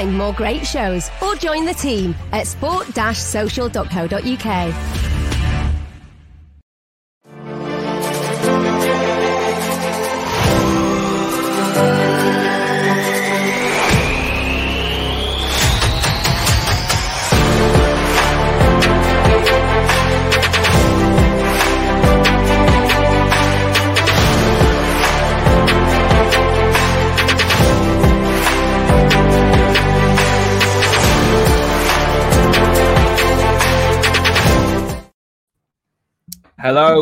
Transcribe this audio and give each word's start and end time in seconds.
Find 0.00 0.16
more 0.16 0.32
great 0.32 0.66
shows 0.66 1.10
or 1.20 1.34
join 1.34 1.66
the 1.66 1.74
team 1.74 2.14
at 2.32 2.46
sport-social.co.uk. 2.46 4.99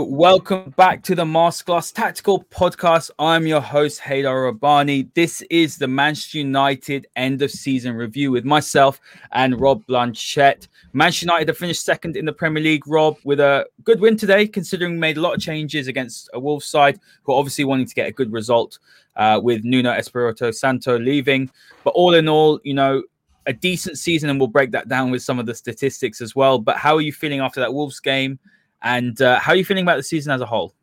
Welcome 0.03 0.71
back 0.77 1.03
to 1.05 1.15
the 1.17 1.25
Masterclass 1.25 1.93
Tactical 1.93 2.45
Podcast. 2.45 3.11
I'm 3.19 3.47
your 3.47 3.61
host, 3.61 4.01
Haider 4.01 4.53
Rubbani. 4.53 5.09
This 5.15 5.43
is 5.51 5.77
the 5.77 5.89
Manchester 5.89 6.39
United 6.39 7.09
end 7.17 7.43
of 7.43 7.51
season 7.51 7.95
review 7.95 8.31
with 8.31 8.45
myself 8.45 9.01
and 9.33 9.61
Rob 9.61 9.85
Blanchette. 9.87 10.69
Manchester 10.93 11.25
United 11.27 11.49
have 11.49 11.59
finished 11.59 11.85
second 11.85 12.17
in 12.17 12.25
the 12.25 12.33
Premier 12.33 12.63
League, 12.63 12.87
Rob, 12.87 13.17
with 13.25 13.41
a 13.41 13.67
good 13.83 14.01
win 14.01 14.17
today, 14.17 14.47
considering 14.47 14.93
we 14.93 14.99
made 14.99 15.17
a 15.17 15.21
lot 15.21 15.35
of 15.35 15.41
changes 15.41 15.89
against 15.89 16.31
a 16.33 16.39
Wolves 16.39 16.67
side 16.67 17.01
who 17.25 17.33
are 17.33 17.39
obviously 17.39 17.65
wanting 17.65 17.87
to 17.87 17.95
get 17.95 18.09
a 18.09 18.13
good 18.13 18.33
result 18.33 18.79
uh, 19.17 19.41
with 19.43 19.65
Nuno 19.65 19.91
Espirito 19.91 20.53
Santo 20.53 20.99
leaving. 20.99 21.51
But 21.83 21.91
all 21.91 22.15
in 22.15 22.29
all, 22.29 22.61
you 22.63 22.75
know, 22.75 23.03
a 23.47 23.53
decent 23.53 23.99
season, 23.99 24.31
and 24.31 24.39
we'll 24.39 24.47
break 24.47 24.71
that 24.73 24.89
down 24.89 25.11
with 25.11 25.23
some 25.23 25.41
of 25.41 25.47
the 25.47 25.55
statistics 25.55 26.21
as 26.21 26.37
well. 26.37 26.59
But 26.59 26.77
how 26.77 26.95
are 26.95 27.01
you 27.01 27.13
feeling 27.13 27.41
after 27.41 27.59
that 27.61 27.75
Wolves 27.75 27.99
game? 27.99 28.39
And 28.83 29.21
uh, 29.21 29.39
how 29.41 29.53
are 29.53 29.57
you 29.57 29.65
feeling 29.65 29.85
about 29.85 29.97
the 29.97 30.03
season 30.03 30.33
as 30.33 30.41
a 30.41 30.47
whole? 30.47 30.75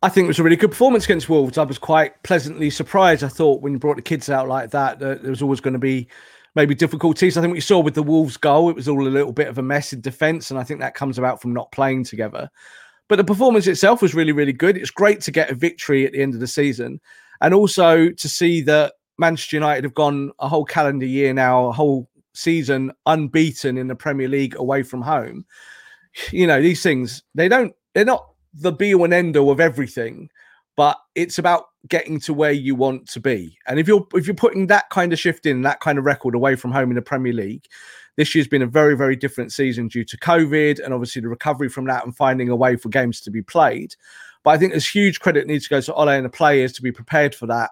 I 0.00 0.08
think 0.08 0.26
it 0.26 0.28
was 0.28 0.38
a 0.38 0.44
really 0.44 0.56
good 0.56 0.70
performance 0.70 1.04
against 1.04 1.28
Wolves. 1.28 1.58
I 1.58 1.64
was 1.64 1.78
quite 1.78 2.22
pleasantly 2.22 2.70
surprised. 2.70 3.24
I 3.24 3.28
thought 3.28 3.62
when 3.62 3.72
you 3.72 3.80
brought 3.80 3.96
the 3.96 4.02
kids 4.02 4.30
out 4.30 4.46
like 4.46 4.70
that, 4.70 5.00
that 5.00 5.22
there 5.22 5.30
was 5.30 5.42
always 5.42 5.60
going 5.60 5.72
to 5.72 5.78
be 5.80 6.06
maybe 6.54 6.74
difficulties. 6.74 7.36
I 7.36 7.40
think 7.40 7.54
you 7.54 7.60
saw 7.60 7.80
with 7.80 7.94
the 7.94 8.02
Wolves 8.02 8.36
goal, 8.36 8.70
it 8.70 8.76
was 8.76 8.88
all 8.88 9.06
a 9.06 9.08
little 9.08 9.32
bit 9.32 9.48
of 9.48 9.58
a 9.58 9.62
mess 9.62 9.92
in 9.92 10.00
defence, 10.00 10.50
and 10.50 10.58
I 10.58 10.62
think 10.62 10.80
that 10.80 10.94
comes 10.94 11.18
about 11.18 11.42
from 11.42 11.52
not 11.52 11.72
playing 11.72 12.04
together. 12.04 12.48
But 13.08 13.16
the 13.16 13.24
performance 13.24 13.66
itself 13.66 14.00
was 14.00 14.14
really, 14.14 14.32
really 14.32 14.52
good. 14.52 14.76
It's 14.76 14.90
great 14.90 15.20
to 15.22 15.32
get 15.32 15.50
a 15.50 15.54
victory 15.54 16.06
at 16.06 16.12
the 16.12 16.22
end 16.22 16.34
of 16.34 16.40
the 16.40 16.46
season, 16.46 17.00
and 17.40 17.52
also 17.52 18.10
to 18.10 18.28
see 18.28 18.60
that 18.62 18.94
Manchester 19.18 19.56
United 19.56 19.82
have 19.82 19.94
gone 19.94 20.30
a 20.38 20.48
whole 20.48 20.64
calendar 20.64 21.06
year 21.06 21.34
now, 21.34 21.66
a 21.66 21.72
whole 21.72 22.08
season 22.34 22.92
unbeaten 23.06 23.76
in 23.76 23.88
the 23.88 23.96
Premier 23.96 24.28
League 24.28 24.54
away 24.54 24.84
from 24.84 25.02
home 25.02 25.44
you 26.30 26.46
know, 26.46 26.60
these 26.60 26.82
things, 26.82 27.22
they 27.34 27.48
don't, 27.48 27.74
they're 27.94 28.04
not 28.04 28.28
the 28.54 28.72
be 28.72 28.94
all 28.94 29.04
and 29.04 29.14
end 29.14 29.36
all 29.36 29.50
of 29.50 29.60
everything, 29.60 30.30
but 30.76 30.98
it's 31.14 31.38
about 31.38 31.66
getting 31.88 32.20
to 32.20 32.34
where 32.34 32.52
you 32.52 32.74
want 32.74 33.08
to 33.08 33.20
be. 33.20 33.56
And 33.66 33.78
if 33.78 33.88
you're 33.88 34.06
if 34.14 34.26
you're 34.26 34.34
putting 34.34 34.66
that 34.68 34.90
kind 34.90 35.12
of 35.12 35.18
shift 35.18 35.46
in, 35.46 35.62
that 35.62 35.80
kind 35.80 35.98
of 35.98 36.04
record 36.04 36.34
away 36.34 36.56
from 36.56 36.72
home 36.72 36.90
in 36.90 36.96
the 36.96 37.02
Premier 37.02 37.32
League, 37.32 37.66
this 38.16 38.34
year's 38.34 38.48
been 38.48 38.62
a 38.62 38.66
very, 38.66 38.96
very 38.96 39.16
different 39.16 39.52
season 39.52 39.88
due 39.88 40.04
to 40.04 40.18
COVID 40.18 40.82
and 40.84 40.92
obviously 40.92 41.22
the 41.22 41.28
recovery 41.28 41.68
from 41.68 41.86
that 41.86 42.04
and 42.04 42.16
finding 42.16 42.48
a 42.48 42.56
way 42.56 42.76
for 42.76 42.88
games 42.88 43.20
to 43.22 43.30
be 43.30 43.42
played. 43.42 43.94
But 44.42 44.50
I 44.50 44.58
think 44.58 44.72
there's 44.72 44.88
huge 44.88 45.20
credit 45.20 45.46
needs 45.46 45.64
to 45.64 45.70
go 45.70 45.80
to 45.80 45.94
Ole 45.94 46.08
and 46.08 46.24
the 46.24 46.30
players 46.30 46.72
to 46.74 46.82
be 46.82 46.92
prepared 46.92 47.34
for 47.34 47.46
that. 47.46 47.70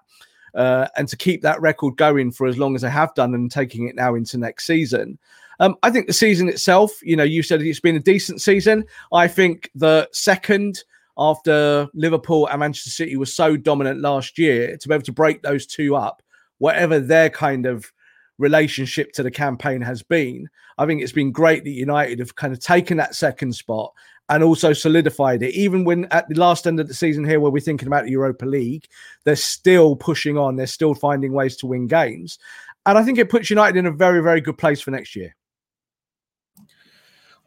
Uh, 0.55 0.89
and 0.97 1.07
to 1.07 1.19
keep 1.19 1.43
that 1.43 1.61
record 1.61 1.97
going 1.99 2.33
for 2.33 2.47
as 2.47 2.57
long 2.57 2.75
as 2.75 2.81
they 2.81 2.89
have 2.89 3.15
done 3.15 3.35
and 3.35 3.53
taking 3.53 3.87
it 3.87 3.95
now 3.95 4.15
into 4.15 4.39
next 4.39 4.65
season. 4.65 5.19
Um, 5.61 5.77
I 5.83 5.91
think 5.91 6.07
the 6.07 6.13
season 6.13 6.49
itself, 6.49 6.93
you 7.03 7.17
know, 7.17 7.25
you 7.25 7.43
said 7.43 7.63
it's 7.63 7.81
been 7.81 7.97
a 7.97 8.01
decent 8.01 8.41
season. 8.41 8.85
I 9.13 9.29
think 9.29 9.71
the 9.75 10.09
second 10.13 10.85
after 11.19 11.89
Liverpool 11.95 12.47
and 12.49 12.61
Manchester 12.61 12.91
City 12.91 13.17
was 13.17 13.35
so 13.35 13.57
dominant 13.57 14.01
last 14.01 14.39
year 14.39 14.77
to 14.77 14.89
be 14.89 14.95
able 14.95 15.05
to 15.05 15.13
break 15.13 15.43
those 15.43 15.67
two 15.67 15.97
up, 15.97 16.23
whatever 16.59 17.01
their 17.01 17.31
kind 17.31 17.67
of 17.67 17.91
relationship 18.39 19.13
to 19.13 19.23
the 19.23 19.31
campaign 19.31 19.81
has 19.81 20.03
been, 20.03 20.49
I 20.79 20.87
think 20.87 21.03
it's 21.03 21.13
been 21.13 21.33
great 21.33 21.65
that 21.65 21.71
United 21.71 22.19
have 22.19 22.35
kind 22.35 22.53
of 22.53 22.61
taken 22.61 22.99
that 22.99 23.15
second 23.15 23.55
spot 23.55 23.93
and 24.29 24.43
also 24.43 24.73
solidified 24.73 25.43
it. 25.43 25.55
Even 25.55 25.85
when 25.85 26.07
at 26.07 26.29
the 26.29 26.39
last 26.39 26.67
end 26.67 26.81
of 26.81 26.89
the 26.89 26.95
season 26.95 27.25
here, 27.25 27.41
where 27.41 27.51
we're 27.51 27.61
thinking 27.61 27.87
about 27.87 28.05
the 28.05 28.11
Europa 28.11 28.45
League, 28.45 28.87
they're 29.25 29.37
still 29.37 29.97
pushing 29.97 30.37
on, 30.37 30.57
they're 30.57 30.67
still 30.67 30.95
finding 30.95 31.33
ways 31.33 31.57
to 31.57 31.67
win 31.67 31.87
games. 31.87 32.39
And 32.85 32.99
I 32.99 33.05
think 33.05 33.19
it 33.19 33.31
puts 33.31 33.51
United 33.51 33.79
in 33.79 33.87
a 33.87 33.91
very, 33.91 34.23
very 34.23 34.41
good 34.41 34.59
place 34.59 34.81
for 34.81 34.91
next 34.91 35.17
year. 35.17 35.36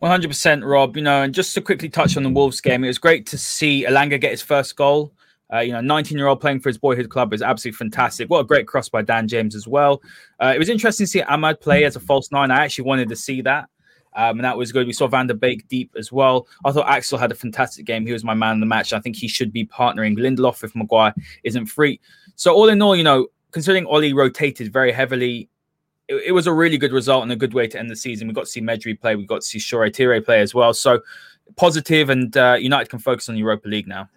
100% 0.01 0.69
Rob, 0.69 0.95
you 0.95 1.03
know, 1.03 1.23
and 1.23 1.33
just 1.33 1.53
to 1.55 1.61
quickly 1.61 1.89
touch 1.89 2.15
on 2.15 2.23
the 2.23 2.29
Wolves 2.29 2.61
game, 2.61 2.83
it 2.83 2.87
was 2.87 2.97
great 2.97 3.25
to 3.27 3.37
see 3.37 3.85
Elanga 3.85 4.19
get 4.19 4.31
his 4.31 4.41
first 4.41 4.75
goal. 4.75 5.13
Uh, 5.51 5.59
you 5.59 5.73
know, 5.73 5.81
19 5.81 6.17
year 6.17 6.27
old 6.27 6.39
playing 6.39 6.59
for 6.59 6.69
his 6.69 6.77
boyhood 6.77 7.09
club 7.09 7.33
is 7.33 7.41
absolutely 7.41 7.77
fantastic. 7.77 8.29
What 8.29 8.39
a 8.39 8.43
great 8.43 8.67
cross 8.67 8.87
by 8.87 9.01
Dan 9.01 9.27
James 9.27 9.55
as 9.55 9.67
well. 9.67 10.01
Uh, 10.39 10.53
it 10.55 10.59
was 10.59 10.69
interesting 10.69 11.05
to 11.05 11.09
see 11.09 11.21
Amad 11.21 11.59
play 11.59 11.85
as 11.85 11.95
a 11.95 11.99
false 11.99 12.31
nine. 12.31 12.51
I 12.51 12.63
actually 12.63 12.85
wanted 12.85 13.09
to 13.09 13.15
see 13.15 13.41
that. 13.41 13.67
Um, 14.15 14.37
and 14.37 14.43
that 14.43 14.57
was 14.57 14.71
good. 14.71 14.87
We 14.87 14.93
saw 14.93 15.07
Van 15.07 15.27
der 15.27 15.33
Beek 15.33 15.67
deep 15.67 15.93
as 15.97 16.11
well. 16.11 16.47
I 16.65 16.71
thought 16.71 16.87
Axel 16.87 17.17
had 17.17 17.31
a 17.31 17.35
fantastic 17.35 17.85
game. 17.85 18.05
He 18.05 18.13
was 18.13 18.23
my 18.23 18.33
man 18.33 18.53
in 18.53 18.59
the 18.59 18.65
match. 18.65 18.93
I 18.93 18.99
think 18.99 19.15
he 19.15 19.27
should 19.27 19.51
be 19.51 19.65
partnering 19.65 20.17
Lindelof 20.17 20.63
if 20.63 20.75
Maguire 20.75 21.13
isn't 21.43 21.67
free. 21.67 21.99
So 22.35 22.53
all 22.53 22.69
in 22.69 22.81
all, 22.81 22.95
you 22.95 23.03
know, 23.03 23.27
considering 23.51 23.85
Ole 23.85 24.13
rotated 24.13 24.73
very 24.73 24.91
heavily, 24.91 25.49
it, 26.09 26.23
it, 26.27 26.31
was 26.31 26.47
a 26.47 26.53
really 26.53 26.77
good 26.77 26.91
result 26.91 27.23
and 27.23 27.31
a 27.31 27.35
good 27.35 27.53
way 27.53 27.67
to 27.67 27.79
end 27.79 27.89
the 27.89 27.95
season. 27.95 28.27
We 28.27 28.33
got 28.33 28.45
to 28.45 28.51
see 28.51 28.61
Mejbri 28.61 28.99
play, 28.99 29.15
we 29.15 29.25
got 29.25 29.41
to 29.41 29.47
see 29.47 29.59
Shoretire 29.59 29.93
Tire 29.93 30.21
play 30.21 30.41
as 30.41 30.53
well. 30.53 30.73
So 30.73 31.01
positive, 31.55 32.09
and 32.09 32.35
uh, 32.35 32.57
United 32.59 32.89
can 32.89 32.99
focus 32.99 33.29
on 33.29 33.37
Europa 33.37 33.67
League 33.67 33.87
now. 33.87 34.09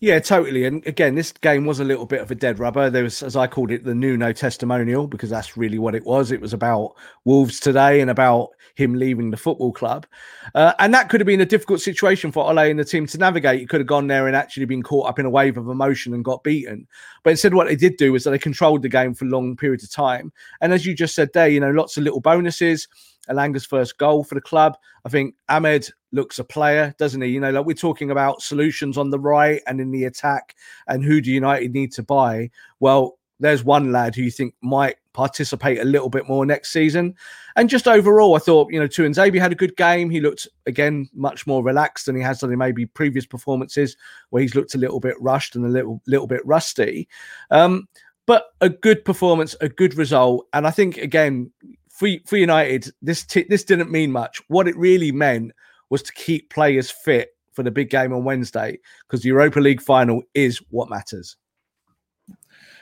Yeah, 0.00 0.18
totally. 0.18 0.66
And 0.66 0.86
again, 0.86 1.14
this 1.14 1.32
game 1.32 1.64
was 1.64 1.80
a 1.80 1.84
little 1.84 2.04
bit 2.04 2.20
of 2.20 2.30
a 2.30 2.34
dead 2.34 2.58
rubber. 2.58 2.90
There 2.90 3.04
was, 3.04 3.22
as 3.22 3.36
I 3.36 3.46
called 3.46 3.70
it, 3.70 3.84
the 3.84 3.94
Nuno 3.94 4.32
testimonial 4.32 5.06
because 5.06 5.30
that's 5.30 5.56
really 5.56 5.78
what 5.78 5.94
it 5.94 6.04
was. 6.04 6.30
It 6.30 6.40
was 6.40 6.52
about 6.52 6.94
Wolves 7.24 7.58
today 7.58 8.00
and 8.02 8.10
about 8.10 8.50
him 8.74 8.94
leaving 8.94 9.30
the 9.30 9.36
football 9.36 9.72
club. 9.72 10.06
Uh, 10.54 10.72
and 10.78 10.92
that 10.92 11.08
could 11.08 11.20
have 11.20 11.26
been 11.26 11.40
a 11.40 11.46
difficult 11.46 11.80
situation 11.80 12.32
for 12.32 12.44
Ole 12.44 12.58
and 12.58 12.78
the 12.78 12.84
team 12.84 13.06
to 13.06 13.18
navigate. 13.18 13.60
He 13.60 13.66
could 13.66 13.80
have 13.80 13.86
gone 13.86 14.06
there 14.06 14.26
and 14.26 14.36
actually 14.36 14.66
been 14.66 14.82
caught 14.82 15.08
up 15.08 15.18
in 15.18 15.26
a 15.26 15.30
wave 15.30 15.56
of 15.56 15.68
emotion 15.68 16.12
and 16.14 16.24
got 16.24 16.44
beaten. 16.44 16.86
But 17.22 17.30
instead, 17.30 17.54
what 17.54 17.68
they 17.68 17.76
did 17.76 17.96
do 17.96 18.12
was 18.12 18.24
that 18.24 18.30
they 18.30 18.38
controlled 18.38 18.82
the 18.82 18.88
game 18.88 19.14
for 19.14 19.24
long 19.24 19.56
periods 19.56 19.84
of 19.84 19.90
time. 19.90 20.32
And 20.60 20.72
as 20.72 20.84
you 20.84 20.94
just 20.94 21.14
said 21.14 21.30
there, 21.32 21.48
you 21.48 21.60
know, 21.60 21.70
lots 21.70 21.96
of 21.96 22.02
little 22.02 22.20
bonuses. 22.20 22.88
Elanga's 23.28 23.64
first 23.64 23.96
goal 23.96 24.22
for 24.22 24.34
the 24.34 24.40
club. 24.40 24.76
I 25.04 25.08
think 25.08 25.34
Amad 25.48 25.90
looks 26.12 26.38
a 26.38 26.44
player, 26.44 26.94
doesn't 26.98 27.22
he? 27.22 27.28
You 27.28 27.40
know, 27.40 27.50
like 27.50 27.64
we're 27.64 27.74
talking 27.74 28.10
about 28.10 28.42
solutions 28.42 28.98
on 28.98 29.10
the 29.10 29.18
right 29.18 29.62
and 29.66 29.80
in 29.80 29.90
the 29.90 30.04
attack, 30.04 30.54
and 30.88 31.02
who 31.02 31.20
do 31.20 31.32
United 31.32 31.72
need 31.72 31.92
to 31.92 32.02
buy? 32.02 32.50
Well, 32.80 33.18
there's 33.44 33.62
one 33.62 33.92
lad 33.92 34.14
who 34.14 34.22
you 34.22 34.30
think 34.30 34.54
might 34.62 34.96
participate 35.12 35.78
a 35.78 35.84
little 35.84 36.08
bit 36.08 36.28
more 36.28 36.46
next 36.46 36.72
season. 36.72 37.14
And 37.56 37.68
just 37.68 37.86
overall, 37.86 38.34
I 38.34 38.38
thought, 38.38 38.72
you 38.72 38.80
know, 38.80 38.88
Tuanzebe 38.88 39.38
had 39.38 39.52
a 39.52 39.56
good 39.56 39.76
game. 39.76 40.08
He 40.10 40.20
looked, 40.20 40.48
again, 40.66 41.08
much 41.12 41.46
more 41.46 41.62
relaxed 41.62 42.06
than 42.06 42.16
he 42.16 42.22
has 42.22 42.40
done 42.40 42.52
in 42.52 42.58
maybe 42.58 42.86
previous 42.86 43.26
performances 43.26 43.96
where 44.30 44.42
he's 44.42 44.54
looked 44.54 44.74
a 44.74 44.78
little 44.78 44.98
bit 44.98 45.20
rushed 45.20 45.56
and 45.56 45.64
a 45.64 45.68
little, 45.68 46.00
little 46.06 46.26
bit 46.26 46.44
rusty. 46.46 47.06
Um, 47.50 47.86
but 48.26 48.46
a 48.62 48.70
good 48.70 49.04
performance, 49.04 49.54
a 49.60 49.68
good 49.68 49.96
result. 49.96 50.46
And 50.52 50.66
I 50.66 50.70
think, 50.70 50.96
again, 50.96 51.52
for, 51.90 52.08
for 52.26 52.36
United, 52.36 52.90
this, 53.02 53.24
t- 53.24 53.46
this 53.48 53.62
didn't 53.62 53.90
mean 53.90 54.10
much. 54.10 54.40
What 54.48 54.66
it 54.66 54.76
really 54.76 55.12
meant 55.12 55.52
was 55.90 56.02
to 56.02 56.12
keep 56.14 56.50
players 56.50 56.90
fit 56.90 57.36
for 57.52 57.62
the 57.62 57.70
big 57.70 57.90
game 57.90 58.12
on 58.12 58.24
Wednesday 58.24 58.78
because 59.06 59.22
the 59.22 59.28
Europa 59.28 59.60
League 59.60 59.82
final 59.82 60.22
is 60.32 60.58
what 60.70 60.90
matters. 60.90 61.36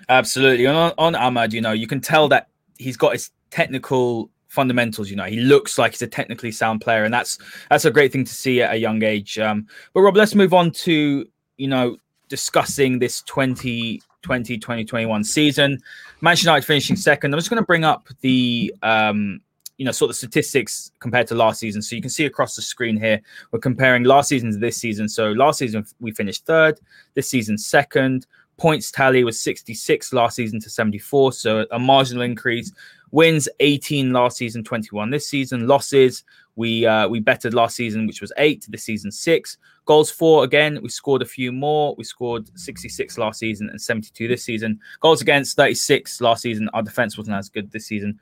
Absolutely. 0.08 0.66
On, 0.66 0.92
on 0.98 1.14
Amad, 1.14 1.52
you 1.52 1.60
know, 1.60 1.72
you 1.72 1.86
can 1.86 2.00
tell 2.00 2.28
that 2.28 2.48
he's 2.78 2.96
got 2.96 3.12
his 3.12 3.30
technical 3.50 4.30
fundamentals. 4.48 5.10
You 5.10 5.16
know, 5.16 5.24
he 5.24 5.40
looks 5.40 5.78
like 5.78 5.92
he's 5.92 6.02
a 6.02 6.06
technically 6.06 6.52
sound 6.52 6.80
player, 6.80 7.04
and 7.04 7.12
that's 7.12 7.38
that's 7.70 7.84
a 7.84 7.90
great 7.90 8.12
thing 8.12 8.24
to 8.24 8.34
see 8.34 8.62
at 8.62 8.74
a 8.74 8.76
young 8.76 9.02
age. 9.02 9.38
Um, 9.38 9.66
but 9.94 10.02
Rob, 10.02 10.16
let's 10.16 10.34
move 10.34 10.54
on 10.54 10.70
to 10.72 11.26
you 11.56 11.68
know 11.68 11.96
discussing 12.28 12.98
this 12.98 13.22
2020 13.22 14.58
2021 14.58 15.24
season. 15.24 15.78
Manchester 16.20 16.48
United 16.48 16.66
finishing 16.66 16.96
second. 16.96 17.32
I'm 17.32 17.38
just 17.38 17.50
going 17.50 17.62
to 17.62 17.66
bring 17.66 17.84
up 17.84 18.08
the 18.20 18.74
um, 18.82 19.40
you 19.78 19.84
know 19.84 19.92
sort 19.92 20.10
of 20.10 20.16
statistics 20.16 20.92
compared 21.00 21.26
to 21.28 21.34
last 21.34 21.60
season. 21.60 21.82
So 21.82 21.96
you 21.96 22.02
can 22.02 22.10
see 22.10 22.26
across 22.26 22.54
the 22.54 22.62
screen 22.62 22.96
here, 22.96 23.20
we're 23.50 23.58
comparing 23.58 24.04
last 24.04 24.28
season 24.28 24.52
to 24.52 24.58
this 24.58 24.76
season. 24.76 25.08
So 25.08 25.32
last 25.32 25.58
season 25.58 25.84
we 26.00 26.12
finished 26.12 26.46
third, 26.46 26.78
this 27.14 27.28
season 27.28 27.58
second. 27.58 28.26
Points 28.58 28.90
tally 28.90 29.24
was 29.24 29.40
66 29.40 30.12
last 30.12 30.36
season 30.36 30.60
to 30.60 30.70
74, 30.70 31.32
so 31.32 31.66
a 31.70 31.78
marginal 31.78 32.22
increase. 32.22 32.72
Wins 33.10 33.48
18 33.60 34.12
last 34.12 34.36
season, 34.38 34.64
21 34.64 35.10
this 35.10 35.28
season. 35.28 35.66
Losses 35.66 36.24
We 36.56 36.86
uh, 36.86 37.08
we 37.08 37.20
bettered 37.20 37.54
last 37.54 37.76
season, 37.76 38.06
which 38.06 38.20
was 38.20 38.32
eight. 38.36 38.66
This 38.68 38.84
season 38.84 39.10
six 39.10 39.58
goals 39.84 40.10
four 40.10 40.44
again. 40.44 40.78
We 40.82 40.88
scored 40.88 41.22
a 41.22 41.26
few 41.26 41.52
more. 41.52 41.94
We 41.96 42.04
scored 42.04 42.50
66 42.58 43.18
last 43.18 43.38
season 43.38 43.68
and 43.70 43.80
72 43.80 44.28
this 44.28 44.44
season. 44.44 44.80
Goals 45.00 45.20
against 45.20 45.56
36 45.56 46.20
last 46.20 46.42
season. 46.42 46.68
Our 46.72 46.82
defense 46.82 47.18
wasn't 47.18 47.36
as 47.36 47.48
good 47.48 47.70
this 47.70 47.86
season. 47.86 48.20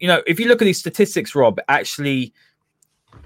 You 0.00 0.08
know, 0.08 0.22
if 0.26 0.38
you 0.38 0.46
look 0.46 0.62
at 0.62 0.64
these 0.64 0.78
statistics, 0.78 1.34
Rob, 1.34 1.58
actually 1.68 2.32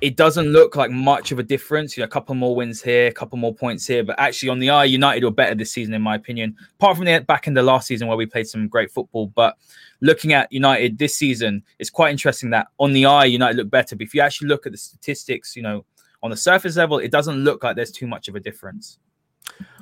it 0.02 0.16
doesn't 0.16 0.48
look 0.48 0.74
like 0.74 0.90
much 0.90 1.30
of 1.30 1.38
a 1.38 1.44
difference. 1.44 1.96
You 1.96 2.00
know, 2.00 2.06
a 2.06 2.08
couple 2.08 2.34
more 2.34 2.56
wins 2.56 2.82
here, 2.82 3.06
a 3.06 3.12
couple 3.12 3.38
more 3.38 3.54
points 3.54 3.86
here, 3.86 4.02
but 4.02 4.18
actually 4.18 4.48
on 4.48 4.58
the 4.58 4.68
eye, 4.68 4.84
United 4.84 5.22
were 5.22 5.30
better 5.30 5.54
this 5.54 5.70
season, 5.70 5.94
in 5.94 6.02
my 6.02 6.16
opinion. 6.16 6.56
Apart 6.74 6.96
from 6.96 7.06
the 7.06 7.20
back 7.20 7.46
in 7.46 7.54
the 7.54 7.62
last 7.62 7.86
season 7.86 8.08
where 8.08 8.16
we 8.16 8.26
played 8.26 8.48
some 8.48 8.66
great 8.66 8.90
football, 8.90 9.28
but 9.28 9.56
looking 10.00 10.32
at 10.32 10.52
United 10.52 10.98
this 10.98 11.14
season, 11.14 11.62
it's 11.78 11.88
quite 11.88 12.10
interesting 12.10 12.50
that 12.50 12.66
on 12.78 12.92
the 12.92 13.06
eye, 13.06 13.26
United 13.26 13.56
look 13.56 13.70
better. 13.70 13.94
But 13.94 14.02
if 14.02 14.12
you 14.12 14.20
actually 14.20 14.48
look 14.48 14.66
at 14.66 14.72
the 14.72 14.78
statistics, 14.78 15.54
you 15.54 15.62
know, 15.62 15.84
on 16.24 16.30
the 16.30 16.36
surface 16.36 16.76
level, 16.76 16.98
it 16.98 17.12
doesn't 17.12 17.36
look 17.36 17.62
like 17.62 17.76
there's 17.76 17.92
too 17.92 18.08
much 18.08 18.26
of 18.26 18.34
a 18.34 18.40
difference. 18.40 18.98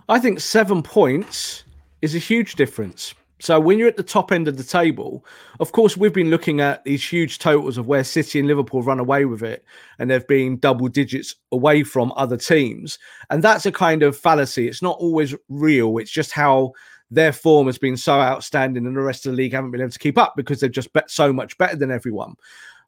I 0.07 0.19
think 0.19 0.39
seven 0.41 0.83
points 0.83 1.65
is 2.03 2.15
a 2.15 2.19
huge 2.19 2.57
difference. 2.57 3.15
So 3.41 3.59
when 3.59 3.79
you're 3.79 3.89
at 3.89 3.97
the 3.97 4.03
top 4.03 4.33
end 4.33 4.49
of 4.49 4.57
the 4.57 4.65
table, 4.65 5.25
of 5.61 5.73
course, 5.73 5.97
we've 5.97 6.13
been 6.13 6.31
looking 6.31 6.61
at 6.61 6.85
these 6.85 7.07
huge 7.07 7.39
totals 7.39 7.79
of 7.79 7.87
where 7.87 8.05
City 8.05 8.39
and 8.39 8.47
Liverpool 8.47 8.83
run 8.83 9.01
away 9.01 9.25
with 9.25 9.43
it, 9.43 9.65
and 9.99 10.11
they've 10.11 10.27
been 10.27 10.59
double 10.59 10.89
digits 10.89 11.37
away 11.51 11.83
from 11.83 12.13
other 12.17 12.37
teams. 12.37 12.99
And 13.31 13.43
that's 13.43 13.65
a 13.65 13.73
kind 13.73 14.03
of 14.03 14.17
fallacy. 14.17 14.69
It's 14.69 14.83
not 14.83 14.99
always 14.99 15.35
real. 15.49 15.97
It's 15.99 16.11
just 16.11 16.33
how 16.33 16.73
their 17.11 17.33
form 17.33 17.67
has 17.67 17.79
been 17.79 17.97
so 17.97 18.21
outstanding, 18.21 18.87
and 18.87 18.95
the 18.95 19.01
rest 19.01 19.25
of 19.25 19.33
the 19.33 19.37
league 19.37 19.53
haven't 19.53 19.71
been 19.71 19.81
able 19.81 19.91
to 19.91 19.99
keep 19.99 20.19
up 20.19 20.35
because 20.37 20.61
they've 20.61 20.71
just 20.71 20.93
bet 20.93 21.11
so 21.11 21.33
much 21.33 21.57
better 21.57 21.77
than 21.77 21.91
everyone. 21.91 22.35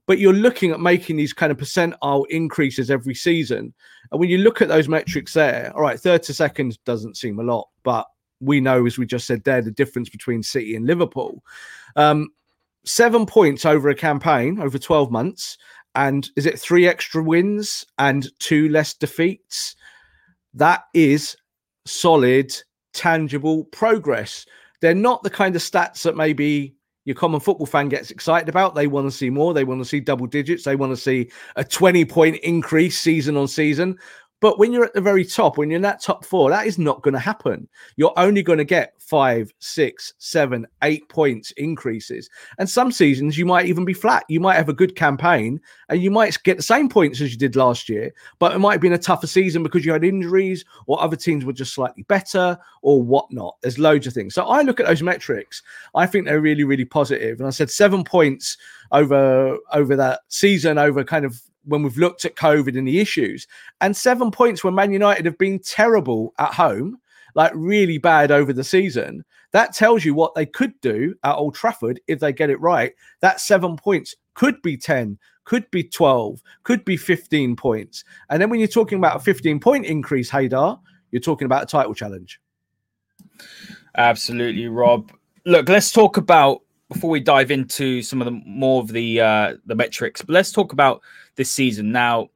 But 0.06 0.18
you're 0.18 0.32
looking 0.32 0.72
at 0.72 0.80
making 0.80 1.16
these 1.16 1.32
kind 1.32 1.50
of 1.50 1.58
percentile 1.58 2.24
increases 2.28 2.90
every 2.90 3.14
season. 3.14 3.72
And 4.10 4.20
when 4.20 4.28
you 4.28 4.38
look 4.38 4.60
at 4.60 4.68
those 4.68 4.88
metrics 4.88 5.32
there, 5.32 5.72
all 5.74 5.82
right, 5.82 5.98
30 5.98 6.32
seconds 6.32 6.76
doesn't 6.78 7.16
seem 7.16 7.38
a 7.38 7.42
lot, 7.42 7.68
but 7.84 8.06
we 8.42 8.60
know, 8.60 8.84
as 8.86 8.98
we 8.98 9.06
just 9.06 9.26
said 9.26 9.44
there, 9.44 9.62
the 9.62 9.70
difference 9.70 10.08
between 10.08 10.42
City 10.42 10.74
and 10.74 10.86
Liverpool. 10.86 11.42
Um, 11.96 12.28
seven 12.84 13.26
points 13.26 13.64
over 13.64 13.88
a 13.88 13.94
campaign 13.94 14.58
over 14.60 14.78
12 14.78 15.10
months. 15.10 15.56
And 15.94 16.28
is 16.36 16.46
it 16.46 16.58
three 16.58 16.86
extra 16.86 17.22
wins 17.22 17.84
and 17.98 18.28
two 18.38 18.68
less 18.70 18.94
defeats? 18.94 19.76
That 20.54 20.84
is 20.94 21.36
solid, 21.84 22.54
tangible 22.92 23.64
progress. 23.64 24.46
They're 24.80 24.94
not 24.94 25.22
the 25.22 25.30
kind 25.30 25.54
of 25.54 25.62
stats 25.62 26.02
that 26.02 26.16
maybe 26.16 26.74
your 27.04 27.16
common 27.16 27.40
football 27.40 27.66
fan 27.66 27.88
gets 27.88 28.10
excited 28.10 28.48
about. 28.48 28.74
They 28.74 28.86
want 28.86 29.06
to 29.06 29.16
see 29.16 29.28
more. 29.28 29.52
They 29.52 29.64
want 29.64 29.80
to 29.80 29.84
see 29.84 30.00
double 30.00 30.26
digits. 30.26 30.64
They 30.64 30.76
want 30.76 30.92
to 30.92 30.96
see 30.96 31.30
a 31.56 31.64
20 31.64 32.04
point 32.04 32.36
increase 32.36 32.98
season 32.98 33.36
on 33.36 33.48
season. 33.48 33.98
But 34.42 34.58
when 34.58 34.72
you're 34.72 34.84
at 34.84 34.92
the 34.92 35.00
very 35.00 35.24
top, 35.24 35.56
when 35.56 35.70
you're 35.70 35.76
in 35.76 35.82
that 35.82 36.02
top 36.02 36.24
four, 36.24 36.50
that 36.50 36.66
is 36.66 36.76
not 36.76 37.00
going 37.00 37.14
to 37.14 37.20
happen. 37.20 37.68
You're 37.94 38.12
only 38.16 38.42
going 38.42 38.58
to 38.58 38.64
get 38.64 38.92
five, 38.98 39.54
six, 39.60 40.14
seven, 40.18 40.66
eight 40.82 41.08
points 41.08 41.52
increases. 41.52 42.28
And 42.58 42.68
some 42.68 42.90
seasons 42.90 43.38
you 43.38 43.46
might 43.46 43.66
even 43.66 43.84
be 43.84 43.92
flat. 43.94 44.24
You 44.28 44.40
might 44.40 44.56
have 44.56 44.68
a 44.68 44.74
good 44.74 44.96
campaign 44.96 45.60
and 45.88 46.02
you 46.02 46.10
might 46.10 46.42
get 46.42 46.56
the 46.56 46.62
same 46.64 46.88
points 46.88 47.20
as 47.20 47.30
you 47.30 47.38
did 47.38 47.54
last 47.54 47.88
year, 47.88 48.12
but 48.40 48.52
it 48.52 48.58
might 48.58 48.72
have 48.72 48.80
been 48.80 48.94
a 48.94 48.98
tougher 48.98 49.28
season 49.28 49.62
because 49.62 49.84
you 49.84 49.92
had 49.92 50.02
injuries 50.02 50.64
or 50.86 51.00
other 51.00 51.14
teams 51.16 51.44
were 51.44 51.52
just 51.52 51.72
slightly 51.72 52.02
better 52.02 52.58
or 52.82 53.00
whatnot. 53.00 53.58
There's 53.62 53.78
loads 53.78 54.08
of 54.08 54.12
things. 54.12 54.34
So 54.34 54.42
I 54.46 54.62
look 54.62 54.80
at 54.80 54.86
those 54.86 55.04
metrics. 55.04 55.62
I 55.94 56.06
think 56.06 56.26
they're 56.26 56.40
really, 56.40 56.64
really 56.64 56.84
positive. 56.84 57.38
And 57.38 57.46
I 57.46 57.50
said 57.50 57.70
seven 57.70 58.02
points 58.02 58.56
over 58.90 59.56
over 59.72 59.94
that 59.94 60.22
season, 60.26 60.78
over 60.78 61.04
kind 61.04 61.24
of 61.24 61.40
when 61.64 61.82
we've 61.82 61.98
looked 61.98 62.24
at 62.24 62.36
COVID 62.36 62.76
and 62.76 62.86
the 62.86 63.00
issues, 63.00 63.46
and 63.80 63.96
seven 63.96 64.30
points 64.30 64.64
when 64.64 64.74
Man 64.74 64.92
United 64.92 65.24
have 65.24 65.38
been 65.38 65.58
terrible 65.58 66.34
at 66.38 66.54
home, 66.54 66.98
like 67.34 67.52
really 67.54 67.98
bad 67.98 68.30
over 68.30 68.52
the 68.52 68.64
season. 68.64 69.24
That 69.52 69.74
tells 69.74 70.04
you 70.04 70.14
what 70.14 70.34
they 70.34 70.46
could 70.46 70.78
do 70.80 71.14
at 71.24 71.34
Old 71.34 71.54
Trafford 71.54 72.00
if 72.06 72.20
they 72.20 72.32
get 72.32 72.50
it 72.50 72.60
right. 72.60 72.92
That 73.20 73.40
seven 73.40 73.76
points 73.76 74.14
could 74.34 74.60
be 74.62 74.76
10, 74.76 75.18
could 75.44 75.70
be 75.70 75.84
12, 75.84 76.42
could 76.62 76.84
be 76.84 76.96
15 76.96 77.56
points. 77.56 78.04
And 78.30 78.40
then 78.40 78.48
when 78.48 78.60
you're 78.60 78.68
talking 78.68 78.98
about 78.98 79.16
a 79.16 79.20
15 79.20 79.60
point 79.60 79.86
increase, 79.86 80.30
Haider, 80.30 80.78
you're 81.10 81.20
talking 81.20 81.46
about 81.46 81.64
a 81.64 81.66
title 81.66 81.94
challenge. 81.94 82.40
Absolutely, 83.96 84.68
Rob. 84.68 85.12
Look, 85.44 85.68
let's 85.68 85.92
talk 85.92 86.16
about 86.16 86.62
before 86.92 87.10
we 87.10 87.20
dive 87.20 87.50
into 87.50 88.02
some 88.02 88.20
of 88.20 88.26
the 88.26 88.40
more 88.46 88.80
of 88.80 88.88
the 88.88 89.20
uh, 89.20 89.54
the 89.66 89.74
metrics. 89.74 90.22
But 90.22 90.32
let's 90.32 90.52
talk 90.52 90.72
about 90.72 91.02
this 91.36 91.50
season 91.50 91.92
now. 91.92 92.28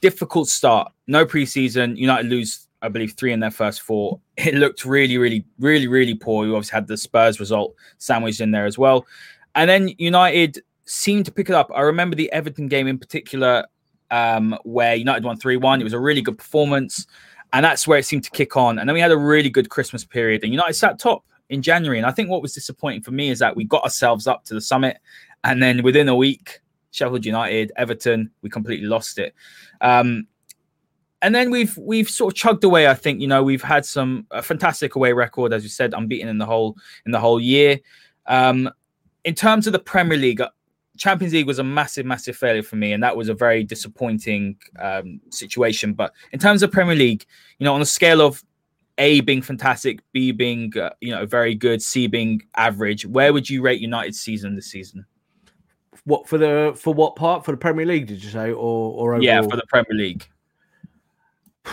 Difficult 0.00 0.48
start, 0.48 0.92
no 1.06 1.24
preseason. 1.24 1.96
United 1.96 2.28
lose, 2.28 2.66
I 2.80 2.88
believe, 2.88 3.12
three 3.12 3.32
in 3.32 3.40
their 3.40 3.50
first 3.50 3.82
four. 3.82 4.20
It 4.36 4.54
looked 4.54 4.84
really, 4.84 5.18
really, 5.18 5.44
really, 5.60 5.86
really 5.86 6.14
poor. 6.14 6.44
We 6.44 6.52
obviously 6.52 6.74
had 6.74 6.88
the 6.88 6.96
Spurs 6.96 7.38
result 7.38 7.74
sandwiched 7.98 8.40
in 8.40 8.50
there 8.50 8.66
as 8.66 8.78
well, 8.78 9.06
and 9.54 9.68
then 9.70 9.90
United 9.98 10.62
seemed 10.84 11.26
to 11.26 11.32
pick 11.32 11.48
it 11.48 11.54
up. 11.54 11.70
I 11.74 11.82
remember 11.82 12.16
the 12.16 12.32
Everton 12.32 12.66
game 12.66 12.88
in 12.88 12.98
particular, 12.98 13.66
um, 14.10 14.58
where 14.64 14.94
United 14.94 15.24
won 15.24 15.36
three 15.36 15.56
one. 15.56 15.80
It 15.80 15.84
was 15.84 15.92
a 15.92 16.00
really 16.00 16.22
good 16.22 16.38
performance, 16.38 17.06
and 17.52 17.64
that's 17.64 17.86
where 17.86 17.98
it 17.98 18.06
seemed 18.06 18.24
to 18.24 18.30
kick 18.30 18.56
on. 18.56 18.78
And 18.78 18.88
then 18.88 18.94
we 18.94 19.00
had 19.00 19.12
a 19.12 19.16
really 19.16 19.50
good 19.50 19.68
Christmas 19.68 20.04
period, 20.04 20.42
and 20.42 20.52
United 20.52 20.74
sat 20.74 20.98
top 20.98 21.24
in 21.50 21.62
January. 21.62 21.98
And 21.98 22.06
I 22.06 22.10
think 22.10 22.30
what 22.30 22.42
was 22.42 22.54
disappointing 22.54 23.02
for 23.02 23.12
me 23.12 23.30
is 23.30 23.38
that 23.38 23.54
we 23.54 23.64
got 23.64 23.84
ourselves 23.84 24.26
up 24.26 24.44
to 24.44 24.54
the 24.54 24.60
summit, 24.60 24.98
and 25.44 25.62
then 25.62 25.82
within 25.82 26.08
a 26.08 26.16
week, 26.16 26.60
Sheffield 26.92 27.26
United, 27.26 27.72
Everton, 27.76 28.30
we 28.42 28.48
completely 28.48 28.86
lost 28.86 29.18
it. 29.18 29.34
Um, 29.80 30.28
and 31.22 31.34
then 31.34 31.50
we've 31.50 31.76
we've 31.78 32.10
sort 32.10 32.32
of 32.32 32.36
chugged 32.36 32.64
away. 32.64 32.88
I 32.88 32.94
think 32.94 33.20
you 33.20 33.28
know 33.28 33.42
we've 33.42 33.62
had 33.62 33.84
some 33.84 34.26
a 34.30 34.42
fantastic 34.42 34.94
away 34.96 35.12
record, 35.12 35.52
as 35.52 35.62
you 35.62 35.68
said, 35.68 35.94
unbeaten 35.94 36.28
in 36.28 36.38
the 36.38 36.46
whole 36.46 36.76
in 37.06 37.12
the 37.12 37.20
whole 37.20 37.40
year. 37.40 37.80
Um, 38.26 38.70
in 39.24 39.34
terms 39.34 39.66
of 39.66 39.72
the 39.72 39.78
Premier 39.78 40.18
League, 40.18 40.40
uh, 40.40 40.50
Champions 40.96 41.32
League 41.32 41.46
was 41.46 41.60
a 41.60 41.64
massive, 41.64 42.04
massive 42.04 42.36
failure 42.36 42.62
for 42.62 42.76
me, 42.76 42.92
and 42.92 43.02
that 43.02 43.16
was 43.16 43.28
a 43.28 43.34
very 43.34 43.62
disappointing 43.62 44.56
um, 44.80 45.20
situation. 45.30 45.94
But 45.94 46.12
in 46.32 46.40
terms 46.40 46.62
of 46.62 46.72
Premier 46.72 46.96
League, 46.96 47.24
you 47.58 47.64
know, 47.64 47.74
on 47.74 47.80
a 47.80 47.86
scale 47.86 48.20
of 48.20 48.42
a 48.98 49.20
being 49.20 49.42
fantastic, 49.42 50.00
B 50.12 50.32
being 50.32 50.76
uh, 50.76 50.90
you 51.00 51.12
know 51.12 51.24
very 51.24 51.54
good, 51.54 51.80
C 51.82 52.08
being 52.08 52.42
average. 52.56 53.06
Where 53.06 53.32
would 53.32 53.48
you 53.48 53.62
rate 53.62 53.80
United's 53.80 54.20
season 54.20 54.56
this 54.56 54.66
season? 54.66 55.06
What 56.04 56.28
for 56.28 56.38
the 56.38 56.72
for 56.76 56.92
what 56.92 57.16
part 57.16 57.44
for 57.44 57.52
the 57.52 57.56
Premier 57.56 57.86
League? 57.86 58.06
Did 58.06 58.22
you 58.22 58.30
say 58.30 58.50
or 58.50 58.54
or 58.54 59.14
overall? 59.14 59.22
yeah 59.22 59.42
for 59.42 59.56
the 59.56 59.66
Premier 59.68 59.94
League? 59.94 60.28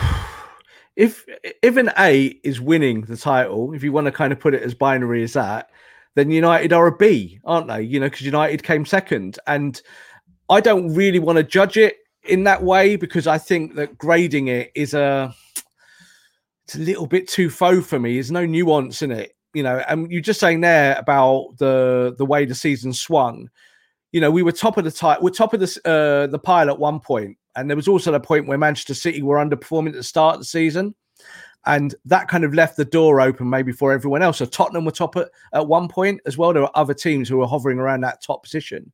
If 0.96 1.24
if 1.62 1.78
an 1.78 1.90
A 1.98 2.38
is 2.42 2.60
winning 2.60 3.02
the 3.02 3.16
title, 3.16 3.72
if 3.72 3.82
you 3.82 3.90
want 3.90 4.04
to 4.06 4.12
kind 4.12 4.34
of 4.34 4.40
put 4.40 4.52
it 4.52 4.62
as 4.62 4.74
binary 4.74 5.22
as 5.22 5.32
that, 5.32 5.70
then 6.14 6.30
United 6.30 6.74
are 6.74 6.88
a 6.88 6.94
B, 6.94 7.40
aren't 7.44 7.68
they? 7.68 7.80
You 7.82 8.00
know, 8.00 8.06
because 8.06 8.26
United 8.26 8.62
came 8.62 8.84
second, 8.84 9.38
and 9.46 9.80
I 10.50 10.60
don't 10.60 10.92
really 10.92 11.20
want 11.20 11.36
to 11.38 11.44
judge 11.44 11.76
it 11.78 11.96
in 12.24 12.44
that 12.44 12.62
way 12.62 12.96
because 12.96 13.26
I 13.26 13.38
think 13.38 13.76
that 13.76 13.96
grading 13.96 14.48
it 14.48 14.72
is 14.74 14.92
a 14.92 15.34
it's 16.64 16.74
a 16.74 16.80
little 16.80 17.06
bit 17.06 17.28
too 17.28 17.50
faux 17.50 17.86
for 17.86 17.98
me. 17.98 18.14
There's 18.14 18.30
no 18.30 18.44
nuance 18.44 19.02
in 19.02 19.10
it, 19.10 19.34
you 19.54 19.62
know. 19.62 19.82
And 19.88 20.10
you're 20.10 20.20
just 20.20 20.40
saying 20.40 20.60
there 20.60 20.96
about 20.98 21.54
the 21.58 22.14
the 22.18 22.26
way 22.26 22.44
the 22.44 22.54
season 22.54 22.92
swung. 22.92 23.48
You 24.12 24.20
know, 24.20 24.30
we 24.30 24.42
were 24.42 24.52
top 24.52 24.76
of 24.76 24.84
the 24.84 24.90
title, 24.90 25.22
we're 25.22 25.30
top 25.30 25.54
of 25.54 25.60
the 25.60 25.80
uh, 25.84 26.26
the 26.26 26.38
pile 26.38 26.68
at 26.68 26.78
one 26.78 27.00
point, 27.00 27.36
and 27.56 27.70
there 27.70 27.76
was 27.76 27.88
also 27.88 28.10
the 28.10 28.20
point 28.20 28.46
where 28.46 28.58
Manchester 28.58 28.94
City 28.94 29.22
were 29.22 29.36
underperforming 29.36 29.88
at 29.88 29.94
the 29.94 30.02
start 30.02 30.34
of 30.34 30.40
the 30.40 30.46
season, 30.46 30.94
and 31.66 31.94
that 32.04 32.28
kind 32.28 32.44
of 32.44 32.54
left 32.54 32.76
the 32.76 32.84
door 32.84 33.20
open 33.20 33.48
maybe 33.48 33.72
for 33.72 33.92
everyone 33.92 34.22
else. 34.22 34.38
So 34.38 34.46
Tottenham 34.46 34.84
were 34.84 34.90
top 34.90 35.16
at, 35.16 35.30
at 35.54 35.66
one 35.66 35.88
point 35.88 36.20
as 36.26 36.36
well. 36.36 36.52
There 36.52 36.62
were 36.62 36.78
other 36.78 36.94
teams 36.94 37.28
who 37.28 37.38
were 37.38 37.46
hovering 37.46 37.78
around 37.78 38.00
that 38.00 38.22
top 38.22 38.42
position, 38.42 38.92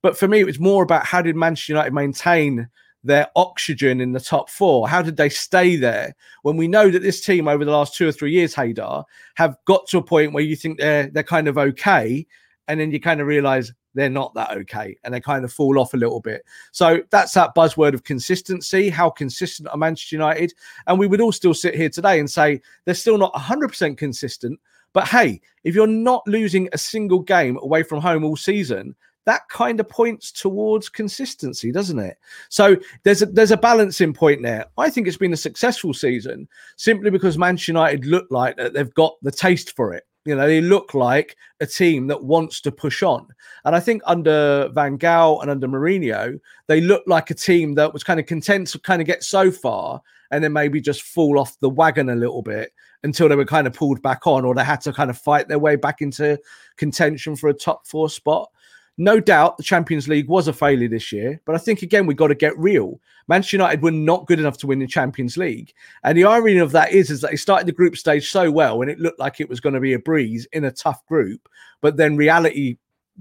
but 0.00 0.16
for 0.16 0.28
me, 0.28 0.40
it 0.40 0.46
was 0.46 0.60
more 0.60 0.82
about 0.82 1.04
how 1.04 1.22
did 1.22 1.36
Manchester 1.36 1.72
United 1.72 1.92
maintain 1.92 2.68
their 3.04 3.28
oxygen 3.34 4.00
in 4.00 4.12
the 4.12 4.20
top 4.20 4.48
four? 4.48 4.88
How 4.88 5.02
did 5.02 5.16
they 5.16 5.28
stay 5.28 5.76
there 5.76 6.14
when 6.42 6.56
we 6.56 6.68
know 6.68 6.90
that 6.90 7.02
this 7.02 7.20
team 7.20 7.48
over 7.48 7.64
the 7.64 7.72
last 7.72 7.96
two 7.96 8.08
or 8.08 8.12
three 8.12 8.32
years, 8.32 8.54
Haider, 8.54 9.04
have 9.34 9.56
got 9.64 9.88
to 9.88 9.98
a 9.98 10.02
point 10.02 10.32
where 10.32 10.44
you 10.44 10.56
think 10.56 10.78
they're 10.78 11.08
they're 11.08 11.22
kind 11.22 11.48
of 11.48 11.58
okay, 11.58 12.26
and 12.68 12.78
then 12.78 12.90
you 12.90 13.00
kind 13.00 13.20
of 13.20 13.26
realize 13.26 13.72
they're 13.94 14.08
not 14.08 14.34
that 14.34 14.56
okay, 14.58 14.96
and 15.04 15.12
they 15.12 15.20
kind 15.20 15.44
of 15.44 15.52
fall 15.52 15.78
off 15.78 15.94
a 15.94 15.98
little 15.98 16.20
bit. 16.20 16.44
So 16.70 17.02
that's 17.10 17.34
that 17.34 17.54
buzzword 17.54 17.94
of 17.94 18.04
consistency. 18.04 18.88
How 18.88 19.10
consistent 19.10 19.68
are 19.68 19.76
Manchester 19.76 20.16
United? 20.16 20.54
And 20.86 20.98
we 20.98 21.06
would 21.06 21.20
all 21.20 21.32
still 21.32 21.54
sit 21.54 21.74
here 21.74 21.90
today 21.90 22.18
and 22.18 22.30
say 22.30 22.60
they're 22.84 22.94
still 22.94 23.18
not 23.18 23.34
100% 23.34 23.96
consistent. 23.96 24.58
But 24.92 25.08
hey, 25.08 25.40
if 25.64 25.74
you're 25.74 25.86
not 25.86 26.26
losing 26.26 26.68
a 26.72 26.78
single 26.78 27.20
game 27.20 27.58
away 27.62 27.82
from 27.82 28.00
home 28.00 28.24
all 28.24 28.36
season, 28.36 28.94
that 29.24 29.48
kind 29.48 29.78
of 29.78 29.88
points 29.88 30.32
towards 30.32 30.88
consistency, 30.88 31.70
doesn't 31.70 31.98
it? 31.98 32.18
So 32.48 32.76
there's 33.04 33.22
a 33.22 33.26
there's 33.26 33.52
a 33.52 33.56
balancing 33.56 34.12
point 34.12 34.42
there. 34.42 34.66
I 34.76 34.90
think 34.90 35.06
it's 35.06 35.16
been 35.16 35.32
a 35.32 35.36
successful 35.36 35.94
season 35.94 36.48
simply 36.76 37.10
because 37.10 37.38
Manchester 37.38 37.72
United 37.72 38.06
look 38.06 38.26
like 38.30 38.56
they've 38.56 38.94
got 38.94 39.16
the 39.22 39.30
taste 39.30 39.76
for 39.76 39.94
it. 39.94 40.04
You 40.24 40.36
know, 40.36 40.46
they 40.46 40.60
look 40.60 40.94
like 40.94 41.36
a 41.60 41.66
team 41.66 42.06
that 42.06 42.22
wants 42.22 42.60
to 42.60 42.72
push 42.72 43.02
on. 43.02 43.26
And 43.64 43.74
I 43.74 43.80
think 43.80 44.02
under 44.06 44.68
Van 44.72 44.96
Gaal 44.98 45.42
and 45.42 45.50
under 45.50 45.66
Mourinho, 45.66 46.38
they 46.68 46.80
look 46.80 47.02
like 47.06 47.30
a 47.30 47.34
team 47.34 47.74
that 47.74 47.92
was 47.92 48.04
kind 48.04 48.20
of 48.20 48.26
content 48.26 48.68
to 48.68 48.78
kind 48.78 49.02
of 49.02 49.06
get 49.06 49.24
so 49.24 49.50
far 49.50 50.00
and 50.30 50.42
then 50.42 50.52
maybe 50.52 50.80
just 50.80 51.02
fall 51.02 51.38
off 51.38 51.58
the 51.60 51.68
wagon 51.68 52.08
a 52.08 52.14
little 52.14 52.42
bit 52.42 52.72
until 53.02 53.28
they 53.28 53.36
were 53.36 53.44
kind 53.44 53.66
of 53.66 53.74
pulled 53.74 54.00
back 54.00 54.26
on 54.26 54.44
or 54.44 54.54
they 54.54 54.64
had 54.64 54.80
to 54.80 54.92
kind 54.92 55.10
of 55.10 55.18
fight 55.18 55.48
their 55.48 55.58
way 55.58 55.76
back 55.76 56.00
into 56.00 56.38
contention 56.76 57.36
for 57.36 57.48
a 57.48 57.54
top 57.54 57.86
four 57.86 58.08
spot. 58.08 58.50
No 58.98 59.20
doubt 59.20 59.56
the 59.56 59.62
Champions 59.62 60.06
League 60.06 60.28
was 60.28 60.48
a 60.48 60.52
failure 60.52 60.88
this 60.88 61.12
year, 61.12 61.40
but 61.46 61.54
I 61.54 61.58
think 61.58 61.82
again 61.82 62.06
we've 62.06 62.16
got 62.16 62.28
to 62.28 62.34
get 62.34 62.56
real. 62.58 63.00
Manchester 63.26 63.56
United 63.56 63.82
were 63.82 63.90
not 63.90 64.26
good 64.26 64.38
enough 64.38 64.58
to 64.58 64.66
win 64.66 64.80
the 64.80 64.86
Champions 64.86 65.36
League. 65.36 65.72
And 66.04 66.16
the 66.18 66.24
irony 66.24 66.58
of 66.58 66.72
that 66.72 66.92
is, 66.92 67.10
is 67.10 67.22
that 67.22 67.30
they 67.30 67.36
started 67.36 67.66
the 67.66 67.72
group 67.72 67.96
stage 67.96 68.30
so 68.30 68.50
well 68.50 68.82
and 68.82 68.90
it 68.90 68.98
looked 68.98 69.18
like 69.18 69.40
it 69.40 69.48
was 69.48 69.60
going 69.60 69.74
to 69.74 69.80
be 69.80 69.94
a 69.94 69.98
breeze 69.98 70.46
in 70.52 70.64
a 70.64 70.70
tough 70.70 71.04
group, 71.06 71.48
but 71.80 71.96
then 71.96 72.16
reality 72.16 72.76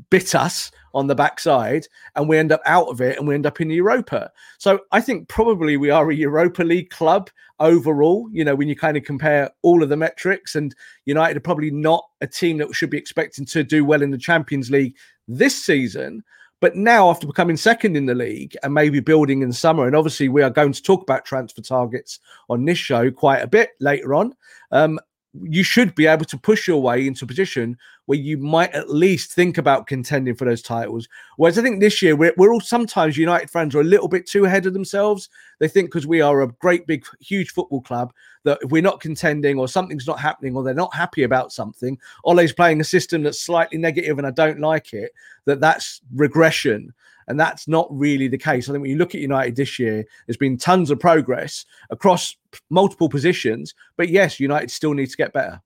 bit 0.09 0.35
us 0.35 0.71
on 0.93 1.07
the 1.07 1.15
backside 1.15 1.87
and 2.15 2.27
we 2.27 2.37
end 2.37 2.51
up 2.51 2.61
out 2.65 2.87
of 2.87 3.01
it 3.01 3.17
and 3.17 3.27
we 3.27 3.33
end 3.33 3.45
up 3.45 3.61
in 3.61 3.69
Europa. 3.69 4.31
So 4.57 4.79
I 4.91 5.01
think 5.01 5.27
probably 5.29 5.77
we 5.77 5.89
are 5.89 6.09
a 6.09 6.15
Europa 6.15 6.63
League 6.63 6.89
club 6.89 7.29
overall, 7.59 8.27
you 8.31 8.43
know, 8.43 8.55
when 8.55 8.67
you 8.67 8.75
kind 8.75 8.97
of 8.97 9.03
compare 9.03 9.49
all 9.61 9.83
of 9.83 9.89
the 9.89 9.97
metrics 9.97 10.55
and 10.55 10.75
United 11.05 11.37
are 11.37 11.41
probably 11.41 11.71
not 11.71 12.05
a 12.21 12.27
team 12.27 12.57
that 12.57 12.73
should 12.73 12.89
be 12.89 12.97
expecting 12.97 13.45
to 13.45 13.63
do 13.63 13.85
well 13.85 14.01
in 14.01 14.11
the 14.11 14.17
Champions 14.17 14.69
League 14.69 14.97
this 15.37 15.63
season. 15.63 16.23
But 16.59 16.75
now, 16.75 17.09
after 17.09 17.25
becoming 17.25 17.57
second 17.57 17.97
in 17.97 18.05
the 18.05 18.13
league 18.13 18.55
and 18.61 18.73
maybe 18.73 18.99
building 18.99 19.41
in 19.41 19.51
summer, 19.51 19.87
and 19.87 19.95
obviously 19.95 20.29
we 20.29 20.43
are 20.43 20.49
going 20.51 20.73
to 20.73 20.83
talk 20.83 21.01
about 21.01 21.25
transfer 21.25 21.61
targets 21.61 22.19
on 22.49 22.65
this 22.65 22.77
show 22.77 23.09
quite 23.09 23.41
a 23.41 23.47
bit 23.47 23.71
later 23.79 24.13
on. 24.13 24.35
Um, 24.71 24.99
you 25.33 25.63
should 25.63 25.95
be 25.95 26.05
able 26.05 26.25
to 26.25 26.37
push 26.37 26.67
your 26.67 26.81
way 26.81 27.07
into 27.07 27.25
position 27.25 27.77
where 28.11 28.19
you 28.19 28.37
might 28.37 28.73
at 28.73 28.89
least 28.89 29.31
think 29.31 29.57
about 29.57 29.87
contending 29.87 30.35
for 30.35 30.43
those 30.43 30.61
titles. 30.61 31.07
Whereas 31.37 31.57
I 31.57 31.61
think 31.61 31.79
this 31.79 32.01
year 32.01 32.13
we're, 32.13 32.33
we're 32.35 32.51
all 32.51 32.59
sometimes 32.59 33.15
United 33.15 33.49
fans 33.49 33.73
are 33.73 33.79
a 33.79 33.85
little 33.85 34.09
bit 34.09 34.27
too 34.27 34.43
ahead 34.43 34.65
of 34.65 34.73
themselves. 34.73 35.29
They 35.59 35.69
think 35.69 35.87
because 35.87 36.05
we 36.05 36.19
are 36.19 36.41
a 36.41 36.51
great, 36.59 36.85
big, 36.85 37.05
huge 37.21 37.51
football 37.51 37.79
club 37.79 38.11
that 38.43 38.59
if 38.61 38.69
we're 38.69 38.81
not 38.81 38.99
contending 38.99 39.57
or 39.57 39.69
something's 39.69 40.07
not 40.07 40.19
happening 40.19 40.57
or 40.57 40.61
they're 40.61 40.73
not 40.73 40.93
happy 40.93 41.23
about 41.23 41.53
something, 41.53 41.97
Ole's 42.25 42.51
playing 42.51 42.81
a 42.81 42.83
system 42.83 43.23
that's 43.23 43.39
slightly 43.39 43.77
negative 43.77 44.17
and 44.17 44.27
I 44.27 44.31
don't 44.31 44.59
like 44.59 44.93
it, 44.93 45.13
that 45.45 45.61
that's 45.61 46.01
regression. 46.13 46.93
And 47.29 47.39
that's 47.39 47.65
not 47.65 47.87
really 47.91 48.27
the 48.27 48.37
case. 48.37 48.67
I 48.67 48.73
think 48.73 48.81
when 48.81 48.91
you 48.91 48.97
look 48.97 49.15
at 49.15 49.21
United 49.21 49.55
this 49.55 49.79
year, 49.79 50.03
there's 50.27 50.35
been 50.35 50.57
tons 50.57 50.91
of 50.91 50.99
progress 50.99 51.65
across 51.89 52.35
multiple 52.69 53.07
positions. 53.07 53.73
But 53.95 54.09
yes, 54.09 54.37
United 54.37 54.69
still 54.69 54.93
needs 54.93 55.11
to 55.11 55.17
get 55.17 55.31
better. 55.31 55.61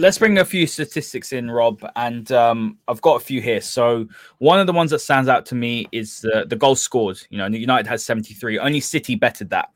Let's 0.00 0.16
bring 0.16 0.38
a 0.38 0.44
few 0.44 0.66
statistics 0.68 1.32
in, 1.32 1.50
Rob, 1.50 1.84
and 1.96 2.30
um, 2.30 2.78
I've 2.86 3.02
got 3.02 3.16
a 3.16 3.24
few 3.24 3.40
here. 3.40 3.60
So 3.60 4.06
one 4.38 4.60
of 4.60 4.68
the 4.68 4.72
ones 4.72 4.92
that 4.92 5.00
stands 5.00 5.28
out 5.28 5.44
to 5.46 5.56
me 5.56 5.86
is 5.90 6.20
the 6.20 6.46
the 6.48 6.54
goals 6.54 6.80
scored. 6.80 7.20
You 7.30 7.38
know, 7.38 7.46
United 7.46 7.88
has 7.88 8.04
73. 8.04 8.58
Only 8.58 8.78
City 8.80 9.16
bettered 9.16 9.50
that. 9.50 9.70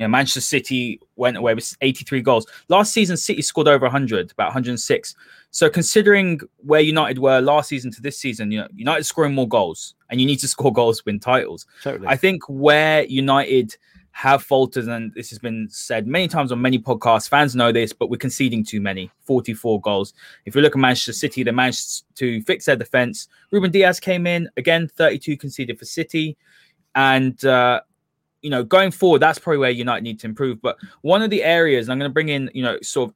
You 0.00 0.04
know, 0.04 0.08
Manchester 0.08 0.40
City 0.40 0.98
went 1.16 1.36
away 1.36 1.54
with 1.54 1.76
83 1.82 2.22
goals. 2.22 2.46
Last 2.68 2.92
season, 2.92 3.18
City 3.18 3.42
scored 3.42 3.68
over 3.68 3.84
100, 3.84 4.32
about 4.32 4.46
106. 4.46 5.14
So 5.50 5.68
considering 5.68 6.40
where 6.56 6.80
United 6.80 7.18
were 7.18 7.40
last 7.40 7.68
season 7.68 7.90
to 7.92 8.00
this 8.00 8.16
season, 8.16 8.50
you 8.50 8.60
know, 8.60 8.68
United 8.74 9.04
scoring 9.04 9.34
more 9.34 9.46
goals, 9.46 9.94
and 10.08 10.18
you 10.18 10.26
need 10.26 10.38
to 10.38 10.48
score 10.56 10.72
goals 10.72 10.98
to 10.98 11.02
win 11.06 11.20
titles. 11.20 11.66
Totally. 11.82 12.08
I 12.08 12.16
think 12.16 12.42
where 12.48 13.04
United 13.04 13.76
have 14.20 14.42
faltered, 14.42 14.86
and 14.86 15.14
this 15.14 15.30
has 15.30 15.38
been 15.38 15.66
said 15.70 16.06
many 16.06 16.28
times 16.28 16.52
on 16.52 16.60
many 16.60 16.78
podcasts. 16.78 17.26
Fans 17.26 17.56
know 17.56 17.72
this, 17.72 17.94
but 17.94 18.10
we're 18.10 18.18
conceding 18.18 18.62
too 18.62 18.78
many 18.78 19.10
44 19.24 19.80
goals. 19.80 20.12
If 20.44 20.54
you 20.54 20.60
look 20.60 20.76
at 20.76 20.78
Manchester 20.78 21.14
City, 21.14 21.42
they 21.42 21.52
managed 21.52 22.02
to 22.16 22.42
fix 22.42 22.66
their 22.66 22.76
defense. 22.76 23.28
Ruben 23.50 23.70
Dias 23.70 23.98
came 23.98 24.26
in 24.26 24.46
again, 24.58 24.88
32 24.88 25.38
conceded 25.38 25.78
for 25.78 25.86
City. 25.86 26.36
And 26.94 27.42
uh, 27.46 27.80
you 28.42 28.50
know, 28.50 28.62
going 28.62 28.90
forward, 28.90 29.20
that's 29.20 29.38
probably 29.38 29.56
where 29.56 29.70
United 29.70 30.04
need 30.04 30.20
to 30.20 30.26
improve. 30.26 30.60
But 30.60 30.76
one 31.00 31.22
of 31.22 31.30
the 31.30 31.42
areas, 31.42 31.88
I'm 31.88 31.98
going 31.98 32.10
to 32.10 32.12
bring 32.12 32.28
in, 32.28 32.50
you 32.52 32.62
know, 32.62 32.76
sort 32.82 33.08
of 33.08 33.14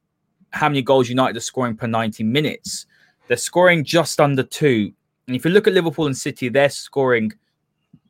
how 0.53 0.69
many 0.69 0.81
goals 0.81 1.07
United 1.07 1.37
are 1.37 1.41
scoring 1.41 1.75
per 1.75 1.85
90 1.85 2.23
minutes. 2.23 2.87
They're 3.27 3.37
scoring 3.37 3.83
just 3.83 4.19
under 4.19 4.41
two. 4.41 4.91
And 5.27 5.35
if 5.35 5.45
you 5.45 5.51
look 5.51 5.67
at 5.67 5.73
Liverpool 5.73 6.07
and 6.07 6.17
City, 6.17 6.49
they're 6.49 6.69
scoring 6.71 7.31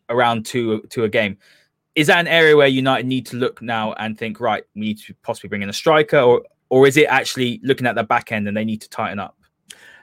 around 0.08 0.46
two 0.46 0.82
to 0.92 1.04
a 1.04 1.10
game. 1.10 1.38
Is 1.96 2.08
that 2.08 2.20
an 2.20 2.28
area 2.28 2.58
where 2.58 2.68
United 2.68 3.08
need 3.08 3.26
to 3.28 3.38
look 3.38 3.62
now 3.62 3.94
and 3.94 4.18
think, 4.18 4.40
right, 4.40 4.64
we 4.76 4.82
need 4.82 5.00
to 5.00 5.14
possibly 5.24 5.48
bring 5.48 5.62
in 5.62 5.70
a 5.70 5.74
striker, 5.74 6.20
or 6.20 6.44
or 6.70 6.88
is 6.88 6.98
it 6.98 7.06
actually 7.06 7.60
looking 7.64 7.88
at 7.88 7.96
the 7.96 8.04
back 8.04 8.32
end 8.32 8.48
and 8.48 8.58
they 8.58 8.66
need 8.66 8.82
to 8.82 8.90
tighten 8.90 9.20
up? 9.20 9.38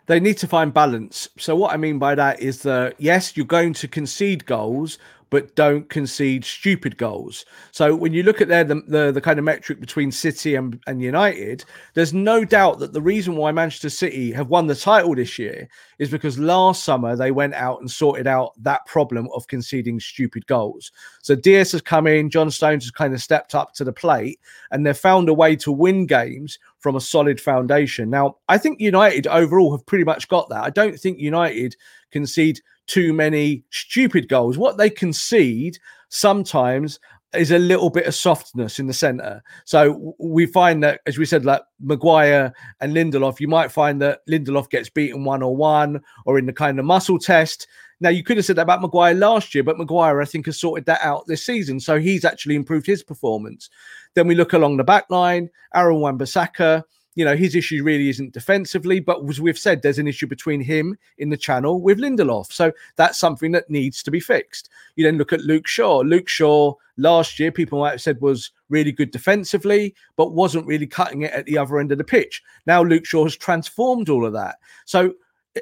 They 0.06 0.20
need 0.20 0.38
to 0.38 0.48
find 0.48 0.72
balance. 0.72 1.28
So 1.38 1.54
what 1.54 1.72
I 1.72 1.76
mean 1.76 1.98
by 1.98 2.14
that 2.14 2.40
is 2.40 2.62
that 2.62 2.94
yes, 2.98 3.36
you're 3.36 3.46
going 3.46 3.72
to 3.74 3.88
concede 3.88 4.46
goals, 4.46 4.98
but 5.32 5.56
don't 5.56 5.88
concede 5.88 6.44
stupid 6.44 6.98
goals. 6.98 7.46
So 7.70 7.96
when 7.96 8.12
you 8.12 8.22
look 8.22 8.42
at 8.42 8.48
the, 8.48 8.82
the, 8.86 9.12
the 9.12 9.20
kind 9.22 9.38
of 9.38 9.46
metric 9.46 9.80
between 9.80 10.12
City 10.12 10.56
and, 10.56 10.78
and 10.86 11.00
United, 11.00 11.64
there's 11.94 12.12
no 12.12 12.44
doubt 12.44 12.80
that 12.80 12.92
the 12.92 13.00
reason 13.00 13.36
why 13.36 13.50
Manchester 13.50 13.88
City 13.88 14.30
have 14.32 14.50
won 14.50 14.66
the 14.66 14.74
title 14.74 15.14
this 15.14 15.38
year 15.38 15.70
is 15.98 16.10
because 16.10 16.38
last 16.38 16.84
summer 16.84 17.16
they 17.16 17.30
went 17.30 17.54
out 17.54 17.80
and 17.80 17.90
sorted 17.90 18.26
out 18.26 18.52
that 18.62 18.84
problem 18.84 19.26
of 19.34 19.46
conceding 19.46 19.98
stupid 20.00 20.46
goals. 20.46 20.92
So 21.22 21.34
Dias 21.34 21.72
has 21.72 21.80
come 21.80 22.06
in, 22.06 22.28
John 22.28 22.50
Stones 22.50 22.84
has 22.84 22.90
kind 22.90 23.14
of 23.14 23.22
stepped 23.22 23.54
up 23.54 23.72
to 23.76 23.84
the 23.84 23.92
plate, 23.92 24.38
and 24.70 24.84
they've 24.84 24.94
found 24.94 25.30
a 25.30 25.34
way 25.34 25.56
to 25.56 25.72
win 25.72 26.04
games 26.04 26.58
from 26.78 26.94
a 26.94 27.00
solid 27.00 27.40
foundation. 27.40 28.10
Now, 28.10 28.36
I 28.50 28.58
think 28.58 28.80
United 28.80 29.26
overall 29.28 29.74
have 29.74 29.86
pretty 29.86 30.04
much 30.04 30.28
got 30.28 30.50
that. 30.50 30.62
I 30.62 30.68
don't 30.68 31.00
think 31.00 31.20
United 31.20 31.74
concede 32.10 32.60
too 32.86 33.12
many 33.12 33.64
stupid 33.70 34.28
goals. 34.28 34.58
What 34.58 34.76
they 34.76 34.90
concede 34.90 35.78
sometimes 36.08 36.98
is 37.34 37.50
a 37.50 37.58
little 37.58 37.88
bit 37.88 38.06
of 38.06 38.14
softness 38.14 38.78
in 38.78 38.86
the 38.86 38.92
centre. 38.92 39.42
So 39.64 40.14
we 40.18 40.44
find 40.46 40.82
that, 40.82 41.00
as 41.06 41.16
we 41.16 41.24
said, 41.24 41.44
like 41.44 41.62
Maguire 41.80 42.52
and 42.80 42.94
Lindelof, 42.94 43.40
you 43.40 43.48
might 43.48 43.72
find 43.72 44.02
that 44.02 44.20
Lindelof 44.28 44.68
gets 44.68 44.90
beaten 44.90 45.24
one 45.24 45.42
or 45.42 45.56
one 45.56 46.02
or 46.26 46.38
in 46.38 46.46
the 46.46 46.52
kind 46.52 46.78
of 46.78 46.84
muscle 46.84 47.18
test. 47.18 47.66
Now, 48.00 48.10
you 48.10 48.22
could 48.22 48.36
have 48.36 48.44
said 48.44 48.56
that 48.56 48.62
about 48.62 48.82
Maguire 48.82 49.14
last 49.14 49.54
year, 49.54 49.64
but 49.64 49.78
Maguire, 49.78 50.20
I 50.20 50.24
think, 50.24 50.46
has 50.46 50.60
sorted 50.60 50.84
that 50.86 51.00
out 51.02 51.26
this 51.26 51.46
season. 51.46 51.80
So 51.80 51.98
he's 51.98 52.24
actually 52.24 52.56
improved 52.56 52.86
his 52.86 53.02
performance. 53.02 53.70
Then 54.14 54.26
we 54.26 54.34
look 54.34 54.52
along 54.52 54.76
the 54.76 54.84
back 54.84 55.04
line, 55.08 55.48
Aaron 55.74 56.00
Wan-Bissaka 56.00 56.82
you 57.14 57.24
know, 57.24 57.36
his 57.36 57.54
issue 57.54 57.82
really 57.82 58.08
isn't 58.08 58.32
defensively, 58.32 58.98
but 58.98 59.18
as 59.28 59.40
we've 59.40 59.58
said, 59.58 59.82
there's 59.82 59.98
an 59.98 60.08
issue 60.08 60.26
between 60.26 60.60
him 60.60 60.96
in 61.18 61.28
the 61.28 61.36
channel 61.36 61.80
with 61.82 61.98
Lindelof. 61.98 62.50
So 62.52 62.72
that's 62.96 63.18
something 63.18 63.52
that 63.52 63.68
needs 63.68 64.02
to 64.02 64.10
be 64.10 64.20
fixed. 64.20 64.70
You 64.96 65.04
then 65.04 65.18
look 65.18 65.32
at 65.32 65.42
Luke 65.42 65.66
Shaw. 65.66 65.98
Luke 65.98 66.28
Shaw 66.28 66.74
last 66.96 67.38
year, 67.38 67.52
people 67.52 67.80
might 67.80 67.90
have 67.90 68.00
said 68.00 68.20
was 68.20 68.50
really 68.70 68.92
good 68.92 69.10
defensively, 69.10 69.94
but 70.16 70.32
wasn't 70.32 70.66
really 70.66 70.86
cutting 70.86 71.22
it 71.22 71.32
at 71.32 71.44
the 71.44 71.58
other 71.58 71.78
end 71.78 71.92
of 71.92 71.98
the 71.98 72.04
pitch. 72.04 72.42
Now 72.66 72.82
Luke 72.82 73.04
Shaw 73.04 73.24
has 73.24 73.36
transformed 73.36 74.08
all 74.08 74.24
of 74.24 74.32
that. 74.32 74.56
So 74.86 75.12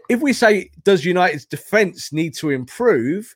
if 0.09 0.21
we 0.21 0.33
say, 0.33 0.71
does 0.85 1.05
United's 1.05 1.47
defense 1.47 2.13
need 2.13 2.35
to 2.37 2.51
improve? 2.51 3.35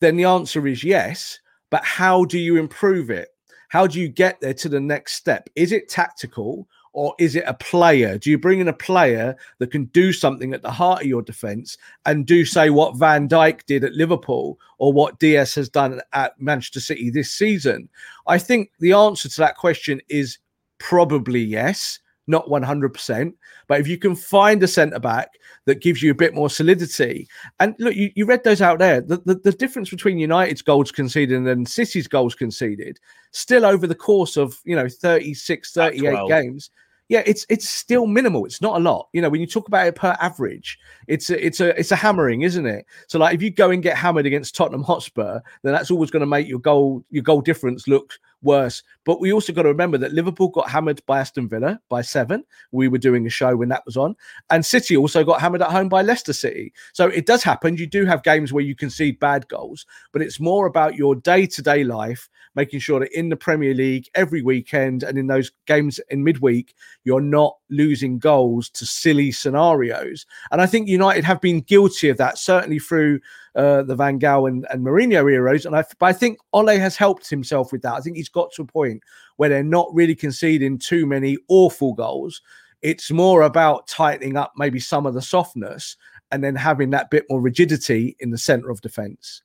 Then 0.00 0.16
the 0.16 0.24
answer 0.24 0.66
is 0.66 0.82
yes. 0.82 1.38
But 1.70 1.84
how 1.84 2.24
do 2.24 2.38
you 2.38 2.56
improve 2.56 3.10
it? 3.10 3.28
How 3.68 3.86
do 3.86 4.00
you 4.00 4.08
get 4.08 4.40
there 4.40 4.52
to 4.54 4.68
the 4.68 4.80
next 4.80 5.14
step? 5.14 5.48
Is 5.54 5.72
it 5.72 5.88
tactical 5.88 6.68
or 6.92 7.14
is 7.18 7.36
it 7.36 7.44
a 7.46 7.54
player? 7.54 8.18
Do 8.18 8.30
you 8.30 8.38
bring 8.38 8.60
in 8.60 8.68
a 8.68 8.72
player 8.72 9.36
that 9.58 9.70
can 9.70 9.86
do 9.86 10.12
something 10.12 10.52
at 10.52 10.62
the 10.62 10.70
heart 10.70 11.02
of 11.02 11.06
your 11.06 11.22
defense 11.22 11.78
and 12.04 12.26
do 12.26 12.44
say 12.44 12.70
what 12.70 12.96
Van 12.96 13.28
Dijk 13.28 13.64
did 13.66 13.84
at 13.84 13.94
Liverpool 13.94 14.58
or 14.78 14.92
what 14.92 15.18
Dias 15.18 15.54
has 15.54 15.68
done 15.68 16.00
at 16.12 16.40
Manchester 16.40 16.80
City 16.80 17.10
this 17.10 17.30
season? 17.30 17.88
I 18.26 18.38
think 18.38 18.70
the 18.78 18.92
answer 18.92 19.28
to 19.28 19.40
that 19.40 19.56
question 19.56 20.00
is 20.08 20.38
probably 20.78 21.40
yes, 21.40 21.98
not 22.26 22.46
100%. 22.46 23.32
But 23.66 23.80
if 23.80 23.88
you 23.88 23.98
can 23.98 24.14
find 24.14 24.62
a 24.62 24.68
centre 24.68 24.98
back 24.98 25.30
that 25.66 25.80
gives 25.80 26.02
you 26.02 26.10
a 26.10 26.14
bit 26.14 26.34
more 26.34 26.50
solidity, 26.50 27.28
and 27.60 27.74
look, 27.78 27.94
you, 27.94 28.10
you 28.14 28.24
read 28.24 28.44
those 28.44 28.62
out 28.62 28.78
there, 28.78 29.00
the, 29.00 29.18
the, 29.24 29.34
the 29.36 29.52
difference 29.52 29.90
between 29.90 30.18
United's 30.18 30.62
goals 30.62 30.92
conceded 30.92 31.36
and 31.36 31.46
then 31.46 31.66
City's 31.66 32.08
goals 32.08 32.34
conceded, 32.34 32.98
still 33.30 33.64
over 33.64 33.86
the 33.86 33.94
course 33.94 34.36
of, 34.36 34.58
you 34.64 34.76
know, 34.76 34.88
36, 34.88 35.72
38 35.72 36.28
games 36.28 36.70
yeah, 37.12 37.22
it's 37.26 37.44
it's 37.50 37.68
still 37.68 38.06
minimal. 38.06 38.46
It's 38.46 38.62
not 38.62 38.76
a 38.76 38.82
lot. 38.82 39.08
You 39.12 39.20
know, 39.20 39.28
when 39.28 39.42
you 39.42 39.46
talk 39.46 39.68
about 39.68 39.86
it 39.86 39.94
per 39.94 40.16
average, 40.18 40.78
it's 41.08 41.28
a, 41.28 41.46
it's 41.46 41.60
a 41.60 41.78
it's 41.78 41.92
a 41.92 41.96
hammering, 41.96 42.40
isn't 42.40 42.64
it? 42.64 42.86
So 43.06 43.18
like 43.18 43.34
if 43.34 43.42
you 43.42 43.50
go 43.50 43.70
and 43.70 43.82
get 43.82 43.98
hammered 43.98 44.24
against 44.24 44.56
Tottenham 44.56 44.82
Hotspur, 44.82 45.40
then 45.62 45.74
that's 45.74 45.90
always 45.90 46.10
going 46.10 46.20
to 46.20 46.26
make 46.26 46.48
your 46.48 46.58
goal 46.58 47.04
your 47.10 47.22
goal 47.22 47.42
difference 47.42 47.86
look 47.86 48.14
worse. 48.42 48.82
But 49.04 49.20
we 49.20 49.32
also 49.32 49.52
got 49.52 49.62
to 49.62 49.68
remember 49.68 49.98
that 49.98 50.12
Liverpool 50.12 50.48
got 50.48 50.70
hammered 50.70 51.00
by 51.06 51.20
Aston 51.20 51.48
Villa 51.48 51.80
by 51.88 52.02
seven. 52.02 52.44
We 52.70 52.88
were 52.88 52.98
doing 52.98 53.26
a 53.26 53.30
show 53.30 53.56
when 53.56 53.68
that 53.70 53.84
was 53.86 53.96
on, 53.96 54.16
and 54.50 54.64
City 54.64 54.96
also 54.96 55.24
got 55.24 55.40
hammered 55.40 55.62
at 55.62 55.70
home 55.70 55.88
by 55.88 56.02
Leicester 56.02 56.32
City. 56.32 56.72
So 56.92 57.06
it 57.08 57.26
does 57.26 57.42
happen. 57.42 57.76
You 57.76 57.86
do 57.86 58.04
have 58.04 58.22
games 58.22 58.52
where 58.52 58.64
you 58.64 58.74
concede 58.74 59.18
bad 59.20 59.48
goals, 59.48 59.86
but 60.12 60.22
it's 60.22 60.40
more 60.40 60.66
about 60.66 60.96
your 60.96 61.14
day 61.14 61.46
to 61.46 61.62
day 61.62 61.84
life 61.84 62.28
making 62.54 62.80
sure 62.80 63.00
that 63.00 63.16
in 63.18 63.28
the 63.28 63.36
Premier 63.36 63.74
League 63.74 64.08
every 64.14 64.42
weekend 64.42 65.02
and 65.02 65.16
in 65.16 65.26
those 65.26 65.50
games 65.66 66.00
in 66.10 66.24
midweek, 66.24 66.74
you're 67.04 67.20
not 67.20 67.56
losing 67.72 68.18
goals 68.18 68.68
to 68.70 68.86
silly 68.86 69.32
scenarios. 69.32 70.26
And 70.50 70.60
I 70.60 70.66
think 70.66 70.88
United 70.88 71.24
have 71.24 71.40
been 71.40 71.62
guilty 71.62 72.08
of 72.08 72.18
that, 72.18 72.38
certainly 72.38 72.78
through 72.78 73.20
uh, 73.56 73.82
the 73.82 73.96
Van 73.96 74.20
Gaal 74.20 74.48
and, 74.48 74.66
and 74.70 74.84
Mourinho 74.84 75.30
eras. 75.32 75.66
And 75.66 75.74
I, 75.74 75.84
but 75.98 76.06
I 76.06 76.12
think 76.12 76.38
Ole 76.52 76.78
has 76.78 76.96
helped 76.96 77.28
himself 77.28 77.72
with 77.72 77.82
that. 77.82 77.94
I 77.94 78.00
think 78.00 78.16
he's 78.16 78.28
got 78.28 78.52
to 78.52 78.62
a 78.62 78.66
point 78.66 79.02
where 79.36 79.48
they're 79.48 79.64
not 79.64 79.92
really 79.92 80.14
conceding 80.14 80.78
too 80.78 81.06
many 81.06 81.36
awful 81.48 81.94
goals. 81.94 82.42
It's 82.82 83.10
more 83.10 83.42
about 83.42 83.86
tightening 83.88 84.36
up 84.36 84.52
maybe 84.56 84.80
some 84.80 85.06
of 85.06 85.14
the 85.14 85.22
softness 85.22 85.96
and 86.30 86.42
then 86.42 86.56
having 86.56 86.90
that 86.90 87.10
bit 87.10 87.24
more 87.28 87.40
rigidity 87.40 88.16
in 88.20 88.30
the 88.30 88.38
center 88.38 88.70
of 88.70 88.80
defense. 88.80 89.42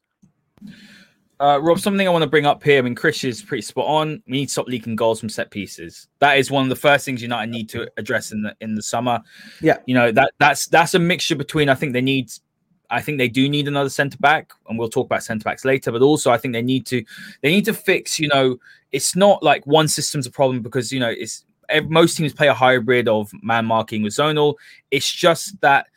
Uh, 1.40 1.60
Rob, 1.62 1.80
something 1.80 2.08
I 2.08 2.12
want 2.12 2.24
to 2.24 2.30
bring 2.30 2.48
up 2.48 2.64
here. 2.64 2.80
I 2.80 2.82
mean, 2.82 2.96
Chris 2.96 3.24
is 3.24 3.44
pretty 3.44 3.62
spot 3.62 3.86
on. 3.86 4.24
We 4.28 4.38
need 4.38 4.46
to 4.48 4.52
stop 4.52 4.68
leaking 4.68 4.96
goals 4.96 5.20
from 5.20 5.30
set 5.30 5.52
pieces. 5.52 6.08
That 6.20 6.38
is 6.38 6.50
one 6.50 6.64
of 6.64 6.70
the 6.70 6.76
first 6.76 7.06
things 7.06 7.22
United 7.22 7.52
need 7.52 7.70
to 7.70 7.88
address 7.98 8.32
in 8.32 8.42
the 8.42 8.56
in 8.60 8.74
the 8.74 8.82
summer. 8.82 9.22
Yeah, 9.62 9.78
you 9.86 9.94
know 9.94 10.12
that 10.12 10.32
that's 10.40 10.68
that's 10.68 10.96
a 10.96 11.00
mixture 11.00 11.36
between. 11.36 11.70
I 11.70 11.76
think 11.76 11.94
they 11.94 12.02
need. 12.02 12.32
I 12.90 13.02
think 13.02 13.18
they 13.18 13.28
do 13.28 13.50
need 13.50 13.68
another 13.68 13.90
centre 13.90 14.18
back, 14.18 14.52
and 14.68 14.80
we'll 14.80 14.90
talk 14.90 15.06
about 15.06 15.24
centre 15.24 15.44
backs 15.44 15.64
later. 15.64 15.92
But 15.92 16.02
also, 16.02 16.32
I 16.32 16.38
think 16.38 16.54
they 16.54 16.62
need 16.62 16.88
to 16.88 17.04
they 17.42 17.52
need 17.52 17.66
to 17.66 17.74
fix. 17.74 18.20
You 18.20 18.30
know, 18.30 18.58
it's 18.92 19.16
not 19.16 19.44
like 19.44 19.68
one 19.68 19.88
system's 19.88 20.26
a 20.26 20.32
problem 20.32 20.62
because 20.64 20.92
you 20.92 21.00
know 21.00 21.14
it's 21.16 21.46
most 21.86 22.18
teams 22.18 22.34
play 22.34 22.48
a 22.48 22.54
hybrid 22.54 23.08
of 23.08 23.30
man 23.44 23.66
marking 23.66 24.02
with 24.02 24.14
zonal. 24.14 24.56
It's 24.90 25.12
just 25.12 25.60
that 25.62 25.88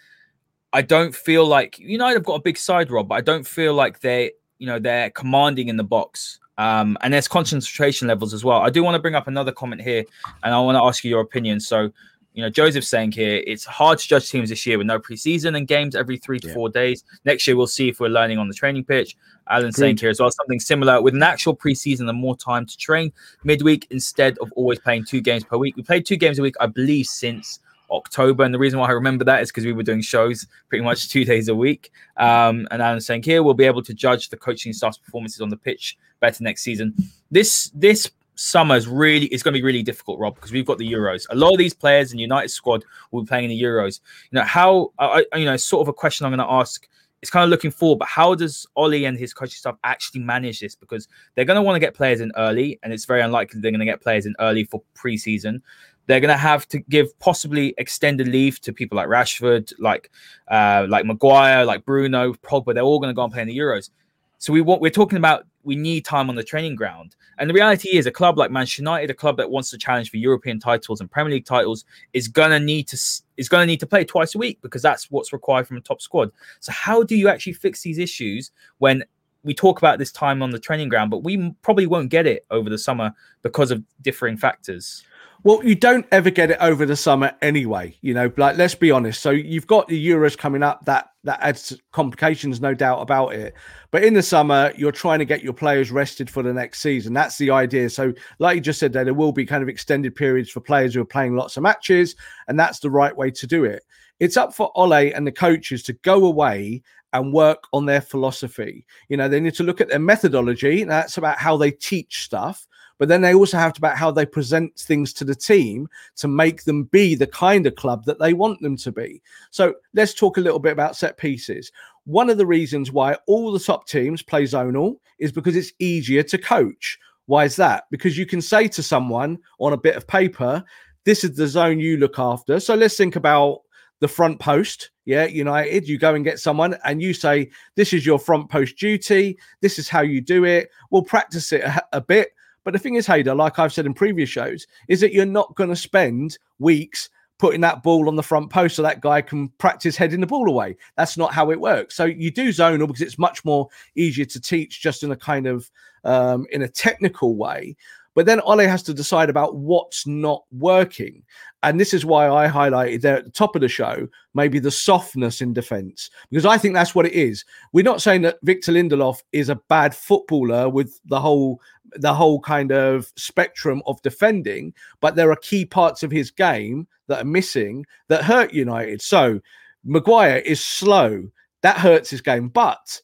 I 0.72 0.82
don't 0.82 1.14
feel 1.14 1.46
like 1.46 1.78
United 1.78 2.14
have 2.14 2.24
got 2.24 2.34
a 2.34 2.42
big 2.42 2.58
side, 2.58 2.90
Rob, 2.90 3.08
but 3.08 3.14
I 3.14 3.20
don't 3.22 3.46
feel 3.46 3.72
like 3.72 4.00
they 4.00 4.32
you 4.60 4.66
know 4.66 4.78
they're 4.78 5.10
commanding 5.10 5.66
in 5.66 5.76
the 5.76 5.84
box. 5.84 6.38
Um, 6.58 6.98
and 7.00 7.14
there's 7.14 7.26
concentration 7.26 8.06
levels 8.06 8.34
as 8.34 8.44
well. 8.44 8.58
I 8.60 8.68
do 8.68 8.84
want 8.84 8.94
to 8.94 8.98
bring 8.98 9.14
up 9.14 9.26
another 9.26 9.50
comment 9.50 9.80
here, 9.80 10.04
and 10.44 10.54
I 10.54 10.60
want 10.60 10.76
to 10.76 10.82
ask 10.82 11.02
you 11.02 11.08
your 11.08 11.22
opinion. 11.22 11.58
So, 11.58 11.90
you 12.34 12.42
know, 12.42 12.50
Joseph's 12.50 12.86
saying 12.86 13.12
here 13.12 13.42
it's 13.46 13.64
hard 13.64 13.98
to 13.98 14.06
judge 14.06 14.30
teams 14.30 14.50
this 14.50 14.66
year 14.66 14.76
with 14.76 14.86
no 14.86 14.98
preseason 14.98 15.56
and 15.56 15.66
games 15.66 15.96
every 15.96 16.18
three 16.18 16.38
to 16.38 16.48
yeah. 16.48 16.52
four 16.52 16.68
days. 16.68 17.02
Next 17.24 17.46
year, 17.46 17.56
we'll 17.56 17.66
see 17.66 17.88
if 17.88 17.98
we're 17.98 18.08
learning 18.08 18.36
on 18.36 18.46
the 18.46 18.52
training 18.52 18.84
pitch. 18.84 19.16
Alan 19.48 19.72
saying 19.72 19.96
here 19.96 20.10
as 20.10 20.20
well 20.20 20.30
something 20.30 20.60
similar 20.60 21.00
with 21.00 21.14
an 21.14 21.22
actual 21.22 21.56
preseason 21.56 22.06
and 22.10 22.18
more 22.18 22.36
time 22.36 22.66
to 22.66 22.76
train 22.76 23.10
midweek 23.42 23.86
instead 23.88 24.36
of 24.38 24.52
always 24.52 24.78
playing 24.78 25.06
two 25.06 25.22
games 25.22 25.44
per 25.44 25.56
week. 25.56 25.76
We 25.76 25.82
played 25.82 26.04
two 26.04 26.16
games 26.16 26.38
a 26.38 26.42
week, 26.42 26.56
I 26.60 26.66
believe, 26.66 27.06
since 27.06 27.58
October. 27.90 28.44
And 28.44 28.54
the 28.54 28.58
reason 28.58 28.78
why 28.78 28.88
I 28.88 28.92
remember 28.92 29.24
that 29.24 29.42
is 29.42 29.50
because 29.50 29.64
we 29.64 29.72
were 29.72 29.82
doing 29.82 30.00
shows 30.00 30.46
pretty 30.68 30.84
much 30.84 31.08
two 31.08 31.24
days 31.24 31.48
a 31.48 31.54
week. 31.54 31.92
Um, 32.16 32.66
and 32.70 32.82
I'm 32.82 33.00
saying 33.00 33.22
here 33.22 33.42
we'll 33.42 33.54
be 33.54 33.64
able 33.64 33.82
to 33.82 33.94
judge 33.94 34.28
the 34.28 34.36
coaching 34.36 34.72
staff's 34.72 34.98
performances 34.98 35.40
on 35.40 35.48
the 35.48 35.56
pitch 35.56 35.98
better 36.20 36.42
next 36.44 36.62
season. 36.62 36.94
This 37.30 37.70
this 37.74 38.10
summer 38.40 38.74
is 38.74 38.88
really 38.88 39.26
it's 39.26 39.42
going 39.42 39.52
to 39.52 39.58
be 39.58 39.62
really 39.64 39.82
difficult, 39.82 40.18
Rob, 40.18 40.34
because 40.34 40.52
we've 40.52 40.66
got 40.66 40.78
the 40.78 40.90
Euros. 40.90 41.26
A 41.30 41.34
lot 41.34 41.52
of 41.52 41.58
these 41.58 41.74
players 41.74 42.12
in 42.12 42.18
United 42.18 42.48
squad 42.48 42.84
will 43.10 43.22
be 43.22 43.28
playing 43.28 43.44
in 43.44 43.50
the 43.50 43.62
Euros. 43.62 44.00
You 44.30 44.38
know 44.38 44.44
how 44.44 44.92
I, 44.98 45.24
you 45.36 45.44
know 45.44 45.56
sort 45.56 45.82
of 45.82 45.88
a 45.88 45.92
question 45.92 46.26
I'm 46.26 46.32
going 46.32 46.46
to 46.46 46.52
ask. 46.52 46.88
It's 47.22 47.30
kind 47.30 47.44
of 47.44 47.50
looking 47.50 47.70
forward, 47.70 47.98
but 47.98 48.08
how 48.08 48.34
does 48.34 48.66
Ole 48.76 49.04
and 49.04 49.14
his 49.14 49.34
coaching 49.34 49.56
staff 49.56 49.76
actually 49.84 50.22
manage 50.22 50.60
this? 50.60 50.74
Because 50.74 51.06
they're 51.34 51.44
going 51.44 51.56
to 51.56 51.62
want 51.62 51.76
to 51.76 51.80
get 51.80 51.92
players 51.92 52.22
in 52.22 52.32
early, 52.34 52.78
and 52.82 52.94
it's 52.94 53.04
very 53.04 53.20
unlikely 53.20 53.60
they're 53.60 53.70
going 53.70 53.80
to 53.80 53.84
get 53.84 54.00
players 54.00 54.24
in 54.24 54.34
early 54.40 54.64
for 54.64 54.82
preseason. 54.96 55.60
They're 56.06 56.20
going 56.20 56.34
to 56.34 56.36
have 56.36 56.66
to 56.68 56.78
give 56.78 57.16
possibly 57.20 57.74
extended 57.78 58.28
leave 58.28 58.60
to 58.62 58.72
people 58.72 58.96
like 58.96 59.08
Rashford, 59.08 59.72
like 59.78 60.10
uh, 60.48 60.86
like 60.88 61.06
Maguire, 61.06 61.64
like 61.64 61.84
Bruno, 61.84 62.32
Pogba. 62.34 62.74
They're 62.74 62.82
all 62.82 62.98
going 62.98 63.10
to 63.10 63.14
go 63.14 63.24
and 63.24 63.32
play 63.32 63.42
in 63.42 63.48
the 63.48 63.56
Euros. 63.56 63.90
So 64.38 64.52
we 64.52 64.62
want 64.62 64.80
we're 64.80 64.90
talking 64.90 65.18
about 65.18 65.46
we 65.64 65.76
need 65.76 66.04
time 66.04 66.30
on 66.30 66.34
the 66.34 66.42
training 66.42 66.74
ground. 66.74 67.14
And 67.38 67.48
the 67.48 67.54
reality 67.54 67.96
is, 67.96 68.06
a 68.06 68.10
club 68.10 68.38
like 68.38 68.50
Manchester 68.50 68.82
United, 68.82 69.10
a 69.10 69.14
club 69.14 69.36
that 69.36 69.50
wants 69.50 69.70
to 69.70 69.78
challenge 69.78 70.10
for 70.10 70.16
European 70.16 70.58
titles 70.58 71.00
and 71.00 71.10
Premier 71.10 71.34
League 71.34 71.44
titles, 71.44 71.84
is 72.12 72.28
gonna 72.28 72.58
need 72.58 72.88
to 72.88 72.98
is 73.36 73.48
gonna 73.48 73.66
need 73.66 73.80
to 73.80 73.86
play 73.86 74.04
twice 74.04 74.34
a 74.34 74.38
week 74.38 74.58
because 74.62 74.82
that's 74.82 75.10
what's 75.10 75.32
required 75.32 75.66
from 75.66 75.76
a 75.76 75.80
top 75.80 76.00
squad. 76.00 76.30
So 76.60 76.72
how 76.72 77.02
do 77.02 77.16
you 77.16 77.28
actually 77.28 77.52
fix 77.54 77.82
these 77.82 77.98
issues 77.98 78.50
when 78.78 79.04
we 79.42 79.54
talk 79.54 79.78
about 79.78 79.98
this 79.98 80.12
time 80.12 80.42
on 80.42 80.50
the 80.50 80.58
training 80.58 80.88
ground, 80.88 81.10
but 81.10 81.22
we 81.22 81.54
probably 81.62 81.86
won't 81.86 82.10
get 82.10 82.26
it 82.26 82.44
over 82.50 82.68
the 82.68 82.78
summer 82.78 83.12
because 83.42 83.70
of 83.70 83.82
differing 84.02 84.36
factors? 84.36 85.02
Well, 85.42 85.64
you 85.64 85.74
don't 85.74 86.06
ever 86.12 86.28
get 86.28 86.50
it 86.50 86.58
over 86.60 86.84
the 86.84 86.96
summer 86.96 87.32
anyway. 87.40 87.96
You 88.02 88.12
know, 88.12 88.30
like 88.36 88.58
let's 88.58 88.74
be 88.74 88.90
honest. 88.90 89.22
So 89.22 89.30
you've 89.30 89.66
got 89.66 89.88
the 89.88 90.08
Euros 90.08 90.36
coming 90.36 90.62
up. 90.62 90.84
That 90.84 91.10
that 91.24 91.40
adds 91.40 91.76
complications, 91.92 92.60
no 92.60 92.74
doubt 92.74 93.00
about 93.00 93.32
it. 93.34 93.54
But 93.90 94.04
in 94.04 94.12
the 94.12 94.22
summer, 94.22 94.72
you're 94.76 94.92
trying 94.92 95.18
to 95.20 95.24
get 95.24 95.42
your 95.42 95.54
players 95.54 95.90
rested 95.90 96.28
for 96.28 96.42
the 96.42 96.52
next 96.52 96.80
season. 96.80 97.14
That's 97.14 97.38
the 97.38 97.50
idea. 97.50 97.88
So, 97.88 98.12
like 98.38 98.56
you 98.56 98.60
just 98.60 98.80
said, 98.80 98.92
there, 98.92 99.04
there 99.04 99.14
will 99.14 99.32
be 99.32 99.46
kind 99.46 99.62
of 99.62 99.68
extended 99.68 100.14
periods 100.14 100.50
for 100.50 100.60
players 100.60 100.94
who 100.94 101.00
are 101.00 101.06
playing 101.06 101.36
lots 101.36 101.56
of 101.56 101.62
matches, 101.62 102.16
and 102.48 102.58
that's 102.58 102.80
the 102.80 102.90
right 102.90 103.16
way 103.16 103.30
to 103.30 103.46
do 103.46 103.64
it. 103.64 103.82
It's 104.18 104.36
up 104.36 104.54
for 104.54 104.70
Ole 104.74 104.92
and 104.92 105.26
the 105.26 105.32
coaches 105.32 105.82
to 105.84 105.94
go 105.94 106.26
away 106.26 106.82
and 107.12 107.32
work 107.32 107.64
on 107.72 107.86
their 107.86 108.02
philosophy. 108.02 108.86
You 109.08 109.16
know, 109.16 109.28
they 109.28 109.40
need 109.40 109.54
to 109.54 109.64
look 109.64 109.80
at 109.80 109.88
their 109.88 109.98
methodology. 109.98 110.84
That's 110.84 111.16
about 111.16 111.38
how 111.38 111.56
they 111.56 111.70
teach 111.70 112.24
stuff 112.24 112.66
but 113.00 113.08
then 113.08 113.22
they 113.22 113.32
also 113.32 113.56
have 113.56 113.72
to 113.72 113.80
about 113.80 113.96
how 113.96 114.10
they 114.10 114.26
present 114.26 114.78
things 114.78 115.14
to 115.14 115.24
the 115.24 115.34
team 115.34 115.88
to 116.16 116.28
make 116.28 116.64
them 116.64 116.84
be 116.84 117.14
the 117.14 117.26
kind 117.26 117.66
of 117.66 117.74
club 117.74 118.04
that 118.04 118.18
they 118.18 118.34
want 118.34 118.60
them 118.60 118.76
to 118.76 118.92
be. 118.92 119.22
So 119.50 119.74
let's 119.94 120.12
talk 120.12 120.36
a 120.36 120.40
little 120.42 120.58
bit 120.58 120.72
about 120.72 120.96
set 120.96 121.16
pieces. 121.16 121.72
One 122.04 122.28
of 122.28 122.36
the 122.36 122.46
reasons 122.46 122.92
why 122.92 123.16
all 123.26 123.52
the 123.52 123.58
top 123.58 123.88
teams 123.88 124.22
play 124.22 124.44
zonal 124.44 124.96
is 125.18 125.32
because 125.32 125.56
it's 125.56 125.72
easier 125.78 126.22
to 126.24 126.36
coach. 126.36 126.98
Why 127.24 127.46
is 127.46 127.56
that? 127.56 127.84
Because 127.90 128.18
you 128.18 128.26
can 128.26 128.42
say 128.42 128.68
to 128.68 128.82
someone 128.82 129.38
on 129.60 129.72
a 129.72 129.78
bit 129.78 129.96
of 129.96 130.06
paper, 130.06 130.62
this 131.06 131.24
is 131.24 131.34
the 131.36 131.48
zone 131.48 131.80
you 131.80 131.96
look 131.96 132.18
after. 132.18 132.60
So 132.60 132.74
let's 132.74 132.98
think 132.98 133.16
about 133.16 133.62
the 134.00 134.08
front 134.08 134.40
post. 134.40 134.90
Yeah, 135.06 135.24
United, 135.24 135.88
you 135.88 135.96
go 135.98 136.14
and 136.14 136.24
get 136.24 136.38
someone 136.38 136.76
and 136.84 137.00
you 137.00 137.14
say, 137.14 137.50
This 137.76 137.94
is 137.94 138.04
your 138.04 138.18
front 138.18 138.50
post 138.50 138.76
duty. 138.76 139.38
This 139.62 139.78
is 139.78 139.88
how 139.88 140.02
you 140.02 140.20
do 140.20 140.44
it. 140.44 140.68
We'll 140.90 141.02
practice 141.02 141.50
it 141.52 141.62
a, 141.62 141.82
a 141.94 142.00
bit. 142.02 142.32
But 142.64 142.72
the 142.72 142.78
thing 142.78 142.94
is, 142.94 143.06
Haider, 143.06 143.36
like 143.36 143.58
I've 143.58 143.72
said 143.72 143.86
in 143.86 143.94
previous 143.94 144.28
shows, 144.28 144.66
is 144.88 145.00
that 145.00 145.12
you're 145.12 145.26
not 145.26 145.54
going 145.54 145.70
to 145.70 145.76
spend 145.76 146.38
weeks 146.58 147.08
putting 147.38 147.62
that 147.62 147.82
ball 147.82 148.06
on 148.06 148.16
the 148.16 148.22
front 148.22 148.50
post 148.50 148.76
so 148.76 148.82
that 148.82 149.00
guy 149.00 149.22
can 149.22 149.48
practice 149.56 149.96
heading 149.96 150.20
the 150.20 150.26
ball 150.26 150.46
away. 150.48 150.76
That's 150.98 151.16
not 151.16 151.32
how 151.32 151.50
it 151.50 151.58
works. 151.58 151.96
So 151.96 152.04
you 152.04 152.30
do 152.30 152.50
zonal 152.50 152.86
because 152.86 153.00
it's 153.00 153.18
much 153.18 153.42
more 153.46 153.68
easier 153.96 154.26
to 154.26 154.40
teach 154.40 154.82
just 154.82 155.02
in 155.02 155.10
a 155.10 155.16
kind 155.16 155.46
of 155.46 155.70
um, 156.04 156.46
in 156.50 156.62
a 156.62 156.68
technical 156.68 157.36
way. 157.36 157.76
But 158.14 158.26
then 158.26 158.40
Ole 158.40 158.66
has 158.66 158.82
to 158.84 158.94
decide 158.94 159.30
about 159.30 159.56
what's 159.56 160.06
not 160.06 160.44
working. 160.50 161.22
And 161.62 161.78
this 161.78 161.94
is 161.94 162.04
why 162.04 162.28
I 162.28 162.48
highlighted 162.48 163.02
there 163.02 163.18
at 163.18 163.24
the 163.24 163.30
top 163.30 163.54
of 163.54 163.60
the 163.60 163.68
show, 163.68 164.08
maybe 164.34 164.58
the 164.58 164.70
softness 164.70 165.40
in 165.40 165.52
defense, 165.52 166.10
because 166.30 166.46
I 166.46 166.58
think 166.58 166.74
that's 166.74 166.94
what 166.94 167.06
it 167.06 167.12
is. 167.12 167.44
We're 167.72 167.84
not 167.84 168.02
saying 168.02 168.22
that 168.22 168.38
Victor 168.42 168.72
Lindelof 168.72 169.22
is 169.32 169.48
a 169.48 169.60
bad 169.68 169.94
footballer 169.94 170.68
with 170.68 171.00
the 171.04 171.20
whole 171.20 171.60
the 171.96 172.14
whole 172.14 172.40
kind 172.40 172.70
of 172.70 173.12
spectrum 173.16 173.82
of 173.86 174.00
defending, 174.02 174.72
but 175.00 175.16
there 175.16 175.30
are 175.32 175.36
key 175.36 175.64
parts 175.64 176.02
of 176.02 176.10
his 176.10 176.30
game 176.30 176.86
that 177.08 177.22
are 177.22 177.24
missing 177.24 177.84
that 178.08 178.24
hurt 178.24 178.52
United. 178.52 179.02
So 179.02 179.40
Maguire 179.84 180.38
is 180.38 180.64
slow. 180.64 181.28
That 181.62 181.78
hurts 181.78 182.08
his 182.08 182.20
game, 182.20 182.48
but 182.48 183.00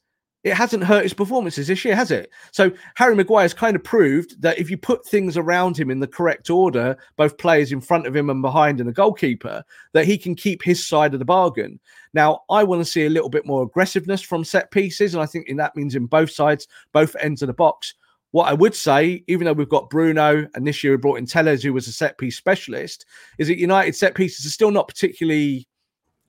it 0.46 0.54
hasn't 0.54 0.84
hurt 0.84 1.02
his 1.02 1.12
performances 1.12 1.66
this 1.66 1.84
year, 1.84 1.96
has 1.96 2.12
it? 2.12 2.30
So 2.52 2.70
Harry 2.94 3.16
Maguire's 3.16 3.52
kind 3.52 3.74
of 3.74 3.82
proved 3.82 4.40
that 4.40 4.60
if 4.60 4.70
you 4.70 4.78
put 4.78 5.04
things 5.04 5.36
around 5.36 5.76
him 5.76 5.90
in 5.90 5.98
the 5.98 6.06
correct 6.06 6.50
order, 6.50 6.96
both 7.16 7.36
players 7.36 7.72
in 7.72 7.80
front 7.80 8.06
of 8.06 8.14
him 8.14 8.30
and 8.30 8.40
behind 8.40 8.78
and 8.78 8.88
a 8.88 8.92
goalkeeper, 8.92 9.64
that 9.92 10.04
he 10.04 10.16
can 10.16 10.36
keep 10.36 10.62
his 10.62 10.86
side 10.86 11.14
of 11.14 11.18
the 11.18 11.24
bargain. 11.24 11.80
Now, 12.14 12.42
I 12.48 12.62
want 12.62 12.80
to 12.80 12.88
see 12.88 13.06
a 13.06 13.10
little 13.10 13.28
bit 13.28 13.44
more 13.44 13.64
aggressiveness 13.64 14.22
from 14.22 14.44
set 14.44 14.70
pieces, 14.70 15.14
and 15.14 15.22
I 15.22 15.26
think 15.26 15.48
that 15.56 15.74
means 15.74 15.96
in 15.96 16.06
both 16.06 16.30
sides, 16.30 16.68
both 16.92 17.16
ends 17.20 17.42
of 17.42 17.48
the 17.48 17.52
box. 17.52 17.94
What 18.30 18.48
I 18.48 18.52
would 18.52 18.74
say, 18.76 19.24
even 19.26 19.46
though 19.46 19.52
we've 19.52 19.68
got 19.68 19.90
Bruno 19.90 20.46
and 20.54 20.64
this 20.64 20.84
year 20.84 20.92
we 20.92 20.98
brought 20.98 21.18
in 21.18 21.26
Telles, 21.26 21.64
who 21.64 21.72
was 21.72 21.88
a 21.88 21.92
set 21.92 22.18
piece 22.18 22.36
specialist, 22.36 23.04
is 23.38 23.48
that 23.48 23.58
United 23.58 23.96
set 23.96 24.14
pieces 24.14 24.46
are 24.46 24.50
still 24.50 24.70
not 24.70 24.86
particularly 24.86 25.66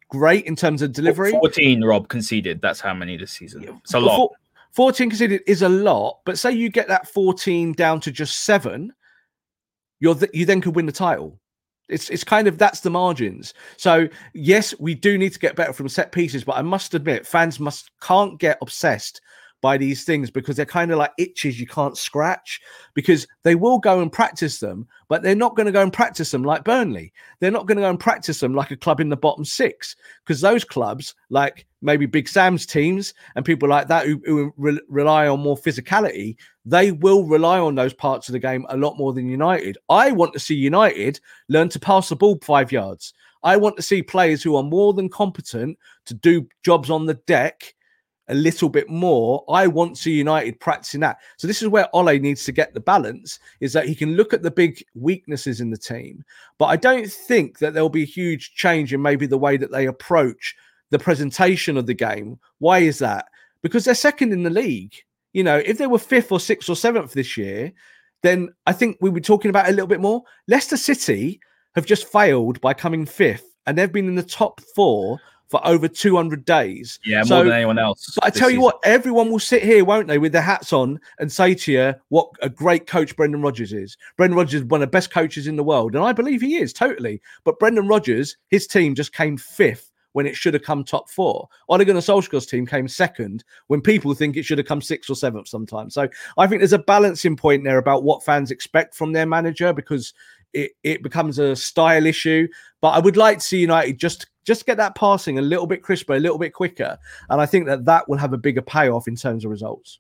great 0.10 0.46
in 0.46 0.56
terms 0.56 0.82
of 0.82 0.94
delivery. 0.94 1.32
14 1.32 1.84
Rob 1.84 2.08
conceded. 2.08 2.62
That's 2.62 2.80
how 2.80 2.94
many 2.94 3.18
this 3.18 3.32
season. 3.32 3.80
It's 3.84 3.94
a 3.94 4.00
lot. 4.00 4.32
14 4.72 5.10
conceded 5.10 5.42
is 5.48 5.62
a 5.62 5.70
lot, 5.70 6.20
but 6.26 6.38
say 6.38 6.52
you 6.52 6.70
get 6.70 6.88
that 6.88 7.08
14 7.08 7.74
down 7.74 8.00
to 8.02 8.12
just 8.12 8.44
seven, 8.44 8.94
you're 10.00 10.16
th- 10.16 10.32
you 10.34 10.46
then 10.46 10.62
could 10.62 10.76
win 10.76 10.86
the 10.86 10.92
title. 10.92 11.40
It's 11.90 12.10
it's 12.10 12.24
kind 12.24 12.48
of 12.48 12.58
that's 12.58 12.82
the 12.82 12.90
margins. 12.90 13.54
So 13.78 14.08
yes, 14.34 14.76
we 14.80 14.94
do 14.94 15.18
need 15.18 15.34
to 15.34 15.40
get 15.40 15.56
better 15.56 15.74
from 15.74 15.90
set 15.90 16.12
pieces, 16.12 16.44
but 16.44 16.58
I 16.58 16.62
must 16.62 16.94
admit, 16.94 17.26
fans 17.26 17.60
must 17.60 17.92
can't 18.02 18.40
get 18.40 18.58
obsessed 18.62 19.22
by 19.62 19.78
these 19.78 20.04
things 20.04 20.30
because 20.30 20.56
they're 20.56 20.66
kind 20.66 20.92
of 20.92 20.98
like 20.98 21.12
itches 21.18 21.60
you 21.60 21.68
can't 21.68 21.98
scratch 21.98 22.62
because 22.94 23.28
they 23.44 23.56
will 23.56 23.80
go 23.80 24.02
and 24.02 24.12
practice 24.12 24.60
them, 24.60 24.88
but 25.08 25.24
they're 25.24 25.36
not 25.36 25.56
going 25.56 25.66
to 25.66 25.72
go 25.72 25.82
and 25.82 25.92
practice 25.92 26.32
them 26.32 26.44
like 26.44 26.64
Burnley. 26.64 27.12
They're 27.40 27.52
not 27.52 27.66
going 27.66 27.78
to 27.78 27.84
go 27.84 27.90
and 27.90 28.00
practice 28.00 28.40
them 28.40 28.54
like 28.54 28.72
a 28.72 28.78
club 28.78 29.00
in 29.00 29.10
the 29.10 29.18
bottom 29.18 29.44
six 29.44 29.96
because 30.26 30.42
those 30.42 30.64
clubs, 30.64 31.16
like 31.30 31.66
maybe 31.82 32.06
Big 32.06 32.28
Sam's 32.28 32.66
teams 32.66 33.14
and 33.36 33.46
people 33.46 33.68
like 33.68 33.88
that 33.88 34.06
who, 34.06 34.22
who 34.26 34.54
re- 34.58 34.82
rely 34.90 35.28
on 35.28 35.40
more 35.40 35.58
physicality, 35.58 36.36
they 36.66 36.92
will 36.92 37.24
rely 37.24 37.60
on 37.60 37.76
those 37.76 37.94
parts 37.94 38.30
of 38.30 38.34
the 38.34 38.40
game 38.40 38.66
a 38.70 38.78
lot 38.78 38.98
more 38.98 39.14
than 39.14 39.28
United. 39.28 39.78
I 39.90 40.12
want 40.12 40.34
to 40.34 40.40
see 40.40 40.56
United 40.56 41.20
learn 41.50 41.70
to 41.70 41.80
pass 41.80 42.10
the 42.10 42.16
ball 42.16 42.38
five 42.42 42.72
yards. 42.72 43.14
I 43.44 43.56
want 43.58 43.76
to 43.78 43.82
see 43.82 44.02
players 44.02 44.44
who 44.44 44.56
are 44.56 44.64
more 44.64 44.94
than 44.94 45.10
competent 45.10 45.78
to 46.06 46.14
do 46.14 46.48
jobs 46.64 46.90
on 46.90 47.06
the 47.06 47.14
deck 47.14 47.74
a 48.30 48.36
little 48.36 48.70
bit 48.70 48.90
more. 48.90 49.44
I 49.50 49.68
want 49.68 49.96
to 49.98 50.12
United 50.12 50.60
practicing 50.60 51.02
that. 51.02 51.18
So 51.38 51.48
this 51.48 51.62
is 51.62 51.68
where 51.68 51.88
Ole 51.94 52.20
needs 52.20 52.44
to 52.46 52.52
get 52.52 52.74
the 52.74 52.80
balance 52.80 53.40
is 53.60 53.74
that 53.74 53.88
he 53.88 53.96
can 53.96 54.16
look 54.16 54.34
at 54.34 54.44
the 54.44 54.52
big 54.52 54.84
weaknesses 54.96 55.62
in 55.62 55.70
the 55.70 55.78
team, 55.78 56.24
but 56.58 56.66
I 56.66 56.76
don't 56.76 57.12
think 57.12 57.60
that 57.60 57.74
there'll 57.74 57.90
be 57.90 58.04
a 58.04 58.08
huge 58.08 58.54
change 58.54 58.94
in 58.94 59.02
maybe 59.02 59.26
the 59.26 59.38
way 59.38 59.58
that 59.58 59.72
they 59.72 59.88
approach 59.88 60.56
the 60.90 61.00
presentation 61.00 61.78
of 61.78 61.86
the 61.86 61.94
game. 61.94 62.40
Why 62.60 62.80
is 62.80 63.00
that? 63.00 63.26
Because 63.62 63.86
they're 63.86 63.96
second 63.96 64.34
in 64.34 64.44
the 64.44 64.50
league. 64.50 64.96
You 65.34 65.44
know, 65.44 65.58
if 65.58 65.78
they 65.78 65.88
were 65.88 66.00
fifth 66.00 66.32
or 66.32 66.40
sixth 66.40 66.70
or 66.70 66.76
seventh 66.76 67.14
this 67.14 67.38
year, 67.38 67.74
then 68.24 68.50
I 68.66 68.74
think 68.74 68.98
we 69.02 69.10
were 69.10 69.20
talking 69.20 69.50
about 69.50 69.68
a 69.68 69.72
little 69.72 69.88
bit 69.88 70.02
more. 70.02 70.24
Leicester 70.48 70.78
City 70.78 71.40
have 71.76 71.86
just 71.86 72.12
failed 72.12 72.60
by 72.62 72.74
coming 72.74 73.06
fifth, 73.06 73.56
and 73.66 73.78
they've 73.78 73.92
been 73.92 74.08
in 74.08 74.16
the 74.16 74.24
top 74.24 74.62
four 74.76 75.20
for 75.50 75.66
over 75.66 75.88
200 75.88 76.46
days. 76.46 77.00
Yeah, 77.06 77.24
so, 77.24 77.36
more 77.36 77.44
than 77.46 77.54
anyone 77.54 77.80
else. 77.80 78.14
But 78.16 78.26
I 78.26 78.30
tell 78.30 78.50
you 78.50 78.62
what, 78.62 78.80
everyone 78.84 79.32
will 79.32 79.40
sit 79.40 79.64
here, 79.64 79.86
won't 79.86 80.08
they, 80.08 80.18
with 80.18 80.32
their 80.32 80.42
hats 80.42 80.74
on 80.74 81.00
and 81.20 81.32
say 81.32 81.54
to 81.56 81.72
you 81.72 81.94
what 82.10 82.30
a 82.42 82.50
great 82.50 82.88
coach 82.88 83.16
Brendan 83.16 83.42
Rodgers 83.42 83.74
is. 83.74 83.98
Brendan 84.18 84.38
Rodgers 84.38 84.62
is 84.62 84.64
one 84.66 84.82
of 84.82 84.88
the 84.88 84.92
best 84.92 85.12
coaches 85.12 85.48
in 85.48 85.56
the 85.56 85.64
world, 85.64 85.96
and 85.96 86.04
I 86.04 86.14
believe 86.14 86.42
he 86.42 86.58
is 86.58 86.74
totally. 86.74 87.22
But 87.44 87.60
Brendan 87.60 87.88
Rodgers, 87.88 88.38
his 88.50 88.68
team 88.68 88.96
just 88.96 89.14
came 89.14 89.38
fifth 89.38 89.92
when 90.14 90.26
it 90.26 90.36
should 90.36 90.56
have 90.56 90.64
come 90.64 90.84
top 90.84 91.10
four. 91.12 91.48
Ole 91.70 91.86
Gunnar 91.86 92.00
Solskjaer's 92.00 92.48
team 92.48 92.66
came 92.66 92.88
second 92.88 93.44
when 93.68 93.82
people 93.82 94.16
think 94.16 94.36
it 94.36 94.44
should 94.44 94.58
have 94.58 94.68
come 94.68 94.82
sixth 94.82 95.12
or 95.12 95.16
seventh 95.16 95.48
sometimes. 95.48 95.94
So 95.94 96.08
I 96.40 96.48
think 96.48 96.60
there's 96.60 96.74
a 96.74 96.80
balancing 96.80 97.36
point 97.36 97.64
there 97.64 97.78
about 97.78 98.04
what 98.04 98.24
fans 98.24 98.50
expect 98.50 98.96
from 98.96 99.14
their 99.14 99.28
manager 99.28 99.74
because 99.74 100.16
it, 100.54 100.72
it 100.84 101.04
becomes 101.04 101.38
a 101.38 101.56
style 101.56 102.08
issue. 102.08 102.48
But 102.82 102.90
I 102.90 103.00
would 103.00 103.16
like 103.16 103.38
to 103.38 103.46
see 103.46 103.60
United 103.60 104.00
just 104.00 104.26
just 104.48 104.66
get 104.66 104.78
that 104.78 104.96
passing 104.96 105.38
a 105.40 105.42
little 105.42 105.68
bit 105.68 105.84
crisper, 105.84 106.14
a 106.14 106.20
little 106.20 106.38
bit 106.38 106.54
quicker, 106.54 106.98
and 107.30 107.42
I 107.42 107.46
think 107.46 107.66
that 107.66 107.84
that 107.84 108.08
will 108.08 108.18
have 108.18 108.32
a 108.32 108.38
bigger 108.38 108.62
payoff 108.62 109.10
in 109.10 109.16
terms 109.18 109.44
of 109.44 109.52
results. 109.52 110.00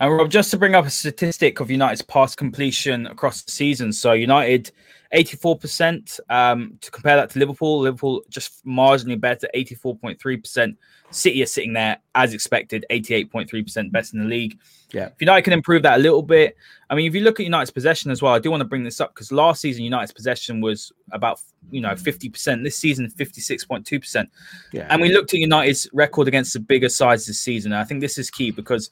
And 0.00 0.12
Rob, 0.12 0.30
just 0.30 0.50
to 0.50 0.58
bring 0.58 0.74
up 0.74 0.86
a 0.86 0.90
statistic 0.90 1.60
of 1.60 1.70
United's 1.70 2.02
pass 2.02 2.34
completion 2.34 3.06
across 3.06 3.42
the 3.42 3.50
season. 3.50 3.92
So 3.92 4.12
United 4.12 4.70
84%. 5.14 6.20
Um, 6.28 6.78
to 6.80 6.90
compare 6.90 7.16
that 7.16 7.30
to 7.30 7.38
Liverpool, 7.38 7.80
Liverpool 7.80 8.22
just 8.28 8.64
marginally 8.66 9.20
better, 9.20 9.48
84.3%. 9.54 10.76
City 11.10 11.42
are 11.42 11.46
sitting 11.46 11.72
there 11.72 11.98
as 12.14 12.34
expected, 12.34 12.84
88.3% 12.90 13.92
best 13.92 14.12
in 14.12 14.20
the 14.20 14.26
league. 14.26 14.58
Yeah. 14.92 15.06
If 15.06 15.20
United 15.20 15.42
can 15.42 15.52
improve 15.52 15.82
that 15.82 15.98
a 15.98 16.02
little 16.02 16.22
bit, 16.22 16.56
I 16.90 16.94
mean, 16.94 17.06
if 17.06 17.14
you 17.14 17.22
look 17.22 17.38
at 17.40 17.44
United's 17.44 17.70
possession 17.70 18.10
as 18.10 18.22
well, 18.22 18.34
I 18.34 18.38
do 18.38 18.50
want 18.50 18.60
to 18.60 18.66
bring 18.66 18.84
this 18.84 19.00
up 19.00 19.14
because 19.14 19.32
last 19.32 19.60
season 19.60 19.84
United's 19.84 20.12
possession 20.12 20.60
was 20.60 20.92
about 21.12 21.40
you 21.70 21.80
know 21.80 21.90
50%. 21.90 22.62
This 22.62 22.76
season, 22.76 23.10
56.2%. 23.10 24.26
Yeah. 24.72 24.86
And 24.90 25.00
we 25.00 25.12
looked 25.12 25.32
at 25.32 25.40
United's 25.40 25.88
record 25.92 26.28
against 26.28 26.52
the 26.52 26.60
bigger 26.60 26.88
sides 26.88 27.26
this 27.26 27.40
season. 27.40 27.72
And 27.72 27.80
I 27.80 27.84
think 27.84 28.00
this 28.00 28.18
is 28.18 28.30
key 28.30 28.50
because 28.50 28.90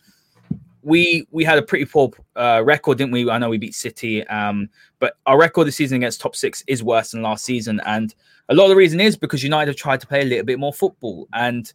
we 0.85 1.27
we 1.31 1.45
had 1.45 1.59
a 1.59 1.63
pretty 1.63 1.87
poor 1.87 2.11
uh, 2.37 2.63
record, 2.65 2.99
didn't 2.99 3.13
we? 3.13 3.29
I 3.29 3.39
know 3.39 3.49
we 3.49 3.59
beat 3.59 3.75
City, 3.75 4.25
um, 4.29 4.69
but 4.99 5.15
our 5.27 5.39
record 5.39 5.67
this 5.67 5.77
season 5.77 5.97
against 5.97 6.21
top 6.21 6.37
six 6.37 6.63
is 6.67 6.83
worse 6.83 7.11
than 7.11 7.23
last 7.23 7.45
season, 7.45 7.81
and 7.87 8.15
a 8.51 8.55
lot 8.55 8.65
of 8.65 8.71
the 8.71 8.77
reason 8.77 9.01
is 9.01 9.17
because 9.17 9.43
United 9.43 9.71
have 9.71 9.77
tried 9.77 10.01
to 10.01 10.07
play 10.07 10.21
a 10.21 10.25
little 10.25 10.45
bit 10.45 10.59
more 10.59 10.73
football. 10.73 11.27
And 11.33 11.73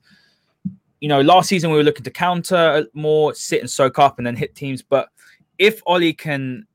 you 1.02 1.10
know, 1.10 1.22
last 1.22 1.50
season 1.50 1.72
we 1.72 1.78
were 1.78 1.84
looking 1.84 2.04
to 2.04 2.12
counter 2.12 2.86
more, 2.94 3.34
sit 3.34 3.62
and 3.62 3.70
soak 3.70 3.98
up, 3.98 4.20
and 4.20 4.28
then 4.28 4.36
hit 4.36 4.56
teams. 4.56 4.82
But 4.82 5.10
if 5.58 5.82
Ole 5.88 6.14
can 6.14 6.66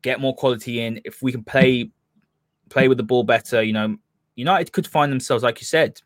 get 0.00 0.20
more 0.20 0.34
quality 0.34 0.80
in, 0.80 1.00
if 1.04 1.22
we 1.22 1.30
can 1.30 1.44
play 1.44 1.90
play 2.70 2.88
with 2.88 2.96
the 2.96 3.04
ball 3.04 3.22
better, 3.22 3.62
you 3.62 3.74
know, 3.74 3.96
United 4.34 4.72
could 4.72 4.86
find 4.86 5.12
themselves, 5.12 5.44
like 5.44 5.60
you 5.60 5.66
said, 5.66 6.00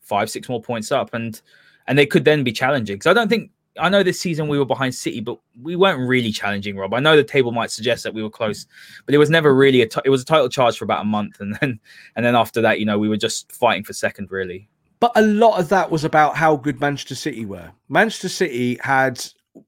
five, 0.00 0.28
six 0.28 0.48
more 0.48 0.60
points 0.60 0.90
up, 0.90 1.14
and 1.14 1.40
and 1.86 1.96
they 1.96 2.06
could 2.06 2.24
then 2.24 2.42
be 2.42 2.52
challenging. 2.52 2.96
Because 2.96 3.10
I 3.10 3.14
don't 3.14 3.28
think 3.28 3.52
I 3.78 3.88
know 3.88 4.02
this 4.02 4.20
season 4.20 4.48
we 4.48 4.58
were 4.58 4.64
behind 4.64 4.94
City, 4.94 5.20
but 5.20 5.38
we 5.62 5.76
weren't 5.76 6.06
really 6.06 6.32
challenging 6.32 6.76
Rob. 6.76 6.92
I 6.92 7.00
know 7.00 7.16
the 7.16 7.24
table 7.24 7.52
might 7.52 7.70
suggest 7.70 8.02
that 8.02 8.14
we 8.14 8.22
were 8.22 8.30
close, 8.30 8.66
but 9.06 9.14
it 9.14 9.18
was 9.18 9.30
never 9.30 9.54
really 9.54 9.82
a. 9.82 9.86
T- 9.86 10.00
it 10.04 10.10
was 10.10 10.22
a 10.22 10.24
title 10.24 10.48
charge 10.48 10.76
for 10.76 10.84
about 10.84 11.02
a 11.02 11.06
month, 11.06 11.40
and 11.40 11.56
then 11.60 11.78
and 12.16 12.24
then 12.24 12.34
after 12.34 12.60
that, 12.62 12.80
you 12.80 12.86
know, 12.86 12.98
we 12.98 13.08
were 13.08 13.16
just 13.16 13.52
fighting 13.52 13.84
for 13.84 13.92
second, 13.92 14.30
really. 14.30 14.68
But 14.98 15.12
a 15.14 15.22
lot 15.22 15.58
of 15.58 15.68
that 15.70 15.90
was 15.90 16.04
about 16.04 16.36
how 16.36 16.56
good 16.56 16.80
Manchester 16.80 17.14
City 17.14 17.46
were. 17.46 17.70
Manchester 17.88 18.28
City 18.28 18.78
had 18.82 19.24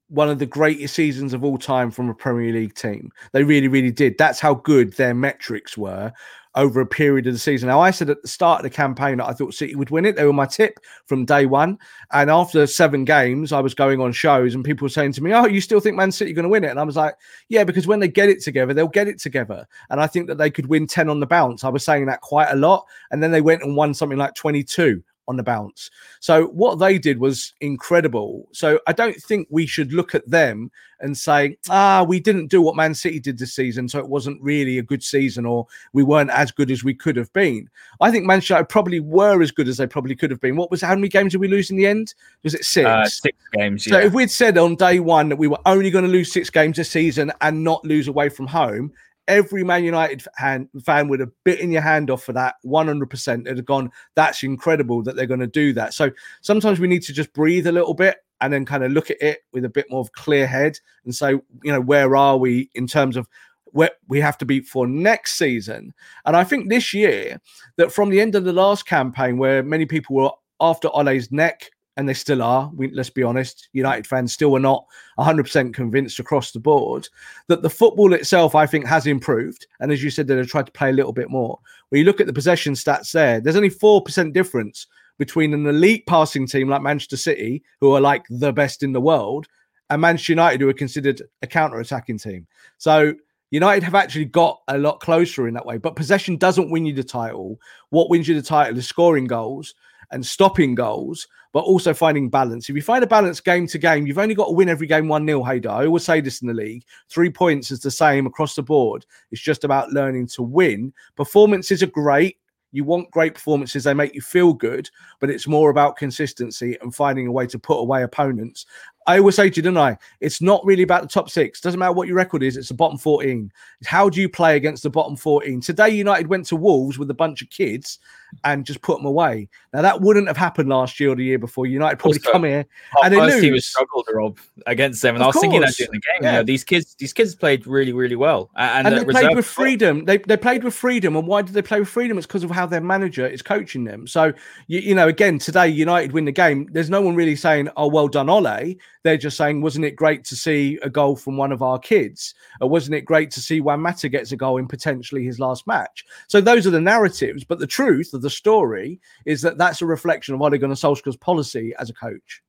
one 0.09 0.29
of 0.29 0.39
the 0.39 0.45
greatest 0.45 0.93
seasons 0.93 1.33
of 1.33 1.43
all 1.43 1.57
time 1.57 1.89
from 1.89 2.09
a 2.09 2.13
Premier 2.13 2.53
League 2.53 2.75
team. 2.75 3.11
They 3.31 3.43
really, 3.43 3.67
really 3.67 3.91
did. 3.91 4.17
That's 4.17 4.39
how 4.39 4.53
good 4.53 4.93
their 4.93 5.13
metrics 5.13 5.77
were 5.77 6.13
over 6.55 6.81
a 6.81 6.85
period 6.85 7.27
of 7.27 7.33
the 7.33 7.39
season. 7.39 7.67
Now, 7.67 7.79
I 7.79 7.91
said 7.91 8.09
at 8.09 8.21
the 8.21 8.27
start 8.27 8.59
of 8.59 8.63
the 8.63 8.69
campaign 8.69 9.17
that 9.17 9.27
I 9.27 9.33
thought 9.33 9.53
City 9.53 9.75
would 9.75 9.89
win 9.89 10.05
it. 10.05 10.15
They 10.15 10.25
were 10.25 10.33
my 10.33 10.45
tip 10.45 10.79
from 11.05 11.25
day 11.25 11.45
one. 11.45 11.79
And 12.11 12.29
after 12.29 12.67
seven 12.67 13.05
games, 13.05 13.51
I 13.51 13.59
was 13.59 13.73
going 13.73 13.99
on 14.01 14.11
shows 14.11 14.53
and 14.53 14.63
people 14.63 14.85
were 14.85 14.89
saying 14.89 15.13
to 15.13 15.23
me, 15.23 15.33
Oh, 15.33 15.47
you 15.47 15.61
still 15.61 15.79
think 15.79 15.95
Man 15.95 16.11
City 16.11 16.31
are 16.31 16.35
going 16.35 16.43
to 16.43 16.49
win 16.49 16.63
it? 16.63 16.69
And 16.69 16.79
I 16.79 16.83
was 16.83 16.95
like, 16.95 17.15
Yeah, 17.49 17.63
because 17.63 17.87
when 17.87 17.99
they 17.99 18.07
get 18.07 18.29
it 18.29 18.41
together, 18.41 18.73
they'll 18.73 18.87
get 18.87 19.07
it 19.07 19.19
together. 19.19 19.67
And 19.89 19.99
I 19.99 20.07
think 20.07 20.27
that 20.27 20.37
they 20.37 20.51
could 20.51 20.67
win 20.67 20.87
10 20.87 21.09
on 21.09 21.19
the 21.19 21.25
bounce. 21.25 21.63
I 21.63 21.69
was 21.69 21.83
saying 21.83 22.05
that 22.05 22.21
quite 22.21 22.51
a 22.51 22.55
lot. 22.55 22.85
And 23.11 23.21
then 23.21 23.31
they 23.31 23.41
went 23.41 23.63
and 23.63 23.75
won 23.75 23.93
something 23.93 24.17
like 24.17 24.35
22 24.35 25.03
on 25.27 25.37
the 25.37 25.43
bounce. 25.43 25.89
So 26.19 26.47
what 26.47 26.79
they 26.79 26.97
did 26.97 27.19
was 27.19 27.53
incredible. 27.61 28.47
So 28.51 28.79
I 28.87 28.93
don't 28.93 29.15
think 29.15 29.47
we 29.49 29.65
should 29.65 29.93
look 29.93 30.15
at 30.15 30.29
them 30.29 30.71
and 30.99 31.17
say, 31.17 31.57
ah, 31.69 32.05
we 32.07 32.19
didn't 32.19 32.47
do 32.47 32.61
what 32.61 32.75
Man 32.75 32.95
City 32.95 33.19
did 33.19 33.37
this 33.37 33.53
season, 33.53 33.89
so 33.89 33.99
it 33.99 34.07
wasn't 34.07 34.41
really 34.41 34.77
a 34.77 34.83
good 34.83 35.03
season, 35.03 35.45
or 35.45 35.67
we 35.91 36.01
weren't 36.01 36.29
as 36.29 36.51
good 36.51 36.71
as 36.71 36.83
we 36.83 36.93
could 36.93 37.17
have 37.17 37.31
been. 37.33 37.69
I 37.99 38.09
think 38.09 38.25
Manchester 38.25 38.63
probably 38.63 39.01
were 39.01 39.41
as 39.41 39.51
good 39.51 39.67
as 39.67 39.77
they 39.77 39.87
probably 39.87 40.15
could 40.15 40.31
have 40.31 40.39
been. 40.39 40.55
What 40.55 40.71
was 40.71 40.81
how 40.81 40.95
many 40.95 41.09
games 41.09 41.33
did 41.33 41.41
we 41.41 41.47
lose 41.47 41.71
in 41.71 41.77
the 41.77 41.85
end? 41.85 42.13
Was 42.43 42.53
it 42.53 42.63
six? 42.63 42.87
Uh, 42.87 43.05
six 43.05 43.37
games. 43.53 43.83
So 43.83 43.99
if 43.99 44.13
we'd 44.13 44.31
said 44.31 44.57
on 44.57 44.75
day 44.75 44.99
one 44.99 45.29
that 45.29 45.35
we 45.35 45.47
were 45.47 45.59
only 45.65 45.91
going 45.91 46.05
to 46.05 46.11
lose 46.11 46.31
six 46.31 46.49
games 46.49 46.77
this 46.77 46.89
season 46.89 47.31
and 47.41 47.63
not 47.63 47.83
lose 47.83 48.07
away 48.07 48.29
from 48.29 48.47
home, 48.47 48.93
every 49.27 49.63
Man 49.63 49.83
United 49.83 50.23
fan, 50.37 50.69
fan 50.83 51.07
would 51.09 51.19
have 51.19 51.31
bitten 51.43 51.71
your 51.71 51.81
hand 51.81 52.09
off 52.09 52.23
for 52.23 52.33
that 52.33 52.55
100%. 52.65 53.41
It'd 53.41 53.57
have 53.57 53.65
gone, 53.65 53.91
that's 54.15 54.43
incredible 54.43 55.03
that 55.03 55.15
they're 55.15 55.25
going 55.25 55.39
to 55.39 55.47
do 55.47 55.73
that. 55.73 55.93
So 55.93 56.11
sometimes 56.41 56.79
we 56.79 56.87
need 56.87 57.03
to 57.03 57.13
just 57.13 57.33
breathe 57.33 57.67
a 57.67 57.71
little 57.71 57.93
bit 57.93 58.17
and 58.41 58.51
then 58.51 58.65
kind 58.65 58.83
of 58.83 58.91
look 58.91 59.09
at 59.09 59.21
it 59.21 59.39
with 59.53 59.63
a 59.65 59.69
bit 59.69 59.85
more 59.89 60.01
of 60.01 60.11
clear 60.11 60.45
head 60.45 60.77
and 61.05 61.15
say, 61.15 61.31
you 61.31 61.71
know, 61.71 61.81
where 61.81 62.15
are 62.15 62.37
we 62.37 62.69
in 62.75 62.87
terms 62.87 63.15
of 63.15 63.27
where 63.65 63.91
we 64.07 64.19
have 64.19 64.37
to 64.37 64.45
be 64.45 64.59
for 64.59 64.85
next 64.85 65.37
season? 65.37 65.93
And 66.25 66.35
I 66.35 66.43
think 66.43 66.69
this 66.69 66.93
year, 66.93 67.39
that 67.77 67.91
from 67.91 68.09
the 68.09 68.19
end 68.19 68.35
of 68.35 68.43
the 68.43 68.53
last 68.53 68.85
campaign, 68.85 69.37
where 69.37 69.63
many 69.63 69.85
people 69.85 70.15
were 70.15 70.31
after 70.59 70.89
Ole's 70.89 71.31
neck 71.31 71.71
and 71.97 72.07
they 72.07 72.13
still 72.13 72.41
are. 72.41 72.71
We, 72.73 72.89
let's 72.91 73.09
be 73.09 73.23
honest, 73.23 73.69
United 73.73 74.07
fans 74.07 74.33
still 74.33 74.55
are 74.55 74.59
not 74.59 74.85
100% 75.19 75.73
convinced 75.73 76.19
across 76.19 76.51
the 76.51 76.59
board 76.59 77.07
that 77.47 77.61
the 77.61 77.69
football 77.69 78.13
itself, 78.13 78.55
I 78.55 78.65
think, 78.65 78.85
has 78.85 79.05
improved. 79.05 79.67
And 79.79 79.91
as 79.91 80.03
you 80.03 80.09
said, 80.09 80.27
they've 80.27 80.47
tried 80.47 80.65
to 80.65 80.71
play 80.71 80.89
a 80.89 80.93
little 80.93 81.13
bit 81.13 81.29
more. 81.29 81.59
When 81.89 81.99
you 81.99 82.05
look 82.05 82.19
at 82.19 82.27
the 82.27 82.33
possession 82.33 82.73
stats 82.73 83.11
there, 83.11 83.39
there's 83.39 83.55
only 83.55 83.69
4% 83.69 84.33
difference 84.33 84.87
between 85.19 85.53
an 85.53 85.65
elite 85.67 86.05
passing 86.07 86.47
team 86.47 86.69
like 86.69 86.81
Manchester 86.81 87.17
City, 87.17 87.63
who 87.79 87.93
are 87.93 88.01
like 88.01 88.25
the 88.29 88.51
best 88.51 88.81
in 88.81 88.93
the 88.93 89.01
world, 89.01 89.47
and 89.89 90.01
Manchester 90.01 90.31
United, 90.31 90.61
who 90.61 90.69
are 90.69 90.73
considered 90.73 91.21
a 91.43 91.47
counter 91.47 91.79
attacking 91.79 92.17
team. 92.17 92.47
So 92.79 93.13
United 93.53 93.83
have 93.83 93.93
actually 93.93 94.25
got 94.25 94.61
a 94.67 94.79
lot 94.79 94.99
closer 94.99 95.47
in 95.47 95.53
that 95.53 95.65
way. 95.65 95.77
But 95.77 95.95
possession 95.95 96.37
doesn't 96.37 96.71
win 96.71 96.87
you 96.87 96.93
the 96.93 97.03
title. 97.03 97.59
What 97.91 98.09
wins 98.09 98.27
you 98.27 98.33
the 98.33 98.41
title 98.41 98.79
is 98.79 98.87
scoring 98.87 99.27
goals 99.27 99.75
and 100.09 100.25
stopping 100.25 100.73
goals, 100.73 101.27
but 101.53 101.59
also 101.59 101.93
finding 101.93 102.29
balance. 102.29 102.67
If 102.67 102.75
you 102.75 102.81
find 102.81 103.03
a 103.03 103.07
balance 103.07 103.39
game 103.39 103.67
to 103.67 103.77
game, 103.77 104.05
you've 104.05 104.17
only 104.17 104.35
got 104.35 104.47
to 104.47 104.51
win 104.51 104.67
every 104.67 104.87
game 104.87 105.07
1 105.07 105.25
0, 105.25 105.43
Haider. 105.43 105.67
I 105.67 105.85
always 105.85 106.03
say 106.03 106.19
this 106.19 106.41
in 106.41 106.47
the 106.47 106.53
league. 106.53 106.83
Three 107.09 107.29
points 107.29 107.71
is 107.71 107.79
the 107.79 107.91
same 107.91 108.25
across 108.25 108.55
the 108.55 108.63
board. 108.63 109.05
It's 109.31 109.41
just 109.41 109.63
about 109.63 109.91
learning 109.91 110.27
to 110.27 110.43
win. 110.43 110.91
Performances 111.15 111.81
are 111.83 111.87
great. 111.87 112.37
You 112.73 112.83
want 112.83 113.11
great 113.11 113.35
performances, 113.35 113.83
they 113.83 113.93
make 113.93 114.15
you 114.15 114.21
feel 114.21 114.51
good, 114.51 114.89
but 115.19 115.29
it's 115.29 115.47
more 115.47 115.69
about 115.69 115.95
consistency 115.95 116.75
and 116.81 116.93
finding 116.93 117.27
a 117.27 117.31
way 117.31 117.45
to 117.45 117.59
put 117.59 117.77
away 117.77 118.01
opponents. 118.01 118.65
I 119.07 119.19
always 119.19 119.35
say 119.35 119.49
to 119.49 119.55
you, 119.55 119.61
didn't 119.61 119.77
I? 119.77 119.97
It's 120.19 120.41
not 120.41 120.63
really 120.65 120.83
about 120.83 121.01
the 121.01 121.07
top 121.07 121.29
six. 121.29 121.61
Doesn't 121.61 121.79
matter 121.79 121.93
what 121.93 122.07
your 122.07 122.17
record 122.17 122.43
is. 122.43 122.57
It's 122.57 122.69
the 122.69 122.73
bottom 122.73 122.97
14. 122.97 123.51
How 123.85 124.09
do 124.09 124.21
you 124.21 124.29
play 124.29 124.55
against 124.55 124.83
the 124.83 124.89
bottom 124.89 125.15
14? 125.15 125.61
Today, 125.61 125.89
United 125.89 126.27
went 126.27 126.45
to 126.47 126.55
Wolves 126.55 126.97
with 126.97 127.09
a 127.09 127.13
bunch 127.13 127.41
of 127.41 127.49
kids 127.49 127.99
and 128.43 128.65
just 128.65 128.81
put 128.81 128.97
them 128.97 129.05
away. 129.05 129.47
Now 129.73 129.81
that 129.81 130.01
wouldn't 130.01 130.27
have 130.27 130.37
happened 130.37 130.69
last 130.69 130.99
year 130.99 131.11
or 131.11 131.15
the 131.15 131.23
year 131.23 131.39
before. 131.39 131.65
United 131.65 131.97
probably 131.97 132.19
also, 132.19 132.31
come 132.31 132.43
here 132.43 132.65
and 133.03 133.13
they 133.13 133.19
lose. 133.19 133.41
He 133.41 133.51
was 133.51 133.65
struggled, 133.65 134.07
Rob, 134.13 134.37
against 134.65 135.01
them, 135.01 135.15
and 135.15 135.21
of 135.21 135.25
I 135.25 135.27
was 135.27 135.33
course. 135.35 135.43
thinking 135.43 135.61
that 135.61 135.75
during 135.75 135.91
the 135.91 135.99
game. 135.99 136.19
Yeah. 136.21 136.31
You 136.31 136.37
know, 136.37 136.43
these 136.43 136.63
kids, 136.63 136.95
these 136.95 137.13
kids 137.13 137.35
played 137.35 137.65
really, 137.67 137.93
really 137.93 138.15
well, 138.15 138.49
and, 138.55 138.87
and 138.87 138.97
they 138.97 139.05
played 139.05 139.35
with 139.35 139.45
freedom. 139.45 140.05
They 140.05 140.17
they 140.17 140.37
played 140.37 140.63
with 140.63 140.73
freedom, 140.73 141.15
and 141.15 141.27
why 141.27 141.41
did 141.41 141.53
they 141.53 141.61
play 141.61 141.79
with 141.79 141.89
freedom? 141.89 142.17
It's 142.17 142.27
because 142.27 142.43
of 142.43 142.51
how 142.51 142.65
their 142.65 142.81
manager 142.81 143.27
is 143.27 143.41
coaching 143.41 143.83
them. 143.83 144.07
So 144.07 144.33
you, 144.67 144.79
you 144.79 144.95
know, 144.95 145.07
again, 145.07 145.39
today 145.39 145.67
United 145.67 146.11
win 146.11 146.25
the 146.25 146.31
game. 146.31 146.69
There's 146.71 146.89
no 146.89 147.01
one 147.01 147.15
really 147.15 147.35
saying, 147.35 147.69
"Oh, 147.77 147.87
well 147.87 148.07
done, 148.07 148.29
Ole." 148.29 148.75
They're 149.03 149.17
just 149.17 149.37
saying, 149.37 149.61
"Wasn't 149.61 149.85
it 149.85 149.95
great 149.95 150.23
to 150.25 150.35
see 150.35 150.79
a 150.81 150.89
goal 150.89 151.15
from 151.15 151.37
one 151.37 151.51
of 151.51 151.61
our 151.61 151.77
kids? 151.77 152.33
Or 152.61 152.69
wasn't 152.69 152.95
it 152.95 153.05
great 153.05 153.31
to 153.31 153.41
see 153.41 153.61
Juan 153.61 153.81
Mata 153.81 154.09
gets 154.09 154.31
a 154.31 154.37
goal 154.37 154.57
in 154.57 154.67
potentially 154.67 155.23
his 155.23 155.39
last 155.39 155.67
match?" 155.67 156.05
So 156.27 156.41
those 156.41 156.65
are 156.65 156.71
the 156.71 156.81
narratives, 156.81 157.43
but 157.43 157.59
the 157.59 157.67
truth 157.67 158.13
of 158.13 158.21
the 158.21 158.29
story 158.29 158.99
is 159.25 159.41
that 159.41 159.57
that's 159.57 159.81
a 159.81 159.85
reflection 159.85 160.33
of 160.33 160.41
Ole 160.41 160.57
Gunnar 160.57 160.75
Solskjaer's 160.75 161.17
policy 161.17 161.73
as 161.79 161.89
a 161.89 161.93
coach. 161.93 162.41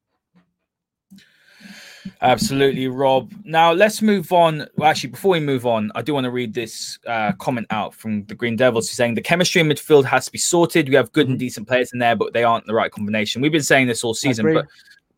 Absolutely, 2.20 2.88
Rob. 2.88 3.32
Now 3.44 3.72
let's 3.72 4.02
move 4.02 4.32
on. 4.32 4.66
Well, 4.76 4.90
actually, 4.90 5.10
before 5.10 5.32
we 5.32 5.40
move 5.40 5.66
on, 5.66 5.90
I 5.94 6.02
do 6.02 6.14
want 6.14 6.24
to 6.24 6.30
read 6.30 6.52
this 6.52 6.98
uh, 7.06 7.32
comment 7.32 7.66
out 7.70 7.94
from 7.94 8.24
the 8.26 8.34
Green 8.34 8.56
Devils. 8.56 8.88
He's 8.88 8.96
saying 8.96 9.14
the 9.14 9.22
chemistry 9.22 9.60
in 9.60 9.68
midfield 9.68 10.04
has 10.04 10.26
to 10.26 10.32
be 10.32 10.38
sorted. 10.38 10.88
We 10.88 10.96
have 10.96 11.12
good 11.12 11.28
and 11.28 11.38
decent 11.38 11.66
players 11.66 11.92
in 11.92 11.98
there, 11.98 12.16
but 12.16 12.32
they 12.32 12.44
aren't 12.44 12.66
the 12.66 12.74
right 12.74 12.90
combination. 12.90 13.40
We've 13.40 13.52
been 13.52 13.62
saying 13.62 13.86
this 13.86 14.04
all 14.04 14.14
season, 14.14 14.52
but 14.52 14.66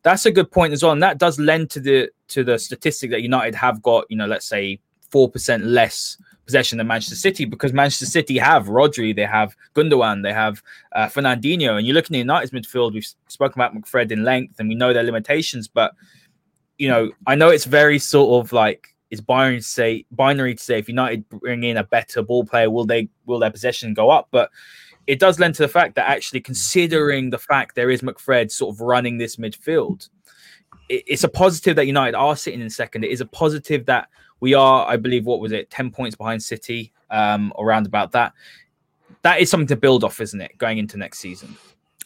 that's 0.06 0.24
a 0.24 0.30
good 0.30 0.52
point 0.52 0.72
as 0.72 0.84
well, 0.84 0.92
and 0.92 1.02
that 1.02 1.18
does 1.18 1.40
lend 1.40 1.68
to 1.70 1.80
the 1.80 2.08
to 2.28 2.44
the 2.44 2.60
statistic 2.60 3.10
that 3.10 3.22
United 3.22 3.56
have 3.56 3.82
got. 3.82 4.04
You 4.08 4.16
know, 4.16 4.26
let's 4.26 4.46
say 4.46 4.78
four 5.10 5.28
percent 5.28 5.64
less 5.64 6.16
possession 6.44 6.78
than 6.78 6.86
Manchester 6.86 7.16
City 7.16 7.44
because 7.44 7.72
Manchester 7.72 8.06
City 8.06 8.38
have 8.38 8.66
Rodri, 8.66 9.16
they 9.16 9.26
have 9.26 9.56
Gundogan, 9.74 10.22
they 10.22 10.32
have 10.32 10.62
uh, 10.92 11.08
Fernandinho, 11.08 11.76
and 11.76 11.84
you're 11.84 11.94
looking 11.94 12.14
at 12.14 12.20
United's 12.20 12.52
midfield. 12.52 12.94
We've 12.94 13.08
spoken 13.26 13.60
about 13.60 13.74
McFred 13.74 14.12
in 14.12 14.22
length, 14.22 14.60
and 14.60 14.68
we 14.68 14.76
know 14.76 14.92
their 14.92 15.02
limitations. 15.02 15.66
But 15.66 15.92
you 16.78 16.86
know, 16.86 17.10
I 17.26 17.34
know 17.34 17.48
it's 17.48 17.64
very 17.64 17.98
sort 17.98 18.44
of 18.44 18.52
like 18.52 18.94
it's 19.10 19.20
binary 19.20 19.58
to 19.58 19.64
say 19.64 20.06
binary 20.12 20.54
to 20.54 20.62
say 20.62 20.78
if 20.78 20.88
United 20.88 21.28
bring 21.28 21.64
in 21.64 21.78
a 21.78 21.84
better 21.84 22.22
ball 22.22 22.44
player, 22.44 22.70
will 22.70 22.86
they 22.86 23.08
will 23.24 23.40
their 23.40 23.50
possession 23.50 23.92
go 23.92 24.10
up? 24.10 24.28
But 24.30 24.50
it 25.06 25.18
does 25.18 25.38
lend 25.38 25.54
to 25.54 25.62
the 25.62 25.68
fact 25.68 25.94
that 25.94 26.08
actually 26.08 26.40
considering 26.40 27.30
the 27.30 27.38
fact 27.38 27.74
there 27.74 27.90
is 27.90 28.02
McFred 28.02 28.50
sort 28.50 28.74
of 28.74 28.80
running 28.80 29.18
this 29.18 29.36
midfield, 29.36 30.08
it's 30.88 31.24
a 31.24 31.28
positive 31.28 31.76
that 31.76 31.86
United 31.86 32.16
are 32.16 32.36
sitting 32.36 32.60
in 32.60 32.70
second. 32.70 33.04
It 33.04 33.10
is 33.10 33.20
a 33.20 33.26
positive 33.26 33.86
that 33.86 34.08
we 34.40 34.54
are, 34.54 34.86
I 34.86 34.96
believe, 34.96 35.24
what 35.24 35.40
was 35.40 35.52
it, 35.52 35.70
10 35.70 35.90
points 35.90 36.16
behind 36.16 36.42
City, 36.42 36.92
um, 37.10 37.52
around 37.58 37.86
about 37.86 38.12
that. 38.12 38.32
That 39.22 39.40
is 39.40 39.50
something 39.50 39.66
to 39.68 39.76
build 39.76 40.04
off, 40.04 40.20
isn't 40.20 40.40
it, 40.40 40.56
going 40.58 40.78
into 40.78 40.96
next 40.96 41.18
season? 41.18 41.56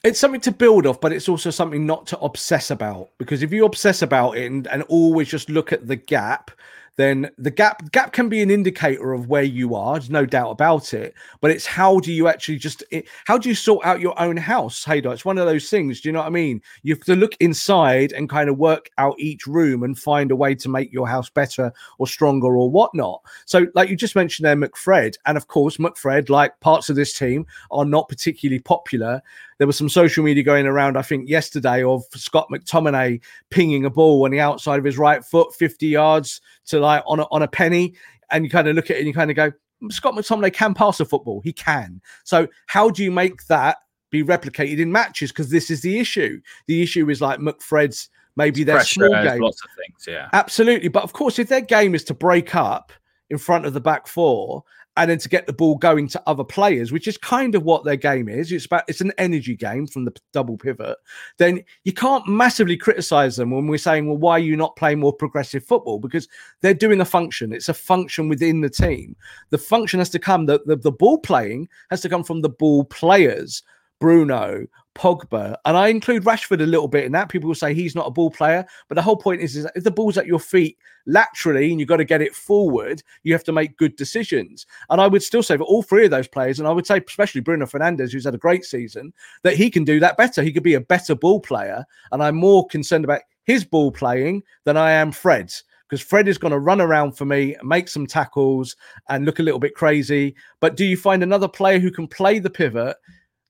It's 0.02 0.18
something 0.18 0.40
to 0.42 0.52
build 0.52 0.86
off, 0.86 1.00
but 1.00 1.12
it's 1.12 1.28
also 1.28 1.50
something 1.50 1.84
not 1.84 2.06
to 2.08 2.18
obsess 2.20 2.70
about. 2.70 3.10
Because 3.18 3.42
if 3.42 3.52
you 3.52 3.66
obsess 3.66 4.00
about 4.00 4.38
it 4.38 4.46
and, 4.46 4.66
and 4.68 4.82
always 4.84 5.28
just 5.28 5.50
look 5.50 5.72
at 5.72 5.86
the 5.86 5.96
gap, 5.96 6.50
then 6.96 7.30
the 7.38 7.50
gap 7.50 7.90
gap 7.92 8.12
can 8.12 8.28
be 8.28 8.42
an 8.42 8.50
indicator 8.50 9.12
of 9.12 9.28
where 9.28 9.42
you 9.42 9.74
are. 9.74 9.94
There's 9.94 10.10
no 10.10 10.26
doubt 10.26 10.50
about 10.50 10.92
it. 10.94 11.14
But 11.40 11.50
it's 11.50 11.66
how 11.66 12.00
do 12.00 12.12
you 12.12 12.28
actually 12.28 12.58
just 12.58 12.84
it, 12.90 13.08
how 13.24 13.38
do 13.38 13.48
you 13.48 13.54
sort 13.54 13.84
out 13.84 14.00
your 14.00 14.18
own 14.20 14.36
house, 14.36 14.84
Haider? 14.84 15.12
It's 15.12 15.24
one 15.24 15.38
of 15.38 15.46
those 15.46 15.70
things. 15.70 16.00
Do 16.00 16.08
you 16.08 16.12
know 16.12 16.20
what 16.20 16.26
I 16.26 16.30
mean? 16.30 16.60
You 16.82 16.94
have 16.94 17.04
to 17.04 17.16
look 17.16 17.32
inside 17.40 18.12
and 18.12 18.28
kind 18.28 18.50
of 18.50 18.58
work 18.58 18.90
out 18.98 19.18
each 19.18 19.46
room 19.46 19.82
and 19.82 19.98
find 19.98 20.30
a 20.30 20.36
way 20.36 20.54
to 20.56 20.68
make 20.68 20.92
your 20.92 21.08
house 21.08 21.30
better 21.30 21.72
or 21.98 22.06
stronger 22.06 22.56
or 22.56 22.70
whatnot. 22.70 23.22
So, 23.46 23.66
like 23.74 23.88
you 23.88 23.96
just 23.96 24.16
mentioned 24.16 24.46
there, 24.46 24.56
McFred, 24.56 25.16
and 25.26 25.36
of 25.36 25.46
course, 25.46 25.76
McFred, 25.78 26.28
like 26.28 26.58
parts 26.60 26.90
of 26.90 26.96
this 26.96 27.16
team, 27.16 27.46
are 27.70 27.84
not 27.84 28.08
particularly 28.08 28.60
popular 28.60 29.22
there 29.60 29.66
was 29.66 29.76
some 29.76 29.90
social 29.90 30.24
media 30.24 30.42
going 30.42 30.64
around, 30.64 30.96
I 30.96 31.02
think, 31.02 31.28
yesterday 31.28 31.84
of 31.84 32.02
Scott 32.14 32.48
McTominay 32.50 33.20
pinging 33.50 33.84
a 33.84 33.90
ball 33.90 34.24
on 34.24 34.30
the 34.30 34.40
outside 34.40 34.78
of 34.78 34.86
his 34.86 34.96
right 34.96 35.22
foot, 35.22 35.54
50 35.54 35.86
yards 35.86 36.40
to 36.68 36.80
like 36.80 37.02
on 37.06 37.20
a, 37.20 37.26
on 37.30 37.42
a 37.42 37.46
penny. 37.46 37.94
And 38.30 38.42
you 38.42 38.50
kind 38.50 38.68
of 38.68 38.74
look 38.74 38.88
at 38.88 38.96
it 38.96 39.00
and 39.00 39.06
you 39.06 39.12
kind 39.12 39.30
of 39.30 39.36
go, 39.36 39.52
hmm, 39.80 39.90
Scott 39.90 40.14
McTominay 40.14 40.54
can 40.54 40.72
pass 40.72 40.98
a 40.98 41.04
football. 41.04 41.42
He 41.42 41.52
can. 41.52 42.00
So 42.24 42.48
how 42.68 42.88
do 42.88 43.04
you 43.04 43.10
make 43.10 43.44
that 43.48 43.76
be 44.08 44.24
replicated 44.24 44.78
in 44.78 44.90
matches? 44.90 45.30
Because 45.30 45.50
this 45.50 45.70
is 45.70 45.82
the 45.82 45.98
issue. 45.98 46.40
The 46.66 46.80
issue 46.80 47.10
is 47.10 47.20
like 47.20 47.38
McFred's 47.38 48.08
maybe 48.36 48.64
their 48.64 48.82
small 48.82 49.10
game. 49.10 49.42
Lots 49.42 49.62
of 49.62 49.68
things, 49.76 50.06
yeah. 50.08 50.30
Absolutely. 50.32 50.88
But 50.88 51.02
of 51.02 51.12
course, 51.12 51.38
if 51.38 51.50
their 51.50 51.60
game 51.60 51.94
is 51.94 52.04
to 52.04 52.14
break 52.14 52.54
up 52.54 52.94
in 53.28 53.36
front 53.36 53.66
of 53.66 53.74
the 53.74 53.80
back 53.80 54.06
four 54.06 54.64
and 54.96 55.10
then 55.10 55.18
to 55.18 55.28
get 55.28 55.46
the 55.46 55.52
ball 55.52 55.76
going 55.76 56.08
to 56.08 56.22
other 56.26 56.44
players, 56.44 56.92
which 56.92 57.06
is 57.06 57.16
kind 57.16 57.54
of 57.54 57.62
what 57.62 57.84
their 57.84 57.96
game 57.96 58.28
is. 58.28 58.50
It's 58.50 58.66
about 58.66 58.84
it's 58.88 59.00
an 59.00 59.12
energy 59.18 59.56
game 59.56 59.86
from 59.86 60.04
the 60.04 60.14
double 60.32 60.56
pivot. 60.56 60.96
Then 61.38 61.62
you 61.84 61.92
can't 61.92 62.26
massively 62.26 62.76
criticize 62.76 63.36
them 63.36 63.50
when 63.50 63.66
we're 63.66 63.78
saying, 63.78 64.06
well, 64.06 64.18
why 64.18 64.32
are 64.32 64.40
you 64.40 64.56
not 64.56 64.76
playing 64.76 65.00
more 65.00 65.12
progressive 65.12 65.64
football? 65.64 65.98
Because 65.98 66.28
they're 66.60 66.74
doing 66.74 67.00
a 67.00 67.04
function. 67.04 67.52
It's 67.52 67.68
a 67.68 67.74
function 67.74 68.28
within 68.28 68.60
the 68.60 68.70
team. 68.70 69.16
The 69.50 69.58
function 69.58 70.00
has 70.00 70.10
to 70.10 70.18
come. 70.18 70.46
The 70.46 70.60
the, 70.66 70.76
the 70.76 70.92
ball 70.92 71.18
playing 71.18 71.68
has 71.90 72.00
to 72.02 72.08
come 72.08 72.24
from 72.24 72.42
the 72.42 72.50
ball 72.50 72.84
players. 72.84 73.62
Bruno, 74.00 74.66
Pogba, 74.94 75.56
and 75.64 75.76
I 75.76 75.88
include 75.88 76.24
Rashford 76.24 76.62
a 76.62 76.66
little 76.66 76.88
bit 76.88 77.04
in 77.04 77.12
that. 77.12 77.28
People 77.28 77.48
will 77.48 77.54
say 77.54 77.72
he's 77.72 77.94
not 77.94 78.06
a 78.06 78.10
ball 78.10 78.30
player, 78.30 78.64
but 78.88 78.96
the 78.96 79.02
whole 79.02 79.16
point 79.16 79.40
is, 79.40 79.56
is 79.56 79.66
if 79.74 79.84
the 79.84 79.90
ball's 79.90 80.18
at 80.18 80.26
your 80.26 80.40
feet 80.40 80.76
laterally 81.06 81.70
and 81.70 81.78
you've 81.78 81.88
got 81.88 81.98
to 81.98 82.04
get 82.04 82.22
it 82.22 82.34
forward, 82.34 83.02
you 83.22 83.32
have 83.32 83.44
to 83.44 83.52
make 83.52 83.76
good 83.76 83.96
decisions. 83.96 84.66
And 84.90 85.00
I 85.00 85.06
would 85.06 85.22
still 85.22 85.42
say 85.42 85.56
for 85.56 85.64
all 85.64 85.82
three 85.82 86.04
of 86.04 86.10
those 86.10 86.28
players, 86.28 86.58
and 86.58 86.68
I 86.68 86.72
would 86.72 86.86
say 86.86 87.02
especially 87.06 87.40
Bruno 87.40 87.66
Fernandes, 87.66 88.12
who's 88.12 88.24
had 88.24 88.34
a 88.34 88.38
great 88.38 88.64
season, 88.64 89.12
that 89.42 89.56
he 89.56 89.70
can 89.70 89.84
do 89.84 90.00
that 90.00 90.16
better. 90.16 90.42
He 90.42 90.52
could 90.52 90.62
be 90.62 90.74
a 90.74 90.80
better 90.80 91.14
ball 91.14 91.40
player, 91.40 91.84
and 92.12 92.22
I'm 92.22 92.36
more 92.36 92.66
concerned 92.66 93.04
about 93.04 93.22
his 93.44 93.64
ball 93.64 93.92
playing 93.92 94.42
than 94.64 94.76
I 94.76 94.90
am 94.90 95.12
Fred's 95.12 95.64
because 95.88 96.00
Fred 96.00 96.28
is 96.28 96.38
going 96.38 96.52
to 96.52 96.58
run 96.60 96.80
around 96.80 97.16
for 97.16 97.24
me, 97.24 97.56
make 97.64 97.88
some 97.88 98.06
tackles, 98.06 98.76
and 99.08 99.24
look 99.24 99.40
a 99.40 99.42
little 99.42 99.58
bit 99.58 99.74
crazy. 99.74 100.36
But 100.60 100.76
do 100.76 100.84
you 100.84 100.96
find 100.96 101.22
another 101.22 101.48
player 101.48 101.80
who 101.80 101.90
can 101.90 102.06
play 102.06 102.38
the 102.38 102.48
pivot 102.48 102.96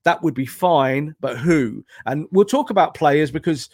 that 0.03 0.21
would 0.23 0.33
be 0.33 0.45
fine. 0.45 1.15
But 1.19 1.37
who? 1.37 1.83
And 2.05 2.27
we'll 2.31 2.45
talk 2.45 2.69
about 2.69 2.93
players 2.93 3.31
because 3.31 3.69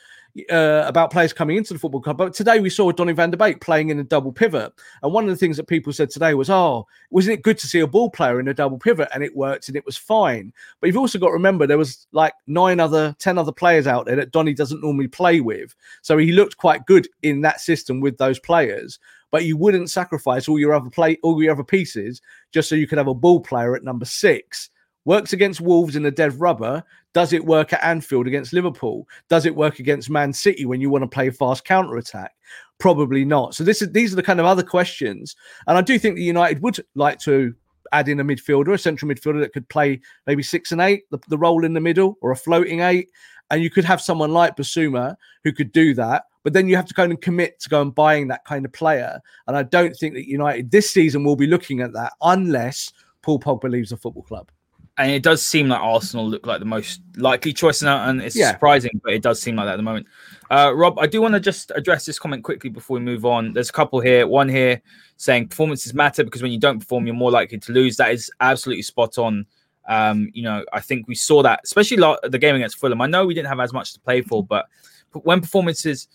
uh, 0.49 0.83
about 0.85 1.11
players 1.11 1.33
coming 1.33 1.57
into 1.57 1.73
the 1.73 1.79
football 1.79 2.01
club. 2.01 2.17
But 2.17 2.33
today 2.33 2.59
we 2.59 2.69
saw 2.69 2.91
Donny 2.91 3.13
van 3.13 3.31
der 3.31 3.37
Beek 3.37 3.61
playing 3.61 3.89
in 3.89 3.99
a 3.99 4.03
double 4.03 4.31
pivot. 4.31 4.71
And 5.01 5.13
one 5.13 5.23
of 5.23 5.29
the 5.29 5.35
things 5.35 5.57
that 5.57 5.67
people 5.67 5.91
said 5.93 6.09
today 6.09 6.33
was, 6.33 6.49
oh, 6.49 6.85
wasn't 7.09 7.39
it 7.39 7.43
good 7.43 7.57
to 7.59 7.67
see 7.67 7.79
a 7.79 7.87
ball 7.87 8.09
player 8.09 8.39
in 8.39 8.47
a 8.47 8.53
double 8.53 8.77
pivot? 8.77 9.09
And 9.13 9.23
it 9.23 9.35
worked 9.35 9.67
and 9.67 9.77
it 9.77 9.85
was 9.85 9.97
fine. 9.97 10.53
But 10.79 10.87
you've 10.87 10.97
also 10.97 11.19
got 11.19 11.27
to 11.27 11.33
remember 11.33 11.65
there 11.65 11.77
was 11.77 12.07
like 12.11 12.33
nine 12.45 12.79
other, 12.79 13.15
10 13.19 13.37
other 13.37 13.51
players 13.51 13.87
out 13.87 14.05
there 14.05 14.15
that 14.15 14.31
Donny 14.31 14.53
doesn't 14.53 14.81
normally 14.81 15.07
play 15.07 15.41
with. 15.41 15.75
So 16.01 16.17
he 16.17 16.31
looked 16.31 16.57
quite 16.57 16.85
good 16.85 17.07
in 17.23 17.41
that 17.41 17.61
system 17.61 17.99
with 17.99 18.17
those 18.17 18.39
players. 18.39 18.99
But 19.31 19.45
you 19.45 19.57
wouldn't 19.57 19.89
sacrifice 19.89 20.47
all 20.47 20.59
your 20.59 20.73
other 20.73 20.89
play, 20.89 21.17
all 21.21 21.41
your 21.41 21.51
other 21.51 21.63
pieces, 21.63 22.21
just 22.53 22.69
so 22.69 22.75
you 22.75 22.87
could 22.87 22.97
have 22.97 23.07
a 23.07 23.13
ball 23.13 23.41
player 23.41 23.75
at 23.75 23.83
number 23.83 24.05
six 24.05 24.69
Works 25.07 25.31
against 25.31 25.61
Wolves 25.61 25.95
in 25.95 26.03
the 26.03 26.11
dead 26.11 26.37
rubber. 26.37 26.83
Does 27.13 27.31
it 27.31 27.45
work 27.45 27.71
at 27.71 27.81
Anfield 27.81 28.27
against 28.27 28.51
Liverpool? 28.51 29.07
Does 29.29 29.45
it 29.45 29.55
work 29.55 29.79
against 29.79 30.09
Man 30.09 30.33
City 30.33 30.65
when 30.65 30.81
you 30.81 30.89
want 30.89 31.03
to 31.03 31.07
play 31.07 31.29
fast 31.29 31.63
counter 31.63 31.95
attack? 31.95 32.35
Probably 32.77 33.23
not. 33.23 33.55
So 33.55 33.63
this 33.63 33.81
is 33.81 33.89
these 33.93 34.11
are 34.11 34.17
the 34.17 34.21
kind 34.21 34.41
of 34.41 34.45
other 34.45 34.63
questions, 34.63 35.37
and 35.65 35.77
I 35.77 35.81
do 35.81 35.97
think 35.97 36.15
that 36.15 36.23
United 36.23 36.61
would 36.61 36.83
like 36.95 37.19
to 37.19 37.55
add 37.93 38.09
in 38.09 38.19
a 38.19 38.25
midfielder, 38.25 38.73
a 38.73 38.77
central 38.77 39.09
midfielder 39.09 39.39
that 39.39 39.53
could 39.53 39.69
play 39.69 40.01
maybe 40.25 40.43
six 40.43 40.73
and 40.73 40.81
eight, 40.81 41.03
the, 41.09 41.19
the 41.29 41.37
role 41.37 41.63
in 41.63 41.71
the 41.71 41.79
middle, 41.79 42.17
or 42.19 42.31
a 42.31 42.35
floating 42.35 42.81
eight. 42.81 43.09
And 43.49 43.63
you 43.63 43.69
could 43.69 43.85
have 43.85 44.01
someone 44.01 44.33
like 44.33 44.57
Bissouma 44.57 45.15
who 45.45 45.53
could 45.53 45.71
do 45.71 45.93
that. 45.93 46.25
But 46.43 46.51
then 46.51 46.67
you 46.67 46.75
have 46.75 46.85
to 46.85 46.93
go 46.93 47.03
and 47.03 47.21
commit 47.21 47.61
to 47.61 47.69
go 47.69 47.81
and 47.81 47.95
buying 47.95 48.27
that 48.27 48.43
kind 48.43 48.65
of 48.65 48.73
player. 48.73 49.21
And 49.47 49.55
I 49.55 49.63
don't 49.63 49.95
think 49.95 50.15
that 50.15 50.27
United 50.27 50.69
this 50.69 50.91
season 50.91 51.23
will 51.23 51.37
be 51.37 51.47
looking 51.47 51.79
at 51.79 51.93
that 51.93 52.11
unless 52.21 52.91
Paul 53.21 53.39
Pogba 53.39 53.71
leaves 53.71 53.91
the 53.91 53.95
football 53.95 54.23
club 54.23 54.51
and 54.97 55.11
it 55.11 55.21
does 55.21 55.43
seem 55.43 55.67
like 55.67 55.79
Arsenal 55.79 56.27
look 56.27 56.45
like 56.47 56.59
the 56.59 56.65
most 56.65 57.01
likely 57.17 57.53
choice 57.53 57.81
now, 57.81 58.09
and 58.09 58.21
it's 58.21 58.35
yeah. 58.35 58.51
surprising, 58.51 58.99
but 59.03 59.13
it 59.13 59.21
does 59.21 59.39
seem 59.39 59.55
like 59.55 59.67
that 59.67 59.73
at 59.73 59.77
the 59.77 59.83
moment. 59.83 60.07
Uh, 60.49 60.71
Rob, 60.75 60.97
I 60.97 61.05
do 61.05 61.21
want 61.21 61.35
to 61.35 61.39
just 61.39 61.71
address 61.75 62.05
this 62.05 62.17
comment 62.17 62.43
quickly 62.43 62.69
before 62.69 62.95
we 62.97 63.03
move 63.03 63.25
on. 63.25 63.53
There's 63.53 63.69
a 63.69 63.73
couple 63.73 63.99
here. 63.99 64.25
One 64.27 64.49
here 64.49 64.81
saying 65.17 65.49
performances 65.49 65.93
matter 65.93 66.23
because 66.23 66.41
when 66.41 66.51
you 66.51 66.59
don't 66.59 66.79
perform, 66.79 67.05
you're 67.05 67.15
more 67.15 67.31
likely 67.31 67.59
to 67.59 67.71
lose. 67.71 67.97
That 67.97 68.11
is 68.11 68.31
absolutely 68.39 68.83
spot 68.83 69.17
on. 69.17 69.45
Um, 69.87 70.29
you 70.33 70.43
know, 70.43 70.65
I 70.73 70.79
think 70.79 71.07
we 71.07 71.15
saw 71.15 71.43
that, 71.43 71.61
especially 71.63 71.97
the 72.23 72.39
game 72.39 72.55
against 72.55 72.77
Fulham. 72.77 73.01
I 73.01 73.07
know 73.07 73.25
we 73.25 73.33
didn't 73.33 73.49
have 73.49 73.59
as 73.59 73.73
much 73.73 73.93
to 73.93 73.99
play 73.99 74.21
for, 74.21 74.43
but 74.43 74.67
when 75.11 75.41
performances, 75.41 76.07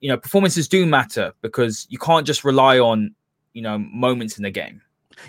you 0.00 0.08
know, 0.08 0.16
performances 0.16 0.68
do 0.68 0.86
matter 0.86 1.32
because 1.42 1.86
you 1.90 1.98
can't 1.98 2.26
just 2.26 2.44
rely 2.44 2.78
on, 2.78 3.14
you 3.52 3.62
know, 3.62 3.78
moments 3.78 4.38
in 4.38 4.44
the 4.44 4.50
game. 4.50 4.80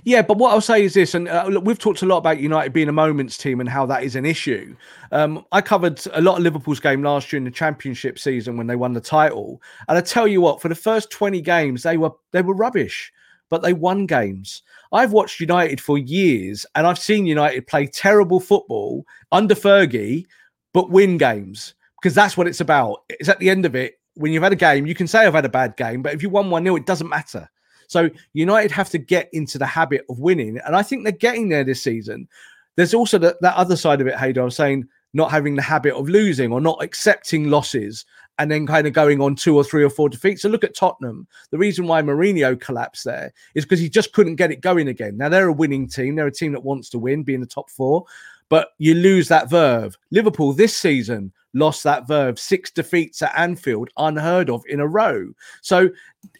Yeah, 0.03 0.21
but 0.21 0.37
what 0.37 0.51
I'll 0.51 0.61
say 0.61 0.83
is 0.83 0.93
this, 0.93 1.13
and 1.13 1.27
uh, 1.27 1.45
look, 1.49 1.65
we've 1.65 1.79
talked 1.79 2.01
a 2.01 2.05
lot 2.05 2.17
about 2.17 2.39
United 2.39 2.73
being 2.73 2.89
a 2.89 2.93
moments 2.93 3.37
team 3.37 3.59
and 3.59 3.69
how 3.69 3.85
that 3.87 4.03
is 4.03 4.15
an 4.15 4.25
issue. 4.25 4.75
Um, 5.11 5.45
I 5.51 5.61
covered 5.61 6.01
a 6.13 6.21
lot 6.21 6.37
of 6.37 6.43
Liverpool's 6.43 6.79
game 6.79 7.03
last 7.03 7.31
year 7.31 7.37
in 7.37 7.43
the 7.43 7.51
Championship 7.51 8.19
season 8.19 8.57
when 8.57 8.67
they 8.67 8.75
won 8.75 8.93
the 8.93 9.01
title, 9.01 9.61
and 9.87 9.97
I 9.97 10.01
tell 10.01 10.27
you 10.27 10.41
what, 10.41 10.61
for 10.61 10.69
the 10.69 10.75
first 10.75 11.11
twenty 11.11 11.41
games, 11.41 11.83
they 11.83 11.97
were 11.97 12.11
they 12.31 12.41
were 12.41 12.53
rubbish, 12.53 13.11
but 13.49 13.61
they 13.61 13.73
won 13.73 14.05
games. 14.05 14.63
I've 14.91 15.11
watched 15.11 15.39
United 15.39 15.81
for 15.81 15.97
years, 15.97 16.65
and 16.75 16.87
I've 16.87 16.99
seen 16.99 17.25
United 17.25 17.67
play 17.67 17.87
terrible 17.87 18.39
football 18.39 19.05
under 19.31 19.55
Fergie, 19.55 20.25
but 20.73 20.89
win 20.89 21.17
games 21.17 21.75
because 22.01 22.15
that's 22.15 22.37
what 22.37 22.47
it's 22.47 22.61
about. 22.61 23.03
It's 23.09 23.29
at 23.29 23.39
the 23.39 23.49
end 23.49 23.65
of 23.65 23.75
it 23.75 23.95
when 24.15 24.33
you've 24.33 24.43
had 24.43 24.51
a 24.51 24.57
game, 24.57 24.85
you 24.85 24.95
can 24.95 25.07
say 25.07 25.19
I've 25.25 25.33
had 25.33 25.45
a 25.45 25.49
bad 25.49 25.77
game, 25.77 26.01
but 26.01 26.13
if 26.13 26.21
you 26.21 26.29
won 26.29 26.49
one 26.49 26.63
0 26.63 26.75
it 26.75 26.85
doesn't 26.85 27.07
matter 27.07 27.49
so 27.89 28.09
United 28.33 28.71
have 28.71 28.89
to 28.91 28.99
get 28.99 29.29
into 29.33 29.57
the 29.57 29.65
habit 29.65 30.05
of 30.09 30.19
winning, 30.19 30.59
and 30.65 30.75
I 30.75 30.83
think 30.83 31.03
they're 31.03 31.11
getting 31.11 31.49
there 31.49 31.63
this 31.63 31.81
season. 31.83 32.27
There's 32.75 32.93
also 32.93 33.17
that 33.17 33.43
other 33.43 33.75
side 33.75 33.99
of 33.99 34.07
it, 34.07 34.15
Haider. 34.15 34.37
I 34.37 34.45
was 34.45 34.55
saying 34.55 34.87
not 35.13 35.31
having 35.31 35.55
the 35.55 35.61
habit 35.61 35.95
of 35.95 36.07
losing 36.07 36.53
or 36.53 36.61
not 36.61 36.83
accepting 36.83 37.49
losses 37.49 38.05
and 38.37 38.49
then 38.49 38.67
kind 38.67 38.85
of 38.87 38.93
going 38.93 39.19
on 39.19 39.35
two 39.35 39.55
or 39.55 39.63
three 39.63 39.83
or 39.83 39.89
four 39.89 40.07
defeats. 40.07 40.43
So 40.43 40.49
look 40.49 40.63
at 40.63 40.75
Tottenham. 40.75 41.27
The 41.49 41.57
reason 41.57 41.87
why 41.87 42.01
Mourinho 42.01 42.61
collapsed 42.61 43.05
there 43.05 43.33
is 43.55 43.65
because 43.65 43.79
he 43.79 43.89
just 43.89 44.13
couldn't 44.13 44.35
get 44.35 44.51
it 44.51 44.61
going 44.61 44.87
again. 44.87 45.17
Now 45.17 45.27
they're 45.27 45.47
a 45.47 45.53
winning 45.53 45.89
team. 45.89 46.15
They're 46.15 46.27
a 46.27 46.31
team 46.31 46.53
that 46.53 46.63
wants 46.63 46.89
to 46.91 46.99
win, 46.99 47.23
being 47.23 47.41
the 47.41 47.47
top 47.47 47.69
four, 47.71 48.05
but 48.47 48.69
you 48.77 48.93
lose 48.93 49.27
that 49.27 49.49
verve. 49.49 49.97
Liverpool 50.11 50.53
this 50.53 50.75
season 50.75 51.33
lost 51.53 51.83
that 51.83 52.07
verve, 52.07 52.39
six 52.39 52.71
defeats 52.71 53.21
at 53.21 53.37
Anfield, 53.37 53.89
unheard 53.97 54.49
of 54.49 54.63
in 54.67 54.79
a 54.79 54.87
row. 54.87 55.31
So 55.61 55.89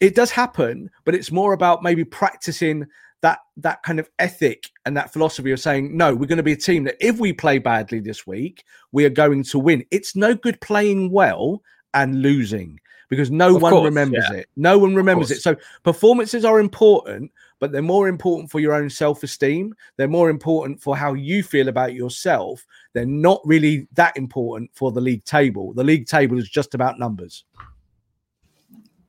it 0.00 0.14
does 0.14 0.30
happen, 0.30 0.90
but 1.04 1.14
it's 1.14 1.32
more 1.32 1.52
about 1.52 1.82
maybe 1.82 2.04
practicing 2.04 2.86
that 3.22 3.40
that 3.58 3.82
kind 3.82 4.00
of 4.00 4.08
ethic 4.18 4.70
and 4.86 4.96
that 4.96 5.12
philosophy 5.12 5.50
of 5.50 5.60
saying 5.60 5.94
no 5.94 6.14
we're 6.14 6.26
going 6.26 6.38
to 6.38 6.42
be 6.42 6.52
a 6.52 6.56
team 6.56 6.84
that 6.84 6.96
if 7.00 7.18
we 7.18 7.32
play 7.32 7.58
badly 7.58 8.00
this 8.00 8.26
week 8.26 8.64
we 8.92 9.04
are 9.04 9.10
going 9.10 9.42
to 9.42 9.58
win 9.58 9.84
it's 9.90 10.16
no 10.16 10.34
good 10.34 10.58
playing 10.60 11.10
well 11.10 11.62
and 11.92 12.22
losing 12.22 12.80
because 13.08 13.30
no 13.30 13.56
of 13.56 13.62
one 13.62 13.72
course, 13.72 13.84
remembers 13.84 14.24
yeah. 14.30 14.38
it 14.38 14.48
no 14.56 14.78
one 14.78 14.94
remembers 14.94 15.30
it 15.30 15.42
so 15.42 15.54
performances 15.82 16.44
are 16.44 16.58
important 16.58 17.30
but 17.60 17.70
they're 17.70 17.82
more 17.82 18.08
important 18.08 18.50
for 18.50 18.58
your 18.58 18.72
own 18.72 18.90
self 18.90 19.22
esteem. 19.22 19.74
They're 19.96 20.08
more 20.08 20.30
important 20.30 20.82
for 20.82 20.96
how 20.96 21.14
you 21.14 21.42
feel 21.42 21.68
about 21.68 21.94
yourself. 21.94 22.66
They're 22.94 23.06
not 23.06 23.40
really 23.44 23.86
that 23.92 24.16
important 24.16 24.70
for 24.74 24.90
the 24.90 25.00
league 25.00 25.24
table. 25.24 25.72
The 25.74 25.84
league 25.84 26.06
table 26.06 26.38
is 26.38 26.48
just 26.48 26.74
about 26.74 26.98
numbers. 26.98 27.44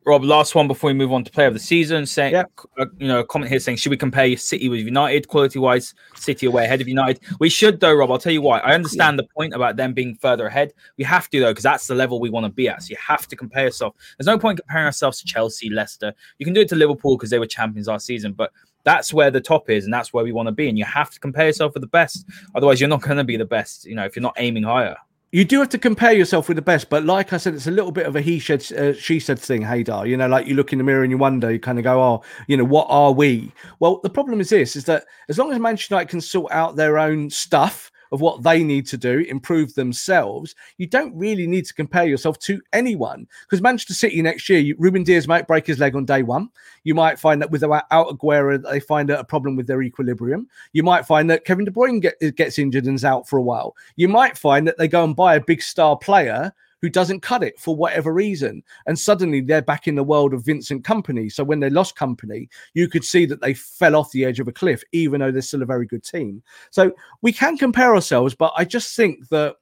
Rob, 0.03 0.23
last 0.23 0.55
one 0.55 0.67
before 0.67 0.89
we 0.89 0.95
move 0.95 1.13
on 1.13 1.23
to 1.23 1.31
player 1.31 1.47
of 1.47 1.53
the 1.53 1.59
season. 1.59 2.05
Saying, 2.07 2.33
yeah. 2.33 2.43
uh, 2.79 2.85
you 2.97 3.07
know, 3.07 3.19
a 3.19 3.25
comment 3.25 3.51
here 3.51 3.59
saying, 3.59 3.77
should 3.77 3.91
we 3.91 3.97
compare 3.97 4.35
City 4.35 4.67
with 4.67 4.79
United 4.79 5.27
quality 5.27 5.59
wise? 5.59 5.93
City 6.15 6.47
away 6.47 6.65
ahead 6.65 6.81
of 6.81 6.87
United. 6.87 7.21
We 7.39 7.49
should, 7.49 7.79
though, 7.79 7.93
Rob. 7.93 8.09
I'll 8.09 8.17
tell 8.17 8.33
you 8.33 8.41
why. 8.41 8.59
I 8.59 8.73
understand 8.73 9.15
yeah. 9.15 9.23
the 9.23 9.27
point 9.35 9.53
about 9.53 9.75
them 9.75 9.93
being 9.93 10.15
further 10.15 10.47
ahead. 10.47 10.73
We 10.97 11.03
have 11.03 11.29
to, 11.29 11.39
though, 11.39 11.51
because 11.51 11.63
that's 11.63 11.85
the 11.85 11.93
level 11.93 12.19
we 12.19 12.31
want 12.31 12.45
to 12.45 12.51
be 12.51 12.67
at. 12.67 12.81
So 12.81 12.89
you 12.89 12.97
have 13.05 13.27
to 13.27 13.35
compare 13.35 13.65
yourself. 13.65 13.95
There's 14.17 14.25
no 14.25 14.39
point 14.39 14.59
comparing 14.59 14.85
ourselves 14.85 15.19
to 15.19 15.25
Chelsea, 15.25 15.69
Leicester. 15.69 16.13
You 16.39 16.45
can 16.45 16.53
do 16.53 16.61
it 16.61 16.69
to 16.69 16.75
Liverpool 16.75 17.15
because 17.15 17.29
they 17.29 17.39
were 17.39 17.45
champions 17.45 17.87
last 17.87 18.07
season, 18.07 18.33
but 18.33 18.51
that's 18.83 19.13
where 19.13 19.29
the 19.29 19.41
top 19.41 19.69
is, 19.69 19.85
and 19.85 19.93
that's 19.93 20.11
where 20.11 20.23
we 20.23 20.31
want 20.31 20.47
to 20.47 20.51
be. 20.51 20.67
And 20.67 20.79
you 20.79 20.85
have 20.85 21.11
to 21.11 21.19
compare 21.19 21.45
yourself 21.45 21.75
with 21.75 21.81
the 21.81 21.87
best. 21.87 22.25
Otherwise, 22.55 22.81
you're 22.81 22.89
not 22.89 23.03
going 23.03 23.17
to 23.17 23.23
be 23.23 23.37
the 23.37 23.45
best. 23.45 23.85
You 23.85 23.93
know, 23.93 24.05
if 24.05 24.15
you're 24.15 24.23
not 24.23 24.33
aiming 24.37 24.63
higher 24.63 24.97
you 25.31 25.45
do 25.45 25.59
have 25.59 25.69
to 25.69 25.77
compare 25.77 26.11
yourself 26.11 26.49
with 26.49 26.57
the 26.57 26.61
best, 26.61 26.89
but 26.89 27.05
like 27.05 27.31
I 27.31 27.37
said, 27.37 27.53
it's 27.53 27.67
a 27.67 27.71
little 27.71 27.91
bit 27.91 28.05
of 28.05 28.15
a 28.15 28.21
he 28.21 28.39
said, 28.39 28.69
uh, 28.73 28.93
she 28.93 29.19
said 29.19 29.39
thing, 29.39 29.61
Haider. 29.61 30.07
You 30.07 30.17
know, 30.17 30.27
like 30.27 30.45
you 30.45 30.55
look 30.55 30.73
in 30.73 30.77
the 30.77 30.83
mirror 30.83 31.03
and 31.03 31.11
you 31.11 31.17
wonder, 31.17 31.51
you 31.51 31.59
kind 31.59 31.77
of 31.77 31.83
go, 31.83 32.01
oh, 32.01 32.23
you 32.47 32.57
know, 32.57 32.65
what 32.65 32.87
are 32.89 33.13
we? 33.13 33.51
Well, 33.79 34.01
the 34.03 34.09
problem 34.09 34.41
is 34.41 34.49
this: 34.49 34.75
is 34.75 34.85
that 34.85 35.05
as 35.29 35.37
long 35.37 35.51
as 35.51 35.59
Manchester 35.59 35.95
United 35.95 36.09
can 36.09 36.21
sort 36.21 36.51
out 36.51 36.75
their 36.75 36.99
own 36.99 37.29
stuff, 37.29 37.90
of 38.11 38.21
what 38.21 38.43
they 38.43 38.63
need 38.63 38.85
to 38.87 38.97
do, 38.97 39.19
improve 39.19 39.73
themselves, 39.73 40.55
you 40.77 40.87
don't 40.87 41.15
really 41.15 41.47
need 41.47 41.65
to 41.65 41.73
compare 41.73 42.05
yourself 42.05 42.37
to 42.39 42.61
anyone. 42.73 43.27
Because 43.43 43.61
Manchester 43.61 43.93
City 43.93 44.21
next 44.21 44.49
year, 44.49 44.59
you, 44.59 44.75
Ruben 44.77 45.03
Dias 45.03 45.27
might 45.27 45.47
break 45.47 45.65
his 45.65 45.79
leg 45.79 45.95
on 45.95 46.05
day 46.05 46.23
one. 46.23 46.49
You 46.83 46.93
might 46.93 47.19
find 47.19 47.41
that 47.41 47.51
without 47.51 47.71
uh, 47.71 47.81
out 47.91 48.07
Aguero, 48.09 48.61
they 48.69 48.79
find 48.79 49.09
a 49.09 49.23
problem 49.23 49.55
with 49.55 49.67
their 49.67 49.81
equilibrium. 49.81 50.47
You 50.73 50.83
might 50.83 51.05
find 51.05 51.29
that 51.29 51.45
Kevin 51.45 51.65
De 51.65 51.71
Bruyne 51.71 52.01
get, 52.01 52.35
gets 52.35 52.59
injured 52.59 52.85
and 52.85 52.95
is 52.95 53.05
out 53.05 53.27
for 53.27 53.37
a 53.37 53.43
while. 53.43 53.75
You 53.95 54.09
might 54.09 54.37
find 54.37 54.67
that 54.67 54.77
they 54.77 54.87
go 54.87 55.03
and 55.03 55.15
buy 55.15 55.35
a 55.35 55.41
big 55.41 55.61
star 55.61 55.97
player 55.97 56.53
who 56.81 56.89
doesn't 56.89 57.21
cut 57.21 57.43
it 57.43 57.59
for 57.59 57.75
whatever 57.75 58.13
reason. 58.13 58.63
And 58.85 58.97
suddenly 58.97 59.41
they're 59.41 59.61
back 59.61 59.87
in 59.87 59.95
the 59.95 60.03
world 60.03 60.33
of 60.33 60.45
Vincent 60.45 60.83
Kompany. 60.83 61.31
So 61.31 61.43
when 61.43 61.59
they 61.59 61.69
lost 61.69 61.95
Kompany, 61.95 62.49
you 62.73 62.87
could 62.87 63.03
see 63.03 63.25
that 63.27 63.41
they 63.41 63.53
fell 63.53 63.95
off 63.95 64.11
the 64.11 64.25
edge 64.25 64.39
of 64.39 64.47
a 64.47 64.53
cliff, 64.53 64.83
even 64.91 65.21
though 65.21 65.31
they're 65.31 65.41
still 65.41 65.61
a 65.61 65.65
very 65.67 65.85
good 65.85 66.03
team. 66.03 66.41
So 66.71 66.91
we 67.21 67.31
can 67.31 67.57
compare 67.57 67.93
ourselves, 67.93 68.35
but 68.35 68.53
I 68.57 68.65
just 68.65 68.95
think 68.95 69.29
that, 69.29 69.55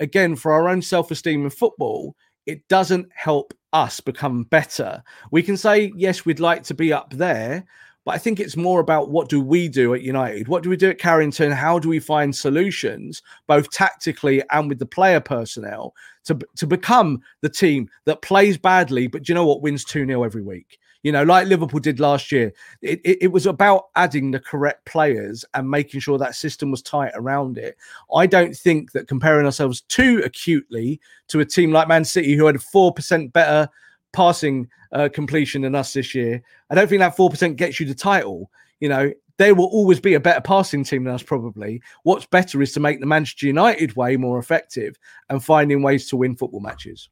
again, 0.00 0.36
for 0.36 0.52
our 0.52 0.68
own 0.68 0.82
self 0.82 1.10
esteem 1.10 1.44
in 1.44 1.50
football, 1.50 2.16
it 2.46 2.66
doesn't 2.68 3.08
help 3.14 3.54
us 3.72 4.00
become 4.00 4.44
better. 4.44 5.02
We 5.30 5.42
can 5.42 5.56
say, 5.56 5.92
yes, 5.96 6.24
we'd 6.24 6.40
like 6.40 6.62
to 6.64 6.74
be 6.74 6.92
up 6.92 7.12
there, 7.12 7.64
but 8.04 8.14
I 8.14 8.18
think 8.18 8.40
it's 8.40 8.56
more 8.56 8.80
about 8.80 9.10
what 9.10 9.28
do 9.28 9.40
we 9.40 9.68
do 9.68 9.94
at 9.94 10.02
United? 10.02 10.48
What 10.48 10.62
do 10.62 10.70
we 10.70 10.76
do 10.76 10.90
at 10.90 10.98
Carrington? 10.98 11.52
How 11.52 11.78
do 11.78 11.88
we 11.88 12.00
find 12.00 12.34
solutions, 12.34 13.22
both 13.46 13.70
tactically 13.70 14.42
and 14.50 14.68
with 14.68 14.80
the 14.80 14.86
player 14.86 15.20
personnel, 15.20 15.94
to, 16.24 16.38
to 16.56 16.66
become 16.66 17.22
the 17.40 17.48
team 17.48 17.88
that 18.04 18.22
plays 18.22 18.56
badly, 18.56 19.06
but 19.06 19.28
you 19.28 19.34
know 19.34 19.46
what, 19.46 19.62
wins 19.62 19.84
2 19.84 20.06
0 20.06 20.22
every 20.22 20.42
week? 20.42 20.78
You 21.02 21.10
know, 21.10 21.24
like 21.24 21.48
Liverpool 21.48 21.80
did 21.80 21.98
last 21.98 22.30
year. 22.30 22.52
It, 22.80 23.00
it, 23.04 23.18
it, 23.22 23.32
was 23.32 23.46
about 23.46 23.86
adding 23.96 24.30
the 24.30 24.38
correct 24.38 24.84
players 24.84 25.44
and 25.54 25.68
making 25.68 25.98
sure 25.98 26.16
that 26.18 26.36
system 26.36 26.70
was 26.70 26.80
tight 26.80 27.10
around 27.14 27.58
it. 27.58 27.76
I 28.14 28.26
don't 28.26 28.54
think 28.54 28.92
that 28.92 29.08
comparing 29.08 29.44
ourselves 29.44 29.80
too 29.88 30.22
acutely 30.24 31.00
to 31.28 31.40
a 31.40 31.44
team 31.44 31.72
like 31.72 31.88
Man 31.88 32.04
City, 32.04 32.36
who 32.36 32.46
had 32.46 32.56
4% 32.56 33.32
better 33.32 33.68
passing 34.12 34.68
uh, 34.92 35.08
completion 35.12 35.62
than 35.62 35.74
us 35.74 35.92
this 35.92 36.14
year. 36.14 36.40
I 36.70 36.76
don't 36.76 36.88
think 36.88 37.00
that 37.00 37.16
4% 37.16 37.56
gets 37.56 37.80
you 37.80 37.86
the 37.86 37.94
title. 37.94 38.48
You 38.82 38.88
know, 38.88 39.12
there 39.38 39.54
will 39.54 39.66
always 39.66 40.00
be 40.00 40.14
a 40.14 40.20
better 40.20 40.40
passing 40.40 40.82
team 40.82 41.04
than 41.04 41.14
us, 41.14 41.22
probably. 41.22 41.80
What's 42.02 42.26
better 42.26 42.60
is 42.60 42.72
to 42.72 42.80
make 42.80 42.98
the 42.98 43.06
Manchester 43.06 43.46
United 43.46 43.94
way 43.94 44.16
more 44.16 44.40
effective 44.40 44.96
and 45.28 45.42
finding 45.42 45.82
ways 45.82 46.08
to 46.08 46.16
win 46.16 46.34
football 46.34 46.58
matches. 46.58 47.08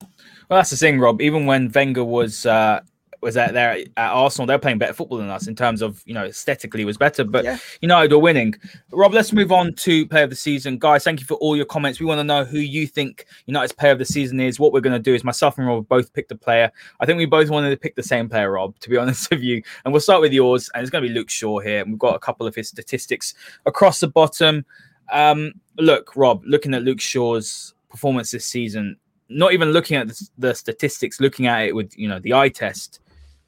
Well, 0.00 0.58
that's 0.58 0.70
the 0.70 0.78
thing, 0.78 0.98
Rob. 0.98 1.20
Even 1.20 1.44
when 1.44 1.70
Wenger 1.70 2.02
was 2.02 2.46
uh, 2.46 2.80
was 3.20 3.36
out 3.36 3.52
there 3.52 3.72
at 3.72 3.88
Arsenal, 3.96 4.46
they're 4.46 4.58
playing 4.58 4.78
better 4.78 4.92
football 4.92 5.18
than 5.18 5.28
us 5.28 5.46
in 5.46 5.54
terms 5.54 5.82
of 5.82 6.02
you 6.06 6.14
know 6.14 6.24
aesthetically 6.24 6.84
was 6.84 6.96
better, 6.96 7.24
but 7.24 7.44
yeah. 7.44 7.58
United 7.80 8.12
are 8.12 8.18
winning. 8.18 8.54
Rob, 8.92 9.12
let's 9.12 9.32
move 9.32 9.52
on 9.52 9.74
to 9.74 10.06
player 10.06 10.24
of 10.24 10.30
the 10.30 10.36
season, 10.36 10.78
guys. 10.78 11.04
Thank 11.04 11.20
you 11.20 11.26
for 11.26 11.34
all 11.34 11.56
your 11.56 11.66
comments. 11.66 12.00
We 12.00 12.06
want 12.06 12.18
to 12.18 12.24
know 12.24 12.44
who 12.44 12.58
you 12.58 12.86
think 12.86 13.26
United's 13.46 13.72
player 13.72 13.92
of 13.92 13.98
the 13.98 14.04
season 14.04 14.40
is. 14.40 14.58
What 14.58 14.72
we're 14.72 14.80
going 14.80 14.96
to 14.96 14.98
do 14.98 15.14
is 15.14 15.24
myself 15.24 15.58
and 15.58 15.66
Rob 15.66 15.88
both 15.88 16.12
picked 16.12 16.32
a 16.32 16.36
player. 16.36 16.70
I 17.00 17.06
think 17.06 17.18
we 17.18 17.26
both 17.26 17.50
wanted 17.50 17.70
to 17.70 17.76
pick 17.76 17.94
the 17.94 18.02
same 18.02 18.28
player, 18.28 18.50
Rob. 18.52 18.78
To 18.80 18.88
be 18.88 18.96
honest 18.98 19.30
with 19.30 19.42
you, 19.42 19.62
and 19.84 19.92
we'll 19.92 20.00
start 20.00 20.20
with 20.20 20.32
yours, 20.32 20.70
and 20.74 20.82
it's 20.82 20.90
going 20.90 21.02
to 21.02 21.08
be 21.08 21.14
Luke 21.14 21.30
Shaw 21.30 21.60
here. 21.60 21.82
And 21.82 21.90
we've 21.90 21.98
got 21.98 22.16
a 22.16 22.20
couple 22.20 22.46
of 22.46 22.54
his 22.54 22.68
statistics 22.68 23.34
across 23.66 24.00
the 24.00 24.08
bottom. 24.08 24.64
Um, 25.12 25.54
look, 25.76 26.14
Rob, 26.16 26.42
looking 26.46 26.72
at 26.74 26.82
Luke 26.82 27.00
Shaw's 27.00 27.74
performance 27.88 28.30
this 28.30 28.46
season, 28.46 28.96
not 29.28 29.52
even 29.52 29.70
looking 29.72 29.96
at 29.96 30.08
the, 30.08 30.28
the, 30.38 30.54
statistics, 30.54 31.20
looking 31.20 31.46
at 31.46 31.68
it 31.68 31.74
with 31.74 31.96
you 31.96 32.08
know 32.08 32.18
the 32.18 32.34
eye 32.34 32.48
test, 32.48 33.00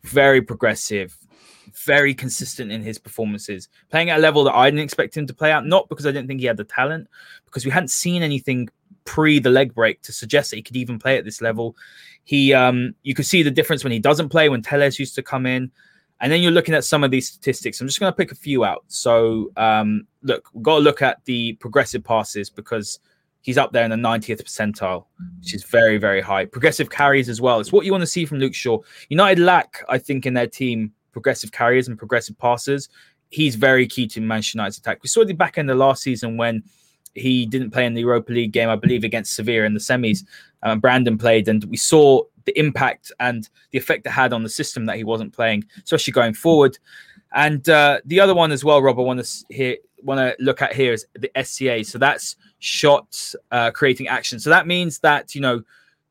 very 0.05 0.43
progressive, 0.43 1.17
very 1.75 2.15
consistent 2.15 2.71
in 2.71 2.83
his 2.83 2.99
performances, 2.99 3.69
playing 3.91 4.11
at 4.11 4.19
a 4.19 4.23
level 4.23 4.45
that 4.45 4.55
I 4.55 4.71
didn't 4.71 4.85
expect 4.85 5.17
him 5.17 5.27
to 5.27 5.35
play 5.35 5.53
at. 5.53 5.65
Not 5.65 5.89
because 5.89 6.07
I 6.07 6.13
didn't 6.13 6.29
think 6.29 6.41
he 6.41 6.47
had 6.47 6.57
the 6.57 6.65
talent, 6.65 7.09
because 7.45 7.65
we 7.65 7.71
hadn't 7.71 7.89
seen 7.89 8.23
anything 8.23 8.69
pre 9.05 9.39
the 9.39 9.51
leg 9.51 9.75
break 9.75 10.03
to 10.03 10.13
suggest 10.13 10.51
that 10.51 10.57
he 10.57 10.63
could 10.63 10.77
even 10.77 10.99
play 10.99 11.19
at 11.19 11.25
this 11.25 11.41
level. 11.41 11.77
He, 12.25 12.55
um, 12.55 12.95
you 13.03 13.15
could 13.15 13.27
see 13.27 13.43
the 13.43 13.51
difference 13.51 13.85
when 13.85 13.93
he 13.93 13.99
doesn't 13.99 14.29
play, 14.29 14.49
when 14.49 14.63
Telles 14.63 14.99
used 14.99 15.15
to 15.17 15.23
come 15.23 15.47
in. 15.47 15.71
And 16.21 16.31
then 16.31 16.41
you're 16.41 16.53
looking 16.53 16.75
at 16.75 16.85
some 16.85 17.03
of 17.03 17.11
these 17.11 17.29
statistics. 17.29 17.81
I'm 17.81 17.89
just 17.89 17.99
going 17.99 18.13
to 18.13 18.17
pick 18.17 18.31
a 18.31 18.37
few 18.37 18.65
out. 18.65 18.85
So, 18.87 19.51
um, 19.57 20.07
look, 20.23 20.49
we've 20.53 20.63
got 20.63 20.77
to 20.77 20.81
look 20.81 21.03
at 21.03 21.25
the 21.25 21.55
progressive 21.55 22.05
passes 22.05 22.49
because 22.49 23.01
he's 23.43 23.59
up 23.59 23.73
there 23.73 23.85
in 23.85 23.91
the 23.91 23.97
90th 23.97 24.43
percentile, 24.43 25.05
which 25.39 25.55
is 25.55 25.65
very, 25.65 25.99
very 25.99 26.21
high. 26.21 26.45
Progressive 26.45 26.91
carries 26.91 27.29
as 27.29 27.41
well. 27.41 27.61
It's 27.61 27.73
what 27.73 27.85
you 27.85 27.93
want 27.93 28.03
to 28.03 28.07
see 28.07 28.25
from 28.25 28.39
Luke 28.39 28.55
Shaw. 28.55 28.79
United 29.09 29.41
lack, 29.41 29.85
I 29.89 29.99
think, 29.99 30.27
in 30.27 30.35
their 30.35 30.47
team 30.47 30.93
progressive 31.13 31.53
carriers 31.53 31.89
and 31.89 31.99
progressive 31.99 32.39
passes. 32.39 32.89
He's 33.29 33.55
very 33.55 33.87
key 33.87 34.07
to 34.09 34.21
Manchester 34.21 34.59
United's 34.59 34.79
attack. 34.79 35.03
We 35.03 35.09
saw 35.09 35.25
the 35.25 35.35
back 35.35 35.59
end 35.59 35.71
of 35.71 35.77
last 35.77 36.03
season 36.03 36.37
when 36.37 36.63
he 37.15 37.47
didn't 37.47 37.71
play 37.71 37.85
in 37.85 37.95
the 37.95 38.01
Europa 38.01 38.33
League 38.33 38.53
game, 38.53 38.69
I 38.69 38.77
believe, 38.77 39.05
against 39.05 39.35
Sevilla 39.35 39.65
in 39.65 39.75
the 39.75 39.81
semis. 39.81 40.25
Um, 40.63 40.81
Brandon 40.81 41.19
played, 41.19 41.49
and 41.49 41.63
we 41.65 41.77
saw 41.77 42.23
the 42.45 42.59
impact 42.59 43.13
and 43.21 43.49
the 43.71 43.79
effect 43.79 44.07
it 44.07 44.11
had 44.11 44.33
on 44.33 44.43
the 44.43 44.49
system 44.49 44.87
that 44.87 44.97
he 44.97 45.05
wasn't 45.05 45.33
playing, 45.33 45.65
especially 45.83 46.13
going 46.13 46.35
forward. 46.35 46.79
And 47.35 47.67
uh, 47.69 48.01
the 48.05 48.21
other 48.21 48.35
one 48.35 48.53
as 48.53 48.65
well, 48.65 48.83
Rob, 48.83 48.99
I 48.99 49.03
want 49.03 49.25
to 49.25 49.45
hear, 49.55 49.77
want 50.03 50.19
to 50.19 50.37
look 50.43 50.63
at 50.63 50.75
here 50.75 50.93
is 50.93 51.07
the 51.15 51.31
SCA. 51.43 51.85
So 51.85 51.99
that's 51.99 52.37
shots 52.59 53.37
uh, 53.51 53.71
creating 53.71 54.09
action. 54.09 54.39
So 54.39 54.51
that 54.51 54.67
means 54.67 54.99
that 55.01 55.35
you 55.35 55.41
know 55.41 55.63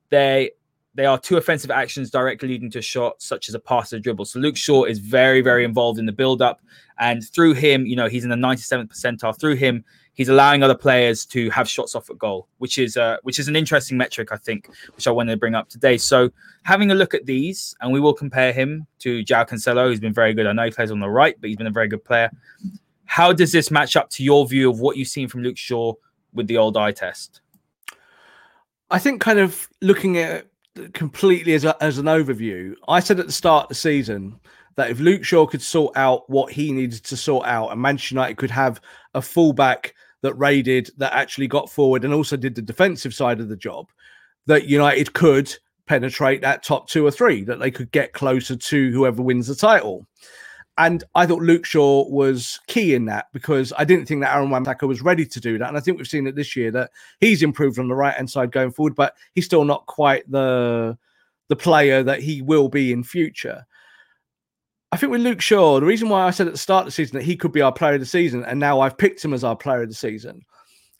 they 0.10 0.52
they 0.94 1.06
are 1.06 1.18
two 1.18 1.38
offensive 1.38 1.72
actions 1.72 2.10
directly 2.10 2.50
leading 2.50 2.70
to 2.72 2.80
a 2.80 2.82
shot, 2.82 3.22
such 3.22 3.48
as 3.48 3.56
a 3.56 3.60
pass 3.60 3.94
or 3.94 3.98
a 3.98 4.00
dribble. 4.00 4.26
So 4.26 4.40
Luke 4.40 4.58
Shaw 4.58 4.84
is 4.84 5.00
very, 5.00 5.42
very 5.42 5.64
involved 5.64 6.00
in 6.00 6.06
the 6.06 6.12
build-up, 6.12 6.62
and 7.00 7.26
through 7.30 7.54
him, 7.54 7.86
you 7.86 7.96
know, 7.96 8.08
he's 8.08 8.26
in 8.26 8.30
the 8.30 8.36
97th 8.36 8.90
percentile. 8.90 9.40
Through 9.40 9.56
him, 9.56 9.86
he's 10.14 10.30
allowing 10.30 10.64
other 10.64 10.76
players 10.76 11.26
to 11.28 11.50
have 11.50 11.70
shots 11.70 11.96
off 11.96 12.10
at 12.10 12.18
goal, 12.18 12.48
which 12.58 12.78
is 12.78 12.98
uh, 12.98 13.18
which 13.24 13.40
is 13.40 13.48
an 13.48 13.56
interesting 13.56 13.98
metric, 13.98 14.32
I 14.32 14.38
think, 14.38 14.70
which 14.96 15.08
I 15.08 15.12
wanted 15.12 15.32
to 15.32 15.38
bring 15.38 15.56
up 15.56 15.70
today. 15.70 15.98
So 15.98 16.30
having 16.64 16.92
a 16.92 16.96
look 16.96 17.14
at 17.14 17.26
these, 17.26 17.74
and 17.82 17.92
we 17.92 18.00
will 18.00 18.14
compare 18.14 18.52
him 18.52 18.86
to 19.00 19.24
João 19.24 19.48
Cancelo, 19.48 19.88
who's 19.88 20.00
been 20.00 20.14
very 20.14 20.34
good. 20.34 20.46
I 20.46 20.54
know 20.54 20.66
he 20.66 20.72
plays 20.72 20.92
on 20.92 21.00
the 21.00 21.10
right, 21.10 21.36
but 21.40 21.50
he's 21.50 21.58
been 21.58 21.68
a 21.68 21.72
very 21.72 21.88
good 21.88 22.04
player. 22.04 22.30
How 23.12 23.34
does 23.34 23.52
this 23.52 23.72
match 23.72 23.98
up 23.98 24.10
to 24.12 24.24
your 24.24 24.48
view 24.48 24.70
of 24.70 24.80
what 24.80 24.96
you've 24.96 25.10
seen 25.10 25.28
from 25.28 25.44
Luke 25.44 25.58
Shaw 25.58 25.96
with 26.32 26.48
the 26.48 26.56
old 26.56 26.78
eye 26.78 26.94
test? 26.94 27.42
I 28.90 29.00
think 29.00 29.20
kind 29.20 29.38
of 29.38 29.68
looking 29.82 30.18
at 30.18 30.48
completely 30.94 31.54
as, 31.54 31.66
a, 31.66 31.76
as 31.84 31.98
an 31.98 32.06
overview, 32.06 32.74
I 32.88 33.02
said 33.02 33.20
at 33.20 33.26
the 33.26 33.34
start 33.34 33.64
of 33.64 33.68
the 33.68 33.76
season 33.76 34.40
that 34.78 34.90
if 34.90 35.02
Luke 35.02 35.26
Shaw 35.26 35.46
could 35.46 35.62
sort 35.62 35.98
out 35.98 36.30
what 36.30 36.54
he 36.54 36.72
needed 36.72 37.04
to 37.04 37.18
sort 37.18 37.46
out, 37.48 37.74
and 37.74 37.82
Manchester 37.82 38.16
United 38.16 38.38
could 38.38 38.50
have 38.50 38.80
a 39.14 39.22
fullback 39.22 39.94
that 40.22 40.36
raided, 40.36 40.90
that 40.96 41.12
actually 41.12 41.48
got 41.48 41.70
forward, 41.70 42.06
and 42.06 42.14
also 42.14 42.38
did 42.38 42.56
the 42.56 42.62
defensive 42.62 43.14
side 43.14 43.42
of 43.42 43.50
the 43.50 43.58
job, 43.58 43.90
that 44.46 44.70
United 44.70 45.12
could 45.12 45.54
penetrate 45.86 46.40
that 46.44 46.64
top 46.64 46.88
two 46.88 47.06
or 47.06 47.12
three, 47.12 47.44
that 47.44 47.60
they 47.60 47.72
could 47.72 47.92
get 47.92 48.14
closer 48.14 48.56
to 48.56 48.92
whoever 48.92 49.22
wins 49.22 49.48
the 49.48 49.56
title. 49.56 50.08
And 50.82 51.04
I 51.14 51.28
thought 51.28 51.44
Luke 51.44 51.64
Shaw 51.64 52.10
was 52.10 52.60
key 52.66 52.96
in 52.96 53.06
that 53.06 53.28
because 53.34 53.72
I 53.78 53.86
didn't 53.86 54.08
think 54.08 54.22
that 54.22 54.34
Aaron 54.36 54.50
wan 54.50 54.66
was 54.82 55.04
ready 55.04 55.28
to 55.28 55.40
do 55.40 55.60
that. 55.60 55.68
And 55.68 55.78
I 55.78 55.80
think 55.80 56.00
we've 56.00 56.08
seen 56.08 56.26
it 56.26 56.36
this 56.36 56.56
year 56.56 56.72
that 56.72 56.90
he's 57.20 57.44
improved 57.44 57.78
on 57.78 57.88
the 57.88 57.94
right 57.94 58.16
hand 58.16 58.32
side 58.32 58.52
going 58.52 58.72
forward, 58.72 58.96
but 58.96 59.14
he's 59.36 59.46
still 59.46 59.64
not 59.64 59.86
quite 59.86 60.30
the 60.32 60.98
the 61.50 61.56
player 61.56 62.02
that 62.02 62.22
he 62.22 62.42
will 62.42 62.68
be 62.68 62.92
in 62.92 63.04
future. 63.04 63.64
I 64.92 64.98
think 64.98 65.12
with 65.12 65.22
Luke 65.22 65.40
Shaw, 65.40 65.80
the 65.80 65.86
reason 65.86 66.10
why 66.10 66.26
I 66.26 66.32
said 66.32 66.48
at 66.48 66.54
the 66.54 66.60
start 66.60 66.82
of 66.82 66.86
the 66.86 66.92
season 66.92 67.20
that 67.20 67.26
he 67.26 67.36
could 67.36 67.52
be 67.52 67.62
our 67.62 67.72
player 67.72 67.94
of 67.94 68.00
the 68.00 68.06
season, 68.08 68.44
and 68.46 68.60
now 68.60 68.80
I've 68.80 68.98
picked 68.98 69.24
him 69.24 69.36
as 69.36 69.44
our 69.44 69.56
player 69.56 69.84
of 69.84 69.90
the 69.90 69.94
season, 69.94 70.42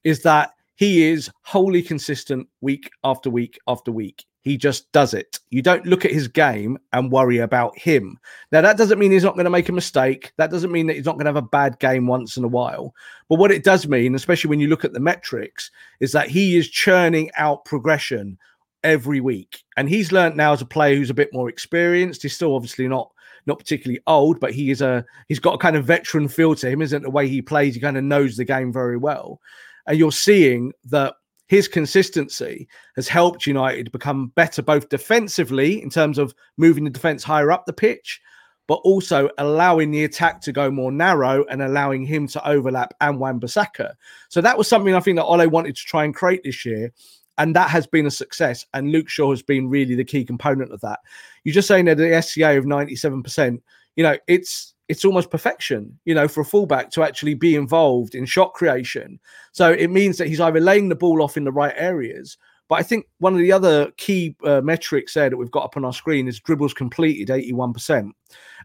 is 0.04 0.22
that 0.22 0.52
he 0.76 1.10
is 1.10 1.32
wholly 1.42 1.82
consistent 1.82 2.48
week 2.62 2.92
after 3.04 3.32
week 3.32 3.58
after 3.68 3.92
week. 3.92 4.26
He 4.44 4.58
just 4.58 4.92
does 4.92 5.14
it. 5.14 5.40
You 5.52 5.62
don't 5.62 5.86
look 5.86 6.04
at 6.04 6.12
his 6.12 6.28
game 6.28 6.80
and 6.94 7.12
worry 7.12 7.38
about 7.38 7.78
him. 7.78 8.18
Now, 8.52 8.62
that 8.62 8.78
doesn't 8.78 8.98
mean 8.98 9.12
he's 9.12 9.24
not 9.24 9.36
going 9.36 9.46
to 9.46 9.52
make 9.52 9.70
a 9.70 9.74
mistake. 9.74 10.34
That 10.38 10.50
doesn't 10.50 10.72
mean 10.72 10.88
that 10.88 10.96
he's 10.96 11.06
not 11.06 11.14
going 11.14 11.26
to 11.26 11.30
have 11.30 11.36
a 11.36 11.44
bad 11.44 11.78
game 11.80 12.08
once 12.08 12.38
in 12.38 12.44
a 12.44 12.48
while. 12.48 12.96
But 13.30 13.38
what 13.38 13.52
it 13.52 13.64
does 13.64 13.88
mean, 13.88 14.16
especially 14.16 14.50
when 14.50 14.60
you 14.60 14.68
look 14.68 14.84
at 14.84 14.94
the 14.94 15.00
metrics, 15.00 15.70
is 16.00 16.12
that 16.14 16.30
he 16.30 16.58
is 16.58 16.70
churning 16.70 17.30
out 17.38 17.66
progression 17.66 18.40
every 18.84 19.22
week. 19.22 19.64
And 19.78 19.88
he's 19.88 20.12
learned 20.12 20.38
now 20.38 20.54
as 20.54 20.62
a 20.62 20.66
player 20.66 20.96
who's 20.96 21.12
a 21.12 21.16
bit 21.16 21.34
more 21.34 21.50
experienced. 21.50 22.24
He's 22.24 22.36
still 22.36 22.56
obviously 22.56 22.88
not 22.88 23.12
not 23.48 23.60
particularly 23.60 24.02
old, 24.06 24.40
but 24.40 24.54
he 24.54 24.70
is 24.70 24.82
a 24.82 25.06
he's 25.28 25.40
got 25.40 25.56
a 25.56 25.60
kind 25.60 25.76
of 25.76 25.86
veteran 25.86 26.28
feel 26.28 26.56
to 26.56 26.70
him, 26.70 26.82
isn't 26.82 27.04
the 27.04 27.10
way 27.10 27.28
he 27.28 27.42
plays? 27.42 27.76
He 27.76 27.82
kind 27.82 27.98
of 27.98 28.04
knows 28.04 28.38
the 28.38 28.46
game 28.46 28.72
very 28.72 28.98
well. 28.98 29.40
And 29.88 29.98
you're 29.98 30.12
seeing 30.12 30.74
that 30.86 31.16
his 31.52 31.68
consistency 31.68 32.66
has 32.96 33.10
helped 33.10 33.46
United 33.46 33.92
become 33.92 34.28
better 34.36 34.62
both 34.62 34.88
defensively 34.88 35.84
in 35.84 35.90
terms 35.90 36.18
of 36.18 36.34
moving 36.56 36.86
the 36.86 36.90
defense 36.90 37.26
higher 37.26 37.52
up 37.52 37.66
the 37.66 37.74
pitch, 37.74 38.22
but 38.70 38.80
also 38.86 39.28
allowing 39.38 39.92
the 39.92 40.06
attack 40.06 40.40
to 40.40 40.54
go 40.54 40.72
more 40.72 40.94
narrow 40.94 41.44
and 41.50 41.62
allowing 41.62 42.06
him 42.06 42.26
to 42.26 42.48
overlap 42.48 42.94
and 43.02 43.20
Wan-Bissaka. 43.20 43.92
So 44.30 44.40
that 44.40 44.58
was 44.58 44.70
something 44.70 44.96
I 44.96 45.02
think 45.02 45.18
that 45.18 45.26
Ole 45.26 45.46
wanted 45.50 45.76
to 45.76 45.84
try 45.84 46.06
and 46.06 46.16
create 46.16 46.40
this 46.46 46.66
year. 46.66 46.94
And 47.38 47.54
that 47.54 47.70
has 47.70 47.86
been 47.86 48.06
a 48.06 48.12
success. 48.12 48.66
And 48.74 48.94
Luke 48.94 49.10
Shaw 49.10 49.32
has 49.32 49.42
been 49.42 49.68
really 49.68 49.96
the 49.96 50.06
key 50.06 50.24
component 50.24 50.72
of 50.72 50.80
that. 50.80 51.02
You're 51.44 51.52
just 51.52 51.68
saying 51.68 51.84
that 51.84 51.98
the 51.98 52.22
SCA 52.22 52.58
of 52.58 52.64
97%, 52.64 53.62
you 53.98 54.04
know, 54.04 54.16
it's 54.30 54.74
it's 54.92 55.06
almost 55.06 55.32
perfection, 55.32 55.98
you 56.04 56.14
know, 56.14 56.28
for 56.28 56.42
a 56.42 56.46
fullback 56.46 56.92
to 56.92 57.02
actually 57.02 57.34
be 57.34 57.56
involved 57.56 58.14
in 58.14 58.26
shot 58.26 58.54
creation. 58.54 59.18
So 59.54 59.72
it 59.72 59.90
means 59.90 60.18
that 60.18 60.28
he's 60.28 60.42
either 60.42 60.60
laying 60.60 60.90
the 60.90 60.98
ball 60.98 61.24
off 61.24 61.38
in 61.38 61.46
the 61.46 61.52
right 61.52 61.74
areas. 61.78 62.38
But 62.68 62.76
I 62.76 62.84
think 62.84 63.06
one 63.20 63.32
of 63.34 63.40
the 63.40 63.54
other 63.54 63.90
key 63.92 64.36
uh, 64.44 64.60
metrics 64.60 65.14
there 65.14 65.30
that 65.30 65.38
we've 65.38 65.50
got 65.50 65.64
up 65.64 65.78
on 65.78 65.86
our 65.86 65.94
screen 65.94 66.28
is 66.28 66.42
dribbles 66.42 66.74
completed, 66.74 67.30
81%. 67.30 68.12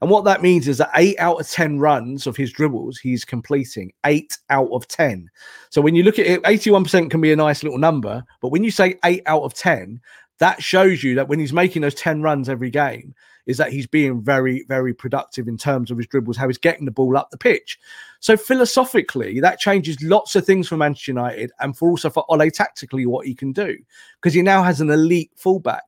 And 0.03 0.11
what 0.11 0.25
that 0.25 0.43
means 0.43 0.67
is 0.67 0.79
that 0.79 0.91
eight 0.97 1.17
out 1.21 1.41
of 1.41 1.49
10 1.49 1.79
runs 1.79 2.27
of 2.27 2.37
his 2.37 2.51
dribbles, 2.51 2.99
he's 2.99 3.25
completing 3.25 3.93
eight 4.05 4.37
out 4.51 4.71
of 4.73 4.89
10. 4.89 5.31
So 5.71 5.81
when 5.81 5.95
you 5.95 6.03
look 6.03 6.19
at 6.19 6.27
it, 6.27 6.43
81% 6.43 7.09
can 7.09 7.21
be 7.21 7.33
a 7.33 7.37
nice 7.37 7.63
little 7.63 7.79
number. 7.79 8.25
But 8.43 8.49
when 8.49 8.65
you 8.65 8.73
say 8.73 8.97
eight 9.05 9.23
out 9.27 9.43
of 9.43 9.55
10, 9.55 10.01
that 10.41 10.61
shows 10.61 11.05
you 11.05 11.15
that 11.15 11.29
when 11.29 11.39
he's 11.39 11.53
making 11.53 11.83
those 11.83 11.95
10 11.95 12.21
runs 12.21 12.49
every 12.49 12.71
game, 12.71 13.15
is 13.47 13.57
that 13.57 13.73
he's 13.73 13.87
being 13.87 14.21
very, 14.21 14.65
very 14.69 14.93
productive 14.93 15.49
in 15.49 15.57
terms 15.57 15.91
of 15.91 15.97
his 15.97 16.07
dribbles, 16.07 16.37
how 16.37 16.49
he's 16.49 16.59
getting 16.59 16.85
the 16.85 16.91
ball 16.91 17.17
up 17.17 17.31
the 17.31 17.39
pitch. 17.39 17.79
So 18.21 18.37
philosophically, 18.37 19.41
that 19.41 19.61
changes 19.61 20.03
lots 20.03 20.35
of 20.37 20.45
things 20.45 20.69
for 20.69 20.77
Manchester 20.77 21.13
United 21.13 21.53
and 21.61 21.77
for 21.77 21.91
also 21.91 22.11
for 22.11 22.25
Ole 22.29 22.51
tactically 22.51 23.07
what 23.07 23.27
he 23.27 23.35
can 23.35 23.53
do 23.53 23.77
because 24.21 24.35
he 24.35 24.43
now 24.43 24.63
has 24.63 24.81
an 24.81 24.91
elite 24.91 25.31
fullback. 25.37 25.85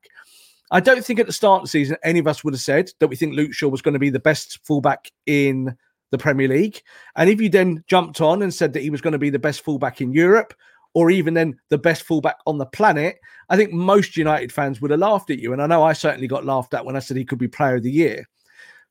I 0.71 0.79
don't 0.79 1.03
think 1.03 1.19
at 1.19 1.25
the 1.25 1.33
start 1.33 1.61
of 1.61 1.63
the 1.63 1.69
season 1.69 1.97
any 2.03 2.19
of 2.19 2.27
us 2.27 2.43
would 2.43 2.53
have 2.53 2.61
said 2.61 2.91
that 2.99 3.07
we 3.07 3.15
think 3.15 3.35
Luke 3.35 3.53
Shaw 3.53 3.67
was 3.67 3.81
going 3.81 3.93
to 3.93 3.99
be 3.99 4.11
the 4.11 4.19
best 4.19 4.59
fullback 4.65 5.11
in 5.25 5.75
the 6.11 6.17
Premier 6.17 6.47
League. 6.47 6.81
And 7.15 7.29
if 7.29 7.41
you 7.41 7.49
then 7.49 7.83
jumped 7.87 8.21
on 8.21 8.41
and 8.41 8.53
said 8.53 8.73
that 8.73 8.83
he 8.83 8.89
was 8.89 9.01
going 9.01 9.13
to 9.13 9.19
be 9.19 9.29
the 9.29 9.39
best 9.39 9.61
fullback 9.61 10.01
in 10.01 10.11
Europe, 10.13 10.53
or 10.93 11.11
even 11.11 11.33
then 11.33 11.59
the 11.69 11.77
best 11.77 12.03
fullback 12.03 12.37
on 12.45 12.57
the 12.57 12.65
planet, 12.65 13.19
I 13.49 13.55
think 13.55 13.71
most 13.71 14.17
United 14.17 14.51
fans 14.51 14.81
would 14.81 14.91
have 14.91 14.99
laughed 14.99 15.29
at 15.29 15.39
you. 15.39 15.53
And 15.53 15.61
I 15.61 15.67
know 15.67 15.83
I 15.83 15.93
certainly 15.93 16.27
got 16.27 16.45
laughed 16.45 16.73
at 16.73 16.85
when 16.85 16.95
I 16.95 16.99
said 16.99 17.17
he 17.17 17.25
could 17.25 17.39
be 17.39 17.47
player 17.47 17.75
of 17.75 17.83
the 17.83 17.91
year. 17.91 18.27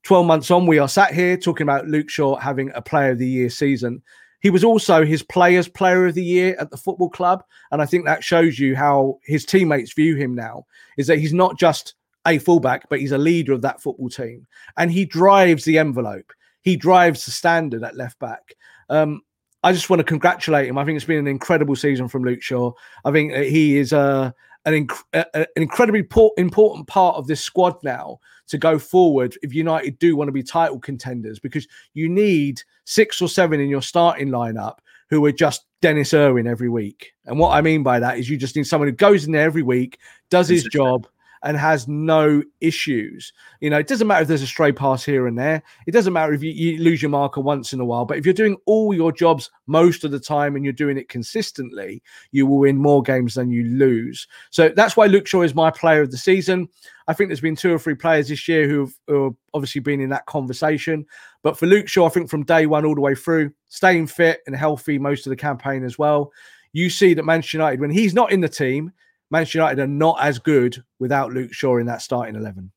12 0.05 0.27
months 0.27 0.51
on, 0.51 0.67
we 0.67 0.79
are 0.79 0.89
sat 0.89 1.13
here 1.13 1.37
talking 1.37 1.65
about 1.65 1.89
Luke 1.89 2.09
Shaw 2.09 2.37
having 2.37 2.71
a 2.75 2.83
player 2.83 3.11
of 3.11 3.19
the 3.19 3.29
year 3.29 3.51
season. 3.51 4.03
He 4.41 4.51
was 4.51 4.63
also 4.63 5.05
his 5.05 5.23
players' 5.23 5.69
player 5.69 6.07
of 6.07 6.15
the 6.15 6.25
year 6.25 6.57
at 6.61 6.71
the 6.71 6.77
football 6.77 7.11
club. 7.11 7.43
And 7.73 7.83
I 7.83 7.87
think 7.87 8.05
that 8.05 8.23
shows 8.23 8.59
you 8.59 8.77
how 8.77 9.19
his 9.25 9.45
teammates 9.45 9.93
view 9.93 10.15
him 10.15 10.35
now 10.35 10.65
is 10.97 11.09
that 11.09 11.19
he's 11.19 11.35
not 11.35 11.59
just 11.59 11.95
a 12.27 12.39
fullback, 12.39 12.89
but 12.89 13.01
he's 13.01 13.13
a 13.13 13.19
leader 13.19 13.53
of 13.53 13.63
that 13.63 13.83
football 13.83 14.09
team. 14.09 14.47
And 14.77 14.93
he 14.93 15.05
drives 15.05 15.65
the 15.65 15.79
envelope, 15.79 16.33
he 16.63 16.77
drives 16.77 17.25
the 17.25 17.33
standard 17.33 17.83
at 17.83 17.97
left 17.97 18.19
back. 18.19 18.55
Um, 18.89 19.23
I 19.63 19.73
just 19.73 19.91
want 19.91 20.01
to 20.01 20.05
congratulate 20.05 20.69
him. 20.69 20.79
I 20.79 20.85
think 20.85 20.97
it's 20.97 21.05
been 21.05 21.19
an 21.19 21.27
incredible 21.27 21.77
season 21.77 22.09
from 22.09 22.23
Luke 22.23 22.43
Shaw. 22.43 22.73
I 23.05 23.11
think 23.11 23.33
he 23.33 23.77
is 23.77 23.93
uh, 23.93 24.31
an, 24.65 24.87
inc- 24.87 25.25
an 25.35 25.47
incredibly 25.57 26.07
important 26.37 26.87
part 26.87 27.17
of 27.17 27.27
this 27.27 27.41
squad 27.41 27.77
now 27.83 28.19
to 28.49 28.59
go 28.59 28.79
forward 28.79 29.37
if 29.43 29.53
United 29.55 29.99
do 29.99 30.17
want 30.17 30.29
to 30.29 30.33
be 30.33 30.43
title 30.43 30.79
contenders 30.79 31.39
because 31.39 31.67
you 31.95 32.09
need 32.09 32.63
six 32.85 33.21
or 33.21 33.29
seven 33.29 33.61
in 33.61 33.69
your 33.69 33.83
starting 33.83 34.29
lineup 34.29 34.79
who 35.11 35.25
are 35.25 35.33
just 35.33 35.65
Dennis 35.81 36.13
Irwin 36.13 36.47
every 36.47 36.69
week. 36.69 37.13
And 37.27 37.39
what 37.39 37.51
I 37.51 37.61
mean 37.61 37.83
by 37.83 37.99
that 38.01 38.19
is 38.19 38.29
you 38.29 38.37
just 38.37 38.57
need 38.57 38.67
someone 38.67 38.89
who 38.89 38.95
goes 38.95 39.25
in 39.25 39.33
there 39.33 39.45
every 39.45 39.63
week, 39.63 39.99
does 40.31 40.49
his 40.49 40.65
job, 40.65 41.07
and 41.43 41.57
has 41.57 41.89
no 41.89 42.43
issues. 42.61 43.33
You 43.61 43.71
know, 43.71 43.79
it 43.79 43.87
doesn't 43.87 44.07
matter 44.07 44.23
if 44.23 44.29
there's 44.29 44.43
a 44.43 44.47
stray 44.47 44.73
pass 44.73 45.05
here 45.05 45.27
and 45.27 45.39
there. 45.39 45.63
It 45.87 45.93
doesn't 45.93 46.13
matter 46.13 46.33
if 46.33 46.43
you, 46.43 46.51
you, 46.51 46.79
lose 46.83 47.03
your 47.03 47.11
marker 47.11 47.41
once 47.41 47.73
in 47.73 47.81
a 47.81 47.85
while. 47.85 48.05
But 48.05 48.19
if 48.19 48.25
you're 48.25 48.35
doing 48.35 48.57
all 48.67 48.93
your 48.95 49.13
jobs 49.13 49.51
most 49.67 50.05
of 50.05 50.11
the 50.11 50.21
time 50.21 50.57
and 50.57 50.65
you're 50.65 50.73
doing 50.73 50.99
it 50.99 51.09
consistently, 51.09 52.03
you 52.33 52.47
will 52.47 52.59
win 52.59 52.77
more 52.77 53.03
games 53.03 53.35
than 53.35 53.51
you 53.51 53.65
lose. 53.65 54.27
So 54.51 54.69
that's 54.69 54.97
why 54.97 55.07
Luke 55.07 55.27
Shaw 55.27 55.43
is 55.43 55.55
my 55.55 55.71
player 55.71 56.03
of 56.03 56.11
the 56.11 56.19
season. 56.19 56.69
I 57.07 57.15
think 57.15 57.29
there's 57.29 57.41
been 57.41 57.57
two 57.57 57.75
or 57.75 57.79
three 57.79 57.95
players 57.95 58.29
this 58.29 58.47
year 58.49 58.69
who've, 58.69 58.95
who 59.07 59.25
have 59.25 59.35
obviously 59.55 59.81
been 59.81 60.01
in 60.01 60.11
that 60.11 60.27
conversation. 60.27 61.07
But 61.43 61.59
for 61.59 61.67
Luke 61.67 61.89
Shaw, 61.89 62.07
I 62.07 62.11
think 62.11 62.29
from 62.29 62.45
day 62.45 62.67
one 62.67 62.85
all 62.85 62.95
the 62.95 63.01
way 63.01 63.15
through, 63.15 63.53
staying 63.69 64.09
fit 64.09 64.41
and 64.47 64.55
healthy 64.55 64.99
most 64.99 65.27
of 65.27 65.31
the 65.31 65.37
campaign 65.37 65.85
as 65.85 65.99
well. 65.99 66.33
You 66.73 66.91
see 66.91 67.15
that 67.15 67.25
Manchester 67.25 67.57
United, 67.57 67.81
when 67.81 67.91
he's 67.91 68.13
not 68.13 68.31
in 68.31 68.41
the 68.41 68.49
team, 68.49 68.93
Manchester 69.31 69.59
United 69.59 69.81
are 69.81 69.87
not 69.87 70.19
as 70.21 70.39
good 70.39 70.83
without 70.99 71.33
Luke 71.33 71.53
Shaw 71.53 71.79
in 71.79 71.87
that 71.87 72.03
starting 72.03 72.35
11. 72.35 72.71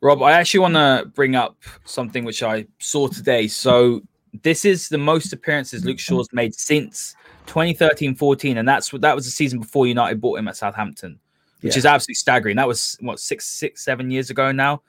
Rob, 0.00 0.20
I 0.20 0.32
actually 0.32 0.60
want 0.60 0.74
to 0.74 1.04
bring 1.14 1.36
up 1.36 1.56
something 1.84 2.24
which 2.24 2.42
I 2.42 2.66
saw 2.80 3.06
today. 3.06 3.46
So, 3.46 4.02
this 4.42 4.64
is 4.64 4.88
the 4.88 4.98
most 4.98 5.32
appearances 5.32 5.84
Luke 5.84 5.98
Shaw's 5.98 6.28
made 6.32 6.54
since 6.54 7.14
2013 7.46 8.16
14. 8.16 8.58
And 8.58 8.66
that's 8.66 8.92
what 8.92 9.02
that 9.02 9.14
was 9.14 9.26
the 9.26 9.30
season 9.30 9.60
before 9.60 9.86
United 9.86 10.20
bought 10.20 10.38
him 10.38 10.48
at 10.48 10.56
Southampton, 10.56 11.20
which 11.60 11.74
yeah. 11.74 11.78
is 11.78 11.86
absolutely 11.86 12.16
staggering. 12.16 12.56
That 12.56 12.66
was 12.66 12.96
what 13.00 13.20
six, 13.20 13.46
six, 13.46 13.84
seven 13.84 14.10
years 14.10 14.30
ago 14.30 14.50
now. 14.50 14.82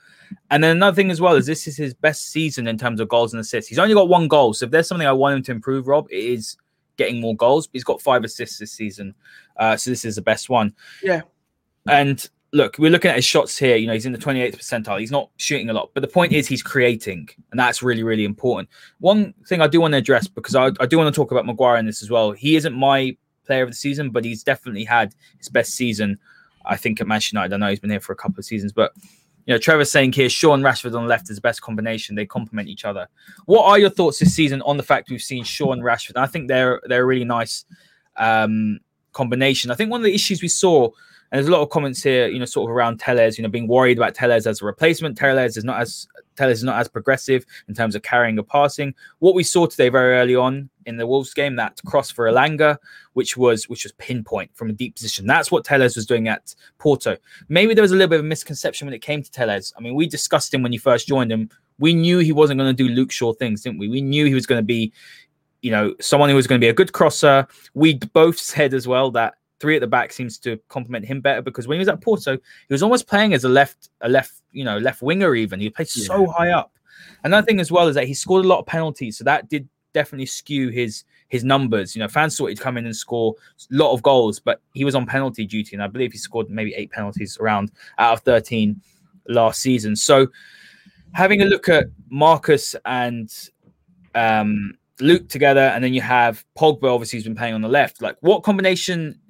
And 0.49 0.63
then 0.63 0.77
another 0.77 0.95
thing 0.95 1.11
as 1.11 1.21
well 1.21 1.35
is 1.35 1.45
this 1.45 1.67
is 1.67 1.77
his 1.77 1.93
best 1.93 2.31
season 2.31 2.67
in 2.67 2.79
terms 2.79 2.99
of 2.99 3.07
goals 3.07 3.33
and 3.33 3.41
assists. 3.41 3.69
He's 3.69 3.77
only 3.77 3.93
got 3.93 4.09
one 4.09 4.27
goal. 4.27 4.53
So, 4.53 4.65
if 4.65 4.71
there's 4.71 4.87
something 4.87 5.07
I 5.07 5.11
want 5.11 5.35
him 5.35 5.43
to 5.43 5.51
improve, 5.51 5.87
Rob, 5.87 6.07
it 6.09 6.23
is 6.23 6.57
getting 6.97 7.19
more 7.19 7.35
goals. 7.35 7.69
He's 7.73 7.83
got 7.83 8.01
five 8.01 8.23
assists 8.23 8.57
this 8.57 8.71
season, 8.71 9.15
uh, 9.57 9.77
so 9.77 9.89
this 9.89 10.05
is 10.05 10.15
the 10.15 10.21
best 10.21 10.49
one. 10.49 10.73
Yeah. 11.01 11.21
And 11.87 12.27
look, 12.53 12.77
we're 12.77 12.91
looking 12.91 13.09
at 13.09 13.15
his 13.15 13.25
shots 13.25 13.57
here. 13.57 13.75
You 13.75 13.87
know, 13.87 13.93
he's 13.93 14.05
in 14.05 14.13
the 14.13 14.17
28th 14.17 14.55
percentile. 14.55 14.99
He's 14.99 15.11
not 15.11 15.29
shooting 15.37 15.69
a 15.69 15.73
lot, 15.73 15.89
but 15.93 16.01
the 16.01 16.07
point 16.07 16.31
is 16.31 16.47
he's 16.47 16.63
creating, 16.63 17.29
and 17.51 17.59
that's 17.59 17.83
really, 17.83 18.03
really 18.03 18.25
important. 18.25 18.69
One 18.99 19.33
thing 19.47 19.61
I 19.61 19.67
do 19.67 19.81
want 19.81 19.93
to 19.93 19.97
address 19.97 20.27
because 20.27 20.55
I, 20.55 20.71
I 20.79 20.85
do 20.85 20.97
want 20.97 21.13
to 21.13 21.17
talk 21.17 21.31
about 21.31 21.45
Maguire 21.45 21.77
in 21.77 21.85
this 21.85 22.01
as 22.01 22.09
well. 22.09 22.31
He 22.31 22.55
isn't 22.55 22.73
my 22.73 23.17
player 23.45 23.63
of 23.63 23.69
the 23.69 23.75
season, 23.75 24.09
but 24.11 24.23
he's 24.23 24.43
definitely 24.43 24.85
had 24.85 25.13
his 25.37 25.49
best 25.49 25.73
season 25.73 26.17
I 26.65 26.77
think 26.77 27.01
at 27.01 27.07
Manchester 27.07 27.35
United. 27.35 27.53
I 27.53 27.57
know 27.57 27.69
he's 27.69 27.79
been 27.79 27.89
here 27.89 27.99
for 27.99 28.13
a 28.13 28.15
couple 28.15 28.39
of 28.39 28.45
seasons, 28.45 28.71
but 28.71 28.93
you 29.45 29.53
know, 29.53 29.57
Trevor's 29.57 29.91
saying 29.91 30.13
here, 30.13 30.29
and 30.53 30.63
Rashford 30.63 30.95
on 30.95 31.03
the 31.03 31.09
left 31.09 31.29
is 31.29 31.35
the 31.35 31.41
best 31.41 31.61
combination. 31.61 32.15
They 32.15 32.25
complement 32.25 32.69
each 32.69 32.85
other. 32.85 33.07
What 33.45 33.65
are 33.65 33.77
your 33.77 33.89
thoughts 33.89 34.19
this 34.19 34.33
season 34.33 34.61
on 34.61 34.77
the 34.77 34.83
fact 34.83 35.09
we've 35.09 35.21
seen 35.21 35.43
and 35.73 35.81
Rashford? 35.81 36.13
I 36.15 36.27
think 36.27 36.47
they're 36.47 36.81
they're 36.85 37.03
a 37.03 37.05
really 37.05 37.25
nice 37.25 37.65
um, 38.15 38.79
combination. 39.11 39.69
I 39.69 39.75
think 39.75 39.91
one 39.91 39.99
of 39.99 40.05
the 40.05 40.13
issues 40.13 40.41
we 40.41 40.47
saw, 40.47 40.89
and 41.33 41.39
there's 41.39 41.47
a 41.47 41.51
lot 41.51 41.63
of 41.63 41.71
comments 41.71 42.03
here, 42.03 42.27
you 42.27 42.37
know, 42.37 42.45
sort 42.45 42.69
of 42.69 42.75
around 42.75 42.99
Telles, 42.99 43.39
you 43.39 43.41
know, 43.41 43.49
being 43.49 43.67
worried 43.67 43.97
about 43.97 44.13
Telles 44.13 44.45
as 44.45 44.61
a 44.61 44.65
replacement. 44.65 45.17
Telles 45.17 45.57
is 45.57 45.63
not 45.63 45.81
as 45.81 46.07
Telles 46.35 46.59
is 46.59 46.63
not 46.63 46.77
as 46.77 46.87
progressive 46.87 47.43
in 47.67 47.73
terms 47.73 47.95
of 47.95 48.03
carrying 48.03 48.37
or 48.37 48.43
passing. 48.43 48.93
What 49.17 49.33
we 49.33 49.41
saw 49.41 49.65
today 49.65 49.89
very 49.89 50.15
early 50.15 50.35
on 50.35 50.69
in 50.85 50.95
the 50.95 51.07
Wolves 51.07 51.33
game, 51.33 51.55
that 51.55 51.81
cross 51.87 52.11
for 52.11 52.25
Elanga, 52.25 52.77
which 53.13 53.35
was 53.35 53.67
which 53.67 53.83
was 53.83 53.93
pinpoint 53.93 54.55
from 54.55 54.69
a 54.69 54.73
deep 54.73 54.93
position. 54.93 55.25
That's 55.25 55.51
what 55.51 55.65
Telles 55.65 55.95
was 55.95 56.05
doing 56.05 56.27
at 56.27 56.53
Porto. 56.77 57.17
Maybe 57.49 57.73
there 57.73 57.81
was 57.81 57.91
a 57.91 57.95
little 57.95 58.09
bit 58.09 58.19
of 58.19 58.25
a 58.25 58.29
misconception 58.29 58.85
when 58.85 58.93
it 58.93 59.01
came 59.01 59.23
to 59.23 59.31
Telles. 59.31 59.73
I 59.75 59.81
mean, 59.81 59.95
we 59.95 60.05
discussed 60.05 60.53
him 60.53 60.61
when 60.61 60.71
you 60.71 60.79
first 60.79 61.07
joined 61.07 61.31
him. 61.31 61.49
We 61.79 61.95
knew 61.95 62.19
he 62.19 62.31
wasn't 62.31 62.59
going 62.59 62.75
to 62.75 62.83
do 62.83 62.93
Luke 62.93 63.11
Shaw 63.11 63.33
things, 63.33 63.63
didn't 63.63 63.79
we? 63.79 63.87
We 63.87 64.01
knew 64.01 64.25
he 64.25 64.35
was 64.35 64.45
going 64.45 64.59
to 64.59 64.65
be, 64.65 64.93
you 65.63 65.71
know, 65.71 65.95
someone 65.99 66.29
who 66.29 66.35
was 66.35 66.45
going 66.45 66.61
to 66.61 66.63
be 66.63 66.69
a 66.69 66.73
good 66.73 66.93
crosser. 66.93 67.47
We 67.73 67.95
both 67.95 68.37
said 68.53 68.75
as 68.75 68.87
well 68.87 69.09
that 69.11 69.33
three 69.63 69.75
at 69.77 69.79
the 69.79 69.87
back 69.87 70.11
seems 70.11 70.37
to 70.37 70.59
complement 70.67 71.05
him 71.05 71.21
better 71.21 71.41
because 71.41 71.67
when 71.67 71.77
he 71.77 71.79
was 71.79 71.87
at 71.87 72.01
Porto, 72.01 72.33
he 72.33 72.73
was 72.73 72.83
almost 72.83 73.07
playing 73.07 73.33
as 73.33 73.45
a 73.45 73.49
left, 73.49 73.91
a 74.01 74.09
left, 74.09 74.33
you 74.51 74.65
know, 74.65 74.77
left 74.77 75.01
winger. 75.01 75.35
Even 75.35 75.57
he 75.61 75.69
played 75.69 75.87
yeah. 75.95 76.03
so 76.03 76.27
high 76.27 76.49
up. 76.49 76.73
Another 77.23 77.45
thing 77.45 77.61
as 77.61 77.71
well 77.71 77.87
is 77.87 77.95
that 77.95 78.05
he 78.05 78.13
scored 78.13 78.43
a 78.43 78.47
lot 78.47 78.59
of 78.59 78.65
penalties, 78.65 79.17
so 79.17 79.23
that 79.23 79.47
did 79.47 79.69
definitely 79.93 80.25
skew 80.25 80.67
his 80.67 81.05
his 81.29 81.45
numbers. 81.45 81.95
You 81.95 82.01
know, 82.01 82.09
fans 82.09 82.37
thought 82.37 82.47
he'd 82.47 82.59
come 82.59 82.75
in 82.75 82.85
and 82.85 82.93
score 82.93 83.35
a 83.71 83.73
lot 83.73 83.93
of 83.93 84.03
goals, 84.03 84.41
but 84.41 84.59
he 84.73 84.83
was 84.83 84.95
on 84.95 85.05
penalty 85.05 85.45
duty, 85.45 85.77
and 85.77 85.81
I 85.81 85.87
believe 85.87 86.11
he 86.11 86.17
scored 86.17 86.49
maybe 86.49 86.73
eight 86.75 86.91
penalties 86.91 87.37
around 87.37 87.71
out 87.99 88.11
of 88.11 88.19
thirteen 88.19 88.81
last 89.29 89.61
season. 89.61 89.95
So, 89.95 90.27
having 91.13 91.41
a 91.41 91.45
look 91.45 91.69
at 91.69 91.85
Marcus 92.09 92.75
and 92.83 93.31
um, 94.13 94.77
Luke 94.99 95.29
together, 95.29 95.71
and 95.73 95.81
then 95.81 95.93
you 95.93 96.01
have 96.01 96.43
Pogba. 96.57 96.93
Obviously, 96.93 97.15
he's 97.15 97.23
been 97.23 97.35
playing 97.35 97.53
on 97.53 97.61
the 97.61 97.69
left. 97.69 98.01
Like, 98.01 98.17
what 98.19 98.43
combination 98.43 99.21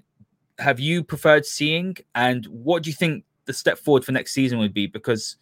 have 0.60 0.80
you 0.80 1.04
preferred 1.04 1.46
seeing, 1.46 1.98
and 2.16 2.46
what 2.46 2.84
do 2.84 2.90
you 2.90 2.96
think 2.96 3.24
the 3.46 3.54
step 3.54 3.78
forward 3.78 4.06
for 4.06 4.12
next 4.12 4.34
season 4.34 4.60
would 4.60 4.74
be? 4.74 4.88
Because 4.88 5.38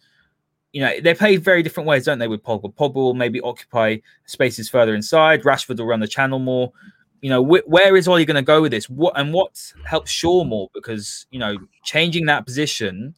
you 0.72 0.80
know 0.80 1.00
they 1.00 1.14
play 1.14 1.36
very 1.36 1.62
different 1.62 1.88
ways, 1.88 2.04
don't 2.04 2.18
they? 2.18 2.28
With 2.28 2.42
Pogba, 2.42 2.74
Pogba 2.74 2.94
will 2.94 3.14
maybe 3.14 3.40
occupy 3.40 3.98
spaces 4.26 4.68
further 4.68 4.94
inside. 4.94 5.42
Rashford 5.42 5.78
will 5.78 5.86
run 5.86 6.00
the 6.00 6.08
channel 6.08 6.38
more. 6.38 6.72
You 7.20 7.30
know, 7.30 7.44
wh- 7.44 7.68
where 7.68 7.96
is 7.96 8.08
Ole 8.08 8.24
going 8.24 8.36
to 8.36 8.42
go 8.42 8.62
with 8.62 8.72
this? 8.72 8.88
What 8.90 9.18
and 9.18 9.32
what 9.32 9.72
helps 9.84 10.10
Shaw 10.10 10.44
more? 10.44 10.70
Because 10.74 11.26
you 11.30 11.38
know, 11.38 11.56
changing 11.84 12.26
that 12.26 12.46
position 12.46 13.14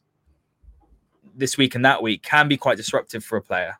this 1.35 1.57
week 1.57 1.75
and 1.75 1.83
that 1.85 2.01
week 2.01 2.23
can 2.23 2.47
be 2.47 2.57
quite 2.57 2.77
disruptive 2.77 3.23
for 3.23 3.37
a 3.37 3.41
player. 3.41 3.77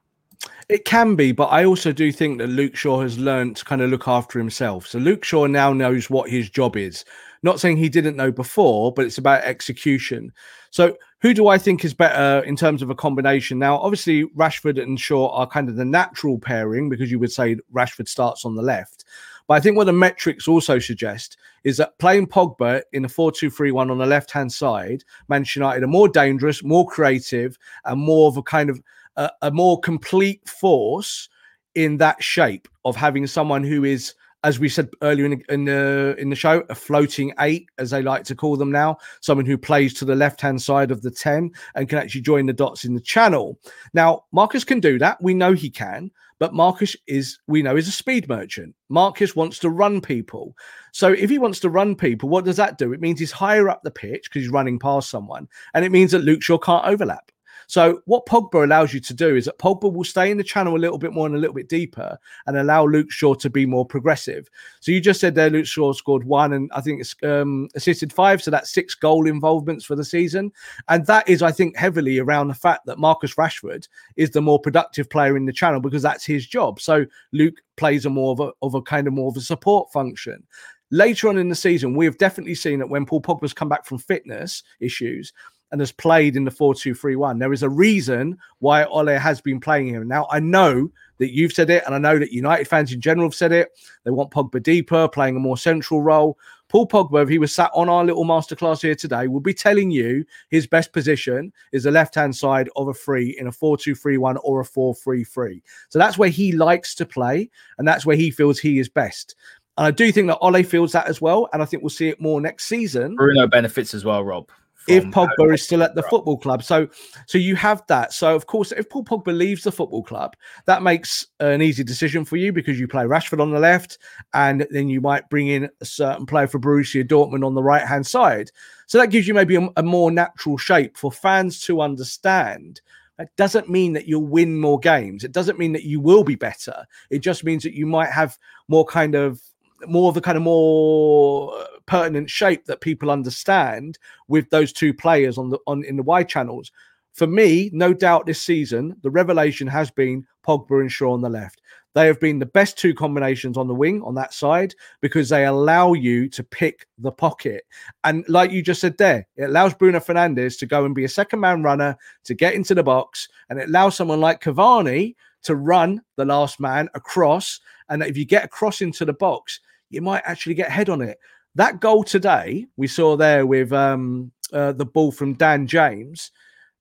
It 0.68 0.84
can 0.84 1.16
be, 1.16 1.32
but 1.32 1.45
I 1.45 1.63
also 1.63 1.91
do 1.91 2.11
think 2.11 2.39
that 2.39 2.47
Luke 2.47 2.76
Shaw 2.76 3.01
has 3.01 3.18
learned 3.20 3.57
to 3.57 3.66
kind 3.66 3.82
of 3.82 3.89
look 3.89 4.07
after 4.07 4.39
himself. 4.39 4.88
So 4.88 4.99
Luke 4.99 5.24
Shaw 5.24 5.45
now 5.45 5.74
knows 5.74 6.09
what 6.09 6.30
his 6.30 6.49
job 6.49 6.76
is. 6.76 7.05
Not 7.45 7.59
saying 7.59 7.77
he 7.77 7.89
didn't 7.89 8.15
know 8.15 8.31
before, 8.31 8.91
but 8.91 9.05
it's 9.05 9.19
about 9.19 9.43
execution. 9.43 10.33
So, 10.71 10.97
who 11.21 11.31
do 11.31 11.47
I 11.47 11.59
think 11.59 11.85
is 11.85 11.93
better 11.93 12.43
in 12.43 12.55
terms 12.55 12.81
of 12.81 12.89
a 12.89 12.95
combination? 12.95 13.59
Now, 13.59 13.77
obviously, 13.77 14.25
Rashford 14.29 14.81
and 14.81 14.99
Shaw 14.99 15.29
are 15.29 15.45
kind 15.45 15.69
of 15.69 15.75
the 15.75 15.85
natural 15.85 16.39
pairing 16.39 16.89
because 16.89 17.11
you 17.11 17.19
would 17.19 17.31
say 17.31 17.57
Rashford 17.71 18.07
starts 18.07 18.45
on 18.45 18.55
the 18.55 18.63
left. 18.63 19.05
But 19.47 19.53
I 19.53 19.59
think 19.59 19.77
what 19.77 19.83
the 19.83 19.93
metrics 19.93 20.47
also 20.47 20.79
suggest 20.79 21.37
is 21.63 21.77
that 21.77 21.99
playing 21.99 22.25
Pogba 22.25 22.81
in 22.93 23.05
a 23.05 23.09
4 23.09 23.31
2 23.31 23.51
3 23.51 23.71
1 23.71 23.91
on 23.91 23.99
the 23.99 24.07
left 24.07 24.31
hand 24.31 24.51
side, 24.51 25.03
Manchester 25.27 25.59
United 25.59 25.83
are 25.83 25.87
more 25.87 26.09
dangerous, 26.09 26.63
more 26.63 26.87
creative, 26.87 27.59
and 27.85 28.01
more 28.01 28.27
of 28.27 28.37
a 28.37 28.41
kind 28.41 28.71
of 28.71 28.81
a, 29.17 29.29
a 29.43 29.51
more 29.51 29.79
complete 29.79 30.49
force 30.49 31.29
in 31.75 31.97
that 31.97 32.23
shape 32.23 32.67
of 32.85 32.95
having 32.95 33.27
someone 33.27 33.63
who 33.63 33.83
is 33.83 34.15
as 34.45 34.59
we 34.59 34.69
said 34.69 34.87
earlier 35.01 35.25
in, 35.25 35.43
in 35.49 35.65
the 35.65 36.15
in 36.19 36.29
the 36.29 36.35
show, 36.35 36.63
a 36.69 36.75
floating 36.75 37.33
eight, 37.39 37.67
as 37.79 37.89
they 37.89 38.03
like 38.03 38.23
to 38.25 38.35
call 38.35 38.55
them 38.55 38.71
now, 38.71 38.95
someone 39.19 39.45
who 39.45 39.57
plays 39.57 39.91
to 39.95 40.05
the 40.05 40.15
left 40.15 40.39
hand 40.39 40.61
side 40.61 40.91
of 40.91 41.01
the 41.01 41.09
ten 41.09 41.51
and 41.73 41.89
can 41.89 41.97
actually 41.97 42.21
join 42.21 42.45
the 42.45 42.53
dots 42.53 42.85
in 42.85 42.93
the 42.93 43.01
channel. 43.01 43.59
Now, 43.95 44.25
Marcus 44.31 44.63
can 44.63 44.79
do 44.79 44.99
that. 44.99 45.21
We 45.21 45.33
know 45.33 45.53
he 45.53 45.71
can, 45.71 46.11
but 46.37 46.53
Marcus 46.53 46.95
is 47.07 47.39
we 47.47 47.63
know 47.63 47.75
is 47.75 47.87
a 47.87 47.91
speed 47.91 48.29
merchant. 48.29 48.75
Marcus 48.87 49.35
wants 49.35 49.57
to 49.59 49.71
run 49.71 49.99
people. 49.99 50.55
So 50.91 51.11
if 51.11 51.31
he 51.31 51.39
wants 51.39 51.59
to 51.61 51.69
run 51.69 51.95
people, 51.95 52.29
what 52.29 52.45
does 52.45 52.57
that 52.57 52.77
do? 52.77 52.93
It 52.93 53.01
means 53.01 53.19
he's 53.19 53.31
higher 53.31 53.67
up 53.67 53.81
the 53.81 53.89
pitch 53.89 54.25
because 54.25 54.43
he's 54.43 54.51
running 54.51 54.77
past 54.77 55.09
someone, 55.09 55.47
and 55.73 55.83
it 55.83 55.91
means 55.91 56.11
that 56.11 56.23
Luke 56.23 56.43
Shaw 56.43 56.59
can't 56.59 56.85
overlap. 56.85 57.31
So 57.68 58.01
what 58.05 58.26
Pogba 58.26 58.63
allows 58.63 58.93
you 58.93 58.99
to 59.01 59.13
do 59.13 59.36
is 59.36 59.45
that 59.45 59.57
Pogba 59.57 59.91
will 59.91 60.03
stay 60.03 60.32
in 60.32 60.38
the 60.38 60.43
channel 60.43 60.76
a 60.76 60.78
little 60.78 60.97
bit 60.97 61.13
more 61.13 61.26
and 61.26 61.36
a 61.36 61.39
little 61.39 61.53
bit 61.53 61.70
deeper 61.70 62.18
and 62.47 62.57
allow 62.57 62.86
Luke 62.86 63.11
Shaw 63.11 63.34
to 63.36 63.49
be 63.49 63.66
more 63.66 63.86
progressive. 63.86 64.49
So 64.80 64.91
you 64.91 65.01
just 65.01 65.20
said 65.20 65.36
there 65.36 65.49
Luke 65.49 65.66
Shaw 65.66 65.93
scored 65.93 66.24
one 66.24 66.53
and 66.53 66.72
I 66.74 66.82
think 66.82 67.01
it's 67.01 67.16
um, 67.24 67.70
assisted 67.76 68.13
five, 68.13 68.41
so 68.41 68.51
that's 68.51 68.74
six 68.74 68.95
goal 68.95 69.28
involvements 69.28 69.86
for 69.86 69.95
the 69.95 70.05
season, 70.05 70.51
and 70.89 71.05
that 71.07 71.28
is 71.28 71.41
I 71.41 71.51
think 71.51 71.76
heavily 71.78 72.20
around 72.20 72.47
the 72.47 72.53
fact 72.53 72.86
that 72.86 72.99
Marcus 72.99 73.36
Rashford 73.36 73.88
is 74.16 74.32
the 74.32 74.41
more 74.41 74.59
productive 74.59 75.09
player 75.09 75.38
in 75.38 75.45
the 75.45 75.53
channel 75.53 75.80
because 75.80 76.01
that's 76.01 76.26
his 76.26 76.45
job. 76.45 76.80
So 76.80 77.05
Luke 77.32 77.61
plays 77.78 78.05
a 78.05 78.09
more 78.09 78.32
of 78.32 78.39
a, 78.39 78.51
of 78.61 78.74
a 78.74 78.82
kind 78.82 79.07
of 79.07 79.13
more 79.13 79.30
of 79.30 79.38
a 79.38 79.41
support 79.41 79.91
function 79.91 80.43
later 80.91 81.28
on 81.28 81.38
in 81.38 81.49
the 81.49 81.55
season, 81.55 81.95
we 81.95 82.05
have 82.05 82.18
definitely 82.18 82.55
seen 82.55 82.80
that 82.80 82.89
when 82.89 83.05
Paul 83.05 83.22
Pogba's 83.22 83.53
come 83.53 83.70
back 83.70 83.86
from 83.86 83.97
fitness 83.97 84.63
issues, 84.80 85.34
and 85.72 85.82
has 85.82 85.91
played 85.91 86.36
in 86.36 86.45
the 86.45 86.51
4 86.51 86.76
2 86.76 86.93
3 86.93 87.16
1. 87.16 87.39
There 87.39 87.53
is 87.53 87.63
a 87.63 87.70
reason 87.70 88.38
why 88.59 88.86
Ole 88.86 89.07
has 89.07 89.41
been 89.41 89.59
playing 89.59 89.88
him. 89.88 90.07
Now, 90.07 90.28
I 90.32 90.39
know 90.39 90.89
that 91.18 91.34
you've 91.34 91.53
said 91.53 91.70
it, 91.70 91.84
and 91.86 91.95
I 91.95 91.97
know 91.97 92.20
that 92.20 92.32
United 92.32 92.68
fans 92.68 92.91
in 92.91 93.01
general 93.01 93.28
have 93.28 93.36
said 93.36 93.51
it. 93.51 93.70
They 94.03 94.11
want 94.11 94.32
Pogba 94.32 94.61
deeper, 94.61 95.07
playing 95.07 95.36
a 95.36 95.39
more 95.39 95.57
central 95.57 96.01
role. 96.01 96.38
Paul 96.68 96.88
Pogba, 96.88 97.24
if 97.24 97.30
he 97.30 97.38
was 97.38 97.53
sat 97.53 97.72
on 97.74 97.89
our 97.89 98.03
little 98.03 98.26
masterclass 98.26 98.82
here 98.82 98.95
today, 98.95 99.28
would 99.28 99.43
be 99.43 99.53
telling 99.53 99.91
you 99.91 100.26
his 100.49 100.68
best 100.68 100.91
position 100.91 101.53
is 101.72 101.84
the 101.84 101.91
left 101.91 102.16
hand 102.16 102.36
side 102.36 102.70
of 102.76 102.88
a 102.88 102.93
three 102.93 103.36
in 103.39 103.47
a 103.47 103.51
4 103.51 103.78
2 103.78 103.95
3 103.95 104.18
1 104.18 104.38
or 104.38 104.61
a 104.61 104.66
4 104.66 104.93
3 104.95 105.24
3. 105.24 105.63
So 105.89 105.99
that's 105.99 106.18
where 106.18 106.30
he 106.30 106.51
likes 106.51 106.95
to 106.95 107.05
play, 107.05 107.49
and 107.78 107.88
that's 107.88 108.05
where 108.05 108.18
he 108.18 108.32
feels 108.32 108.59
he 108.59 108.80
is 108.80 108.89
best. 108.89 109.36
And 109.78 109.88
I 109.88 109.91
do 109.91 110.11
think 110.11 110.28
that 110.28 110.38
Ole 110.38 110.63
feels 110.63 110.93
that 110.93 111.07
as 111.07 111.22
well. 111.22 111.49
And 111.51 111.61
I 111.61 111.66
think 111.66 111.84
we'll 111.84 111.89
see 111.89 112.07
it 112.07 112.22
more 112.22 112.39
next 112.39 112.66
season. 112.66 113.16
Bruno 113.16 113.45
benefits 113.45 113.93
as 113.93 114.05
well, 114.05 114.24
Rob 114.24 114.49
if 114.88 115.03
Pogba 115.05 115.53
is 115.53 115.63
still 115.63 115.83
at 115.83 115.95
the 115.95 116.03
football 116.03 116.38
club. 116.38 116.63
So, 116.63 116.88
so 117.25 117.38
you 117.38 117.55
have 117.55 117.83
that. 117.88 118.13
So, 118.13 118.36
of 118.36 118.45
course, 118.45 118.71
if 118.71 118.89
Paul 118.89 119.03
Pogba 119.03 119.36
leaves 119.36 119.63
the 119.63 119.71
football 119.71 120.03
club, 120.03 120.36
that 120.65 120.83
makes 120.83 121.27
an 121.39 121.61
easy 121.61 121.83
decision 121.83 122.25
for 122.25 122.38
you 122.38 122.53
because 122.53 122.79
you 122.79 122.88
play 122.88 123.05
Rashford 123.05 123.41
on 123.41 123.51
the 123.51 123.59
left, 123.59 123.97
and 124.33 124.67
then 124.71 124.89
you 124.89 125.01
might 125.01 125.29
bring 125.29 125.47
in 125.47 125.69
a 125.81 125.86
certain 125.86 126.25
player 126.25 126.47
for 126.47 126.59
Borussia 126.59 127.03
Dortmund 127.03 127.45
on 127.45 127.55
the 127.55 127.63
right 127.63 127.86
hand 127.86 128.05
side. 128.05 128.51
So 128.88 128.97
that 128.99 129.09
gives 129.09 129.27
you 129.27 129.33
maybe 129.33 129.55
a, 129.55 129.67
a 129.77 129.83
more 129.83 130.11
natural 130.11 130.57
shape 130.57 130.97
for 130.97 131.11
fans 131.11 131.59
to 131.61 131.81
understand. 131.81 132.81
That 133.17 133.36
doesn't 133.38 133.69
mean 133.69 133.93
that 133.93 134.07
you'll 134.07 134.27
win 134.27 134.59
more 134.59 134.77
games. 134.77 135.23
It 135.23 135.31
doesn't 135.31 135.57
mean 135.57 135.71
that 135.73 135.86
you 135.86 136.01
will 136.01 136.23
be 136.23 136.36
better. 136.36 136.86
It 137.09 137.19
just 137.19 137.45
means 137.45 137.63
that 137.63 137.73
you 137.73 137.86
might 137.86 138.09
have 138.09 138.38
more 138.67 138.86
kind 138.86 139.15
of 139.15 139.41
more 139.88 140.09
of 140.09 140.15
the 140.15 140.21
kind 140.21 140.38
of 140.38 140.43
more 140.43 141.53
uh, 141.55 141.65
pertinent 141.86 142.29
shape 142.29 142.65
that 142.65 142.81
people 142.81 143.11
understand 143.11 143.97
with 144.27 144.49
those 144.49 144.73
two 144.73 144.93
players 144.93 145.38
on 145.38 145.49
the 145.49 145.59
on 145.67 145.83
in 145.83 145.95
the 145.97 146.03
wide 146.03 146.29
channels. 146.29 146.71
For 147.13 147.27
me, 147.27 147.69
no 147.71 147.93
doubt 147.93 148.25
this 148.25 148.41
season, 148.41 148.97
the 149.01 149.09
revelation 149.09 149.67
has 149.67 149.89
been 149.89 150.27
Pogba 150.45 150.81
and 150.81 150.91
Shaw 150.91 151.13
on 151.13 151.21
the 151.21 151.29
left. 151.29 151.61
They 151.95 152.07
have 152.07 152.19
been 152.19 152.39
the 152.39 152.45
best 152.45 152.77
two 152.77 152.93
combinations 152.93 153.57
on 153.57 153.69
the 153.69 153.73
wing 153.73 154.01
on 154.03 154.15
that 154.15 154.33
side 154.33 154.75
because 154.99 155.29
they 155.29 155.45
allow 155.45 155.93
you 155.93 156.27
to 156.27 156.43
pick 156.43 156.88
the 156.97 157.11
pocket. 157.11 157.63
And 158.03 158.25
like 158.27 158.51
you 158.51 158.61
just 158.61 158.81
said 158.81 158.97
there, 158.97 159.25
it 159.38 159.43
allows 159.43 159.73
Bruno 159.73 159.99
Fernandes 160.01 160.59
to 160.59 160.65
go 160.65 160.83
and 160.83 160.93
be 160.93 161.05
a 161.05 161.09
second 161.09 161.39
man 161.39 161.63
runner 161.63 161.97
to 162.25 162.33
get 162.33 162.53
into 162.53 162.75
the 162.75 162.83
box. 162.83 163.29
And 163.49 163.57
it 163.59 163.69
allows 163.69 163.95
someone 163.95 164.19
like 164.19 164.43
Cavani 164.43 165.15
to 165.43 165.55
run 165.55 166.01
the 166.17 166.25
last 166.25 166.59
man 166.59 166.89
across. 166.95 167.61
And 167.88 168.03
if 168.03 168.17
you 168.17 168.25
get 168.25 168.43
across 168.43 168.81
into 168.81 169.05
the 169.05 169.13
box, 169.13 169.61
you 169.89 170.01
might 170.01 170.23
actually 170.25 170.55
get 170.55 170.71
head 170.71 170.89
on 170.89 171.01
it. 171.01 171.19
That 171.55 171.79
goal 171.79 172.03
today 172.03 172.65
we 172.75 172.88
saw 172.88 173.15
there 173.15 173.45
with 173.45 173.71
um, 173.71 174.31
uh, 174.51 174.73
the 174.73 174.86
ball 174.86 175.11
from 175.11 175.33
Dan 175.33 175.67
James. 175.67 176.31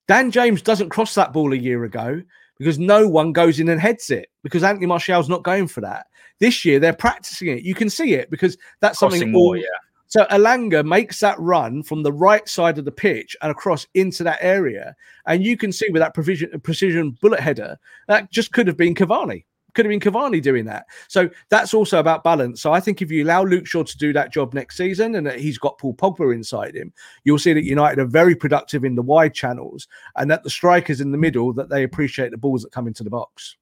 Dan 0.08 0.30
James 0.30 0.62
doesn't 0.62 0.90
cross 0.90 1.14
that 1.14 1.32
ball 1.32 1.52
a 1.52 1.56
year 1.56 1.84
ago 1.84 2.22
because 2.58 2.78
no 2.78 3.08
one 3.08 3.32
goes 3.32 3.60
in 3.60 3.68
and 3.68 3.80
heads 3.80 4.10
it 4.10 4.28
because 4.42 4.62
Anthony 4.62 4.86
Martial's 4.86 5.28
not 5.28 5.42
going 5.42 5.66
for 5.66 5.80
that. 5.80 6.06
This 6.40 6.64
year 6.64 6.78
they're 6.78 6.92
practicing 6.92 7.48
it. 7.48 7.62
You 7.62 7.74
can 7.74 7.88
see 7.88 8.14
it 8.14 8.30
because 8.30 8.56
that's 8.80 8.98
Crossing 8.98 9.20
something 9.20 9.32
more, 9.32 9.54
all, 9.54 9.56
yeah. 9.56 9.66
So 10.06 10.24
Elanga 10.26 10.84
makes 10.84 11.18
that 11.20 11.38
run 11.40 11.82
from 11.82 12.02
the 12.02 12.12
right 12.12 12.48
side 12.48 12.78
of 12.78 12.84
the 12.84 12.92
pitch 12.92 13.36
and 13.42 13.50
across 13.50 13.86
into 13.94 14.22
that 14.24 14.38
area, 14.40 14.94
and 15.26 15.44
you 15.44 15.56
can 15.56 15.72
see 15.72 15.88
with 15.90 16.00
that 16.00 16.14
precision, 16.14 16.60
precision 16.60 17.16
bullet 17.20 17.40
header 17.40 17.76
that 18.06 18.30
just 18.30 18.52
could 18.52 18.66
have 18.66 18.76
been 18.76 18.94
Cavani 18.94 19.44
could 19.74 19.84
have 19.84 19.90
been 19.90 20.00
Cavani 20.00 20.40
doing 20.40 20.64
that. 20.66 20.86
So 21.08 21.28
that's 21.48 21.74
also 21.74 21.98
about 21.98 22.24
balance. 22.24 22.62
So 22.62 22.72
I 22.72 22.80
think 22.80 23.02
if 23.02 23.10
you 23.10 23.24
allow 23.24 23.44
Luke 23.44 23.66
Shaw 23.66 23.82
to 23.82 23.98
do 23.98 24.12
that 24.12 24.32
job 24.32 24.54
next 24.54 24.76
season 24.76 25.16
and 25.16 25.26
that 25.26 25.40
he's 25.40 25.58
got 25.58 25.78
Paul 25.78 25.94
Pogba 25.94 26.34
inside 26.34 26.74
him, 26.74 26.92
you'll 27.24 27.38
see 27.38 27.52
that 27.52 27.64
United 27.64 27.98
are 27.98 28.06
very 28.06 28.34
productive 28.34 28.84
in 28.84 28.94
the 28.94 29.02
wide 29.02 29.34
channels 29.34 29.88
and 30.16 30.30
that 30.30 30.42
the 30.42 30.50
strikers 30.50 31.00
in 31.00 31.12
the 31.12 31.18
middle 31.18 31.52
that 31.52 31.68
they 31.68 31.82
appreciate 31.82 32.30
the 32.30 32.38
balls 32.38 32.62
that 32.62 32.72
come 32.72 32.86
into 32.86 33.04
the 33.04 33.10
box. 33.10 33.56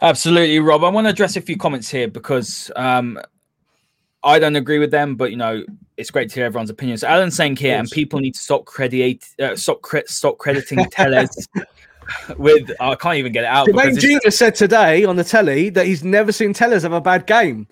Absolutely, 0.00 0.60
Rob. 0.60 0.84
I 0.84 0.88
want 0.88 1.06
to 1.06 1.10
address 1.10 1.36
a 1.36 1.40
few 1.40 1.56
comments 1.56 1.90
here 1.90 2.08
because 2.08 2.70
um, 2.76 3.18
I 4.22 4.38
don't 4.38 4.56
agree 4.56 4.78
with 4.78 4.90
them, 4.90 5.16
but 5.16 5.30
you 5.30 5.36
know, 5.36 5.64
it's 5.96 6.10
great 6.10 6.28
to 6.30 6.34
hear 6.36 6.44
everyone's 6.44 6.70
opinions. 6.70 7.00
So 7.00 7.08
Alan's 7.08 7.34
saying 7.34 7.56
here, 7.56 7.76
and 7.76 7.90
people 7.90 8.20
need 8.20 8.34
to 8.34 8.40
stop 8.40 8.64
credit, 8.64 9.24
uh, 9.40 9.56
stop 9.56 9.82
cre- 9.82 10.06
stop 10.06 10.38
crediting 10.38 10.84
Telles 10.90 11.48
with. 12.36 12.70
I 12.80 12.94
can't 12.94 13.16
even 13.16 13.32
get 13.32 13.44
it 13.44 13.48
out. 13.48 13.68
Jermaine 13.68 13.98
Jenas 13.98 14.36
said 14.36 14.54
today 14.54 15.04
on 15.04 15.16
the 15.16 15.24
telly 15.24 15.70
that 15.70 15.86
he's 15.86 16.04
never 16.04 16.32
seen 16.32 16.52
Telles 16.52 16.82
have 16.82 16.92
a 16.92 17.00
bad 17.00 17.26
game. 17.26 17.66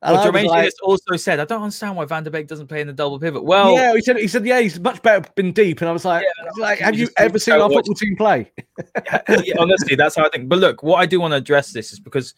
And 0.00 0.14
well, 0.14 0.30
Jermaine 0.30 0.46
like, 0.46 0.72
also 0.82 1.16
said, 1.16 1.40
I 1.40 1.44
don't 1.44 1.62
understand 1.62 1.96
why 1.96 2.04
Van 2.04 2.22
der 2.22 2.30
Beek 2.30 2.46
doesn't 2.46 2.68
play 2.68 2.80
in 2.80 2.86
the 2.86 2.92
double 2.92 3.18
pivot. 3.18 3.42
Well, 3.42 3.74
yeah, 3.74 3.94
he 3.94 4.00
said, 4.00 4.16
he 4.16 4.28
said, 4.28 4.46
yeah, 4.46 4.60
he's 4.60 4.78
much 4.78 5.02
better 5.02 5.28
been 5.34 5.52
deep. 5.52 5.80
And 5.80 5.90
I 5.90 5.92
was 5.92 6.04
like, 6.04 6.22
yeah, 6.22 6.50
like 6.62 6.78
have 6.78 6.96
you 6.96 7.08
ever 7.16 7.36
seen 7.40 7.54
our 7.54 7.68
football 7.68 7.94
team 7.94 8.14
play? 8.14 8.52
yeah, 9.06 9.22
yeah, 9.44 9.54
honestly, 9.58 9.96
that's 9.96 10.14
how 10.14 10.24
I 10.24 10.28
think. 10.28 10.48
But 10.48 10.60
look, 10.60 10.84
what 10.84 10.98
I 10.98 11.06
do 11.06 11.18
want 11.18 11.32
to 11.32 11.36
address 11.36 11.72
this 11.72 11.92
is 11.92 11.98
because 11.98 12.34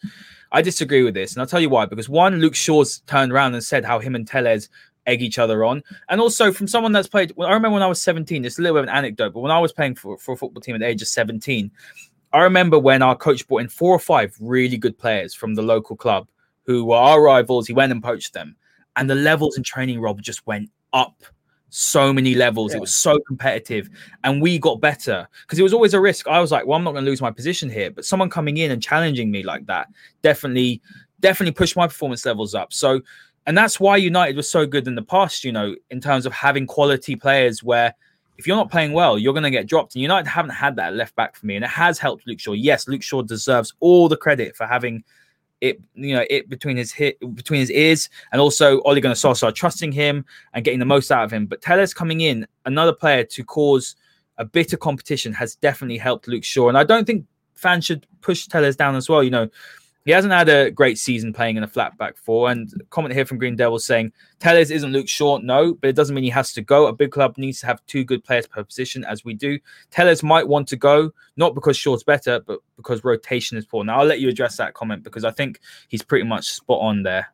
I 0.51 0.63
disagree 0.63 1.03
with 1.03 1.13
this, 1.13 1.33
and 1.33 1.41
I'll 1.41 1.47
tell 1.47 1.59
you 1.59 1.69
why. 1.69 1.85
Because 1.85 2.09
one, 2.09 2.39
Luke 2.39 2.55
Shaw's 2.55 3.01
turned 3.01 3.31
around 3.31 3.53
and 3.53 3.63
said 3.63 3.85
how 3.85 3.99
him 3.99 4.15
and 4.15 4.27
Telles 4.27 4.67
egg 5.05 5.21
each 5.21 5.39
other 5.39 5.63
on, 5.63 5.83
and 6.09 6.21
also 6.21 6.51
from 6.51 6.67
someone 6.67 6.91
that's 6.91 7.07
played. 7.07 7.33
Well, 7.35 7.47
I 7.47 7.53
remember 7.53 7.73
when 7.73 7.83
I 7.83 7.87
was 7.87 8.01
17. 8.01 8.45
It's 8.45 8.59
a 8.59 8.61
little 8.61 8.75
bit 8.75 8.83
of 8.83 8.89
an 8.89 8.95
anecdote, 8.95 9.33
but 9.33 9.39
when 9.39 9.51
I 9.51 9.59
was 9.59 9.73
playing 9.73 9.95
for, 9.95 10.17
for 10.17 10.33
a 10.33 10.37
football 10.37 10.61
team 10.61 10.75
at 10.75 10.81
the 10.81 10.87
age 10.87 11.01
of 11.01 11.07
17, 11.07 11.71
I 12.33 12.41
remember 12.41 12.79
when 12.79 13.01
our 13.01 13.15
coach 13.15 13.47
brought 13.47 13.61
in 13.61 13.69
four 13.69 13.93
or 13.93 13.99
five 13.99 14.35
really 14.39 14.77
good 14.77 14.97
players 14.97 15.33
from 15.33 15.55
the 15.55 15.61
local 15.61 15.95
club 15.95 16.27
who 16.63 16.85
were 16.85 16.95
our 16.95 17.21
rivals. 17.21 17.67
He 17.67 17.73
went 17.73 17.91
and 17.91 18.03
poached 18.03 18.33
them, 18.33 18.55
and 18.95 19.09
the 19.09 19.15
levels 19.15 19.57
in 19.57 19.63
training, 19.63 19.99
Rob, 19.99 20.21
just 20.21 20.45
went 20.47 20.69
up 20.93 21.23
so 21.71 22.13
many 22.13 22.35
levels. 22.35 22.71
Yeah. 22.71 22.77
It 22.77 22.81
was 22.81 22.95
so 22.95 23.17
competitive, 23.27 23.89
and 24.23 24.41
we 24.41 24.59
got 24.59 24.79
better 24.79 25.27
because 25.41 25.57
it 25.57 25.63
was 25.63 25.73
always 25.73 25.93
a 25.93 25.99
risk. 25.99 26.27
I 26.27 26.39
was 26.39 26.51
like, 26.51 26.67
well, 26.67 26.77
I'm 26.77 26.83
not 26.83 26.91
going 26.91 27.03
to 27.03 27.09
lose 27.09 27.21
my 27.21 27.31
position 27.31 27.69
here, 27.69 27.89
but 27.89 28.05
someone 28.05 28.29
coming 28.29 28.57
in 28.57 28.71
and 28.71 28.83
challenging 28.83 29.31
me 29.31 29.43
like 29.43 29.65
that 29.65 29.87
definitely, 30.21 30.81
definitely 31.19 31.53
pushed 31.53 31.75
my 31.75 31.87
performance 31.87 32.25
levels 32.25 32.53
up. 32.53 32.71
So, 32.71 33.01
and 33.47 33.57
that's 33.57 33.79
why 33.79 33.97
United 33.97 34.35
was 34.35 34.49
so 34.49 34.65
good 34.65 34.87
in 34.87 34.95
the 34.95 35.01
past. 35.01 35.43
You 35.43 35.51
know, 35.51 35.75
in 35.89 36.01
terms 36.01 36.25
of 36.25 36.33
having 36.33 36.67
quality 36.67 37.15
players 37.15 37.63
where. 37.63 37.93
If 38.37 38.47
you're 38.47 38.57
not 38.57 38.71
playing 38.71 38.93
well, 38.93 39.19
you're 39.19 39.33
going 39.33 39.43
to 39.43 39.51
get 39.51 39.67
dropped. 39.67 39.93
And 39.93 40.01
United 40.01 40.27
haven't 40.27 40.49
had 40.49 40.75
that 40.77 40.95
left 40.95 41.15
back 41.15 41.35
for 41.35 41.45
me, 41.45 41.57
and 41.57 41.63
it 41.63 41.69
has 41.69 41.99
helped 41.99 42.25
Luke 42.25 42.39
Shaw. 42.39 42.53
Yes, 42.53 42.87
Luke 42.87 43.03
Shaw 43.03 43.21
deserves 43.21 43.75
all 43.81 44.09
the 44.09 44.17
credit 44.17 44.55
for 44.55 44.65
having 44.65 45.03
it 45.61 45.79
you 45.93 46.15
know 46.15 46.25
it 46.29 46.49
between 46.49 46.75
his 46.75 46.91
hit 46.91 47.19
between 47.35 47.59
his 47.59 47.71
ears 47.71 48.09
and 48.31 48.41
also 48.41 48.81
Ole 48.81 48.99
Gunnar 48.99 49.15
Solskjaer 49.15 49.53
trusting 49.53 49.91
him 49.91 50.25
and 50.53 50.65
getting 50.65 50.79
the 50.79 50.85
most 50.85 51.11
out 51.11 51.23
of 51.23 51.31
him. 51.31 51.45
But 51.45 51.61
Telles 51.61 51.93
coming 51.93 52.21
in, 52.21 52.47
another 52.65 52.93
player 52.93 53.23
to 53.23 53.43
cause 53.43 53.95
a 54.37 54.45
bit 54.45 54.73
of 54.73 54.79
competition 54.79 55.31
has 55.33 55.55
definitely 55.55 55.99
helped 55.99 56.27
Luke 56.27 56.43
Shaw. 56.43 56.67
And 56.67 56.77
I 56.77 56.83
don't 56.83 57.05
think 57.05 57.25
fans 57.53 57.85
should 57.85 58.07
push 58.21 58.47
Telles 58.47 58.75
down 58.75 58.95
as 58.95 59.07
well. 59.07 59.23
You 59.23 59.29
know, 59.29 59.49
he 60.05 60.11
hasn't 60.11 60.33
had 60.33 60.49
a 60.49 60.71
great 60.71 60.97
season 60.97 61.31
playing 61.31 61.57
in 61.57 61.63
a 61.63 61.67
flat 61.67 61.97
back 61.97 62.17
four. 62.17 62.49
And 62.49 62.71
comment 62.89 63.13
here 63.13 63.25
from 63.25 63.37
Green 63.37 63.55
Devils 63.55 63.85
saying 63.85 64.11
Telles 64.39 64.71
isn't 64.71 64.91
Luke 64.91 65.07
Shaw, 65.07 65.37
No, 65.37 65.73
but 65.75 65.89
it 65.89 65.95
doesn't 65.95 66.15
mean 66.15 66.23
he 66.23 66.29
has 66.31 66.53
to 66.53 66.61
go. 66.61 66.87
A 66.87 66.93
big 66.93 67.11
club 67.11 67.37
needs 67.37 67.59
to 67.61 67.67
have 67.67 67.85
two 67.85 68.03
good 68.03 68.23
players 68.23 68.47
per 68.47 68.63
position, 68.63 69.03
as 69.05 69.23
we 69.23 69.33
do. 69.33 69.59
Telles 69.91 70.23
might 70.23 70.47
want 70.47 70.67
to 70.69 70.75
go, 70.75 71.11
not 71.37 71.55
because 71.55 71.77
Shaw's 71.77 72.03
better, 72.03 72.39
but 72.39 72.59
because 72.77 73.03
rotation 73.03 73.57
is 73.57 73.65
poor. 73.65 73.83
Now, 73.83 73.99
I'll 73.99 74.05
let 74.05 74.19
you 74.19 74.29
address 74.29 74.57
that 74.57 74.73
comment 74.73 75.03
because 75.03 75.23
I 75.23 75.31
think 75.31 75.59
he's 75.87 76.01
pretty 76.01 76.25
much 76.25 76.47
spot 76.49 76.81
on 76.81 77.03
there. 77.03 77.33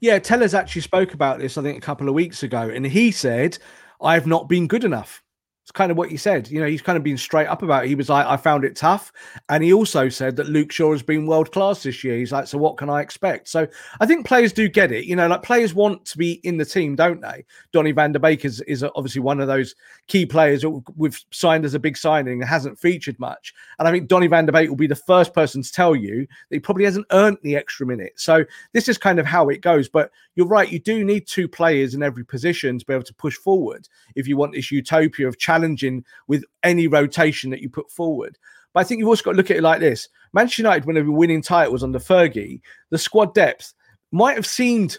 Yeah, 0.00 0.18
Telles 0.18 0.54
actually 0.54 0.82
spoke 0.82 1.14
about 1.14 1.38
this, 1.38 1.58
I 1.58 1.62
think, 1.62 1.78
a 1.78 1.86
couple 1.86 2.08
of 2.08 2.14
weeks 2.14 2.42
ago. 2.42 2.68
And 2.68 2.86
he 2.86 3.10
said, 3.10 3.58
I've 4.00 4.26
not 4.26 4.48
been 4.48 4.66
good 4.66 4.84
enough. 4.84 5.22
It's 5.68 5.72
kind 5.72 5.90
of 5.90 5.98
what 5.98 6.08
he 6.08 6.16
said. 6.16 6.50
You 6.50 6.62
know, 6.62 6.66
he's 6.66 6.80
kind 6.80 6.96
of 6.96 7.04
been 7.04 7.18
straight 7.18 7.46
up 7.46 7.62
about 7.62 7.84
it. 7.84 7.88
He 7.88 7.94
was 7.94 8.08
like, 8.08 8.24
I 8.24 8.38
found 8.38 8.64
it 8.64 8.74
tough. 8.74 9.12
And 9.50 9.62
he 9.62 9.74
also 9.74 10.08
said 10.08 10.34
that 10.36 10.48
Luke 10.48 10.72
Shaw 10.72 10.92
has 10.92 11.02
been 11.02 11.26
world 11.26 11.52
class 11.52 11.82
this 11.82 12.02
year. 12.02 12.16
He's 12.16 12.32
like, 12.32 12.46
so 12.46 12.56
what 12.56 12.78
can 12.78 12.88
I 12.88 13.02
expect? 13.02 13.48
So 13.48 13.68
I 14.00 14.06
think 14.06 14.24
players 14.24 14.54
do 14.54 14.66
get 14.70 14.92
it. 14.92 15.04
You 15.04 15.14
know, 15.14 15.26
like 15.28 15.42
players 15.42 15.74
want 15.74 16.06
to 16.06 16.16
be 16.16 16.40
in 16.42 16.56
the 16.56 16.64
team, 16.64 16.96
don't 16.96 17.20
they? 17.20 17.44
Donny 17.70 17.92
van 17.92 18.12
der 18.12 18.18
Beek 18.18 18.46
is, 18.46 18.62
is 18.62 18.82
obviously 18.82 19.20
one 19.20 19.40
of 19.40 19.46
those 19.46 19.74
key 20.06 20.24
players 20.24 20.64
we've 20.96 21.22
signed 21.32 21.66
as 21.66 21.74
a 21.74 21.78
big 21.78 21.98
signing 21.98 22.40
and 22.40 22.48
hasn't 22.48 22.78
featured 22.78 23.18
much. 23.18 23.52
And 23.78 23.86
I 23.86 23.90
think 23.90 24.08
Donny 24.08 24.26
van 24.26 24.46
der 24.46 24.52
Beek 24.52 24.70
will 24.70 24.76
be 24.76 24.86
the 24.86 24.96
first 24.96 25.34
person 25.34 25.60
to 25.60 25.70
tell 25.70 25.94
you 25.94 26.20
that 26.20 26.56
he 26.56 26.60
probably 26.60 26.86
hasn't 26.86 27.08
earned 27.10 27.36
the 27.42 27.56
extra 27.56 27.84
minute. 27.84 28.14
So 28.16 28.42
this 28.72 28.88
is 28.88 28.96
kind 28.96 29.18
of 29.18 29.26
how 29.26 29.50
it 29.50 29.60
goes. 29.60 29.86
But 29.86 30.12
you're 30.34 30.46
right, 30.46 30.72
you 30.72 30.78
do 30.78 31.04
need 31.04 31.26
two 31.26 31.46
players 31.46 31.94
in 31.94 32.02
every 32.02 32.24
position 32.24 32.78
to 32.78 32.86
be 32.86 32.94
able 32.94 33.02
to 33.02 33.12
push 33.12 33.36
forward 33.36 33.86
if 34.14 34.26
you 34.26 34.38
want 34.38 34.54
this 34.54 34.70
utopia 34.70 35.28
of 35.28 35.36
challenge 35.36 35.57
challenging 35.58 36.04
with 36.26 36.44
any 36.62 36.86
rotation 36.86 37.50
that 37.50 37.60
you 37.60 37.68
put 37.68 37.90
forward. 37.90 38.38
But 38.72 38.80
I 38.80 38.84
think 38.84 38.98
you've 38.98 39.08
also 39.08 39.24
got 39.24 39.32
to 39.32 39.36
look 39.36 39.50
at 39.50 39.56
it 39.56 39.62
like 39.62 39.80
this 39.80 40.08
Manchester 40.32 40.62
United, 40.62 40.84
when 40.84 40.94
they 40.94 41.02
were 41.02 41.12
winning 41.12 41.42
titles 41.42 41.82
under 41.82 41.98
Fergie, 41.98 42.60
the 42.90 42.98
squad 42.98 43.34
depth 43.34 43.74
might 44.12 44.36
have 44.36 44.46
seemed 44.46 44.98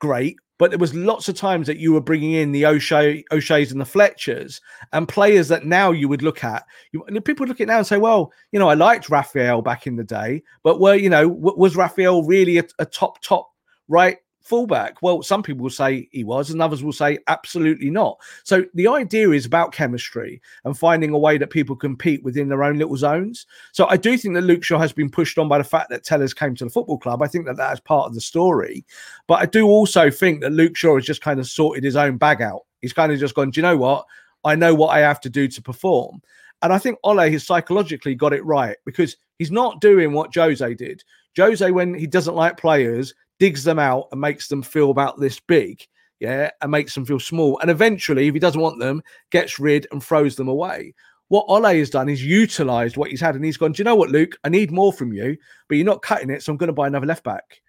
great, 0.00 0.36
but 0.58 0.70
there 0.70 0.78
was 0.78 0.94
lots 0.94 1.28
of 1.28 1.34
times 1.34 1.66
that 1.66 1.78
you 1.78 1.92
were 1.92 2.00
bringing 2.00 2.32
in 2.32 2.52
the 2.52 2.66
O'Shea, 2.66 3.24
O'Shea's 3.32 3.72
and 3.72 3.80
the 3.80 3.86
Fletchers 3.86 4.60
and 4.92 5.08
players 5.08 5.48
that 5.48 5.64
now 5.64 5.90
you 5.90 6.08
would 6.08 6.22
look 6.22 6.44
at. 6.44 6.64
You, 6.92 7.02
people 7.22 7.46
look 7.46 7.60
at 7.60 7.68
now 7.68 7.78
and 7.78 7.86
say, 7.86 7.98
well, 7.98 8.32
you 8.52 8.58
know, 8.58 8.68
I 8.68 8.74
liked 8.74 9.08
Rafael 9.08 9.62
back 9.62 9.86
in 9.86 9.96
the 9.96 10.04
day, 10.04 10.42
but 10.62 10.80
were, 10.80 10.94
you 10.94 11.10
know, 11.10 11.28
was 11.28 11.76
Rafael 11.76 12.24
really 12.24 12.58
a, 12.58 12.64
a 12.78 12.86
top, 12.86 13.22
top 13.22 13.50
right 13.88 14.18
fullback? 14.50 15.00
Well, 15.00 15.22
some 15.22 15.42
people 15.42 15.62
will 15.62 15.70
say 15.70 16.08
he 16.10 16.24
was, 16.24 16.50
and 16.50 16.60
others 16.60 16.82
will 16.82 16.92
say 16.92 17.18
absolutely 17.28 17.88
not. 17.88 18.18
So 18.42 18.64
the 18.74 18.88
idea 18.88 19.30
is 19.30 19.46
about 19.46 19.72
chemistry 19.72 20.42
and 20.64 20.76
finding 20.76 21.12
a 21.12 21.18
way 21.18 21.38
that 21.38 21.50
people 21.50 21.76
compete 21.76 22.22
within 22.24 22.48
their 22.48 22.64
own 22.64 22.76
little 22.76 22.96
zones. 22.96 23.46
So 23.72 23.86
I 23.88 23.96
do 23.96 24.18
think 24.18 24.34
that 24.34 24.42
Luke 24.42 24.64
Shaw 24.64 24.78
has 24.78 24.92
been 24.92 25.08
pushed 25.08 25.38
on 25.38 25.48
by 25.48 25.58
the 25.58 25.64
fact 25.64 25.88
that 25.90 26.04
Telles 26.04 26.34
came 26.34 26.56
to 26.56 26.64
the 26.64 26.70
football 26.70 26.98
club. 26.98 27.22
I 27.22 27.28
think 27.28 27.46
that 27.46 27.56
that 27.56 27.72
is 27.72 27.80
part 27.80 28.08
of 28.08 28.14
the 28.14 28.20
story. 28.20 28.84
But 29.28 29.40
I 29.40 29.46
do 29.46 29.66
also 29.66 30.10
think 30.10 30.40
that 30.40 30.50
Luke 30.52 30.76
Shaw 30.76 30.96
has 30.96 31.06
just 31.06 31.22
kind 31.22 31.38
of 31.38 31.46
sorted 31.46 31.84
his 31.84 31.96
own 31.96 32.18
bag 32.18 32.42
out. 32.42 32.62
He's 32.82 32.92
kind 32.92 33.12
of 33.12 33.20
just 33.20 33.36
gone, 33.36 33.50
do 33.50 33.60
you 33.60 33.62
know 33.62 33.76
what? 33.76 34.04
I 34.44 34.56
know 34.56 34.74
what 34.74 34.88
I 34.88 34.98
have 34.98 35.20
to 35.20 35.30
do 35.30 35.46
to 35.46 35.62
perform. 35.62 36.20
And 36.62 36.72
I 36.72 36.78
think 36.78 36.98
Ole 37.04 37.30
has 37.30 37.46
psychologically 37.46 38.14
got 38.16 38.32
it 38.32 38.44
right 38.44 38.76
because 38.84 39.16
he's 39.38 39.52
not 39.52 39.80
doing 39.80 40.12
what 40.12 40.34
Jose 40.34 40.74
did. 40.74 41.04
Jose, 41.36 41.70
when 41.70 41.94
he 41.94 42.06
doesn't 42.06 42.34
like 42.34 42.56
players, 42.56 43.14
digs 43.40 43.64
them 43.64 43.80
out 43.80 44.06
and 44.12 44.20
makes 44.20 44.46
them 44.46 44.62
feel 44.62 44.90
about 44.90 45.18
this 45.18 45.40
big, 45.40 45.84
yeah, 46.20 46.50
and 46.60 46.70
makes 46.70 46.94
them 46.94 47.04
feel 47.04 47.18
small. 47.18 47.58
And 47.58 47.70
eventually, 47.70 48.28
if 48.28 48.34
he 48.34 48.38
doesn't 48.38 48.60
want 48.60 48.78
them, 48.78 49.02
gets 49.30 49.58
rid 49.58 49.88
and 49.90 50.04
throws 50.04 50.36
them 50.36 50.46
away. 50.46 50.94
What 51.28 51.46
Ole 51.48 51.64
has 51.64 51.90
done 51.90 52.08
is 52.08 52.24
utilized 52.24 52.96
what 52.96 53.10
he's 53.10 53.20
had, 53.20 53.34
and 53.34 53.44
he's 53.44 53.56
gone, 53.56 53.72
Do 53.72 53.80
you 53.80 53.84
know 53.84 53.96
what, 53.96 54.10
Luke? 54.10 54.36
I 54.44 54.48
need 54.48 54.70
more 54.70 54.92
from 54.92 55.12
you, 55.12 55.36
but 55.68 55.76
you're 55.76 55.86
not 55.86 56.02
cutting 56.02 56.30
it, 56.30 56.42
so 56.42 56.52
I'm 56.52 56.58
going 56.58 56.68
to 56.68 56.72
buy 56.72 56.86
another 56.86 57.06
left 57.06 57.24
back. 57.24 57.62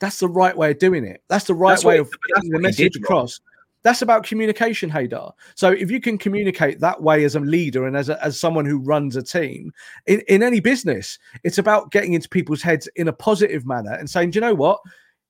That's 0.00 0.18
the 0.18 0.28
right 0.28 0.56
way 0.56 0.70
of 0.70 0.78
doing 0.78 1.04
it. 1.04 1.22
That's 1.28 1.46
the 1.46 1.54
right 1.54 1.72
that's 1.72 1.84
way 1.84 2.00
what, 2.00 2.08
of 2.08 2.20
getting 2.34 2.50
the 2.50 2.58
message 2.58 2.96
across. 2.96 3.40
That's 3.82 4.02
about 4.02 4.24
communication, 4.24 4.90
Haider. 4.90 5.32
So 5.54 5.70
if 5.70 5.90
you 5.90 6.00
can 6.00 6.18
communicate 6.18 6.80
that 6.80 7.02
way 7.02 7.24
as 7.24 7.34
a 7.34 7.40
leader 7.40 7.86
and 7.86 7.96
as, 7.96 8.08
a, 8.08 8.22
as 8.22 8.38
someone 8.38 8.66
who 8.66 8.78
runs 8.78 9.16
a 9.16 9.22
team 9.22 9.72
in, 10.06 10.20
in 10.28 10.42
any 10.42 10.60
business, 10.60 11.18
it's 11.44 11.58
about 11.58 11.90
getting 11.90 12.12
into 12.12 12.28
people's 12.28 12.62
heads 12.62 12.88
in 12.96 13.08
a 13.08 13.12
positive 13.12 13.66
manner 13.66 13.94
and 13.94 14.08
saying, 14.08 14.30
do 14.30 14.36
you 14.36 14.40
know 14.42 14.54
what? 14.54 14.80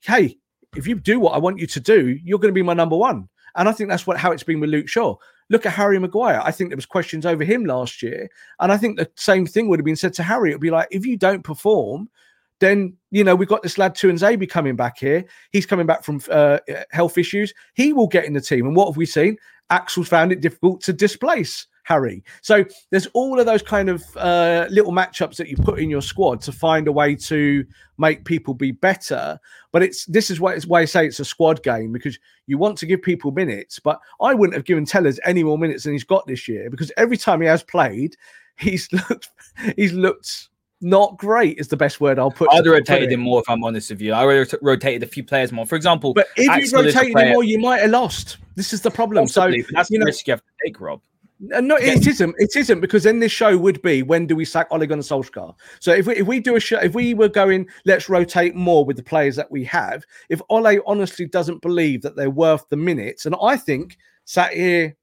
Hey, 0.01 0.37
if 0.77 0.87
you 0.87 0.97
do 0.97 1.21
what 1.21 1.35
I 1.35 1.39
want 1.39 1.59
you 1.59 1.67
to 1.69 1.81
do, 1.81 2.19
you're 2.25 2.39
going 2.39 2.53
to 2.53 2.59
be 2.59 2.63
my 2.63 2.75
number 2.75 2.97
one. 2.97 3.29
And 3.57 3.69
I 3.69 3.73
think 3.73 3.89
that's 3.89 4.07
what 4.07 4.17
how 4.17 4.31
it's 4.31 4.43
been 4.43 4.61
with 4.61 4.71
Luke 4.71 4.89
Shaw. 4.89 5.17
Look 5.49 5.67
at 5.67 5.73
Harry 5.73 5.99
Maguire. 5.99 6.41
I 6.45 6.53
think 6.53 6.71
there 6.71 6.77
was 6.77 6.87
questions 6.87 7.27
over 7.27 7.43
him 7.43 7.65
last 7.65 8.03
year, 8.03 8.29
and 8.61 8.71
I 8.71 8.77
think 8.77 8.97
the 8.97 9.11
same 9.17 9.47
thing 9.47 9.69
would 9.69 9.81
have 9.81 9.85
been 9.85 9.97
said 9.97 10.15
to 10.15 10.23
Harry. 10.23 10.51
It'd 10.51 10.61
be 10.61 10.71
like, 10.71 10.87
if 10.93 11.05
you 11.05 11.17
don't 11.17 11.43
perform, 11.43 12.09
then 12.61 12.97
you 13.11 13.25
know 13.25 13.35
we've 13.35 13.49
got 13.49 13.63
this 13.63 13.79
lad 13.79 13.95
Tuanzebe 13.95 14.49
coming 14.49 14.77
back 14.77 14.99
here. 14.99 15.25
He's 15.51 15.67
coming 15.67 15.87
back 15.87 16.05
from 16.05 16.21
uh, 16.31 16.59
health 16.91 17.19
issues. 17.19 17.53
He 17.75 17.93
will 17.93 18.07
get 18.07 18.25
in 18.25 18.33
the 18.33 18.41
team. 18.41 18.67
And 18.67 18.77
what 18.77 18.87
have 18.87 18.97
we 18.97 19.07
seen? 19.07 19.37
Axel's 19.71 20.09
found 20.09 20.33
it 20.33 20.41
difficult 20.41 20.81
to 20.83 20.93
displace 20.93 21.67
Harry. 21.85 22.23
So 22.43 22.65
there's 22.91 23.07
all 23.15 23.41
of 23.41 23.47
those 23.47 23.63
kind 23.63 23.89
of 23.89 24.05
uh, 24.17 24.67
little 24.71 24.93
matchups 24.93 25.37
that 25.37 25.49
you 25.49 25.57
put 25.57 25.79
in 25.81 25.91
your 25.91 26.03
squad 26.03 26.41
to 26.43 26.53
find 26.53 26.87
a 26.87 26.93
way 26.93 27.17
to 27.17 27.65
make 27.99 28.25
people 28.25 28.55
be 28.55 28.73
better. 28.73 29.39
But 29.73 29.83
it's 29.83 30.05
this 30.07 30.31
is 30.31 30.41
why 30.41 30.55
it's 30.55 30.67
why 30.67 30.83
I 30.83 30.85
say 30.85 31.07
it's 31.07 31.21
a 31.21 31.25
squad 31.25 31.63
game 31.63 31.93
because 31.93 32.19
you 32.47 32.59
want 32.59 32.79
to 32.79 32.87
give 32.87 33.03
people 33.03 33.33
minutes. 33.33 33.79
But 33.79 33.99
I 34.21 34.35
wouldn't 34.35 34.55
have 34.55 34.67
given 34.67 34.85
Telles 34.85 35.21
any 35.25 35.43
more 35.43 35.59
minutes 35.59 35.85
than 35.85 35.93
he's 35.93 36.05
got 36.05 36.27
this 36.27 36.47
year 36.47 36.69
because 36.71 36.93
every 36.97 37.17
time 37.17 37.41
he 37.41 37.47
has 37.47 37.63
played, 37.63 38.17
he's 38.57 38.89
looked 38.93 39.31
he's 39.77 39.93
looked 39.93 40.50
not 40.81 41.17
great 41.19 41.59
is 41.59 41.69
the 41.69 41.77
best 41.77 42.01
word 42.01 42.19
I'll 42.19 42.31
put. 42.31 42.49
I'd 42.53 42.65
have 42.65 42.73
rotated 42.73 43.13
him 43.13 43.21
more 43.21 43.41
if 43.41 43.49
I'm 43.49 43.63
honest 43.65 43.91
with 43.91 44.01
you. 44.01 44.13
I 44.13 44.25
would 44.25 44.51
have 44.51 44.59
rotated 44.63 45.03
a 45.03 45.07
few 45.07 45.23
players 45.25 45.53
more. 45.53 45.67
For 45.67 45.77
example, 45.77 46.15
but 46.15 46.29
if 46.37 46.73
you 46.73 46.79
rotated 46.79 47.17
him 47.17 47.33
more, 47.33 47.45
you 47.45 47.59
might 47.59 47.83
have 47.83 47.91
lost. 47.91 48.39
This 48.57 48.73
is 48.73 48.83
the 48.83 48.91
problem. 48.91 49.25
Possibly, 49.25 49.63
so 49.63 49.69
that's 49.73 49.91
you 49.91 49.99
the 49.99 50.05
know, 50.05 50.07
risk 50.07 50.27
you 50.27 50.33
have 50.33 50.41
to 50.41 50.53
take, 50.65 50.81
Rob. 50.81 51.01
No, 51.43 51.77
it 51.77 52.07
isn't. 52.07 52.35
It 52.39 52.55
isn't 52.55 52.81
because 52.81 53.05
then 53.05 53.19
this 53.19 53.33
show 53.33 53.57
would 53.57 53.81
be 53.81 54.03
when 54.03 54.27
do 54.27 54.37
we 54.37 54.45
sack 54.45 54.67
Ole 54.71 54.87
Gunnar 54.87 55.03
Solskjaer? 55.03 55.55
So 55.81 55.93
if 55.93 56.07
we 56.07 56.17
if 56.17 56.27
we 56.27 56.39
do 56.39 56.57
a 56.57 56.61
show, 56.61 56.79
if 56.79 56.95
we 56.95 57.15
were 57.15 57.31
going, 57.31 57.67
let's 57.87 58.11
rotate 58.11 58.55
more 58.55 58.85
with 58.85 58.97
the 58.97 59.03
players 59.03 59.37
that 59.37 59.51
we 59.51 59.65
have. 59.65 60.05
If 60.29 60.43
Ole 60.51 60.81
honestly 60.87 61.27
doesn't 61.27 61.63
believe 61.63 62.03
that 62.03 62.15
they're 62.15 62.29
worth 62.29 62.69
the 62.69 62.77
minutes, 62.77 63.25
and 63.25 63.35
I 63.43 63.57
think 63.57 63.97
sat 64.27 64.53
here 64.53 64.95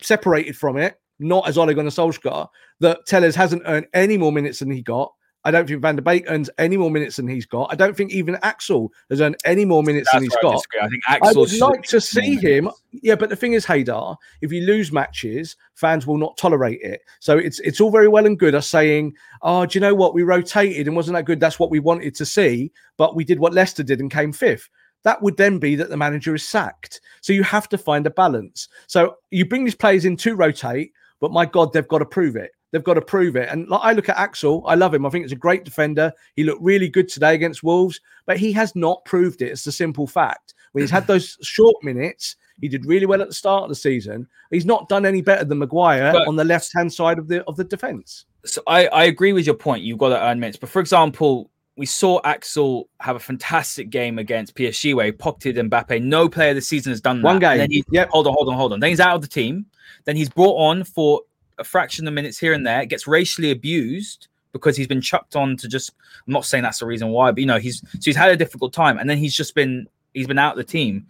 separated 0.00 0.56
from 0.56 0.76
it, 0.76 1.00
not 1.18 1.48
as 1.48 1.58
Ole 1.58 1.74
Gunnar 1.74 1.90
Solskjaer, 1.90 2.46
that 2.78 3.04
Telles 3.06 3.34
hasn't 3.34 3.62
earned 3.66 3.86
any 3.92 4.16
more 4.16 4.30
minutes 4.30 4.60
than 4.60 4.70
he 4.70 4.82
got. 4.82 5.12
I 5.44 5.50
don't 5.50 5.66
think 5.66 5.80
Van 5.80 5.96
der 5.96 6.02
Beek 6.02 6.24
earns 6.28 6.50
any 6.58 6.76
more 6.76 6.90
minutes 6.90 7.16
than 7.16 7.26
he's 7.26 7.46
got. 7.46 7.72
I 7.72 7.74
don't 7.74 7.96
think 7.96 8.12
even 8.12 8.36
Axel 8.42 8.92
has 9.08 9.20
earned 9.20 9.36
any 9.44 9.64
more 9.64 9.82
minutes 9.82 10.08
That's 10.12 10.16
than 10.16 10.22
he's 10.24 10.36
got. 10.42 10.62
I, 10.80 10.84
I 10.84 10.88
think 10.88 11.02
Axel 11.08 11.28
I 11.28 11.40
would 11.40 11.58
like 11.58 11.82
to 11.84 12.00
see 12.00 12.36
him. 12.36 12.70
Yeah, 12.92 13.14
but 13.14 13.30
the 13.30 13.36
thing 13.36 13.54
is, 13.54 13.64
Haider, 13.64 14.16
if 14.42 14.52
you 14.52 14.62
lose 14.62 14.92
matches, 14.92 15.56
fans 15.74 16.06
will 16.06 16.18
not 16.18 16.36
tolerate 16.36 16.80
it. 16.82 17.02
So 17.20 17.38
it's 17.38 17.58
it's 17.60 17.80
all 17.80 17.90
very 17.90 18.08
well 18.08 18.26
and 18.26 18.38
good 18.38 18.54
us 18.54 18.66
saying, 18.68 19.14
"Oh, 19.42 19.64
do 19.64 19.78
you 19.78 19.80
know 19.80 19.94
what? 19.94 20.14
We 20.14 20.22
rotated 20.22 20.86
and 20.86 20.96
wasn't 20.96 21.16
that 21.16 21.24
good. 21.24 21.40
That's 21.40 21.58
what 21.58 21.70
we 21.70 21.78
wanted 21.78 22.14
to 22.16 22.26
see, 22.26 22.70
but 22.96 23.16
we 23.16 23.24
did 23.24 23.38
what 23.38 23.54
Leicester 23.54 23.82
did 23.82 24.00
and 24.00 24.10
came 24.10 24.32
fifth 24.32 24.68
that 25.02 25.22
would 25.22 25.36
then 25.36 25.58
be 25.58 25.76
that 25.76 25.88
the 25.88 25.96
manager 25.96 26.34
is 26.34 26.46
sacked. 26.46 27.00
So 27.22 27.32
you 27.32 27.42
have 27.42 27.68
to 27.70 27.78
find 27.78 28.06
a 28.06 28.10
balance. 28.10 28.68
So 28.86 29.16
you 29.30 29.46
bring 29.46 29.64
these 29.64 29.74
players 29.74 30.04
in 30.04 30.16
to 30.18 30.34
rotate, 30.34 30.92
but 31.20 31.32
my 31.32 31.46
God, 31.46 31.72
they've 31.72 31.88
got 31.88 31.98
to 31.98 32.04
prove 32.04 32.36
it. 32.36 32.52
They've 32.72 32.84
got 32.84 32.94
to 32.94 33.00
prove 33.00 33.36
it. 33.36 33.48
And 33.48 33.68
like, 33.68 33.80
I 33.82 33.92
look 33.92 34.08
at 34.08 34.16
Axel, 34.16 34.62
I 34.66 34.74
love 34.74 34.94
him. 34.94 35.04
I 35.04 35.10
think 35.10 35.24
it's 35.24 35.32
a 35.32 35.36
great 35.36 35.64
defender. 35.64 36.12
He 36.36 36.44
looked 36.44 36.62
really 36.62 36.88
good 36.88 37.08
today 37.08 37.34
against 37.34 37.62
Wolves, 37.62 38.00
but 38.26 38.36
he 38.36 38.52
has 38.52 38.76
not 38.76 39.04
proved 39.04 39.42
it. 39.42 39.50
It's 39.50 39.66
a 39.66 39.72
simple 39.72 40.06
fact. 40.06 40.54
When 40.72 40.82
he's 40.82 40.90
had 40.90 41.06
those 41.06 41.36
short 41.42 41.76
minutes, 41.82 42.36
he 42.60 42.68
did 42.68 42.86
really 42.86 43.06
well 43.06 43.22
at 43.22 43.28
the 43.28 43.34
start 43.34 43.64
of 43.64 43.68
the 43.68 43.74
season. 43.74 44.26
He's 44.50 44.66
not 44.66 44.88
done 44.88 45.06
any 45.06 45.22
better 45.22 45.44
than 45.44 45.58
Maguire 45.58 46.12
but, 46.12 46.28
on 46.28 46.36
the 46.36 46.44
left 46.44 46.70
hand 46.74 46.92
side 46.92 47.18
of 47.18 47.26
the 47.26 47.42
of 47.44 47.56
the 47.56 47.64
defense. 47.64 48.26
So 48.44 48.62
I, 48.66 48.86
I 48.88 49.04
agree 49.04 49.32
with 49.32 49.46
your 49.46 49.54
point. 49.54 49.82
You've 49.82 49.98
got 49.98 50.10
to 50.10 50.22
earn 50.22 50.40
minutes. 50.40 50.58
But 50.58 50.70
for 50.70 50.80
example, 50.80 51.50
we 51.76 51.86
saw 51.86 52.20
Axel 52.24 52.88
have 53.00 53.16
a 53.16 53.20
fantastic 53.20 53.90
game 53.90 54.18
against 54.18 54.54
PSG 54.54 54.94
where 54.94 55.06
he 55.06 55.12
pocketed 55.12 55.56
Mbappe. 55.56 56.02
No 56.02 56.28
player 56.28 56.54
this 56.54 56.68
season 56.68 56.92
has 56.92 57.00
done 57.00 57.22
that. 57.22 57.26
One 57.26 57.38
game. 57.38 57.58
then 57.58 57.70
he, 57.70 57.84
yep. 57.90 58.10
Hold 58.10 58.26
on, 58.26 58.34
hold 58.34 58.48
on, 58.48 58.54
hold 58.54 58.72
on. 58.72 58.80
Then 58.80 58.90
he's 58.90 59.00
out 59.00 59.16
of 59.16 59.22
the 59.22 59.28
team. 59.28 59.66
Then 60.04 60.16
he's 60.16 60.28
brought 60.28 60.56
on 60.56 60.84
for 60.84 61.22
a 61.60 61.64
fraction 61.64 62.06
of 62.08 62.14
minutes 62.14 62.38
here 62.38 62.52
and 62.52 62.66
there, 62.66 62.84
gets 62.86 63.06
racially 63.06 63.50
abused 63.50 64.28
because 64.52 64.76
he's 64.76 64.88
been 64.88 65.00
chucked 65.00 65.36
on 65.36 65.56
to 65.56 65.68
just 65.68 65.92
I'm 66.26 66.32
not 66.32 66.44
saying 66.44 66.64
that's 66.64 66.80
the 66.80 66.86
reason 66.86 67.08
why, 67.08 67.30
but 67.30 67.40
you 67.40 67.46
know, 67.46 67.58
he's 67.58 67.80
so 67.80 67.98
he's 68.02 68.16
had 68.16 68.30
a 68.30 68.36
difficult 68.36 68.72
time 68.72 68.98
and 68.98 69.08
then 69.08 69.18
he's 69.18 69.34
just 69.34 69.54
been 69.54 69.86
he's 70.14 70.26
been 70.26 70.38
out 70.38 70.52
of 70.52 70.58
the 70.58 70.64
team. 70.64 71.06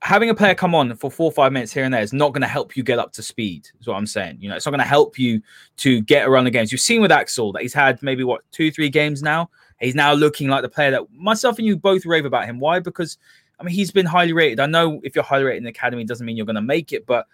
Having 0.00 0.30
a 0.30 0.34
player 0.34 0.54
come 0.54 0.74
on 0.74 0.96
for 0.96 1.12
four 1.12 1.26
or 1.26 1.32
five 1.32 1.52
minutes 1.52 1.72
here 1.72 1.84
and 1.84 1.94
there 1.94 2.02
is 2.02 2.12
not 2.12 2.32
going 2.32 2.42
to 2.42 2.48
help 2.48 2.76
you 2.76 2.82
get 2.82 2.98
up 2.98 3.12
to 3.12 3.22
speed, 3.22 3.68
is 3.80 3.86
what 3.86 3.94
I'm 3.94 4.06
saying. 4.06 4.38
You 4.40 4.48
know, 4.48 4.56
it's 4.56 4.66
not 4.66 4.72
going 4.72 4.80
to 4.80 4.84
help 4.84 5.16
you 5.16 5.40
to 5.76 6.00
get 6.00 6.26
around 6.26 6.42
the 6.42 6.50
games. 6.50 6.72
You've 6.72 6.80
seen 6.80 7.00
with 7.00 7.12
Axel 7.12 7.52
that 7.52 7.62
he's 7.62 7.72
had 7.72 8.02
maybe 8.02 8.24
what 8.24 8.42
two, 8.50 8.72
three 8.72 8.88
games 8.88 9.22
now. 9.22 9.48
He's 9.78 9.94
now 9.94 10.12
looking 10.12 10.48
like 10.48 10.62
the 10.62 10.68
player 10.68 10.90
that 10.92 11.12
myself 11.12 11.58
and 11.58 11.66
you 11.66 11.76
both 11.76 12.04
rave 12.04 12.24
about 12.24 12.46
him. 12.46 12.58
Why? 12.58 12.80
Because 12.80 13.16
I 13.62 13.64
mean, 13.64 13.74
he's 13.76 13.92
been 13.92 14.06
highly 14.06 14.32
rated. 14.32 14.58
I 14.58 14.66
know 14.66 15.00
if 15.04 15.14
you're 15.14 15.22
highly 15.22 15.44
rated 15.44 15.58
in 15.58 15.64
the 15.64 15.70
academy, 15.70 16.02
doesn't 16.02 16.26
mean 16.26 16.36
you're 16.36 16.46
going 16.46 16.56
to 16.56 16.62
make 16.62 16.92
it, 16.92 17.06
but 17.06 17.26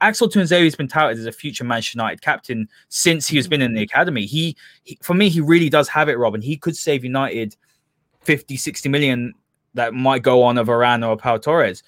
Axel 0.00 0.28
Tuanzebe 0.28 0.64
has 0.64 0.74
been 0.74 0.88
touted 0.88 1.18
as 1.18 1.26
a 1.26 1.32
future 1.32 1.64
Manchester 1.64 1.98
United 1.98 2.20
captain 2.20 2.68
since 2.88 3.26
he 3.26 3.36
has 3.36 3.48
been 3.48 3.62
in 3.62 3.74
the 3.74 3.82
academy. 3.82 4.26
He, 4.26 4.56
he, 4.84 4.98
for 5.02 5.14
me, 5.14 5.28
he 5.28 5.40
really 5.40 5.68
does 5.68 5.88
have 5.88 6.08
it, 6.08 6.18
Robin. 6.18 6.40
He 6.40 6.56
could 6.56 6.76
save 6.76 7.04
United 7.04 7.56
50, 8.22 8.56
60 8.56 8.88
million 8.88 9.32
that 9.74 9.94
might 9.94 10.22
go 10.22 10.42
on 10.42 10.58
a 10.58 10.64
Varane 10.64 11.06
or 11.06 11.12
a 11.12 11.16
Pau 11.16 11.36
Torres. 11.36 11.82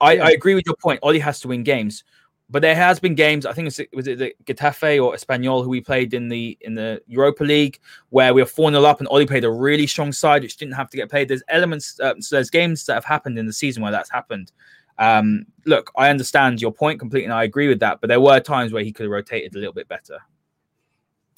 I. 0.00 0.18
I, 0.18 0.30
agree 0.30 0.54
with 0.54 0.66
your 0.66 0.76
point. 0.76 1.00
Ole 1.02 1.18
has 1.18 1.40
to 1.40 1.48
win 1.48 1.62
games, 1.62 2.04
but 2.50 2.60
there 2.60 2.74
has 2.74 3.00
been 3.00 3.14
games. 3.14 3.46
I 3.46 3.54
think 3.54 3.66
it 3.66 3.88
was, 3.94 4.06
was 4.06 4.06
it 4.06 4.18
the 4.18 4.34
Getafe 4.44 5.02
or 5.02 5.14
Espanyol 5.14 5.64
who 5.64 5.70
we 5.70 5.80
played 5.80 6.12
in 6.12 6.28
the 6.28 6.58
in 6.60 6.74
the 6.74 7.00
Europa 7.06 7.42
League 7.42 7.80
where 8.10 8.34
we 8.34 8.42
were 8.42 8.46
four 8.46 8.70
0 8.70 8.84
up 8.84 9.00
and 9.00 9.08
Ole 9.10 9.26
played 9.26 9.44
a 9.44 9.50
really 9.50 9.86
strong 9.86 10.12
side 10.12 10.42
which 10.42 10.58
didn't 10.58 10.74
have 10.74 10.90
to 10.90 10.96
get 10.98 11.08
played. 11.08 11.28
There's 11.28 11.42
elements, 11.48 11.98
uh, 12.00 12.14
so 12.20 12.36
there's 12.36 12.50
games 12.50 12.84
that 12.84 12.94
have 12.94 13.04
happened 13.06 13.38
in 13.38 13.46
the 13.46 13.52
season 13.52 13.82
where 13.82 13.92
that's 13.92 14.10
happened. 14.10 14.52
Um, 14.98 15.46
look, 15.66 15.90
I 15.96 16.10
understand 16.10 16.60
your 16.60 16.72
point 16.72 16.98
completely, 16.98 17.24
and 17.24 17.34
I 17.34 17.44
agree 17.44 17.68
with 17.68 17.80
that. 17.80 18.00
But 18.00 18.08
there 18.08 18.20
were 18.20 18.40
times 18.40 18.72
where 18.72 18.84
he 18.84 18.92
could 18.92 19.04
have 19.04 19.12
rotated 19.12 19.54
a 19.54 19.58
little 19.58 19.72
bit 19.72 19.88
better. 19.88 20.18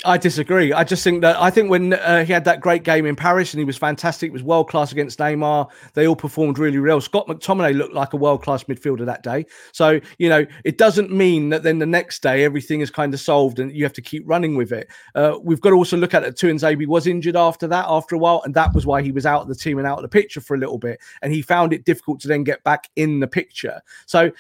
I 0.05 0.19
disagree. 0.19 0.73
I 0.73 0.85
just 0.85 1.03
think 1.03 1.23
that 1.23 1.41
I 1.41 1.51
think 1.51 1.71
when 1.71 1.95
uh, 1.95 2.25
he 2.25 2.33
had 2.33 2.45
that 2.45 2.61
great 2.61 2.83
game 2.85 3.07
in 3.07 3.17
Paris 3.17 3.55
and 3.55 3.59
he 3.59 3.65
was 3.65 3.77
fantastic, 3.77 4.33
was 4.33 4.43
world 4.43 4.69
class 4.69 4.93
against 4.93 5.19
Neymar. 5.19 5.71
They 5.95 6.07
all 6.07 6.17
performed 6.17 6.59
really 6.59 6.79
well. 6.79 7.01
Scott 7.01 7.27
McTominay 7.27 7.77
looked 7.77 7.95
like 7.95 8.13
a 8.13 8.17
world 8.17 8.43
class 8.43 8.65
midfielder 8.65 9.07
that 9.07 9.23
day. 9.23 9.47
So 9.73 10.01
you 10.19 10.29
know, 10.29 10.45
it 10.65 10.79
doesn't 10.79 11.11
mean 11.11 11.49
that 11.51 11.63
then 11.63 11.79
the 11.79 11.87
next 11.87 12.23
day 12.23 12.45
everything 12.45 12.81
is 12.81 12.91
kind 12.91 13.15
of 13.15 13.21
solved 13.21 13.59
and 13.59 13.75
you 13.75 13.85
have 13.85 13.93
to 13.95 14.03
keep 14.03 14.23
running 14.27 14.57
with 14.57 14.73
it. 14.73 14.89
Uh, 15.15 15.39
we've 15.43 15.61
got 15.61 15.71
to 15.71 15.77
also 15.77 15.97
look 15.97 16.15
at 16.15 16.25
it. 16.25 16.37
Tuanzebe 16.37 16.87
was 16.87 17.07
injured 17.07 17.37
after 17.37 17.67
that, 17.69 17.87
after 17.89 18.15
a 18.15 18.19
while, 18.19 18.43
and 18.45 18.55
that 18.55 18.75
was 18.75 18.87
why 18.87 19.03
he 19.03 19.13
was 19.13 19.27
out 19.27 19.43
of 19.43 19.49
the 19.49 19.55
team 19.55 19.79
and 19.79 19.87
out 19.87 19.99
of 19.99 20.03
the 20.03 20.09
picture 20.09 20.41
for 20.41 20.55
a 20.55 20.59
little 20.59 20.79
bit. 20.79 21.01
And 21.23 21.33
he 21.33 21.43
found 21.43 21.73
it 21.73 21.85
difficult 21.85 22.21
to 22.21 22.29
then 22.29 22.45
get 22.45 22.63
back 22.65 22.91
in 22.97 23.21
the 23.21 23.29
picture. 23.29 23.81
So 24.07 24.31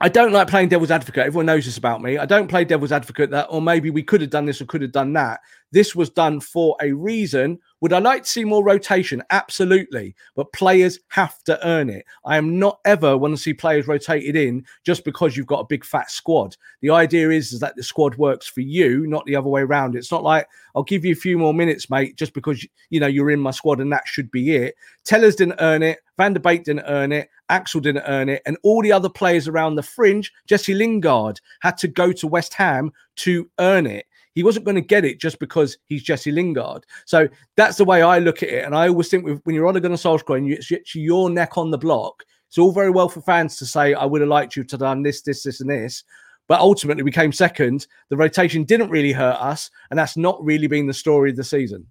I 0.00 0.08
don't 0.08 0.32
like 0.32 0.48
playing 0.48 0.68
devil's 0.68 0.92
advocate. 0.92 1.26
Everyone 1.26 1.46
knows 1.46 1.64
this 1.64 1.76
about 1.76 2.00
me. 2.00 2.18
I 2.18 2.26
don't 2.26 2.46
play 2.46 2.64
devil's 2.64 2.92
advocate 2.92 3.30
that, 3.30 3.48
or 3.50 3.60
maybe 3.60 3.90
we 3.90 4.02
could 4.02 4.20
have 4.20 4.30
done 4.30 4.46
this 4.46 4.60
or 4.60 4.66
could 4.66 4.82
have 4.82 4.92
done 4.92 5.12
that. 5.14 5.40
This 5.70 5.94
was 5.94 6.10
done 6.10 6.40
for 6.40 6.76
a 6.80 6.92
reason. 6.92 7.58
Would 7.80 7.92
I 7.92 7.98
like 7.98 8.24
to 8.24 8.28
see 8.28 8.44
more 8.44 8.64
rotation? 8.64 9.22
Absolutely. 9.30 10.14
But 10.34 10.52
players 10.52 10.98
have 11.08 11.42
to 11.44 11.64
earn 11.66 11.90
it. 11.90 12.04
I 12.24 12.36
am 12.36 12.58
not 12.58 12.80
ever 12.84 13.16
want 13.16 13.36
to 13.36 13.42
see 13.42 13.52
players 13.52 13.86
rotated 13.86 14.34
in 14.34 14.64
just 14.84 15.04
because 15.04 15.36
you've 15.36 15.46
got 15.46 15.60
a 15.60 15.66
big 15.66 15.84
fat 15.84 16.10
squad. 16.10 16.56
The 16.80 16.90
idea 16.90 17.30
is, 17.30 17.52
is 17.52 17.60
that 17.60 17.76
the 17.76 17.82
squad 17.82 18.16
works 18.16 18.48
for 18.48 18.62
you, 18.62 19.06
not 19.06 19.26
the 19.26 19.36
other 19.36 19.48
way 19.48 19.60
around. 19.60 19.94
It's 19.94 20.10
not 20.10 20.24
like 20.24 20.48
I'll 20.74 20.82
give 20.82 21.04
you 21.04 21.12
a 21.12 21.16
few 21.16 21.38
more 21.38 21.54
minutes, 21.54 21.90
mate, 21.90 22.16
just 22.16 22.32
because 22.32 22.66
you 22.90 23.00
know 23.00 23.06
you're 23.06 23.30
in 23.30 23.40
my 23.40 23.50
squad 23.50 23.80
and 23.80 23.92
that 23.92 24.06
should 24.06 24.30
be 24.30 24.56
it. 24.56 24.74
Telles 25.04 25.36
didn't 25.36 25.60
earn 25.60 25.82
it. 25.82 26.00
Van 26.16 26.32
der 26.32 26.40
Beek 26.40 26.64
didn't 26.64 26.86
earn 26.86 27.12
it. 27.12 27.28
Axel 27.48 27.80
didn't 27.80 28.04
earn 28.06 28.28
it. 28.28 28.42
And 28.44 28.58
all 28.62 28.82
the 28.82 28.92
other 28.92 29.08
players 29.08 29.48
around 29.48 29.76
the 29.76 29.82
fringe, 29.82 30.32
Jesse 30.46 30.74
Lingard 30.74 31.40
had 31.60 31.76
to 31.78 31.88
go 31.88 32.12
to 32.12 32.26
West 32.26 32.54
Ham 32.54 32.92
to 33.16 33.48
earn 33.60 33.86
it. 33.86 34.06
He 34.34 34.42
wasn't 34.42 34.64
going 34.64 34.76
to 34.76 34.80
get 34.80 35.04
it 35.04 35.20
just 35.20 35.38
because 35.38 35.78
he's 35.86 36.02
Jesse 36.02 36.32
Lingard. 36.32 36.84
So 37.06 37.28
that's 37.56 37.76
the 37.76 37.84
way 37.84 38.02
I 38.02 38.18
look 38.18 38.42
at 38.42 38.50
it. 38.50 38.64
And 38.64 38.74
I 38.74 38.88
always 38.88 39.08
think 39.08 39.24
when 39.24 39.54
you're 39.54 39.66
Ole 39.66 39.80
Gunnar 39.80 39.96
Solskjaer 39.96 40.38
and 40.38 40.52
it's 40.52 40.94
your 40.94 41.30
neck 41.30 41.58
on 41.58 41.70
the 41.70 41.78
block, 41.78 42.24
it's 42.48 42.58
all 42.58 42.72
very 42.72 42.90
well 42.90 43.08
for 43.08 43.20
fans 43.20 43.56
to 43.56 43.66
say, 43.66 43.94
I 43.94 44.04
would 44.04 44.20
have 44.20 44.30
liked 44.30 44.56
you 44.56 44.64
to 44.64 44.74
have 44.74 44.80
done 44.80 45.02
this, 45.02 45.22
this, 45.22 45.42
this, 45.42 45.60
and 45.60 45.68
this. 45.68 46.04
But 46.46 46.60
ultimately, 46.60 47.02
we 47.02 47.10
came 47.10 47.30
second. 47.30 47.86
The 48.08 48.16
rotation 48.16 48.64
didn't 48.64 48.88
really 48.88 49.12
hurt 49.12 49.36
us. 49.36 49.70
And 49.90 49.98
that's 49.98 50.16
not 50.16 50.42
really 50.42 50.66
been 50.66 50.86
the 50.86 50.94
story 50.94 51.30
of 51.30 51.36
the 51.36 51.44
season. 51.44 51.86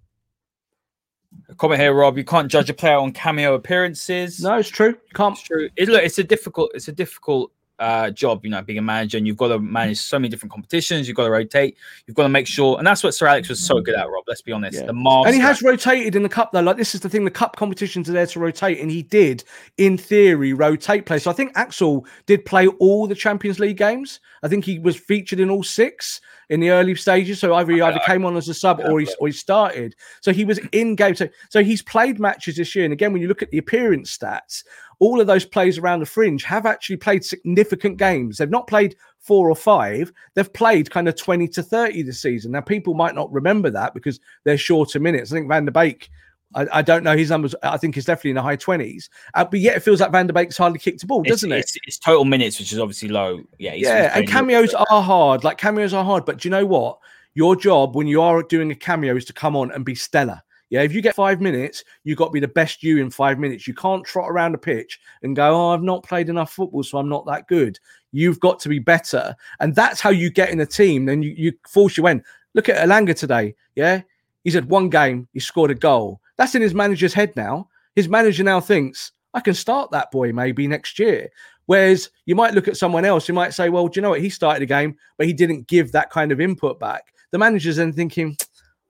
A 1.48 1.54
comment 1.54 1.80
here, 1.80 1.94
Rob. 1.94 2.18
You 2.18 2.24
can't 2.24 2.50
judge 2.50 2.70
a 2.70 2.74
player 2.74 2.96
on 2.96 3.12
cameo 3.12 3.54
appearances. 3.54 4.40
No, 4.40 4.58
it's 4.58 4.68
true. 4.68 4.88
You 4.88 5.14
can't. 5.14 5.34
It's 5.34 5.46
true. 5.46 5.68
It, 5.76 5.88
look, 5.88 6.02
it's 6.02 6.18
a 6.18 6.24
difficult. 6.24 6.70
It's 6.74 6.88
a 6.88 6.92
difficult 6.92 7.52
uh, 7.78 8.10
job, 8.10 8.44
you 8.44 8.50
know, 8.50 8.62
being 8.62 8.78
a 8.78 8.82
manager, 8.82 9.18
and 9.18 9.26
you've 9.26 9.36
got 9.36 9.48
to 9.48 9.58
manage 9.58 9.98
so 9.98 10.18
many 10.18 10.28
different 10.28 10.52
competitions. 10.52 11.06
You've 11.06 11.16
got 11.16 11.24
to 11.24 11.30
rotate. 11.30 11.76
You've 12.06 12.16
got 12.16 12.24
to 12.24 12.28
make 12.28 12.46
sure, 12.46 12.78
and 12.78 12.86
that's 12.86 13.02
what 13.04 13.14
Sir 13.14 13.26
Alex 13.26 13.48
was 13.48 13.64
so 13.64 13.80
good 13.80 13.94
at, 13.94 14.08
Rob. 14.08 14.24
Let's 14.26 14.42
be 14.42 14.52
honest. 14.52 14.78
Yeah. 14.78 14.86
The 14.86 14.92
master. 14.92 15.28
and 15.28 15.34
he 15.34 15.40
has 15.40 15.62
rotated 15.62 16.16
in 16.16 16.22
the 16.22 16.28
cup 16.28 16.52
though. 16.52 16.60
Like 16.60 16.76
this 16.76 16.94
is 16.94 17.00
the 17.00 17.08
thing: 17.08 17.24
the 17.24 17.30
cup 17.30 17.56
competitions 17.56 18.08
are 18.08 18.12
there 18.12 18.26
to 18.26 18.40
rotate, 18.40 18.80
and 18.80 18.90
he 18.90 19.02
did, 19.02 19.44
in 19.76 19.96
theory, 19.96 20.52
rotate 20.52 21.06
play. 21.06 21.18
So 21.18 21.30
I 21.30 21.34
think 21.34 21.52
Axel 21.54 22.06
did 22.26 22.44
play 22.44 22.66
all 22.66 23.06
the 23.06 23.14
Champions 23.14 23.58
League 23.58 23.76
games. 23.76 24.20
I 24.42 24.48
think 24.48 24.64
he 24.64 24.78
was 24.78 24.96
featured 24.96 25.40
in 25.40 25.50
all 25.50 25.62
six 25.62 26.20
in 26.48 26.60
the 26.60 26.70
early 26.70 26.94
stages. 26.94 27.40
So 27.40 27.54
either 27.54 27.72
he 27.72 27.80
either 27.80 28.00
came 28.06 28.24
on 28.24 28.36
as 28.36 28.48
a 28.48 28.54
sub 28.54 28.80
or 28.80 29.00
he, 29.00 29.08
or 29.20 29.28
he 29.28 29.32
started. 29.32 29.94
So 30.20 30.32
he 30.32 30.44
was 30.44 30.58
in 30.72 30.94
game. 30.94 31.14
So, 31.14 31.28
so 31.50 31.62
he's 31.62 31.82
played 31.82 32.18
matches 32.18 32.56
this 32.56 32.74
year. 32.74 32.84
And 32.84 32.92
again, 32.92 33.12
when 33.12 33.22
you 33.22 33.28
look 33.28 33.42
at 33.42 33.50
the 33.50 33.58
appearance 33.58 34.16
stats, 34.16 34.64
all 35.00 35.20
of 35.20 35.26
those 35.26 35.44
players 35.44 35.78
around 35.78 36.00
the 36.00 36.06
fringe 36.06 36.42
have 36.44 36.66
actually 36.66 36.96
played 36.96 37.24
significant 37.24 37.96
games. 37.96 38.38
They've 38.38 38.50
not 38.50 38.66
played 38.66 38.96
four 39.18 39.50
or 39.50 39.56
five, 39.56 40.12
they've 40.34 40.52
played 40.52 40.90
kind 40.90 41.08
of 41.08 41.16
20 41.16 41.48
to 41.48 41.62
30 41.62 42.02
this 42.02 42.20
season. 42.20 42.52
Now, 42.52 42.60
people 42.60 42.94
might 42.94 43.14
not 43.14 43.32
remember 43.32 43.70
that 43.70 43.94
because 43.94 44.20
they're 44.44 44.58
shorter 44.58 44.98
minutes. 44.98 45.32
I 45.32 45.36
think 45.36 45.48
Van 45.48 45.64
der 45.64 45.72
Beek. 45.72 46.08
I, 46.54 46.66
I 46.72 46.82
don't 46.82 47.04
know 47.04 47.14
his 47.14 47.28
numbers. 47.28 47.54
I 47.62 47.76
think 47.76 47.94
he's 47.94 48.06
definitely 48.06 48.30
in 48.30 48.36
the 48.36 48.42
high 48.42 48.56
twenties, 48.56 49.10
uh, 49.34 49.44
but 49.44 49.60
yet 49.60 49.76
it 49.76 49.80
feels 49.80 50.00
like 50.00 50.10
Van 50.10 50.26
der 50.26 50.32
Beek's 50.32 50.56
hardly 50.56 50.78
kicked 50.78 51.02
a 51.02 51.06
ball, 51.06 51.22
doesn't 51.22 51.52
it's, 51.52 51.76
it? 51.76 51.82
It's, 51.84 51.96
it's, 51.96 51.98
total 51.98 52.24
minutes, 52.24 52.58
which 52.58 52.72
is 52.72 52.78
obviously 52.78 53.10
low. 53.10 53.42
Yeah, 53.58 53.74
yeah, 53.74 54.16
and 54.16 54.26
cameos 54.26 54.72
are 54.72 55.02
hard. 55.02 55.44
Like 55.44 55.58
cameos 55.58 55.92
are 55.92 56.02
hard, 56.02 56.24
but 56.24 56.38
do 56.38 56.48
you 56.48 56.50
know 56.50 56.64
what? 56.64 57.00
Your 57.34 57.54
job 57.54 57.94
when 57.94 58.06
you 58.06 58.22
are 58.22 58.42
doing 58.42 58.70
a 58.70 58.74
cameo 58.74 59.14
is 59.14 59.26
to 59.26 59.34
come 59.34 59.56
on 59.56 59.70
and 59.72 59.84
be 59.84 59.94
stellar. 59.94 60.40
Yeah, 60.70 60.82
if 60.82 60.92
you 60.92 61.00
get 61.00 61.14
five 61.14 61.40
minutes, 61.40 61.84
you've 62.04 62.18
got 62.18 62.26
to 62.26 62.32
be 62.32 62.40
the 62.40 62.48
best 62.48 62.82
you 62.82 62.98
in 62.98 63.10
five 63.10 63.38
minutes. 63.38 63.66
You 63.66 63.74
can't 63.74 64.04
trot 64.04 64.30
around 64.30 64.52
the 64.52 64.58
pitch 64.58 65.00
and 65.22 65.34
go, 65.34 65.54
Oh, 65.54 65.70
I've 65.70 65.82
not 65.82 66.02
played 66.02 66.28
enough 66.28 66.52
football, 66.52 66.82
so 66.82 66.98
I'm 66.98 67.08
not 67.08 67.26
that 67.26 67.48
good. 67.48 67.78
You've 68.12 68.40
got 68.40 68.58
to 68.60 68.68
be 68.68 68.78
better. 68.78 69.34
And 69.60 69.74
that's 69.74 70.00
how 70.00 70.10
you 70.10 70.30
get 70.30 70.50
in 70.50 70.60
a 70.60 70.66
team. 70.66 71.06
Then 71.06 71.22
you, 71.22 71.34
you 71.36 71.52
force 71.66 71.96
you 71.96 72.06
in. 72.06 72.22
Look 72.54 72.68
at 72.68 72.86
Elanga 72.86 73.16
today. 73.16 73.54
Yeah. 73.76 74.02
He's 74.44 74.54
had 74.54 74.70
one 74.70 74.88
game, 74.88 75.28
he 75.32 75.40
scored 75.40 75.70
a 75.70 75.74
goal. 75.74 76.20
That's 76.36 76.54
in 76.54 76.62
his 76.62 76.74
manager's 76.74 77.12
head 77.12 77.34
now. 77.36 77.68
His 77.96 78.08
manager 78.08 78.44
now 78.44 78.60
thinks, 78.60 79.12
I 79.34 79.40
can 79.40 79.54
start 79.54 79.90
that 79.90 80.10
boy 80.10 80.32
maybe 80.32 80.66
next 80.66 80.98
year. 80.98 81.28
Whereas 81.66 82.08
you 82.24 82.34
might 82.34 82.54
look 82.54 82.66
at 82.66 82.78
someone 82.78 83.04
else, 83.04 83.28
you 83.28 83.34
might 83.34 83.52
say, 83.52 83.68
well, 83.68 83.88
do 83.88 83.98
you 83.98 84.02
know 84.02 84.10
what? 84.10 84.22
He 84.22 84.30
started 84.30 84.62
a 84.62 84.66
game, 84.66 84.96
but 85.18 85.26
he 85.26 85.34
didn't 85.34 85.66
give 85.66 85.92
that 85.92 86.10
kind 86.10 86.32
of 86.32 86.40
input 86.40 86.80
back. 86.80 87.12
The 87.30 87.38
manager's 87.38 87.76
then 87.76 87.92
thinking, 87.92 88.38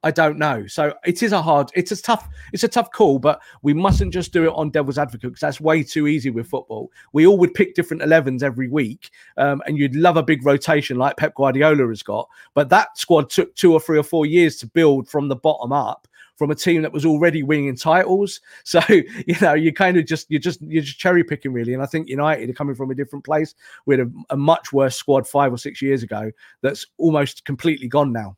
I 0.05 0.13
don't 0.13 0.39
know. 0.39 0.65
So 0.69 0.95
it 1.05 1.25
is 1.25 1.33
a 1.33 1.43
hard, 1.43 1.71
it's 1.75 1.91
a 1.91 2.01
tough, 2.01 2.29
it's 2.53 2.63
a 2.63 2.69
tough 2.69 2.93
call, 2.93 3.19
but 3.19 3.41
we 3.63 3.75
mustn't 3.75 4.13
just 4.13 4.33
do 4.33 4.45
it 4.45 4.53
on 4.55 4.71
devil's 4.71 4.97
advocate 4.97 5.31
because 5.31 5.41
that's 5.41 5.61
way 5.61 5.83
too 5.83 6.07
easy 6.07 6.31
with 6.31 6.47
football. 6.47 6.93
We 7.13 7.27
all 7.27 7.37
would 7.39 7.53
pick 7.53 7.75
different 7.75 8.03
11s 8.03 8.45
every 8.45 8.69
week, 8.69 9.11
um, 9.37 9.61
and 9.67 9.77
you'd 9.77 9.97
love 9.97 10.17
a 10.17 10.23
big 10.23 10.47
rotation 10.47 10.99
like 10.99 11.17
Pep 11.17 11.35
Guardiola 11.35 11.89
has 11.89 12.05
got. 12.05 12.29
But 12.55 12.69
that 12.69 12.97
squad 12.97 13.29
took 13.29 13.55
two 13.57 13.73
or 13.73 13.81
three 13.81 13.99
or 13.99 14.05
four 14.05 14.25
years 14.25 14.57
to 14.59 14.69
build 14.69 15.09
from 15.09 15.27
the 15.27 15.37
bottom 15.37 15.73
up 15.73 16.07
from 16.37 16.53
a 16.53 16.55
team 16.55 16.83
that 16.83 16.93
was 16.93 17.05
already 17.05 17.43
winning 17.43 17.77
titles. 17.77 18.41
So 18.65 18.81
you 18.89 19.35
know, 19.41 19.55
you 19.55 19.73
kind 19.73 19.97
of 19.97 20.05
just 20.05 20.31
you're 20.31 20.41
just 20.41 20.61
you're 20.63 20.83
just 20.83 20.99
cherry 20.99 21.25
picking 21.25 21.53
really. 21.53 21.73
And 21.73 21.83
I 21.83 21.87
think 21.87 22.09
United 22.09 22.51
are 22.51 22.53
coming 22.53 22.75
from 22.75 22.91
a 22.91 22.95
different 22.95 23.25
place. 23.25 23.55
Had 23.89 24.01
a, 24.01 24.11
a 24.31 24.37
much 24.37 24.73
worse 24.73 24.95
squad 24.95 25.27
five 25.27 25.53
or 25.53 25.57
six 25.57 25.81
years 25.81 26.03
ago 26.03 26.31
that's 26.61 26.87
almost 26.99 27.45
completely 27.47 27.89
gone 27.89 28.13
now. 28.13 28.37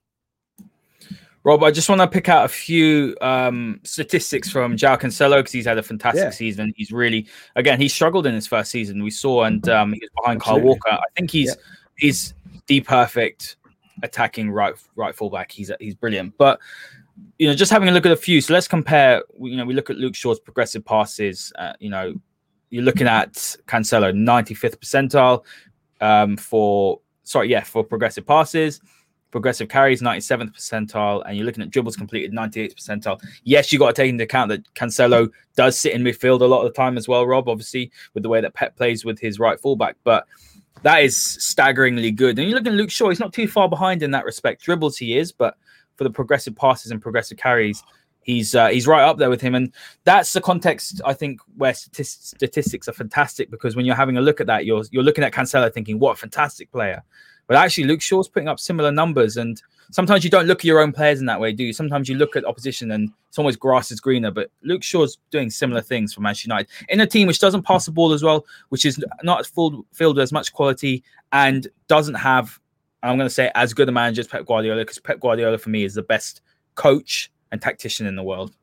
Rob, 1.43 1.63
I 1.63 1.71
just 1.71 1.89
want 1.89 2.03
to 2.03 2.07
pick 2.07 2.29
out 2.29 2.45
a 2.45 2.49
few 2.49 3.17
um, 3.23 3.81
statistics 3.83 4.51
from 4.51 4.77
João 4.77 5.01
Cancelo 5.01 5.39
because 5.39 5.53
he's 5.53 5.65
had 5.65 5.79
a 5.79 5.83
fantastic 5.83 6.25
yeah. 6.25 6.31
season. 6.31 6.75
He's 6.77 6.93
really, 6.93 7.27
again, 7.57 7.81
he 7.81 7.89
struggled 7.89 8.27
in 8.27 8.35
his 8.35 8.47
first 8.47 8.71
season. 8.71 9.03
We 9.03 9.11
saw, 9.11 9.45
and 9.45 9.67
um, 9.71 9.93
he 9.95 10.01
was 10.01 10.11
behind 10.17 10.43
Absolutely. 10.43 10.61
Kyle 10.61 10.69
Walker. 10.69 10.91
I 10.91 11.11
think 11.17 11.31
he's 11.31 11.49
yeah. 11.49 11.63
he's 11.97 12.35
the 12.67 12.81
perfect 12.81 13.57
attacking 14.03 14.51
right 14.51 14.75
right 14.97 15.15
fullback. 15.15 15.51
He's 15.51 15.71
he's 15.81 15.95
brilliant. 15.95 16.37
But 16.37 16.61
you 17.39 17.49
know, 17.49 17.55
just 17.55 17.73
having 17.73 17.89
a 17.89 17.93
look 17.93 18.05
at 18.05 18.13
a 18.13 18.17
few. 18.17 18.43
So 18.43 18.53
let's 18.53 18.69
compare. 18.69 19.23
You 19.41 19.57
know, 19.57 19.65
we 19.65 19.73
look 19.73 19.89
at 19.89 19.97
Luke 19.97 20.15
Shaw's 20.15 20.41
progressive 20.41 20.85
passes. 20.85 21.53
Uh, 21.59 21.73
you 21.81 21.89
know, 21.89 22.15
you're 22.69 22.85
looking 22.85 23.07
at 23.07 23.33
Cancelo 23.67 24.13
95th 24.13 24.77
percentile 24.77 25.45
um, 26.03 26.37
for 26.37 27.01
sorry, 27.23 27.49
yeah, 27.51 27.63
for 27.63 27.83
progressive 27.83 28.27
passes. 28.27 28.81
Progressive 29.31 29.69
carries 29.69 30.03
97th 30.03 30.55
percentile, 30.55 31.23
and 31.27 31.37
you're 31.37 31.47
looking 31.47 31.63
at 31.63 31.71
dribbles 31.71 31.97
completed 31.97 32.33
98th 32.33 32.75
percentile. 32.75 33.21
Yes, 33.45 33.73
you 33.73 33.79
got 33.79 33.95
to 33.95 34.03
take 34.03 34.11
into 34.11 34.25
account 34.25 34.49
that 34.49 34.75
Cancelo 34.75 35.31
does 35.57 35.79
sit 35.79 35.93
in 35.93 36.03
midfield 36.03 36.41
a 36.41 36.45
lot 36.45 36.63
of 36.65 36.73
the 36.73 36.77
time 36.77 36.97
as 36.97 37.07
well, 37.07 37.27
Rob. 37.27 37.49
Obviously, 37.49 37.93
with 38.15 38.23
the 38.23 38.29
way 38.29 38.41
that 38.41 38.55
Pep 38.55 38.77
plays 38.77 39.05
with 39.05 39.21
his 39.21 39.39
right 39.39 39.61
fullback, 39.61 39.97
but 40.03 40.27
that 40.83 41.03
is 41.03 41.17
staggeringly 41.17 42.11
good. 42.11 42.39
And 42.39 42.49
you 42.49 42.55
look 42.55 42.67
at 42.67 42.73
Luke 42.73 42.91
Shaw; 42.91 43.09
he's 43.09 43.21
not 43.21 43.33
too 43.33 43.47
far 43.47 43.69
behind 43.69 44.03
in 44.03 44.11
that 44.13 44.25
respect. 44.25 44.63
Dribbles 44.63 44.97
he 44.97 45.17
is, 45.17 45.31
but 45.31 45.57
for 45.97 46.05
the 46.05 46.11
progressive 46.11 46.57
passes 46.57 46.91
and 46.91 47.01
progressive 47.01 47.39
carries, 47.39 47.83
he's 48.23 48.55
uh, 48.55 48.69
he's 48.69 48.87
right 48.87 49.03
up 49.03 49.19
there 49.19 49.31
with 49.31 49.41
him. 49.41 49.55
And 49.55 49.73
that's 50.05 50.33
the 50.33 50.41
context 50.41 51.01
I 51.05 51.13
think 51.13 51.41
where 51.57 51.75
statistics, 51.75 52.31
statistics 52.31 52.89
are 52.89 52.93
fantastic 52.93 53.51
because 53.51 53.77
when 53.77 53.85
you're 53.85 53.95
having 53.95 54.17
a 54.17 54.21
look 54.23 54.41
at 54.41 54.47
that, 54.47 54.65
you're 54.65 54.85
you're 54.91 55.03
looking 55.03 55.25
at 55.25 55.33
Cancelo 55.33 55.73
thinking, 55.73 55.99
what 55.99 56.13
a 56.13 56.17
fantastic 56.17 56.71
player. 56.73 57.03
But 57.51 57.57
actually, 57.57 57.89
Luke 57.89 58.01
Shaw's 58.01 58.29
putting 58.29 58.47
up 58.47 58.61
similar 58.61 58.93
numbers. 58.93 59.37
And 59.37 59.61
sometimes 59.91 60.23
you 60.23 60.31
don't 60.31 60.47
look 60.47 60.61
at 60.61 60.67
your 60.67 60.79
own 60.79 60.93
players 60.93 61.19
in 61.19 61.27
that 61.27 61.41
way, 61.41 61.53
do 61.53 61.65
you? 61.65 61.73
Sometimes 61.73 62.09
you 62.09 62.15
look 62.15 62.37
at 62.37 62.45
opposition 62.45 62.93
and 62.93 63.11
it's 63.29 63.39
almost 63.39 63.59
grass 63.59 63.91
is 63.91 63.99
greener. 63.99 64.31
But 64.31 64.53
Luke 64.63 64.85
Shaw's 64.85 65.19
doing 65.33 65.51
similar 65.51 65.81
things 65.81 66.15
for 66.15 66.21
Manchester 66.21 66.47
United 66.47 66.69
in 66.91 67.01
a 67.01 67.09
team 67.09 67.27
which 67.27 67.41
doesn't 67.41 67.63
pass 67.63 67.87
the 67.87 67.91
ball 67.91 68.13
as 68.13 68.23
well, 68.23 68.47
which 68.69 68.87
is 68.87 69.05
not 69.25 69.45
full, 69.47 69.85
filled 69.93 70.15
with 70.15 70.23
as 70.23 70.31
much 70.31 70.53
quality 70.53 71.03
and 71.33 71.67
doesn't 71.89 72.15
have 72.15 72.61
I'm 73.03 73.17
going 73.17 73.27
to 73.27 73.35
say 73.35 73.51
as 73.57 73.75
good 73.75 73.89
a 73.89 73.93
manager 73.93 74.21
as 74.21 74.29
Pep 74.29 74.47
Guardiola 74.47 74.83
because 74.83 75.01
Pep 75.01 75.19
Guardiola 75.19 75.59
for 75.59 75.71
me 75.71 75.83
is 75.83 75.95
the 75.95 76.03
best 76.03 76.43
coach 76.77 77.33
and 77.51 77.61
tactician 77.61 78.07
in 78.07 78.15
the 78.15 78.23
world. 78.23 78.55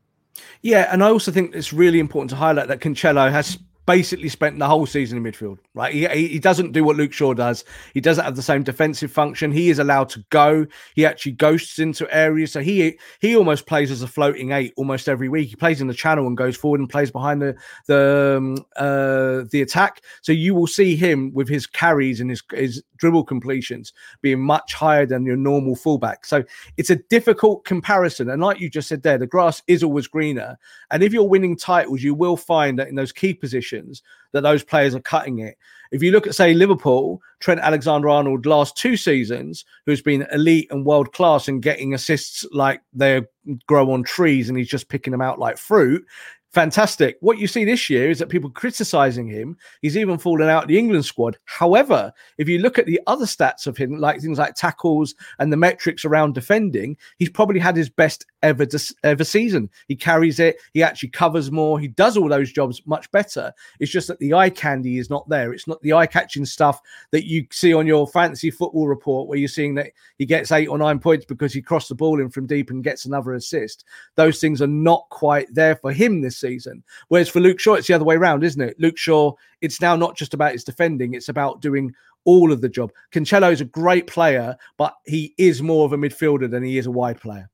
Yeah, 0.61 0.87
and 0.93 1.03
I 1.03 1.09
also 1.09 1.31
think 1.31 1.55
it's 1.55 1.73
really 1.73 1.99
important 1.99 2.29
to 2.29 2.37
highlight 2.37 2.69
that 2.69 2.79
Cancelo 2.79 3.29
has 3.29 3.57
basically 3.87 4.27
spent 4.27 4.59
the 4.59 4.67
whole 4.67 4.85
season 4.85 5.17
in 5.17 5.23
midfield, 5.23 5.57
right? 5.73 5.93
He, 5.93 6.05
he 6.27 6.39
doesn't 6.39 6.73
do 6.73 6.83
what 6.83 6.97
Luke 6.97 7.13
Shaw 7.13 7.33
does. 7.33 7.63
He 7.93 8.01
doesn't 8.01 8.23
have 8.23 8.35
the 8.35 8.43
same 8.43 8.61
defensive 8.61 9.11
function. 9.11 9.51
He 9.51 9.69
is 9.69 9.79
allowed 9.79 10.09
to 10.09 10.23
go. 10.29 10.67
He 10.93 11.05
actually 11.05 11.31
ghosts 11.31 11.79
into 11.79 12.13
areas. 12.13 12.51
So 12.51 12.59
he 12.59 12.99
he 13.21 13.35
almost 13.35 13.65
plays 13.65 13.89
as 13.89 14.03
a 14.03 14.07
floating 14.07 14.51
eight 14.51 14.73
almost 14.75 15.07
every 15.07 15.29
week. 15.29 15.49
He 15.49 15.55
plays 15.55 15.79
in 15.79 15.87
the 15.87 15.93
channel 15.93 16.27
and 16.27 16.35
goes 16.37 16.57
forward 16.57 16.81
and 16.81 16.89
plays 16.89 17.09
behind 17.09 17.41
the 17.41 17.55
the 17.87 18.35
um, 18.37 18.65
uh, 18.75 19.45
the 19.51 19.61
attack. 19.61 20.01
So 20.21 20.33
you 20.33 20.53
will 20.53 20.67
see 20.67 20.95
him 20.97 21.33
with 21.33 21.47
his 21.47 21.65
carries 21.65 22.19
and 22.19 22.29
his 22.29 22.43
his 22.51 22.83
dribble 22.97 23.25
completions 23.25 23.93
being 24.21 24.39
much 24.39 24.73
higher 24.73 25.05
than 25.05 25.25
your 25.25 25.37
normal 25.37 25.75
fullback. 25.75 26.25
So 26.25 26.43
it's 26.77 26.89
a 26.89 26.95
difficult 26.95 27.65
comparison. 27.65 28.29
And 28.29 28.41
like 28.41 28.59
you 28.59 28.69
just 28.69 28.87
said 28.87 29.03
there, 29.03 29.17
the 29.17 29.27
grass 29.27 29.61
is 29.67 29.83
always 29.83 30.07
greener. 30.07 30.57
And 30.91 31.03
if 31.03 31.13
you're 31.13 31.23
winning 31.23 31.57
titles, 31.57 32.03
you 32.03 32.13
will 32.13 32.37
find 32.37 32.77
that 32.79 32.87
in 32.87 32.95
those 32.95 33.11
key 33.11 33.33
positions 33.33 34.01
that 34.33 34.41
those 34.41 34.63
players 34.63 34.95
are 34.95 34.99
cutting 34.99 35.39
it. 35.39 35.57
If 35.91 36.03
you 36.03 36.11
look 36.11 36.27
at, 36.27 36.35
say, 36.35 36.53
Liverpool, 36.53 37.21
Trent 37.39 37.61
Alexander 37.61 38.09
Arnold 38.09 38.45
last 38.45 38.75
two 38.75 38.97
seasons, 38.97 39.63
who's 39.85 40.01
been 40.01 40.27
elite 40.33 40.67
and 40.69 40.85
world 40.85 41.13
class 41.13 41.47
and 41.47 41.61
getting 41.61 41.93
assists 41.93 42.45
like 42.51 42.81
they 42.93 43.21
grow 43.67 43.91
on 43.91 44.03
trees 44.03 44.49
and 44.49 44.57
he's 44.57 44.67
just 44.67 44.89
picking 44.89 45.11
them 45.11 45.21
out 45.21 45.39
like 45.39 45.57
fruit 45.57 46.05
fantastic. 46.51 47.17
What 47.21 47.37
you 47.37 47.47
see 47.47 47.65
this 47.65 47.89
year 47.89 48.09
is 48.09 48.19
that 48.19 48.29
people 48.29 48.49
criticizing 48.49 49.27
him. 49.27 49.57
He's 49.81 49.97
even 49.97 50.17
fallen 50.17 50.49
out 50.49 50.67
the 50.67 50.77
England 50.77 51.05
squad. 51.05 51.37
However, 51.45 52.11
if 52.37 52.47
you 52.47 52.59
look 52.59 52.77
at 52.79 52.85
the 52.85 52.99
other 53.07 53.25
stats 53.25 53.67
of 53.67 53.77
him, 53.77 53.97
like 53.97 54.21
things 54.21 54.39
like 54.39 54.55
tackles 54.55 55.15
and 55.39 55.51
the 55.51 55.57
metrics 55.57 56.05
around 56.05 56.33
defending, 56.33 56.97
he's 57.17 57.29
probably 57.29 57.59
had 57.59 57.75
his 57.75 57.89
best 57.89 58.25
ever 58.47 58.67
ever 59.03 59.23
season. 59.23 59.69
He 59.87 59.95
carries 59.95 60.39
it. 60.39 60.57
He 60.73 60.83
actually 60.83 61.09
covers 61.09 61.51
more. 61.51 61.79
He 61.79 61.87
does 61.87 62.17
all 62.17 62.29
those 62.29 62.51
jobs 62.51 62.81
much 62.85 63.09
better. 63.11 63.53
It's 63.79 63.91
just 63.91 64.07
that 64.07 64.19
the 64.19 64.33
eye 64.33 64.49
candy 64.49 64.97
is 64.97 65.09
not 65.09 65.27
there. 65.29 65.53
It's 65.53 65.67
not 65.67 65.81
the 65.81 65.93
eye 65.93 66.07
catching 66.07 66.45
stuff 66.45 66.81
that 67.11 67.25
you 67.25 67.45
see 67.51 67.73
on 67.73 67.87
your 67.87 68.07
fantasy 68.07 68.51
football 68.51 68.87
report 68.87 69.27
where 69.27 69.37
you're 69.37 69.47
seeing 69.47 69.75
that 69.75 69.91
he 70.17 70.25
gets 70.25 70.51
eight 70.51 70.67
or 70.67 70.77
nine 70.77 70.99
points 70.99 71.25
because 71.25 71.53
he 71.53 71.61
crossed 71.61 71.89
the 71.89 71.95
ball 71.95 72.19
in 72.19 72.29
from 72.29 72.47
deep 72.47 72.69
and 72.69 72.83
gets 72.83 73.05
another 73.05 73.33
assist. 73.33 73.85
Those 74.15 74.39
things 74.39 74.61
are 74.61 74.67
not 74.67 75.05
quite 75.09 75.53
there 75.53 75.75
for 75.75 75.91
him 75.91 76.21
this 76.21 76.37
season. 76.37 76.83
Whereas 77.09 77.29
for 77.29 77.39
Luke 77.39 77.59
Shaw, 77.59 77.75
it's 77.75 77.87
the 77.87 77.93
other 77.93 78.05
way 78.05 78.15
around, 78.15 78.43
isn't 78.43 78.61
it? 78.61 78.79
Luke 78.79 78.97
Shaw, 78.97 79.33
it's 79.61 79.81
now 79.81 79.95
not 79.95 80.15
just 80.15 80.33
about 80.33 80.53
his 80.53 80.63
defending, 80.63 81.13
it's 81.13 81.29
about 81.29 81.61
doing 81.61 81.93
all 82.27 82.51
of 82.51 82.61
the 82.61 82.69
job. 82.69 82.91
Cancelo 83.11 83.51
is 83.51 83.61
a 83.61 83.65
great 83.65 84.05
player, 84.05 84.57
but 84.77 84.93
he 85.05 85.33
is 85.37 85.61
more 85.61 85.85
of 85.85 85.93
a 85.93 85.97
midfielder 85.97 86.51
than 86.51 86.61
he 86.61 86.77
is 86.77 86.85
a 86.85 86.91
wide 86.91 87.19
player. 87.19 87.49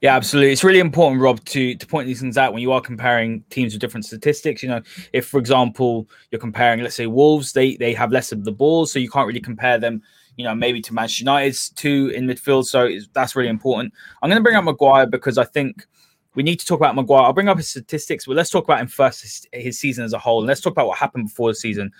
Yeah, 0.00 0.16
absolutely. 0.16 0.52
It's 0.52 0.64
really 0.64 0.80
important, 0.80 1.22
Rob, 1.22 1.44
to 1.46 1.74
to 1.74 1.86
point 1.86 2.06
these 2.06 2.20
things 2.20 2.36
out 2.36 2.52
when 2.52 2.62
you 2.62 2.72
are 2.72 2.80
comparing 2.80 3.42
teams 3.50 3.72
with 3.72 3.80
different 3.80 4.04
statistics. 4.04 4.62
You 4.62 4.68
know, 4.68 4.82
if 5.12 5.26
for 5.26 5.38
example 5.38 6.08
you're 6.30 6.40
comparing, 6.40 6.80
let's 6.80 6.96
say 6.96 7.06
Wolves, 7.06 7.52
they 7.52 7.76
they 7.76 7.94
have 7.94 8.12
less 8.12 8.32
of 8.32 8.44
the 8.44 8.52
ball, 8.52 8.86
so 8.86 8.98
you 8.98 9.10
can't 9.10 9.26
really 9.26 9.40
compare 9.40 9.78
them. 9.78 10.02
You 10.36 10.44
know, 10.44 10.54
maybe 10.54 10.80
to 10.82 10.94
Manchester 10.94 11.22
United's 11.22 11.70
two 11.70 12.10
in 12.14 12.26
midfield. 12.26 12.64
So 12.66 12.88
that's 13.12 13.36
really 13.36 13.50
important. 13.50 13.92
I'm 14.22 14.30
going 14.30 14.40
to 14.40 14.42
bring 14.42 14.56
up 14.56 14.64
Maguire 14.64 15.06
because 15.06 15.36
I 15.36 15.44
think 15.44 15.86
we 16.34 16.42
need 16.42 16.58
to 16.60 16.66
talk 16.66 16.80
about 16.80 16.96
Maguire. 16.96 17.22
I'll 17.24 17.34
bring 17.34 17.48
up 17.48 17.58
his 17.58 17.68
statistics, 17.68 18.24
but 18.26 18.36
let's 18.36 18.48
talk 18.48 18.64
about 18.64 18.80
him 18.80 18.86
first, 18.86 19.20
his, 19.22 19.46
his 19.52 19.78
season 19.78 20.04
as 20.04 20.14
a 20.14 20.18
whole. 20.18 20.38
And 20.38 20.48
let's 20.48 20.62
talk 20.62 20.72
about 20.72 20.86
what 20.88 20.96
happened 20.96 21.26
before 21.26 21.50
the 21.50 21.54
season, 21.54 21.92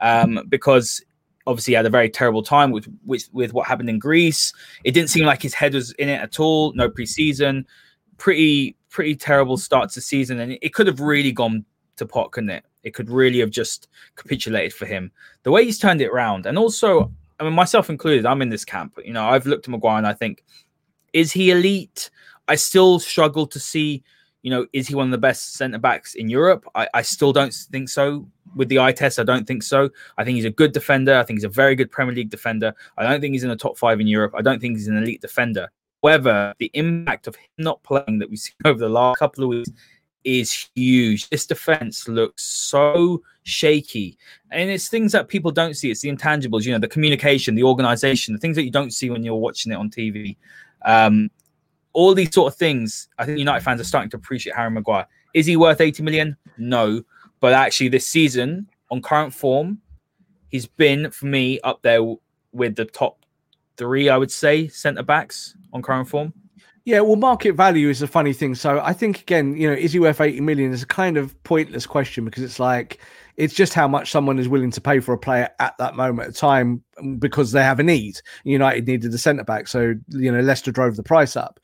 um, 0.00 0.40
because 0.50 1.02
obviously 1.48 1.74
had 1.74 1.86
a 1.86 1.90
very 1.90 2.10
terrible 2.10 2.42
time 2.42 2.70
with, 2.70 2.86
with 3.06 3.28
with 3.32 3.54
what 3.54 3.66
happened 3.66 3.88
in 3.88 3.98
Greece. 3.98 4.52
It 4.84 4.92
didn't 4.92 5.08
seem 5.08 5.24
like 5.24 5.42
his 5.42 5.54
head 5.54 5.74
was 5.74 5.92
in 5.92 6.08
it 6.08 6.20
at 6.20 6.38
all. 6.38 6.72
No 6.74 6.88
preseason, 6.88 7.64
pretty 8.18 8.76
pretty 8.90 9.16
terrible 9.16 9.56
start 9.56 9.90
to 9.90 10.00
season, 10.00 10.38
and 10.40 10.58
it 10.60 10.74
could 10.74 10.86
have 10.86 11.00
really 11.00 11.32
gone 11.32 11.64
to 11.96 12.06
pot, 12.06 12.32
couldn't 12.32 12.50
it? 12.50 12.64
It 12.84 12.94
could 12.94 13.10
really 13.10 13.40
have 13.40 13.50
just 13.50 13.88
capitulated 14.14 14.72
for 14.72 14.86
him. 14.86 15.10
The 15.42 15.50
way 15.50 15.64
he's 15.64 15.78
turned 15.78 16.00
it 16.00 16.10
around, 16.10 16.46
and 16.46 16.58
also, 16.58 17.10
I 17.40 17.44
mean, 17.44 17.54
myself 17.54 17.90
included, 17.90 18.26
I'm 18.26 18.42
in 18.42 18.50
this 18.50 18.64
camp. 18.64 18.98
You 19.04 19.14
know, 19.14 19.26
I've 19.26 19.46
looked 19.46 19.66
at 19.66 19.70
Maguire 19.70 19.98
and 19.98 20.06
I 20.06 20.14
think, 20.14 20.44
is 21.12 21.32
he 21.32 21.50
elite? 21.50 22.10
I 22.46 22.54
still 22.54 22.98
struggle 22.98 23.46
to 23.46 23.58
see, 23.58 24.02
you 24.42 24.50
know, 24.50 24.66
is 24.72 24.86
he 24.86 24.94
one 24.94 25.06
of 25.06 25.12
the 25.12 25.18
best 25.18 25.54
centre 25.54 25.78
backs 25.78 26.14
in 26.14 26.28
Europe? 26.28 26.64
I, 26.74 26.88
I 26.94 27.02
still 27.02 27.32
don't 27.32 27.52
think 27.52 27.88
so. 27.88 28.26
With 28.56 28.68
the 28.68 28.78
eye 28.78 28.92
test, 28.92 29.18
I 29.18 29.24
don't 29.24 29.46
think 29.46 29.62
so. 29.62 29.90
I 30.16 30.24
think 30.24 30.36
he's 30.36 30.44
a 30.44 30.50
good 30.50 30.72
defender. 30.72 31.16
I 31.16 31.22
think 31.22 31.38
he's 31.38 31.44
a 31.44 31.48
very 31.48 31.74
good 31.74 31.90
Premier 31.90 32.14
League 32.14 32.30
defender. 32.30 32.74
I 32.96 33.04
don't 33.04 33.20
think 33.20 33.32
he's 33.32 33.44
in 33.44 33.50
the 33.50 33.56
top 33.56 33.78
five 33.78 34.00
in 34.00 34.06
Europe. 34.06 34.34
I 34.36 34.42
don't 34.42 34.60
think 34.60 34.76
he's 34.76 34.88
an 34.88 34.96
elite 34.96 35.20
defender. 35.20 35.70
However, 36.02 36.54
the 36.58 36.70
impact 36.74 37.26
of 37.26 37.36
him 37.36 37.48
not 37.58 37.82
playing 37.82 38.18
that 38.18 38.30
we've 38.30 38.38
seen 38.38 38.54
over 38.64 38.78
the 38.78 38.88
last 38.88 39.18
couple 39.18 39.44
of 39.44 39.50
weeks 39.50 39.70
is 40.24 40.68
huge. 40.74 41.28
This 41.30 41.46
defense 41.46 42.08
looks 42.08 42.44
so 42.44 43.22
shaky. 43.44 44.18
And 44.50 44.70
it's 44.70 44.88
things 44.88 45.12
that 45.12 45.28
people 45.28 45.50
don't 45.50 45.74
see. 45.74 45.90
It's 45.90 46.00
the 46.00 46.14
intangibles, 46.14 46.64
you 46.64 46.72
know, 46.72 46.78
the 46.78 46.88
communication, 46.88 47.54
the 47.54 47.62
organization, 47.62 48.34
the 48.34 48.40
things 48.40 48.56
that 48.56 48.64
you 48.64 48.70
don't 48.70 48.92
see 48.92 49.10
when 49.10 49.22
you're 49.22 49.36
watching 49.36 49.72
it 49.72 49.76
on 49.76 49.90
TV. 49.90 50.36
Um, 50.84 51.30
all 51.92 52.14
these 52.14 52.32
sort 52.32 52.52
of 52.52 52.58
things, 52.58 53.08
I 53.18 53.24
think 53.24 53.38
United 53.38 53.64
fans 53.64 53.80
are 53.80 53.84
starting 53.84 54.10
to 54.10 54.16
appreciate 54.16 54.54
Harry 54.54 54.70
Maguire. 54.70 55.06
Is 55.34 55.46
he 55.46 55.56
worth 55.56 55.80
80 55.80 56.02
million? 56.02 56.36
No. 56.56 57.02
But 57.40 57.52
actually, 57.52 57.88
this 57.88 58.06
season, 58.06 58.68
on 58.90 59.02
current 59.02 59.32
form, 59.32 59.80
he's 60.48 60.66
been, 60.66 61.10
for 61.10 61.26
me, 61.26 61.60
up 61.60 61.82
there 61.82 62.02
with 62.52 62.76
the 62.76 62.84
top 62.84 63.24
three, 63.76 64.08
I 64.08 64.16
would 64.16 64.30
say, 64.30 64.68
centre 64.68 65.02
backs 65.02 65.54
on 65.72 65.82
current 65.82 66.08
form. 66.08 66.32
Yeah, 66.84 67.00
well, 67.00 67.16
market 67.16 67.54
value 67.54 67.90
is 67.90 68.00
a 68.00 68.06
funny 68.06 68.32
thing. 68.32 68.54
So 68.54 68.80
I 68.80 68.94
think 68.94 69.20
again, 69.20 69.54
you 69.56 69.68
know, 69.68 69.74
is 69.74 69.92
he 69.92 69.98
worth 69.98 70.22
80 70.22 70.40
million 70.40 70.72
is 70.72 70.82
a 70.82 70.86
kind 70.86 71.18
of 71.18 71.40
pointless 71.42 71.84
question 71.84 72.24
because 72.24 72.42
it's 72.42 72.58
like 72.58 72.98
it's 73.36 73.52
just 73.52 73.74
how 73.74 73.86
much 73.86 74.10
someone 74.10 74.38
is 74.38 74.48
willing 74.48 74.70
to 74.70 74.80
pay 74.80 74.98
for 75.00 75.12
a 75.12 75.18
player 75.18 75.50
at 75.60 75.76
that 75.76 75.96
moment 75.96 76.30
of 76.30 76.36
time 76.36 76.82
because 77.18 77.52
they 77.52 77.62
have 77.62 77.78
a 77.78 77.82
need. 77.82 78.22
United 78.44 78.86
needed 78.86 79.12
a 79.12 79.18
centre 79.18 79.44
back, 79.44 79.68
so 79.68 79.94
you 80.08 80.32
know 80.32 80.40
Leicester 80.40 80.72
drove 80.72 80.96
the 80.96 81.02
price 81.02 81.36
up. 81.36 81.60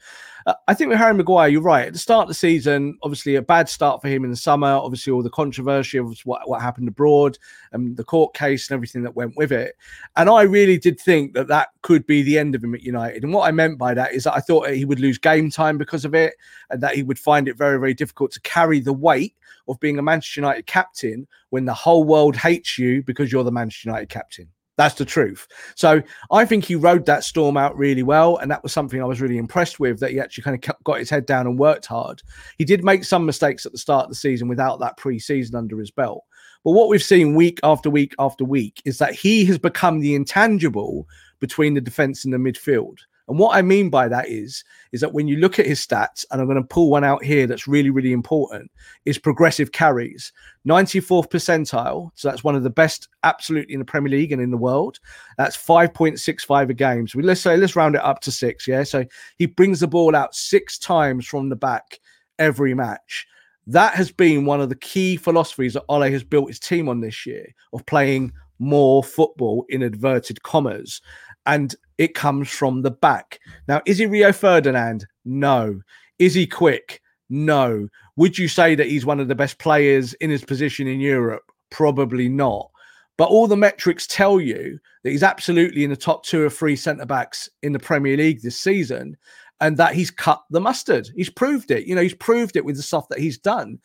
Uh, 0.47 0.55
I 0.68 0.74
think 0.74 0.90
with 0.90 0.99
Harry 0.99 1.14
Maguire, 1.14 1.49
you're 1.49 1.62
right. 1.62 1.86
At 1.86 1.95
the 1.95 1.99
start 1.99 2.24
of 2.24 2.28
the 2.28 2.34
season, 2.34 2.99
obviously 3.03 3.36
a 3.36 3.42
bad 3.42 3.68
start 3.68 4.03
for 4.03 4.09
him 4.09 4.24
in 4.24 4.30
the 4.30 4.36
summer. 4.36 4.68
Obviously, 4.68 5.12
all 5.12 5.22
the 5.22 5.30
controversy 5.30 5.97
of 5.97 6.18
what, 6.24 6.49
what 6.49 6.61
happened 6.61 6.88
abroad 6.88 7.38
and 7.72 7.97
the 7.97 8.05
court 8.05 8.34
case 8.34 8.68
and 8.68 8.74
everything 8.74 9.03
that 9.03 9.16
went 9.16 9.36
with 9.36 9.53
it. 9.53 9.74
And 10.16 10.28
I 10.28 10.42
really 10.42 10.78
did 10.78 11.01
think 11.01 11.32
that 11.34 11.49
that 11.49 11.68
could 11.82 12.07
be 12.07 12.22
the 12.22 12.38
end 12.38 12.55
of 12.55 12.62
him 12.62 12.74
at 12.74 12.82
United. 12.82 13.22
And 13.22 13.32
what 13.32 13.49
I 13.49 13.53
meant 13.53 13.78
by 13.78 13.95
that 13.95 14.12
is 14.12 14.24
that 14.24 14.34
I 14.34 14.40
thought 14.40 14.68
he 14.68 14.84
would 14.84 15.01
lose 15.01 15.18
game 15.18 15.51
time 15.51 15.78
because 15.78 16.05
of 16.05 16.14
it 16.14 16.34
and 16.68 16.82
that 16.82 16.95
he 16.95 17.03
would 17.03 17.18
find 17.18 17.49
it 17.49 17.57
very, 17.57 17.78
very 17.78 17.95
difficult 17.95 18.30
to 18.32 18.40
carry 18.42 18.80
the 18.80 18.92
weight 18.92 19.34
of 19.66 19.80
being 19.80 19.99
a 19.99 20.03
Manchester 20.03 20.40
United 20.40 20.66
captain 20.66 21.26
when 21.51 21.64
the 21.64 21.72
whole 21.74 22.05
world 22.05 22.36
hates 22.36 22.78
you 22.78 23.03
because 23.03 23.32
you're 23.32 23.45
the 23.45 23.53
Manchester 23.53 23.88
United 23.88 24.11
captain. 24.11 24.49
That's 24.77 24.97
the 24.97 25.05
truth. 25.05 25.47
So 25.77 26.03
I 26.33 26.45
think 26.45 26.64
he 26.64 26.75
rode 26.75 27.07
that 27.07 27.22
storm 27.22 27.57
out 27.57 27.77
really 27.77 28.03
well. 28.03 28.39
And 28.39 28.51
that 28.51 28.62
was 28.62 28.72
something 28.72 29.01
I 29.01 29.07
was 29.07 29.20
really 29.20 29.39
impressed 29.39 29.79
with 29.79 30.01
that 30.01 30.11
he 30.11 30.18
actually 30.18 30.43
kind 30.43 30.62
of 30.62 30.85
got 30.85 30.99
his 30.99 31.11
head 31.11 31.27
down 31.27 31.47
and 31.47 31.59
worked 31.59 31.87
hard. 31.87 32.22
He 32.59 32.64
did 32.64 32.85
make 32.85 33.05
some 33.05 33.25
mistakes 33.25 33.64
at 33.66 33.72
the 33.72 33.79
start 33.79 34.05
of 34.05 34.11
the 34.11 34.16
season 34.16 34.49
without 34.49 34.81
that 34.81 34.97
pre 34.97 35.18
season 35.18 35.55
under 35.55 35.79
his 35.79 35.91
belt. 35.91 36.25
But 36.64 36.72
what 36.72 36.89
we've 36.89 37.03
seen 37.03 37.35
week 37.35 37.61
after 37.62 37.91
week 37.91 38.14
after 38.18 38.45
week 38.45 38.83
is 38.85 38.99
that 38.99 39.14
he 39.14 39.45
has 39.45 39.59
become 39.59 40.01
the 40.01 40.14
intangible 40.14 41.07
between 41.39 41.75
the 41.75 41.81
defense 41.81 42.25
and 42.25 42.33
the 42.33 42.39
midfield. 42.39 42.99
And 43.29 43.39
what 43.39 43.57
I 43.57 43.62
mean 43.62 43.89
by 43.89 44.09
that 44.09 44.29
is, 44.29 44.64
is 44.93 45.01
that 45.01 45.14
when 45.14 45.29
you 45.29 45.39
look 45.39 45.59
at 45.59 45.66
his 45.66 45.85
stats, 45.85 46.27
and 46.31 46.41
I'm 46.41 46.47
going 46.47 46.61
to 46.61 46.68
pull 46.68 46.91
one 46.91 47.05
out 47.05 47.25
here 47.25 47.47
that's 47.47 47.66
really, 47.66 47.91
really 47.91 48.12
important, 48.12 48.70
is 49.07 49.18
progressive 49.18 49.72
carries. 49.72 50.33
94th 50.68 51.31
percentile. 51.31 52.11
So 52.14 52.29
that's 52.29 52.45
one 52.45 52.55
of 52.55 52.62
the 52.62 52.70
best 52.70 53.09
absolutely 53.22 53.72
in 53.72 53.81
the 53.81 53.85
Premier 53.87 54.11
League 54.11 54.33
and 54.33 54.43
in 54.43 54.51
the 54.51 54.59
world. 54.59 55.01
That's 55.39 55.57
5.65 55.57 56.70
a 56.70 56.75
game. 56.75 57.09
So 57.09 57.18
let's 57.20 57.41
say 57.41 57.57
let's 57.57 57.77
round 57.77 57.95
it 57.95 58.05
up 58.05 58.20
to 58.20 58.33
six. 58.33 58.68
Yeah. 58.68 58.83
So 58.83 59.05
he 59.39 59.47
brings 59.47 59.81
the 59.81 59.89
ball 59.89 60.14
out 60.14 60.35
six 60.35 60.79
times 60.79 61.27
from 61.27 61.49
the 61.49 61.57
back 61.57 62.01
every 62.39 62.75
match. 62.75 63.27
That 63.66 63.95
has 63.95 64.12
been 64.12 64.45
one 64.45 64.61
of 64.61 64.68
the 64.68 64.75
key 64.75 65.16
philosophies 65.16 65.72
that 65.72 65.85
Ole 65.89 66.11
has 66.11 66.22
built 66.22 66.49
his 66.49 66.61
team 66.61 66.91
on 66.91 67.01
this 67.01 67.25
year 67.25 67.47
of 67.72 67.87
playing 67.87 68.33
more 68.59 69.03
football 69.03 69.64
in 69.70 69.83
inverted 69.83 70.43
commas 70.43 71.01
and 71.47 71.75
it 71.99 72.14
comes 72.14 72.49
from 72.49 72.82
the 72.82 72.90
back. 72.90 73.38
Now, 73.68 73.82
is 73.86 73.99
he 73.99 74.07
Rio 74.07 74.32
Ferdinand? 74.32 75.07
No. 75.24 75.80
Is 76.18 76.34
he 76.34 76.47
quick? 76.47 77.01
No. 77.28 77.88
Would 78.16 78.38
you 78.38 78.49
say 78.49 78.74
that 78.74 78.88
he's 78.88 79.07
one 79.07 79.20
of 79.20 79.28
the 79.28 79.34
best 79.34 79.59
players 79.59 80.14
in 80.14 80.30
his 80.30 80.45
position 80.45 80.86
in 80.86 81.01
Europe? 81.01 81.45
Probably 81.70 82.28
not. 82.28 82.70
But 83.16 83.28
all 83.28 83.47
the 83.47 83.57
metrics 83.57 84.07
tell 84.07 84.40
you 84.40 84.78
that 85.03 85.11
he's 85.11 85.22
absolutely 85.22 85.84
in 85.84 85.90
the 85.90 85.97
top 85.97 86.24
two 86.24 86.42
or 86.42 86.51
three 86.51 86.76
centre 86.76 87.07
backs 87.07 87.49
in 87.62 87.72
the 87.72 87.78
Premier 87.78 88.16
League 88.16 88.42
this 88.42 88.61
season 88.61 89.16
and 89.61 89.76
that 89.76 89.95
he's 89.95 90.11
cut 90.11 90.42
the 90.51 90.61
mustard. 90.61 91.09
He's 91.14 91.30
proved 91.30 91.70
it. 91.70 91.86
You 91.86 91.95
know, 91.95 92.03
he's 92.03 92.14
proved 92.14 92.57
it 92.57 92.64
with 92.64 92.76
the 92.76 92.82
stuff 92.82 93.09
that 93.09 93.20
he's 93.20 93.38
done. 93.38 93.78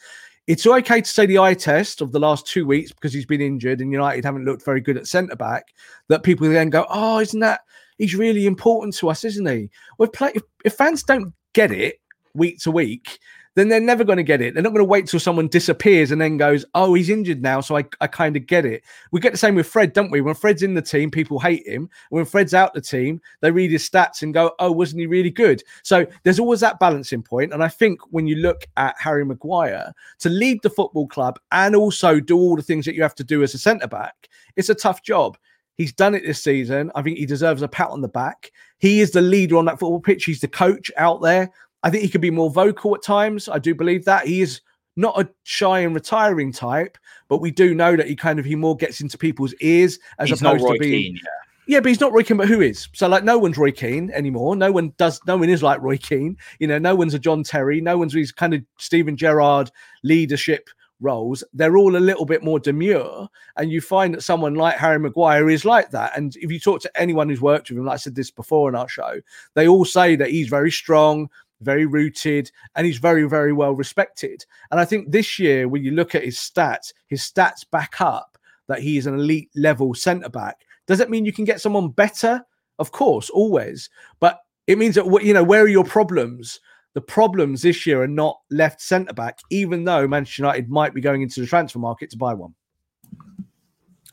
It's 0.47 0.65
okay 0.65 1.01
to 1.01 1.07
say 1.07 1.27
the 1.27 1.37
eye 1.37 1.53
test 1.53 2.01
of 2.01 2.11
the 2.11 2.19
last 2.19 2.47
two 2.47 2.65
weeks 2.65 2.91
because 2.91 3.13
he's 3.13 3.25
been 3.25 3.41
injured 3.41 3.81
and 3.81 3.91
United 3.91 4.25
haven't 4.25 4.45
looked 4.45 4.65
very 4.65 4.81
good 4.81 4.97
at 4.97 5.05
centre 5.05 5.35
back. 5.35 5.65
That 6.07 6.23
people 6.23 6.49
then 6.49 6.71
go, 6.71 6.87
oh, 6.89 7.19
isn't 7.19 7.39
that 7.39 7.61
he's 7.99 8.15
really 8.15 8.47
important 8.47 8.95
to 8.95 9.09
us, 9.09 9.23
isn't 9.23 9.47
he? 9.47 9.69
Well, 9.99 10.09
play, 10.09 10.31
if, 10.33 10.41
if 10.65 10.73
fans 10.73 11.03
don't 11.03 11.33
get 11.53 11.71
it 11.71 11.99
week 12.33 12.57
to 12.59 12.71
week, 12.71 13.19
then 13.55 13.67
they're 13.67 13.81
never 13.81 14.05
going 14.05 14.17
to 14.17 14.23
get 14.23 14.41
it. 14.41 14.53
They're 14.53 14.63
not 14.63 14.69
going 14.69 14.85
to 14.85 14.85
wait 14.85 15.07
till 15.07 15.19
someone 15.19 15.47
disappears 15.47 16.11
and 16.11 16.21
then 16.21 16.37
goes, 16.37 16.63
"Oh, 16.75 16.93
he's 16.93 17.09
injured 17.09 17.41
now," 17.41 17.59
so 17.61 17.77
I, 17.77 17.83
I 17.99 18.07
kind 18.07 18.37
of 18.37 18.45
get 18.45 18.65
it. 18.65 18.83
We 19.11 19.19
get 19.19 19.33
the 19.33 19.37
same 19.37 19.55
with 19.55 19.67
Fred, 19.67 19.91
don't 19.91 20.11
we? 20.11 20.21
When 20.21 20.35
Fred's 20.35 20.63
in 20.63 20.75
the 20.75 20.81
team, 20.81 21.11
people 21.11 21.39
hate 21.39 21.67
him. 21.67 21.89
When 22.09 22.25
Fred's 22.25 22.53
out 22.53 22.73
the 22.73 22.81
team, 22.81 23.19
they 23.41 23.51
read 23.51 23.71
his 23.71 23.87
stats 23.87 24.21
and 24.21 24.33
go, 24.33 24.53
"Oh, 24.59 24.71
wasn't 24.71 25.01
he 25.01 25.07
really 25.07 25.31
good?" 25.31 25.61
So 25.83 26.05
there's 26.23 26.39
always 26.39 26.61
that 26.61 26.79
balancing 26.79 27.23
point. 27.23 27.51
And 27.51 27.63
I 27.63 27.67
think 27.67 27.99
when 28.11 28.27
you 28.27 28.37
look 28.37 28.65
at 28.77 28.95
Harry 28.97 29.25
Maguire 29.25 29.93
to 30.19 30.29
lead 30.29 30.61
the 30.61 30.69
football 30.69 31.07
club 31.07 31.39
and 31.51 31.75
also 31.75 32.19
do 32.19 32.37
all 32.37 32.55
the 32.55 32.61
things 32.61 32.85
that 32.85 32.95
you 32.95 33.01
have 33.01 33.15
to 33.15 33.23
do 33.23 33.43
as 33.43 33.53
a 33.53 33.57
centre 33.57 33.87
back, 33.87 34.29
it's 34.55 34.69
a 34.69 34.75
tough 34.75 35.03
job. 35.03 35.37
He's 35.79 35.93
done 35.93 36.13
it 36.13 36.23
this 36.25 36.43
season. 36.43 36.91
I 36.93 37.01
think 37.01 37.17
he 37.17 37.25
deserves 37.25 37.61
a 37.61 37.67
pat 37.69 37.89
on 37.89 38.01
the 38.01 38.09
back. 38.09 38.51
He 38.79 38.99
is 38.99 39.11
the 39.11 39.21
leader 39.21 39.55
on 39.55 39.63
that 39.63 39.79
football 39.79 40.01
pitch. 40.01 40.25
He's 40.25 40.41
the 40.41 40.47
coach 40.49 40.91
out 40.97 41.21
there. 41.21 41.49
I 41.83 41.89
think 41.89 42.03
he 42.03 42.09
could 42.09 42.19
be 42.19 42.29
more 42.29 42.49
vocal 42.49 42.93
at 42.95 43.01
times. 43.01 43.47
I 43.47 43.59
do 43.59 43.73
believe 43.73 44.03
that 44.03 44.27
he 44.27 44.41
is 44.41 44.59
not 44.97 45.17
a 45.17 45.29
shy 45.43 45.79
and 45.79 45.95
retiring 45.95 46.51
type, 46.51 46.97
but 47.29 47.39
we 47.39 47.49
do 47.49 47.73
know 47.73 47.95
that 47.95 48.09
he 48.09 48.15
kind 48.17 48.39
of 48.39 48.45
he 48.45 48.57
more 48.57 48.75
gets 48.75 48.99
into 48.99 49.17
people's 49.17 49.53
ears 49.61 49.99
as 50.17 50.27
he's 50.27 50.41
opposed 50.41 50.67
to 50.67 50.77
being. 50.79 51.13
Keane, 51.13 51.15
yeah. 51.15 51.75
Yeah, 51.75 51.79
but 51.79 51.89
he's 51.89 52.01
not 52.01 52.11
Roy 52.11 52.23
Keane, 52.23 52.35
but 52.35 52.49
who 52.49 52.59
is? 52.59 52.89
So 52.93 53.07
like 53.07 53.23
no 53.23 53.37
one's 53.37 53.57
Roy 53.57 53.71
Keane 53.71 54.11
anymore. 54.11 54.57
No 54.57 54.73
one 54.73 54.91
does 54.97 55.21
no 55.27 55.37
one 55.37 55.47
is 55.47 55.63
like 55.63 55.79
Roy 55.81 55.97
Keane. 55.97 56.35
You 56.59 56.67
know, 56.67 56.77
no 56.77 56.93
one's 56.93 57.13
a 57.13 57.19
John 57.19 57.41
Terry, 57.41 57.79
no 57.79 57.97
one's 57.97 58.11
these 58.11 58.33
kind 58.33 58.53
of 58.53 58.61
Steven 58.79 59.15
Gerrard 59.15 59.71
leadership 60.03 60.67
roles. 60.99 61.43
They're 61.53 61.77
all 61.77 61.95
a 61.95 61.97
little 61.97 62.25
bit 62.25 62.43
more 62.43 62.59
demure. 62.59 63.27
And 63.57 63.71
you 63.71 63.81
find 63.81 64.13
that 64.13 64.23
someone 64.23 64.55
like 64.55 64.77
Harry 64.77 64.99
Maguire 64.99 65.49
is 65.49 65.65
like 65.65 65.91
that. 65.91 66.17
And 66.17 66.35
if 66.37 66.51
you 66.51 66.59
talk 66.59 66.81
to 66.81 67.01
anyone 67.01 67.29
who's 67.29 67.41
worked 67.41 67.69
with 67.69 67.77
him, 67.77 67.85
like 67.85 67.95
I 67.95 67.97
said 67.97 68.15
this 68.15 68.31
before 68.31 68.69
in 68.69 68.75
our 68.75 68.89
show, 68.89 69.21
they 69.53 69.67
all 69.67 69.85
say 69.85 70.15
that 70.15 70.29
he's 70.29 70.49
very 70.49 70.71
strong, 70.71 71.29
very 71.61 71.85
rooted, 71.85 72.51
and 72.75 72.85
he's 72.85 72.97
very, 72.97 73.27
very 73.27 73.53
well 73.53 73.73
respected. 73.73 74.45
And 74.71 74.79
I 74.79 74.85
think 74.85 75.11
this 75.11 75.39
year, 75.39 75.67
when 75.67 75.83
you 75.83 75.91
look 75.91 76.15
at 76.15 76.23
his 76.23 76.37
stats, 76.37 76.93
his 77.07 77.21
stats 77.21 77.65
back 77.69 78.01
up 78.01 78.37
that 78.67 78.81
he 78.81 78.97
is 78.97 79.07
an 79.07 79.15
elite 79.15 79.49
level 79.55 79.93
centre 79.93 80.29
back. 80.29 80.65
Does 80.87 80.99
it 80.99 81.09
mean 81.09 81.25
you 81.25 81.33
can 81.33 81.45
get 81.45 81.61
someone 81.61 81.89
better? 81.89 82.45
Of 82.77 82.91
course, 82.91 83.29
always. 83.29 83.89
But 84.19 84.39
it 84.67 84.77
means 84.77 84.95
that 84.95 85.05
you 85.23 85.33
know 85.33 85.43
where 85.43 85.63
are 85.63 85.67
your 85.67 85.83
problems? 85.83 86.59
The 86.93 87.01
problems 87.01 87.61
this 87.61 87.85
year 87.85 88.01
are 88.01 88.07
not 88.07 88.39
left 88.49 88.81
centre 88.81 89.13
back, 89.13 89.39
even 89.51 89.83
though 89.83 90.07
Manchester 90.07 90.41
United 90.43 90.69
might 90.69 90.93
be 90.93 91.01
going 91.01 91.21
into 91.21 91.39
the 91.39 91.47
transfer 91.47 91.79
market 91.79 92.09
to 92.11 92.17
buy 92.17 92.33
one. 92.33 92.53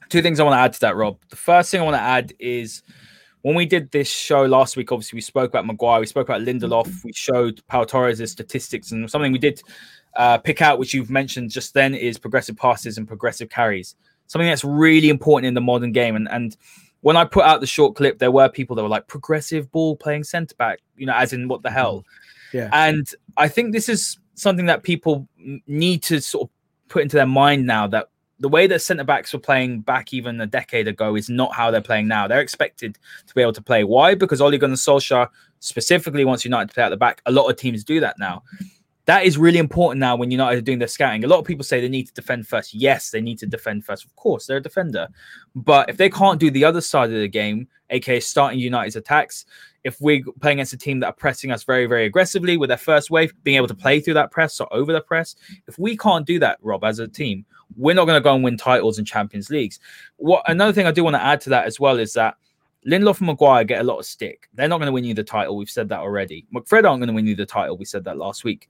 Two 0.09 0.23
things 0.23 0.39
I 0.39 0.45
want 0.45 0.55
to 0.55 0.61
add 0.61 0.73
to 0.75 0.81
that, 0.81 0.97
Rob. 0.97 1.19
The 1.31 1.37
first 1.37 1.71
thing 1.71 1.81
I 1.81 1.85
want 1.85 1.97
to 1.97 2.03
add 2.03 2.33
is 2.39 2.83
when 3.43 3.55
we 3.55 3.67
did 3.67 3.91
this 3.91 4.09
show 4.09 4.43
last 4.43 4.77
week, 4.77 4.93
obviously 4.93 5.17
we 5.17 5.21
spoke 5.23 5.51
about 5.51 5.67
Maguire, 5.67 6.01
we 6.01 6.07
spoke 6.07 6.29
about 6.29 6.43
Lindelof, 6.43 7.05
we 7.05 7.13
showed 7.13 7.65
Pau 7.67 7.85
Torres' 7.85 8.31
statistics, 8.31 8.93
and 8.93 9.11
something 9.11 9.33
we 9.33 9.39
did 9.39 9.63
uh, 10.17 10.39
pick 10.39 10.61
out, 10.61 10.79
which 10.79 10.93
you've 10.93 11.11
mentioned 11.11 11.51
just 11.51 11.73
then, 11.73 11.95
is 11.95 12.19
progressive 12.19 12.57
passes 12.57 12.99
and 12.99 13.09
progressive 13.09 13.49
carries. 13.49 13.95
Something 14.27 14.49
that's 14.49 14.65
really 14.65 15.09
important 15.09 15.47
in 15.47 15.55
the 15.55 15.61
modern 15.61 15.93
game. 15.93 16.17
And 16.17 16.29
and 16.29 16.57
when 17.03 17.17
I 17.17 17.25
put 17.25 17.45
out 17.45 17.61
the 17.61 17.69
short 17.69 17.95
clip, 17.95 18.19
there 18.19 18.33
were 18.33 18.49
people 18.49 18.75
that 18.75 18.83
were 18.83 18.89
like 18.89 19.07
progressive 19.07 19.71
ball 19.71 19.95
playing 19.95 20.25
centre 20.25 20.57
back, 20.57 20.81
you 20.97 21.07
know, 21.07 21.15
as 21.15 21.33
in 21.33 21.47
what 21.47 21.63
the 21.63 21.71
hell. 21.71 22.05
Yeah. 22.57 22.71
And 22.73 23.07
I 23.37 23.49
think 23.49 23.73
this 23.73 23.89
is 23.89 24.19
something 24.35 24.67
that 24.67 24.83
people 24.83 25.29
need 25.67 26.03
to 26.05 26.21
sort 26.21 26.45
of 26.45 26.51
put 26.89 27.03
into 27.03 27.17
their 27.17 27.27
mind 27.27 27.67
now 27.67 27.87
that 27.89 28.09
the 28.39 28.49
way 28.49 28.67
that 28.67 28.83
centre 28.83 29.05
backs 29.05 29.33
were 29.33 29.39
playing 29.39 29.81
back 29.81 30.13
even 30.13 30.41
a 30.41 30.47
decade 30.47 30.89
ago 30.89 31.17
is 31.17 31.29
not 31.29 31.55
how 31.55 31.71
they're 31.71 31.81
playing 31.81 32.07
now. 32.07 32.29
They're 32.29 32.41
expected 32.41 32.99
to 33.27 33.35
be 33.35 33.41
able 33.41 33.55
to 33.55 33.63
play. 33.63 33.85
Why? 33.85 34.15
Because 34.15 34.41
Ole 34.41 34.59
Gunnar 34.59 34.75
Solskjaer 34.75 35.29
specifically 35.61 36.25
wants 36.25 36.45
United 36.45 36.69
to 36.69 36.75
play 36.75 36.85
at 36.85 36.91
the 36.91 36.97
back. 36.97 37.23
A 37.27 37.33
lot 37.33 37.49
of 37.49 37.57
teams 37.57 37.83
do 37.83 38.01
that 38.01 38.17
now. 38.19 38.43
That 39.07 39.25
is 39.25 39.39
really 39.39 39.59
important 39.59 40.01
now 40.01 40.17
when 40.17 40.33
United 40.33 40.59
are 40.59 40.63
doing 40.63 40.81
their 40.81 40.89
scouting. 40.89 41.25
A 41.25 41.29
lot 41.29 41.39
of 41.39 41.45
people 41.45 41.65
say 41.65 41.81
they 41.81 41.89
need 41.89 42.09
to 42.09 42.15
defend 42.15 42.47
first. 42.47 42.75
Yes, 42.75 43.11
they 43.11 43.21
need 43.21 43.39
to 43.39 43.47
defend 43.47 43.85
first. 43.85 44.05
Of 44.05 44.15
course, 44.17 44.47
they're 44.47 44.57
a 44.57 44.63
defender. 44.63 45.09
But 45.55 45.89
if 45.89 45.97
they 45.97 46.11
can't 46.11 46.41
do 46.41 46.51
the 46.51 46.65
other 46.65 46.81
side 46.81 47.13
of 47.13 47.21
the 47.21 47.29
game, 47.29 47.69
aka 47.91 48.19
starting 48.19 48.59
United's 48.59 48.97
attacks, 48.97 49.47
if 49.85 50.01
we're 50.01 50.25
playing 50.41 50.59
against 50.59 50.73
a 50.73 50.77
team 50.77 50.99
that 51.01 51.07
are 51.07 51.13
pressing 51.13 51.53
us 51.53 51.63
very, 51.63 51.87
very 51.87 52.07
aggressively 52.07 52.57
with 52.57 52.69
their 52.69 52.77
first 52.77 53.09
wave, 53.09 53.33
being 53.45 53.57
able 53.57 53.69
to 53.69 53.75
play 53.75 54.01
through 54.01 54.15
that 54.15 54.33
press 54.33 54.59
or 54.61 54.67
over 54.75 54.93
the 54.93 55.01
press, 55.01 55.37
if 55.69 55.79
we 55.79 55.97
can't 55.97 56.27
do 56.27 56.41
that, 56.41 56.59
Rob, 56.61 56.83
as 56.83 56.99
a 56.99 57.07
team, 57.07 57.47
we're 57.77 57.95
not 57.95 58.07
going 58.07 58.21
to 58.21 58.25
go 58.25 58.35
and 58.35 58.43
win 58.43 58.57
titles 58.57 58.99
in 58.99 59.05
Champions 59.05 59.51
Leagues. 59.51 59.79
What 60.17 60.43
another 60.51 60.73
thing 60.73 60.87
I 60.87 60.91
do 60.91 61.05
want 61.05 61.15
to 61.15 61.23
add 61.23 61.41
to 61.43 61.51
that 61.51 61.67
as 61.67 61.79
well 61.79 62.01
is 62.01 62.13
that 62.15 62.37
Lindelof 62.87 63.19
and 63.19 63.27
Maguire 63.27 63.65
get 63.65 63.81
a 63.81 63.85
lot 63.85 63.99
of 63.99 64.07
stick. 64.07 64.49
They're 64.55 64.69
not 64.69 64.79
going 64.79 64.87
to 64.87 64.93
win 64.93 65.05
you 65.05 65.15
the 65.15 65.25
title. 65.25 65.57
We've 65.57 65.71
said 65.71 65.89
that 65.89 66.01
already. 66.01 66.47
McFred 66.55 66.89
aren't 66.89 67.01
going 67.01 67.09
to 67.09 67.13
win 67.13 67.27
you 67.27 67.35
the 67.37 67.47
title. 67.47 67.77
We 67.77 67.85
said 67.85 68.05
that 68.05 68.17
last 68.17 68.45
week. 68.45 68.69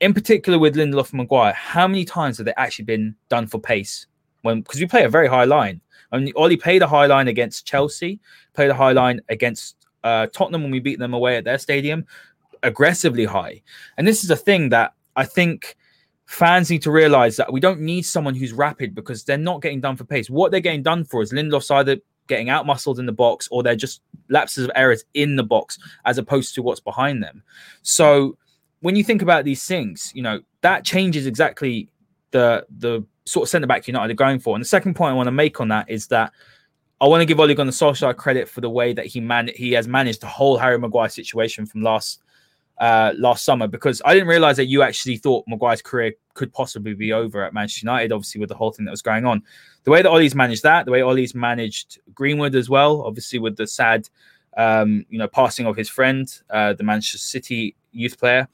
In 0.00 0.12
particular 0.12 0.58
with 0.58 0.76
Lindelof 0.76 1.10
and 1.10 1.18
Maguire, 1.18 1.54
how 1.54 1.88
many 1.88 2.04
times 2.04 2.36
have 2.36 2.44
they 2.44 2.54
actually 2.56 2.84
been 2.84 3.14
done 3.28 3.46
for 3.46 3.58
pace? 3.58 4.06
When 4.42 4.60
because 4.60 4.80
we 4.80 4.86
play 4.86 5.04
a 5.04 5.08
very 5.08 5.28
high 5.28 5.44
line. 5.44 5.80
I 6.12 6.18
mean, 6.18 6.32
Ole 6.36 6.56
played 6.56 6.82
a 6.82 6.86
high 6.86 7.06
line 7.06 7.28
against 7.28 7.66
Chelsea, 7.66 8.20
played 8.52 8.70
a 8.70 8.74
high 8.74 8.92
line 8.92 9.20
against 9.28 9.76
uh, 10.04 10.26
Tottenham 10.28 10.62
when 10.62 10.70
we 10.70 10.80
beat 10.80 10.98
them 10.98 11.14
away 11.14 11.36
at 11.36 11.44
their 11.44 11.58
stadium, 11.58 12.06
aggressively 12.62 13.24
high. 13.24 13.62
And 13.96 14.06
this 14.06 14.22
is 14.22 14.30
a 14.30 14.36
thing 14.36 14.68
that 14.68 14.94
I 15.16 15.24
think 15.24 15.76
fans 16.26 16.70
need 16.70 16.82
to 16.82 16.90
realize 16.90 17.36
that 17.36 17.52
we 17.52 17.60
don't 17.60 17.80
need 17.80 18.02
someone 18.02 18.34
who's 18.34 18.52
rapid 18.52 18.94
because 18.94 19.24
they're 19.24 19.38
not 19.38 19.62
getting 19.62 19.80
done 19.80 19.96
for 19.96 20.04
pace. 20.04 20.28
What 20.28 20.50
they're 20.50 20.60
getting 20.60 20.82
done 20.82 21.04
for 21.04 21.22
is 21.22 21.32
Lindelof's 21.32 21.70
either 21.70 21.96
getting 22.26 22.50
out 22.50 22.66
muscled 22.66 22.98
in 22.98 23.06
the 23.06 23.12
box 23.12 23.48
or 23.50 23.62
they're 23.62 23.76
just 23.76 24.02
lapses 24.28 24.64
of 24.64 24.70
errors 24.74 25.04
in 25.14 25.36
the 25.36 25.44
box 25.44 25.78
as 26.04 26.18
opposed 26.18 26.54
to 26.54 26.62
what's 26.62 26.80
behind 26.80 27.22
them. 27.22 27.42
So 27.82 28.36
when 28.80 28.96
you 28.96 29.04
think 29.04 29.22
about 29.22 29.44
these 29.44 29.64
things, 29.64 30.12
you 30.14 30.22
know, 30.22 30.40
that 30.60 30.84
changes 30.84 31.26
exactly 31.26 31.88
the 32.30 32.66
the 32.78 33.04
sort 33.24 33.44
of 33.44 33.48
centre 33.48 33.66
back 33.66 33.86
United 33.86 34.12
are 34.12 34.14
going 34.14 34.38
for. 34.38 34.54
And 34.54 34.62
the 34.62 34.68
second 34.68 34.94
point 34.94 35.12
I 35.12 35.14
want 35.14 35.26
to 35.26 35.32
make 35.32 35.60
on 35.60 35.68
that 35.68 35.90
is 35.90 36.06
that 36.08 36.32
I 37.00 37.06
want 37.06 37.20
to 37.20 37.26
give 37.26 37.40
Ole 37.40 37.54
Gunnar 37.54 37.72
Solskjaer 37.72 38.16
credit 38.16 38.48
for 38.48 38.60
the 38.60 38.70
way 38.70 38.92
that 38.92 39.06
he 39.06 39.20
man 39.20 39.50
he 39.54 39.72
has 39.72 39.86
managed 39.86 40.20
the 40.20 40.26
whole 40.26 40.56
Harry 40.56 40.78
Maguire 40.78 41.08
situation 41.08 41.66
from 41.66 41.82
last 41.82 42.22
uh, 42.78 43.12
last 43.16 43.44
summer 43.44 43.66
because 43.66 44.02
I 44.04 44.12
didn't 44.12 44.28
realize 44.28 44.56
that 44.58 44.66
you 44.66 44.82
actually 44.82 45.16
thought 45.16 45.44
Maguire's 45.48 45.82
career 45.82 46.12
could 46.34 46.52
possibly 46.52 46.94
be 46.94 47.12
over 47.12 47.42
at 47.42 47.54
Manchester 47.54 47.86
United, 47.86 48.12
obviously 48.12 48.38
with 48.38 48.50
the 48.50 48.54
whole 48.54 48.70
thing 48.70 48.84
that 48.84 48.90
was 48.90 49.02
going 49.02 49.24
on. 49.24 49.42
The 49.84 49.90
way 49.90 50.02
that 50.02 50.10
Ole's 50.10 50.34
managed 50.34 50.62
that, 50.64 50.84
the 50.84 50.92
way 50.92 51.02
Ole's 51.02 51.34
managed 51.34 52.00
Greenwood 52.14 52.54
as 52.54 52.68
well, 52.68 53.02
obviously 53.02 53.38
with 53.38 53.56
the 53.56 53.66
sad, 53.66 54.08
um, 54.58 55.06
you 55.08 55.18
know, 55.18 55.28
passing 55.28 55.66
of 55.66 55.76
his 55.76 55.88
friend, 55.88 56.28
uh, 56.50 56.74
the 56.74 56.84
Manchester 56.84 57.18
City 57.18 57.76
youth 57.92 58.18
player. 58.18 58.46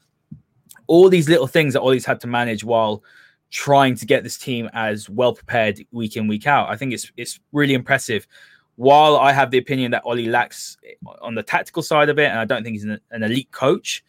All 0.87 1.09
these 1.09 1.29
little 1.29 1.47
things 1.47 1.73
that 1.73 1.81
Ole's 1.81 2.05
had 2.05 2.19
to 2.21 2.27
manage 2.27 2.63
while 2.63 3.03
trying 3.49 3.95
to 3.95 4.05
get 4.05 4.23
this 4.23 4.37
team 4.37 4.69
as 4.73 5.09
well 5.09 5.33
prepared 5.33 5.85
week 5.91 6.17
in 6.17 6.27
week 6.27 6.47
out. 6.47 6.69
I 6.69 6.75
think 6.75 6.93
it's 6.93 7.11
it's 7.17 7.39
really 7.51 7.73
impressive. 7.73 8.27
While 8.75 9.17
I 9.17 9.31
have 9.31 9.51
the 9.51 9.59
opinion 9.59 9.91
that 9.91 10.01
Ole 10.03 10.27
lacks 10.27 10.77
on 11.21 11.35
the 11.35 11.43
tactical 11.43 11.83
side 11.83 12.09
of 12.09 12.17
it, 12.17 12.25
and 12.25 12.39
I 12.39 12.45
don't 12.45 12.63
think 12.63 12.73
he's 12.73 12.83
an, 12.83 12.99
an 13.11 13.21
elite 13.21 13.51
coach, 13.51 14.03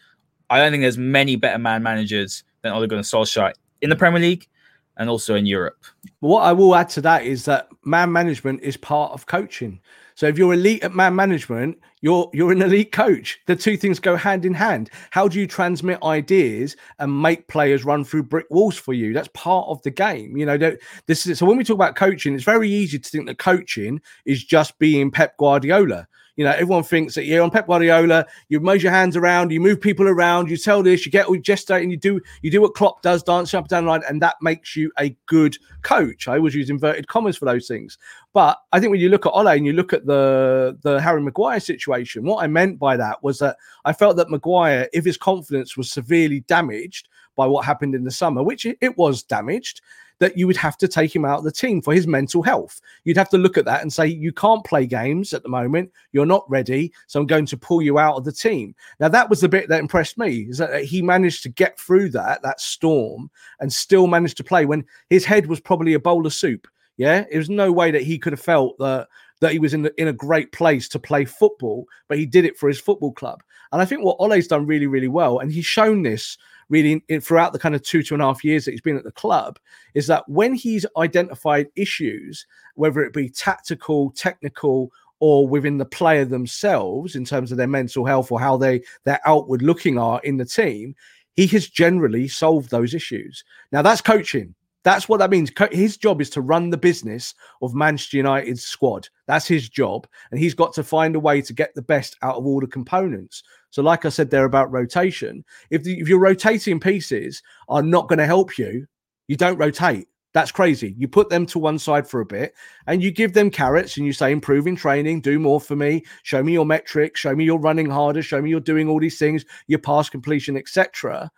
I 0.48 0.58
don't 0.58 0.72
think 0.72 0.82
there's 0.82 0.98
many 0.98 1.36
better 1.36 1.58
man 1.58 1.82
managers 1.82 2.44
than 2.62 2.72
Ole 2.72 2.86
Gunnar 2.86 3.02
Solskjaer 3.02 3.52
in 3.82 3.90
the 3.90 3.96
Premier 3.96 4.20
League 4.20 4.48
and 4.96 5.10
also 5.10 5.34
in 5.34 5.44
Europe. 5.44 5.84
What 6.20 6.42
I 6.42 6.52
will 6.52 6.74
add 6.74 6.88
to 6.90 7.00
that 7.02 7.24
is 7.24 7.44
that 7.44 7.68
man 7.84 8.12
management 8.12 8.62
is 8.62 8.76
part 8.76 9.12
of 9.12 9.26
coaching. 9.26 9.80
So 10.14 10.26
if 10.26 10.38
you're 10.38 10.54
elite 10.54 10.84
at 10.84 10.94
man 10.94 11.14
management, 11.14 11.78
you're 12.04 12.28
you're 12.34 12.52
an 12.52 12.60
elite 12.60 12.92
coach. 12.92 13.40
The 13.46 13.56
two 13.56 13.78
things 13.78 13.98
go 13.98 14.14
hand 14.14 14.44
in 14.44 14.52
hand. 14.52 14.90
How 15.10 15.26
do 15.26 15.40
you 15.40 15.46
transmit 15.46 16.02
ideas 16.02 16.76
and 16.98 17.22
make 17.22 17.48
players 17.48 17.86
run 17.86 18.04
through 18.04 18.24
brick 18.24 18.44
walls 18.50 18.76
for 18.76 18.92
you? 18.92 19.14
That's 19.14 19.30
part 19.32 19.66
of 19.68 19.80
the 19.84 19.90
game. 19.90 20.36
You 20.36 20.44
know, 20.44 20.58
this 21.06 21.26
is 21.26 21.38
so 21.38 21.46
when 21.46 21.56
we 21.56 21.64
talk 21.64 21.76
about 21.76 21.96
coaching, 21.96 22.34
it's 22.34 22.44
very 22.44 22.68
easy 22.68 22.98
to 22.98 23.08
think 23.08 23.26
that 23.26 23.38
coaching 23.38 24.02
is 24.26 24.44
just 24.44 24.78
being 24.78 25.10
Pep 25.10 25.38
Guardiola. 25.38 26.06
You 26.36 26.44
know, 26.44 26.50
everyone 26.50 26.82
thinks 26.82 27.14
that 27.14 27.24
you're 27.24 27.42
on 27.42 27.50
Pep 27.50 27.66
Guardiola, 27.66 28.26
you 28.48 28.58
move 28.58 28.82
your 28.82 28.90
hands 28.90 29.16
around, 29.16 29.52
you 29.52 29.60
move 29.60 29.80
people 29.80 30.08
around, 30.08 30.50
you 30.50 30.56
tell 30.56 30.82
this, 30.82 31.06
you 31.06 31.12
get 31.12 31.26
all 31.26 31.36
gestate, 31.36 31.82
and 31.82 31.92
you 31.92 31.96
do 31.96 32.20
you 32.42 32.50
do 32.50 32.60
what 32.60 32.74
Klopp 32.74 33.02
does, 33.02 33.22
dancing 33.22 33.58
up 33.58 33.64
and 33.64 33.70
down 33.70 33.84
the 33.84 33.90
line, 33.90 34.02
and 34.08 34.20
that 34.22 34.36
makes 34.42 34.74
you 34.74 34.90
a 34.98 35.16
good 35.26 35.56
coach. 35.82 36.26
I 36.26 36.36
always 36.36 36.54
use 36.54 36.70
inverted 36.70 37.06
commas 37.06 37.36
for 37.36 37.44
those 37.44 37.68
things. 37.68 37.98
But 38.32 38.58
I 38.72 38.80
think 38.80 38.90
when 38.90 39.00
you 39.00 39.10
look 39.10 39.26
at 39.26 39.30
Ole 39.30 39.48
and 39.48 39.64
you 39.64 39.72
look 39.72 39.92
at 39.92 40.06
the 40.06 40.76
the 40.82 41.00
Harry 41.00 41.22
Maguire 41.22 41.60
situation, 41.60 42.24
what 42.24 42.42
I 42.42 42.48
meant 42.48 42.78
by 42.80 42.96
that 42.96 43.22
was 43.22 43.38
that 43.38 43.56
I 43.84 43.92
felt 43.92 44.16
that 44.16 44.30
Maguire, 44.30 44.88
if 44.92 45.04
his 45.04 45.16
confidence 45.16 45.76
was 45.76 45.90
severely 45.90 46.40
damaged 46.40 47.08
by 47.36 47.46
what 47.46 47.64
happened 47.64 47.94
in 47.94 48.04
the 48.04 48.10
summer, 48.10 48.42
which 48.42 48.66
it 48.66 48.96
was 48.96 49.22
damaged, 49.22 49.80
that 50.20 50.38
you 50.38 50.46
would 50.46 50.56
have 50.56 50.76
to 50.78 50.88
take 50.88 51.14
him 51.14 51.24
out 51.24 51.38
of 51.38 51.44
the 51.44 51.52
team 51.52 51.82
for 51.82 51.92
his 51.92 52.06
mental 52.06 52.42
health. 52.42 52.80
You'd 53.04 53.16
have 53.16 53.30
to 53.30 53.38
look 53.38 53.58
at 53.58 53.64
that 53.64 53.82
and 53.82 53.92
say, 53.92 54.06
you 54.06 54.32
can't 54.32 54.64
play 54.64 54.86
games 54.86 55.32
at 55.32 55.42
the 55.42 55.48
moment. 55.48 55.90
You're 56.12 56.26
not 56.26 56.48
ready. 56.48 56.92
So 57.06 57.20
I'm 57.20 57.26
going 57.26 57.46
to 57.46 57.56
pull 57.56 57.82
you 57.82 57.98
out 57.98 58.16
of 58.16 58.24
the 58.24 58.32
team. 58.32 58.74
Now, 59.00 59.08
that 59.08 59.28
was 59.28 59.40
the 59.40 59.48
bit 59.48 59.68
that 59.68 59.80
impressed 59.80 60.18
me 60.18 60.46
is 60.48 60.58
that 60.58 60.84
he 60.84 61.02
managed 61.02 61.42
to 61.44 61.48
get 61.48 61.78
through 61.78 62.10
that, 62.10 62.42
that 62.42 62.60
storm 62.60 63.30
and 63.60 63.72
still 63.72 64.06
managed 64.06 64.36
to 64.38 64.44
play 64.44 64.66
when 64.66 64.84
his 65.10 65.24
head 65.24 65.46
was 65.46 65.60
probably 65.60 65.94
a 65.94 66.00
bowl 66.00 66.26
of 66.26 66.34
soup. 66.34 66.68
Yeah. 66.96 67.24
There 67.28 67.38
was 67.38 67.50
no 67.50 67.72
way 67.72 67.90
that 67.90 68.02
he 68.02 68.18
could 68.18 68.32
have 68.32 68.40
felt 68.40 68.78
that 68.78 69.08
that 69.40 69.52
he 69.52 69.58
was 69.58 69.74
in 69.74 69.82
the, 69.82 70.00
in 70.00 70.08
a 70.08 70.12
great 70.12 70.52
place 70.52 70.88
to 70.88 70.98
play 70.98 71.24
football, 71.24 71.86
but 72.08 72.16
he 72.16 72.24
did 72.24 72.44
it 72.44 72.56
for 72.56 72.68
his 72.68 72.80
football 72.80 73.12
club. 73.12 73.42
And 73.72 73.82
I 73.82 73.84
think 73.84 74.02
what 74.02 74.16
Ole's 74.18 74.46
done 74.46 74.64
really, 74.64 74.86
really 74.86 75.08
well, 75.08 75.40
and 75.40 75.52
he's 75.52 75.66
shown 75.66 76.02
this 76.02 76.38
really 76.68 77.02
throughout 77.20 77.52
the 77.52 77.58
kind 77.58 77.74
of 77.74 77.82
two 77.82 78.02
two 78.02 78.14
and 78.14 78.22
a 78.22 78.26
half 78.26 78.44
years 78.44 78.64
that 78.64 78.72
he's 78.72 78.80
been 78.80 78.96
at 78.96 79.04
the 79.04 79.12
club 79.12 79.58
is 79.94 80.06
that 80.06 80.28
when 80.28 80.54
he's 80.54 80.86
identified 80.96 81.68
issues 81.76 82.46
whether 82.74 83.02
it 83.02 83.12
be 83.12 83.28
tactical 83.28 84.10
technical 84.12 84.90
or 85.20 85.46
within 85.46 85.78
the 85.78 85.84
player 85.84 86.24
themselves 86.24 87.16
in 87.16 87.24
terms 87.24 87.50
of 87.52 87.58
their 87.58 87.66
mental 87.66 88.04
health 88.04 88.32
or 88.32 88.40
how 88.40 88.56
they 88.56 88.82
their 89.04 89.20
outward 89.26 89.62
looking 89.62 89.98
are 89.98 90.20
in 90.24 90.36
the 90.36 90.44
team 90.44 90.94
he 91.36 91.46
has 91.48 91.68
generally 91.68 92.28
solved 92.28 92.70
those 92.70 92.94
issues. 92.94 93.44
Now 93.72 93.82
that's 93.82 94.00
coaching 94.00 94.54
that's 94.84 95.08
what 95.08 95.18
that 95.18 95.30
means. 95.30 95.50
His 95.72 95.96
job 95.96 96.20
is 96.20 96.28
to 96.30 96.42
run 96.42 96.68
the 96.68 96.76
business 96.76 97.34
of 97.62 97.74
Manchester 97.74 98.18
United's 98.18 98.62
squad. 98.62 99.08
That's 99.26 99.48
his 99.48 99.68
job. 99.68 100.06
And 100.30 100.38
he's 100.38 100.54
got 100.54 100.74
to 100.74 100.84
find 100.84 101.16
a 101.16 101.20
way 101.20 101.40
to 101.40 101.52
get 101.54 101.74
the 101.74 101.82
best 101.82 102.16
out 102.22 102.36
of 102.36 102.46
all 102.46 102.60
the 102.60 102.66
components. 102.66 103.42
So, 103.70 103.82
like 103.82 104.04
I 104.04 104.10
said 104.10 104.30
there 104.30 104.44
about 104.44 104.70
rotation, 104.70 105.42
if, 105.70 105.82
the, 105.82 105.98
if 105.98 106.08
your 106.08 106.20
rotating 106.20 106.78
pieces 106.78 107.42
are 107.68 107.82
not 107.82 108.08
going 108.08 108.18
to 108.18 108.26
help 108.26 108.58
you, 108.58 108.86
you 109.26 109.36
don't 109.36 109.58
rotate. 109.58 110.06
That's 110.34 110.52
crazy. 110.52 110.94
You 110.98 111.08
put 111.08 111.30
them 111.30 111.46
to 111.46 111.60
one 111.60 111.78
side 111.78 112.08
for 112.08 112.20
a 112.20 112.26
bit 112.26 112.54
and 112.88 113.02
you 113.02 113.12
give 113.12 113.32
them 113.32 113.50
carrots 113.50 113.96
and 113.96 114.04
you 114.04 114.12
say, 114.12 114.32
improving 114.32 114.74
training, 114.74 115.20
do 115.20 115.38
more 115.38 115.60
for 115.60 115.76
me, 115.76 116.04
show 116.24 116.42
me 116.42 116.52
your 116.52 116.66
metrics, 116.66 117.20
show 117.20 117.34
me 117.36 117.44
you're 117.44 117.56
running 117.56 117.88
harder, 117.88 118.20
show 118.20 118.42
me 118.42 118.50
you're 118.50 118.58
doing 118.58 118.88
all 118.88 118.98
these 118.98 119.18
things, 119.18 119.44
your 119.68 119.78
pass 119.78 120.10
completion, 120.10 120.56
etc. 120.56 121.30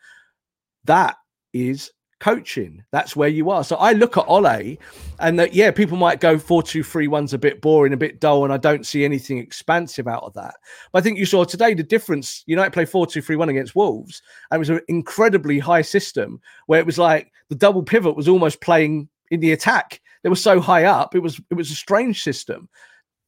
That 0.85 1.17
is 1.53 1.93
coaching. 2.19 2.83
That's 2.93 3.15
where 3.15 3.29
you 3.29 3.51
are. 3.51 3.65
So 3.65 3.77
I 3.77 3.93
look 3.93 4.17
at 4.17 4.25
Ole 4.27 4.77
and 5.21 5.39
that, 5.39 5.55
yeah, 5.55 5.71
people 5.71 5.97
might 5.97 6.21
go 6.21 6.39
4 6.39 6.63
2 6.63 6.83
3 6.83 7.09
1's 7.09 7.33
a 7.35 7.39
bit 7.39 7.61
boring, 7.61 7.93
a 7.93 7.97
bit 7.97 8.21
dull, 8.21 8.45
and 8.45 8.53
I 8.53 8.57
don't 8.57 8.87
see 8.87 9.05
anything 9.05 9.39
expansive 9.39 10.09
out 10.09 10.23
of 10.23 10.35
that. 10.35 10.55
But 10.93 10.99
I 10.99 11.03
think 11.03 11.19
you 11.19 11.27
saw 11.27 11.45
today 11.45 11.75
the 11.75 11.83
difference. 11.83 12.43
United 12.47 12.73
play 12.73 12.85
4 12.85 13.07
2 13.07 13.21
3 13.21 13.37
1 13.37 13.49
against 13.49 13.77
Wolves, 13.77 14.23
and 14.51 14.59
it 14.59 14.61
was 14.61 14.71
an 14.71 14.81
incredibly 14.89 15.59
high 15.59 15.83
system 15.83 16.41
where 16.67 16.81
it 16.81 16.87
was 16.87 16.99
like 16.99 17.33
the 17.49 17.55
double 17.55 17.83
pivot 17.83 18.17
was 18.17 18.29
almost 18.29 18.61
playing 18.61 19.09
in 19.31 19.41
the 19.41 19.53
attack. 19.53 20.01
They 20.23 20.29
were 20.29 20.37
so 20.37 20.61
high 20.61 20.85
up, 20.85 21.15
it 21.15 21.21
was 21.21 21.41
it 21.51 21.55
was 21.55 21.71
a 21.71 21.77
strange 21.77 22.23
system. 22.23 22.69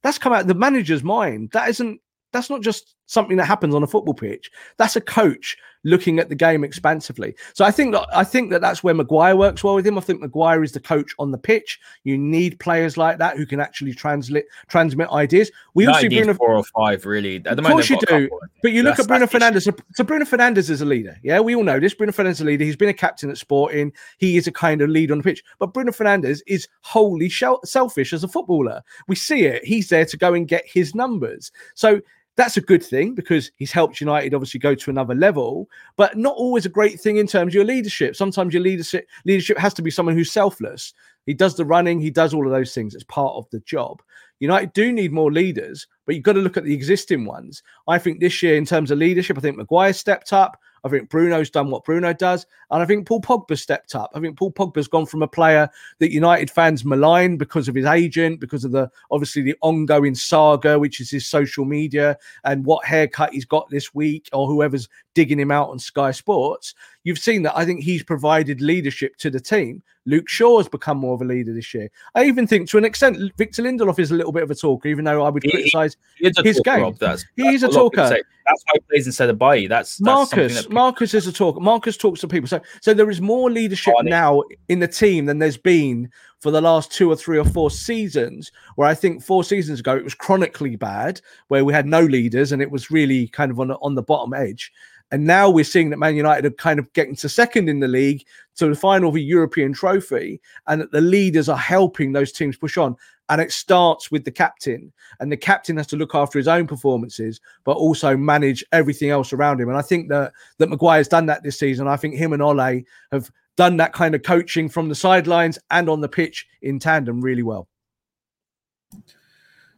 That's 0.01 0.17
come 0.17 0.33
out 0.33 0.41
of 0.41 0.47
the 0.47 0.55
manager's 0.55 1.03
mind. 1.03 1.51
That 1.51 1.69
isn't 1.69 2.01
that's 2.31 2.49
not 2.49 2.61
just 2.61 2.95
something 3.09 3.37
that 3.37 3.45
happens 3.45 3.73
on 3.75 3.83
a 3.83 3.87
football 3.87 4.13
pitch. 4.13 4.51
That's 4.77 4.95
a 4.95 5.01
coach 5.01 5.57
looking 5.83 6.19
at 6.19 6.29
the 6.29 6.35
game 6.35 6.63
expansively. 6.63 7.35
So 7.53 7.65
I 7.65 7.71
think 7.71 7.93
that 7.93 8.07
I 8.13 8.23
think 8.23 8.51
that 8.51 8.61
that's 8.61 8.83
where 8.83 8.93
Maguire 8.93 9.35
works 9.35 9.63
well 9.63 9.75
with 9.75 9.87
him. 9.87 9.97
I 9.97 10.01
think 10.01 10.21
Maguire 10.21 10.63
is 10.63 10.73
the 10.73 10.79
coach 10.79 11.13
on 11.19 11.31
the 11.31 11.37
pitch. 11.37 11.79
You 12.03 12.17
need 12.17 12.59
players 12.59 12.97
like 12.97 13.17
that 13.17 13.37
who 13.37 13.45
can 13.45 13.59
actually 13.59 13.93
translate 13.93 14.45
transmit 14.67 15.09
ideas. 15.09 15.51
We 15.73 15.87
also 15.87 16.07
need 16.07 16.17
Bruno 16.17 16.33
four 16.35 16.55
or 16.55 16.63
five 16.63 17.05
really. 17.05 17.37
At 17.37 17.55
the 17.55 17.63
of 17.63 17.65
course 17.65 17.89
you 17.89 17.97
do, 17.97 18.05
couple, 18.05 18.39
but 18.61 18.71
you 18.71 18.83
look 18.83 18.99
at 18.99 19.07
Bruno 19.07 19.25
Fernandes. 19.25 19.63
So, 19.63 19.73
so 19.95 20.03
Bruno 20.03 20.25
Fernandes 20.25 20.69
is 20.69 20.81
a 20.81 20.85
leader. 20.85 21.17
Yeah, 21.23 21.39
we 21.39 21.55
all 21.55 21.63
know 21.63 21.79
this. 21.79 21.93
Bruno 21.93 22.11
Fernandes 22.11 22.31
is 22.31 22.41
a 22.41 22.45
leader. 22.45 22.65
He's 22.65 22.75
been 22.75 22.89
a 22.89 22.93
captain 22.93 23.29
at 23.29 23.37
Sporting. 23.37 23.91
He 24.17 24.37
is 24.37 24.47
a 24.47 24.51
kind 24.51 24.81
of 24.81 24.89
lead 24.89 25.11
on 25.11 25.17
the 25.17 25.23
pitch. 25.23 25.43
But 25.57 25.73
Bruno 25.73 25.91
Fernandes 25.91 26.41
is 26.45 26.67
wholly 26.81 27.29
selfish 27.29 28.13
as 28.13 28.23
a 28.23 28.27
footballer. 28.27 28.83
We 29.07 29.15
see 29.15 29.45
it. 29.45 29.63
He's 29.65 29.89
there 29.89 30.05
to 30.05 30.17
go 30.17 30.33
and 30.33 30.47
get 30.47 30.65
his 30.67 30.93
numbers. 30.93 31.51
So 31.73 32.01
that's 32.39 32.55
a 32.55 32.61
good 32.61 32.81
thing 32.81 33.13
because 33.13 33.51
he's 33.57 33.71
helped 33.71 33.99
United 33.99 34.33
obviously 34.33 34.61
go 34.61 34.73
to 34.73 34.89
another 34.89 35.13
level, 35.13 35.69
but 35.97 36.17
not 36.17 36.35
always 36.37 36.65
a 36.65 36.69
great 36.69 36.99
thing 36.99 37.17
in 37.17 37.27
terms 37.27 37.51
of 37.51 37.55
your 37.55 37.65
leadership. 37.65 38.15
Sometimes 38.15 38.53
your 38.53 38.63
leadership 38.63 39.07
leadership 39.25 39.57
has 39.57 39.73
to 39.73 39.81
be 39.81 39.91
someone 39.91 40.15
who's 40.15 40.31
selfless. 40.31 40.93
He 41.25 41.33
does 41.33 41.55
the 41.55 41.65
running, 41.65 41.99
he 41.99 42.09
does 42.09 42.33
all 42.33 42.45
of 42.45 42.53
those 42.53 42.73
things. 42.73 42.95
It's 42.95 43.03
part 43.03 43.35
of 43.35 43.45
the 43.51 43.59
job. 43.61 44.01
United 44.39 44.71
do 44.71 44.93
need 44.93 45.11
more 45.11 45.33
leaders, 45.33 45.85
but 46.05 46.15
you've 46.15 46.23
got 46.23 46.33
to 46.33 46.39
look 46.39 46.55
at 46.55 46.63
the 46.63 46.73
existing 46.73 47.25
ones. 47.25 47.61
I 47.89 47.99
think 47.99 48.21
this 48.21 48.41
year, 48.41 48.55
in 48.55 48.65
terms 48.65 48.89
of 48.89 48.99
leadership, 48.99 49.37
I 49.37 49.41
think 49.41 49.57
Maguire 49.57 49.91
stepped 49.91 50.31
up. 50.31 50.57
I 50.83 50.89
think 50.89 51.09
Bruno's 51.09 51.49
done 51.49 51.69
what 51.69 51.83
Bruno 51.83 52.13
does. 52.13 52.45
And 52.71 52.81
I 52.81 52.85
think 52.85 53.07
Paul 53.07 53.21
Pogba 53.21 53.57
stepped 53.57 53.95
up. 53.95 54.11
I 54.13 54.19
think 54.19 54.37
Paul 54.37 54.51
Pogba's 54.51 54.87
gone 54.87 55.05
from 55.05 55.21
a 55.21 55.27
player 55.27 55.69
that 55.99 56.11
United 56.11 56.49
fans 56.49 56.85
malign 56.85 57.37
because 57.37 57.67
of 57.67 57.75
his 57.75 57.85
agent, 57.85 58.39
because 58.39 58.65
of 58.65 58.71
the 58.71 58.89
obviously 59.11 59.41
the 59.41 59.55
ongoing 59.61 60.15
saga, 60.15 60.77
which 60.77 61.01
is 61.01 61.09
his 61.09 61.25
social 61.25 61.65
media 61.65 62.17
and 62.43 62.65
what 62.65 62.85
haircut 62.85 63.33
he's 63.33 63.45
got 63.45 63.69
this 63.69 63.93
week, 63.93 64.29
or 64.33 64.47
whoever's 64.47 64.89
digging 65.13 65.39
him 65.39 65.51
out 65.51 65.69
on 65.69 65.79
Sky 65.79 66.11
Sports. 66.11 66.73
You've 67.03 67.19
seen 67.19 67.43
that 67.43 67.57
I 67.57 67.65
think 67.65 67.81
he's 67.81 68.03
provided 68.03 68.61
leadership 68.61 69.15
to 69.17 69.29
the 69.29 69.39
team. 69.39 69.81
Luke 70.05 70.29
Shaw 70.29 70.57
has 70.57 70.67
become 70.67 70.97
more 70.97 71.13
of 71.13 71.21
a 71.21 71.25
leader 71.25 71.53
this 71.53 71.73
year. 71.73 71.89
I 72.15 72.25
even 72.25 72.47
think, 72.47 72.69
to 72.69 72.77
an 72.77 72.85
extent, 72.85 73.17
Victor 73.37 73.63
Lindelof 73.63 73.99
is 73.99 74.11
a 74.11 74.15
little 74.15 74.31
bit 74.31 74.43
of 74.43 74.49
a 74.49 74.55
talker, 74.55 74.87
even 74.87 75.05
though 75.05 75.23
I 75.23 75.29
would 75.29 75.43
criticise 75.43 75.97
his 76.17 76.35
talker, 76.35 76.61
game. 76.63 76.81
Rob, 76.81 76.97
that's, 76.97 77.25
he's 77.35 77.61
that's 77.61 77.75
a 77.75 77.77
talker. 77.77 78.09
That's 78.49 78.63
why 78.65 78.73
he 78.73 78.79
plays 78.89 79.05
instead 79.05 79.29
of 79.29 79.37
Bailly. 79.37 79.67
That's, 79.67 79.97
that's 79.97 80.05
Marcus. 80.05 80.55
That 80.55 80.61
people... 80.63 80.73
Marcus 80.73 81.13
is 81.13 81.27
a 81.27 81.33
talker. 81.33 81.59
Marcus 81.59 81.97
talks 81.97 82.21
to 82.21 82.27
people. 82.27 82.47
So, 82.47 82.59
so 82.81 82.93
there 82.93 83.09
is 83.09 83.21
more 83.21 83.51
leadership 83.51 83.93
now 84.01 84.41
in 84.69 84.79
the 84.79 84.87
team 84.87 85.25
than 85.25 85.37
there's 85.37 85.57
been 85.57 86.09
for 86.39 86.49
the 86.49 86.61
last 86.61 86.91
two 86.91 87.11
or 87.11 87.15
three 87.15 87.37
or 87.37 87.45
four 87.45 87.69
seasons. 87.69 88.51
Where 88.75 88.87
I 88.87 88.95
think 88.95 89.21
four 89.21 89.43
seasons 89.43 89.81
ago 89.81 89.95
it 89.95 90.03
was 90.03 90.15
chronically 90.15 90.77
bad, 90.77 91.21
where 91.49 91.63
we 91.63 91.73
had 91.73 91.85
no 91.85 92.01
leaders 92.01 92.51
and 92.51 92.61
it 92.61 92.71
was 92.71 92.89
really 92.89 93.27
kind 93.27 93.51
of 93.51 93.59
on 93.59 93.71
on 93.73 93.93
the 93.93 94.01
bottom 94.01 94.33
edge. 94.33 94.71
And 95.11 95.25
now 95.25 95.49
we're 95.49 95.63
seeing 95.63 95.89
that 95.89 95.97
Man 95.97 96.15
United 96.15 96.45
are 96.45 96.55
kind 96.55 96.79
of 96.79 96.91
getting 96.93 97.15
to 97.17 97.29
second 97.29 97.67
in 97.67 97.79
the 97.79 97.87
league 97.87 98.23
to 98.57 98.67
the 98.67 98.75
final 98.75 99.09
of 99.09 99.15
a 99.15 99.19
European 99.19 99.73
trophy, 99.73 100.39
and 100.67 100.81
that 100.81 100.91
the 100.91 101.01
leaders 101.01 101.49
are 101.49 101.57
helping 101.57 102.11
those 102.11 102.31
teams 102.31 102.57
push 102.57 102.77
on. 102.77 102.95
And 103.29 103.39
it 103.39 103.51
starts 103.51 104.11
with 104.11 104.25
the 104.25 104.31
captain, 104.31 104.91
and 105.19 105.31
the 105.31 105.37
captain 105.37 105.77
has 105.77 105.87
to 105.87 105.95
look 105.97 106.15
after 106.15 106.39
his 106.39 106.47
own 106.47 106.67
performances, 106.67 107.39
but 107.63 107.77
also 107.77 108.17
manage 108.17 108.63
everything 108.71 109.09
else 109.09 109.33
around 109.33 109.61
him. 109.61 109.69
And 109.69 109.77
I 109.77 109.83
think 109.83 110.09
that 110.09 110.33
that 110.57 110.69
Maguire's 110.69 111.07
done 111.07 111.27
that 111.27 111.43
this 111.43 111.59
season. 111.59 111.87
I 111.87 111.97
think 111.97 112.15
him 112.15 112.33
and 112.33 112.41
Ole 112.41 112.83
have 113.11 113.31
done 113.55 113.77
that 113.77 113.93
kind 113.93 114.15
of 114.15 114.23
coaching 114.23 114.69
from 114.69 114.89
the 114.89 114.95
sidelines 114.95 115.59
and 115.69 115.89
on 115.89 116.01
the 116.01 116.09
pitch 116.09 116.47
in 116.61 116.79
tandem 116.79 117.21
really 117.21 117.43
well 117.43 117.67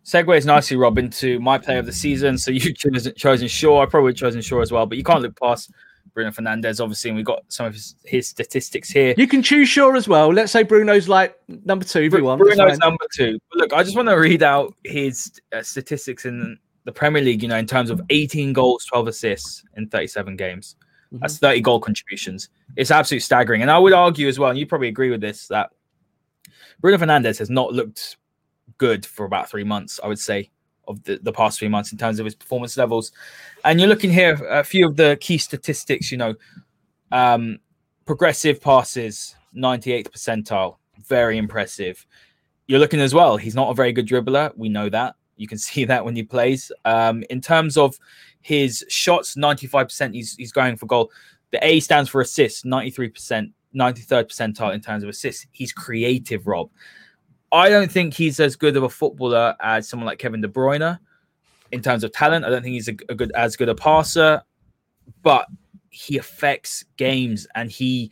segues 0.04 0.46
nicely, 0.46 0.78
Rob, 0.78 0.98
into 0.98 1.40
my 1.40 1.58
play 1.58 1.78
of 1.78 1.86
the 1.86 1.94
season. 1.94 2.38
So 2.38 2.52
you 2.52 2.74
chosen, 2.74 3.14
chosen 3.16 3.48
Shaw. 3.48 3.82
I 3.82 3.86
probably 3.86 4.14
chosen 4.14 4.42
Shaw 4.42 4.62
as 4.62 4.72
well, 4.72 4.86
but 4.86 4.98
you 4.98 5.04
can't 5.04 5.22
look 5.22 5.40
past 5.40 5.72
Bruno 6.14 6.32
Fernandes, 6.32 6.82
obviously, 6.82 7.10
and 7.10 7.18
we've 7.18 7.26
got 7.26 7.44
some 7.48 7.66
of 7.66 7.74
his, 7.74 7.96
his 8.04 8.28
statistics 8.28 8.90
here. 8.90 9.14
You 9.18 9.28
can 9.28 9.42
choose 9.42 9.70
Shaw 9.70 9.94
as 9.94 10.08
well. 10.08 10.34
Let's 10.34 10.52
say 10.52 10.64
Bruno's 10.64 11.08
like 11.08 11.38
number 11.66 11.86
two 11.86 12.02
if 12.02 12.14
you 12.14 12.24
want. 12.24 12.40
Bruno's 12.40 12.78
number 12.80 13.06
two. 13.16 13.40
But 13.50 13.60
look, 13.60 13.74
I 13.74 13.84
just 13.84 13.96
want 13.96 14.10
to 14.10 14.16
read 14.16 14.44
out 14.44 14.74
his 14.84 15.32
uh, 15.54 15.62
statistics 15.62 16.26
in 16.26 16.58
the 16.84 16.92
Premier 16.92 17.22
League, 17.22 17.42
you 17.42 17.48
know, 17.48 17.58
in 17.58 17.68
terms 17.68 17.90
of 17.90 18.02
18 18.10 18.54
goals, 18.54 18.86
12 18.86 19.08
assists 19.08 19.64
in 19.78 19.88
37 19.88 20.36
games. 20.36 20.76
Mm-hmm. 21.08 21.20
That's 21.22 21.38
30 21.38 21.62
goal 21.62 21.80
contributions. 21.80 22.50
It's 22.76 22.92
absolutely 22.92 23.22
staggering. 23.22 23.62
And 23.62 23.70
I 23.70 23.78
would 23.78 23.94
argue 23.94 24.28
as 24.28 24.40
well, 24.40 24.50
and 24.50 24.60
you 24.60 24.66
probably 24.66 24.88
agree 24.88 25.12
with 25.12 25.22
this, 25.22 25.48
that 25.48 25.70
Bruno 26.80 26.98
Fernandes 26.98 27.38
has 27.40 27.50
not 27.50 27.74
looked 27.74 28.18
good 28.82 29.06
for 29.06 29.28
about 29.28 29.48
three 29.48 29.64
months, 29.64 30.00
I 30.04 30.08
would 30.08 30.18
say, 30.18 30.50
of 30.88 31.04
the, 31.04 31.20
the 31.22 31.32
past 31.32 31.60
three 31.60 31.68
months 31.68 31.92
in 31.92 32.00
terms 32.00 32.18
of 32.18 32.26
his 32.26 32.34
performance 32.34 32.76
levels. 32.78 33.12
And 33.64 33.80
you're 33.80 33.88
looking 33.88 34.12
here 34.12 34.34
a 34.50 34.64
few 34.64 34.88
of 34.88 34.96
the 34.96 35.20
key 35.22 35.38
statistics, 35.38 36.12
you 36.12 36.18
know, 36.18 36.34
um, 37.12 37.60
progressive 38.08 38.60
passes, 38.60 39.36
98th 39.56 40.10
percentile, 40.10 40.78
very 41.08 41.38
impressive. 41.38 42.08
You're 42.66 42.80
looking 42.80 43.02
as 43.02 43.14
well, 43.14 43.38
he's 43.38 43.54
not 43.54 43.70
a 43.70 43.76
very 43.76 43.94
good 43.94 44.08
dribbler. 44.08 44.52
We 44.58 44.68
know 44.68 44.90
that. 44.90 45.14
You 45.38 45.48
can 45.48 45.58
see 45.70 45.86
that 45.86 46.04
when 46.04 46.16
he 46.16 46.24
plays. 46.24 46.72
Um, 46.84 47.24
in 47.30 47.40
terms 47.40 47.78
of 47.78 47.96
his 48.42 48.84
shots, 48.90 49.36
95%, 49.36 50.16
he's, 50.16 50.36
he's 50.38 50.52
going 50.52 50.76
for 50.76 50.88
goal. 50.88 51.12
The 51.52 51.64
A 51.64 51.82
stands 51.82 52.10
for 52.10 52.22
assists, 52.22 52.64
93%, 52.64 53.52
93rd 53.76 54.26
percentile 54.26 54.74
in 54.74 54.82
terms 54.82 55.04
of 55.04 55.10
assists. 55.10 55.46
He's 55.52 55.72
creative, 55.72 56.48
Rob. 56.48 56.72
I 57.52 57.70
don't 57.70 57.92
think 57.92 58.14
he's 58.14 58.40
as 58.40 58.56
good 58.56 58.78
of 58.78 58.84
a 58.84 58.90
footballer 58.90 59.56
as 59.62 59.88
someone 59.88 60.08
like 60.08 60.20
Kevin 60.20 60.42
De 60.42 60.48
Bruyne 60.48 60.98
in 61.72 61.82
terms 61.82 62.04
of 62.04 62.12
talent. 62.12 62.46
I 62.46 62.50
don't 62.50 62.64
think 62.64 62.74
he's 62.74 62.88
a, 62.88 62.96
a 63.10 63.16
good 63.16 63.32
as 63.34 63.56
good 63.56 63.70
a 63.70 63.76
passer, 63.76 64.42
but 65.22 65.48
he 65.90 66.18
affects 66.18 66.86
games 66.98 67.48
and 67.56 67.70
he 67.70 68.12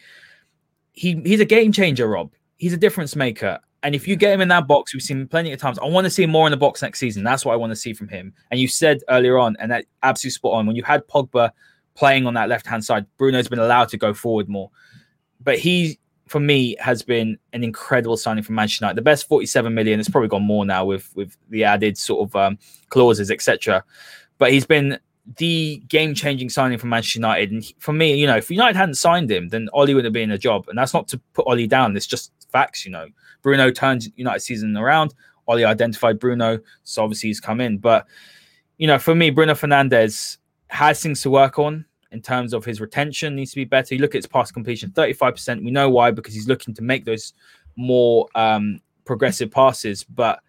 he 0.91 1.21
he's 1.23 1.39
a 1.39 1.45
game 1.45 1.71
changer, 1.71 2.07
Rob. 2.07 2.33
He's 2.57 2.73
a 2.73 2.77
difference 2.77 3.15
maker. 3.15 3.59
And 3.81 3.95
if 3.95 4.07
you 4.07 4.17
get 4.17 4.33
him 4.33 4.41
in 4.41 4.49
that 4.49 4.67
box, 4.67 4.93
we've 4.93 5.01
seen 5.01 5.25
plenty 5.25 5.53
of 5.53 5.59
times. 5.59 5.79
I 5.79 5.85
want 5.85 6.03
to 6.03 6.11
see 6.11 6.25
more 6.25 6.45
in 6.45 6.51
the 6.51 6.57
box 6.57 6.81
next 6.81 6.99
season. 6.99 7.23
That's 7.23 7.45
what 7.45 7.53
I 7.53 7.55
want 7.55 7.71
to 7.71 7.77
see 7.77 7.93
from 7.93 8.09
him. 8.09 8.33
And 8.51 8.59
you 8.59 8.67
said 8.67 9.01
earlier 9.07 9.37
on, 9.37 9.55
and 9.59 9.71
that 9.71 9.85
absolutely 10.03 10.31
spot 10.31 10.53
on, 10.55 10.67
when 10.67 10.75
you 10.75 10.83
had 10.83 11.07
Pogba 11.07 11.51
playing 11.95 12.27
on 12.27 12.33
that 12.33 12.49
left 12.49 12.67
hand 12.67 12.83
side, 12.83 13.05
Bruno's 13.17 13.47
been 13.47 13.59
allowed 13.59 13.87
to 13.89 13.97
go 13.97 14.13
forward 14.13 14.49
more. 14.49 14.69
But 15.39 15.59
he 15.59 15.97
for 16.29 16.39
me 16.39 16.75
has 16.79 17.01
been 17.01 17.39
an 17.53 17.63
incredible 17.63 18.15
signing 18.15 18.43
from 18.43 18.53
Manchester 18.53 18.85
United. 18.85 18.97
The 18.97 19.01
best 19.01 19.27
47 19.27 19.73
million. 19.73 19.99
It's 19.99 20.09
probably 20.09 20.29
gone 20.29 20.43
more 20.43 20.63
now 20.63 20.85
with 20.85 21.09
with 21.15 21.35
the 21.49 21.63
added 21.63 21.97
sort 21.97 22.29
of 22.29 22.35
um, 22.35 22.59
clauses, 22.89 23.31
etc. 23.31 23.83
But 24.37 24.51
he's 24.51 24.65
been 24.65 24.99
the 25.37 25.81
game 25.87 26.13
changing 26.13 26.49
signing 26.49 26.77
from 26.77 26.89
Manchester 26.89 27.17
United. 27.17 27.51
And 27.51 27.73
for 27.79 27.93
me, 27.93 28.13
you 28.13 28.27
know, 28.27 28.37
if 28.37 28.51
United 28.51 28.77
hadn't 28.77 28.95
signed 28.95 29.31
him, 29.31 29.49
then 29.49 29.69
Ole 29.73 29.95
would 29.95 30.05
have 30.05 30.13
been 30.13 30.31
a 30.31 30.37
job. 30.37 30.69
And 30.69 30.77
that's 30.77 30.93
not 30.93 31.07
to 31.09 31.17
put 31.33 31.47
Ole 31.47 31.65
down. 31.65 31.97
It's 31.97 32.07
just 32.07 32.31
facts, 32.51 32.85
you 32.85 32.91
know. 32.91 33.07
Bruno 33.41 33.71
turned 33.71 34.11
United 34.15 34.41
season 34.41 34.77
around. 34.77 35.15
Ole 35.47 35.65
identified 35.65 36.19
Bruno, 36.19 36.59
so 36.83 37.03
obviously 37.03 37.29
he's 37.29 37.39
come 37.39 37.59
in. 37.59 37.79
But 37.79 38.05
you 38.77 38.85
know, 38.85 38.99
for 38.99 39.15
me, 39.15 39.31
Bruno 39.31 39.55
Fernandes 39.55 40.37
has 40.67 41.01
things 41.01 41.21
to 41.21 41.31
work 41.31 41.57
on 41.57 41.85
in 42.11 42.21
terms 42.21 42.53
of 42.53 42.65
his 42.65 42.81
retention 42.81 43.35
needs 43.35 43.51
to 43.51 43.55
be 43.55 43.65
better. 43.65 43.95
You 43.95 44.01
look 44.01 44.15
at 44.15 44.19
his 44.19 44.27
pass 44.27 44.51
completion, 44.51 44.89
35%. 44.91 45.63
We 45.63 45.71
know 45.71 45.89
why, 45.89 46.11
because 46.11 46.33
he's 46.33 46.47
looking 46.47 46.73
to 46.75 46.81
make 46.81 47.05
those 47.05 47.33
more 47.75 48.27
um, 48.35 48.79
progressive 49.05 49.51
passes, 49.51 50.03
but 50.03 50.39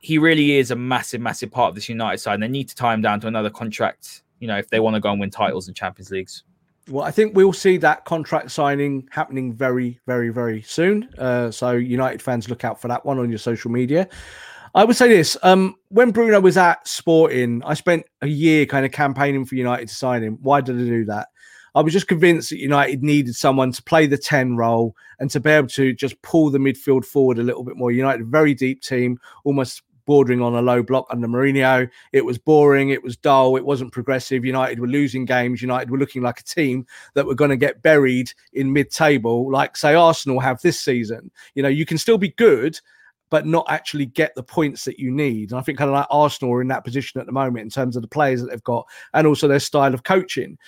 he 0.00 0.18
really 0.18 0.56
is 0.56 0.70
a 0.70 0.76
massive, 0.76 1.20
massive 1.20 1.50
part 1.50 1.68
of 1.70 1.74
this 1.74 1.88
United 1.88 2.18
side. 2.18 2.34
And 2.34 2.42
they 2.42 2.48
need 2.48 2.68
to 2.68 2.74
tie 2.74 2.94
him 2.94 3.02
down 3.02 3.20
to 3.20 3.26
another 3.26 3.50
contract, 3.50 4.22
you 4.40 4.48
know, 4.48 4.56
if 4.56 4.70
they 4.70 4.80
want 4.80 4.94
to 4.94 5.00
go 5.00 5.10
and 5.10 5.20
win 5.20 5.30
titles 5.30 5.68
in 5.68 5.74
Champions 5.74 6.10
Leagues. 6.10 6.44
Well, 6.88 7.04
I 7.04 7.10
think 7.10 7.36
we'll 7.36 7.52
see 7.52 7.76
that 7.78 8.06
contract 8.06 8.50
signing 8.50 9.06
happening 9.10 9.52
very, 9.52 10.00
very, 10.06 10.30
very 10.30 10.62
soon. 10.62 11.10
Uh, 11.18 11.50
so 11.50 11.72
United 11.72 12.22
fans, 12.22 12.48
look 12.48 12.64
out 12.64 12.80
for 12.80 12.88
that 12.88 13.04
one 13.04 13.18
on 13.18 13.28
your 13.28 13.38
social 13.38 13.70
media. 13.70 14.08
I 14.74 14.84
would 14.84 14.96
say 14.96 15.08
this: 15.08 15.36
um, 15.42 15.76
when 15.88 16.10
Bruno 16.10 16.40
was 16.40 16.56
at 16.56 16.86
Sporting, 16.86 17.62
I 17.64 17.74
spent 17.74 18.06
a 18.22 18.26
year 18.26 18.66
kind 18.66 18.84
of 18.84 18.92
campaigning 18.92 19.44
for 19.44 19.54
United 19.54 19.88
to 19.88 19.94
sign 19.94 20.22
him. 20.22 20.38
Why 20.42 20.60
did 20.60 20.76
I 20.76 20.84
do 20.84 21.04
that? 21.06 21.28
I 21.74 21.80
was 21.80 21.92
just 21.92 22.08
convinced 22.08 22.50
that 22.50 22.58
United 22.58 23.02
needed 23.02 23.36
someone 23.36 23.72
to 23.72 23.82
play 23.82 24.06
the 24.06 24.18
10 24.18 24.56
role 24.56 24.96
and 25.20 25.30
to 25.30 25.38
be 25.38 25.50
able 25.50 25.68
to 25.68 25.92
just 25.92 26.20
pull 26.22 26.50
the 26.50 26.58
midfield 26.58 27.04
forward 27.04 27.38
a 27.38 27.42
little 27.42 27.62
bit 27.62 27.76
more. 27.76 27.92
United, 27.92 28.26
very 28.26 28.54
deep 28.54 28.82
team, 28.82 29.18
almost 29.44 29.82
bordering 30.08 30.40
on 30.40 30.54
a 30.54 30.62
low 30.62 30.82
block 30.82 31.06
under 31.10 31.28
Mourinho. 31.28 31.88
It 32.12 32.24
was 32.24 32.38
boring, 32.38 32.88
it 32.88 33.04
was 33.04 33.16
dull, 33.16 33.56
it 33.56 33.64
wasn't 33.64 33.92
progressive. 33.92 34.44
United 34.44 34.80
were 34.80 34.88
losing 34.88 35.26
games. 35.26 35.60
United 35.60 35.90
were 35.90 35.98
looking 35.98 36.22
like 36.22 36.40
a 36.40 36.44
team 36.44 36.86
that 37.14 37.26
were 37.26 37.34
going 37.34 37.50
to 37.50 37.56
get 37.56 37.82
buried 37.82 38.32
in 38.54 38.72
mid 38.72 38.90
table, 38.90 39.50
like, 39.52 39.76
say, 39.76 39.94
Arsenal 39.94 40.40
have 40.40 40.60
this 40.62 40.80
season. 40.80 41.30
You 41.54 41.62
know, 41.62 41.68
you 41.68 41.84
can 41.84 41.98
still 41.98 42.18
be 42.18 42.30
good, 42.30 42.80
but 43.30 43.46
not 43.46 43.66
actually 43.68 44.06
get 44.06 44.34
the 44.34 44.42
points 44.42 44.84
that 44.84 44.98
you 44.98 45.10
need. 45.10 45.50
And 45.50 45.58
I 45.58 45.62
think 45.62 45.78
kind 45.78 45.90
of 45.90 45.94
like 45.94 46.06
Arsenal 46.10 46.54
are 46.54 46.62
in 46.62 46.68
that 46.68 46.84
position 46.84 47.20
at 47.20 47.26
the 47.26 47.32
moment 47.32 47.64
in 47.64 47.70
terms 47.70 47.96
of 47.96 48.02
the 48.02 48.08
players 48.08 48.40
that 48.40 48.50
they've 48.50 48.62
got 48.64 48.86
and 49.14 49.26
also 49.26 49.48
their 49.48 49.60
style 49.60 49.94
of 49.94 50.04
coaching. 50.04 50.58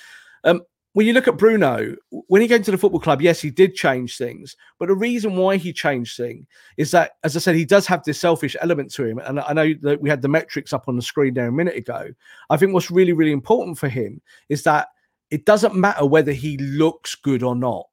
Um, 0.45 0.63
when 0.93 1.07
you 1.07 1.13
look 1.13 1.29
at 1.29 1.37
Bruno, 1.37 1.95
when 2.11 2.43
he 2.43 2.49
came 2.49 2.65
to 2.65 2.71
the 2.71 2.79
football 2.79 3.01
club, 3.01 3.23
yes, 3.23 3.41
he 3.41 3.51
did 3.51 3.77
change 3.77 4.17
things. 4.17 4.57
But 4.79 4.89
the 4.89 4.97
reason 4.97 5.37
why 5.37 5.57
he 5.57 5.73
changed 5.73 6.17
things 6.17 6.47
is 6.79 6.91
that, 6.91 7.13
as 7.23 7.37
I 7.37 7.39
said, 7.39 7.55
he 7.55 7.65
does 7.65 7.87
have 7.87 8.03
this 8.03 8.19
selfish 8.19 8.57
element 8.61 8.93
to 8.95 9.05
him. 9.05 9.19
And 9.19 9.39
I 9.39 9.53
know 9.53 9.73
that 9.83 10.01
we 10.01 10.11
had 10.11 10.21
the 10.21 10.29
metrics 10.29 10.73
up 10.73 10.89
on 10.89 10.97
the 10.97 11.03
screen 11.03 11.35
there 11.35 11.47
a 11.47 11.53
minute 11.53 11.77
ago. 11.77 12.09
I 12.51 12.57
think 12.57 12.75
what's 12.75 12.91
really, 12.91 13.13
really 13.13 13.31
important 13.31 13.79
for 13.79 13.89
him 13.89 14.21
is 14.49 14.65
that 14.65 14.89
it 15.31 15.45
doesn't 15.45 15.77
matter 15.77 16.05
whether 16.05 16.33
he 16.33 16.57
looks 16.57 17.15
good 17.15 17.45
or 17.45 17.55
not. 17.55 17.87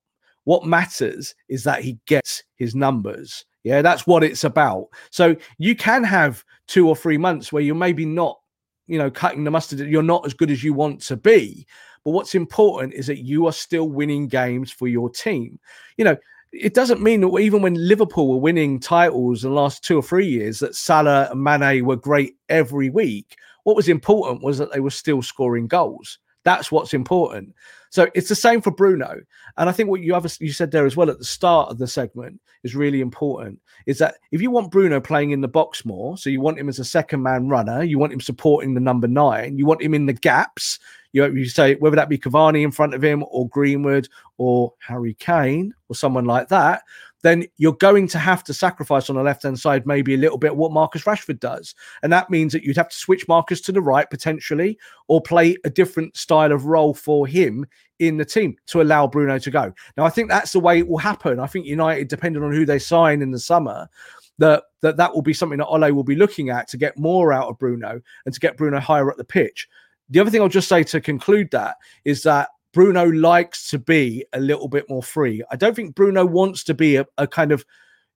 What 0.46 0.66
matters 0.66 1.36
is 1.50 1.64
that 1.66 1.84
he 1.84 2.00
gets 2.08 2.44
his 2.56 2.74
numbers. 2.74 3.46
Yeah, 3.64 3.82
that's 3.82 4.08
what 4.08 4.24
it's 4.24 4.44
about. 4.44 4.88
So 5.10 5.36
you 5.58 5.76
can 5.76 6.04
have 6.04 6.44
two 6.68 6.88
or 6.88 6.96
three 6.96 7.18
months 7.18 7.52
where 7.52 7.64
you're 7.64 7.76
maybe 7.76 8.06
not, 8.06 8.40
you 8.88 8.98
know, 8.98 9.12
cutting 9.12 9.44
the 9.44 9.52
mustard. 9.52 9.80
You're 9.80 10.04
not 10.04 10.26
as 10.26 10.34
good 10.34 10.52
as 10.52 10.64
you 10.64 10.74
want 10.74 11.02
to 11.04 11.18
be. 11.18 11.68
But 12.06 12.12
what's 12.12 12.36
important 12.36 12.94
is 12.94 13.08
that 13.08 13.26
you 13.26 13.48
are 13.48 13.52
still 13.52 13.90
winning 13.90 14.28
games 14.28 14.72
for 14.72 14.88
your 14.88 15.10
team. 15.10 15.60
You 15.98 16.06
know, 16.06 16.18
it 16.54 16.74
doesn't 16.74 17.02
mean 17.02 17.22
that 17.22 17.38
even 17.40 17.62
when 17.62 17.74
Liverpool 17.76 18.30
were 18.30 18.38
winning 18.38 18.80
titles 18.80 19.44
in 19.44 19.50
the 19.50 19.56
last 19.56 19.84
two 19.84 19.98
or 19.98 20.04
three 20.04 20.28
years, 20.28 20.60
that 20.60 20.76
Salah 20.76 21.28
and 21.32 21.44
Mane 21.44 21.86
were 21.86 21.98
great 21.98 22.36
every 22.48 22.90
week. 22.90 23.36
What 23.64 23.76
was 23.76 23.90
important 23.90 24.44
was 24.44 24.58
that 24.60 24.72
they 24.72 24.80
were 24.80 24.90
still 24.90 25.22
scoring 25.22 25.68
goals. 25.68 26.20
That's 26.48 26.72
what's 26.72 26.94
important. 26.94 27.54
So 27.90 28.08
it's 28.16 28.30
the 28.30 28.36
same 28.36 28.62
for 28.62 28.72
Bruno. 28.72 29.20
And 29.58 29.68
I 29.68 29.74
think 29.74 29.90
what 29.90 30.00
you 30.00 30.14
have 30.14 30.26
you 30.40 30.54
said 30.54 30.72
there 30.72 30.86
as 30.86 30.96
well 30.96 31.10
at 31.10 31.18
the 31.20 31.26
start 31.26 31.70
of 31.70 31.78
the 31.78 31.88
segment 31.88 32.40
is 32.64 32.74
really 32.74 33.02
important. 33.02 33.60
Is 33.86 33.98
that 33.98 34.16
if 34.32 34.42
you 34.42 34.50
want 34.50 34.72
Bruno 34.72 35.02
playing 35.02 35.32
in 35.32 35.42
the 35.42 35.50
box 35.50 35.84
more, 35.84 36.18
so 36.18 36.30
you 36.30 36.40
want 36.40 36.58
him 36.58 36.70
as 36.70 36.80
a 36.80 36.86
second 36.86 37.22
man 37.22 37.50
runner, 37.50 37.84
you 37.84 38.00
want 38.00 38.14
him 38.14 38.22
supporting 38.22 38.76
the 38.76 38.80
number 38.80 39.10
nine, 39.10 39.58
you 39.58 39.66
want 39.66 39.82
him 39.82 39.94
in 39.94 40.06
the 40.06 40.14
gaps. 40.14 40.80
You, 41.18 41.34
you 41.34 41.46
say 41.46 41.76
whether 41.76 41.96
that 41.96 42.10
be 42.10 42.18
Cavani 42.18 42.64
in 42.64 42.72
front 42.72 42.94
of 42.94 43.04
him 43.04 43.24
or 43.30 43.50
Greenwood 43.50 44.08
or 44.38 44.74
Harry 44.80 45.16
Kane 45.16 45.74
or 45.90 45.96
someone 45.96 46.26
like 46.26 46.48
that, 46.50 46.84
then 47.24 47.46
you're 47.58 47.74
going 47.74 48.08
to 48.08 48.20
have 48.20 48.44
to 48.44 48.54
sacrifice 48.54 49.10
on 49.10 49.16
the 49.16 49.24
left 49.24 49.44
hand 49.44 49.60
side 49.60 49.88
maybe 49.88 50.14
a 50.14 50.18
little 50.18 50.38
bit 50.38 50.56
what 50.56 50.72
Marcus 50.72 51.04
Rashford 51.04 51.40
does. 51.40 51.74
And 52.04 52.14
that 52.14 52.30
means 52.30 52.54
that 52.54 52.64
you'd 52.64 52.78
have 52.78 52.90
to 52.90 52.98
switch 52.98 53.28
Marcus 53.28 53.62
to 53.62 53.72
the 53.72 53.82
right 53.82 54.10
potentially 54.10 54.78
or 55.08 55.22
play 55.22 55.58
a 55.66 55.70
different 55.70 56.16
style 56.16 56.52
of 56.52 56.66
role 56.66 56.94
for 56.94 57.26
him 57.26 57.66
in 58.00 58.18
the 58.18 58.26
team 58.26 58.56
to 58.68 58.82
allow 58.82 59.08
Bruno 59.08 59.40
to 59.40 59.52
go. 59.52 59.74
Now, 59.98 60.06
I 60.06 60.10
think 60.10 60.30
that's 60.30 60.52
the 60.52 60.60
way 60.60 60.80
it 60.80 60.88
will 60.88 61.00
happen. 61.00 61.40
I 61.40 61.48
think 61.48 61.66
United, 61.66 62.08
depending 62.08 62.44
on 62.44 62.52
who 62.52 62.66
they 62.66 62.80
sign 62.80 63.22
in 63.22 63.32
the 63.32 63.40
summer, 63.40 63.90
that 64.38 64.64
that, 64.82 64.98
that 64.98 65.14
will 65.14 65.24
be 65.24 65.34
something 65.34 65.58
that 65.58 65.66
Ole 65.66 65.92
will 65.92 66.04
be 66.04 66.16
looking 66.16 66.50
at 66.50 66.68
to 66.70 66.78
get 66.78 66.98
more 66.98 67.34
out 67.34 67.50
of 67.50 67.58
Bruno 67.58 68.00
and 68.26 68.34
to 68.34 68.40
get 68.40 68.58
Bruno 68.58 68.80
higher 68.80 69.10
up 69.10 69.18
the 69.18 69.24
pitch. 69.24 69.68
The 70.10 70.20
other 70.20 70.30
thing 70.30 70.42
I'll 70.42 70.50
just 70.50 70.70
say 70.70 70.84
to 70.84 71.02
conclude 71.02 71.52
that 71.52 71.78
is 72.06 72.24
that 72.24 72.50
Bruno 72.74 73.06
likes 73.06 73.70
to 73.72 73.80
be 73.80 74.26
a 74.34 74.40
little 74.40 74.68
bit 74.68 74.86
more 74.90 75.04
free. 75.04 75.44
I 75.52 75.56
don't 75.56 75.76
think 75.76 75.96
Bruno 75.96 76.26
wants 76.26 76.64
to 76.66 76.74
be 76.74 76.96
a, 76.96 77.06
a 77.18 77.28
kind 77.28 77.52
of, 77.52 77.66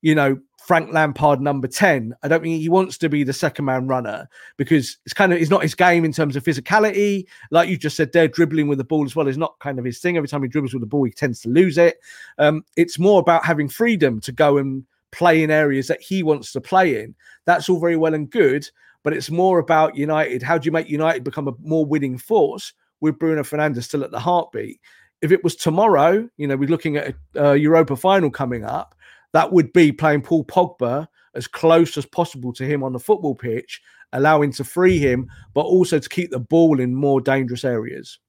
you 0.02 0.14
know, 0.14 0.40
Frank 0.60 0.94
Lampard 0.94 1.42
number 1.42 1.68
10. 1.68 2.14
I 2.22 2.28
don't 2.28 2.44
think 2.44 2.62
he 2.62 2.70
wants 2.70 2.98
to 3.00 3.10
be 3.10 3.24
the 3.24 3.34
second 3.34 3.66
man 3.66 3.88
runner 3.88 4.30
because 4.58 5.00
it's 5.06 5.14
kind 5.14 5.34
of 5.34 5.42
it's 5.42 5.50
not 5.50 5.64
his 5.64 5.74
game 5.74 6.06
in 6.06 6.12
terms 6.12 6.36
of 6.36 6.44
physicality. 6.44 7.26
Like 7.50 7.70
you 7.70 7.78
just 7.78 7.98
said, 7.98 8.12
there 8.14 8.28
dribbling 8.28 8.68
with 8.68 8.78
the 8.78 8.84
ball 8.84 9.04
as 9.04 9.16
well 9.16 9.28
is 9.28 9.38
not 9.38 9.58
kind 9.60 9.80
of 9.80 9.86
his 9.86 10.00
thing. 10.00 10.18
Every 10.18 10.30
time 10.30 10.44
he 10.44 10.48
dribbles 10.48 10.74
with 10.74 10.82
the 10.82 10.88
ball, 10.88 11.04
he 11.04 11.12
tends 11.12 11.42
to 11.42 11.50
lose 11.50 11.78
it. 11.80 11.98
Um, 12.38 12.64
it's 12.78 13.00
more 13.00 13.20
about 13.20 13.44
having 13.44 13.68
freedom 13.68 14.22
to 14.22 14.32
go 14.32 14.58
and 14.58 14.86
play 15.12 15.42
in 15.42 15.50
areas 15.50 15.88
that 15.88 16.02
he 16.02 16.24
wants 16.24 16.52
to 16.52 16.62
play 16.62 17.02
in. 17.02 17.16
That's 17.46 17.68
all 17.68 17.80
very 17.80 17.98
well 17.98 18.14
and 18.14 18.30
good, 18.30 18.70
but 19.04 19.14
it's 19.14 19.32
more 19.32 19.60
about 19.60 19.96
United. 19.96 20.44
How 20.44 20.58
do 20.58 20.66
you 20.66 20.72
make 20.72 20.90
United 20.90 21.24
become 21.24 21.48
a 21.48 21.54
more 21.62 21.86
winning 21.86 22.18
force 22.18 22.74
with 23.00 23.20
Bruno 23.20 23.44
Fernandes 23.44 23.84
still 23.84 24.04
at 24.04 24.12
the 24.12 24.20
heartbeat? 24.20 24.80
If 25.22 25.32
it 25.32 25.44
was 25.44 25.56
tomorrow, 25.56 26.28
you 26.38 26.48
know, 26.48 26.58
we're 26.58 26.70
looking 26.70 26.98
at 26.98 27.16
a, 27.36 27.44
a 27.44 27.56
Europa 27.56 27.96
final 27.96 28.32
coming 28.32 28.64
up 28.64 28.96
that 29.34 29.52
would 29.52 29.72
be 29.74 29.92
playing 29.92 30.22
Paul 30.22 30.46
Pogba 30.46 31.08
as 31.36 31.48
close 31.48 31.98
as 31.98 32.06
possible 32.06 32.52
to 32.54 32.66
him 32.66 32.84
on 32.84 32.94
the 32.94 33.00
football 33.00 33.36
pitch, 33.36 33.82
allowing 34.14 34.52
to 34.54 34.64
free 34.64 34.98
him, 34.98 35.30
but 35.54 35.62
also 35.62 36.00
to 36.00 36.10
keep 36.10 36.32
the 36.32 36.40
ball 36.40 36.80
in 36.80 36.94
more 36.94 37.22
dangerous 37.22 37.64
areas. 37.64 38.20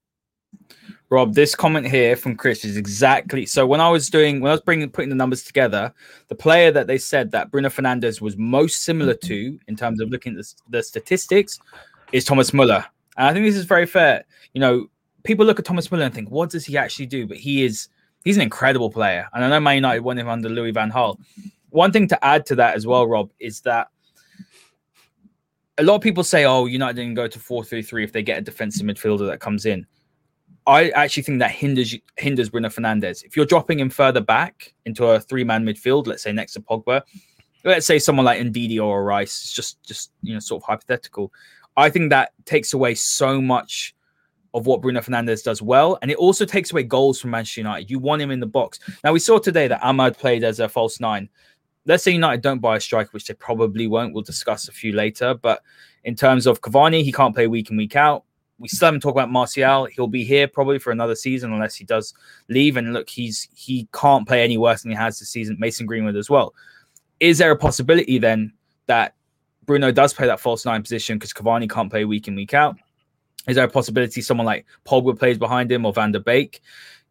Rob, 1.12 1.34
this 1.34 1.54
comment 1.54 1.86
here 1.86 2.16
from 2.16 2.36
Chris 2.36 2.64
is 2.64 2.78
exactly 2.78 3.44
so. 3.44 3.66
When 3.66 3.82
I 3.82 3.90
was 3.90 4.08
doing, 4.08 4.40
when 4.40 4.48
I 4.48 4.54
was 4.54 4.62
bringing 4.62 4.88
putting 4.88 5.10
the 5.10 5.14
numbers 5.14 5.42
together, 5.42 5.92
the 6.28 6.34
player 6.34 6.70
that 6.70 6.86
they 6.86 6.96
said 6.96 7.30
that 7.32 7.50
Bruno 7.50 7.68
Fernandes 7.68 8.22
was 8.22 8.38
most 8.38 8.82
similar 8.82 9.12
to 9.12 9.58
in 9.68 9.76
terms 9.76 10.00
of 10.00 10.08
looking 10.08 10.32
at 10.32 10.38
the, 10.38 10.54
the 10.70 10.82
statistics 10.82 11.60
is 12.12 12.24
Thomas 12.24 12.54
Muller. 12.54 12.82
And 13.18 13.28
I 13.28 13.34
think 13.34 13.44
this 13.44 13.56
is 13.56 13.66
very 13.66 13.84
fair. 13.84 14.24
You 14.54 14.62
know, 14.62 14.86
people 15.22 15.44
look 15.44 15.58
at 15.58 15.66
Thomas 15.66 15.92
Muller 15.92 16.04
and 16.04 16.14
think, 16.14 16.30
what 16.30 16.48
does 16.48 16.64
he 16.64 16.78
actually 16.78 17.04
do? 17.04 17.26
But 17.26 17.36
he 17.36 17.62
is 17.62 17.88
he's 18.24 18.36
an 18.36 18.42
incredible 18.42 18.88
player. 18.88 19.28
And 19.34 19.44
I 19.44 19.50
know 19.50 19.60
Man 19.60 19.74
United 19.74 20.00
won 20.00 20.16
him 20.16 20.30
under 20.30 20.48
Louis 20.48 20.70
Van 20.70 20.90
Gaal. 20.90 21.18
One 21.68 21.92
thing 21.92 22.08
to 22.08 22.24
add 22.24 22.46
to 22.46 22.54
that 22.54 22.74
as 22.74 22.86
well, 22.86 23.06
Rob, 23.06 23.30
is 23.38 23.60
that 23.60 23.88
a 25.76 25.82
lot 25.82 25.96
of 25.96 26.00
people 26.00 26.24
say, 26.24 26.46
oh, 26.46 26.64
United 26.64 26.96
didn't 26.96 27.16
go 27.16 27.28
to 27.28 27.38
4 27.38 27.64
3 27.64 27.82
3 27.82 28.02
if 28.02 28.12
they 28.12 28.22
get 28.22 28.38
a 28.38 28.40
defensive 28.40 28.86
midfielder 28.86 29.26
that 29.28 29.40
comes 29.40 29.66
in. 29.66 29.86
I 30.66 30.90
actually 30.90 31.24
think 31.24 31.40
that 31.40 31.50
hinders 31.50 31.94
hinders 32.16 32.50
Bruno 32.50 32.68
Fernandes. 32.68 33.24
If 33.24 33.36
you're 33.36 33.46
dropping 33.46 33.80
him 33.80 33.90
further 33.90 34.20
back 34.20 34.74
into 34.84 35.06
a 35.06 35.20
three 35.20 35.44
man 35.44 35.64
midfield, 35.64 36.06
let's 36.06 36.22
say 36.22 36.32
next 36.32 36.52
to 36.52 36.60
Pogba, 36.60 37.02
let's 37.64 37.86
say 37.86 37.98
someone 37.98 38.24
like 38.24 38.40
Ndidi 38.40 38.80
or 38.80 39.04
Rice, 39.04 39.42
it's 39.42 39.52
just 39.52 39.82
just 39.82 40.12
you 40.22 40.34
know 40.34 40.40
sort 40.40 40.62
of 40.62 40.66
hypothetical. 40.66 41.32
I 41.76 41.90
think 41.90 42.10
that 42.10 42.32
takes 42.44 42.74
away 42.74 42.94
so 42.94 43.40
much 43.40 43.94
of 44.54 44.66
what 44.66 44.82
Bruno 44.82 45.00
Fernandes 45.00 45.42
does 45.42 45.62
well, 45.62 45.98
and 46.02 46.10
it 46.10 46.16
also 46.16 46.44
takes 46.44 46.70
away 46.70 46.84
goals 46.84 47.20
from 47.20 47.30
Manchester 47.30 47.62
United. 47.62 47.90
You 47.90 47.98
want 47.98 48.22
him 48.22 48.30
in 48.30 48.40
the 48.40 48.46
box. 48.46 48.78
Now 49.02 49.12
we 49.12 49.18
saw 49.18 49.38
today 49.38 49.66
that 49.68 49.80
Amad 49.80 50.18
played 50.18 50.44
as 50.44 50.60
a 50.60 50.68
false 50.68 51.00
nine. 51.00 51.28
Let's 51.86 52.04
say 52.04 52.12
United 52.12 52.42
don't 52.42 52.60
buy 52.60 52.76
a 52.76 52.80
striker, 52.80 53.10
which 53.10 53.26
they 53.26 53.34
probably 53.34 53.88
won't. 53.88 54.14
We'll 54.14 54.22
discuss 54.22 54.68
a 54.68 54.72
few 54.72 54.92
later. 54.92 55.34
But 55.34 55.62
in 56.04 56.14
terms 56.14 56.46
of 56.46 56.60
Cavani, 56.60 57.02
he 57.02 57.10
can't 57.10 57.34
play 57.34 57.48
week 57.48 57.70
in 57.70 57.76
week 57.76 57.96
out. 57.96 58.24
We 58.62 58.68
still 58.68 58.86
haven't 58.86 59.00
talked 59.00 59.16
about 59.16 59.28
Martial. 59.28 59.86
He'll 59.86 60.06
be 60.06 60.22
here 60.22 60.46
probably 60.46 60.78
for 60.78 60.92
another 60.92 61.16
season 61.16 61.52
unless 61.52 61.74
he 61.74 61.84
does 61.84 62.14
leave. 62.48 62.76
And 62.76 62.92
look, 62.92 63.10
he's 63.10 63.48
he 63.52 63.88
can't 63.92 64.26
play 64.26 64.44
any 64.44 64.56
worse 64.56 64.82
than 64.82 64.92
he 64.92 64.96
has 64.96 65.18
this 65.18 65.30
season. 65.30 65.56
Mason 65.58 65.84
Greenwood 65.84 66.14
as 66.14 66.30
well. 66.30 66.54
Is 67.18 67.38
there 67.38 67.50
a 67.50 67.56
possibility 67.56 68.18
then 68.18 68.52
that 68.86 69.16
Bruno 69.64 69.90
does 69.90 70.14
play 70.14 70.28
that 70.28 70.38
false 70.38 70.64
nine 70.64 70.80
position 70.80 71.18
because 71.18 71.32
Cavani 71.32 71.68
can't 71.68 71.90
play 71.90 72.04
week 72.04 72.28
in 72.28 72.36
week 72.36 72.54
out? 72.54 72.76
Is 73.48 73.56
there 73.56 73.64
a 73.64 73.68
possibility 73.68 74.20
someone 74.20 74.46
like 74.46 74.64
Pogba 74.86 75.18
plays 75.18 75.38
behind 75.38 75.70
him 75.70 75.84
or 75.84 75.92
Van 75.92 76.12
der 76.12 76.20
Beek? 76.20 76.60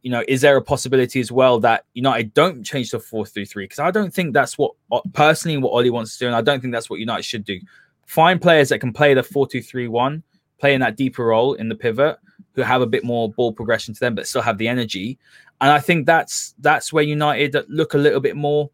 You 0.03 0.11
know, 0.11 0.23
is 0.29 0.39
there 0.39 0.55
a 0.55 0.61
possibility 0.61 1.19
as 1.19 1.33
well 1.33 1.59
that 1.59 1.83
United 1.93 2.33
don't 2.33 2.63
change 2.63 2.91
to 2.91 2.99
4 2.99 3.25
3 3.25 3.43
3? 3.43 3.65
Because 3.65 3.79
I 3.79 3.91
don't 3.91 4.13
think 4.13 4.33
that's 4.33 4.57
what, 4.57 4.71
uh, 4.91 5.01
personally, 5.13 5.57
what 5.57 5.71
Ole 5.71 5.91
wants 5.91 6.13
to 6.13 6.19
do. 6.19 6.27
And 6.27 6.35
I 6.35 6.41
don't 6.41 6.61
think 6.61 6.71
that's 6.71 6.89
what 6.89 6.99
United 6.99 7.23
should 7.23 7.43
do. 7.43 7.59
Find 8.07 8.41
players 8.41 8.69
that 8.69 8.79
can 8.79 8.93
play 8.93 9.13
the 9.13 9.21
4 9.21 9.47
2 9.47 9.61
3 9.61 9.89
1, 9.89 10.23
play 10.61 10.73
in 10.73 10.79
that 10.79 10.95
deeper 10.95 11.25
role 11.25 11.55
in 11.55 11.67
the 11.67 11.75
pivot, 11.75 12.17
who 12.53 12.61
have 12.61 12.81
a 12.81 12.87
bit 12.87 13.03
more 13.03 13.31
ball 13.31 13.51
progression 13.51 13.93
to 13.93 13.99
them, 13.99 14.15
but 14.15 14.27
still 14.27 14.41
have 14.41 14.57
the 14.57 14.67
energy. 14.67 15.19
And 15.59 15.71
I 15.71 15.79
think 15.79 16.05
that's 16.05 16.55
that's 16.59 16.93
where 16.93 17.03
United 17.03 17.55
look 17.67 17.93
a 17.93 17.97
little 17.97 18.21
bit 18.21 18.37
more. 18.37 18.69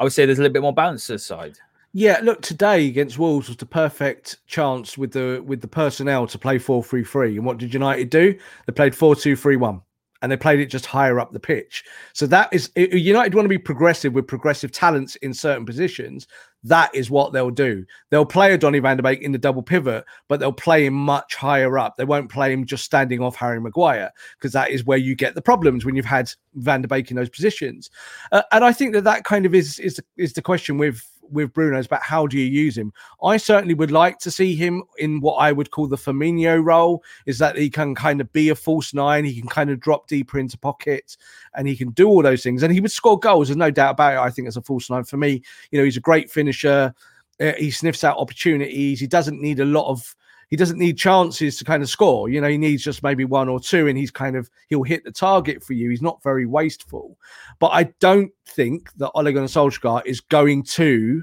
I 0.00 0.04
would 0.04 0.12
say 0.12 0.26
there's 0.26 0.38
a 0.38 0.42
little 0.42 0.52
bit 0.52 0.62
more 0.62 0.74
balance 0.74 1.06
to 1.06 1.12
the 1.12 1.18
side. 1.18 1.56
Yeah, 1.92 2.20
look, 2.22 2.42
today 2.42 2.86
against 2.86 3.18
Wolves 3.18 3.48
was 3.48 3.56
the 3.56 3.66
perfect 3.66 4.38
chance 4.46 4.98
with 4.98 5.12
the 5.12 5.42
with 5.46 5.60
the 5.60 5.68
personnel 5.68 6.26
to 6.26 6.38
play 6.38 6.58
4-3-3. 6.58 7.36
And 7.36 7.44
what 7.44 7.58
did 7.58 7.72
United 7.72 8.10
do? 8.10 8.38
They 8.66 8.72
played 8.72 8.92
4-2-3-1 8.92 9.80
and 10.20 10.32
they 10.32 10.36
played 10.36 10.60
it 10.60 10.66
just 10.66 10.86
higher 10.86 11.18
up 11.18 11.32
the 11.32 11.40
pitch. 11.40 11.84
So 12.12 12.26
that 12.26 12.52
is 12.52 12.70
United 12.76 13.34
want 13.34 13.44
to 13.44 13.48
be 13.48 13.58
progressive 13.58 14.12
with 14.12 14.26
progressive 14.26 14.70
talents 14.70 15.16
in 15.16 15.32
certain 15.32 15.64
positions. 15.64 16.26
That 16.64 16.94
is 16.94 17.10
what 17.10 17.32
they'll 17.32 17.50
do. 17.50 17.84
They'll 18.10 18.26
play 18.26 18.52
a 18.52 18.58
Donny 18.58 18.80
van 18.80 18.96
Beek 18.96 19.22
in 19.22 19.32
the 19.32 19.38
double 19.38 19.62
pivot, 19.62 20.04
but 20.28 20.40
they'll 20.40 20.52
play 20.52 20.86
him 20.86 20.94
much 20.94 21.34
higher 21.34 21.78
up. 21.78 21.96
They 21.96 22.04
won't 22.04 22.30
play 22.30 22.52
him 22.52 22.66
just 22.66 22.84
standing 22.84 23.20
off 23.20 23.36
Harry 23.36 23.60
Maguire 23.60 24.10
because 24.36 24.52
that 24.52 24.70
is 24.70 24.84
where 24.84 24.98
you 24.98 25.14
get 25.14 25.34
the 25.34 25.42
problems 25.42 25.84
when 25.84 25.94
you've 25.94 26.04
had 26.04 26.30
van 26.54 26.82
Beek 26.82 27.10
in 27.10 27.16
those 27.16 27.30
positions. 27.30 27.90
Uh, 28.32 28.42
and 28.50 28.64
I 28.64 28.72
think 28.72 28.92
that 28.94 29.04
that 29.04 29.24
kind 29.24 29.46
of 29.46 29.54
is 29.54 29.78
is 29.78 30.00
is 30.16 30.32
the 30.32 30.42
question 30.42 30.78
with 30.78 31.02
with 31.30 31.52
Bruno 31.52 31.78
is 31.78 31.86
about 31.86 32.02
how 32.02 32.26
do 32.26 32.38
you 32.38 32.44
use 32.44 32.76
him. 32.76 32.92
I 33.22 33.36
certainly 33.36 33.74
would 33.74 33.90
like 33.90 34.18
to 34.20 34.30
see 34.30 34.54
him 34.54 34.82
in 34.98 35.20
what 35.20 35.34
I 35.34 35.52
would 35.52 35.70
call 35.70 35.86
the 35.86 35.96
Firmino 35.96 36.64
role, 36.64 37.02
is 37.26 37.38
that 37.38 37.56
he 37.56 37.70
can 37.70 37.94
kind 37.94 38.20
of 38.20 38.32
be 38.32 38.48
a 38.48 38.54
false 38.54 38.94
nine, 38.94 39.24
he 39.24 39.40
can 39.40 39.48
kind 39.48 39.70
of 39.70 39.80
drop 39.80 40.06
deeper 40.08 40.38
into 40.38 40.58
pockets, 40.58 41.16
and 41.54 41.68
he 41.68 41.76
can 41.76 41.90
do 41.90 42.08
all 42.08 42.22
those 42.22 42.42
things. 42.42 42.62
And 42.62 42.72
he 42.72 42.80
would 42.80 42.92
score 42.92 43.18
goals, 43.18 43.48
there's 43.48 43.56
no 43.56 43.70
doubt 43.70 43.92
about 43.92 44.14
it. 44.14 44.26
I 44.26 44.30
think 44.30 44.48
as 44.48 44.56
a 44.56 44.62
false 44.62 44.90
nine 44.90 45.04
for 45.04 45.16
me, 45.16 45.42
you 45.70 45.78
know, 45.78 45.84
he's 45.84 45.96
a 45.96 46.00
great 46.00 46.30
finisher. 46.30 46.94
Uh, 47.40 47.52
he 47.56 47.70
sniffs 47.70 48.02
out 48.02 48.18
opportunities. 48.18 48.98
He 48.98 49.06
doesn't 49.06 49.40
need 49.40 49.60
a 49.60 49.64
lot 49.64 49.88
of 49.88 50.16
he 50.48 50.56
doesn't 50.56 50.78
need 50.78 50.96
chances 50.96 51.56
to 51.58 51.64
kind 51.64 51.82
of 51.82 51.88
score. 51.88 52.28
You 52.28 52.40
know, 52.40 52.48
he 52.48 52.58
needs 52.58 52.82
just 52.82 53.02
maybe 53.02 53.24
one 53.24 53.48
or 53.48 53.60
two, 53.60 53.86
and 53.86 53.96
he's 53.96 54.10
kind 54.10 54.36
of 54.36 54.50
he'll 54.68 54.82
hit 54.82 55.04
the 55.04 55.12
target 55.12 55.62
for 55.62 55.74
you. 55.74 55.90
He's 55.90 56.02
not 56.02 56.22
very 56.22 56.46
wasteful. 56.46 57.18
But 57.58 57.68
I 57.68 57.84
don't 58.00 58.32
think 58.46 58.92
that 58.94 59.10
Ole 59.10 59.32
Gunnar 59.32 59.46
Solskjaer 59.46 60.04
is 60.06 60.20
going 60.20 60.62
to 60.64 61.22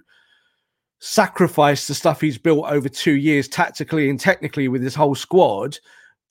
sacrifice 0.99 1.87
the 1.87 1.93
stuff 1.93 2.21
he's 2.21 2.37
built 2.37 2.65
over 2.65 2.87
two 2.87 3.13
years 3.13 3.47
tactically 3.47 4.09
and 4.09 4.19
technically 4.19 4.67
with 4.67 4.81
his 4.81 4.95
whole 4.95 5.15
squad 5.15 5.77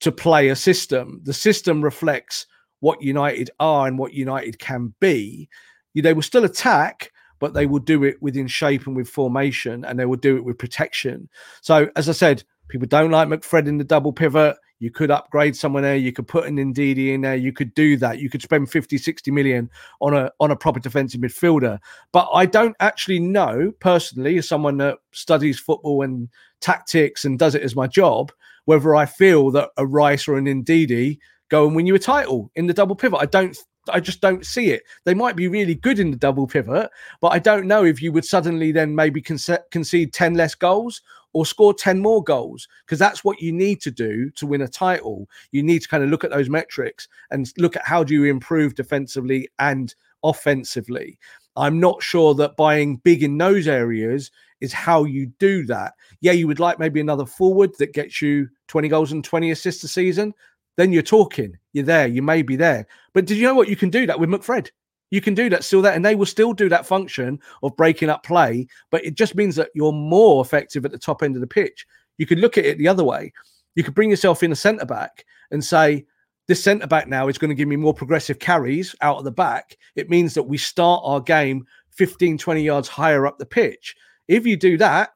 to 0.01 0.11
play 0.11 0.49
a 0.49 0.57
system. 0.57 1.21
The 1.25 1.33
system 1.33 1.83
reflects 1.83 2.47
what 2.81 3.03
United 3.03 3.51
are 3.61 3.87
and 3.87 3.99
what 3.99 4.15
United 4.15 4.59
can 4.59 4.95
be. 5.01 5.49
They 5.95 6.13
will 6.13 6.23
still 6.23 6.45
attack, 6.45 7.13
but 7.39 7.55
they 7.55 7.67
will 7.67 7.79
do 7.79 8.05
it 8.05 8.21
within 8.21 8.47
shape 8.47 8.87
and 8.87 8.97
with 8.97 9.09
formation, 9.09 9.85
and 9.85 9.99
they 9.99 10.07
will 10.07 10.17
do 10.17 10.37
it 10.37 10.45
with 10.45 10.59
protection. 10.59 11.29
So, 11.61 11.89
as 11.97 12.09
I 12.09 12.13
said, 12.13 12.43
People 12.75 12.89
don't 12.89 13.13
like 13.13 13.29
McFred 13.29 13.69
in 13.69 13.79
the 13.79 13.85
double 13.85 14.13
pivot. 14.13 14.57
You 14.81 14.91
could 14.91 15.09
upgrade 15.09 15.55
someone 15.55 15.85
there. 15.85 15.95
You 15.95 16.13
could 16.13 16.27
put 16.27 16.47
an 16.47 16.57
Ndidi 16.57 17.15
in 17.15 17.21
there. 17.21 17.37
You 17.37 17.53
could 17.53 17.73
do 17.73 17.97
that. 17.99 18.19
You 18.19 18.29
could 18.29 18.43
spend 18.43 18.69
50, 18.69 18.99
60 18.99 19.31
million 19.31 19.71
on 20.01 20.13
a 20.13 20.33
on 20.41 20.51
a 20.51 20.57
proper 20.57 20.81
defensive 20.81 21.21
midfielder. 21.21 21.79
But 22.11 22.29
I 22.35 22.47
don't 22.47 22.75
actually 22.81 23.21
know 23.21 23.71
personally, 23.79 24.39
as 24.39 24.49
someone 24.49 24.77
that 24.79 24.99
studies 25.13 25.57
football 25.57 26.03
and 26.03 26.29
tactics 26.59 27.25
and 27.25 27.39
does 27.39 27.55
it 27.55 27.63
as 27.63 27.77
my 27.77 27.87
job, 27.87 28.33
whether 28.65 28.97
I 28.97 29.07
feel 29.07 29.53
that 29.53 29.71
a 29.77 29.87
Rice 29.87 30.27
or 30.27 30.37
an 30.37 30.47
Ndidi 30.47 31.19
go 31.51 31.69
and 31.69 31.77
win 31.77 31.87
you 31.87 31.95
a 31.95 32.01
title 32.01 32.51
in 32.57 32.67
the 32.67 32.75
double 32.75 32.97
pivot. 32.97 33.21
I 33.23 33.27
don't 33.27 33.57
I 33.89 34.01
just 34.01 34.21
don't 34.21 34.45
see 34.45 34.71
it. 34.71 34.83
They 35.05 35.15
might 35.15 35.37
be 35.37 35.47
really 35.47 35.77
good 35.77 36.01
in 36.01 36.11
the 36.11 36.17
double 36.17 36.49
pivot, 36.49 36.91
but 37.21 37.29
I 37.29 37.39
don't 37.39 37.69
know 37.69 37.85
if 37.85 38.03
you 38.03 38.11
would 38.11 38.25
suddenly 38.25 38.73
then 38.73 38.97
maybe 38.97 39.23
concede 39.23 40.13
10 40.13 40.35
less 40.35 40.57
goals 40.57 41.03
or 41.35 41.45
score 41.45 41.75
10 41.75 41.99
more 41.99 42.23
goals 42.23 42.67
because 42.87 42.99
that's 42.99 43.23
what 43.23 43.43
you 43.43 43.53
need 43.53 43.81
to 43.83 43.91
do 43.91 44.31
to 44.31 44.47
win 44.47 44.63
a 44.63 44.69
title. 44.69 45.29
You 45.51 45.63
need 45.63 45.83
to 45.83 45.89
kind 45.89 46.03
of 46.03 46.09
look 46.09 46.25
at 46.25 46.31
those 46.31 46.49
metrics 46.49 47.09
and 47.31 47.53
look 47.59 47.77
at 47.77 47.85
how 47.85 48.03
do 48.03 48.15
you 48.15 48.25
improve 48.25 48.75
defensively 48.75 49.49
and 49.59 49.95
offensively. 50.23 51.19
I'm 51.57 51.79
not 51.79 52.03
sure 52.03 52.35
that 52.35 52.57
buying 52.57 52.97
big 52.97 53.23
in 53.23 53.37
those 53.37 53.69
areas 53.69 54.31
is 54.61 54.73
how 54.73 55.05
you 55.05 55.27
do 55.39 55.67
that. 55.67 55.95
Yeah, 56.21 56.33
you 56.33 56.47
would 56.47 56.61
like 56.61 56.79
maybe 56.79 57.01
another 57.01 57.27
forward 57.27 57.73
that 57.79 57.93
gets 57.93 58.23
you 58.23 58.49
20 58.69 58.89
goals 58.89 59.13
and 59.13 59.23
20 59.23 59.51
assists 59.51 59.85
a 59.85 59.89
season. 59.89 60.33
Then 60.77 60.93
you're 60.93 61.03
talking, 61.03 61.57
you're 61.73 61.85
there, 61.85 62.07
you 62.07 62.23
may 62.23 62.43
be 62.43 62.57
there. 62.57 62.87
But 63.13 63.27
did 63.27 63.39
you 63.39 63.45
know 63.45 63.55
what? 63.55 63.69
You 63.69 63.77
can 63.77 63.91
do 63.91 64.07
that 64.07 64.19
with 64.19 64.31
McFred. 64.31 64.71
You 65.15 65.21
can 65.21 65.35
do 65.35 65.49
that 65.51 65.63
still 65.63 65.81
there, 65.81 65.93
and 65.93 66.05
they 66.05 66.17
will 66.17 66.27
still 66.27 66.53
do 66.53 66.69
that 66.71 66.87
function 66.87 67.39
of 67.63 67.77
breaking 67.77 68.11
up 68.11 68.25
play, 68.25 68.67
but 68.91 69.05
it 69.05 69.15
just 69.15 69.37
means 69.37 69.55
that 69.55 69.71
you're 69.73 69.93
more 69.93 70.43
effective 70.43 70.85
at 70.85 70.91
the 70.91 70.99
top 70.99 71.23
end 71.23 71.37
of 71.37 71.41
the 71.41 71.47
pitch. 71.47 71.87
You 72.19 72.27
could 72.27 72.41
look 72.41 72.59
at 72.59 72.65
it 72.65 72.79
the 72.79 72.89
other 72.89 73.05
way. 73.05 73.33
You 73.77 73.85
could 73.85 73.95
bring 73.95 74.11
yourself 74.11 74.43
in 74.43 74.51
a 74.51 74.57
centre 74.57 74.85
back 74.85 75.25
and 75.53 75.65
say, 75.65 76.05
this 76.49 76.65
centre 76.65 76.89
back 76.89 77.07
now 77.07 77.29
is 77.29 77.39
going 77.39 77.51
to 77.51 77.55
give 77.55 77.69
me 77.69 77.77
more 77.77 77.95
progressive 77.95 78.41
carries 78.41 78.97
out 79.03 79.19
of 79.19 79.23
the 79.23 79.31
back. 79.31 79.79
It 79.95 80.11
means 80.11 80.35
that 80.35 80.43
we 80.43 80.59
start 80.59 81.03
our 81.05 81.21
game 81.21 81.65
15, 81.91 82.37
20 82.37 82.63
yards 82.63 82.89
higher 82.89 83.25
up 83.25 83.39
the 83.39 83.47
pitch. 83.47 83.95
If 84.27 84.45
you 84.45 84.57
do 84.57 84.77
that, 84.79 85.11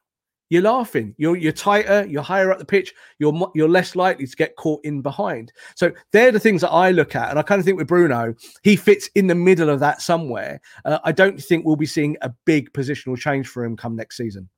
you're 0.51 0.63
laughing. 0.63 1.15
You're 1.19 1.37
you're 1.37 1.53
tighter. 1.53 2.07
You're 2.09 2.23
higher 2.23 2.51
up 2.51 2.59
the 2.59 2.65
pitch. 2.65 2.95
You're 3.19 3.51
you're 3.55 3.69
less 3.69 3.95
likely 3.95 4.27
to 4.27 4.37
get 4.37 4.57
caught 4.57 4.85
in 4.85 5.03
behind. 5.03 5.53
So 5.77 5.93
they're 6.13 6.33
the 6.33 6.41
things 6.41 6.63
that 6.63 6.71
I 6.71 6.91
look 6.91 7.15
at, 7.15 7.31
and 7.31 7.39
I 7.39 7.43
kind 7.43 7.59
of 7.59 7.65
think 7.65 7.79
with 7.79 7.89
Bruno, 7.89 8.35
he 8.63 8.77
fits 8.77 9.09
in 9.15 9.27
the 9.27 9.35
middle 9.35 9.69
of 9.69 9.81
that 9.81 10.01
somewhere. 10.01 10.61
Uh, 10.85 10.99
I 11.05 11.13
don't 11.13 11.43
think 11.43 11.65
we'll 11.65 11.77
be 11.77 11.87
seeing 11.87 12.17
a 12.23 12.31
big 12.45 12.73
positional 12.73 13.19
change 13.19 13.49
for 13.49 13.65
him 13.65 13.77
come 13.77 13.97
next 13.97 14.17
season. 14.17 14.49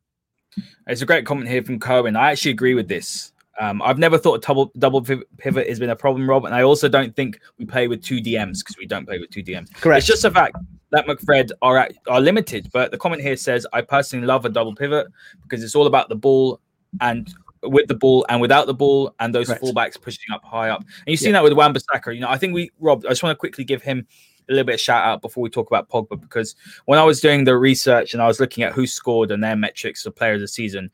It's 0.86 1.02
a 1.02 1.06
great 1.06 1.26
comment 1.26 1.48
here 1.48 1.62
from 1.62 1.78
Cohen. 1.78 2.16
I 2.16 2.32
actually 2.32 2.52
agree 2.52 2.74
with 2.74 2.88
this. 2.88 3.32
Um, 3.58 3.82
I've 3.82 3.98
never 3.98 4.16
thought 4.16 4.34
a 4.34 4.46
double 4.46 4.72
double 4.78 5.02
pivot 5.02 5.68
has 5.68 5.78
been 5.78 5.90
a 5.90 5.96
problem, 5.96 6.28
Rob, 6.28 6.44
and 6.44 6.54
I 6.54 6.62
also 6.62 6.88
don't 6.88 7.14
think 7.14 7.40
we 7.58 7.64
play 7.64 7.88
with 7.88 8.02
two 8.02 8.20
DMs 8.20 8.58
because 8.60 8.76
we 8.78 8.86
don't 8.86 9.04
play 9.06 9.18
with 9.18 9.30
two 9.30 9.42
DMs. 9.42 9.72
Correct. 9.74 9.98
It's 9.98 10.06
just 10.06 10.24
a 10.24 10.30
fact 10.30 10.56
that 10.90 11.06
McFred 11.06 11.50
are 11.60 11.78
at, 11.78 11.92
are 12.08 12.20
limited. 12.20 12.70
But 12.72 12.90
the 12.90 12.98
comment 12.98 13.22
here 13.22 13.36
says, 13.36 13.66
"I 13.72 13.82
personally 13.82 14.26
love 14.26 14.44
a 14.44 14.48
double 14.48 14.74
pivot 14.74 15.08
because 15.42 15.64
it's 15.64 15.74
all 15.74 15.86
about 15.86 16.08
the 16.08 16.14
ball 16.14 16.60
and 17.00 17.32
with 17.62 17.88
the 17.88 17.94
ball 17.94 18.24
and 18.28 18.40
without 18.40 18.66
the 18.66 18.74
ball, 18.74 19.14
and 19.20 19.34
those 19.34 19.48
Correct. 19.48 19.62
fullbacks 19.62 20.00
pushing 20.00 20.32
up 20.32 20.44
high 20.44 20.70
up. 20.70 20.80
And 20.80 20.88
you've 21.06 21.20
seen 21.20 21.30
yeah. 21.30 21.38
that 21.38 21.44
with 21.44 21.52
Wan-Bissaka. 21.52 22.14
You 22.14 22.20
know, 22.20 22.30
I 22.30 22.38
think 22.38 22.54
we 22.54 22.70
Rob. 22.78 23.04
I 23.04 23.10
just 23.10 23.22
want 23.22 23.34
to 23.34 23.38
quickly 23.38 23.64
give 23.64 23.82
him 23.82 24.06
a 24.48 24.52
little 24.52 24.64
bit 24.64 24.74
of 24.74 24.80
shout 24.80 25.04
out 25.04 25.22
before 25.22 25.42
we 25.42 25.50
talk 25.50 25.68
about 25.68 25.88
Pogba 25.88 26.20
because 26.20 26.56
when 26.86 26.98
I 26.98 27.04
was 27.04 27.20
doing 27.20 27.44
the 27.44 27.56
research 27.56 28.14
and 28.14 28.22
I 28.22 28.26
was 28.26 28.40
looking 28.40 28.64
at 28.64 28.72
who 28.72 28.86
scored 28.86 29.30
and 29.30 29.42
their 29.42 29.56
metrics 29.56 30.06
of 30.06 30.16
player 30.16 30.34
of 30.34 30.40
the 30.40 30.48
season, 30.48 30.90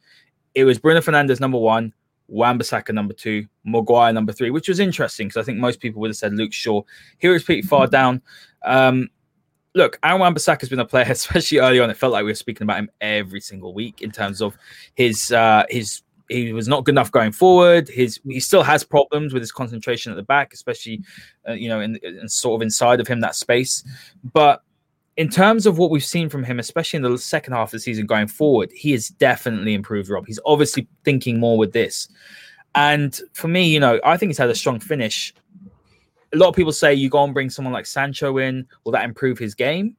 it 0.55 0.65
was 0.65 0.79
Bruno 0.79 1.01
Fernandes 1.01 1.41
number 1.41 1.59
one, 1.59 1.93
Wan-Bissaka 2.29 2.93
number 2.93 3.15
two, 3.15 3.47
Maguire 3.65 4.13
number 4.13 4.33
three, 4.33 4.51
which 4.51 4.69
was 4.69 4.81
interesting 4.81 5.29
because 5.29 5.41
I 5.41 5.45
think 5.45 5.59
most 5.59 5.81
people 5.81 6.01
would 6.01 6.11
have 6.11 6.17
said 6.17 6.35
Luke 6.35 6.53
Shaw. 6.53 6.83
He 7.19 7.29
was 7.29 7.45
pretty 7.45 7.63
far 7.63 7.87
down. 7.87 8.23
Um, 8.65 9.09
look, 9.75 9.99
Aaron 10.03 10.21
Wan-Bissaka 10.21 10.61
has 10.61 10.69
been 10.69 10.81
a 10.81 10.85
player, 10.85 11.07
especially 11.09 11.59
early 11.59 11.81
on. 11.81 11.91
It 11.91 11.97
felt 11.97 12.13
like 12.13 12.25
we 12.25 12.31
were 12.31 12.35
speaking 12.35 12.65
about 12.65 12.79
him 12.79 12.91
every 13.01 13.41
single 13.41 13.75
week 13.75 14.03
in 14.03 14.11
terms 14.11 14.43
of 14.43 14.57
his 14.95 15.31
uh, 15.33 15.65
his 15.69 16.03
he 16.29 16.53
was 16.53 16.67
not 16.67 16.85
good 16.85 16.93
enough 16.93 17.13
going 17.13 17.33
forward. 17.33 17.89
His 17.89 18.19
he 18.27 18.41
still 18.41 18.63
has 18.63 18.83
problems 18.83 19.33
with 19.33 19.43
his 19.43 19.53
concentration 19.53 20.11
at 20.13 20.17
the 20.17 20.25
back, 20.25 20.53
especially 20.53 21.03
uh, 21.49 21.53
you 21.53 21.69
know 21.69 21.81
in, 21.81 21.97
in, 22.03 22.29
sort 22.29 22.59
of 22.59 22.63
inside 22.63 23.01
of 23.01 23.07
him 23.07 23.21
that 23.21 23.37
space. 23.37 23.85
But 24.33 24.63
in 25.17 25.29
terms 25.29 25.67
of 25.67 25.79
what 25.79 25.91
we've 25.91 26.05
seen 26.05 26.29
from 26.29 26.45
him, 26.45 26.59
especially 26.59 26.99
in 26.99 27.03
the 27.03 27.17
second 27.17 27.55
half 27.55 27.69
of 27.69 27.73
the 27.73 27.81
season 27.81 28.07
going 28.07 28.29
forward, 28.29 28.71
he 28.75 28.93
has 28.93 29.09
definitely 29.09 29.75
improved. 29.75 30.11
Rob, 30.11 30.27
he's 30.27 30.41
obviously 30.45 30.87
thinking 31.05 31.41
more 31.41 31.57
with 31.57 31.73
this. 31.73 32.09
And 32.75 33.19
for 33.33 33.49
me, 33.49 33.67
you 33.67 33.81
know, 33.81 33.99
I 34.05 34.19
think 34.19 34.31
he's 34.31 34.39
had 34.39 34.51
a 34.51 34.55
strong 34.55 34.79
finish. 34.79 35.33
A 36.35 36.37
lot 36.37 36.49
of 36.49 36.55
people 36.55 36.73
say 36.73 36.93
you 36.93 37.09
go 37.09 37.25
and 37.25 37.33
bring 37.33 37.49
someone 37.49 37.73
like 37.73 37.87
Sancho 37.87 38.37
in, 38.37 38.67
will 38.85 38.93
that 38.93 39.05
improve 39.05 39.39
his 39.39 39.55
game? 39.55 39.97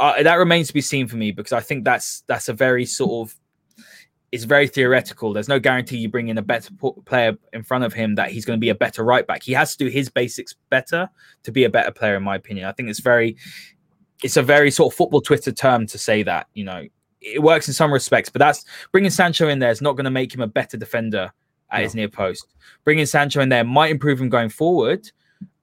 Uh, 0.00 0.22
that 0.22 0.34
remains 0.34 0.68
to 0.68 0.74
be 0.74 0.80
seen 0.80 1.06
for 1.06 1.16
me 1.16 1.30
because 1.30 1.52
I 1.52 1.60
think 1.60 1.84
that's 1.84 2.22
that's 2.26 2.48
a 2.48 2.52
very 2.52 2.84
sort 2.84 3.28
of 3.28 3.36
it's 4.30 4.44
very 4.44 4.68
theoretical. 4.68 5.32
There's 5.32 5.48
no 5.48 5.58
guarantee 5.58 5.96
you 5.96 6.08
bring 6.08 6.28
in 6.28 6.38
a 6.38 6.42
better 6.42 6.70
player 7.06 7.36
in 7.52 7.62
front 7.62 7.84
of 7.84 7.94
him 7.94 8.14
that 8.16 8.30
he's 8.30 8.44
going 8.44 8.58
to 8.58 8.60
be 8.60 8.68
a 8.68 8.74
better 8.74 9.02
right 9.02 9.26
back. 9.26 9.42
He 9.42 9.52
has 9.52 9.74
to 9.74 9.84
do 9.84 9.90
his 9.90 10.10
basics 10.10 10.54
better 10.68 11.08
to 11.44 11.52
be 11.52 11.64
a 11.64 11.70
better 11.70 11.90
player, 11.90 12.16
in 12.16 12.22
my 12.22 12.36
opinion. 12.36 12.66
I 12.66 12.72
think 12.72 12.90
it's 12.90 13.00
very, 13.00 13.36
it's 14.22 14.36
a 14.36 14.42
very 14.42 14.70
sort 14.70 14.92
of 14.92 14.96
football 14.96 15.20
Twitter 15.20 15.52
term 15.52 15.86
to 15.86 15.98
say 15.98 16.22
that. 16.22 16.46
You 16.54 16.64
know, 16.64 16.86
it 17.20 17.42
works 17.42 17.68
in 17.68 17.74
some 17.74 17.92
respects, 17.92 18.28
but 18.28 18.40
that's 18.40 18.64
bringing 18.92 19.10
Sancho 19.10 19.48
in 19.48 19.58
there 19.58 19.70
is 19.70 19.82
not 19.82 19.92
going 19.92 20.04
to 20.04 20.10
make 20.10 20.34
him 20.34 20.40
a 20.40 20.46
better 20.46 20.76
defender 20.76 21.32
at 21.70 21.78
no. 21.78 21.82
his 21.84 21.94
near 21.94 22.08
post. 22.08 22.46
Bringing 22.84 23.06
Sancho 23.06 23.40
in 23.40 23.48
there 23.48 23.64
might 23.64 23.90
improve 23.90 24.20
him 24.20 24.28
going 24.28 24.48
forward, 24.48 25.10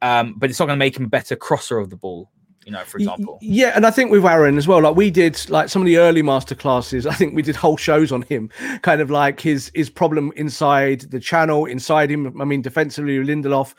um, 0.01 0.35
but 0.37 0.49
it's 0.49 0.59
not 0.59 0.65
going 0.65 0.77
to 0.77 0.83
make 0.83 0.97
him 0.97 1.05
a 1.05 1.09
better 1.09 1.35
crosser 1.35 1.77
of 1.77 1.89
the 1.89 1.97
ball 1.97 2.29
you 2.65 2.71
know, 2.71 2.83
for 2.83 2.97
example. 2.97 3.37
Yeah, 3.41 3.73
and 3.75 3.85
I 3.85 3.91
think 3.91 4.11
with 4.11 4.25
Aaron 4.25 4.57
as 4.57 4.67
well, 4.67 4.81
like 4.81 4.95
we 4.95 5.11
did 5.11 5.39
like 5.49 5.69
some 5.69 5.83
of 5.83 5.85
the 5.85 5.97
early 5.97 6.23
master 6.23 6.55
classes, 6.55 7.05
I 7.05 7.13
think 7.13 7.35
we 7.35 7.43
did 7.43 7.55
whole 7.55 7.77
shows 7.77 8.11
on 8.11 8.23
him, 8.23 8.49
kind 8.81 9.01
of 9.01 9.11
like 9.11 9.39
his 9.39 9.71
his 9.75 9.89
problem 9.89 10.33
inside 10.35 11.01
the 11.01 11.19
channel, 11.19 11.65
inside 11.65 12.09
him. 12.09 12.41
I 12.41 12.45
mean, 12.45 12.63
defensively 12.63 13.19
Lindelof, 13.19 13.75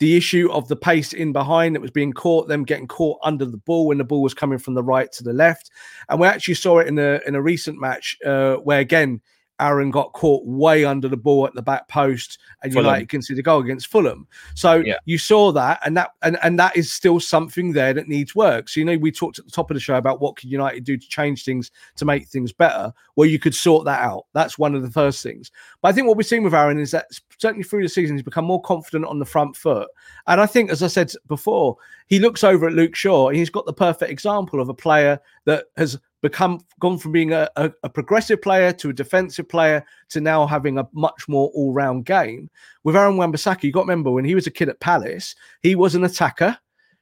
the 0.00 0.16
issue 0.16 0.50
of 0.50 0.66
the 0.68 0.76
pace 0.76 1.12
in 1.12 1.32
behind 1.32 1.74
that 1.74 1.80
was 1.80 1.90
being 1.90 2.12
caught, 2.12 2.48
them 2.48 2.64
getting 2.64 2.88
caught 2.88 3.18
under 3.22 3.44
the 3.44 3.58
ball 3.58 3.86
when 3.86 3.98
the 3.98 4.04
ball 4.04 4.22
was 4.22 4.34
coming 4.34 4.58
from 4.58 4.74
the 4.74 4.82
right 4.82 5.12
to 5.12 5.22
the 5.22 5.32
left. 5.32 5.70
And 6.08 6.18
we 6.18 6.26
actually 6.26 6.54
saw 6.54 6.78
it 6.78 6.88
in 6.88 6.98
a 6.98 7.20
in 7.26 7.34
a 7.34 7.42
recent 7.42 7.78
match 7.78 8.16
uh, 8.24 8.56
where 8.56 8.80
again 8.80 9.20
Aaron 9.60 9.90
got 9.90 10.12
caught 10.12 10.44
way 10.46 10.84
under 10.84 11.08
the 11.08 11.16
ball 11.16 11.46
at 11.46 11.54
the 11.54 11.62
back 11.62 11.88
post, 11.88 12.38
and 12.62 12.72
Fulham. 12.72 12.86
United 12.86 13.08
conceded 13.08 13.40
a 13.40 13.42
goal 13.42 13.60
against 13.60 13.88
Fulham. 13.88 14.26
So 14.54 14.76
yeah. 14.76 14.98
you 15.04 15.18
saw 15.18 15.52
that, 15.52 15.80
and 15.84 15.96
that 15.96 16.10
and, 16.22 16.38
and 16.42 16.58
that 16.58 16.76
is 16.76 16.90
still 16.92 17.20
something 17.20 17.72
there 17.72 17.92
that 17.94 18.08
needs 18.08 18.34
work. 18.34 18.68
So 18.68 18.80
you 18.80 18.86
know, 18.86 18.96
we 18.96 19.12
talked 19.12 19.38
at 19.38 19.44
the 19.44 19.50
top 19.50 19.70
of 19.70 19.74
the 19.74 19.80
show 19.80 19.96
about 19.96 20.20
what 20.20 20.36
could 20.36 20.50
United 20.50 20.84
do 20.84 20.96
to 20.96 21.08
change 21.08 21.44
things 21.44 21.70
to 21.96 22.04
make 22.04 22.28
things 22.28 22.52
better. 22.52 22.92
Well, 23.16 23.28
you 23.28 23.38
could 23.38 23.54
sort 23.54 23.84
that 23.84 24.00
out. 24.00 24.26
That's 24.32 24.58
one 24.58 24.74
of 24.74 24.82
the 24.82 24.90
first 24.90 25.22
things. 25.22 25.50
But 25.82 25.88
I 25.88 25.92
think 25.92 26.06
what 26.06 26.16
we've 26.16 26.26
seen 26.26 26.42
with 26.42 26.54
Aaron 26.54 26.78
is 26.78 26.90
that 26.92 27.06
certainly 27.38 27.64
through 27.64 27.82
the 27.82 27.88
season 27.88 28.16
he's 28.16 28.22
become 28.22 28.44
more 28.44 28.62
confident 28.62 29.06
on 29.06 29.18
the 29.18 29.26
front 29.26 29.56
foot, 29.56 29.88
and 30.26 30.40
I 30.40 30.46
think, 30.46 30.70
as 30.70 30.82
I 30.82 30.88
said 30.88 31.12
before, 31.26 31.76
he 32.06 32.18
looks 32.18 32.44
over 32.44 32.66
at 32.66 32.74
Luke 32.74 32.94
Shaw, 32.94 33.28
and 33.28 33.36
he's 33.36 33.50
got 33.50 33.66
the 33.66 33.72
perfect 33.72 34.10
example 34.10 34.60
of 34.60 34.68
a 34.68 34.74
player 34.74 35.20
that 35.44 35.66
has 35.76 35.98
become 36.22 36.60
gone 36.80 36.98
from 36.98 37.12
being 37.12 37.32
a, 37.32 37.48
a, 37.56 37.70
a, 37.82 37.88
progressive 37.88 38.42
player 38.42 38.72
to 38.72 38.90
a 38.90 38.92
defensive 38.92 39.48
player 39.48 39.84
to 40.10 40.20
now 40.20 40.46
having 40.46 40.78
a 40.78 40.88
much 40.92 41.28
more 41.28 41.50
all-round 41.54 42.04
game. 42.04 42.50
With 42.84 42.96
Aaron 42.96 43.16
Wan-Bissaka, 43.16 43.62
you 43.62 43.72
got 43.72 43.80
to 43.80 43.84
remember 43.84 44.10
when 44.10 44.24
he 44.24 44.34
was 44.34 44.46
a 44.46 44.50
kid 44.50 44.68
at 44.68 44.80
Palace, 44.80 45.34
he 45.62 45.74
was 45.74 45.94
an 45.94 46.04
attacker. 46.04 46.56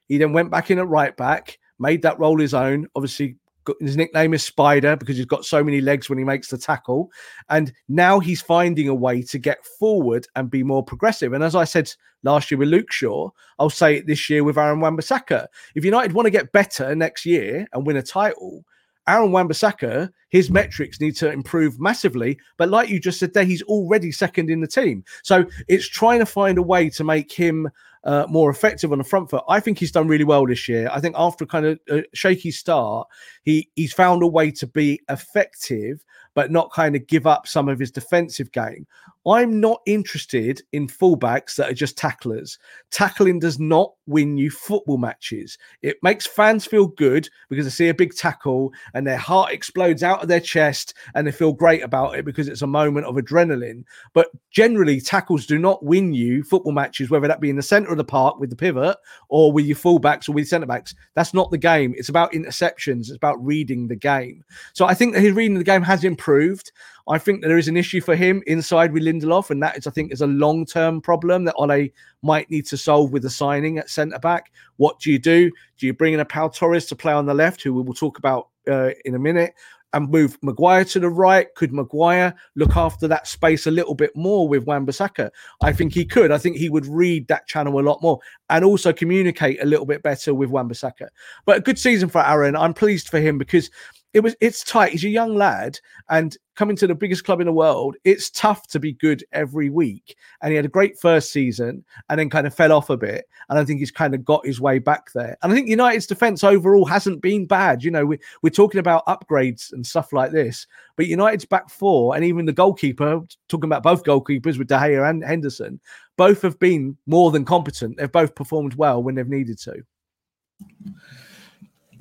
He 0.06 0.18
then 0.18 0.32
went 0.32 0.50
back 0.50 0.70
in 0.70 0.78
at 0.78 0.88
right 0.88 1.16
back, 1.16 1.58
made 1.78 2.02
that 2.02 2.18
role 2.18 2.38
his 2.38 2.54
own. 2.54 2.86
Obviously, 2.94 3.36
his 3.80 3.96
nickname 3.96 4.32
is 4.32 4.42
Spider 4.42 4.96
because 4.96 5.16
he's 5.16 5.26
got 5.26 5.44
so 5.44 5.62
many 5.62 5.80
legs 5.80 6.08
when 6.08 6.18
he 6.18 6.24
makes 6.24 6.48
the 6.48 6.56
tackle. 6.56 7.10
And 7.50 7.72
now 7.88 8.18
he's 8.18 8.40
finding 8.40 8.88
a 8.88 8.94
way 8.94 9.22
to 9.22 9.38
get 9.38 9.64
forward 9.78 10.26
and 10.36 10.50
be 10.50 10.62
more 10.62 10.82
progressive. 10.82 11.32
And 11.32 11.44
as 11.44 11.54
I 11.54 11.64
said 11.64 11.92
last 12.22 12.50
year 12.50 12.58
with 12.58 12.68
Luke 12.68 12.90
Shaw, 12.90 13.30
I'll 13.58 13.70
say 13.70 13.96
it 13.96 14.06
this 14.06 14.30
year 14.30 14.44
with 14.44 14.56
Aaron 14.58 14.80
Wan-Bissaka. 14.80 15.46
If 15.74 15.84
United 15.84 16.12
want 16.12 16.26
to 16.26 16.30
get 16.30 16.52
better 16.52 16.94
next 16.94 17.26
year 17.26 17.66
and 17.72 17.86
win 17.86 17.96
a 17.96 18.02
title, 18.02 18.64
Aaron 19.08 19.32
Wan-Bissaka, 19.32 20.10
his 20.28 20.48
hmm. 20.48 20.54
metrics 20.54 21.00
need 21.00 21.16
to 21.16 21.32
improve 21.32 21.80
massively. 21.80 22.38
But 22.56 22.68
like 22.68 22.88
you 22.88 23.00
just 23.00 23.18
said 23.18 23.34
there, 23.34 23.44
he's 23.44 23.62
already 23.62 24.12
second 24.12 24.50
in 24.50 24.60
the 24.60 24.66
team. 24.66 25.04
So 25.22 25.46
it's 25.66 25.88
trying 25.88 26.20
to 26.20 26.26
find 26.26 26.58
a 26.58 26.62
way 26.62 26.90
to 26.90 27.04
make 27.04 27.32
him 27.32 27.70
uh, 28.04 28.26
more 28.28 28.50
effective 28.50 28.92
on 28.92 28.98
the 28.98 29.04
front 29.04 29.30
foot. 29.30 29.44
I 29.48 29.60
think 29.60 29.78
he's 29.78 29.92
done 29.92 30.08
really 30.08 30.24
well 30.24 30.46
this 30.46 30.68
year. 30.68 30.88
I 30.92 31.00
think 31.00 31.14
after 31.18 31.44
a 31.44 31.46
kind 31.46 31.66
of 31.66 31.78
a 31.90 32.04
shaky 32.14 32.50
start, 32.50 33.08
he 33.42 33.68
he's 33.74 33.92
found 33.92 34.22
a 34.22 34.26
way 34.26 34.50
to 34.52 34.66
be 34.66 35.00
effective 35.08 36.04
but 36.38 36.52
not 36.52 36.70
kind 36.70 36.94
of 36.94 37.04
give 37.08 37.26
up 37.26 37.48
some 37.48 37.68
of 37.68 37.80
his 37.80 37.90
defensive 37.90 38.52
game. 38.52 38.86
I'm 39.26 39.58
not 39.58 39.80
interested 39.86 40.62
in 40.72 40.86
fullbacks 40.86 41.56
that 41.56 41.68
are 41.68 41.74
just 41.74 41.98
tacklers. 41.98 42.60
Tackling 42.92 43.40
does 43.40 43.58
not 43.58 43.92
win 44.06 44.38
you 44.38 44.48
football 44.48 44.98
matches. 44.98 45.58
It 45.82 45.96
makes 46.00 46.28
fans 46.28 46.64
feel 46.64 46.86
good 46.86 47.28
because 47.50 47.66
they 47.66 47.70
see 47.70 47.88
a 47.88 47.94
big 47.94 48.14
tackle 48.14 48.72
and 48.94 49.04
their 49.04 49.18
heart 49.18 49.52
explodes 49.52 50.04
out 50.04 50.22
of 50.22 50.28
their 50.28 50.38
chest 50.40 50.94
and 51.16 51.26
they 51.26 51.32
feel 51.32 51.52
great 51.52 51.82
about 51.82 52.16
it 52.16 52.24
because 52.24 52.46
it's 52.46 52.62
a 52.62 52.68
moment 52.68 53.06
of 53.06 53.16
adrenaline. 53.16 53.82
But 54.14 54.28
generally, 54.52 55.00
tackles 55.00 55.44
do 55.44 55.58
not 55.58 55.84
win 55.84 56.14
you 56.14 56.44
football 56.44 56.72
matches, 56.72 57.10
whether 57.10 57.26
that 57.26 57.40
be 57.40 57.50
in 57.50 57.56
the 57.56 57.62
centre 57.62 57.87
of 57.90 57.98
the 57.98 58.04
park 58.04 58.38
with 58.38 58.50
the 58.50 58.56
pivot 58.56 58.96
or 59.28 59.52
with 59.52 59.66
your 59.66 59.76
fullbacks 59.76 60.28
or 60.28 60.32
with 60.32 60.48
centre 60.48 60.66
backs. 60.66 60.94
That's 61.14 61.34
not 61.34 61.50
the 61.50 61.58
game. 61.58 61.94
It's 61.96 62.08
about 62.08 62.32
interceptions, 62.32 63.00
it's 63.00 63.16
about 63.16 63.44
reading 63.44 63.88
the 63.88 63.96
game. 63.96 64.44
So 64.72 64.86
I 64.86 64.94
think 64.94 65.14
that 65.14 65.20
his 65.20 65.32
reading 65.32 65.58
the 65.58 65.64
game 65.64 65.82
has 65.82 66.04
improved. 66.04 66.72
I 67.08 67.18
think 67.18 67.40
that 67.40 67.48
there 67.48 67.58
is 67.58 67.68
an 67.68 67.76
issue 67.76 68.00
for 68.00 68.14
him 68.14 68.42
inside 68.46 68.92
with 68.92 69.02
Lindelof, 69.02 69.50
and 69.50 69.62
that 69.62 69.78
is, 69.78 69.86
I 69.86 69.90
think, 69.90 70.12
is 70.12 70.20
a 70.20 70.26
long 70.26 70.66
term 70.66 71.00
problem 71.00 71.44
that 71.44 71.54
Ole 71.56 71.88
might 72.22 72.50
need 72.50 72.66
to 72.66 72.76
solve 72.76 73.12
with 73.12 73.22
the 73.22 73.30
signing 73.30 73.78
at 73.78 73.88
centre 73.88 74.18
back. 74.18 74.52
What 74.76 74.98
do 75.00 75.10
you 75.10 75.18
do? 75.18 75.50
Do 75.78 75.86
you 75.86 75.94
bring 75.94 76.12
in 76.12 76.20
a 76.20 76.24
Pau 76.24 76.48
Torres 76.48 76.86
to 76.86 76.96
play 76.96 77.12
on 77.12 77.26
the 77.26 77.34
left, 77.34 77.62
who 77.62 77.72
we 77.72 77.82
will 77.82 77.94
talk 77.94 78.18
about 78.18 78.48
uh, 78.68 78.90
in 79.04 79.14
a 79.14 79.18
minute, 79.18 79.54
and 79.92 80.10
move 80.10 80.38
Maguire 80.42 80.84
to 80.84 81.00
the 81.00 81.08
right? 81.08 81.52
Could 81.54 81.72
Maguire 81.72 82.34
look 82.56 82.76
after 82.76 83.08
that 83.08 83.26
space 83.26 83.66
a 83.66 83.70
little 83.70 83.94
bit 83.94 84.14
more 84.14 84.48
with 84.48 84.64
Wan-Bissaka? 84.64 85.30
I 85.62 85.72
think 85.72 85.94
he 85.94 86.04
could. 86.04 86.30
I 86.30 86.38
think 86.38 86.56
he 86.56 86.68
would 86.68 86.86
read 86.86 87.28
that 87.28 87.46
channel 87.46 87.80
a 87.80 87.82
lot 87.82 88.02
more 88.02 88.18
and 88.50 88.64
also 88.64 88.92
communicate 88.92 89.62
a 89.62 89.66
little 89.66 89.86
bit 89.86 90.02
better 90.02 90.34
with 90.34 90.50
Wan-Bissaka. 90.50 91.08
But 91.46 91.58
a 91.58 91.60
good 91.60 91.78
season 91.78 92.08
for 92.08 92.24
Aaron. 92.26 92.56
I'm 92.56 92.74
pleased 92.74 93.08
for 93.08 93.18
him 93.18 93.38
because 93.38 93.70
it 94.14 94.20
was 94.20 94.34
it's 94.40 94.64
tight. 94.64 94.92
He's 94.92 95.04
a 95.04 95.08
young 95.08 95.34
lad, 95.34 95.78
and 96.08 96.36
coming 96.54 96.76
to 96.76 96.86
the 96.86 96.94
biggest 96.94 97.24
club 97.24 97.40
in 97.40 97.46
the 97.46 97.52
world, 97.52 97.96
it's 98.04 98.30
tough 98.30 98.66
to 98.68 98.80
be 98.80 98.94
good 98.94 99.22
every 99.32 99.70
week. 99.70 100.16
And 100.40 100.50
he 100.50 100.56
had 100.56 100.64
a 100.64 100.68
great 100.68 100.98
first 100.98 101.30
season, 101.30 101.84
and 102.08 102.18
then 102.18 102.30
kind 102.30 102.46
of 102.46 102.54
fell 102.54 102.72
off 102.72 102.90
a 102.90 102.96
bit. 102.96 103.26
And 103.48 103.58
I 103.58 103.64
think 103.64 103.80
he's 103.80 103.90
kind 103.90 104.14
of 104.14 104.24
got 104.24 104.46
his 104.46 104.60
way 104.60 104.78
back 104.78 105.12
there. 105.12 105.36
And 105.42 105.52
I 105.52 105.54
think 105.54 105.68
United's 105.68 106.06
defense 106.06 106.42
overall 106.42 106.84
hasn't 106.84 107.20
been 107.20 107.46
bad. 107.46 107.84
You 107.84 107.90
know, 107.90 108.06
we, 108.06 108.18
we're 108.42 108.50
talking 108.50 108.80
about 108.80 109.06
upgrades 109.06 109.72
and 109.72 109.86
stuff 109.86 110.12
like 110.12 110.32
this, 110.32 110.66
but 110.96 111.06
United's 111.06 111.44
back 111.44 111.68
four, 111.68 112.16
and 112.16 112.24
even 112.24 112.46
the 112.46 112.52
goalkeeper, 112.52 113.20
talking 113.48 113.68
about 113.68 113.82
both 113.82 114.04
goalkeepers 114.04 114.58
with 114.58 114.68
De 114.68 114.76
Gea 114.76 115.08
and 115.08 115.22
Henderson, 115.22 115.80
both 116.16 116.42
have 116.42 116.58
been 116.58 116.96
more 117.06 117.30
than 117.30 117.44
competent. 117.44 117.98
They've 117.98 118.10
both 118.10 118.34
performed 118.34 118.74
well 118.74 119.02
when 119.02 119.14
they've 119.14 119.28
needed 119.28 119.58
to. 119.60 119.82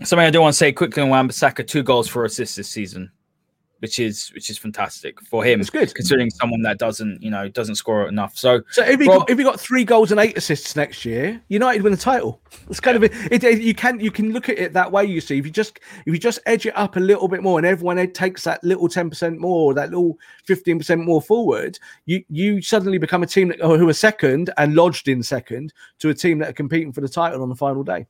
Something 0.03 0.25
I 0.25 0.29
do 0.29 0.41
want 0.41 0.53
to 0.53 0.57
say 0.57 0.71
quickly 0.71 1.03
on 1.03 1.09
Wan-Bissaka, 1.09 1.65
two 1.67 1.83
goals 1.83 2.07
four 2.07 2.25
assists 2.25 2.55
this 2.55 2.69
season. 2.69 3.11
which 3.79 3.99
is 3.99 4.29
which 4.33 4.49
is 4.49 4.57
fantastic 4.57 5.21
for 5.21 5.43
him. 5.43 5.59
It's 5.61 5.69
good 5.69 5.93
considering 5.93 6.29
someone 6.29 6.61
that 6.63 6.77
doesn't 6.77 7.21
you 7.21 7.29
know 7.29 7.47
doesn't 7.47 7.75
score 7.75 8.07
enough. 8.07 8.37
So 8.37 8.61
so 8.71 8.83
if 8.83 8.99
he 8.99 9.07
Rob, 9.07 9.19
got, 9.19 9.29
if 9.29 9.37
he 9.37 9.43
got 9.43 9.59
three 9.59 9.83
goals 9.83 10.11
and 10.11 10.19
eight 10.19 10.37
assists 10.37 10.75
next 10.75 11.05
year, 11.05 11.41
United 11.49 11.83
win 11.83 11.91
the 11.91 11.97
title. 11.97 12.41
It's 12.69 12.79
kind 12.79 12.99
yeah. 12.99 13.05
of 13.05 13.31
it, 13.31 13.43
it, 13.43 13.61
You 13.61 13.73
can 13.73 13.99
you 13.99 14.11
can 14.11 14.33
look 14.33 14.49
at 14.49 14.57
it 14.57 14.73
that 14.73 14.91
way. 14.91 15.05
You 15.05 15.21
see, 15.21 15.37
if 15.37 15.45
you 15.45 15.51
just 15.51 15.79
if 16.05 16.13
you 16.13 16.17
just 16.17 16.39
edge 16.45 16.65
it 16.65 16.75
up 16.75 16.95
a 16.95 16.99
little 16.99 17.27
bit 17.27 17.43
more, 17.43 17.59
and 17.59 17.67
everyone 17.67 17.97
takes 18.11 18.43
that 18.43 18.63
little 18.63 18.87
ten 18.87 19.09
percent 19.09 19.39
more, 19.39 19.73
that 19.73 19.89
little 19.89 20.17
fifteen 20.45 20.77
percent 20.77 21.03
more 21.03 21.21
forward, 21.21 21.77
you 22.05 22.23
you 22.29 22.61
suddenly 22.61 22.97
become 22.97 23.23
a 23.23 23.27
team 23.27 23.49
that, 23.49 23.59
who 23.59 23.87
are 23.87 23.93
second 23.93 24.51
and 24.57 24.75
lodged 24.75 25.07
in 25.07 25.21
second 25.21 25.73
to 25.99 26.09
a 26.09 26.13
team 26.13 26.39
that 26.39 26.49
are 26.49 26.53
competing 26.53 26.91
for 26.91 27.01
the 27.01 27.09
title 27.09 27.41
on 27.41 27.49
the 27.49 27.55
final 27.55 27.83
day. 27.83 28.07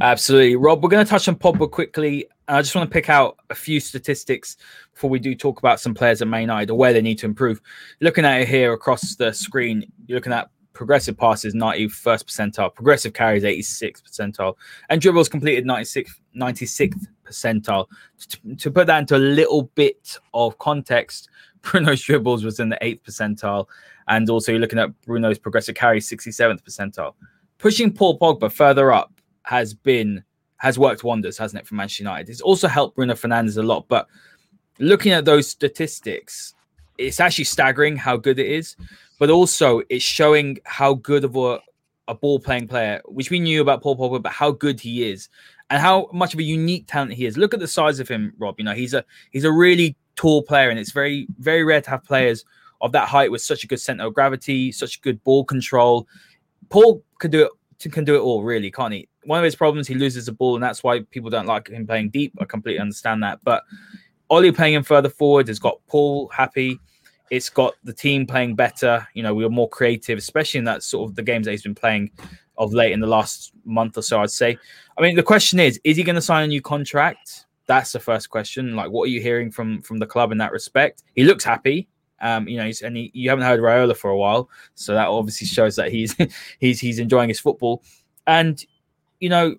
Absolutely. 0.00 0.56
Rob, 0.56 0.82
we're 0.82 0.90
going 0.90 1.04
to 1.04 1.08
touch 1.08 1.28
on 1.28 1.36
Pogba 1.36 1.70
quickly. 1.70 2.26
I 2.48 2.62
just 2.62 2.74
want 2.74 2.88
to 2.88 2.92
pick 2.92 3.08
out 3.08 3.38
a 3.50 3.54
few 3.54 3.80
statistics 3.80 4.56
before 4.92 5.10
we 5.10 5.18
do 5.18 5.34
talk 5.34 5.58
about 5.58 5.80
some 5.80 5.94
players 5.94 6.22
at 6.22 6.28
Man 6.28 6.42
United 6.42 6.70
or 6.70 6.78
where 6.78 6.92
they 6.92 7.02
need 7.02 7.18
to 7.18 7.26
improve. 7.26 7.60
Looking 8.00 8.24
at 8.24 8.42
it 8.42 8.48
here 8.48 8.72
across 8.72 9.16
the 9.16 9.32
screen, 9.32 9.90
you're 10.06 10.16
looking 10.16 10.32
at 10.32 10.50
progressive 10.76 11.16
passes 11.16 11.54
91st 11.54 12.24
percentile, 12.24 12.72
progressive 12.72 13.14
carries 13.14 13.42
86th 13.42 14.02
percentile, 14.02 14.54
and 14.90 15.00
dribbles 15.00 15.28
completed 15.28 15.64
96th, 15.64 16.20
96th 16.36 17.06
percentile. 17.24 17.86
To, 18.28 18.56
to 18.56 18.70
put 18.70 18.86
that 18.86 18.98
into 18.98 19.16
a 19.16 19.18
little 19.18 19.62
bit 19.74 20.18
of 20.34 20.58
context, 20.58 21.30
Bruno's 21.62 22.02
dribbles 22.02 22.44
was 22.44 22.60
in 22.60 22.68
the 22.68 22.78
8th 22.82 23.02
percentile, 23.02 23.66
and 24.06 24.28
also 24.28 24.52
you're 24.52 24.60
looking 24.60 24.78
at 24.78 24.90
Bruno's 25.02 25.38
progressive 25.38 25.74
carries 25.74 26.08
67th 26.08 26.62
percentile. 26.62 27.14
Pushing 27.58 27.90
Paul 27.90 28.18
Pogba 28.18 28.52
further 28.52 28.92
up 28.92 29.15
has 29.46 29.74
been 29.74 30.22
has 30.58 30.78
worked 30.78 31.04
wonders, 31.04 31.38
hasn't 31.38 31.60
it, 31.60 31.66
for 31.66 31.74
Manchester 31.74 32.02
United? 32.02 32.30
It's 32.30 32.40
also 32.40 32.68
helped 32.68 32.96
Bruno 32.96 33.14
Fernandes 33.14 33.58
a 33.58 33.62
lot. 33.62 33.86
But 33.88 34.06
looking 34.78 35.12
at 35.12 35.24
those 35.24 35.48
statistics, 35.48 36.54
it's 36.98 37.20
actually 37.20 37.44
staggering 37.44 37.96
how 37.96 38.16
good 38.16 38.38
it 38.38 38.46
is. 38.46 38.76
But 39.18 39.30
also, 39.30 39.82
it's 39.88 40.04
showing 40.04 40.58
how 40.64 40.94
good 40.94 41.24
of 41.24 41.36
a, 41.36 41.60
a 42.08 42.14
ball 42.14 42.38
playing 42.38 42.68
player, 42.68 43.00
which 43.06 43.30
we 43.30 43.40
knew 43.40 43.60
about 43.60 43.82
Paul 43.82 43.96
Pogba, 43.96 44.22
but 44.22 44.32
how 44.32 44.50
good 44.50 44.80
he 44.80 45.08
is 45.08 45.28
and 45.70 45.80
how 45.80 46.08
much 46.12 46.34
of 46.34 46.40
a 46.40 46.44
unique 46.44 46.86
talent 46.86 47.12
he 47.12 47.26
is. 47.26 47.36
Look 47.36 47.54
at 47.54 47.60
the 47.60 47.68
size 47.68 48.00
of 48.00 48.08
him, 48.08 48.32
Rob. 48.38 48.56
You 48.58 48.64
know, 48.64 48.74
he's 48.74 48.94
a 48.94 49.04
he's 49.30 49.44
a 49.44 49.52
really 49.52 49.96
tall 50.16 50.42
player, 50.42 50.70
and 50.70 50.78
it's 50.78 50.92
very 50.92 51.26
very 51.38 51.64
rare 51.64 51.80
to 51.80 51.90
have 51.90 52.04
players 52.04 52.44
of 52.80 52.92
that 52.92 53.08
height 53.08 53.30
with 53.30 53.42
such 53.42 53.64
a 53.64 53.66
good 53.66 53.80
center 53.80 54.06
of 54.06 54.14
gravity, 54.14 54.70
such 54.72 55.00
good 55.02 55.22
ball 55.24 55.44
control. 55.44 56.06
Paul 56.68 57.02
could 57.18 57.30
do 57.30 57.44
it 57.44 57.52
can 57.78 58.04
do 58.04 58.16
it 58.16 58.20
all, 58.20 58.42
really, 58.42 58.70
can't 58.70 58.92
he? 58.92 59.08
one 59.26 59.38
of 59.38 59.44
his 59.44 59.56
problems, 59.56 59.88
he 59.88 59.94
loses 59.94 60.26
the 60.26 60.32
ball, 60.32 60.54
and 60.54 60.62
that's 60.62 60.82
why 60.82 61.00
people 61.10 61.30
don't 61.30 61.46
like 61.46 61.68
him 61.68 61.86
playing 61.86 62.10
deep. 62.10 62.32
I 62.40 62.44
completely 62.44 62.80
understand 62.80 63.22
that. 63.24 63.40
But 63.42 63.64
Ole 64.30 64.52
playing 64.52 64.74
him 64.74 64.82
further 64.84 65.08
forward 65.08 65.48
has 65.48 65.58
got 65.58 65.80
Paul 65.88 66.28
happy. 66.28 66.78
It's 67.30 67.50
got 67.50 67.74
the 67.82 67.92
team 67.92 68.24
playing 68.24 68.54
better. 68.54 69.06
You 69.14 69.24
know, 69.24 69.34
we 69.34 69.42
were 69.42 69.50
more 69.50 69.68
creative, 69.68 70.16
especially 70.16 70.58
in 70.58 70.64
that 70.64 70.84
sort 70.84 71.10
of 71.10 71.16
the 71.16 71.22
games 71.22 71.46
that 71.46 71.50
he's 71.50 71.62
been 71.62 71.74
playing 71.74 72.10
of 72.56 72.72
late 72.72 72.92
in 72.92 73.00
the 73.00 73.06
last 73.06 73.52
month 73.64 73.98
or 73.98 74.02
so, 74.02 74.20
I'd 74.22 74.30
say. 74.30 74.56
I 74.96 75.02
mean, 75.02 75.16
the 75.16 75.22
question 75.22 75.58
is, 75.58 75.80
is 75.82 75.96
he 75.96 76.04
going 76.04 76.16
to 76.16 76.22
sign 76.22 76.44
a 76.44 76.46
new 76.46 76.62
contract? 76.62 77.46
That's 77.66 77.92
the 77.92 78.00
first 78.00 78.30
question. 78.30 78.76
Like, 78.76 78.92
what 78.92 79.04
are 79.04 79.10
you 79.10 79.20
hearing 79.20 79.50
from 79.50 79.82
from 79.82 79.98
the 79.98 80.06
club 80.06 80.30
in 80.30 80.38
that 80.38 80.52
respect? 80.52 81.02
He 81.16 81.24
looks 81.24 81.42
happy. 81.42 81.88
Um, 82.20 82.48
you 82.48 82.56
know, 82.56 82.64
he's, 82.64 82.82
and 82.82 82.96
he, 82.96 83.10
you 83.14 83.28
haven't 83.28 83.44
heard 83.44 83.60
Raiola 83.60 83.96
for 83.96 84.10
a 84.10 84.16
while, 84.16 84.48
so 84.74 84.94
that 84.94 85.08
obviously 85.08 85.46
shows 85.46 85.76
that 85.76 85.90
he's 85.90 86.16
he's 86.58 86.80
he's 86.80 86.98
enjoying 86.98 87.28
his 87.28 87.40
football. 87.40 87.82
And 88.26 88.64
you 89.20 89.28
know, 89.28 89.56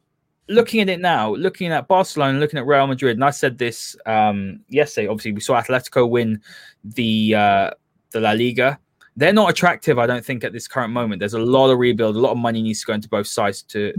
looking 0.50 0.82
at 0.82 0.90
it 0.90 1.00
now, 1.00 1.34
looking 1.36 1.72
at 1.72 1.88
Barcelona, 1.88 2.40
looking 2.40 2.60
at 2.60 2.66
Real 2.66 2.88
Madrid, 2.88 3.18
and 3.18 3.24
I 3.24 3.32
said 3.32 3.58
this 3.58 3.96
um, 4.06 4.62
yesterday. 4.70 5.08
Obviously, 5.08 5.34
we 5.34 5.42
saw 5.42 5.62
Atletico 5.62 6.10
win 6.10 6.42
the 6.84 7.36
uh, 7.36 7.72
the 8.12 8.20
La 8.20 8.32
Liga. 8.32 8.80
They're 9.16 9.34
not 9.34 9.50
attractive, 9.50 9.98
I 9.98 10.06
don't 10.06 10.24
think, 10.24 10.44
at 10.44 10.54
this 10.54 10.68
current 10.68 10.94
moment. 10.94 11.20
There's 11.20 11.34
a 11.34 11.40
lot 11.40 11.72
of 11.72 11.80
rebuild, 11.80 12.16
a 12.16 12.20
lot 12.20 12.32
of 12.32 12.38
money 12.38 12.62
needs 12.62 12.82
to 12.82 12.88
go 12.88 12.94
into 12.94 13.10
both 13.10 13.28
sides 13.28 13.64
to 13.64 13.94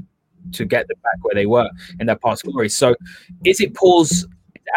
to 0.52 0.64
get 0.64 0.86
them 0.86 0.96
back 1.02 1.22
where 1.22 1.34
they 1.34 1.46
were 1.46 1.68
in 2.00 2.06
their 2.06 2.16
past 2.16 2.44
glory. 2.44 2.68
So, 2.68 2.94
is 3.44 3.60
it 3.60 3.74
Paul's 3.74 4.26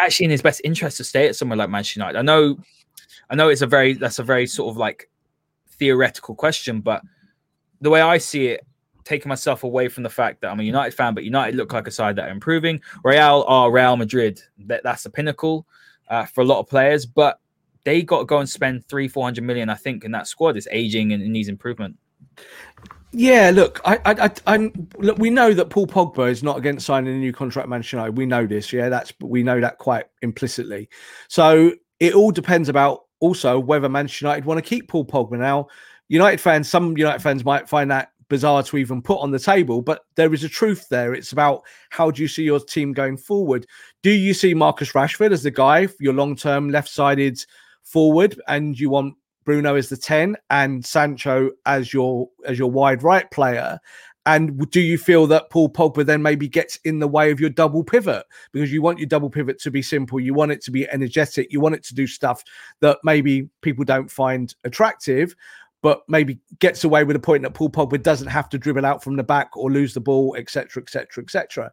actually 0.00 0.24
in 0.24 0.30
his 0.30 0.42
best 0.42 0.60
interest 0.64 0.96
to 0.98 1.04
stay 1.04 1.28
at 1.28 1.36
somewhere 1.36 1.56
like 1.56 1.70
Manchester 1.70 2.00
United? 2.00 2.18
I 2.18 2.22
know, 2.22 2.58
I 3.30 3.34
know, 3.34 3.48
it's 3.48 3.62
a 3.62 3.66
very 3.66 3.94
that's 3.94 4.18
a 4.18 4.22
very 4.24 4.46
sort 4.46 4.70
of 4.70 4.76
like 4.76 5.10
theoretical 5.68 6.34
question, 6.34 6.80
but 6.80 7.02
the 7.80 7.90
way 7.90 8.00
I 8.00 8.18
see 8.18 8.46
it, 8.48 8.66
taking 9.04 9.28
myself 9.28 9.64
away 9.64 9.88
from 9.88 10.04
the 10.04 10.10
fact 10.10 10.40
that 10.40 10.50
I'm 10.50 10.60
a 10.60 10.62
United 10.62 10.94
fan, 10.94 11.14
but 11.14 11.24
United 11.24 11.56
look 11.56 11.72
like 11.72 11.88
a 11.88 11.90
side 11.90 12.14
that 12.16 12.28
are 12.28 12.32
improving. 12.32 12.80
Real 13.02 13.44
are 13.48 13.72
Real 13.72 13.96
Madrid. 13.96 14.40
That, 14.66 14.82
that's 14.84 15.02
the 15.02 15.10
pinnacle 15.10 15.66
uh, 16.08 16.24
for 16.26 16.42
a 16.42 16.44
lot 16.44 16.60
of 16.60 16.68
players, 16.68 17.04
but 17.04 17.40
they 17.84 18.02
got 18.02 18.20
to 18.20 18.24
go 18.24 18.38
and 18.38 18.48
spend 18.48 18.86
three, 18.86 19.08
four 19.08 19.24
hundred 19.24 19.44
million, 19.44 19.68
I 19.68 19.74
think, 19.74 20.04
in 20.04 20.12
that 20.12 20.28
squad. 20.28 20.56
It's 20.56 20.68
aging 20.70 21.12
and, 21.12 21.24
needs 21.24 21.48
improvement. 21.48 21.96
Yeah, 23.10 23.50
look, 23.52 23.80
I, 23.84 23.98
I, 24.06 24.30
I, 24.46 24.72
look. 24.98 25.18
We 25.18 25.30
know 25.30 25.52
that 25.52 25.68
Paul 25.68 25.86
Pogba 25.86 26.30
is 26.30 26.42
not 26.42 26.56
against 26.56 26.86
signing 26.86 27.14
a 27.14 27.18
new 27.18 27.32
contract, 27.32 27.68
Manchester 27.68 27.96
United. 27.96 28.16
We 28.16 28.24
know 28.24 28.46
this. 28.46 28.72
Yeah, 28.72 28.88
that's 28.88 29.12
we 29.20 29.42
know 29.42 29.60
that 29.60 29.78
quite 29.78 30.06
implicitly. 30.22 30.88
So 31.28 31.72
it 32.00 32.14
all 32.14 32.30
depends 32.30 32.68
about 32.68 33.06
also 33.22 33.58
whether 33.58 33.88
Manchester 33.88 34.26
United 34.26 34.44
want 34.44 34.58
to 34.58 34.68
keep 34.68 34.88
Paul 34.88 35.06
Pogba. 35.06 35.38
Now, 35.38 35.68
United 36.08 36.40
fans, 36.40 36.68
some 36.68 36.98
United 36.98 37.22
fans 37.22 37.44
might 37.44 37.68
find 37.68 37.90
that 37.90 38.10
bizarre 38.28 38.62
to 38.64 38.76
even 38.76 39.00
put 39.00 39.20
on 39.20 39.30
the 39.30 39.38
table, 39.38 39.80
but 39.80 40.04
there 40.16 40.34
is 40.34 40.42
a 40.42 40.48
truth 40.48 40.88
there. 40.90 41.14
It's 41.14 41.32
about 41.32 41.62
how 41.90 42.10
do 42.10 42.20
you 42.20 42.28
see 42.28 42.42
your 42.42 42.58
team 42.58 42.92
going 42.92 43.16
forward? 43.16 43.66
Do 44.02 44.10
you 44.10 44.34
see 44.34 44.54
Marcus 44.54 44.92
Rashford 44.92 45.32
as 45.32 45.44
the 45.44 45.50
guy, 45.50 45.86
your 46.00 46.14
long 46.14 46.34
term 46.34 46.68
left 46.68 46.88
sided 46.88 47.38
forward, 47.84 48.40
and 48.48 48.78
you 48.78 48.90
want 48.90 49.14
Bruno 49.44 49.76
as 49.76 49.88
the 49.88 49.96
10 49.96 50.36
and 50.50 50.84
Sancho 50.84 51.50
as 51.66 51.92
your 51.92 52.28
as 52.44 52.58
your 52.58 52.70
wide 52.70 53.02
right 53.02 53.30
player? 53.30 53.78
And 54.24 54.70
do 54.70 54.80
you 54.80 54.98
feel 54.98 55.26
that 55.28 55.50
Paul 55.50 55.68
Pogba 55.68 56.06
then 56.06 56.22
maybe 56.22 56.48
gets 56.48 56.76
in 56.84 57.00
the 57.00 57.08
way 57.08 57.32
of 57.32 57.40
your 57.40 57.50
double 57.50 57.82
pivot 57.82 58.24
because 58.52 58.72
you 58.72 58.80
want 58.80 58.98
your 58.98 59.08
double 59.08 59.30
pivot 59.30 59.58
to 59.60 59.70
be 59.70 59.82
simple, 59.82 60.20
you 60.20 60.32
want 60.32 60.52
it 60.52 60.62
to 60.62 60.70
be 60.70 60.88
energetic, 60.88 61.52
you 61.52 61.60
want 61.60 61.74
it 61.74 61.82
to 61.84 61.94
do 61.94 62.06
stuff 62.06 62.44
that 62.80 62.98
maybe 63.02 63.48
people 63.62 63.84
don't 63.84 64.10
find 64.10 64.54
attractive, 64.62 65.34
but 65.82 66.02
maybe 66.08 66.38
gets 66.60 66.84
away 66.84 67.02
with 67.02 67.16
a 67.16 67.20
point 67.20 67.42
that 67.42 67.54
Paul 67.54 67.68
Pogba 67.68 68.00
doesn't 68.00 68.28
have 68.28 68.48
to 68.50 68.58
dribble 68.58 68.86
out 68.86 69.02
from 69.02 69.16
the 69.16 69.24
back 69.24 69.56
or 69.56 69.70
lose 69.70 69.92
the 69.92 70.00
ball, 70.00 70.36
etc., 70.38 70.80
etc., 70.80 71.24
etc. 71.24 71.72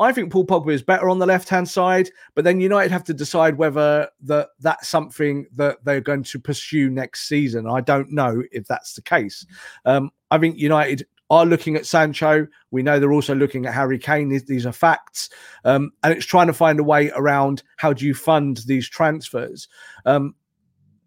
I 0.00 0.12
think 0.12 0.32
Paul 0.32 0.44
Pogba 0.44 0.72
is 0.72 0.82
better 0.82 1.08
on 1.08 1.20
the 1.20 1.26
left 1.26 1.48
hand 1.48 1.68
side, 1.68 2.10
but 2.34 2.42
then 2.42 2.60
United 2.60 2.90
have 2.90 3.04
to 3.04 3.14
decide 3.14 3.56
whether 3.56 4.08
that 4.22 4.48
that's 4.58 4.88
something 4.88 5.46
that 5.54 5.78
they're 5.84 6.00
going 6.00 6.24
to 6.24 6.40
pursue 6.40 6.90
next 6.90 7.28
season. 7.28 7.68
I 7.68 7.80
don't 7.80 8.10
know 8.10 8.42
if 8.50 8.66
that's 8.66 8.94
the 8.94 9.02
case. 9.02 9.46
Um, 9.84 10.10
I 10.32 10.38
think 10.38 10.58
United 10.58 11.06
are 11.32 11.46
looking 11.46 11.76
at 11.76 11.86
Sancho. 11.86 12.46
We 12.72 12.82
know 12.82 13.00
they're 13.00 13.10
also 13.10 13.34
looking 13.34 13.64
at 13.64 13.72
Harry 13.72 13.98
Kane. 13.98 14.28
These, 14.28 14.44
these 14.44 14.66
are 14.66 14.72
facts. 14.72 15.30
Um, 15.64 15.90
and 16.02 16.12
it's 16.12 16.26
trying 16.26 16.46
to 16.48 16.52
find 16.52 16.78
a 16.78 16.84
way 16.84 17.10
around 17.16 17.62
how 17.78 17.94
do 17.94 18.04
you 18.04 18.12
fund 18.12 18.58
these 18.66 18.86
transfers. 18.86 19.66
Um, 20.04 20.34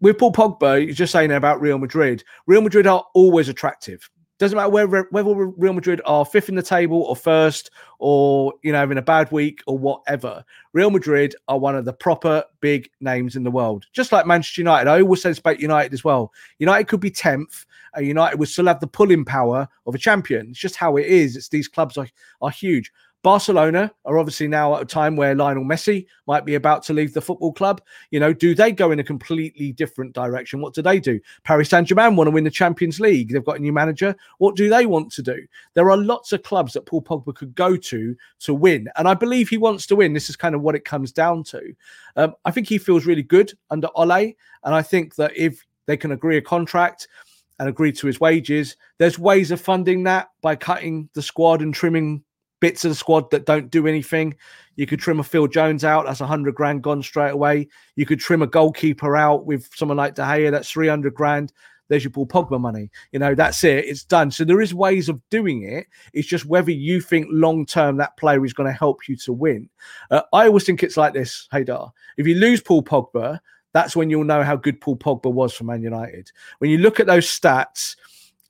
with 0.00 0.18
Paul 0.18 0.32
Pogba, 0.32 0.84
you're 0.84 0.94
just 0.94 1.12
saying 1.12 1.30
about 1.30 1.60
Real 1.60 1.78
Madrid. 1.78 2.24
Real 2.48 2.60
Madrid 2.60 2.88
are 2.88 3.04
always 3.14 3.48
attractive. 3.48 4.10
Doesn't 4.38 4.56
matter 4.56 4.68
whether 4.68 5.08
whether 5.10 5.34
Real 5.34 5.72
Madrid 5.72 6.02
are 6.04 6.24
fifth 6.24 6.50
in 6.50 6.56
the 6.56 6.62
table 6.62 7.02
or 7.02 7.16
first, 7.16 7.70
or 7.98 8.52
you 8.62 8.70
know 8.70 8.78
having 8.78 8.98
a 8.98 9.02
bad 9.02 9.32
week 9.32 9.62
or 9.66 9.78
whatever. 9.78 10.44
Real 10.74 10.90
Madrid 10.90 11.34
are 11.48 11.58
one 11.58 11.74
of 11.74 11.86
the 11.86 11.94
proper 11.94 12.44
big 12.60 12.90
names 13.00 13.34
in 13.34 13.44
the 13.44 13.50
world. 13.50 13.86
Just 13.94 14.12
like 14.12 14.26
Manchester 14.26 14.60
United, 14.60 14.90
I 14.90 15.00
always 15.00 15.22
say 15.22 15.30
this 15.30 15.38
about 15.38 15.60
United 15.60 15.94
as 15.94 16.04
well. 16.04 16.32
United 16.58 16.86
could 16.88 17.00
be 17.00 17.10
tenth, 17.10 17.64
and 17.94 18.06
United 18.06 18.38
would 18.38 18.50
still 18.50 18.66
have 18.66 18.80
the 18.80 18.86
pulling 18.86 19.24
power 19.24 19.66
of 19.86 19.94
a 19.94 19.98
champion. 19.98 20.50
It's 20.50 20.58
just 20.58 20.76
how 20.76 20.96
it 20.96 21.06
is. 21.06 21.34
It's 21.34 21.48
these 21.48 21.68
clubs 21.68 21.96
are 21.96 22.08
are 22.42 22.50
huge. 22.50 22.92
Barcelona 23.22 23.92
are 24.04 24.18
obviously 24.18 24.46
now 24.46 24.76
at 24.76 24.82
a 24.82 24.86
time 24.86 25.16
where 25.16 25.34
Lionel 25.34 25.64
Messi 25.64 26.06
might 26.26 26.44
be 26.44 26.54
about 26.54 26.82
to 26.84 26.92
leave 26.92 27.12
the 27.12 27.20
football 27.20 27.52
club. 27.52 27.80
You 28.10 28.20
know, 28.20 28.32
do 28.32 28.54
they 28.54 28.70
go 28.70 28.92
in 28.92 29.00
a 29.00 29.04
completely 29.04 29.72
different 29.72 30.14
direction? 30.14 30.60
What 30.60 30.74
do 30.74 30.82
they 30.82 31.00
do? 31.00 31.18
Paris 31.42 31.70
Saint 31.70 31.88
Germain 31.88 32.14
want 32.14 32.28
to 32.28 32.32
win 32.32 32.44
the 32.44 32.50
Champions 32.50 33.00
League. 33.00 33.32
They've 33.32 33.44
got 33.44 33.58
a 33.58 33.62
new 33.62 33.72
manager. 33.72 34.14
What 34.38 34.54
do 34.54 34.68
they 34.68 34.86
want 34.86 35.12
to 35.12 35.22
do? 35.22 35.44
There 35.74 35.90
are 35.90 35.96
lots 35.96 36.32
of 36.32 36.42
clubs 36.44 36.72
that 36.74 36.86
Paul 36.86 37.02
Pogba 37.02 37.34
could 37.34 37.54
go 37.54 37.76
to 37.76 38.16
to 38.40 38.54
win. 38.54 38.88
And 38.96 39.08
I 39.08 39.14
believe 39.14 39.48
he 39.48 39.58
wants 39.58 39.86
to 39.86 39.96
win. 39.96 40.12
This 40.12 40.30
is 40.30 40.36
kind 40.36 40.54
of 40.54 40.62
what 40.62 40.76
it 40.76 40.84
comes 40.84 41.10
down 41.10 41.42
to. 41.44 41.74
Um, 42.14 42.34
I 42.44 42.50
think 42.52 42.68
he 42.68 42.78
feels 42.78 43.06
really 43.06 43.24
good 43.24 43.52
under 43.70 43.88
Ole. 43.96 44.12
And 44.12 44.74
I 44.74 44.82
think 44.82 45.16
that 45.16 45.36
if 45.36 45.66
they 45.86 45.96
can 45.96 46.12
agree 46.12 46.36
a 46.36 46.42
contract, 46.42 47.08
and 47.58 47.68
agree 47.68 47.92
to 47.92 48.06
his 48.06 48.20
wages. 48.20 48.76
There's 48.98 49.18
ways 49.18 49.50
of 49.50 49.60
funding 49.60 50.02
that 50.04 50.28
by 50.42 50.56
cutting 50.56 51.08
the 51.14 51.22
squad 51.22 51.62
and 51.62 51.72
trimming 51.72 52.22
bits 52.66 52.84
of 52.84 52.90
the 52.90 52.96
squad 52.96 53.30
that 53.30 53.46
don't 53.46 53.70
do 53.70 53.86
anything. 53.86 54.34
You 54.74 54.88
could 54.88 54.98
trim 54.98 55.20
a 55.20 55.22
Phil 55.22 55.46
Jones 55.46 55.84
out, 55.84 56.04
that's 56.04 56.20
a 56.20 56.26
hundred 56.26 56.56
grand 56.56 56.82
gone 56.82 57.00
straight 57.00 57.30
away. 57.30 57.68
You 57.94 58.04
could 58.04 58.18
trim 58.18 58.42
a 58.42 58.46
goalkeeper 58.48 59.16
out 59.16 59.46
with 59.46 59.70
someone 59.72 59.96
like 59.96 60.16
De 60.16 60.22
Gea, 60.22 60.50
that's 60.50 60.68
300 60.72 61.14
grand. 61.14 61.52
there's 61.86 62.02
your 62.02 62.10
Paul 62.10 62.26
Pogba 62.26 62.60
money. 62.60 62.90
You 63.12 63.20
know, 63.20 63.36
that's 63.36 63.62
it. 63.62 63.84
It's 63.84 64.02
done. 64.02 64.32
So 64.32 64.44
there 64.44 64.60
is 64.60 64.74
ways 64.74 65.08
of 65.08 65.20
doing 65.30 65.62
it. 65.62 65.86
It's 66.12 66.26
just 66.26 66.44
whether 66.46 66.72
you 66.72 67.00
think 67.00 67.28
long 67.30 67.66
term 67.66 67.98
that 67.98 68.16
player 68.16 68.44
is 68.44 68.52
going 68.52 68.68
to 68.68 68.76
help 68.76 69.06
you 69.06 69.14
to 69.18 69.32
win. 69.32 69.68
Uh, 70.10 70.22
I 70.32 70.48
always 70.48 70.64
think 70.64 70.82
it's 70.82 70.96
like 70.96 71.14
this, 71.14 71.46
Haider. 71.52 71.88
If 72.16 72.26
you 72.26 72.34
lose 72.34 72.60
Paul 72.60 72.82
Pogba, 72.82 73.38
that's 73.74 73.94
when 73.94 74.10
you'll 74.10 74.24
know 74.24 74.42
how 74.42 74.56
good 74.56 74.80
Paul 74.80 74.96
Pogba 74.96 75.32
was 75.32 75.54
for 75.54 75.62
Man 75.62 75.84
United. 75.84 76.32
When 76.58 76.68
you 76.72 76.78
look 76.78 76.98
at 76.98 77.06
those 77.06 77.28
stats, 77.28 77.94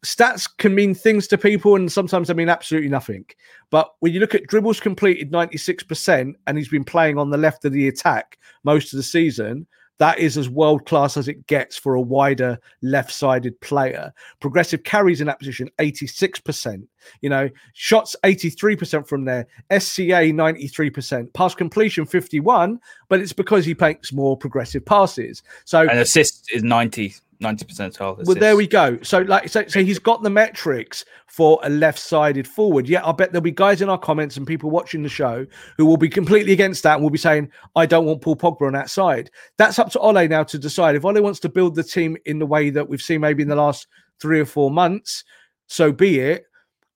stats 0.04 0.48
can 0.58 0.74
mean 0.74 0.94
things 0.94 1.26
to 1.28 1.38
people 1.38 1.74
and 1.74 1.90
sometimes 1.90 2.28
they 2.28 2.34
mean 2.34 2.48
absolutely 2.48 2.88
nothing. 2.88 3.24
But 3.70 3.92
when 4.00 4.12
you 4.12 4.20
look 4.20 4.34
at 4.34 4.46
dribbles 4.46 4.80
completed 4.80 5.32
96% 5.32 6.34
and 6.46 6.58
he's 6.58 6.68
been 6.68 6.84
playing 6.84 7.18
on 7.18 7.30
the 7.30 7.38
left 7.38 7.64
of 7.64 7.72
the 7.72 7.88
attack 7.88 8.38
most 8.64 8.92
of 8.92 8.96
the 8.96 9.02
season, 9.02 9.66
that 9.98 10.18
is 10.18 10.36
as 10.36 10.48
world 10.48 10.84
class 10.84 11.16
as 11.16 11.26
it 11.28 11.46
gets 11.46 11.76
for 11.76 11.94
a 11.94 12.00
wider 12.00 12.58
left 12.82 13.10
sided 13.10 13.58
player. 13.60 14.12
Progressive 14.40 14.84
carries 14.84 15.20
in 15.20 15.26
that 15.26 15.38
position, 15.38 15.70
86%. 15.78 16.86
You 17.22 17.30
know, 17.30 17.48
shots 17.72 18.14
83% 18.24 19.08
from 19.08 19.24
there, 19.24 19.46
SCA 19.70 20.02
93%, 20.02 21.32
pass 21.32 21.54
completion 21.54 22.04
51, 22.04 22.78
but 23.08 23.20
it's 23.20 23.32
because 23.32 23.64
he 23.64 23.74
makes 23.78 24.12
more 24.12 24.36
progressive 24.36 24.84
passes. 24.84 25.42
So, 25.64 25.80
and 25.80 25.98
assist 25.98 26.50
is 26.52 26.62
90. 26.62 27.14
90 27.40 27.64
percentile. 27.66 28.24
Well, 28.24 28.36
there 28.36 28.56
we 28.56 28.66
go. 28.66 28.98
So, 29.02 29.20
like, 29.20 29.48
so, 29.48 29.66
so 29.66 29.82
he's 29.82 29.98
got 29.98 30.22
the 30.22 30.30
metrics 30.30 31.04
for 31.26 31.60
a 31.62 31.68
left-sided 31.68 32.46
forward. 32.46 32.88
Yeah, 32.88 33.06
I 33.06 33.12
bet 33.12 33.32
there'll 33.32 33.42
be 33.42 33.50
guys 33.50 33.82
in 33.82 33.88
our 33.88 33.98
comments 33.98 34.36
and 34.36 34.46
people 34.46 34.70
watching 34.70 35.02
the 35.02 35.08
show 35.08 35.46
who 35.76 35.86
will 35.86 35.96
be 35.96 36.08
completely 36.08 36.52
against 36.52 36.82
that 36.84 36.94
and 36.94 37.02
will 37.02 37.10
be 37.10 37.18
saying, 37.18 37.50
"I 37.74 37.86
don't 37.86 38.06
want 38.06 38.22
Paul 38.22 38.36
Pogba 38.36 38.62
on 38.62 38.72
that 38.72 38.90
side." 38.90 39.30
That's 39.58 39.78
up 39.78 39.90
to 39.92 39.98
Ole 39.98 40.28
now 40.28 40.44
to 40.44 40.58
decide. 40.58 40.96
If 40.96 41.04
Ole 41.04 41.20
wants 41.20 41.40
to 41.40 41.48
build 41.48 41.74
the 41.74 41.84
team 41.84 42.16
in 42.24 42.38
the 42.38 42.46
way 42.46 42.70
that 42.70 42.88
we've 42.88 43.02
seen 43.02 43.20
maybe 43.20 43.42
in 43.42 43.48
the 43.48 43.56
last 43.56 43.86
three 44.20 44.40
or 44.40 44.46
four 44.46 44.70
months, 44.70 45.24
so 45.66 45.92
be 45.92 46.20
it. 46.20 46.44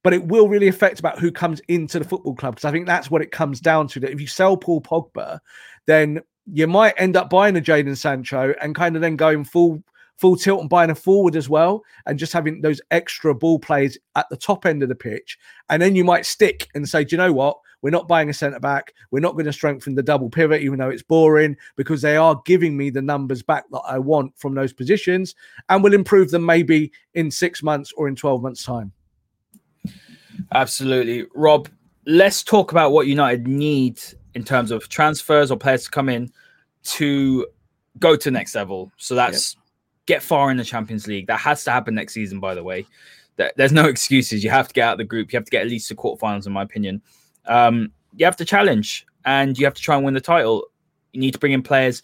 But 0.02 0.14
it 0.14 0.24
will 0.24 0.48
really 0.48 0.68
affect 0.68 0.98
about 0.98 1.18
who 1.18 1.30
comes 1.30 1.60
into 1.68 1.98
the 1.98 2.06
football 2.06 2.34
club 2.34 2.54
because 2.54 2.64
I 2.64 2.72
think 2.72 2.86
that's 2.86 3.10
what 3.10 3.20
it 3.20 3.32
comes 3.32 3.60
down 3.60 3.86
to. 3.88 4.00
That 4.00 4.12
if 4.12 4.20
you 4.20 4.26
sell 4.26 4.56
Paul 4.56 4.80
Pogba, 4.80 5.40
then 5.86 6.22
you 6.52 6.66
might 6.66 6.94
end 6.96 7.16
up 7.16 7.30
buying 7.30 7.56
a 7.56 7.60
Jadon 7.60 7.96
Sancho 7.96 8.54
and 8.60 8.74
kind 8.74 8.96
of 8.96 9.02
then 9.02 9.16
going 9.16 9.44
full 9.44 9.82
full 10.20 10.36
tilt 10.36 10.60
and 10.60 10.68
buying 10.68 10.90
a 10.90 10.94
forward 10.94 11.34
as 11.34 11.48
well, 11.48 11.82
and 12.06 12.18
just 12.18 12.32
having 12.32 12.60
those 12.60 12.80
extra 12.90 13.34
ball 13.34 13.58
plays 13.58 13.98
at 14.16 14.26
the 14.28 14.36
top 14.36 14.66
end 14.66 14.82
of 14.82 14.90
the 14.90 14.94
pitch. 14.94 15.38
And 15.70 15.80
then 15.80 15.96
you 15.96 16.04
might 16.04 16.26
stick 16.26 16.68
and 16.74 16.86
say, 16.86 17.04
do 17.04 17.14
you 17.14 17.18
know 17.18 17.32
what? 17.32 17.58
We're 17.80 17.88
not 17.88 18.06
buying 18.06 18.28
a 18.28 18.34
centre 18.34 18.60
back. 18.60 18.92
We're 19.10 19.20
not 19.20 19.32
going 19.32 19.46
to 19.46 19.52
strengthen 19.54 19.94
the 19.94 20.02
double 20.02 20.28
pivot, 20.28 20.60
even 20.60 20.78
though 20.78 20.90
it's 20.90 21.02
boring, 21.02 21.56
because 21.76 22.02
they 22.02 22.16
are 22.16 22.40
giving 22.44 22.76
me 22.76 22.90
the 22.90 23.00
numbers 23.00 23.42
back 23.42 23.64
that 23.70 23.80
I 23.88 23.98
want 23.98 24.38
from 24.38 24.54
those 24.54 24.74
positions 24.74 25.34
and 25.70 25.82
will 25.82 25.94
improve 25.94 26.30
them 26.30 26.44
maybe 26.44 26.92
in 27.14 27.30
six 27.30 27.62
months 27.62 27.90
or 27.96 28.06
in 28.06 28.14
12 28.14 28.42
months' 28.42 28.62
time. 28.62 28.92
Absolutely. 30.52 31.26
Rob, 31.34 31.70
let's 32.04 32.42
talk 32.42 32.72
about 32.72 32.92
what 32.92 33.06
United 33.06 33.48
need 33.48 33.98
in 34.34 34.44
terms 34.44 34.70
of 34.70 34.90
transfers 34.90 35.50
or 35.50 35.56
players 35.56 35.84
to 35.84 35.90
come 35.90 36.10
in 36.10 36.30
to 36.82 37.46
go 37.98 38.16
to 38.16 38.30
next 38.30 38.54
level. 38.54 38.92
So 38.98 39.14
that's 39.14 39.56
get 40.10 40.22
far 40.22 40.50
in 40.50 40.56
the 40.56 40.64
Champions 40.64 41.06
League. 41.06 41.28
That 41.28 41.38
has 41.38 41.62
to 41.64 41.70
happen 41.70 41.94
next 41.94 42.14
season, 42.14 42.40
by 42.40 42.54
the 42.54 42.64
way. 42.64 42.84
There's 43.56 43.72
no 43.72 43.84
excuses. 43.94 44.42
You 44.42 44.50
have 44.50 44.68
to 44.68 44.74
get 44.74 44.88
out 44.88 44.92
of 44.92 44.98
the 44.98 45.04
group. 45.04 45.32
You 45.32 45.36
have 45.36 45.44
to 45.44 45.50
get 45.50 45.62
at 45.62 45.68
least 45.68 45.88
the 45.88 45.94
quarterfinals, 45.94 46.46
in 46.46 46.52
my 46.52 46.62
opinion. 46.62 47.00
Um, 47.46 47.92
you 48.16 48.24
have 48.24 48.36
to 48.36 48.44
challenge 48.44 49.06
and 49.24 49.56
you 49.56 49.64
have 49.64 49.74
to 49.74 49.82
try 49.82 49.94
and 49.94 50.04
win 50.04 50.14
the 50.14 50.20
title. 50.20 50.64
You 51.12 51.20
need 51.20 51.32
to 51.32 51.38
bring 51.38 51.52
in 51.52 51.62
players. 51.62 52.02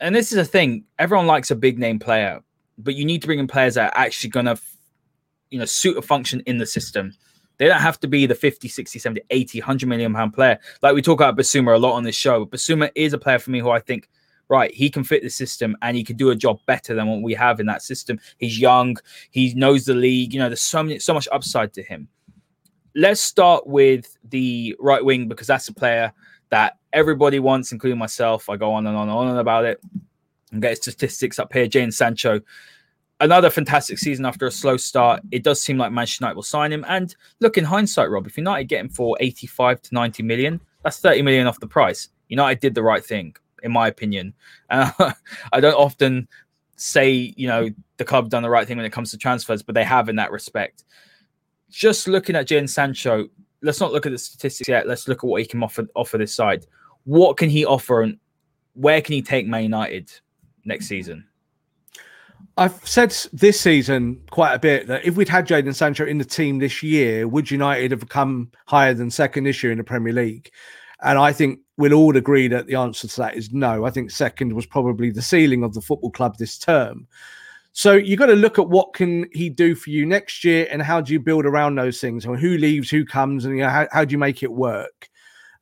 And 0.00 0.14
this 0.14 0.32
is 0.32 0.38
a 0.38 0.44
thing. 0.44 0.84
Everyone 0.98 1.26
likes 1.26 1.50
a 1.50 1.56
big 1.56 1.78
name 1.78 1.98
player, 1.98 2.40
but 2.76 2.96
you 2.96 3.04
need 3.04 3.20
to 3.22 3.28
bring 3.28 3.38
in 3.38 3.46
players 3.46 3.74
that 3.74 3.92
are 3.92 3.98
actually 3.98 4.30
going 4.30 4.46
to, 4.46 4.58
you 5.50 5.58
know, 5.58 5.64
suit 5.64 5.96
a 5.96 6.02
function 6.02 6.40
in 6.46 6.58
the 6.58 6.66
system. 6.66 7.14
They 7.58 7.66
don't 7.66 7.80
have 7.80 7.98
to 8.00 8.08
be 8.08 8.26
the 8.26 8.34
50, 8.34 8.68
60, 8.68 8.98
70, 8.98 9.22
80, 9.30 9.60
100 9.60 9.88
million 9.88 10.12
pound 10.12 10.34
player. 10.34 10.58
Like 10.82 10.94
we 10.94 11.02
talk 11.02 11.20
about 11.20 11.36
Bissouma 11.36 11.74
a 11.74 11.78
lot 11.78 11.94
on 11.94 12.04
this 12.04 12.14
show. 12.14 12.46
Bissouma 12.46 12.90
is 12.94 13.12
a 13.12 13.18
player 13.18 13.38
for 13.38 13.50
me 13.50 13.58
who 13.58 13.70
I 13.70 13.80
think 13.80 14.08
right, 14.48 14.74
he 14.74 14.90
can 14.90 15.04
fit 15.04 15.22
the 15.22 15.30
system 15.30 15.76
and 15.82 15.96
he 15.96 16.04
can 16.04 16.16
do 16.16 16.30
a 16.30 16.36
job 16.36 16.60
better 16.66 16.94
than 16.94 17.06
what 17.06 17.22
we 17.22 17.34
have 17.34 17.60
in 17.60 17.66
that 17.66 17.82
system. 17.82 18.18
He's 18.38 18.58
young, 18.58 18.96
he 19.30 19.54
knows 19.54 19.84
the 19.84 19.94
league. 19.94 20.32
You 20.32 20.40
know, 20.40 20.48
there's 20.48 20.62
so 20.62 20.82
many, 20.82 20.98
so 20.98 21.14
much 21.14 21.28
upside 21.30 21.72
to 21.74 21.82
him. 21.82 22.08
Let's 22.94 23.20
start 23.20 23.66
with 23.66 24.16
the 24.24 24.74
right 24.80 25.04
wing 25.04 25.28
because 25.28 25.46
that's 25.46 25.68
a 25.68 25.74
player 25.74 26.12
that 26.50 26.78
everybody 26.92 27.38
wants, 27.38 27.72
including 27.72 27.98
myself. 27.98 28.48
I 28.48 28.56
go 28.56 28.72
on 28.72 28.86
and 28.86 28.96
on 28.96 29.08
and 29.08 29.16
on 29.16 29.38
about 29.38 29.64
it 29.64 29.80
and 30.50 30.62
get 30.62 30.78
statistics 30.78 31.38
up 31.38 31.52
here. 31.52 31.66
Jadon 31.66 31.92
Sancho, 31.92 32.40
another 33.20 33.50
fantastic 33.50 33.98
season 33.98 34.24
after 34.24 34.46
a 34.46 34.50
slow 34.50 34.78
start. 34.78 35.22
It 35.30 35.44
does 35.44 35.60
seem 35.60 35.76
like 35.76 35.92
Manchester 35.92 36.24
United 36.24 36.36
will 36.36 36.42
sign 36.42 36.72
him. 36.72 36.84
And 36.88 37.14
look, 37.40 37.58
in 37.58 37.64
hindsight, 37.64 38.10
Rob, 38.10 38.26
if 38.26 38.38
United 38.38 38.64
get 38.64 38.80
him 38.80 38.88
for 38.88 39.16
85 39.20 39.82
to 39.82 39.94
90 39.94 40.22
million, 40.22 40.60
that's 40.82 41.00
30 41.00 41.22
million 41.22 41.46
off 41.46 41.60
the 41.60 41.66
price. 41.66 42.08
United 42.28 42.60
did 42.60 42.74
the 42.74 42.82
right 42.82 43.04
thing 43.04 43.36
in 43.62 43.72
my 43.72 43.88
opinion. 43.88 44.34
Uh, 44.70 45.12
I 45.52 45.60
don't 45.60 45.74
often 45.74 46.28
say, 46.76 47.34
you 47.36 47.48
know, 47.48 47.70
the 47.96 48.04
club 48.04 48.28
done 48.28 48.42
the 48.42 48.50
right 48.50 48.66
thing 48.66 48.76
when 48.76 48.86
it 48.86 48.92
comes 48.92 49.10
to 49.10 49.18
transfers, 49.18 49.62
but 49.62 49.74
they 49.74 49.84
have 49.84 50.08
in 50.08 50.16
that 50.16 50.30
respect. 50.30 50.84
Just 51.70 52.06
looking 52.06 52.36
at 52.36 52.46
Jadon 52.46 52.68
Sancho, 52.68 53.28
let's 53.62 53.80
not 53.80 53.92
look 53.92 54.06
at 54.06 54.12
the 54.12 54.18
statistics 54.18 54.68
yet. 54.68 54.86
Let's 54.86 55.08
look 55.08 55.18
at 55.18 55.24
what 55.24 55.40
he 55.40 55.46
can 55.46 55.62
offer 55.62 55.86
offer 55.94 56.18
this 56.18 56.34
side. 56.34 56.66
What 57.04 57.36
can 57.36 57.48
he 57.48 57.64
offer, 57.64 58.02
and 58.02 58.18
where 58.74 59.00
can 59.00 59.14
he 59.14 59.22
take 59.22 59.46
Man 59.46 59.62
United 59.62 60.10
next 60.64 60.86
season? 60.86 61.26
I've 62.56 62.86
said 62.86 63.14
this 63.32 63.60
season 63.60 64.20
quite 64.30 64.54
a 64.54 64.58
bit 64.58 64.88
that 64.88 65.04
if 65.04 65.16
we'd 65.16 65.28
had 65.28 65.46
Jadon 65.46 65.74
Sancho 65.74 66.04
in 66.04 66.18
the 66.18 66.24
team 66.24 66.58
this 66.58 66.82
year, 66.82 67.28
would 67.28 67.50
United 67.50 67.92
have 67.92 68.08
come 68.08 68.50
higher 68.66 68.94
than 68.94 69.10
second 69.10 69.44
this 69.44 69.62
year 69.62 69.70
in 69.70 69.78
the 69.78 69.84
Premier 69.84 70.12
League? 70.12 70.50
And 71.02 71.18
I 71.18 71.32
think 71.32 71.60
we'll 71.76 71.94
all 71.94 72.16
agree 72.16 72.48
that 72.48 72.66
the 72.66 72.74
answer 72.74 73.06
to 73.06 73.16
that 73.18 73.36
is 73.36 73.52
no. 73.52 73.84
I 73.84 73.90
think 73.90 74.10
second 74.10 74.52
was 74.52 74.66
probably 74.66 75.10
the 75.10 75.22
ceiling 75.22 75.62
of 75.62 75.74
the 75.74 75.80
football 75.80 76.10
club 76.10 76.36
this 76.36 76.58
term. 76.58 77.06
So 77.72 77.92
you've 77.92 78.18
got 78.18 78.26
to 78.26 78.34
look 78.34 78.58
at 78.58 78.68
what 78.68 78.94
can 78.94 79.26
he 79.32 79.48
do 79.48 79.76
for 79.76 79.90
you 79.90 80.04
next 80.04 80.42
year 80.42 80.66
and 80.70 80.82
how 80.82 81.00
do 81.00 81.12
you 81.12 81.20
build 81.20 81.46
around 81.46 81.76
those 81.76 82.00
things? 82.00 82.26
Mean, 82.26 82.36
who 82.36 82.58
leaves, 82.58 82.90
who 82.90 83.04
comes, 83.04 83.44
and 83.44 83.56
you 83.56 83.62
know, 83.62 83.68
how, 83.68 83.86
how 83.92 84.04
do 84.04 84.12
you 84.12 84.18
make 84.18 84.42
it 84.42 84.50
work? 84.50 85.08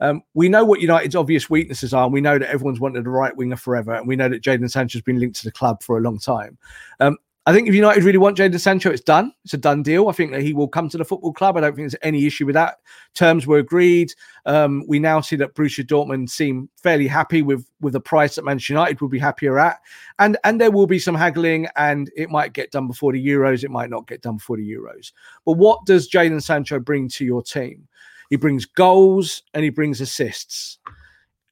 Um, 0.01 0.23
we 0.35 0.49
know 0.49 0.65
what 0.65 0.81
United's 0.81 1.17
obvious 1.17 1.51
weaknesses 1.51 1.93
are, 1.93 2.05
and 2.05 2.13
we 2.13 2.21
know 2.21 2.39
that 2.39 2.51
everyone's 2.51 2.81
wanted 2.81 3.07
a 3.07 3.11
right 3.11 3.37
winger 3.37 3.57
forever, 3.57 3.95
and 3.95 4.07
we 4.07 4.17
know 4.17 4.29
that 4.29 4.43
Jadon 4.43 4.71
Sancho's 4.71 5.03
been 5.03 5.19
linked 5.19 5.37
to 5.39 5.45
the 5.45 5.53
club 5.53 5.83
for 5.83 5.99
a 5.99 6.01
long 6.01 6.19
time. 6.19 6.59
Um, 7.01 7.19
I 7.49 7.53
think 7.53 7.69
if 7.69 7.75
United 7.77 8.03
really 8.03 8.19
want 8.19 8.37
Jadon 8.37 8.59
Sancho, 8.59 8.91
it's 8.91 9.01
done. 9.01 9.33
It's 9.45 9.55
a 9.55 9.59
done 9.59 9.85
deal. 9.85 10.09
I 10.09 10.13
think 10.13 10.33
that 10.33 10.43
he 10.43 10.53
will 10.53 10.67
come 10.67 10.89
to 10.89 10.99
the 10.99 11.05
football 11.05 11.33
club. 11.33 11.57
I 11.57 11.61
don't 11.61 11.77
think 11.77 11.85
there's 11.85 12.01
any 12.03 12.27
issue 12.27 12.45
with 12.45 12.55
that. 12.55 12.79
Terms 13.15 13.47
were 13.47 13.59
agreed. 13.59 14.13
Um, 14.47 14.83
we 14.89 14.99
now 14.99 15.21
see 15.21 15.37
that 15.37 15.55
Borussia 15.55 15.87
Dortmund 15.87 16.29
seem 16.29 16.69
fairly 16.77 17.07
happy 17.07 17.43
with 17.43 17.65
with 17.81 17.93
the 17.93 18.01
price 18.01 18.35
that 18.35 18.45
Manchester 18.45 18.73
United 18.73 19.01
would 19.01 19.13
be 19.13 19.21
happier 19.21 19.61
at, 19.61 19.79
and 20.19 20.37
and 20.43 20.61
there 20.61 20.73
will 20.73 20.89
be 20.89 20.99
some 20.99 21.15
haggling, 21.15 21.69
and 21.77 22.11
it 22.17 22.31
might 22.31 22.53
get 22.53 22.73
done 22.73 22.89
before 22.89 23.13
the 23.13 23.25
Euros. 23.25 23.63
It 23.63 23.71
might 23.71 23.91
not 23.91 24.09
get 24.09 24.23
done 24.23 24.39
before 24.39 24.57
the 24.57 24.69
Euros. 24.69 25.13
But 25.45 25.53
what 25.53 25.87
does 25.87 26.11
Jadon 26.11 26.43
Sancho 26.43 26.81
bring 26.81 27.09
to 27.11 27.25
your 27.25 27.43
team? 27.43 27.87
He 28.29 28.35
brings 28.35 28.65
goals 28.65 29.45
and 29.55 29.63
he 29.63 29.71
brings 29.71 30.01
assists, 30.01 30.79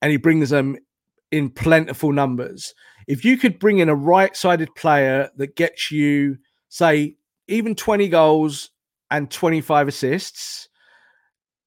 and 0.03 0.11
he 0.11 0.17
brings 0.17 0.51
them 0.51 0.77
in 1.31 1.51
plentiful 1.51 2.13
numbers 2.13 2.75
if 3.07 3.25
you 3.25 3.37
could 3.37 3.59
bring 3.59 3.79
in 3.79 3.89
a 3.89 3.95
right 3.95 4.37
sided 4.37 4.75
player 4.75 5.31
that 5.37 5.57
gets 5.57 5.91
you, 5.91 6.39
say, 6.69 7.17
even 7.49 7.75
20 7.75 8.09
goals 8.09 8.71
and 9.11 9.31
25 9.31 9.89
assists, 9.89 10.69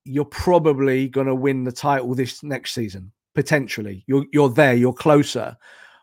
you're 0.03 0.25
probably 0.25 1.07
going 1.09 1.27
to 1.27 1.35
win 1.35 1.63
the 1.63 1.71
title 1.71 2.15
this 2.15 2.43
next 2.43 2.73
season. 2.73 3.11
Potentially, 3.35 4.03
you're 4.07 4.25
you're 4.33 4.49
there, 4.49 4.73
you're 4.73 4.93
closer, 4.93 5.55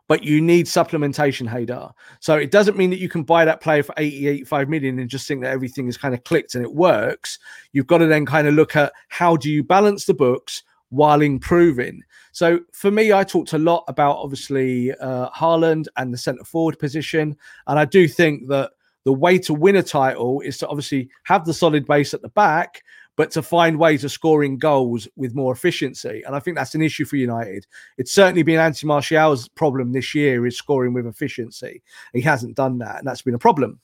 but 0.07 0.23
you 0.23 0.41
need 0.41 0.67
supplementation, 0.67 1.49
Haider. 1.49 1.91
So 2.21 2.37
it 2.37 2.53
doesn't 2.53 2.77
mean 2.77 2.91
that 2.91 3.01
you 3.01 3.09
can 3.09 3.25
buy 3.25 3.45
that 3.45 3.61
player 3.61 3.83
for 3.83 3.95
80, 3.97 4.29
85 4.29 4.69
million 4.69 4.99
and 4.99 5.11
just 5.11 5.27
think 5.27 5.43
that 5.43 5.51
everything 5.51 5.89
is 5.89 5.97
kind 5.97 6.15
of 6.15 6.23
clicked 6.25 6.55
and 6.55 6.63
it 6.63 6.75
works. 6.75 7.39
You've 7.73 7.89
got 7.89 7.99
to 7.99 8.07
then 8.07 8.25
kind 8.25 8.47
of 8.47 8.55
look 8.55 8.77
at 8.77 8.93
how 9.09 9.37
do 9.37 9.51
you 9.51 9.65
balance 9.65 10.05
the 10.05 10.15
books 10.15 10.63
while 10.91 11.23
improving. 11.23 12.03
So 12.33 12.61
for 12.73 12.91
me, 12.91 13.13
I 13.13 13.25
talked 13.25 13.53
a 13.53 13.59
lot 13.59 13.85
about 13.89 14.17
obviously 14.17 14.93
uh, 14.93 15.31
Haaland 15.31 15.87
and 15.97 16.13
the 16.13 16.19
centre 16.19 16.45
forward 16.45 16.79
position, 16.79 17.37
and 17.67 17.79
I 17.79 17.85
do 17.85 18.09
think 18.09 18.49
that 18.49 18.73
the 19.05 19.13
way 19.13 19.39
to 19.39 19.55
win 19.55 19.77
a 19.77 19.83
title 19.83 20.41
is 20.41 20.59
to 20.59 20.69
obviously 20.69 21.09
have 21.25 21.45
the 21.45 21.55
solid 21.55 21.87
base 21.87 22.15
at 22.15 22.23
the 22.23 22.31
back, 22.31 22.83
but 23.17 23.31
to 23.31 23.43
find 23.43 23.79
ways 23.79 24.03
of 24.03 24.11
scoring 24.11 24.59
goals 24.59 25.07
with 25.17 25.35
more 25.35 25.53
efficiency. 25.53 26.23
And 26.27 26.35
I 26.35 26.41
think 26.41 26.57
that's 26.57 26.75
an 26.75 26.83
issue 26.83 27.05
for 27.05 27.17
United. 27.17 27.67
It's 27.99 28.13
certainly 28.13 28.43
been 28.43 28.59
Anthony 28.59 28.89
Martial's 28.89 29.47
problem 29.49 29.93
this 29.93 30.15
year 30.15 30.47
is 30.47 30.57
scoring 30.57 30.95
with 30.95 31.07
efficiency. 31.07 31.83
He 32.13 32.23
hasn't 32.23 32.57
done 32.57 32.79
that, 32.79 32.99
and 32.99 33.07
that's 33.07 33.23
been 33.23 33.35
a 33.35 33.39
problem. 33.39 33.79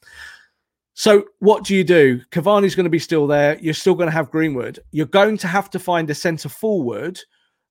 So 1.01 1.25
what 1.39 1.65
do 1.65 1.75
you 1.75 1.83
do? 1.83 2.21
Cavani's 2.31 2.75
going 2.75 2.85
to 2.85 2.91
be 2.91 2.99
still 2.99 3.27
there. 3.27 3.59
You're 3.59 3.73
still 3.73 3.95
going 3.95 4.09
to 4.09 4.15
have 4.15 4.31
Greenwood. 4.31 4.81
You're 4.91 5.07
going 5.07 5.39
to 5.39 5.47
have 5.47 5.71
to 5.71 5.79
find 5.79 6.11
a 6.11 6.15
centre 6.15 6.51
forward 6.51 7.19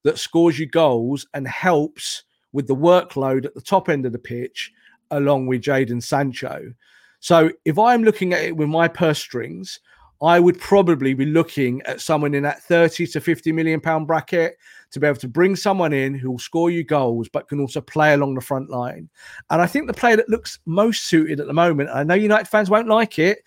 that 0.03 0.17
scores 0.17 0.57
you 0.57 0.65
goals 0.65 1.27
and 1.35 1.47
helps 1.47 2.23
with 2.53 2.65
the 2.65 2.75
workload 2.75 3.45
at 3.45 3.53
the 3.53 3.61
top 3.61 3.87
end 3.87 4.07
of 4.07 4.13
the 4.13 4.17
pitch, 4.17 4.71
along 5.11 5.45
with 5.45 5.61
Jadon 5.61 6.01
Sancho. 6.01 6.73
So 7.19 7.51
if 7.65 7.77
I'm 7.77 8.03
looking 8.03 8.33
at 8.33 8.41
it 8.41 8.57
with 8.57 8.67
my 8.67 8.87
purse 8.87 9.19
strings, 9.19 9.79
I 10.23 10.39
would 10.39 10.59
probably 10.59 11.13
be 11.13 11.27
looking 11.27 11.83
at 11.83 12.01
someone 12.01 12.33
in 12.33 12.41
that 12.41 12.63
30 12.63 13.05
to 13.05 13.21
50 13.21 13.51
million 13.51 13.79
pound 13.79 14.07
bracket 14.07 14.57
to 14.91 14.99
be 14.99 15.07
able 15.07 15.19
to 15.19 15.27
bring 15.27 15.55
someone 15.55 15.93
in 15.93 16.13
who 16.13 16.31
will 16.31 16.39
score 16.39 16.71
you 16.71 16.83
goals 16.83 17.29
but 17.29 17.47
can 17.47 17.59
also 17.59 17.81
play 17.81 18.13
along 18.13 18.35
the 18.35 18.41
front 18.41 18.69
line. 18.69 19.09
And 19.49 19.61
I 19.61 19.67
think 19.67 19.87
the 19.87 19.93
player 19.93 20.15
that 20.15 20.29
looks 20.29 20.59
most 20.65 21.05
suited 21.05 21.39
at 21.39 21.47
the 21.47 21.53
moment, 21.53 21.89
I 21.93 22.03
know 22.03 22.15
United 22.15 22.47
fans 22.47 22.69
won't 22.69 22.87
like 22.87 23.19
it, 23.19 23.39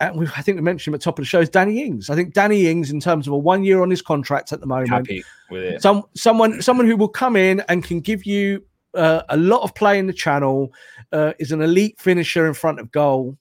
and 0.00 0.16
we, 0.16 0.26
I 0.36 0.42
think 0.42 0.56
we 0.56 0.62
mentioned 0.62 0.92
him 0.92 0.94
at 0.94 1.00
the 1.00 1.04
top 1.04 1.18
of 1.18 1.24
the 1.24 1.28
show 1.28 1.40
is 1.40 1.48
Danny 1.48 1.82
Ings. 1.82 2.08
I 2.08 2.14
think 2.14 2.32
Danny 2.32 2.68
Ings, 2.68 2.90
in 2.90 3.00
terms 3.00 3.26
of 3.26 3.32
a 3.32 3.38
one 3.38 3.64
year 3.64 3.82
on 3.82 3.90
his 3.90 4.02
contract 4.02 4.52
at 4.52 4.60
the 4.60 4.66
moment, 4.66 4.90
Happy 4.90 5.24
with 5.50 5.62
it. 5.62 5.82
some 5.82 6.04
someone 6.14 6.62
someone 6.62 6.86
who 6.86 6.96
will 6.96 7.08
come 7.08 7.34
in 7.34 7.62
and 7.68 7.82
can 7.82 8.00
give 8.00 8.24
you 8.24 8.62
uh, 8.94 9.22
a 9.28 9.36
lot 9.36 9.62
of 9.62 9.74
play 9.74 9.98
in 9.98 10.06
the 10.06 10.12
channel, 10.12 10.72
uh, 11.12 11.32
is 11.38 11.52
an 11.52 11.62
elite 11.62 11.98
finisher 11.98 12.46
in 12.46 12.54
front 12.54 12.78
of 12.78 12.90
goal, 12.92 13.36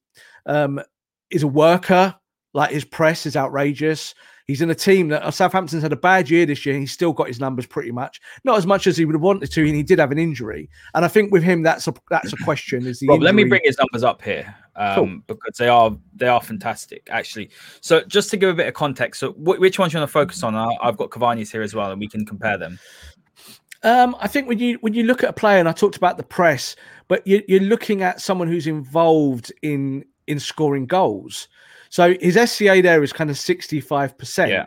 um, 0.45 0.81
is 1.29 1.43
a 1.43 1.47
worker. 1.47 2.15
Like 2.53 2.71
his 2.71 2.85
press 2.85 3.27
is 3.27 3.35
outrageous. 3.35 4.15
He's 4.47 4.61
in 4.61 4.69
a 4.69 4.75
team 4.75 5.09
that 5.09 5.23
uh, 5.23 5.29
Southampton's 5.31 5.83
had 5.83 5.91
a 5.91 5.97
bad 5.97 6.29
year 6.29 6.45
this 6.45 6.65
year. 6.65 6.73
And 6.73 6.81
he's 6.81 6.93
still 6.93 7.11
got 7.11 7.27
his 7.27 7.39
numbers 7.39 7.65
pretty 7.65 7.91
much, 7.91 8.21
not 8.45 8.57
as 8.57 8.65
much 8.65 8.87
as 8.87 8.95
he 8.95 9.03
would 9.03 9.13
have 9.13 9.21
wanted 9.21 9.51
to, 9.51 9.65
and 9.67 9.75
he 9.75 9.83
did 9.83 9.99
have 9.99 10.11
an 10.11 10.17
injury. 10.17 10.69
And 10.93 11.03
I 11.03 11.09
think 11.09 11.33
with 11.33 11.43
him, 11.43 11.63
that's 11.63 11.85
a 11.87 11.93
that's 12.09 12.31
a 12.31 12.37
question. 12.37 12.85
Is 12.87 12.99
the 12.99 13.07
Rob, 13.07 13.21
let 13.21 13.35
me 13.35 13.43
bring 13.43 13.61
his 13.65 13.77
numbers 13.77 14.03
up 14.05 14.21
here 14.21 14.55
um, 14.77 14.95
Cool. 14.95 15.19
because 15.35 15.57
they 15.57 15.67
are 15.67 15.95
they 16.15 16.27
are 16.27 16.41
fantastic 16.41 17.05
actually. 17.09 17.49
So 17.81 18.01
just 18.05 18.29
to 18.29 18.37
give 18.37 18.49
a 18.49 18.53
bit 18.53 18.67
of 18.67 18.73
context, 18.73 19.19
so 19.19 19.33
wh- 19.33 19.59
which 19.59 19.79
ones 19.79 19.91
you 19.93 19.99
want 19.99 20.09
to 20.09 20.13
focus 20.13 20.41
on? 20.43 20.55
I- 20.55 20.77
I've 20.81 20.95
got 20.95 21.09
Cavani's 21.09 21.51
here 21.51 21.61
as 21.61 21.75
well, 21.75 21.91
and 21.91 21.99
we 21.99 22.07
can 22.07 22.25
compare 22.25 22.57
them. 22.57 22.79
Um, 23.83 24.15
I 24.19 24.27
think 24.27 24.47
when 24.47 24.59
you 24.59 24.77
when 24.81 24.93
you 24.93 25.03
look 25.03 25.23
at 25.23 25.29
a 25.29 25.33
player, 25.33 25.59
and 25.59 25.67
I 25.69 25.71
talked 25.73 25.97
about 25.97 26.17
the 26.17 26.23
press, 26.23 26.75
but 27.09 27.25
you, 27.27 27.43
you're 27.47 27.59
looking 27.59 28.01
at 28.01 28.21
someone 28.21 28.47
who's 28.47 28.65
involved 28.67 29.51
in 29.61 30.05
in 30.27 30.39
scoring 30.39 30.85
goals. 30.85 31.47
So 31.89 32.15
his 32.21 32.35
SCA 32.49 32.81
there 32.81 33.03
is 33.03 33.13
kind 33.13 33.29
of 33.29 33.37
sixty 33.37 33.79
five 33.81 34.17
percent, 34.17 34.51
Yeah. 34.51 34.65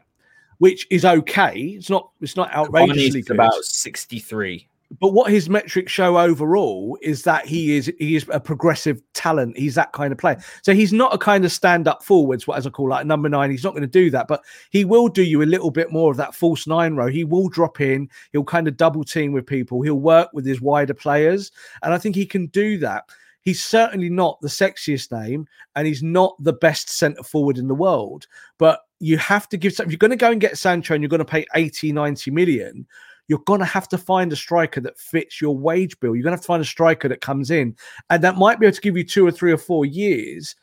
which 0.59 0.87
is 0.91 1.05
okay. 1.05 1.55
It's 1.59 1.91
not 1.91 2.11
it's 2.21 2.37
not 2.37 2.53
outrageously 2.55 3.23
good. 3.23 3.37
about 3.37 3.55
sixty 3.65 4.19
three. 4.19 4.67
but 5.01 5.13
what 5.13 5.31
his 5.31 5.49
metrics 5.49 5.93
show 5.93 6.19
overall 6.19 6.99
is 7.01 7.23
that 7.23 7.47
he 7.47 7.77
is 7.77 7.93
he 8.01 8.17
is 8.17 8.27
a 8.33 8.41
progressive 8.41 9.01
talent. 9.13 9.57
He's 9.57 9.77
that 9.77 9.93
kind 9.93 10.11
of 10.13 10.19
player. 10.19 10.43
So 10.63 10.75
he's 10.75 10.93
not 10.93 11.15
a 11.15 11.19
kind 11.19 11.45
of 11.45 11.53
stand 11.53 11.87
up 11.87 12.03
forwards, 12.03 12.47
what 12.49 12.59
as 12.59 12.67
I 12.67 12.71
call 12.71 12.89
like 12.89 13.07
number 13.07 13.29
nine. 13.29 13.51
He's 13.53 13.63
not 13.63 13.71
going 13.75 13.83
to 13.83 13.87
do 13.87 14.11
that, 14.11 14.27
but 14.27 14.43
he 14.71 14.85
will 14.85 15.07
do 15.07 15.23
you 15.23 15.43
a 15.43 15.45
little 15.45 15.71
bit 15.71 15.93
more 15.93 16.11
of 16.11 16.17
that 16.17 16.35
false 16.35 16.67
nine 16.67 16.97
row. 16.97 17.07
He 17.07 17.23
will 17.23 17.49
drop 17.49 17.81
in. 17.81 18.09
He'll 18.33 18.43
kind 18.43 18.67
of 18.67 18.77
double 18.77 19.05
team 19.05 19.31
with 19.31 19.47
people. 19.47 19.81
He'll 19.83 19.95
work 20.01 20.29
with 20.33 20.45
his 20.45 20.61
wider 20.61 20.95
players, 20.95 21.53
and 21.85 21.95
I 21.95 21.99
think 21.99 22.17
he 22.17 22.27
can 22.27 22.47
do 22.49 22.77
that. 22.79 23.05
He's 23.43 23.63
certainly 23.63 24.11
not 24.11 24.39
the 24.41 24.49
sexiest 24.49 25.11
name, 25.13 25.47
and 25.75 25.87
he's 25.87 26.03
not 26.03 26.37
the 26.41 26.53
best 26.53 26.91
centre 26.91 27.23
forward 27.23 27.59
in 27.59 27.69
the 27.69 27.75
world. 27.75 28.27
But 28.59 28.81
you 28.99 29.17
have 29.19 29.49
to 29.49 29.57
give 29.57 29.73
some. 29.73 29.87
If 29.87 29.93
you're 29.93 29.99
going 29.99 30.11
to 30.11 30.17
go 30.17 30.31
and 30.31 30.41
get 30.41 30.59
Sancho, 30.59 30.95
and 30.95 31.03
you're 31.03 31.09
going 31.09 31.19
to 31.19 31.25
pay 31.25 31.47
80, 31.55 31.93
90 31.93 32.31
million, 32.31 32.87
you're 33.31 33.39
going 33.47 33.61
to 33.61 33.65
have 33.65 33.89
to 33.89 33.97
find 33.97 34.33
a 34.33 34.37
striker 34.37 34.81
that 34.81 34.99
fits 34.99 35.41
your 35.41 35.57
wage 35.57 35.99
bill. 36.01 36.17
You're 36.17 36.25
going 36.25 36.33
to 36.33 36.37
have 36.37 36.41
to 36.41 36.47
find 36.49 36.61
a 36.61 36.67
striker 36.67 37.09
that 37.09 37.21
comes 37.21 37.53
in 37.53 37.77
and 38.11 38.25
that 38.25 38.37
might 38.37 38.59
be 38.59 38.67
able 38.67 38.75
to 38.75 38.81
give 38.81 38.97
you 38.97 39.05
two 39.05 39.25
or 39.25 39.31
three 39.31 39.53
or 39.53 39.57
four 39.57 39.87
years. 39.87 40.57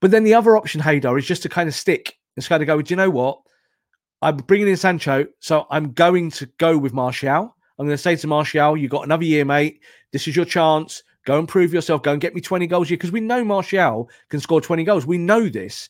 But 0.00 0.12
then 0.12 0.22
the 0.22 0.32
other 0.32 0.56
option, 0.56 0.80
Haider, 0.80 1.18
is 1.18 1.26
just 1.26 1.42
to 1.42 1.48
kind 1.48 1.68
of 1.68 1.74
stick. 1.74 2.16
It's 2.36 2.46
kind 2.46 2.62
of 2.62 2.68
go, 2.68 2.80
do 2.80 2.92
you 2.92 2.96
know 2.96 3.10
what? 3.10 3.40
I'm 4.22 4.36
bringing 4.36 4.68
in 4.68 4.76
Sancho, 4.76 5.26
so 5.40 5.66
I'm 5.68 5.92
going 5.94 6.30
to 6.32 6.46
go 6.58 6.78
with 6.78 6.92
Martial. 6.92 7.56
I'm 7.76 7.86
going 7.86 7.96
to 7.96 8.02
say 8.02 8.14
to 8.14 8.26
Martial, 8.28 8.76
you 8.76 8.88
got 8.88 9.04
another 9.04 9.24
year, 9.24 9.44
mate. 9.44 9.82
This 10.12 10.28
is 10.28 10.36
your 10.36 10.44
chance. 10.44 11.02
Go 11.26 11.38
and 11.38 11.46
prove 11.46 11.74
yourself. 11.74 12.02
Go 12.02 12.12
and 12.12 12.20
get 12.20 12.34
me 12.34 12.40
20 12.40 12.66
goals 12.66 12.88
year 12.88 12.96
because 12.96 13.12
we 13.12 13.20
know 13.20 13.44
Martial 13.44 14.08
can 14.30 14.40
score 14.40 14.60
20 14.60 14.84
goals. 14.84 15.06
We 15.06 15.18
know 15.18 15.48
this. 15.48 15.88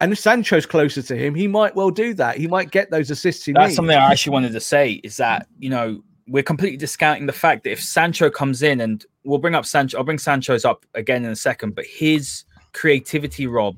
And 0.00 0.12
if 0.12 0.18
Sancho's 0.18 0.66
closer 0.66 1.02
to 1.02 1.16
him, 1.16 1.34
he 1.34 1.46
might 1.46 1.74
well 1.76 1.90
do 1.90 2.14
that. 2.14 2.38
He 2.38 2.46
might 2.46 2.70
get 2.70 2.90
those 2.90 3.10
assists 3.10 3.44
he 3.44 3.52
That's 3.52 3.68
needs. 3.68 3.76
something 3.76 3.96
I 3.96 4.10
actually 4.10 4.32
wanted 4.32 4.52
to 4.52 4.60
say 4.60 4.92
is 5.04 5.16
that 5.18 5.46
you 5.58 5.70
know 5.70 6.02
we're 6.26 6.42
completely 6.42 6.76
discounting 6.76 7.26
the 7.26 7.32
fact 7.32 7.64
that 7.64 7.70
if 7.72 7.82
Sancho 7.82 8.30
comes 8.30 8.62
in 8.62 8.80
and 8.80 9.04
we'll 9.24 9.38
bring 9.38 9.54
up 9.54 9.66
Sancho, 9.66 9.98
I'll 9.98 10.04
bring 10.04 10.18
Sancho's 10.18 10.64
up 10.64 10.84
again 10.94 11.24
in 11.24 11.30
a 11.30 11.36
second, 11.36 11.74
but 11.74 11.84
his 11.86 12.44
creativity, 12.74 13.46
Rob, 13.46 13.76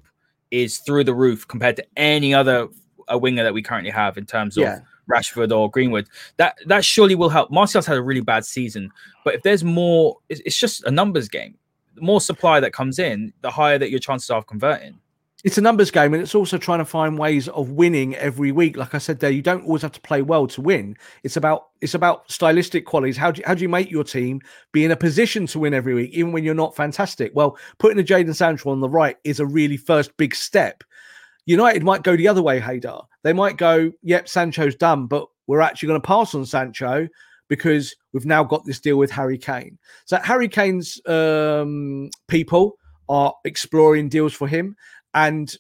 is 0.51 0.79
through 0.79 1.05
the 1.05 1.15
roof 1.15 1.47
compared 1.47 1.77
to 1.77 1.87
any 1.97 2.35
other 2.35 2.69
a 3.09 3.17
winger 3.19 3.43
that 3.43 3.55
we 3.55 3.63
currently 3.63 3.91
have 3.91 4.19
in 4.19 4.27
terms 4.27 4.57
of 4.57 4.63
Yeah. 4.63 4.81
Rashford 5.11 5.57
or 5.57 5.71
Greenwood. 5.71 6.09
That 6.37 6.57
that 6.67 6.85
surely 6.85 7.15
will 7.15 7.29
help. 7.29 7.51
Martial's 7.51 7.87
had 7.87 7.97
a 7.97 8.03
really 8.03 8.21
bad 8.21 8.45
season, 8.45 8.91
but 9.25 9.35
if 9.35 9.43
there's 9.43 9.65
more, 9.65 10.17
it's, 10.29 10.41
it's 10.45 10.59
just 10.59 10.85
a 10.85 10.91
numbers 10.91 11.29
game. 11.29 11.57
The 11.95 12.03
more 12.03 12.21
supply 12.21 12.61
that 12.61 12.73
comes 12.73 12.99
in, 12.99 13.33
the 13.43 13.51
higher 13.51 13.79
that 13.79 13.91
your 13.91 14.01
chances 14.01 14.31
are 14.31 14.39
of 14.39 14.47
converting. 14.47 14.99
it's 15.45 15.59
a 15.59 15.61
numbers 15.61 15.91
game 15.91 16.13
and 16.13 16.23
it's 16.23 16.35
also 16.35 16.59
trying 16.59 16.81
to 16.81 16.85
find 16.85 17.19
ways 17.19 17.49
of 17.49 17.71
winning 17.71 18.15
every 18.17 18.53
week 18.53 18.77
like 18.77 18.95
i 18.95 18.99
said 18.99 19.19
there 19.21 19.31
you 19.31 19.41
don't 19.43 19.65
always 19.65 19.83
have 19.83 19.93
to 19.93 20.01
play 20.01 20.21
well 20.23 20.47
to 20.47 20.61
win 20.61 20.95
it's 21.23 21.37
about 21.37 21.69
it's 21.81 21.95
about 21.95 22.31
stylistic 22.31 22.85
qualities 22.85 23.17
how 23.17 23.31
do 23.31 23.39
you, 23.39 23.45
how 23.47 23.55
do 23.55 23.63
you 23.63 23.69
make 23.69 23.91
your 23.91 24.05
team 24.05 24.41
be 24.73 24.85
in 24.85 24.91
a 24.91 24.97
position 24.97 25.47
to 25.47 25.59
win 25.59 25.73
every 25.73 25.95
week 25.95 26.11
even 26.13 26.33
when 26.33 26.45
you're 26.45 26.55
not 26.55 26.77
fantastic 26.77 27.33
well 27.35 27.57
putting 27.79 27.99
a 27.99 28.03
jadon 28.03 28.35
sancho 28.35 28.71
on 28.71 28.81
the 28.81 28.89
right 28.89 29.17
is 29.25 29.41
a 29.41 29.47
really 29.47 29.79
first 29.79 30.15
big 30.19 30.35
step 30.35 30.85
united 31.47 31.83
might 31.83 32.03
go 32.03 32.17
the 32.17 32.29
other 32.29 32.43
way 32.43 32.61
Haider. 32.61 33.03
They 33.23 33.33
might 33.33 33.57
go 33.57 33.91
yep 34.03 34.29
sancho's 34.29 34.75
done 34.75 35.07
but 35.07 35.27
we're 35.47 35.61
actually 35.61 35.89
going 35.89 36.01
to 36.01 36.07
pass 36.07 36.35
on 36.35 36.45
sancho 36.45 37.09
because 37.49 37.95
we've 38.13 38.27
now 38.27 38.45
got 38.45 38.65
this 38.65 38.81
deal 38.81 38.97
with 38.97 39.11
harry 39.11 39.39
kane 39.39 39.79
so 40.05 40.19
harry 40.19 40.49
kane's 40.49 41.01
um, 41.07 42.11
people 42.29 42.77
are 43.09 43.35
exploring 43.45 44.09
deals 44.09 44.33
for 44.33 44.47
him 44.47 44.77
and 45.15 45.57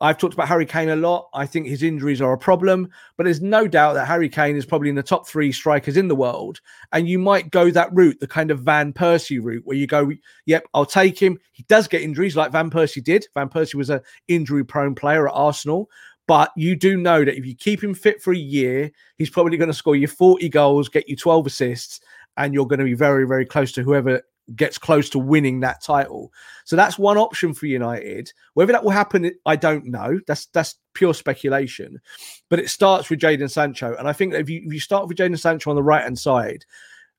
I've 0.00 0.18
talked 0.18 0.34
about 0.34 0.48
Harry 0.48 0.66
Kane 0.66 0.90
a 0.90 0.96
lot. 0.96 1.28
I 1.32 1.46
think 1.46 1.66
his 1.66 1.82
injuries 1.82 2.20
are 2.20 2.32
a 2.32 2.38
problem, 2.38 2.90
but 3.16 3.24
there's 3.24 3.40
no 3.40 3.68
doubt 3.68 3.94
that 3.94 4.06
Harry 4.06 4.28
Kane 4.28 4.54
is 4.54 4.66
probably 4.66 4.88
in 4.88 4.96
the 4.96 5.02
top 5.02 5.26
three 5.26 5.52
strikers 5.52 5.96
in 5.96 6.08
the 6.08 6.14
world. 6.14 6.60
And 6.92 7.08
you 7.08 7.18
might 7.18 7.50
go 7.50 7.70
that 7.70 7.88
route, 7.94 8.18
the 8.20 8.26
kind 8.26 8.50
of 8.50 8.60
Van 8.60 8.92
Persie 8.92 9.42
route, 9.42 9.62
where 9.64 9.76
you 9.76 9.86
go, 9.86 10.10
yep, 10.46 10.64
I'll 10.74 10.84
take 10.84 11.18
him. 11.18 11.38
He 11.52 11.64
does 11.68 11.86
get 11.88 12.02
injuries 12.02 12.36
like 12.36 12.52
Van 12.52 12.70
Persie 12.70 13.02
did. 13.02 13.26
Van 13.34 13.48
Persie 13.48 13.76
was 13.76 13.88
an 13.88 14.00
injury 14.28 14.64
prone 14.64 14.94
player 14.94 15.28
at 15.28 15.34
Arsenal. 15.34 15.88
But 16.26 16.50
you 16.56 16.74
do 16.74 16.96
know 16.96 17.24
that 17.24 17.36
if 17.36 17.44
you 17.44 17.54
keep 17.54 17.82
him 17.82 17.94
fit 17.94 18.22
for 18.22 18.32
a 18.32 18.36
year, 18.36 18.90
he's 19.18 19.30
probably 19.30 19.58
going 19.58 19.68
to 19.68 19.74
score 19.74 19.96
you 19.96 20.06
40 20.06 20.48
goals, 20.48 20.88
get 20.88 21.08
you 21.08 21.16
12 21.16 21.46
assists, 21.46 22.00
and 22.36 22.54
you're 22.54 22.66
going 22.66 22.78
to 22.78 22.84
be 22.84 22.94
very, 22.94 23.26
very 23.26 23.44
close 23.44 23.72
to 23.72 23.82
whoever 23.82 24.22
gets 24.56 24.78
close 24.78 25.08
to 25.10 25.18
winning 25.18 25.60
that 25.60 25.82
title. 25.82 26.32
So 26.64 26.76
that's 26.76 26.98
one 26.98 27.16
option 27.16 27.54
for 27.54 27.66
United. 27.66 28.32
Whether 28.54 28.72
that 28.72 28.84
will 28.84 28.90
happen, 28.90 29.30
I 29.46 29.56
don't 29.56 29.86
know. 29.86 30.20
That's 30.26 30.46
that's 30.46 30.76
pure 30.94 31.14
speculation. 31.14 32.00
But 32.48 32.58
it 32.58 32.70
starts 32.70 33.10
with 33.10 33.20
Jadon 33.20 33.50
Sancho, 33.50 33.94
and 33.98 34.08
I 34.08 34.12
think 34.12 34.32
that 34.32 34.40
if 34.40 34.50
you 34.50 34.62
if 34.66 34.72
you 34.72 34.80
start 34.80 35.08
with 35.08 35.16
Jadon 35.16 35.38
Sancho 35.38 35.70
on 35.70 35.76
the 35.76 35.82
right 35.82 36.02
hand 36.02 36.18
side, 36.18 36.64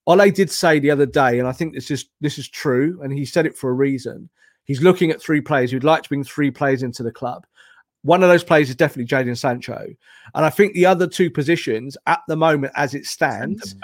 Ole 0.07 0.29
did 0.31 0.51
say 0.51 0.79
the 0.79 0.91
other 0.91 1.05
day, 1.05 1.39
and 1.39 1.47
I 1.47 1.51
think 1.51 1.73
this 1.73 1.91
is 1.91 2.05
this 2.21 2.37
is 2.37 2.47
true, 2.47 2.99
and 3.01 3.11
he 3.11 3.25
said 3.25 3.45
it 3.45 3.57
for 3.57 3.69
a 3.69 3.73
reason. 3.73 4.29
He's 4.63 4.81
looking 4.81 5.11
at 5.11 5.21
three 5.21 5.41
players. 5.41 5.71
He'd 5.71 5.83
like 5.83 6.03
to 6.03 6.09
bring 6.09 6.23
three 6.23 6.49
players 6.49 6.81
into 6.81 7.03
the 7.03 7.11
club. 7.11 7.45
One 8.05 8.21
of 8.21 8.29
those 8.29 8.43
players 8.43 8.69
is 8.69 8.75
definitely 8.75 9.07
Jadon 9.07 9.35
Sancho, 9.35 9.87
and 10.35 10.45
I 10.45 10.51
think 10.51 10.73
the 10.73 10.85
other 10.85 11.07
two 11.07 11.31
positions 11.31 11.97
at 12.05 12.21
the 12.27 12.35
moment, 12.35 12.71
as 12.75 12.93
it 12.93 13.07
stands. 13.07 13.75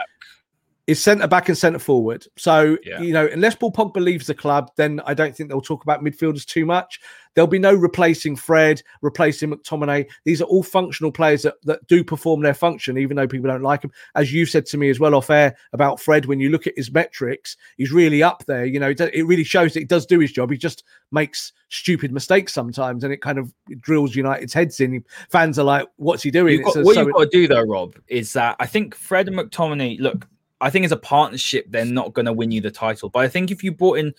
Is 0.92 1.02
centre 1.02 1.28
back 1.28 1.50
and 1.50 1.58
centre 1.58 1.80
forward. 1.80 2.26
So, 2.38 2.78
Yeah. 2.84 3.02
you 3.02 3.14
know, 3.14 3.28
unless 3.32 3.56
Paul 3.56 3.72
Pogba 3.72 4.02
leaves 4.04 4.28
the 4.28 4.34
club, 4.36 4.70
then 4.78 5.02
I 5.06 5.14
don't 5.14 5.36
think 5.36 5.50
they'll 5.50 5.62
talk 5.62 5.84
about 5.84 6.04
midfielders 6.04 6.46
too 6.46 6.66
much. 6.66 7.00
There'll 7.34 7.48
be 7.48 7.60
no 7.60 7.74
replacing 7.74 8.36
Fred, 8.36 8.84
replacing 9.02 9.52
McTominay. 9.52 10.06
These 10.26 10.42
are 10.42 10.46
all 10.46 10.64
functional 10.64 11.14
players 11.14 11.44
that, 11.44 11.56
that 11.64 11.88
do 11.88 12.04
perform 12.04 12.42
their 12.42 12.54
function, 12.54 12.98
even 12.98 13.16
though 13.16 13.28
people 13.28 13.50
don't 13.50 13.62
like 13.62 13.82
them. 13.82 13.92
As 14.16 14.34
you 14.34 14.46
said 14.46 14.66
to 14.66 14.78
me 14.78 14.90
as 14.90 15.00
well 15.00 15.16
off 15.16 15.30
air 15.30 15.56
about 15.72 16.02
Fred, 16.02 16.26
when 16.26 16.42
you 16.42 16.50
look 16.50 16.68
at 16.68 16.74
his 16.76 16.92
metrics, 16.92 17.56
he's 17.78 17.92
really 17.94 18.22
up 18.22 18.44
there. 18.48 18.66
You 18.66 18.82
know, 18.82 18.90
it, 18.90 19.00
it 19.14 19.24
really 19.24 19.46
shows 19.46 19.74
that 19.74 19.80
he 19.80 19.86
does 19.86 20.06
do 20.06 20.20
his 20.20 20.34
job. 20.34 20.52
He 20.52 20.58
just 20.58 20.84
makes 21.14 21.54
stupid 21.70 22.12
mistakes 22.12 22.54
sometimes, 22.54 23.06
and 23.06 23.14
it 23.14 23.22
kind 23.22 23.38
of 23.38 23.54
drills 23.80 24.14
United's 24.14 24.54
heads 24.54 24.82
in. 24.82 25.02
Fans 25.30 25.58
are 25.58 25.64
like, 25.64 25.88
"What's 25.96 26.24
he 26.24 26.32
doing?" 26.32 26.56
You've 26.56 26.66
got- 26.66 26.76
a- 26.76 26.84
what 26.84 26.96
so 26.96 27.02
you've 27.04 27.14
got 27.14 27.20
to 27.24 27.30
do 27.30 27.48
though, 27.48 27.62
Rob, 27.64 27.96
is 28.10 28.34
that 28.34 28.58
I 28.60 28.66
think 28.66 28.94
Fred 28.94 29.30
and 29.30 29.38
McTominay. 29.38 30.00
Look, 30.02 30.28
I 30.62 30.70
think 30.70 30.86
as 30.86 30.92
a 30.92 30.98
partnership, 30.98 31.66
they're 31.70 31.86
not 31.86 32.14
going 32.14 32.28
to 32.28 32.34
win 32.34 32.52
you 32.52 32.62
the 32.62 32.72
title. 32.72 33.10
But 33.10 33.20
I 33.20 33.28
think 33.28 33.52
if 33.52 33.64
you 33.64 33.72
brought 33.72 33.98
in 33.98 34.14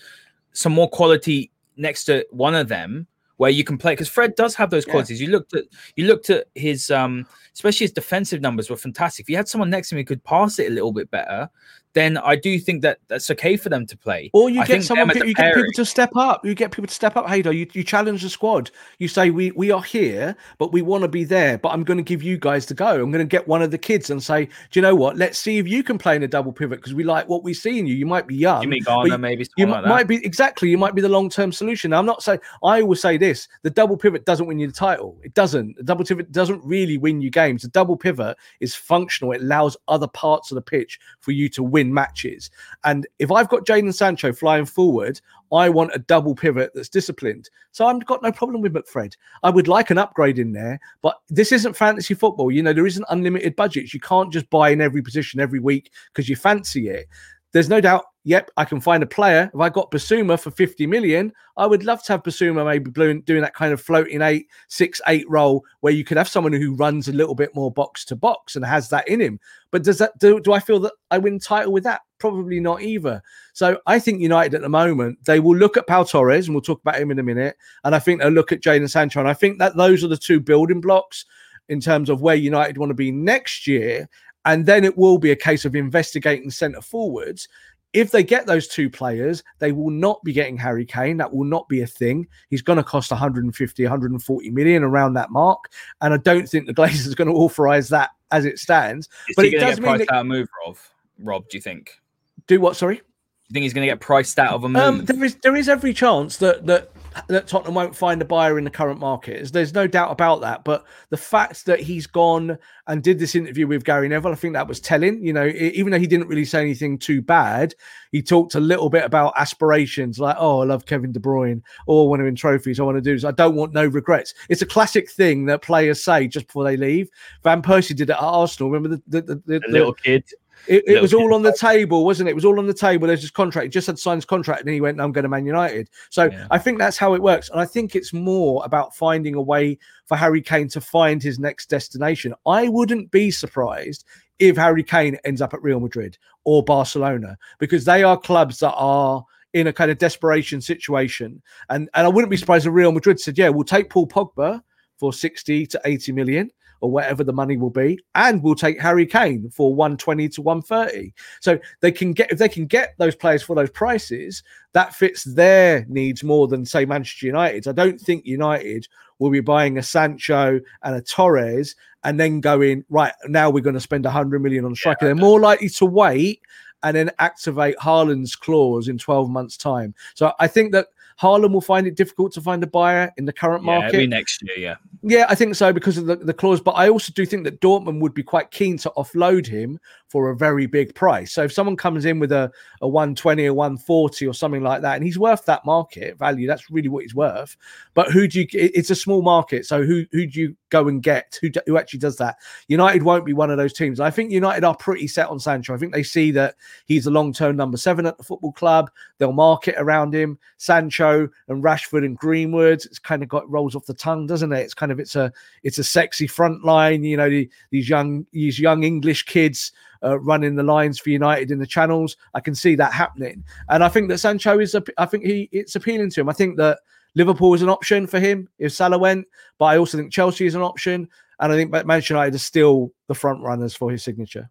some 0.52 0.73
more 0.73 0.90
quality 0.90 1.51
next 1.77 2.05
to 2.05 2.27
one 2.31 2.55
of 2.55 2.69
them, 2.69 3.06
where 3.39 3.51
you 3.51 3.64
can 3.64 3.78
play, 3.78 3.93
because 3.93 4.09
Fred 4.09 4.35
does 4.36 4.55
have 4.55 4.70
those 4.70 4.86
Yeah. 4.86 4.93
qualities. 4.93 5.20
You 5.20 5.28
looked 5.28 5.55
at 5.55 5.64
you 5.97 6.06
looked 6.06 6.31
at 6.31 6.47
his 6.55 6.90
um, 6.90 7.27
especially 7.55 7.85
his 7.85 7.93
defensive 7.93 8.40
numbers 8.40 8.70
were 8.70 8.77
fantastic. 8.77 9.24
If 9.24 9.31
you 9.31 9.36
had 9.36 9.48
someone 9.48 9.70
next 9.70 9.89
to 9.89 9.94
him 9.94 10.01
who 10.01 10.05
could 10.05 10.23
pass 10.23 10.59
it 10.59 10.70
a 10.70 10.74
little 10.74 10.93
bit 10.93 11.10
better, 11.10 11.48
then 11.94 12.16
I 12.19 12.36
do 12.36 12.59
think 12.59 12.82
that 12.82 12.98
that's 13.09 13.31
okay 13.32 13.56
for 13.56 13.69
them 13.69 13.86
to 13.86 13.97
play. 13.97 14.31
Or 14.32 14.48
you 14.48 14.60
I 14.60 14.66
get 14.66 14.82
someone, 14.85 15.10
as 15.10 15.16
you 15.16 15.35
get 15.35 15.55
people 15.55 15.73
to 15.74 15.85
step 15.85 16.10
up. 16.16 16.44
You 16.44 16.55
get 16.55 16.70
people 16.70 16.89
to 16.89 16.94
step 16.94 17.16
up. 17.16 17.27
Haider, 17.27 17.55
you, 17.55 17.66
you 17.73 17.85
challenge 17.85 18.23
the 18.23 18.31
squad. 18.31 18.70
You 18.98 19.09
say 19.09 19.31
we 19.31 19.51
we 19.52 19.70
are 19.70 19.82
here, 19.82 20.36
but 20.59 20.73
we 20.73 20.82
want 20.82 21.02
to 21.02 21.09
be 21.09 21.24
there. 21.24 21.59
But 21.59 21.70
I'm 21.70 21.85
going 21.85 21.98
to 21.98 22.02
give 22.02 22.23
you 22.23 22.39
guys 22.39 22.64
to 22.66 22.74
go. 22.74 22.89
I'm 23.02 23.10
going 23.10 23.24
to 23.24 23.24
get 23.24 23.47
one 23.47 23.62
of 23.62 23.70
the 23.70 23.78
kids 23.78 24.10
and 24.10 24.23
say, 24.23 24.47
do 24.47 24.51
you 24.73 24.82
know 24.82 24.94
what? 24.94 25.16
Let's 25.16 25.39
see 25.39 25.59
if 25.59 25.69
you 25.69 25.82
can 25.82 25.98
play 25.98 26.16
in 26.16 26.23
a 26.23 26.28
double 26.28 26.52
pivot 26.52 26.78
because 26.78 26.94
we 26.94 27.05
like 27.05 27.28
what 27.28 27.44
we 27.44 27.52
see 27.52 27.78
in 27.78 27.86
you. 27.86 27.94
You 27.94 28.06
might 28.06 28.27
be 28.27 28.36
young. 28.36 28.62
Jimmy 28.62 28.81
Garner, 28.81 29.10
you- 29.10 29.19
maybe 29.19 29.43
You 29.56 29.66
something 29.66 29.89
might, 29.89 29.98
that. 29.98 30.09
be 30.09 30.24
exactly. 30.24 30.70
You 30.70 30.78
might 30.78 30.94
be 30.94 31.02
the 31.02 31.09
long 31.09 31.28
term 31.28 31.52
solution. 31.52 31.90
Now, 31.90 31.98
I'm 31.98 32.06
not 32.06 32.23
saying. 32.23 32.40
I 32.62 32.81
always 32.81 33.01
say 33.02 33.19
this: 33.19 33.48
the 33.62 33.70
double 33.70 33.97
pivot 33.97 34.24
doesn't 34.24 34.47
win 34.47 34.59
you 34.59 34.66
the 34.66 34.73
title. 34.73 35.19
It 35.23 35.35
doesn't. 35.35 35.77
The 35.77 35.82
double 35.82 36.05
pivot 36.05 36.32
doesn't 36.32 36.64
really 36.64 36.97
win 36.97 37.20
you 37.20 37.31
games. 37.31 37.62
The 37.62 37.69
double 37.69 37.97
pivot 37.97 38.36
is 38.60 38.74
functional. 38.74 39.32
It 39.32 39.43
allows 39.43 39.77
other 39.89 40.09
parts 40.09 40.51
of 40.51 40.55
the 40.55 40.62
pitch 40.62 40.98
for 41.20 41.32
you 41.32 41.48
to 41.51 41.62
win 41.62 41.81
matches. 41.90 42.50
And 42.84 43.06
if 43.18 43.32
I've 43.32 43.48
got 43.48 43.64
Jadon 43.64 43.94
Sancho 43.94 44.32
flying 44.32 44.66
forward, 44.66 45.20
I 45.52 45.70
want 45.70 45.94
a 45.94 46.00
double 46.00 46.34
pivot 46.34 46.72
that's 46.74 46.88
disciplined. 46.90 47.48
So 47.70 47.86
I've 47.86 48.04
got 48.04 48.22
no 48.22 48.32
problem 48.32 48.60
with 48.60 48.74
McFred. 48.74 49.16
I 49.42 49.50
would 49.50 49.68
like 49.68 49.90
an 49.90 49.98
upgrade 49.98 50.38
in 50.38 50.52
there, 50.52 50.78
but 51.00 51.16
this 51.28 51.52
isn't 51.52 51.76
fantasy 51.76 52.14
football. 52.14 52.50
You 52.50 52.62
know, 52.62 52.72
there 52.72 52.86
isn't 52.86 53.06
unlimited 53.09 53.56
budgets. 53.56 53.94
You 53.94 54.00
can't 54.00 54.32
just 54.32 54.50
buy 54.50 54.70
in 54.70 54.80
every 54.80 55.00
position 55.00 55.40
every 55.40 55.60
week 55.60 55.92
because 56.12 56.28
you 56.28 56.36
fancy 56.36 56.88
it. 56.88 57.06
There's 57.52 57.68
no 57.68 57.82
doubt, 57.82 58.06
yep, 58.24 58.50
I 58.56 58.64
can 58.64 58.80
find 58.80 59.02
a 59.02 59.06
player. 59.06 59.50
If 59.52 59.60
I 59.60 59.68
got 59.68 59.90
Bissouma 59.90 60.40
for 60.40 60.50
50 60.50 60.86
million, 60.86 61.32
I 61.58 61.66
would 61.66 61.84
love 61.84 62.02
to 62.04 62.14
have 62.14 62.22
Bissouma 62.22 62.64
maybe 62.64 62.90
doing, 62.90 63.42
that 63.42 63.54
kind 63.54 63.74
of 63.74 63.80
floating 63.80 64.22
eight, 64.22 64.46
six, 64.68 65.02
eight 65.06 65.28
role 65.28 65.62
where 65.80 65.92
you 65.92 66.02
could 66.02 66.16
have 66.16 66.28
someone 66.28 66.54
who 66.54 66.74
runs 66.74 67.08
a 67.08 67.12
little 67.12 67.34
bit 67.34 67.54
more 67.54 67.70
box 67.70 68.06
to 68.06 68.16
box 68.16 68.56
and 68.56 68.64
has 68.64 68.88
that 68.88 69.06
in 69.06 69.20
him. 69.20 69.38
But 69.70 69.84
does 69.84 69.98
that 69.98 70.18
do, 70.18 70.40
do 70.40 70.54
I 70.54 70.60
feel 70.60 70.80
that 70.80 70.94
I 71.10 71.18
win 71.18 71.38
title 71.38 71.72
with 71.72 71.84
that? 71.84 72.00
Probably 72.18 72.58
not 72.58 72.80
either. 72.80 73.22
So 73.52 73.78
I 73.86 73.98
think 73.98 74.20
United 74.22 74.54
at 74.54 74.62
the 74.62 74.68
moment, 74.70 75.18
they 75.26 75.38
will 75.38 75.56
look 75.56 75.76
at 75.76 75.86
Pau 75.86 76.04
Torres, 76.04 76.46
and 76.46 76.54
we'll 76.54 76.62
talk 76.62 76.80
about 76.80 77.00
him 77.00 77.10
in 77.10 77.18
a 77.18 77.22
minute. 77.22 77.56
And 77.84 77.94
I 77.94 77.98
think 77.98 78.20
they'll 78.20 78.30
look 78.30 78.52
at 78.52 78.62
Jadon 78.62 78.88
Sancho. 78.88 79.20
And 79.20 79.28
I 79.28 79.34
think 79.34 79.58
that 79.58 79.76
those 79.76 80.02
are 80.02 80.08
the 80.08 80.16
two 80.16 80.40
building 80.40 80.80
blocks 80.80 81.26
in 81.68 81.80
terms 81.80 82.08
of 82.08 82.22
where 82.22 82.34
United 82.34 82.78
want 82.78 82.90
to 82.90 82.94
be 82.94 83.10
next 83.10 83.66
year. 83.66 84.08
And 84.44 84.66
then 84.66 84.85
it 84.85 84.97
will 84.98 85.19
be 85.19 85.31
a 85.31 85.36
case 85.36 85.64
of 85.64 85.77
investigating 85.77 86.51
centre 86.51 86.81
forwards. 86.81 87.48
If 87.93 88.10
they 88.10 88.24
get 88.24 88.47
those 88.47 88.69
two 88.69 88.89
players, 88.89 89.44
they 89.59 89.70
will 89.70 89.90
not 89.90 90.23
be 90.24 90.32
getting 90.32 90.56
Harry 90.56 90.86
Kane. 90.86 91.19
That 91.19 91.32
will 91.32 91.44
not 91.44 91.69
be 91.69 91.82
a 91.82 91.86
thing. 91.86 92.27
He's 92.48 92.62
going 92.62 92.78
to 92.78 92.82
cost 92.82 93.10
150, 93.10 93.82
140 93.82 94.51
million 94.51 94.82
around 94.82 95.12
that 95.14 95.31
mark. 95.31 95.70
And 96.01 96.14
I 96.14 96.16
don't 96.16 96.48
think 96.48 96.66
the 96.66 96.74
Glazers 96.74 97.12
are 97.12 97.16
going 97.16 97.28
to 97.28 97.35
authorize 97.35 97.89
that 97.90 98.10
as 98.31 98.47
it 98.47 98.59
stands. 98.59 99.09
Is 99.28 99.36
but 99.36 99.44
he 99.44 99.56
it 99.56 99.60
does 99.60 99.74
get 99.77 99.82
mean 99.82 99.90
priced 99.97 100.09
that- 100.09 100.14
out 100.14 100.20
of 100.23 100.27
move, 100.27 100.48
Rob? 100.66 100.77
Rob, 101.19 101.48
do 101.51 101.56
you 101.59 101.60
think? 101.60 102.01
Do 102.47 102.60
what? 102.60 102.77
Sorry. 102.77 102.97
Do 102.97 103.02
you 103.48 103.55
think 103.55 103.62
he's 103.64 103.74
going 103.74 103.86
to 103.86 103.93
get 103.93 104.01
priced 104.01 104.39
out 104.39 104.55
of 104.55 104.64
a 104.64 104.69
move? 104.69 104.82
Um, 104.82 105.05
there 105.05 105.23
is 105.23 105.35
there 105.43 105.55
is 105.55 105.69
every 105.69 105.93
chance 105.93 106.39
that 106.39 106.66
that 106.66 106.90
that 107.28 107.47
Tottenham 107.47 107.74
won't 107.74 107.97
find 107.97 108.22
a 108.22 108.24
buyer 108.24 108.59
in 108.59 108.64
the 108.64 108.70
current 108.70 109.01
market. 109.01 109.52
There's- 109.52 109.72
no 109.72 109.86
doubt 109.86 110.10
about 110.10 110.43
that. 110.43 110.64
But 110.64 110.84
the 111.10 111.16
fact 111.16 111.64
that 111.66 111.80
he's 111.80 112.06
gone 112.06 112.59
and 112.86 113.02
did 113.02 113.18
this 113.18 113.34
interview 113.34 113.66
with 113.66 113.84
Gary 113.84 114.09
Neville, 114.09 114.32
I 114.32 114.34
think 114.34 114.55
that 114.55 114.68
was 114.68 114.80
telling. 114.80 115.24
You 115.24 115.32
know, 115.32 115.47
even 115.47 115.93
though 115.93 115.98
he 115.98 116.06
didn't 116.06 116.28
really 116.28 116.44
say 116.44 116.60
anything 116.60 116.98
too 116.98 117.22
bad, 117.22 117.74
he 118.10 118.22
talked 118.22 118.55
a 118.55 118.60
little 118.60 118.90
bit 118.90 119.05
about 119.05 119.32
aspirations, 119.36 120.18
like, 120.18 120.36
"Oh, 120.39 120.60
I 120.60 120.64
love 120.64 120.84
Kevin 120.86 121.12
De 121.12 121.20
Bruyne. 121.20 121.62
Oh, 121.89 122.05
I 122.05 122.09
want 122.09 122.20
to 122.20 122.24
win 122.24 122.34
trophies. 122.34 122.78
I 122.78 122.82
want 122.82 122.97
to 122.97 123.01
do 123.01 123.14
this. 123.14 123.24
I 123.24 123.30
don't 123.30 123.55
want 123.55 123.72
no 123.72 123.86
regrets." 123.86 124.34
It's 124.48 124.62
a 124.62 124.66
classic 124.66 125.10
thing 125.10 125.47
that 125.47 125.62
players 125.62 126.02
say 126.02 126.28
just 126.28 126.48
before 126.48 126.64
they 126.64 126.76
leave. 126.76 127.09
Van 127.43 127.62
Persie 127.62 127.97
did 127.97 128.10
it 128.10 128.12
at 128.12 128.18
Arsenal. 128.20 128.70
Remember 128.70 129.01
the 129.09 129.20
the, 129.22 129.34
the, 129.47 129.60
the, 129.60 129.62
little 129.68 129.94
kid. 129.94 130.24
It, 130.66 130.84
it 130.86 131.02
was 131.02 131.14
all 131.14 131.34
on 131.34 131.43
the 131.43 131.52
table, 131.52 132.05
wasn't 132.05 132.28
it? 132.28 132.32
It 132.32 132.34
was 132.34 132.44
all 132.44 132.59
on 132.59 132.66
the 132.66 132.74
table. 132.74 133.06
There's 133.06 133.22
his 133.22 133.30
contract. 133.30 133.64
He 133.64 133.70
just 133.70 133.86
had 133.86 133.98
signed 133.98 134.18
his 134.18 134.24
contract 134.24 134.60
and 134.60 134.70
he 134.70 134.80
went, 134.80 135.01
I'm 135.01 135.12
going 135.12 135.24
to 135.24 135.28
Man 135.28 135.47
United. 135.47 135.90
So 136.10 136.24
Yeah. 136.24 136.47
I 136.51 136.59
think 136.59 136.78
that's 136.78 136.97
how 136.97 137.14
it 137.14 137.22
works. 137.22 137.48
And 137.51 137.60
I 137.60 137.64
think 137.64 137.94
it's 137.94 138.12
more 138.12 138.62
about 138.64 138.94
finding 138.94 139.34
a 139.34 139.43
way 139.43 139.78
for 140.06 140.16
Harry 140.16 140.43
Kane 140.43 140.68
to 140.68 140.80
find 140.80 141.22
his 141.22 141.39
next 141.39 141.66
destination. 141.66 142.34
I 142.47 142.68
wouldn't 142.68 143.10
be 143.10 143.30
surprised 143.30 144.05
if 144.39 144.56
Harry 144.56 144.82
Kane 144.82 145.16
ends 145.24 145.40
up 145.40 145.55
at 145.55 145.62
Real 145.62 145.80
Madrid 145.80 146.18
or 146.44 146.62
Barcelona 146.62 147.36
because 147.59 147.84
they 147.84 148.02
are 148.02 148.16
clubs 148.18 148.59
that 148.60 148.74
are 148.74 149.24
in 149.52 149.66
a 149.66 149.72
kind 149.72 149.90
of 149.90 149.98
desperation 149.98 150.60
situation. 150.60 151.43
And, 151.68 151.89
and 151.94 152.06
I 152.06 152.09
wouldn't 152.09 152.30
be 152.30 152.36
surprised 152.36 152.66
if 152.66 152.72
Real 152.72 152.93
Madrid 152.93 153.20
said, 153.20 153.36
yeah, 153.36 153.48
we'll 153.51 153.64
take 153.64 153.90
Paul 153.90 154.06
Pogba 154.06 154.62
for 154.97 155.12
60 155.12 155.66
to 155.66 155.80
80 155.84 156.12
million 156.12 156.51
or 156.82 156.90
whatever 156.90 157.24
the 157.24 157.32
money 157.32 157.56
will 157.56 157.70
be, 157.70 157.98
and 158.14 158.42
we'll 158.42 158.54
take 158.54 158.78
Harry 158.80 159.06
Kane 159.06 159.48
for 159.50 159.74
120 159.74 160.28
to 160.30 160.42
130. 160.42 161.14
So 161.40 161.59
they 161.80 161.92
can 161.92 162.12
get 162.12 162.30
if 162.30 162.38
they 162.38 162.48
can 162.48 162.66
get 162.66 162.94
those 162.98 163.14
players 163.14 163.42
for 163.42 163.56
those 163.56 163.70
prices, 163.70 164.42
that 164.72 164.94
fits 164.94 165.24
their 165.24 165.86
needs 165.88 166.22
more 166.22 166.48
than 166.48 166.66
say 166.66 166.84
Manchester 166.84 167.26
United's. 167.26 167.68
I 167.68 167.72
don't 167.72 168.00
think 168.00 168.26
United 168.26 168.88
will 169.18 169.30
be 169.30 169.40
buying 169.40 169.78
a 169.78 169.82
Sancho 169.82 170.60
and 170.82 170.96
a 170.96 171.00
Torres 171.00 171.76
and 172.04 172.18
then 172.18 172.40
going 172.40 172.84
right 172.90 173.12
now 173.28 173.48
we're 173.48 173.60
going 173.60 173.74
to 173.74 173.80
spend 173.80 174.04
100 174.04 174.42
million 174.42 174.64
on 174.64 174.74
striker. 174.74 175.06
They're 175.06 175.14
more 175.14 175.40
likely 175.40 175.68
to 175.68 175.86
wait 175.86 176.40
and 176.82 176.96
then 176.96 177.10
activate 177.20 177.76
Haaland's 177.78 178.34
clause 178.34 178.88
in 178.88 178.98
12 178.98 179.30
months' 179.30 179.56
time. 179.56 179.94
So 180.14 180.32
I 180.40 180.48
think 180.48 180.72
that 180.72 180.88
Haaland 181.23 181.53
will 181.53 181.61
find 181.61 181.86
it 181.86 181.94
difficult 181.94 182.32
to 182.32 182.40
find 182.40 182.62
a 182.65 182.66
buyer 182.66 183.12
in 183.16 183.27
the 183.27 183.32
current 183.32 183.62
Yeah, 183.65 183.78
market. 183.78 184.09
next 184.09 184.43
year. 184.43 184.59
Yeah. 184.59 184.74
Yeah, 185.05 185.27
I 185.28 185.36
think 185.36 185.55
so 185.55 185.73
because 185.73 185.97
of 185.97 186.07
the, 186.07 186.16
the 186.16 186.35
clause. 186.35 186.61
But 186.61 186.73
I 186.73 186.89
also 186.89 187.12
do 187.12 187.24
think 187.24 187.44
that 187.44 187.61
Dortmund 187.61 188.01
would 188.01 188.12
be 188.15 188.23
quite 188.24 188.51
keen 188.51 188.77
to 188.78 188.90
offload 188.97 189.47
him 189.47 189.78
for 190.12 190.28
a 190.28 190.36
very 190.36 190.66
big 190.66 190.94
price. 190.94 191.32
So 191.32 191.44
if 191.44 191.52
someone 191.55 191.74
comes 191.74 192.05
in 192.05 192.18
with 192.18 192.32
a, 192.32 192.52
a 192.82 192.86
120 192.86 193.47
or 193.47 193.55
140 193.55 194.26
or 194.26 194.34
something 194.34 194.62
like 194.62 194.82
that, 194.82 194.97
and 194.97 195.05
he's 195.05 195.18
worth 195.18 195.47
that 195.47 195.64
market 195.64 196.18
value, 196.18 196.47
that's 196.47 196.70
really 196.70 196.90
what 196.90 197.02
he's 197.02 197.14
worth. 197.14 197.56
But 197.94 198.12
who 198.12 198.28
do 198.28 198.43
you? 198.43 198.47
It's 198.52 198.90
a 198.90 198.94
small 198.94 199.22
market, 199.22 199.64
so 199.64 199.82
who 199.82 200.05
who 200.12 200.26
do 200.26 200.39
you 200.39 200.56
go 200.68 200.86
and 200.86 201.02
get? 201.02 201.39
Who 201.40 201.51
who 201.66 201.78
actually 201.78 202.01
does 202.01 202.18
that? 202.18 202.36
United 202.68 203.05
won't 203.05 203.24
be 203.24 203.32
one 203.32 203.51
of 203.51 203.56
those 203.56 203.72
teams. 203.72 204.01
I 204.01 204.10
think 204.10 204.30
United 204.30 204.64
are 204.64 204.76
pretty 204.76 205.09
set 205.09 205.28
on 205.28 205.40
Sancho. 205.40 205.74
I 205.74 205.78
think 205.78 205.94
they 205.94 206.02
see 206.02 206.30
that 206.32 206.56
he's 206.84 207.06
a 207.06 207.10
long 207.10 207.32
term 207.32 207.56
number 207.56 207.78
seven 207.78 208.05
at 208.05 208.18
the 208.18 208.24
football 208.24 208.52
club. 208.52 208.90
They'll 209.16 209.32
market 209.32 209.76
around 209.78 210.14
him. 210.14 210.39
Sancho 210.59 211.26
and 211.48 211.64
Rashford 211.64 212.05
and 212.05 212.18
Greenwood. 212.18 212.84
It's 212.84 212.98
kind 212.98 213.22
of 213.22 213.30
got 213.30 213.51
rolls 213.51 213.74
off 213.74 213.86
the 213.86 213.94
tongue, 213.94 214.26
doesn't 214.26 214.52
it? 214.52 214.60
It's 214.60 214.74
kind 214.74 214.93
of 214.93 215.01
it's 215.01 215.16
a 215.16 215.32
it's 215.62 215.78
a 215.78 215.84
sexy 215.84 216.26
front 216.26 216.64
line. 216.64 217.02
You 217.02 217.16
know, 217.16 217.30
the, 217.30 217.48
these 217.70 217.89
young 217.89 218.26
these 218.32 218.60
young 218.60 218.84
English 218.84 219.24
kids 219.24 219.72
uh, 220.02 220.18
running 220.20 220.54
the 220.54 220.62
lines 220.62 220.98
for 220.98 221.10
United 221.10 221.50
in 221.50 221.58
the 221.58 221.66
channels. 221.66 222.16
I 222.34 222.40
can 222.40 222.54
see 222.54 222.74
that 222.76 222.92
happening, 222.92 223.44
and 223.68 223.84
I 223.84 223.88
think 223.88 224.08
that 224.08 224.18
Sancho 224.18 224.58
is. 224.58 224.76
I 224.98 225.06
think 225.06 225.24
he 225.24 225.48
it's 225.52 225.76
appealing 225.76 226.10
to 226.10 226.20
him. 226.20 226.28
I 226.28 226.32
think 226.32 226.56
that 226.58 226.80
Liverpool 227.14 227.54
is 227.54 227.62
an 227.62 227.68
option 227.68 228.06
for 228.06 228.20
him 228.20 228.48
if 228.58 228.72
Salah 228.72 228.98
went, 228.98 229.26
but 229.58 229.66
I 229.66 229.78
also 229.78 229.98
think 229.98 230.12
Chelsea 230.12 230.46
is 230.46 230.54
an 230.54 230.62
option, 230.62 231.08
and 231.40 231.52
I 231.52 231.56
think 231.56 231.70
Manchester 231.70 232.14
United 232.14 232.34
are 232.34 232.38
still 232.38 232.92
the 233.08 233.14
front 233.14 233.42
runners 233.42 233.74
for 233.74 233.90
his 233.90 234.02
signature. 234.02 234.50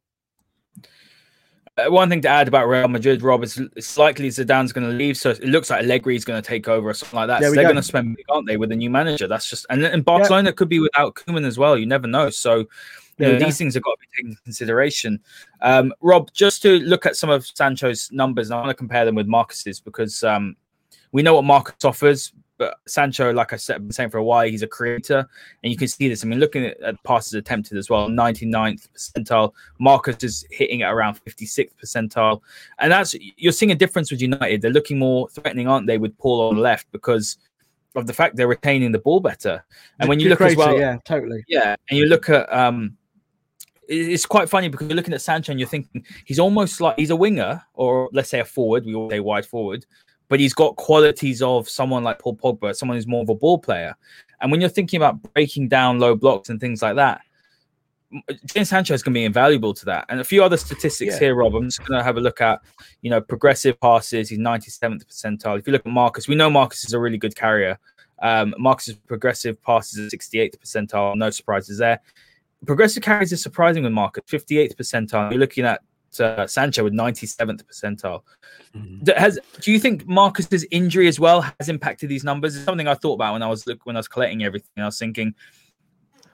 Uh, 1.77 1.89
one 1.89 2.09
thing 2.09 2.21
to 2.21 2.27
add 2.27 2.49
about 2.49 2.67
Real 2.67 2.89
Madrid, 2.89 3.21
Rob, 3.21 3.43
is 3.43 3.57
it's 3.77 3.97
likely 3.97 4.27
Zidane's 4.27 4.73
going 4.73 4.89
to 4.89 4.93
leave, 4.93 5.15
so 5.15 5.29
it 5.29 5.43
looks 5.43 5.69
like 5.69 5.83
Allegri 5.83 6.17
is 6.17 6.25
going 6.25 6.41
to 6.41 6.45
take 6.47 6.67
over 6.67 6.89
or 6.89 6.93
something 6.93 7.15
like 7.15 7.27
that. 7.27 7.41
So 7.41 7.51
they're 7.51 7.63
go. 7.63 7.69
going 7.69 7.75
to 7.77 7.83
spend 7.83 8.17
aren't 8.29 8.45
they, 8.45 8.57
with 8.57 8.71
a 8.73 8.75
new 8.75 8.89
manager? 8.89 9.27
That's 9.27 9.49
just 9.49 9.65
and, 9.69 9.83
and 9.83 10.03
Barcelona 10.03 10.51
could 10.51 10.67
be 10.67 10.79
without 10.79 11.15
Koeman 11.15 11.45
as 11.45 11.57
well. 11.57 11.77
You 11.77 11.85
never 11.85 12.07
know. 12.07 12.29
So 12.29 12.65
you 13.21 13.33
know, 13.33 13.39
go. 13.39 13.45
these 13.45 13.57
things 13.57 13.73
have 13.73 13.83
got 13.83 13.91
to 13.91 13.97
be 13.99 14.07
taken 14.15 14.31
into 14.31 14.41
consideration. 14.43 15.19
Um, 15.61 15.93
Rob, 16.01 16.31
just 16.33 16.61
to 16.63 16.79
look 16.79 17.05
at 17.05 17.15
some 17.15 17.29
of 17.29 17.45
Sancho's 17.45 18.11
numbers, 18.11 18.49
and 18.49 18.55
I 18.55 18.61
want 18.61 18.69
to 18.69 18.75
compare 18.75 19.05
them 19.05 19.15
with 19.15 19.27
Marcus's 19.27 19.79
because 19.79 20.23
um, 20.23 20.55
we 21.11 21.21
know 21.21 21.35
what 21.35 21.43
Marcus 21.43 21.83
offers, 21.83 22.33
but 22.61 22.77
Sancho, 22.87 23.33
like 23.33 23.53
I 23.53 23.55
said, 23.55 23.77
I've 23.77 23.87
been 23.87 23.91
saying 23.91 24.11
for 24.11 24.19
a 24.19 24.23
while, 24.23 24.47
he's 24.47 24.61
a 24.61 24.67
creator, 24.67 25.27
and 25.63 25.71
you 25.71 25.75
can 25.75 25.87
see 25.87 26.07
this. 26.07 26.23
I 26.23 26.27
mean, 26.27 26.39
looking 26.39 26.67
at, 26.67 26.79
at 26.81 27.03
passes 27.03 27.33
attempted 27.33 27.75
as 27.75 27.89
well, 27.89 28.07
99th 28.07 28.87
percentile. 28.89 29.53
Marcus 29.79 30.23
is 30.23 30.45
hitting 30.51 30.83
at 30.83 30.93
around 30.93 31.19
56th 31.25 31.71
percentile, 31.83 32.41
and 32.77 32.91
that's 32.91 33.15
you're 33.35 33.51
seeing 33.51 33.71
a 33.71 33.75
difference 33.75 34.11
with 34.11 34.21
United. 34.21 34.61
They're 34.61 34.69
looking 34.69 34.99
more 34.99 35.27
threatening, 35.29 35.67
aren't 35.67 35.87
they, 35.87 35.97
with 35.97 36.15
Paul 36.19 36.49
on 36.49 36.55
the 36.55 36.61
left 36.61 36.85
because 36.91 37.39
of 37.95 38.05
the 38.05 38.13
fact 38.13 38.35
they're 38.35 38.47
retaining 38.47 38.91
the 38.91 38.99
ball 38.99 39.21
better. 39.21 39.65
And 39.99 40.07
when 40.07 40.19
you 40.19 40.29
look 40.29 40.41
as 40.41 40.55
well, 40.55 40.77
yeah, 40.77 40.97
totally. 41.03 41.43
yeah, 41.47 41.75
and 41.89 41.97
you 41.97 42.05
look 42.05 42.29
at 42.29 42.51
um, 42.53 42.95
it's 43.91 44.25
quite 44.25 44.49
funny 44.49 44.69
because 44.69 44.87
you're 44.87 44.95
looking 44.95 45.13
at 45.13 45.21
Sancho 45.21 45.51
and 45.51 45.59
you're 45.59 45.67
thinking 45.69 46.05
he's 46.25 46.39
almost 46.39 46.79
like 46.79 46.97
he's 46.97 47.09
a 47.09 47.15
winger 47.15 47.61
or 47.73 48.09
let's 48.13 48.29
say 48.29 48.39
a 48.39 48.45
forward. 48.45 48.85
We 48.85 48.95
all 48.95 49.09
say 49.09 49.19
wide 49.19 49.45
forward, 49.45 49.85
but 50.29 50.39
he's 50.39 50.53
got 50.53 50.77
qualities 50.77 51.41
of 51.41 51.67
someone 51.67 52.03
like 52.03 52.19
Paul 52.19 52.37
Pogba, 52.37 52.75
someone 52.75 52.97
who's 52.97 53.07
more 53.07 53.21
of 53.21 53.29
a 53.29 53.35
ball 53.35 53.59
player. 53.59 53.95
And 54.39 54.51
when 54.51 54.61
you're 54.61 54.69
thinking 54.69 54.97
about 54.97 55.21
breaking 55.33 55.67
down 55.67 55.99
low 55.99 56.15
blocks 56.15 56.49
and 56.49 56.59
things 56.59 56.81
like 56.81 56.95
that, 56.95 57.21
James 58.45 58.69
Sancho 58.69 58.93
is 58.93 59.03
going 59.03 59.13
to 59.13 59.17
be 59.19 59.23
invaluable 59.23 59.73
to 59.73 59.85
that. 59.85 60.05
And 60.09 60.19
a 60.19 60.23
few 60.23 60.43
other 60.43 60.57
statistics 60.57 61.13
Yeah. 61.13 61.19
here, 61.19 61.35
Rob. 61.35 61.55
I'm 61.55 61.65
just 61.65 61.83
going 61.85 61.97
to 61.97 62.03
have 62.03 62.17
a 62.17 62.21
look 62.21 62.41
at, 62.41 62.59
you 63.01 63.09
know, 63.09 63.21
progressive 63.21 63.79
passes. 63.79 64.29
He's 64.29 64.39
97th 64.39 65.05
percentile. 65.05 65.59
If 65.59 65.67
you 65.67 65.73
look 65.73 65.85
at 65.85 65.91
Marcus, 65.91 66.27
we 66.27 66.35
know 66.35 66.49
Marcus 66.49 66.83
is 66.83 66.93
a 66.93 66.99
really 66.99 67.17
good 67.17 67.35
carrier. 67.35 67.77
Um, 68.21 68.53
Marcus's 68.57 68.95
progressive 68.95 69.61
passes 69.61 69.97
is 69.97 70.13
68th 70.13 70.57
percentile. 70.59 71.15
No 71.15 71.29
surprises 71.29 71.77
there. 71.77 72.01
Progressive 72.65 73.03
carries 73.03 73.31
is 73.31 73.41
surprising 73.41 73.83
with 73.83 73.91
Marcus, 73.91 74.23
58th 74.27 74.75
percentile. 74.75 75.31
You're 75.31 75.39
looking 75.39 75.65
at 75.65 75.81
uh, 76.19 76.45
Sancho 76.45 76.83
with 76.83 76.93
97th 76.93 77.63
percentile. 77.63 78.21
Mm-hmm. 78.75 79.09
Has 79.17 79.39
do 79.59 79.71
you 79.71 79.79
think 79.79 80.07
Marcus's 80.07 80.65
injury 80.71 81.07
as 81.07 81.19
well 81.19 81.41
has 81.41 81.69
impacted 81.69 82.09
these 82.09 82.23
numbers? 82.23 82.55
It's 82.55 82.65
something 82.65 82.87
I 82.87 82.93
thought 82.93 83.13
about 83.13 83.33
when 83.33 83.43
I 83.43 83.47
was 83.47 83.65
when 83.83 83.95
I 83.95 83.99
was 83.99 84.07
collecting 84.07 84.43
everything. 84.43 84.69
I 84.77 84.85
was 84.85 84.99
thinking 84.99 85.33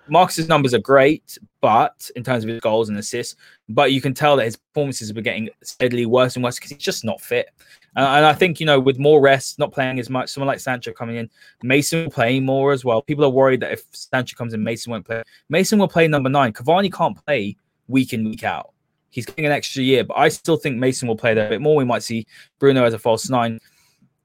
Marcus's 0.09 0.47
numbers 0.47 0.73
are 0.73 0.79
great, 0.79 1.37
but 1.61 2.09
in 2.15 2.23
terms 2.23 2.43
of 2.43 2.49
his 2.49 2.59
goals 2.59 2.89
and 2.89 2.97
assists, 2.97 3.35
but 3.69 3.91
you 3.91 4.01
can 4.01 4.13
tell 4.13 4.35
that 4.37 4.45
his 4.45 4.55
performances 4.55 5.09
have 5.09 5.23
getting 5.23 5.49
steadily 5.63 6.05
worse 6.05 6.35
and 6.35 6.43
worse 6.43 6.55
because 6.55 6.71
he's 6.71 6.79
just 6.83 7.03
not 7.03 7.21
fit. 7.21 7.49
Uh, 7.95 8.01
and 8.01 8.25
I 8.25 8.33
think 8.33 8.59
you 8.59 8.65
know, 8.65 8.79
with 8.79 8.99
more 8.99 9.19
rest, 9.21 9.59
not 9.59 9.71
playing 9.71 9.99
as 9.99 10.09
much, 10.09 10.29
someone 10.29 10.47
like 10.47 10.59
Sancho 10.59 10.91
coming 10.91 11.17
in, 11.17 11.29
Mason 11.63 12.03
will 12.03 12.11
play 12.11 12.39
more 12.39 12.71
as 12.71 12.85
well. 12.85 13.01
People 13.01 13.25
are 13.25 13.29
worried 13.29 13.59
that 13.61 13.71
if 13.71 13.83
Sancho 13.91 14.35
comes 14.35 14.53
in, 14.53 14.63
Mason 14.63 14.91
won't 14.91 15.05
play. 15.05 15.23
Mason 15.49 15.79
will 15.79 15.87
play 15.87 16.07
number 16.07 16.29
nine. 16.29 16.53
Cavani 16.53 16.93
can't 16.93 17.17
play 17.25 17.55
week 17.87 18.13
in 18.13 18.23
week 18.23 18.43
out. 18.43 18.71
He's 19.09 19.25
getting 19.25 19.45
an 19.45 19.51
extra 19.51 19.81
year, 19.83 20.03
but 20.03 20.17
I 20.17 20.29
still 20.29 20.57
think 20.57 20.77
Mason 20.77 21.07
will 21.07 21.15
play 21.15 21.33
there 21.33 21.47
a 21.47 21.49
bit 21.49 21.61
more. 21.61 21.75
We 21.75 21.85
might 21.85 22.03
see 22.03 22.27
Bruno 22.59 22.83
as 22.83 22.93
a 22.93 22.99
false 22.99 23.29
nine 23.29 23.59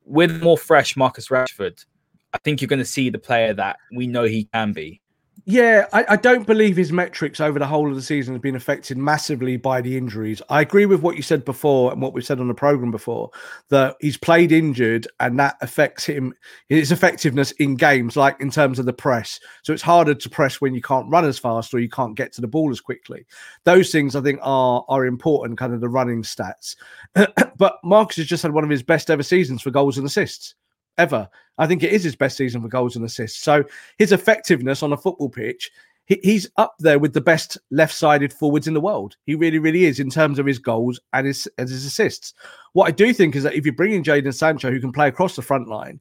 with 0.05 0.43
more 0.43 0.59
fresh 0.59 0.97
Marcus 0.97 1.29
Rashford. 1.29 1.85
I 2.33 2.39
think 2.39 2.61
you're 2.61 2.69
going 2.69 2.79
to 2.79 2.85
see 2.85 3.11
the 3.11 3.19
player 3.19 3.53
that 3.55 3.77
we 3.95 4.07
know 4.07 4.25
he 4.25 4.45
can 4.45 4.73
be. 4.73 5.02
Yeah, 5.45 5.87
I, 5.93 6.05
I, 6.11 6.17
don't 6.17 6.47
believe 6.47 6.77
his 6.77 6.93
metrics 6.93 7.41
over 7.41 7.59
the 7.59 7.67
whole 7.67 7.89
of 7.89 7.97
the 7.97 8.03
season 8.03 8.33
have 8.33 8.43
been 8.43 8.55
affected 8.55 8.97
massively 8.97 9.57
by 9.57 9.81
the 9.81 9.97
injuries. 9.97 10.41
I 10.49 10.61
agree 10.61 10.87
with 10.87 11.03
what 11.03 11.17
you 11.17 11.23
said 11.23 11.45
before 11.45 11.91
and 11.91 12.01
what 12.01 12.13
we've 12.13 12.25
said 12.25 12.39
on 12.39 12.47
the 12.47 12.55
program 12.55 12.93
before 12.93 13.31
that 13.69 13.97
he's 14.01 14.17
played 14.17 14.53
injured 14.53 15.09
and 15.19 15.41
that 15.41 15.57
affects 15.61 16.05
him 16.05 16.33
his 16.69 16.93
effectiveness 16.93 17.51
in 17.53 17.75
games, 17.75 18.17
like 18.17 18.41
in 18.41 18.53
terms 18.53 18.79
of 18.79 18.87
the 18.87 18.93
press. 18.93 19.41
So 19.65 19.73
it's 19.73 19.83
harder 19.83 20.15
to 20.15 20.31
press 20.31 20.61
when 20.61 20.75
you 20.75 20.83
can't 20.83 21.11
run 21.11 21.25
as 21.25 21.41
fast 21.41 21.75
or 21.75 21.81
you 21.81 21.89
can't 21.89 22.15
get 22.15 22.33
to 22.35 22.41
the 22.41 22.47
ball 22.47 22.71
as 22.71 22.81
quickly. 22.81 23.27
Those 23.65 23.91
things 23.91 24.15
I 24.15 24.21
think 24.21 24.39
are 24.43 24.85
are 24.89 25.07
important, 25.07 25.59
kind 25.59 25.75
of 25.75 25.81
the 25.81 25.89
running 25.89 26.23
stats. 26.23 26.77
but 27.57 27.79
Marcus 27.83 28.19
has 28.19 28.27
just 28.27 28.45
had 28.45 28.53
one 28.53 28.65
of 28.65 28.71
his 28.71 28.85
best 28.85 29.11
ever 29.11 29.25
seasons 29.25 29.61
for 29.61 29.71
goals 29.73 29.99
and 29.99 30.07
assists 30.07 30.55
ever. 30.99 31.29
I 31.59 31.67
think 31.67 31.83
it 31.83 31.93
is 31.93 32.03
his 32.03 32.17
best 32.17 32.37
season 32.37 32.63
for 32.63 32.69
goals 32.69 32.97
and 32.97 33.05
assists. 33.05 33.43
So 33.43 33.65
his 33.99 34.13
effectiveness 34.13 34.83
on 34.83 34.93
a 34.93 34.97
football 34.97 35.29
pitch, 35.29 35.71
he, 36.07 36.19
he's 36.23 36.51
up 36.57 36.75
there 36.79 36.99
with 36.99 37.13
the 37.13 37.21
best 37.21 37.59
left-sided 37.71 38.33
forwards 38.33 38.67
in 38.67 38.75
the 38.75 38.81
world. 38.81 39.17
He 39.27 39.35
really, 39.35 39.59
really 39.59 39.85
is 39.85 40.01
in 40.01 40.11
terms 40.11 40.39
of 40.39 40.47
his 40.47 40.59
goals 40.59 40.99
and 41.13 41.27
his 41.27 41.49
and 41.59 41.69
his 41.69 41.85
assists. 41.85 42.35
What 42.73 42.89
I 42.89 42.91
do 42.91 43.13
think 43.13 43.37
is 43.37 43.43
that 43.45 43.55
if 43.55 43.67
you 43.67 43.73
bring 43.73 43.93
in 43.93 44.03
Jadon 44.03 44.35
Sancho, 44.35 44.71
who 44.71 44.81
can 44.81 44.93
play 44.93 45.09
across 45.09 45.37
the 45.37 45.43
front 45.43 45.69
line, 45.69 46.01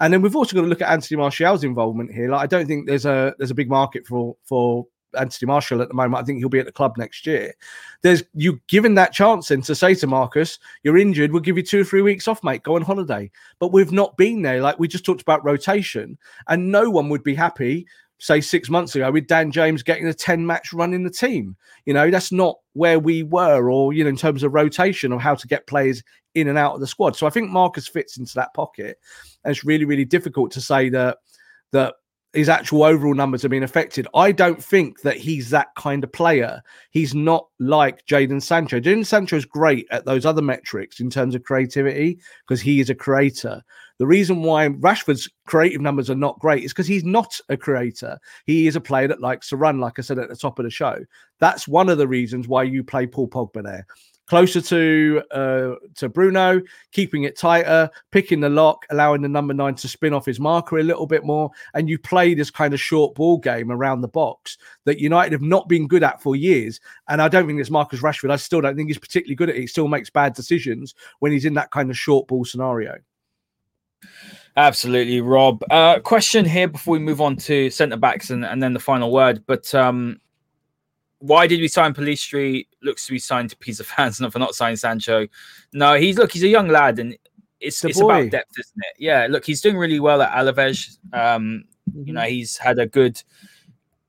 and 0.00 0.12
then 0.12 0.22
we've 0.22 0.36
also 0.36 0.54
got 0.54 0.62
to 0.62 0.68
look 0.68 0.82
at 0.82 0.90
Anthony 0.90 1.18
Martial's 1.18 1.64
involvement 1.64 2.12
here. 2.12 2.30
Like 2.30 2.42
I 2.42 2.46
don't 2.46 2.66
think 2.66 2.86
there's 2.86 3.06
a 3.06 3.34
there's 3.38 3.50
a 3.50 3.54
big 3.54 3.68
market 3.68 4.06
for 4.06 4.36
for 4.44 4.86
Anthony 5.16 5.46
Martial 5.46 5.80
at 5.80 5.88
the 5.88 5.94
moment. 5.94 6.22
I 6.22 6.24
think 6.24 6.38
he'll 6.38 6.48
be 6.48 6.58
at 6.58 6.66
the 6.66 6.72
club 6.72 6.96
next 6.96 7.26
year. 7.26 7.54
There's 8.02 8.22
you 8.34 8.60
given 8.68 8.94
that 8.94 9.12
chance 9.12 9.48
then 9.48 9.62
to 9.62 9.74
say 9.74 9.94
to 9.96 10.06
Marcus, 10.06 10.58
you're 10.82 10.98
injured, 10.98 11.32
we'll 11.32 11.42
give 11.42 11.56
you 11.56 11.62
two 11.62 11.80
or 11.80 11.84
three 11.84 12.02
weeks 12.02 12.28
off, 12.28 12.44
mate. 12.44 12.62
Go 12.62 12.76
on 12.76 12.82
holiday. 12.82 13.30
But 13.58 13.72
we've 13.72 13.92
not 13.92 14.16
been 14.16 14.42
there. 14.42 14.60
Like 14.60 14.78
we 14.78 14.88
just 14.88 15.04
talked 15.04 15.22
about 15.22 15.44
rotation, 15.44 16.18
and 16.48 16.70
no 16.70 16.90
one 16.90 17.08
would 17.08 17.22
be 17.22 17.34
happy, 17.34 17.86
say 18.18 18.40
six 18.40 18.68
months 18.68 18.94
ago, 18.94 19.10
with 19.10 19.26
Dan 19.26 19.50
James 19.50 19.82
getting 19.82 20.06
a 20.06 20.14
10 20.14 20.46
match 20.46 20.72
run 20.72 20.92
in 20.92 21.04
the 21.04 21.10
team. 21.10 21.56
You 21.86 21.94
know, 21.94 22.10
that's 22.10 22.32
not 22.32 22.56
where 22.74 22.98
we 22.98 23.22
were, 23.22 23.70
or 23.70 23.92
you 23.92 24.04
know, 24.04 24.10
in 24.10 24.16
terms 24.16 24.42
of 24.42 24.54
rotation 24.54 25.12
or 25.12 25.20
how 25.20 25.34
to 25.34 25.46
get 25.46 25.66
players 25.66 26.02
in 26.34 26.48
and 26.48 26.58
out 26.58 26.74
of 26.74 26.80
the 26.80 26.86
squad. 26.86 27.16
So 27.16 27.26
I 27.26 27.30
think 27.30 27.50
Marcus 27.50 27.88
fits 27.88 28.18
into 28.18 28.34
that 28.34 28.54
pocket. 28.54 28.98
And 29.44 29.50
it's 29.50 29.64
really, 29.64 29.84
really 29.84 30.04
difficult 30.04 30.50
to 30.52 30.60
say 30.60 30.88
that 30.90 31.18
that 31.72 31.94
his 32.34 32.48
actual 32.48 32.84
overall 32.84 33.14
numbers 33.14 33.42
have 33.42 33.50
been 33.50 33.62
affected. 33.62 34.06
I 34.14 34.32
don't 34.32 34.62
think 34.62 35.00
that 35.00 35.16
he's 35.16 35.48
that 35.50 35.74
kind 35.76 36.04
of 36.04 36.12
player. 36.12 36.62
He's 36.90 37.14
not 37.14 37.46
like 37.58 38.04
Jadon 38.06 38.42
Sancho. 38.42 38.80
Jadon 38.80 39.06
Sancho 39.06 39.36
is 39.36 39.46
great 39.46 39.86
at 39.90 40.04
those 40.04 40.26
other 40.26 40.42
metrics 40.42 41.00
in 41.00 41.08
terms 41.08 41.34
of 41.34 41.42
creativity 41.42 42.18
because 42.46 42.60
he 42.60 42.80
is 42.80 42.90
a 42.90 42.94
creator. 42.94 43.62
The 43.98 44.06
reason 44.06 44.42
why 44.42 44.68
Rashford's 44.68 45.28
creative 45.46 45.80
numbers 45.80 46.10
are 46.10 46.14
not 46.14 46.38
great 46.38 46.64
is 46.64 46.72
because 46.72 46.86
he's 46.86 47.04
not 47.04 47.40
a 47.48 47.56
creator. 47.56 48.18
He 48.44 48.66
is 48.66 48.76
a 48.76 48.80
player 48.80 49.08
that 49.08 49.22
likes 49.22 49.48
to 49.48 49.56
run, 49.56 49.80
like 49.80 49.98
I 49.98 50.02
said 50.02 50.18
at 50.18 50.28
the 50.28 50.36
top 50.36 50.58
of 50.58 50.64
the 50.64 50.70
show. 50.70 50.98
That's 51.40 51.66
one 51.66 51.88
of 51.88 51.98
the 51.98 52.06
reasons 52.06 52.46
why 52.46 52.64
you 52.64 52.84
play 52.84 53.06
Paul 53.06 53.28
Pogba 53.28 53.64
there 53.64 53.86
closer 54.28 54.60
to 54.60 55.22
uh, 55.30 55.74
to 55.96 56.08
Bruno, 56.08 56.60
keeping 56.92 57.24
it 57.24 57.36
tighter, 57.36 57.90
picking 58.12 58.40
the 58.40 58.48
lock, 58.48 58.84
allowing 58.90 59.22
the 59.22 59.28
number 59.28 59.54
nine 59.54 59.74
to 59.76 59.88
spin 59.88 60.12
off 60.12 60.26
his 60.26 60.38
marker 60.38 60.78
a 60.78 60.82
little 60.82 61.06
bit 61.06 61.24
more, 61.24 61.50
and 61.74 61.88
you 61.88 61.98
play 61.98 62.34
this 62.34 62.50
kind 62.50 62.74
of 62.74 62.80
short 62.80 63.14
ball 63.14 63.38
game 63.38 63.72
around 63.72 64.00
the 64.00 64.08
box 64.08 64.58
that 64.84 65.00
United 65.00 65.32
have 65.32 65.42
not 65.42 65.68
been 65.68 65.88
good 65.88 66.02
at 66.02 66.22
for 66.22 66.36
years. 66.36 66.80
And 67.08 67.20
I 67.20 67.28
don't 67.28 67.46
think 67.46 67.60
it's 67.60 67.70
Marcus 67.70 68.00
Rashford. 68.00 68.30
I 68.30 68.36
still 68.36 68.60
don't 68.60 68.76
think 68.76 68.88
he's 68.88 68.98
particularly 68.98 69.36
good 69.36 69.48
at 69.48 69.56
it. 69.56 69.60
He 69.60 69.66
still 69.66 69.88
makes 69.88 70.10
bad 70.10 70.34
decisions 70.34 70.94
when 71.18 71.32
he's 71.32 71.44
in 71.44 71.54
that 71.54 71.70
kind 71.70 71.90
of 71.90 71.98
short 71.98 72.28
ball 72.28 72.44
scenario. 72.44 72.96
Absolutely, 74.56 75.20
Rob. 75.20 75.62
Uh, 75.70 76.00
question 76.00 76.44
here 76.44 76.68
before 76.68 76.92
we 76.92 76.98
move 76.98 77.20
on 77.20 77.36
to 77.36 77.70
centre 77.70 77.96
backs 77.96 78.30
and, 78.30 78.44
and 78.44 78.62
then 78.62 78.72
the 78.72 78.80
final 78.80 79.12
word. 79.12 79.42
But 79.46 79.72
um, 79.74 80.20
why 81.20 81.46
did 81.46 81.60
we 81.60 81.68
sign 81.68 81.94
Pellistri? 81.94 82.66
Looks 82.82 83.06
to 83.06 83.12
be 83.12 83.18
signed 83.18 83.50
to 83.50 83.70
of 83.80 83.86
fans, 83.86 84.20
not 84.20 84.32
for 84.32 84.38
not 84.38 84.54
signing 84.54 84.76
Sancho. 84.76 85.26
No, 85.72 85.94
he's 85.94 86.16
look, 86.16 86.32
he's 86.32 86.44
a 86.44 86.48
young 86.48 86.68
lad, 86.68 86.98
and 86.98 87.16
it's 87.60 87.84
it's, 87.84 88.00
about 88.00 88.30
depth, 88.30 88.52
isn't 88.58 88.76
it? 88.76 88.96
Yeah, 88.98 89.26
look, 89.28 89.44
he's 89.44 89.60
doing 89.60 89.76
really 89.76 90.00
well 90.00 90.22
at 90.22 90.32
Alaves. 90.32 90.98
Um, 91.12 91.64
you 92.04 92.12
know, 92.12 92.22
he's 92.22 92.56
had 92.56 92.78
a 92.78 92.86
good 92.86 93.22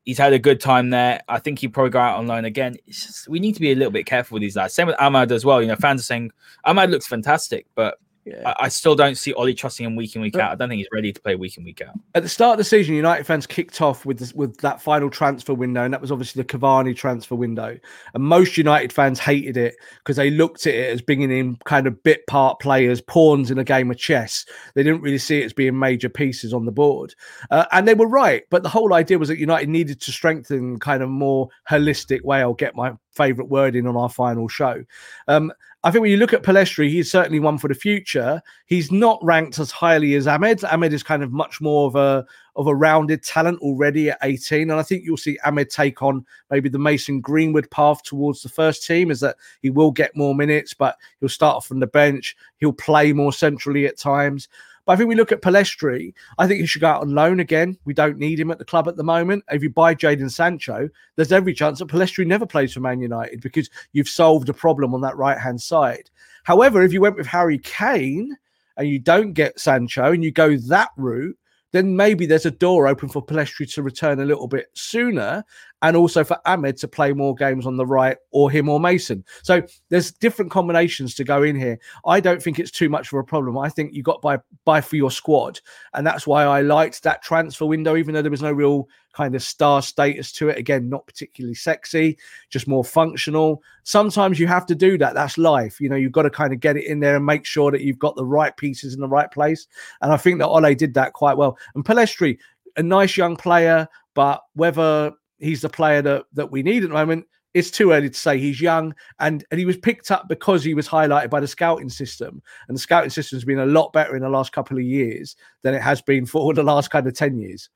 he's 0.06 0.18
had 0.18 0.34
a 0.34 0.40
good 0.40 0.60
time 0.60 0.90
there. 0.90 1.22
I 1.28 1.40
think 1.40 1.60
he 1.60 1.68
probably 1.68 1.92
go 1.92 2.00
out 2.00 2.18
on 2.18 2.28
loan 2.28 2.46
again. 2.46 2.78
Just, 2.88 3.28
we 3.28 3.40
need 3.40 3.54
to 3.54 3.62
be 3.62 3.72
a 3.72 3.76
little 3.76 3.92
bit 3.92 4.06
careful 4.06 4.36
with 4.36 4.42
these 4.42 4.56
lads. 4.56 4.74
Same 4.74 4.88
with 4.88 4.98
Amad 4.98 5.32
as 5.32 5.46
well. 5.46 5.62
You 5.62 5.68
know, 5.68 5.76
fans 5.76 6.02
are 6.02 6.06
saying 6.06 6.32
Amad 6.66 6.90
looks 6.90 7.08
fantastic, 7.08 7.66
but 7.76 7.98
yeah. 8.30 8.54
I, 8.60 8.66
I, 8.66 8.68
still 8.70 8.96
don't 8.96 9.18
see 9.18 9.34
Ole 9.34 9.54
trusting 9.54 9.86
him 9.86 9.96
week 9.96 10.16
in 10.16 10.22
week 10.22 10.34
but, 10.34 10.42
out. 10.42 10.52
I 10.52 10.56
don't 10.56 10.70
think 10.70 10.80
he's 10.80 10.88
ready 10.92 11.12
to 11.12 11.22
play 11.22 11.36
week 11.36 11.58
in 11.58 11.64
week 11.64 11.82
out. 11.82 11.96
At 12.16 12.24
the 12.24 12.30
start 12.30 12.54
of 12.54 12.58
the 12.60 12.64
season, 12.64 12.96
United 12.96 13.26
fans 13.26 13.48
kicked 13.48 13.82
off 13.82 14.06
with 14.06 14.20
this, 14.20 14.34
with 14.34 14.58
that 14.58 14.82
final 14.82 15.10
transfer 15.10 15.54
window, 15.54 15.84
and 15.84 15.94
that 15.94 16.02
was 16.02 16.12
obviously 16.12 16.42
the 16.42 16.48
Cavani 16.48 16.96
transfer 16.96 17.36
window. 17.36 17.78
And 18.14 18.24
most 18.24 18.58
United 18.58 18.94
fans 18.94 19.20
hated 19.20 19.58
it 19.58 19.76
because 20.00 20.18
they 20.18 20.30
looked 20.30 20.68
at 20.68 20.76
it 20.76 20.90
as 20.92 21.02
bringing 21.02 21.32
in 21.32 21.58
kind 21.66 21.88
of 21.88 22.02
bit 22.04 22.26
part 22.28 22.60
players, 22.60 23.02
pawns 23.02 23.52
in 23.52 23.58
a 23.58 23.64
game 23.64 23.90
of 23.92 23.98
chess. 23.98 24.46
They 24.76 24.84
didn't 24.84 25.02
really 25.02 25.18
see 25.18 25.42
it 25.42 25.46
as 25.46 25.54
being 25.54 25.78
major 25.78 26.10
pieces 26.10 26.54
on 26.54 26.66
the 26.66 26.72
board, 26.72 27.16
uh, 27.52 27.66
and 27.72 27.88
they 27.88 27.94
were 27.94 28.08
right. 28.08 28.44
But 28.50 28.64
the 28.64 28.70
whole 28.70 28.94
idea 28.94 29.18
was 29.18 29.30
that 29.30 29.40
United 29.40 29.70
needed 29.70 30.02
to 30.02 30.12
strengthen 30.12 30.80
kind 30.80 31.04
of 31.04 31.10
more 31.10 31.50
holistic 31.70 32.24
way. 32.24 32.42
I'll 32.42 32.54
get 32.54 32.76
my 32.76 32.94
favorite 33.20 33.50
word 33.50 33.76
in 33.76 33.86
on 33.86 33.98
our 33.98 34.10
final 34.10 34.48
show. 34.48 34.84
Um, 35.28 35.52
I 35.82 35.92
think 35.92 36.02
when 36.02 36.12
you 36.12 36.18
look 36.18 36.34
at 36.34 36.44
Pellistri, 36.44 36.90
he's 36.90 37.10
certainly 37.10 37.40
one 37.40 37.58
for 37.58 37.70
the 37.70 37.74
future. 37.74 38.42
He's 38.66 38.92
not 38.92 39.18
ranked 39.24 39.60
as 39.60 39.72
highly 39.72 40.16
as 40.16 40.26
Amad. 40.26 40.60
Amad 40.70 40.92
is 40.92 41.04
kind 41.04 41.24
of 41.24 41.32
much 41.32 41.62
more 41.62 41.88
of 41.88 41.96
a 41.96 42.26
of 42.58 42.68
a 42.68 42.76
rounded 42.76 43.24
talent 43.24 43.62
already 43.62 44.10
at 44.10 44.18
18. 44.22 44.70
And 44.70 44.78
I 44.78 44.84
think 44.84 45.06
you'll 45.06 45.16
see 45.16 45.40
Amad 45.46 45.70
take 45.70 46.02
on 46.02 46.26
maybe 46.52 46.68
the 46.68 46.78
Mason 46.78 47.22
Greenwood 47.22 47.72
path 47.72 48.04
towards 48.04 48.44
the 48.44 48.50
first 48.50 48.86
team, 48.86 49.10
is 49.10 49.22
that 49.22 49.38
he 49.62 49.70
will 49.70 49.92
get 49.92 50.18
more 50.18 50.36
minutes, 50.36 50.74
but 50.74 50.98
he'll 51.22 51.30
start 51.30 51.64
from 51.64 51.80
the 51.80 51.88
bench. 51.88 52.36
He'll 52.58 52.74
play 52.74 53.14
more 53.14 53.32
centrally 53.32 53.86
at 53.86 53.98
times. 53.98 54.50
But 54.90 54.94
I 54.94 54.98
think 54.98 55.10
we 55.10 55.16
look 55.16 55.32
at 55.32 55.44
Pellistri. 55.44 56.16
I 56.40 56.48
think 56.48 56.62
he 56.62 56.66
should 56.66 56.82
go 56.82 56.88
out 56.88 57.02
on 57.02 57.14
loan 57.14 57.40
again. 57.40 57.78
We 57.86 57.94
don't 57.94 58.18
need 58.18 58.40
him 58.40 58.50
at 58.50 58.58
the 58.58 58.66
club 58.66 58.88
at 58.88 58.96
the 58.96 59.04
moment. 59.04 59.44
If 59.52 59.62
you 59.62 59.70
buy 59.70 59.94
Jadon 59.94 60.32
Sancho, 60.32 60.90
there's 61.16 61.32
every 61.32 61.54
chance 61.54 61.78
that 61.78 61.90
Pellistri 61.90 62.26
never 62.26 62.48
plays 62.48 62.74
for 62.74 62.80
Man 62.80 63.00
United 63.00 63.40
because 63.40 63.70
you've 63.92 64.10
solved 64.10 64.50
a 64.50 64.54
problem 64.54 64.96
on 64.96 65.02
that 65.02 65.16
right 65.16 65.38
hand 65.38 65.62
side. 65.62 66.10
However, 66.44 66.82
if 66.82 66.92
you 66.92 67.02
went 67.02 67.18
with 67.18 67.28
Harry 67.28 67.60
Kane 67.60 68.36
and 68.78 68.90
you 68.90 68.98
don't 68.98 69.34
get 69.34 69.60
Sancho 69.60 70.12
and 70.12 70.24
you 70.24 70.32
go 70.32 70.58
that 70.58 70.90
route, 70.98 71.38
then 71.72 71.96
maybe 71.96 72.26
there's 72.26 72.48
a 72.48 72.52
door 72.52 72.88
open 72.88 73.10
for 73.10 73.24
Pellistri 73.24 73.72
to 73.76 73.84
return 73.84 74.20
a 74.20 74.26
little 74.26 74.48
bit 74.48 74.72
sooner 74.74 75.44
and 75.82 75.96
also 75.96 76.24
for 76.24 76.40
Amad 76.46 76.80
to 76.80 76.88
play 76.88 77.14
more 77.14 77.36
games 77.36 77.66
on 77.66 77.78
the 77.78 77.86
right 77.86 78.18
or 78.32 78.52
him 78.52 78.70
or 78.70 78.80
Mason. 78.80 79.24
So 79.44 79.62
there's 79.90 80.12
different 80.12 80.52
combinations 80.52 81.16
to 81.16 81.24
go 81.24 81.44
in 81.44 81.56
here. 81.56 81.80
I 82.06 82.20
don't 82.20 82.42
think 82.42 82.60
it's 82.60 82.72
too 82.72 82.90
much 82.90 83.12
of 83.12 83.20
a 83.20 83.24
problem. 83.24 83.58
I 83.58 83.70
think 83.70 83.94
you 83.94 84.04
got 84.04 84.22
by 84.22 84.40
buy 84.66 84.82
for 84.82 84.96
your 84.96 85.12
squad. 85.12 85.60
And 85.94 86.06
that's 86.06 86.28
why 86.28 86.44
I 86.44 86.62
liked 86.62 87.04
that 87.04 87.24
transfer 87.24 87.66
window, 87.66 87.96
even 87.96 88.14
though 88.14 88.22
there 88.22 88.32
was 88.32 88.42
no 88.42 88.52
real 88.52 88.88
kind 89.14 89.36
of 89.36 89.42
star 89.42 89.82
status 89.82 90.32
to 90.34 90.50
it. 90.50 90.58
Again, 90.58 90.90
not 90.90 91.08
particularly 91.08 91.56
sexy, 91.56 92.18
just 92.50 92.68
more 92.68 92.84
functional. 92.84 93.62
Sometimes 93.84 94.40
you 94.40 94.48
have 94.48 94.66
to 94.68 94.76
do 94.76 94.98
that. 94.98 95.14
That's 95.14 95.38
life. 95.38 95.80
You 95.80 95.90
know, 95.90 95.96
you've 95.96 96.12
got 96.12 96.24
to 96.24 96.30
kind 96.30 96.54
of 96.54 96.60
get 96.60 96.78
it 96.78 96.86
in 96.86 97.00
there 97.00 97.16
and 97.16 97.26
make 97.26 97.46
sure 97.46 97.72
that 97.72 97.82
you've 97.82 98.00
got 98.00 98.16
the 98.16 98.26
right 98.26 98.56
pieces 98.58 98.94
in 98.94 99.00
the 99.00 99.08
right 99.08 99.32
place. 99.32 99.68
And 100.02 100.12
I 100.12 100.18
think 100.18 100.40
that 100.40 100.48
Ole 100.48 100.76
did 100.76 100.94
that 100.96 101.14
quite 101.14 101.38
well. 101.38 101.58
And 101.76 101.86
Pellistri, 101.86 102.38
a 102.78 102.84
nice 102.84 103.18
young 103.18 103.36
player, 103.36 103.88
but 104.14 104.42
whether 104.54 105.12
he's 105.40 105.62
the 105.62 105.70
player 105.70 106.02
that, 106.02 106.26
that 106.34 106.52
we 106.52 106.64
need 106.64 106.84
at 106.84 106.90
the 106.90 106.96
moment, 106.96 107.26
it's 107.54 107.72
too 107.72 107.92
early 107.92 108.10
to 108.10 108.18
say 108.18 108.38
he's 108.38 108.62
young 108.62 108.94
and 109.20 109.44
and 109.50 109.60
he 109.60 109.66
was 109.66 109.78
picked 109.78 110.12
up 110.12 110.28
because 110.28 110.64
he 110.64 110.76
was 110.76 110.88
highlighted 110.88 111.32
by 111.32 111.40
the 111.40 111.48
scouting 111.48 111.90
system 111.90 112.42
and 112.68 112.78
the 112.78 112.80
scouting 112.80 113.10
system 113.10 113.36
has 113.36 113.44
been 113.44 113.60
a 113.60 113.66
lot 113.66 113.92
better 113.92 114.16
in 114.16 114.22
the 114.22 114.30
last 114.30 114.52
couple 114.52 114.78
of 114.78 114.84
years 114.84 115.36
than 115.64 115.74
it 115.74 115.82
has 115.82 116.00
been 116.00 116.28
for 116.28 116.54
the 116.54 116.62
last 116.62 116.92
kind 116.92 117.08
of 117.08 117.16
10 117.16 117.40
years 117.40 117.70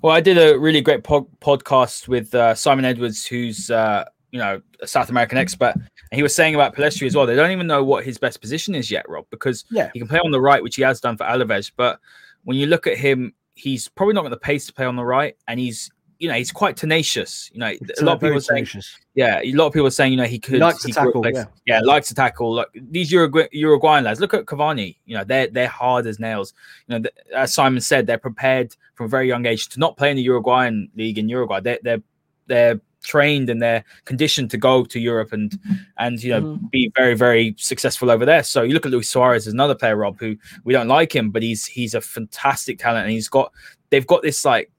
well 0.00 0.14
i 0.14 0.20
did 0.20 0.38
a 0.38 0.58
really 0.58 0.80
great 0.80 1.04
pod- 1.04 1.28
podcast 1.40 2.08
with 2.08 2.34
uh, 2.34 2.54
simon 2.54 2.86
edwards 2.86 3.26
who's 3.26 3.70
uh, 3.70 4.04
you 4.32 4.38
know, 4.38 4.60
a 4.80 4.86
South 4.86 5.10
American 5.10 5.38
expert, 5.38 5.74
and 5.74 5.86
he 6.12 6.22
was 6.22 6.34
saying 6.34 6.54
about 6.54 6.74
Pellistri 6.74 7.06
as 7.06 7.16
well. 7.16 7.26
They 7.26 7.34
don't 7.34 7.50
even 7.50 7.66
know 7.66 7.82
what 7.82 8.04
his 8.04 8.18
best 8.18 8.40
position 8.40 8.74
is 8.74 8.90
yet, 8.90 9.08
Rob, 9.08 9.26
because 9.30 9.64
yeah. 9.70 9.90
he 9.92 9.98
can 9.98 10.08
play 10.08 10.20
on 10.20 10.30
the 10.30 10.40
right, 10.40 10.62
which 10.62 10.76
he 10.76 10.82
has 10.82 11.00
done 11.00 11.16
for 11.16 11.24
Alaves. 11.24 11.72
But 11.74 11.98
when 12.44 12.56
you 12.56 12.66
look 12.66 12.86
at 12.86 12.96
him, 12.96 13.34
he's 13.54 13.88
probably 13.88 14.14
not 14.14 14.22
got 14.22 14.30
the 14.30 14.36
pace 14.36 14.66
to 14.66 14.72
play 14.72 14.86
on 14.86 14.96
the 14.96 15.04
right, 15.04 15.36
and 15.48 15.58
he's 15.58 15.90
you 16.20 16.28
know 16.28 16.34
he's 16.34 16.52
quite 16.52 16.76
tenacious. 16.76 17.50
You 17.52 17.58
know, 17.60 17.66
It's 17.68 18.00
a 18.00 18.04
lot 18.04 18.14
of 18.14 18.20
people 18.20 18.36
are 18.36 18.40
saying, 18.40 18.66
tenacious. 18.66 18.96
yeah, 19.14 19.40
a 19.42 19.52
lot 19.54 19.66
of 19.66 19.72
people 19.72 19.86
are 19.88 19.90
saying, 19.90 20.12
you 20.12 20.18
know, 20.18 20.24
he 20.26 20.38
could 20.38 20.54
He 20.54 20.60
likes 20.60 20.82
to 20.82 20.88
he 20.88 20.92
could 20.92 21.00
tackle, 21.06 21.20
replace- 21.22 21.36
yeah. 21.66 21.78
yeah, 21.78 21.80
likes 21.82 22.08
to 22.08 22.14
tackle. 22.14 22.54
Like 22.54 22.68
these 22.74 23.10
Urugu- 23.10 23.48
Uruguayan 23.52 24.04
lads, 24.04 24.20
look 24.20 24.34
at 24.34 24.44
Cavani. 24.44 24.96
You 25.06 25.16
know, 25.16 25.24
they're 25.24 25.48
they're 25.48 25.66
hard 25.68 26.06
as 26.06 26.20
nails. 26.20 26.52
You 26.86 26.92
know, 26.98 27.02
th- 27.02 27.14
as 27.34 27.52
Simon 27.54 27.80
said, 27.80 28.06
they're 28.06 28.18
prepared 28.18 28.76
from 28.94 29.06
a 29.06 29.08
very 29.08 29.26
young 29.26 29.46
age 29.46 29.68
to 29.70 29.80
not 29.80 29.96
play 29.96 30.10
in 30.10 30.16
the 30.16 30.22
Uruguayan 30.22 30.90
league 30.94 31.18
in 31.18 31.28
Uruguay. 31.28 31.60
They're 31.60 31.78
they're 31.82 32.02
they're 32.46 32.80
trained 33.02 33.48
and 33.48 33.62
they're 33.62 33.82
conditioned 34.04 34.50
to 34.50 34.58
go 34.58 34.84
to 34.84 35.00
Europe 35.00 35.32
and 35.32 35.58
and 35.96 36.22
you 36.22 36.32
know 36.32 36.42
Mhm. 36.42 36.70
be 36.70 36.92
very 36.94 37.14
very 37.14 37.54
successful 37.56 38.10
over 38.10 38.26
there. 38.26 38.42
So 38.42 38.60
you 38.62 38.74
look 38.74 38.84
at 38.84 38.92
Luis 38.92 39.08
Suarez 39.08 39.46
as 39.46 39.54
another 39.54 39.74
player, 39.74 39.96
Rob, 39.96 40.20
who 40.20 40.36
we 40.64 40.74
don't 40.74 40.86
like 40.88 41.16
him, 41.16 41.30
but 41.30 41.42
he's 41.42 41.64
he's 41.64 41.94
a 41.94 42.02
fantastic 42.02 42.78
talent 42.78 43.04
and 43.04 43.12
he's 43.12 43.28
got 43.30 43.52
they've 43.88 44.06
got 44.06 44.20
this 44.22 44.44
like 44.44 44.70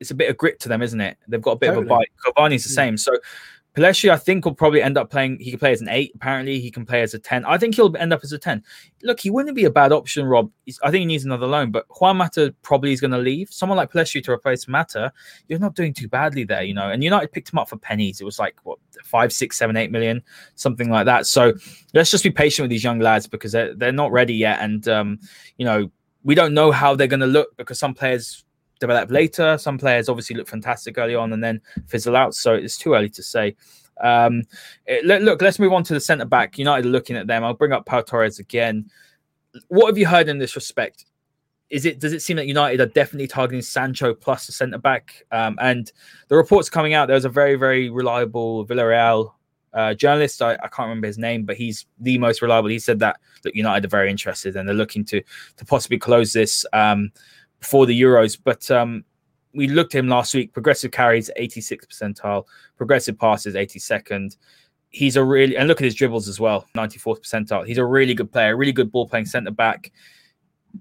it's 0.00 0.10
a 0.10 0.14
bit 0.14 0.30
of 0.30 0.36
grit 0.36 0.58
to 0.60 0.68
them, 0.68 0.82
isn't 0.82 1.00
it? 1.00 1.16
They've 1.28 1.40
got 1.42 1.52
a 1.52 1.56
bit 1.56 1.66
Totally. 1.68 1.84
of 1.86 1.90
a 1.90 1.94
bite. 1.96 2.08
Cavani's 2.26 2.64
the 2.64 2.70
Yeah. 2.70 2.74
same. 2.74 2.96
So 2.96 3.12
Pellistri, 3.76 4.10
I 4.10 4.16
think, 4.16 4.44
will 4.44 4.54
probably 4.54 4.82
end 4.82 4.98
up 4.98 5.10
playing. 5.10 5.38
He 5.38 5.50
can 5.50 5.60
play 5.60 5.70
as 5.70 5.80
an 5.80 5.88
eight. 5.88 6.10
Apparently, 6.16 6.58
he 6.58 6.72
can 6.72 6.84
play 6.84 7.02
as 7.02 7.14
a 7.14 7.20
ten. 7.20 7.44
I 7.44 7.56
think 7.56 7.76
he'll 7.76 7.96
end 7.96 8.12
up 8.12 8.20
as 8.24 8.32
a 8.32 8.38
ten. 8.38 8.64
Look, 9.04 9.20
he 9.20 9.30
wouldn't 9.30 9.54
be 9.54 9.64
a 9.64 9.70
bad 9.70 9.92
option, 9.92 10.26
Rob. 10.26 10.50
He's, 10.66 10.80
I 10.82 10.90
think 10.90 11.00
he 11.02 11.06
needs 11.06 11.24
another 11.24 11.46
loan, 11.46 11.70
but 11.70 11.86
Juan 12.00 12.16
Mata 12.16 12.52
probably 12.62 12.92
is 12.92 13.00
going 13.00 13.12
to 13.12 13.18
leave. 13.18 13.52
Someone 13.52 13.76
like 13.76 13.92
Pellistri 13.92 14.24
to 14.24 14.32
replace 14.32 14.66
Mata, 14.66 15.12
you're 15.46 15.60
not 15.60 15.76
doing 15.76 15.94
too 15.94 16.08
badly 16.08 16.42
there, 16.42 16.64
you 16.64 16.74
know. 16.74 16.90
And 16.90 17.04
United 17.04 17.30
picked 17.30 17.52
him 17.52 17.60
up 17.60 17.68
for 17.68 17.76
pennies. 17.76 18.20
It 18.20 18.24
was 18.24 18.40
like 18.40 18.56
what 18.64 18.78
five, 19.04 19.32
six, 19.32 19.56
seven, 19.56 19.76
eight 19.76 19.92
million, 19.92 20.20
something 20.56 20.90
like 20.90 21.06
that. 21.06 21.26
So 21.28 21.52
let's 21.94 22.10
just 22.10 22.24
be 22.24 22.30
patient 22.30 22.64
with 22.64 22.70
these 22.70 22.82
young 22.82 22.98
lads 22.98 23.28
because 23.28 23.52
they're 23.52 23.72
they're 23.76 23.92
not 23.92 24.10
ready 24.10 24.34
yet, 24.34 24.58
and 24.62 24.88
um, 24.88 25.20
you 25.58 25.64
know 25.64 25.88
we 26.24 26.34
don't 26.34 26.54
know 26.54 26.72
how 26.72 26.96
they're 26.96 27.06
going 27.06 27.20
to 27.20 27.26
look 27.26 27.56
because 27.56 27.78
some 27.78 27.94
players 27.94 28.44
develop 28.80 29.10
later. 29.10 29.56
Some 29.58 29.78
players 29.78 30.08
obviously 30.08 30.36
look 30.36 30.48
fantastic 30.48 30.98
early 30.98 31.14
on 31.14 31.32
and 31.32 31.44
then 31.44 31.60
fizzle 31.86 32.16
out. 32.16 32.34
So 32.34 32.54
it's 32.54 32.76
too 32.76 32.94
early 32.94 33.10
to 33.10 33.22
say. 33.22 33.54
Um, 34.00 34.42
it- 34.86 35.04
look, 35.04 35.40
let's 35.42 35.58
move 35.58 35.72
on 35.72 35.84
to 35.84 35.94
the 35.94 36.00
centre 36.00 36.24
back. 36.24 36.58
United 36.58 36.86
are 36.86 36.90
looking 36.90 37.16
at 37.16 37.26
them. 37.26 37.44
I'll 37.44 37.54
bring 37.54 37.72
up 37.72 37.86
Pau 37.86 38.00
Torres 38.00 38.38
again. 38.38 38.90
What 39.68 39.86
have 39.86 39.98
you 39.98 40.06
heard 40.06 40.28
in 40.28 40.38
this 40.38 40.56
respect? 40.56 41.04
Is 41.68 41.86
it 41.86 42.00
does 42.00 42.12
it 42.12 42.20
seem 42.20 42.36
that 42.36 42.48
United 42.48 42.80
are 42.80 42.86
definitely 42.86 43.28
targeting 43.28 43.62
Sancho 43.62 44.12
plus 44.12 44.46
the 44.46 44.52
centre 44.52 44.78
back? 44.78 45.24
Um, 45.30 45.56
and 45.60 45.92
the 46.28 46.36
reports 46.36 46.68
coming 46.68 46.94
out, 46.94 47.06
there's 47.06 47.24
a 47.24 47.28
very 47.28 47.54
very 47.54 47.90
reliable 47.90 48.66
Villarreal 48.66 49.32
uh, 49.72 49.94
journalist. 49.94 50.42
I, 50.42 50.54
I 50.54 50.68
can't 50.68 50.88
remember 50.88 51.06
his 51.06 51.18
name, 51.18 51.44
but 51.44 51.56
he's 51.56 51.86
the 52.00 52.18
most 52.18 52.42
reliable. 52.42 52.70
He 52.70 52.80
said 52.80 52.98
that 53.00 53.20
that 53.42 53.54
United 53.54 53.84
are 53.84 53.88
very 53.88 54.10
interested 54.10 54.56
and 54.56 54.68
they're 54.68 54.74
looking 54.74 55.04
to 55.06 55.22
to 55.56 55.64
possibly 55.64 55.98
close 55.98 56.32
this 56.32 56.66
um, 56.72 57.12
before 57.60 57.86
the 57.86 57.98
Euros. 57.98 58.38
But 58.42 58.70
um, 58.70 59.04
we 59.54 59.68
looked 59.68 59.94
at 59.94 60.00
him 60.00 60.08
last 60.08 60.34
week. 60.34 60.52
Progressive 60.52 60.90
carries 60.90 61.30
86 61.36 61.86
percentile, 61.86 62.44
progressive 62.76 63.18
passes 63.18 63.54
82nd. 63.54 64.36
He's 64.90 65.16
a 65.16 65.24
really 65.24 65.56
and 65.56 65.68
look 65.68 65.80
at 65.80 65.84
his 65.84 65.94
dribbles 65.94 66.28
as 66.28 66.40
well, 66.40 66.66
94th 66.76 67.20
percentile. 67.22 67.66
He's 67.66 67.78
a 67.78 67.84
really 67.84 68.14
good 68.14 68.32
player, 68.32 68.56
really 68.56 68.72
good 68.72 68.90
ball 68.90 69.08
playing 69.08 69.26
centre 69.26 69.50
back. 69.50 69.92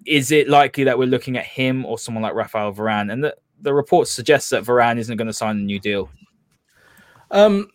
Is 0.06 0.31
it 0.31 0.49
likely 0.49 0.84
that 0.84 0.97
we're 0.97 1.07
looking 1.07 1.38
at 1.38 1.45
him 1.45 1.85
or 1.85 1.99
someone 1.99 2.23
like 2.23 2.34
Rafael 2.34 2.73
Varane? 2.73 3.11
And 3.11 3.23
the, 3.23 3.35
the 3.61 3.73
report 3.73 4.07
suggests 4.07 4.49
that 4.49 4.64
Varane 4.64 4.97
isn't 4.97 5.18
going 5.18 5.27
to 5.27 5.34
sign 5.34 5.57
a 5.57 5.61
new 5.61 5.80
deal. 5.80 6.10
Um, 7.31 7.69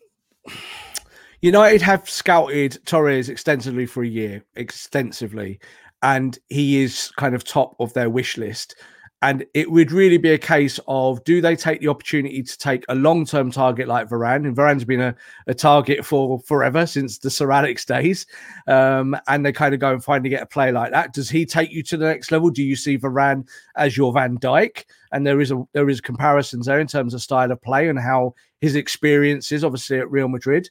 United 1.40 1.82
have 1.82 2.08
scouted 2.08 2.78
Torres 2.86 3.28
extensively 3.28 3.86
for 3.86 4.02
a 4.02 4.08
year, 4.08 4.42
extensively, 4.56 5.60
and 6.02 6.38
he 6.48 6.82
is 6.82 7.12
kind 7.16 7.34
of 7.34 7.44
top 7.44 7.76
of 7.80 7.92
their 7.92 8.10
wish 8.10 8.36
list. 8.36 8.76
And 9.24 9.46
it 9.54 9.70
would 9.70 9.90
really 9.90 10.18
be 10.18 10.32
a 10.32 10.38
case 10.38 10.78
of 10.86 11.24
do 11.24 11.40
they 11.40 11.56
take 11.56 11.80
the 11.80 11.88
opportunity 11.88 12.42
to 12.42 12.58
take 12.58 12.84
a 12.90 12.94
long 12.94 13.24
term 13.24 13.50
target 13.50 13.88
like 13.88 14.10
Varane? 14.10 14.46
And 14.46 14.54
Varane's 14.54 14.84
been 14.84 15.00
a, 15.00 15.16
a 15.46 15.54
target 15.54 16.04
for 16.04 16.40
forever 16.40 16.84
since 16.84 17.16
the 17.16 17.30
Sir 17.30 17.50
Alex 17.50 17.86
days. 17.86 18.26
Um, 18.66 19.16
and 19.26 19.46
they 19.46 19.50
kind 19.50 19.72
of 19.72 19.80
go 19.80 19.94
and 19.94 20.04
finally 20.04 20.28
get 20.28 20.42
a 20.42 20.46
play 20.46 20.72
like 20.72 20.92
that. 20.92 21.14
Does 21.14 21.30
he 21.30 21.46
take 21.46 21.72
you 21.72 21.82
to 21.84 21.96
the 21.96 22.04
next 22.04 22.32
level? 22.32 22.50
Do 22.50 22.62
you 22.62 22.76
see 22.76 22.98
Varane 22.98 23.48
as 23.76 23.96
your 23.96 24.12
Van 24.12 24.36
Dijk? 24.36 24.84
And 25.10 25.26
there 25.26 25.40
is 25.40 25.50
a 25.50 25.64
there 25.72 25.88
is 25.88 26.02
comparisons 26.02 26.66
there 26.66 26.78
in 26.78 26.86
terms 26.86 27.14
of 27.14 27.22
style 27.22 27.50
of 27.50 27.62
play 27.62 27.88
and 27.88 27.98
how 27.98 28.34
his 28.60 28.74
experience 28.74 29.52
is 29.52 29.64
obviously 29.64 30.00
at 30.00 30.10
Real 30.10 30.28
Madrid. 30.28 30.68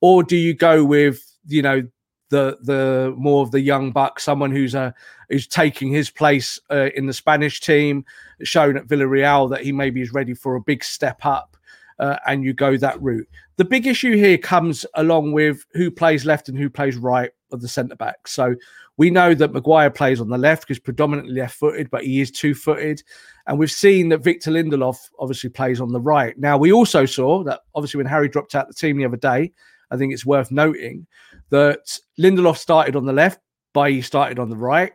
Or 0.00 0.22
do 0.22 0.36
you 0.36 0.54
go 0.54 0.84
with, 0.84 1.24
you 1.48 1.62
know, 1.62 1.82
the 2.30 2.58
the 2.62 3.14
more 3.16 3.42
of 3.42 3.50
the 3.50 3.60
young 3.60 3.92
buck, 3.92 4.20
someone 4.20 4.50
who's 4.50 4.74
a 4.74 4.94
who's 5.28 5.46
taking 5.46 5.90
his 5.90 6.10
place 6.10 6.60
uh, 6.70 6.90
in 6.94 7.06
the 7.06 7.12
Spanish 7.12 7.60
team, 7.60 8.04
shown 8.42 8.76
at 8.76 8.86
Villarreal 8.86 9.50
that 9.50 9.62
he 9.62 9.72
maybe 9.72 10.00
is 10.00 10.12
ready 10.12 10.34
for 10.34 10.56
a 10.56 10.60
big 10.60 10.84
step 10.84 11.24
up, 11.24 11.56
uh, 11.98 12.16
and 12.26 12.44
you 12.44 12.52
go 12.52 12.76
that 12.76 13.00
route. 13.02 13.28
The 13.56 13.64
big 13.64 13.86
issue 13.86 14.16
here 14.16 14.38
comes 14.38 14.84
along 14.94 15.32
with 15.32 15.64
who 15.72 15.90
plays 15.90 16.24
left 16.24 16.48
and 16.48 16.58
who 16.58 16.68
plays 16.68 16.96
right 16.96 17.30
of 17.52 17.62
the 17.62 17.68
centre 17.68 17.96
back. 17.96 18.28
So 18.28 18.54
we 18.98 19.10
know 19.10 19.34
that 19.34 19.52
Maguire 19.52 19.90
plays 19.90 20.20
on 20.20 20.28
the 20.28 20.38
left 20.38 20.62
because 20.62 20.78
predominantly 20.78 21.34
left-footed, 21.34 21.90
but 21.90 22.04
he 22.04 22.20
is 22.20 22.30
two-footed, 22.30 23.02
and 23.46 23.58
we've 23.58 23.70
seen 23.70 24.08
that 24.10 24.24
Victor 24.24 24.50
Lindelof 24.50 24.96
obviously 25.18 25.50
plays 25.50 25.80
on 25.80 25.92
the 25.92 26.00
right. 26.00 26.36
Now 26.38 26.58
we 26.58 26.72
also 26.72 27.06
saw 27.06 27.44
that 27.44 27.60
obviously 27.74 27.98
when 27.98 28.06
Harry 28.06 28.28
dropped 28.28 28.54
out 28.54 28.68
the 28.68 28.74
team 28.74 28.96
the 28.96 29.04
other 29.04 29.16
day, 29.16 29.52
I 29.90 29.96
think 29.96 30.12
it's 30.12 30.26
worth 30.26 30.50
noting 30.50 31.06
that 31.50 31.98
Lindelof 32.18 32.56
started 32.56 32.96
on 32.96 33.06
the 33.06 33.12
left, 33.12 33.40
Bailly 33.74 34.02
started 34.02 34.38
on 34.38 34.50
the 34.50 34.56
right, 34.56 34.92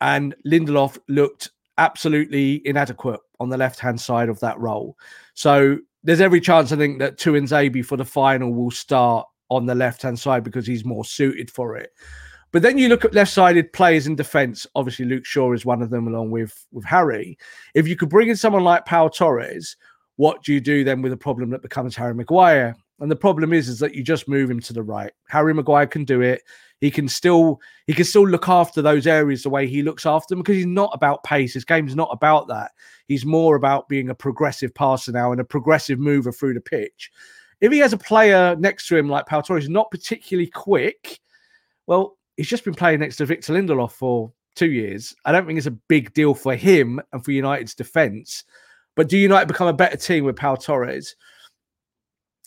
and 0.00 0.34
Lindelof 0.46 0.98
looked 1.08 1.50
absolutely 1.78 2.66
inadequate 2.66 3.20
on 3.40 3.48
the 3.48 3.56
left 3.56 3.78
hand 3.78 4.00
side 4.00 4.28
of 4.28 4.40
that 4.40 4.58
role. 4.58 4.96
So 5.34 5.78
there's 6.02 6.20
every 6.20 6.40
chance 6.40 6.72
I 6.72 6.76
think 6.76 6.98
that 6.98 7.18
Tuanzebe 7.18 7.84
for 7.84 7.96
the 7.96 8.04
final 8.04 8.52
will 8.52 8.70
start 8.70 9.26
on 9.50 9.66
the 9.66 9.74
left 9.74 10.02
hand 10.02 10.18
side 10.18 10.44
because 10.44 10.66
he's 10.66 10.84
more 10.84 11.04
suited 11.04 11.50
for 11.50 11.76
it. 11.76 11.90
But 12.50 12.62
then 12.62 12.78
you 12.78 12.88
look 12.88 13.04
at 13.04 13.14
left-sided 13.14 13.72
players 13.72 14.06
in 14.06 14.16
defence. 14.16 14.66
Obviously, 14.74 15.04
Luke 15.04 15.26
Shaw 15.26 15.52
is 15.52 15.66
one 15.66 15.82
of 15.82 15.90
them, 15.90 16.08
along 16.08 16.30
with 16.30 16.66
with 16.72 16.84
Harry. 16.84 17.36
If 17.74 17.86
you 17.86 17.94
could 17.94 18.08
bring 18.08 18.28
in 18.28 18.36
someone 18.36 18.64
like 18.64 18.86
Pau 18.86 19.08
Torres, 19.08 19.76
what 20.16 20.42
do 20.42 20.54
you 20.54 20.60
do 20.60 20.82
then 20.82 21.02
with 21.02 21.12
a 21.12 21.16
problem 21.16 21.50
that 21.50 21.62
becomes 21.62 21.94
Harry 21.94 22.14
Maguire? 22.14 22.74
And 23.00 23.10
the 23.10 23.16
problem 23.16 23.52
is, 23.52 23.68
is 23.68 23.78
that 23.78 23.94
you 23.94 24.02
just 24.02 24.28
move 24.28 24.50
him 24.50 24.60
to 24.60 24.72
the 24.72 24.82
right. 24.82 25.12
Harry 25.28 25.54
Maguire 25.54 25.86
can 25.86 26.04
do 26.04 26.20
it. 26.20 26.42
He 26.80 26.90
can 26.90 27.08
still 27.08 27.60
he 27.86 27.94
can 27.94 28.04
still 28.04 28.26
look 28.26 28.48
after 28.48 28.82
those 28.82 29.06
areas 29.06 29.42
the 29.42 29.50
way 29.50 29.66
he 29.66 29.82
looks 29.82 30.06
after 30.06 30.34
them 30.34 30.42
because 30.42 30.56
he's 30.56 30.66
not 30.66 30.90
about 30.92 31.24
pace. 31.24 31.54
His 31.54 31.64
game's 31.64 31.96
not 31.96 32.10
about 32.12 32.48
that. 32.48 32.72
He's 33.06 33.24
more 33.24 33.56
about 33.56 33.88
being 33.88 34.10
a 34.10 34.14
progressive 34.14 34.74
passer 34.74 35.12
now 35.12 35.32
and 35.32 35.40
a 35.40 35.44
progressive 35.44 35.98
mover 35.98 36.30
through 36.30 36.54
the 36.54 36.60
pitch. 36.60 37.10
If 37.60 37.72
he 37.72 37.78
has 37.78 37.92
a 37.92 37.98
player 37.98 38.54
next 38.56 38.86
to 38.88 38.96
him 38.96 39.08
like 39.08 39.26
Pau 39.26 39.40
Torres, 39.40 39.68
not 39.68 39.90
particularly 39.90 40.46
quick, 40.46 41.18
well, 41.86 42.16
he's 42.36 42.48
just 42.48 42.64
been 42.64 42.74
playing 42.74 43.00
next 43.00 43.16
to 43.16 43.26
Victor 43.26 43.54
Lindelof 43.54 43.92
for 43.92 44.32
two 44.54 44.70
years. 44.70 45.14
I 45.24 45.32
don't 45.32 45.46
think 45.46 45.58
it's 45.58 45.66
a 45.66 45.72
big 45.72 46.12
deal 46.14 46.34
for 46.34 46.54
him 46.54 47.00
and 47.12 47.24
for 47.24 47.32
United's 47.32 47.74
defence. 47.74 48.44
But 48.94 49.08
do 49.08 49.16
United 49.16 49.46
become 49.46 49.68
a 49.68 49.72
better 49.72 49.96
team 49.96 50.24
with 50.24 50.36
Pau 50.36 50.54
Torres? 50.54 51.16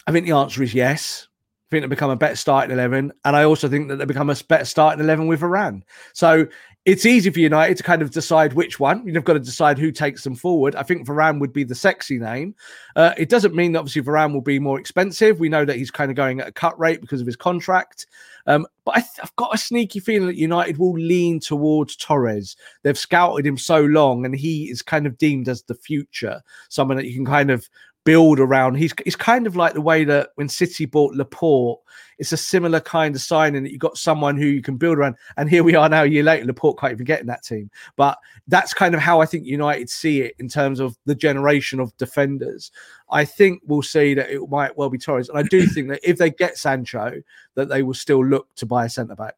I 0.08 0.12
think 0.12 0.26
the 0.26 0.34
answer 0.34 0.64
is 0.64 0.74
yes. 0.74 1.28
I 1.70 1.76
think 1.76 1.84
they 1.84 1.88
become 1.88 2.10
a 2.10 2.18
better 2.18 2.36
starting 2.36 2.72
11. 2.72 3.14
And 3.24 3.36
I 3.36 3.44
also 3.44 3.70
think 3.70 3.88
that 3.88 3.96
they 3.96 4.06
become 4.06 4.30
a 4.30 4.36
better 4.48 4.66
starting 4.66 5.04
11 5.04 5.28
with 5.28 5.40
Varane. 5.40 5.84
So 6.14 6.48
it's 6.84 7.06
easy 7.06 7.30
for 7.30 7.40
United 7.40 7.78
to 7.78 7.84
kind 7.84 8.02
of 8.02 8.10
decide 8.10 8.54
which 8.54 8.80
one. 8.80 9.08
You've 9.08 9.24
got 9.24 9.34
to 9.34 9.40
decide 9.40 9.78
who 9.78 9.92
takes 9.92 10.24
them 10.24 10.36
forward. 10.36 10.76
I 10.76 10.84
think 10.84 11.08
Varane 11.08 11.40
would 11.40 11.54
be 11.54 11.64
the 11.64 11.76
sexy 11.76 12.18
name. 12.18 12.56
Uh, 12.96 13.14
it 13.18 13.30
doesn't 13.30 13.54
mean 13.54 13.72
that 13.72 13.80
obviously 13.80 14.02
Varane 14.02 14.34
will 14.34 14.42
be 14.42 14.58
more 14.58 14.80
expensive. 14.80 15.40
We 15.40 15.48
know 15.48 15.64
that 15.64 15.78
he's 15.78 15.92
kind 15.92 16.10
of 16.10 16.18
going 16.18 16.42
at 16.42 16.48
a 16.48 16.52
cut 16.52 16.78
rate 16.80 17.00
because 17.00 17.22
of 17.22 17.28
his 17.28 17.36
contract. 17.36 18.08
Um, 18.48 18.66
but 18.84 18.98
I 18.98 19.04
have 19.20 19.36
got 19.36 19.54
a 19.54 19.60
sneaky 19.60 20.00
feeling 20.00 20.28
that 20.28 20.38
United 20.38 20.80
will 20.80 20.94
lean 20.94 21.40
towards 21.40 21.96
Torres. 21.96 22.56
They've 22.82 22.98
scouted 22.98 23.46
him 23.46 23.58
so 23.58 23.82
long, 23.82 24.26
and 24.26 24.36
he 24.36 24.70
is 24.72 24.82
kind 24.82 25.06
of 25.06 25.20
deemed 25.20 25.48
as 25.48 25.62
the 25.64 25.76
future, 25.76 26.42
someone 26.70 26.98
that 26.98 27.08
you 27.08 27.14
can 27.14 27.26
kind 27.26 27.52
of 27.52 27.70
build 28.04 28.40
around. 28.40 28.76
He's 28.76 28.94
it's 29.06 29.16
kind 29.16 29.46
of 29.46 29.56
like 29.56 29.74
the 29.74 29.82
way 29.82 30.04
that 30.06 30.30
when 30.36 30.50
City 30.50 30.86
bought 30.86 31.16
Laporte, 31.16 31.80
it's 32.18 32.32
a 32.32 32.38
similar 32.38 32.80
kind 32.80 33.16
of 33.16 33.22
signing 33.22 33.64
that 33.64 33.72
you've 33.72 33.80
got 33.80 33.98
someone 33.98 34.38
who 34.38 34.46
you 34.46 34.62
can 34.62 34.78
build 34.78 34.98
around. 34.98 35.16
And 35.38 35.50
here 35.50 35.64
we 35.64 35.76
are 35.76 35.90
now, 35.90 36.04
a 36.04 36.08
year 36.08 36.24
later, 36.24 36.46
Laporte 36.46 36.80
can't 36.80 36.94
even 36.94 37.06
get 37.06 37.22
in 37.22 37.28
that 37.28 37.44
team. 37.44 37.70
But 37.96 38.18
that's 38.48 38.74
kind 38.74 38.94
of 38.94 39.02
how 39.02 39.22
I 39.22 39.26
think 39.26 39.46
United 39.46 39.90
see 39.90 40.22
it 40.22 40.36
in 40.40 40.48
terms 40.48 40.80
of 40.80 40.98
the 41.06 41.16
generation 41.16 41.80
of 41.80 41.96
defenders. 41.98 42.72
I 43.10 43.26
think 43.26 43.62
we'll 43.66 43.82
see 43.82 44.14
that 44.14 44.30
it 44.30 44.48
might 44.50 44.78
well 44.78 44.90
be 44.90 44.98
Torres. 44.98 45.30
And 45.30 45.38
I 45.38 45.44
do 45.44 45.66
think 45.66 45.90
that 45.90 46.00
if 46.04 46.18
they 46.18 46.30
get 46.30 46.58
Sancho, 46.58 47.22
that 47.56 47.70
they 47.70 47.84
will 47.84 47.94
still 47.94 48.26
look 48.26 48.54
to 48.56 48.66
buy 48.66 48.86
a 48.86 48.90
centre 48.90 49.16
back. 49.16 49.36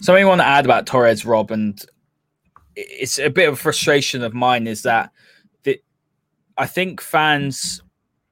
Something 0.00 0.24
I 0.24 0.28
want 0.28 0.40
to 0.40 0.46
add 0.46 0.64
about 0.64 0.86
Torres, 0.86 1.24
Rob, 1.24 1.50
and 1.50 1.82
it's 2.76 3.18
a 3.18 3.28
bit 3.28 3.48
of 3.48 3.54
a 3.54 3.56
frustration 3.56 4.22
of 4.22 4.34
mine 4.34 4.66
is 4.66 4.82
that 4.82 5.10
I 6.60 6.66
think 6.66 7.00
fans 7.00 7.82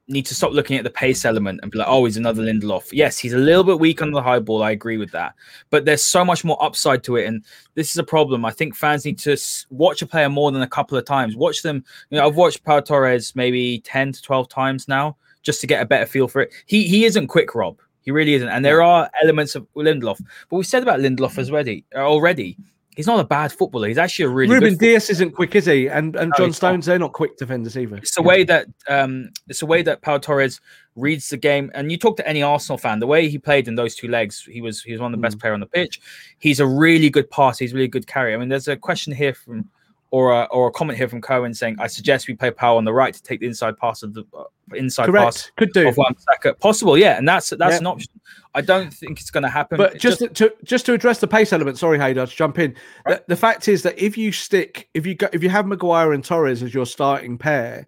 need 0.07 0.25
to 0.27 0.35
stop 0.35 0.51
looking 0.51 0.77
at 0.77 0.83
the 0.83 0.89
pace 0.91 1.25
element 1.25 1.59
and 1.63 1.71
be 1.71 1.79
like, 1.79 1.87
oh, 1.87 2.05
he's 2.05 2.15
another 2.15 2.43
Lindelof. 2.43 2.89
Yes, 2.91 3.17
he's 3.17 3.33
a 3.33 3.39
little 3.39 3.63
bit 3.63 3.79
weak 3.79 4.03
on 4.03 4.11
the 4.11 4.21
high 4.21 4.37
ball. 4.37 4.61
I 4.61 4.69
agree 4.69 4.97
with 4.97 5.09
that. 5.11 5.33
But 5.71 5.85
there's 5.85 6.05
so 6.05 6.23
much 6.23 6.43
more 6.43 6.63
upside 6.63 7.03
to 7.05 7.15
it. 7.15 7.25
And 7.25 7.43
this 7.73 7.89
is 7.89 7.97
a 7.97 8.03
problem. 8.03 8.45
I 8.45 8.51
think 8.51 8.75
fans 8.75 9.03
need 9.03 9.17
to 9.19 9.35
watch 9.71 10.03
a 10.03 10.05
player 10.05 10.29
more 10.29 10.51
than 10.51 10.61
a 10.61 10.67
couple 10.67 10.95
of 10.95 11.05
times. 11.05 11.35
Watch 11.35 11.63
them. 11.63 11.83
You 12.11 12.19
know, 12.19 12.27
I've 12.27 12.35
watched 12.35 12.63
Pau 12.63 12.81
Torres 12.81 13.35
maybe 13.35 13.79
10 13.79 14.11
to 14.13 14.21
12 14.21 14.47
times 14.47 14.87
now 14.87 15.17
just 15.41 15.59
to 15.61 15.67
get 15.67 15.81
a 15.81 15.85
better 15.85 16.05
feel 16.05 16.27
for 16.27 16.41
it. 16.41 16.53
He 16.67 16.87
he 16.87 17.05
isn't 17.05 17.27
quick, 17.27 17.55
Rob. 17.55 17.79
He 18.01 18.11
really 18.11 18.35
isn't. 18.35 18.49
And 18.49 18.63
there 18.63 18.83
are 18.83 19.09
elements 19.23 19.55
of 19.55 19.67
Lindelof. 19.75 20.21
But 20.49 20.57
we 20.57 20.63
said 20.63 20.83
about 20.83 20.99
Lindelof 20.99 21.39
as 21.39 21.49
already 21.49 21.83
already 21.95 22.57
he's 22.99 23.07
not 23.07 23.21
a 23.21 23.23
bad 23.23 23.49
footballer. 23.49 23.87
He's 23.87 23.97
actually 23.97 24.25
a 24.25 24.29
really 24.29 24.55
Ruben 24.55 24.75
Dias 24.75 25.09
isn't 25.09 25.31
quick, 25.31 25.55
is 25.55 25.67
he? 25.67 25.87
And 25.87 26.17
and 26.17 26.31
no, 26.31 26.35
John 26.37 26.51
Stones, 26.51 26.85
not. 26.85 26.91
they're 26.91 26.99
not 26.99 27.13
quick 27.13 27.37
defenders 27.37 27.77
either. 27.77 27.95
It's 27.95 28.13
the 28.13 28.21
way 28.21 28.43
that 28.43 28.67
um, 28.89 29.29
it's 29.47 29.61
the 29.61 29.67
way 29.67 29.81
that 29.83 30.01
Pau 30.01 30.17
Torres 30.17 30.59
reads 30.97 31.29
the 31.29 31.37
game. 31.37 31.71
And 31.73 31.93
you 31.93 31.97
talk 31.97 32.17
to 32.17 32.27
any 32.27 32.43
Arsenal 32.43 32.77
fan, 32.77 32.99
the 32.99 33.07
way 33.07 33.29
he 33.29 33.37
played 33.37 33.69
in 33.69 33.75
those 33.75 33.95
two 33.95 34.09
legs, 34.09 34.43
he 34.51 34.59
was 34.59 34.83
he 34.83 34.91
was 34.91 34.99
one 34.99 35.13
of 35.13 35.17
the 35.17 35.21
best 35.21 35.37
mm. 35.37 35.39
player 35.39 35.53
on 35.53 35.61
the 35.61 35.65
pitch. 35.65 36.01
He's 36.39 36.59
a 36.59 36.65
really 36.65 37.09
good 37.09 37.31
passer. 37.31 37.63
He's 37.63 37.71
a 37.71 37.75
really 37.75 37.87
good 37.87 38.05
carrier. 38.05 38.35
I 38.35 38.37
mean, 38.37 38.49
there's 38.49 38.67
a 38.67 38.75
question 38.75 39.13
here 39.13 39.33
from 39.33 39.69
or 40.11 40.31
a, 40.31 40.43
or 40.45 40.67
a 40.67 40.71
comment 40.71 40.97
here 40.97 41.07
from 41.07 41.21
Cohen 41.21 41.53
saying, 41.53 41.77
"I 41.79 41.87
suggest 41.87 42.27
we 42.27 42.33
play 42.33 42.51
Pau 42.51 42.77
on 42.77 42.85
the 42.85 42.93
right 42.93 43.13
to 43.13 43.21
take 43.21 43.39
the 43.39 43.47
inside 43.47 43.77
pass 43.77 44.03
of 44.03 44.13
the 44.13 44.23
uh, 44.37 44.43
inside 44.73 45.07
Correct. 45.07 45.25
pass 45.25 45.51
could 45.57 45.71
do 45.73 45.87
of 45.87 45.97
Wan-Bissaka. 45.97 46.59
Possible, 46.59 46.97
yeah, 46.97 47.17
and 47.17 47.27
that's 47.27 47.49
that's 47.51 47.79
an 47.79 47.87
option. 47.87 48.11
I 48.55 48.61
don't 48.61 48.91
think 48.93 49.19
it's 49.19 49.29
going 49.29 49.43
to 49.43 49.49
happen. 49.49 49.77
But 49.77 49.99
just, 49.99 50.19
just, 50.19 50.35
to 50.35 50.53
just 50.63 50.85
to 50.87 50.93
address 50.93 51.19
the 51.19 51.27
pace 51.27 51.53
element, 51.53 51.77
sorry, 51.77 51.99
Haider, 51.99 52.27
to 52.27 52.35
jump 52.35 52.57
in. 52.59 52.75
Right. 53.05 53.25
The, 53.27 53.35
the, 53.35 53.39
fact 53.39 53.67
is 53.67 53.83
that 53.83 53.99
if 53.99 54.17
you 54.17 54.31
stick, 54.31 54.89
if 54.93 55.05
you 55.05 55.15
go, 55.15 55.29
if 55.31 55.43
you 55.43 55.49
have 55.49 55.67
Maguire 55.67 56.13
and 56.13 56.23
Torres 56.23 56.63
as 56.63 56.73
your 56.73 56.85
starting 56.85 57.37
pair, 57.37 57.87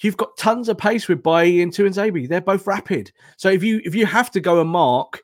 you've 0.00 0.16
got 0.16 0.36
tons 0.36 0.68
of 0.68 0.78
pace 0.78 1.08
with 1.08 1.22
Bailly 1.22 1.62
and 1.62 1.72
Tuanzebe. 1.72 2.28
They're 2.28 2.40
both 2.40 2.66
rapid. 2.66 3.10
So 3.36 3.48
if 3.48 3.64
you 3.64 3.80
if 3.84 3.94
you 3.94 4.06
have 4.06 4.30
to 4.32 4.40
go 4.40 4.60
and 4.60 4.70
mark 4.70 5.22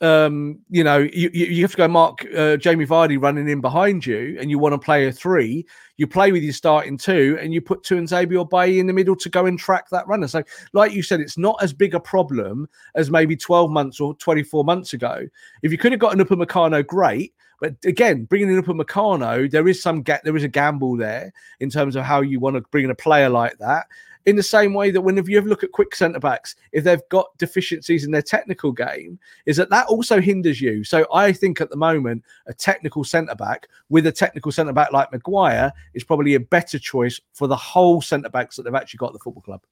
um, 0.00 0.58
you 0.70 0.82
know, 0.82 0.98
you, 0.98 1.30
you 1.32 1.62
have 1.62 1.70
to 1.70 1.76
go 1.76 1.88
mark 1.88 2.26
uh, 2.36 2.56
Jamie 2.56 2.86
Vardy 2.86 3.20
running 3.20 3.48
in 3.48 3.60
behind 3.60 4.04
you, 4.04 4.36
and 4.40 4.50
you 4.50 4.58
want 4.58 4.72
to 4.72 4.78
play 4.78 5.06
a 5.06 5.12
three. 5.12 5.66
You 5.96 6.06
play 6.06 6.32
with 6.32 6.42
your 6.42 6.52
starting 6.52 6.98
two, 6.98 7.38
and 7.40 7.54
you 7.54 7.60
put 7.60 7.84
Tuanzebe 7.84 8.38
or 8.38 8.46
Bailly 8.46 8.80
in 8.80 8.88
the 8.88 8.92
middle 8.92 9.14
to 9.16 9.28
go 9.28 9.46
and 9.46 9.58
track 9.58 9.88
that 9.90 10.06
runner. 10.08 10.26
So, 10.26 10.42
like 10.72 10.92
you 10.92 11.02
said, 11.02 11.20
it's 11.20 11.38
not 11.38 11.62
as 11.62 11.72
big 11.72 11.94
a 11.94 12.00
problem 12.00 12.68
as 12.96 13.10
maybe 13.10 13.36
12 13.36 13.70
months 13.70 14.00
or 14.00 14.14
24 14.14 14.64
months 14.64 14.94
ago. 14.94 15.26
If 15.62 15.70
you 15.70 15.78
could 15.78 15.92
have 15.92 16.00
gotten 16.00 16.24
Upamecano, 16.24 16.84
great. 16.84 17.34
But 17.60 17.74
again, 17.84 18.24
bringing 18.24 18.50
in 18.50 18.62
Upamecano, 18.62 19.50
there 19.50 19.66
is 19.66 19.82
some 19.82 20.02
get, 20.02 20.22
there 20.22 20.36
is 20.36 20.44
a 20.44 20.48
gamble 20.48 20.96
there 20.96 21.32
in 21.58 21.70
terms 21.70 21.96
of 21.96 22.04
how 22.04 22.20
you 22.20 22.38
want 22.38 22.54
to 22.54 22.62
bring 22.70 22.84
in 22.84 22.90
a 22.90 22.94
player 22.94 23.28
like 23.28 23.58
that 23.58 23.86
in 24.28 24.36
the 24.36 24.42
same 24.42 24.74
way 24.74 24.90
that 24.90 25.00
whenever 25.00 25.30
you 25.30 25.36
have 25.36 25.46
look 25.46 25.64
at 25.64 25.72
quick 25.72 25.94
centre 25.94 26.20
backs, 26.20 26.54
if 26.72 26.84
they've 26.84 27.00
got 27.08 27.26
deficiencies 27.38 28.04
in 28.04 28.10
their 28.10 28.20
technical 28.20 28.72
game, 28.72 29.18
is 29.46 29.56
that 29.56 29.70
that 29.70 29.86
also 29.86 30.20
hinders 30.20 30.60
you. 30.60 30.84
So 30.84 31.06
I 31.14 31.32
think 31.32 31.62
at 31.62 31.70
the 31.70 31.78
moment, 31.78 32.22
a 32.46 32.52
technical 32.52 33.04
centre 33.04 33.34
back 33.34 33.68
with 33.88 34.06
a 34.06 34.12
technical 34.12 34.52
centre 34.52 34.74
back 34.74 34.92
like 34.92 35.10
Maguire 35.12 35.72
is 35.94 36.04
probably 36.04 36.34
a 36.34 36.40
better 36.40 36.78
choice 36.78 37.18
for 37.32 37.46
the 37.48 37.56
whole 37.56 38.02
centre 38.02 38.28
backs 38.28 38.56
that 38.56 38.64
they've 38.64 38.74
actually 38.74 38.98
got 38.98 39.06
at 39.06 39.12
the 39.14 39.18
football 39.20 39.42
club. 39.42 39.62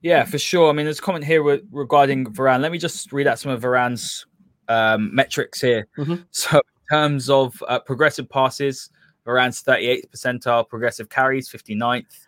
Yeah, 0.00 0.24
for 0.24 0.38
sure. 0.38 0.70
I 0.70 0.72
mean, 0.72 0.86
there's 0.86 1.00
a 1.00 1.02
comment 1.02 1.26
here 1.26 1.42
regarding 1.42 2.24
Varane. 2.32 2.62
Let 2.62 2.72
me 2.72 2.78
just 2.78 3.12
read 3.12 3.26
out 3.26 3.38
some 3.38 3.52
of 3.52 3.60
Varane's 3.60 4.24
um, 4.68 5.14
metrics 5.14 5.60
here. 5.60 5.86
Mm-hmm. 5.98 6.16
So, 6.30 6.56
in 6.56 6.96
terms 6.96 7.28
of 7.28 7.62
uh, 7.68 7.78
progressive 7.80 8.28
passes, 8.28 8.88
Varane's 9.26 9.62
38th 9.62 10.08
percentile, 10.14 10.66
progressive 10.66 11.10
carries 11.10 11.50
59th, 11.50 12.23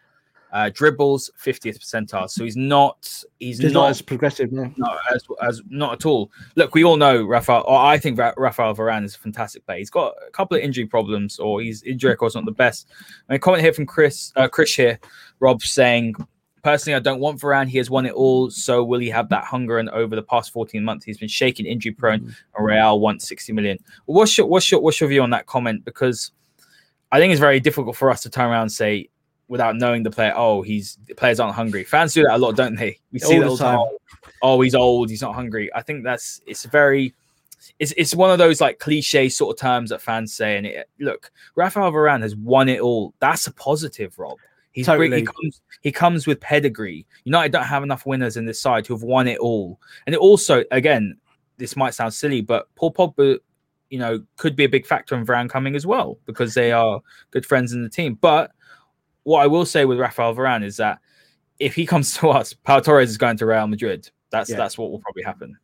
uh, 0.57 0.71
dribbles 0.73 1.31
50th 1.39 1.79
percentile. 1.79 2.31
So 2.31 2.43
he's 2.43 2.57
not 2.57 3.13
he's 3.39 3.61
not, 3.61 3.73
not, 3.73 3.91
as 3.91 4.01
progressive, 4.01 4.53
no. 4.53 4.73
not 4.79 4.97
as, 5.15 5.23
as 5.43 5.63
not 5.69 5.93
at 5.93 6.07
all. 6.07 6.31
Look, 6.55 6.75
we 6.75 6.83
all 6.83 6.97
know 6.97 7.23
Rafael. 7.25 7.63
Or 7.67 7.79
I 7.79 7.99
think 7.99 8.19
Rafael 8.19 8.75
Varane 8.75 9.05
is 9.05 9.15
a 9.15 9.19
fantastic 9.19 9.67
player. 9.67 9.79
He's 9.79 9.91
got 9.91 10.15
a 10.27 10.31
couple 10.31 10.57
of 10.57 10.63
injury 10.63 10.87
problems, 10.87 11.39
or 11.39 11.61
his 11.61 11.83
injury 11.83 12.09
record's 12.09 12.35
not 12.35 12.47
the 12.47 12.53
best. 12.53 12.89
I 13.29 13.35
mean, 13.35 13.41
comment 13.41 13.63
here 13.63 13.75
from 13.75 13.85
Chris, 13.85 14.33
uh, 14.37 14.49
Chris 14.49 14.75
here, 14.75 14.99
Rob 15.41 15.63
saying. 15.63 16.15
Personally, 16.63 16.97
I 16.97 17.01
don't 17.01 17.21
want 17.21 17.39
Varane. 17.39 17.69
He 17.69 17.79
has 17.79 17.91
won 17.91 18.07
it 18.07 18.15
all. 18.15 18.51
So 18.51 18.83
will 18.83 18.99
he 18.99 19.09
have 19.11 19.29
that 19.29 19.45
hunger? 19.45 19.79
And 19.79 19.89
over 19.91 20.17
the 20.17 20.23
past 20.23 20.53
14 20.53 20.83
months, 20.83 21.05
he's 21.05 21.17
been 21.17 21.29
shaking, 21.29 21.65
injury 21.65 21.93
prone. 21.93 22.21
Mm-hmm. 22.21 22.31
And 22.57 22.67
Real 22.67 22.99
wants 22.99 23.29
60 23.29 23.53
million. 23.53 23.79
What's 24.07 24.37
your 24.37 24.49
what's 24.49 24.69
your 24.73 24.81
what's 24.81 25.01
your 25.01 25.09
view 25.09 25.23
on 25.23 25.31
that 25.31 25.47
comment? 25.47 25.85
Because 25.85 26.33
I 27.13 27.21
think 27.21 27.31
it's 27.31 27.39
very 27.39 27.61
difficult 27.61 27.95
for 27.95 28.11
us 28.11 28.23
to 28.23 28.31
turn 28.31 28.51
around 28.51 28.63
and 28.63 28.73
say 28.73 29.11
without 29.49 29.77
knowing 29.77 30.03
the 30.03 30.11
player. 30.11 30.33
Oh, 30.37 30.63
he's 30.63 30.99
the 31.07 31.15
players 31.15 31.41
aren't 31.41 31.55
hungry. 31.55 31.85
Fans 31.85 32.15
do 32.15 32.23
that 32.25 32.37
a 32.37 32.39
lot, 32.39 32.57
don't 32.57 32.77
they? 32.77 32.99
We 33.13 33.19
see 33.19 33.39
that 33.39 33.47
all 33.47 33.57
the 33.57 33.65
time. 33.65 33.79
Oh, 33.79 33.99
oh, 34.43 34.61
he's 34.61 34.75
old. 34.75 35.11
He's 35.11 35.23
not 35.23 35.35
hungry. 35.35 35.71
I 35.75 35.83
think 35.83 36.05
that's 36.05 36.41
it's 36.47 36.65
very. 36.65 37.15
It's, 37.79 37.93
it's 37.97 38.15
one 38.15 38.31
of 38.31 38.39
those 38.39 38.61
like 38.61 38.79
cliche 38.79 39.29
sort 39.29 39.55
of 39.55 39.61
terms 39.61 39.91
that 39.91 40.01
fans 40.01 40.33
say. 40.33 40.57
And 40.57 40.67
it, 40.67 40.89
look, 40.99 41.31
Rafael 41.57 41.91
Varane 41.91 42.23
has 42.23 42.37
won 42.37 42.69
it 42.69 42.81
all. 42.81 43.13
That's 43.19 43.47
a 43.47 43.53
positive, 43.53 44.19
Rob. 44.19 44.39
He's 44.73 44.87
totally. 44.87 45.21
he 45.21 45.27
comes 45.27 45.61
he 45.81 45.91
comes 45.91 46.27
with 46.27 46.39
pedigree. 46.41 47.07
United 47.25 47.53
don't 47.53 47.65
have 47.65 47.83
enough 47.83 48.05
winners 48.05 48.37
in 48.37 48.45
this 48.45 48.61
side 48.61 48.87
who 48.87 48.95
have 48.95 49.03
won 49.03 49.27
it 49.27 49.39
all. 49.39 49.81
And 50.07 50.15
it 50.15 50.19
also, 50.19 50.65
again, 50.71 51.17
this 51.57 51.77
might 51.77 51.95
sound 51.95 52.13
silly, 52.13 52.43
but 52.43 52.69
Paul 52.75 52.93
Pogba, 52.93 53.39
you 53.89 53.99
know, 53.99 54.23
could 54.37 54.55
be 54.55 54.65
a 54.65 54.69
big 54.69 54.87
factor 54.87 55.15
in 55.17 55.25
Varane 55.25 55.49
coming 55.49 55.77
as 55.77 55.87
well 55.87 56.19
because 56.27 56.53
they 56.53 56.73
are 56.73 57.01
good 57.31 57.47
friends 57.47 57.73
in 57.73 57.83
the 57.83 57.89
team. 57.89 58.19
But 58.21 58.53
what 59.27 59.43
I 59.43 59.49
will 59.49 59.67
say 59.67 59.85
with 59.85 59.99
Rafael 59.99 60.37
Varane 60.37 60.65
is 60.65 60.77
that 60.77 61.01
if 61.59 61.75
he 61.75 61.85
comes 61.85 62.15
to 62.19 62.31
us, 62.31 62.53
Pau 62.53 62.81
Torres 62.81 63.11
is 63.11 63.19
going 63.19 63.37
to 63.39 63.47
Real 63.47 63.67
Madrid. 63.67 64.09
That's 64.31 64.49
yeah. 64.49 64.57
that's 64.57 64.79
what 64.79 64.91
will 64.91 65.01
probably 65.01 65.25
happen. 65.25 65.59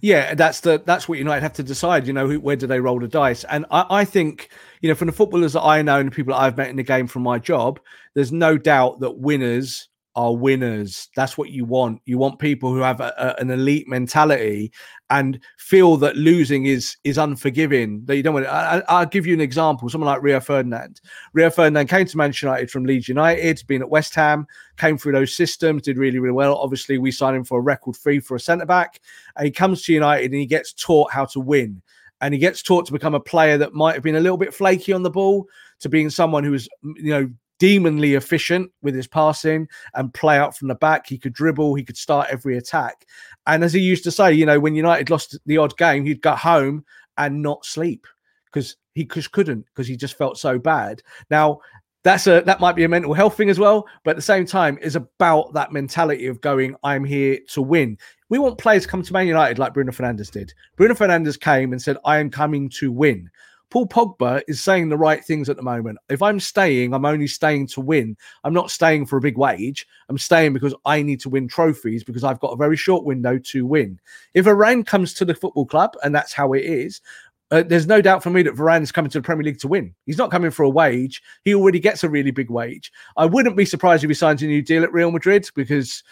Yeah, 0.00 0.34
that's 0.34 0.60
the 0.60 0.80
that's 0.86 1.08
what 1.08 1.18
United 1.18 1.42
have 1.42 1.52
to 1.54 1.64
decide. 1.64 2.06
You 2.06 2.12
know, 2.12 2.28
who, 2.28 2.38
where 2.38 2.54
do 2.54 2.68
they 2.68 2.78
roll 2.78 3.00
the 3.00 3.08
dice? 3.08 3.42
And 3.44 3.66
I, 3.72 3.86
I 3.90 4.04
think 4.04 4.50
you 4.80 4.88
know, 4.88 4.94
from 4.94 5.06
the 5.06 5.12
footballers 5.12 5.52
that 5.54 5.62
I 5.62 5.82
know 5.82 5.98
and 5.98 6.10
the 6.10 6.14
people 6.14 6.32
that 6.32 6.40
I've 6.40 6.56
met 6.56 6.70
in 6.70 6.76
the 6.76 6.84
game 6.84 7.08
from 7.08 7.22
my 7.22 7.38
job, 7.40 7.80
there's 8.14 8.30
no 8.30 8.56
doubt 8.56 9.00
that 9.00 9.18
winners 9.18 9.88
are 10.14 10.36
winners. 10.36 11.08
That's 11.16 11.38
what 11.38 11.50
you 11.50 11.64
want. 11.64 12.00
You 12.04 12.18
want 12.18 12.38
people 12.38 12.72
who 12.72 12.80
have 12.80 13.00
a, 13.00 13.14
a, 13.16 13.40
an 13.40 13.50
elite 13.50 13.88
mentality 13.88 14.72
and 15.08 15.38
feel 15.58 15.96
that 15.98 16.16
losing 16.16 16.66
is 16.66 16.96
is 17.04 17.18
unforgiving. 17.18 18.04
That 18.04 18.16
you 18.16 18.22
don't 18.22 18.34
want. 18.34 18.46
I, 18.46 18.82
will 18.88 19.06
give 19.06 19.26
you 19.26 19.34
an 19.34 19.40
example. 19.40 19.88
Someone 19.88 20.08
like 20.08 20.22
Rio 20.22 20.40
Ferdinand. 20.40 21.00
Rio 21.32 21.50
Ferdinand 21.50 21.86
came 21.88 22.06
to 22.06 22.16
Manchester 22.16 22.46
United 22.46 22.70
from 22.70 22.84
Leeds 22.84 23.08
United, 23.08 23.62
been 23.66 23.82
at 23.82 23.88
West 23.88 24.14
Ham, 24.14 24.46
came 24.76 24.98
through 24.98 25.12
those 25.12 25.34
systems, 25.34 25.82
did 25.82 25.98
really 25.98 26.18
really 26.18 26.32
well. 26.32 26.56
Obviously, 26.56 26.98
we 26.98 27.10
signed 27.10 27.36
him 27.36 27.44
for 27.44 27.58
a 27.58 27.62
record 27.62 27.96
fee 27.96 28.20
for 28.20 28.34
a 28.34 28.40
centre 28.40 28.66
back, 28.66 29.00
and 29.36 29.46
he 29.46 29.50
comes 29.50 29.82
to 29.82 29.92
United 29.92 30.26
and 30.26 30.34
he 30.34 30.46
gets 30.46 30.72
taught 30.72 31.10
how 31.10 31.24
to 31.26 31.40
win. 31.40 31.80
And 32.20 32.32
he 32.32 32.38
gets 32.38 32.62
taught 32.62 32.86
to 32.86 32.92
become 32.92 33.14
a 33.14 33.20
player 33.20 33.58
that 33.58 33.74
might 33.74 33.94
have 33.94 34.04
been 34.04 34.14
a 34.14 34.20
little 34.20 34.36
bit 34.36 34.54
flaky 34.54 34.92
on 34.92 35.02
the 35.02 35.10
ball, 35.10 35.48
to 35.80 35.88
being 35.88 36.10
someone 36.10 36.44
who 36.44 36.52
was, 36.52 36.68
you 36.82 37.10
know, 37.10 37.30
demonly 37.62 38.14
efficient 38.14 38.72
with 38.82 38.92
his 38.92 39.06
passing 39.06 39.68
and 39.94 40.12
play 40.12 40.36
out 40.36 40.56
from 40.56 40.66
the 40.66 40.74
back. 40.74 41.06
He 41.06 41.16
could 41.16 41.32
dribble, 41.32 41.76
he 41.76 41.84
could 41.84 41.96
start 41.96 42.26
every 42.28 42.56
attack. 42.56 43.06
And 43.46 43.62
as 43.62 43.72
he 43.72 43.78
used 43.78 44.02
to 44.02 44.10
say, 44.10 44.32
you 44.32 44.44
know, 44.44 44.58
when 44.58 44.74
United 44.74 45.10
lost 45.10 45.38
the 45.46 45.58
odd 45.58 45.76
game, 45.76 46.04
he'd 46.04 46.22
go 46.22 46.34
home 46.34 46.84
and 47.18 47.40
not 47.40 47.64
sleep 47.64 48.04
because 48.46 48.74
he 48.94 49.04
just 49.04 49.30
couldn't 49.30 49.64
because 49.66 49.86
he 49.86 49.96
just 49.96 50.18
felt 50.18 50.38
so 50.38 50.58
bad. 50.58 51.02
Now, 51.30 51.60
that's 52.02 52.26
a 52.26 52.42
that 52.46 52.58
might 52.58 52.74
be 52.74 52.82
a 52.82 52.88
mental 52.88 53.14
health 53.14 53.36
thing 53.36 53.48
as 53.48 53.60
well, 53.60 53.86
but 54.02 54.10
at 54.10 54.16
the 54.16 54.22
same 54.22 54.44
time, 54.44 54.76
is 54.82 54.96
about 54.96 55.52
that 55.52 55.70
mentality 55.70 56.26
of 56.26 56.40
going, 56.40 56.74
I'm 56.82 57.04
here 57.04 57.38
to 57.50 57.62
win. 57.62 57.96
We 58.28 58.40
want 58.40 58.58
players 58.58 58.82
to 58.82 58.88
come 58.88 59.04
to 59.04 59.12
Man 59.12 59.28
United 59.28 59.60
like 59.60 59.72
Bruno 59.72 59.92
Fernandes 59.92 60.32
did. 60.32 60.52
Bruno 60.74 60.94
Fernandes 60.94 61.38
came 61.38 61.70
and 61.70 61.80
said, 61.80 61.96
I 62.04 62.18
am 62.18 62.28
coming 62.28 62.68
to 62.70 62.90
win. 62.90 63.30
Paul 63.72 63.86
Pogba 63.86 64.42
is 64.48 64.62
saying 64.62 64.90
the 64.90 64.98
right 64.98 65.24
things 65.24 65.48
at 65.48 65.56
the 65.56 65.62
moment. 65.62 65.96
If 66.10 66.20
I'm 66.20 66.38
staying, 66.40 66.92
I'm 66.92 67.06
only 67.06 67.26
staying 67.26 67.68
to 67.68 67.80
win. 67.80 68.18
I'm 68.44 68.52
not 68.52 68.70
staying 68.70 69.06
for 69.06 69.16
a 69.16 69.20
big 69.22 69.38
wage. 69.38 69.86
I'm 70.10 70.18
staying 70.18 70.52
because 70.52 70.74
I 70.84 71.00
need 71.00 71.20
to 71.20 71.30
win 71.30 71.48
trophies 71.48 72.04
because 72.04 72.22
I've 72.22 72.38
got 72.38 72.52
a 72.52 72.56
very 72.56 72.76
short 72.76 73.06
window 73.06 73.38
to 73.38 73.64
win. 73.64 73.98
If 74.34 74.44
Varane 74.44 74.84
comes 74.84 75.14
to 75.14 75.24
the 75.24 75.34
football 75.34 75.64
club, 75.64 75.96
and 76.04 76.14
that's 76.14 76.34
how 76.34 76.52
it 76.52 76.66
is, 76.66 77.00
uh, 77.50 77.62
there's 77.62 77.86
no 77.86 78.02
doubt 78.02 78.22
for 78.22 78.28
me 78.28 78.42
that 78.42 78.56
Varane 78.56 78.82
is 78.82 78.92
coming 78.92 79.10
to 79.10 79.20
the 79.20 79.24
Premier 79.24 79.44
League 79.44 79.60
to 79.60 79.68
win. 79.68 79.94
He's 80.04 80.18
not 80.18 80.30
coming 80.30 80.50
for 80.50 80.64
a 80.64 80.70
wage. 80.70 81.22
He 81.42 81.54
already 81.54 81.80
gets 81.80 82.04
a 82.04 82.10
really 82.10 82.30
big 82.30 82.50
wage. 82.50 82.92
I 83.16 83.24
wouldn't 83.24 83.56
be 83.56 83.64
surprised 83.64 84.04
if 84.04 84.10
he 84.10 84.14
signs 84.14 84.42
a 84.42 84.46
new 84.48 84.60
deal 84.60 84.84
at 84.84 84.92
Real 84.92 85.10
Madrid 85.10 85.48
because 85.54 86.02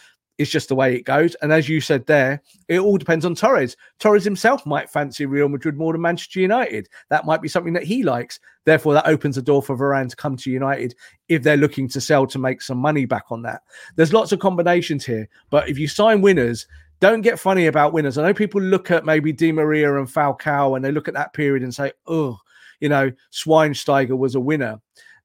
it's 0.41 0.51
just 0.51 0.71
the 0.71 0.75
way 0.75 0.97
it 0.97 1.05
goes. 1.05 1.35
And 1.43 1.53
as 1.53 1.69
you 1.69 1.83
said 1.83 2.07
there, 2.07 2.41
it 2.67 2.79
all 2.79 2.97
depends 2.97 3.27
on 3.27 3.35
Torres. 3.35 3.77
Torres 3.99 4.25
himself 4.25 4.65
might 4.65 4.89
fancy 4.89 5.27
Real 5.27 5.51
Madrid 5.51 5.77
more 5.77 5.93
than 5.93 6.01
Manchester 6.01 6.41
United. 6.41 6.89
That 7.11 7.27
might 7.27 7.43
be 7.43 7.49
something 7.49 7.75
that 7.75 7.83
he 7.83 8.03
likes. 8.03 8.41
Therefore, 8.65 8.95
that 8.95 9.07
opens 9.07 9.37
the 9.37 9.43
door 9.43 9.63
for 9.63 9.77
Varane 9.77 10.09
to 10.09 10.17
come 10.17 10.39
to 10.39 10.51
United 10.51 10.95
if 11.29 11.43
they're 11.43 11.59
looking 11.59 11.89
to 11.89 12.01
sell 12.01 12.27
to 12.27 12.39
make 12.39 12.63
some 12.63 12.79
money 12.79 13.05
back 13.05 13.25
on 13.29 13.43
that. 13.43 13.61
There's 13.97 14.15
lots 14.15 14.33
of 14.33 14.39
combinations 14.39 15.05
here, 15.05 15.29
but 15.51 15.69
if 15.69 15.79
you 15.79 15.87
sign 15.87 16.23
winners, 16.23 16.67
don't 17.01 17.21
get 17.21 17.39
funny 17.39 17.67
about 17.67 17.93
winners. 17.93 18.17
I 18.17 18.23
know 18.23 18.33
people 18.33 18.63
look 18.63 18.91
at 18.91 19.05
maybe 19.05 19.35
Di 19.35 19.53
Maria 19.53 19.99
and 19.99 20.09
Falcao 20.09 20.75
and 20.75 20.83
they 20.83 20.91
look 20.91 21.07
at 21.07 21.15
that 21.15 21.35
period 21.35 21.63
and 21.63 21.75
say, 21.75 21.93
oh, 22.07 22.39
you 22.81 22.89
know, 22.89 23.13
Schweinsteiger 23.31 24.17
was 24.17 24.35
a 24.37 24.41
winner 24.41 24.81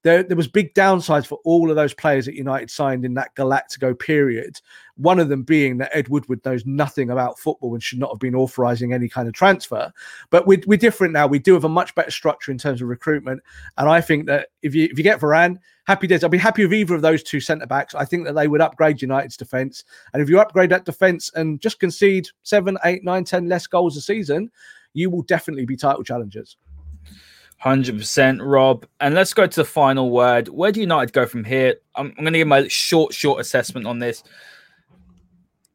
there, 0.06 0.22
there 0.22 0.38
was 0.38 0.48
big 0.48 0.76
downsides 0.76 1.26
for 1.26 1.40
all 1.45 1.72
of 1.72 1.76
those 1.76 1.95
players 1.95 2.27
that 2.27 2.36
United 2.36 2.69
signed 2.69 3.06
in 3.06 3.15
that 3.15 3.34
Galactico 3.36 3.98
period. 3.98 4.61
One 4.98 5.19
of 5.19 5.30
them 5.30 5.41
being 5.41 5.80
that 5.80 5.90
Ed 5.98 6.10
Woodward 6.10 6.45
knows 6.45 6.64
nothing 6.64 7.10
about 7.10 7.40
football 7.40 7.73
and 7.73 7.82
should 7.82 7.98
not 7.98 8.11
have 8.11 8.19
been 8.19 8.36
authorising 8.36 8.94
any 8.94 9.10
kind 9.10 9.27
of 9.27 9.34
transfer. 9.34 9.91
But 10.30 10.45
we're, 10.45 10.61
we're 10.68 10.77
different 10.77 11.11
now. 11.11 11.26
We 11.26 11.40
do 11.40 11.56
have 11.56 11.64
a 11.64 11.69
much 11.69 11.95
better 11.95 12.11
structure 12.11 12.52
in 12.52 12.60
terms 12.60 12.84
of 12.84 12.88
recruitment. 12.88 13.41
And 13.80 13.90
I 13.90 13.99
think 13.99 14.27
that 14.27 14.49
if 14.61 14.76
you 14.76 14.84
if 14.91 14.95
you 14.99 15.03
get 15.03 15.19
Varane, 15.19 15.57
happy 15.88 16.06
days. 16.06 16.23
I'll 16.23 16.30
be 16.30 16.38
happy 16.38 16.64
with 16.64 16.76
either 16.76 16.94
of 16.94 17.02
those 17.02 17.23
two 17.23 17.40
centre 17.40 17.65
backs. 17.65 17.95
I 17.95 18.06
think 18.06 18.26
that 18.26 18.34
they 18.34 18.48
would 18.48 18.61
upgrade 18.61 19.02
United's 19.02 19.38
defence. 19.38 19.84
And 20.14 20.22
if 20.22 20.30
you 20.30 20.40
upgrade 20.40 20.69
that 20.69 20.86
defence 20.86 21.32
and 21.34 21.60
just 21.60 21.80
concede 21.80 22.27
seven, 22.44 22.77
eight, 22.86 23.03
nine, 23.03 23.23
ten 23.23 23.49
less 23.49 23.65
goals 23.65 23.98
a 23.98 24.02
season, 24.02 24.52
you 24.94 25.10
will 25.10 25.23
definitely 25.23 25.65
be 25.65 25.76
title 25.76 26.03
challengers. 26.03 26.57
100% 27.64 28.40
Rob. 28.44 28.86
And 28.99 29.15
let's 29.15 29.34
go 29.34 29.48
to 29.48 29.56
the 29.56 29.65
final 29.65 30.11
word. 30.11 30.48
Where 30.49 30.72
do 30.72 30.80
United 30.80 31.14
go 31.14 31.26
from 31.26 31.44
here? 31.44 31.76
I'm, 31.95 32.07
I'm 32.18 32.23
going 32.23 32.34
to 32.34 32.40
give 32.40 32.48
my 32.48 32.68
short, 32.68 33.14
short 33.14 33.40
assessment 33.41 33.88
on 33.88 33.99
this. 33.99 34.23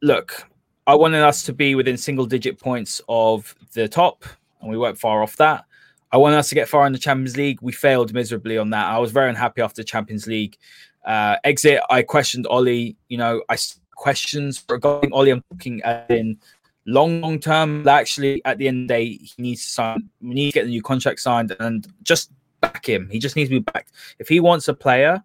Look, 0.01 0.47
I 0.87 0.95
wanted 0.95 1.21
us 1.21 1.43
to 1.43 1.53
be 1.53 1.75
within 1.75 1.97
single 1.97 2.25
digit 2.25 2.59
points 2.59 3.01
of 3.07 3.55
the 3.73 3.87
top, 3.87 4.25
and 4.61 4.69
we 4.69 4.77
weren't 4.77 4.97
far 4.97 5.21
off 5.21 5.35
that. 5.37 5.65
I 6.11 6.17
wanted 6.17 6.37
us 6.37 6.49
to 6.49 6.55
get 6.55 6.67
far 6.67 6.85
in 6.85 6.93
the 6.93 6.99
Champions 6.99 7.37
League. 7.37 7.59
We 7.61 7.71
failed 7.71 8.13
miserably 8.13 8.57
on 8.57 8.69
that. 8.71 8.87
I 8.87 8.97
was 8.97 9.11
very 9.11 9.29
unhappy 9.29 9.61
after 9.61 9.81
the 9.81 9.85
Champions 9.85 10.27
League 10.27 10.57
uh, 11.05 11.37
exit. 11.43 11.81
I 11.89 12.01
questioned 12.01 12.47
Ole. 12.49 12.67
You 12.67 13.17
know, 13.17 13.43
I 13.49 13.57
questions 13.95 14.63
regarding 14.67 15.13
Ole. 15.13 15.29
I'm 15.29 15.43
talking 15.51 15.81
in 16.09 16.37
long, 16.85 17.21
long 17.21 17.39
term. 17.39 17.87
Actually, 17.87 18.43
at 18.45 18.57
the 18.57 18.67
end 18.67 18.83
of 18.83 18.87
the 18.87 18.93
day, 18.93 19.05
he 19.05 19.33
needs 19.37 19.63
to 19.65 19.69
sign. 19.69 20.09
We 20.21 20.33
need 20.33 20.51
to 20.51 20.59
get 20.59 20.63
the 20.63 20.69
new 20.69 20.81
contract 20.81 21.19
signed 21.19 21.55
and 21.59 21.87
just 22.03 22.31
back 22.61 22.87
him. 22.87 23.09
He 23.09 23.19
just 23.19 23.35
needs 23.35 23.49
to 23.49 23.59
be 23.59 23.71
backed. 23.71 23.91
If 24.19 24.27
he 24.27 24.39
wants 24.39 24.67
a 24.67 24.73
player, 24.73 25.23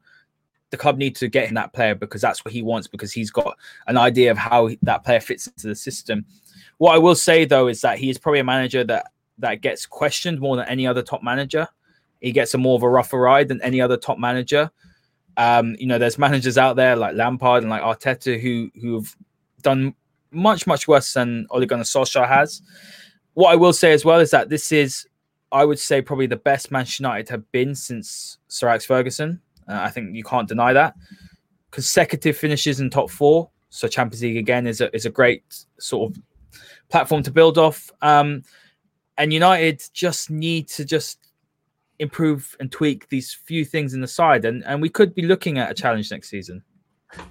the 0.70 0.76
club 0.76 0.98
need 0.98 1.14
to 1.16 1.28
get 1.28 1.48
him 1.48 1.54
that 1.54 1.72
player 1.72 1.94
because 1.94 2.20
that's 2.20 2.44
what 2.44 2.52
he 2.52 2.62
wants 2.62 2.88
because 2.88 3.12
he's 3.12 3.30
got 3.30 3.56
an 3.86 3.96
idea 3.96 4.30
of 4.30 4.38
how 4.38 4.70
that 4.82 5.04
player 5.04 5.20
fits 5.20 5.46
into 5.46 5.68
the 5.68 5.76
system. 5.76 6.24
What 6.78 6.94
I 6.94 6.98
will 6.98 7.14
say 7.14 7.44
though 7.44 7.68
is 7.68 7.80
that 7.82 7.98
he 7.98 8.10
is 8.10 8.18
probably 8.18 8.40
a 8.40 8.44
manager 8.44 8.84
that 8.84 9.12
that 9.38 9.60
gets 9.60 9.86
questioned 9.86 10.40
more 10.40 10.56
than 10.56 10.66
any 10.68 10.86
other 10.86 11.02
top 11.02 11.22
manager. 11.22 11.68
He 12.20 12.32
gets 12.32 12.54
a 12.54 12.58
more 12.58 12.76
of 12.76 12.82
a 12.82 12.88
rougher 12.88 13.20
ride 13.20 13.48
than 13.48 13.62
any 13.62 13.80
other 13.80 13.96
top 13.96 14.18
manager. 14.18 14.70
Um, 15.36 15.76
you 15.78 15.86
know, 15.86 15.98
there's 15.98 16.18
managers 16.18 16.56
out 16.56 16.76
there 16.76 16.96
like 16.96 17.14
Lampard 17.14 17.62
and 17.62 17.70
like 17.70 17.82
Arteta 17.82 18.40
who 18.40 18.70
who've 18.80 19.14
done 19.62 19.94
much, 20.36 20.66
much 20.66 20.86
worse 20.86 21.12
than 21.14 21.46
Ole 21.50 21.66
Gunnar 21.66 21.84
Solskjaer 21.84 22.28
has. 22.28 22.62
What 23.34 23.50
I 23.50 23.56
will 23.56 23.72
say 23.72 23.92
as 23.92 24.04
well 24.04 24.20
is 24.20 24.30
that 24.30 24.48
this 24.48 24.70
is, 24.70 25.06
I 25.50 25.64
would 25.64 25.78
say, 25.78 26.00
probably 26.00 26.26
the 26.26 26.36
best 26.36 26.70
Manchester 26.70 27.02
United 27.02 27.28
have 27.30 27.50
been 27.52 27.74
since 27.74 28.38
Sir 28.48 28.68
Alex 28.68 28.84
Ferguson. 28.84 29.40
Uh, 29.68 29.80
I 29.80 29.90
think 29.90 30.14
you 30.14 30.22
can't 30.22 30.48
deny 30.48 30.72
that. 30.72 30.94
Consecutive 31.70 32.36
finishes 32.36 32.80
in 32.80 32.90
top 32.90 33.10
four, 33.10 33.50
so 33.70 33.88
Champions 33.88 34.22
League 34.22 34.36
again 34.36 34.66
is 34.66 34.80
a 34.80 34.94
is 34.94 35.04
a 35.04 35.10
great 35.10 35.42
sort 35.78 36.10
of 36.10 36.22
platform 36.88 37.22
to 37.24 37.30
build 37.30 37.58
off. 37.58 37.90
Um, 38.00 38.42
and 39.18 39.32
United 39.32 39.82
just 39.92 40.30
need 40.30 40.68
to 40.68 40.84
just 40.84 41.18
improve 41.98 42.56
and 42.60 42.70
tweak 42.70 43.08
these 43.08 43.32
few 43.32 43.64
things 43.64 43.94
in 43.94 44.00
the 44.00 44.06
side, 44.06 44.44
and 44.44 44.64
and 44.64 44.80
we 44.80 44.88
could 44.88 45.14
be 45.14 45.22
looking 45.22 45.58
at 45.58 45.70
a 45.70 45.74
challenge 45.74 46.10
next 46.10 46.28
season. 46.28 46.62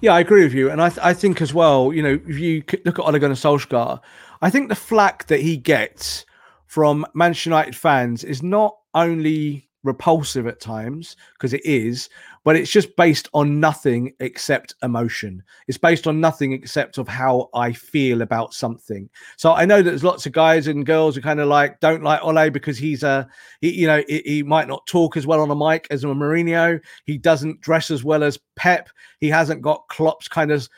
Yeah, 0.00 0.14
I 0.14 0.20
agree 0.20 0.42
with 0.42 0.54
you, 0.54 0.70
and 0.70 0.80
I 0.82 0.88
th- 0.88 1.04
I 1.04 1.12
think 1.14 1.40
as 1.40 1.52
well. 1.52 1.92
You 1.92 2.02
know, 2.02 2.20
if 2.26 2.38
you 2.38 2.62
look 2.84 2.98
at 2.98 3.04
Ole 3.04 3.18
Gunnar 3.18 3.34
Solskjaer, 3.34 4.00
I 4.42 4.50
think 4.50 4.68
the 4.68 4.74
flack 4.74 5.26
that 5.26 5.40
he 5.40 5.56
gets 5.56 6.24
from 6.66 7.06
Manchester 7.14 7.50
United 7.50 7.76
fans 7.76 8.24
is 8.24 8.42
not 8.42 8.76
only 8.94 9.65
repulsive 9.86 10.46
at 10.46 10.60
times 10.60 11.16
because 11.34 11.54
it 11.54 11.64
is 11.64 12.08
but 12.46 12.54
it's 12.54 12.70
just 12.70 12.94
based 12.94 13.28
on 13.34 13.58
nothing 13.58 14.12
except 14.20 14.76
emotion. 14.84 15.42
It's 15.66 15.78
based 15.78 16.06
on 16.06 16.20
nothing 16.20 16.52
except 16.52 16.96
of 16.96 17.08
how 17.08 17.50
i 17.54 17.72
feel 17.72 18.22
about 18.22 18.54
something. 18.54 19.10
So 19.36 19.52
i 19.52 19.64
know 19.64 19.82
that 19.82 19.90
there's 19.90 20.04
lots 20.04 20.26
of 20.26 20.32
guys 20.32 20.68
and 20.68 20.86
girls 20.86 21.16
who 21.16 21.22
kind 21.22 21.40
of 21.40 21.48
like 21.48 21.80
don't 21.80 22.04
like 22.04 22.22
ole 22.22 22.50
because 22.50 22.78
he's 22.78 23.02
a 23.02 23.26
he, 23.60 23.72
you 23.72 23.88
know 23.88 24.00
he, 24.06 24.22
he, 24.24 24.42
might 24.44 24.68
not 24.68 24.86
talk 24.86 25.16
as 25.16 25.26
well 25.26 25.40
on 25.40 25.50
a 25.50 25.56
mic 25.56 25.88
as 25.90 26.04
a 26.04 26.06
Mourinho. 26.06 26.80
He 27.04 27.18
doesn't 27.18 27.62
dress 27.62 27.90
as 27.90 28.04
well 28.04 28.22
as 28.22 28.38
pep. 28.54 28.90
He 29.18 29.28
hasn't 29.28 29.60
got 29.60 29.88
klopp's 29.88 30.28
kind 30.28 30.52
of 30.52 30.68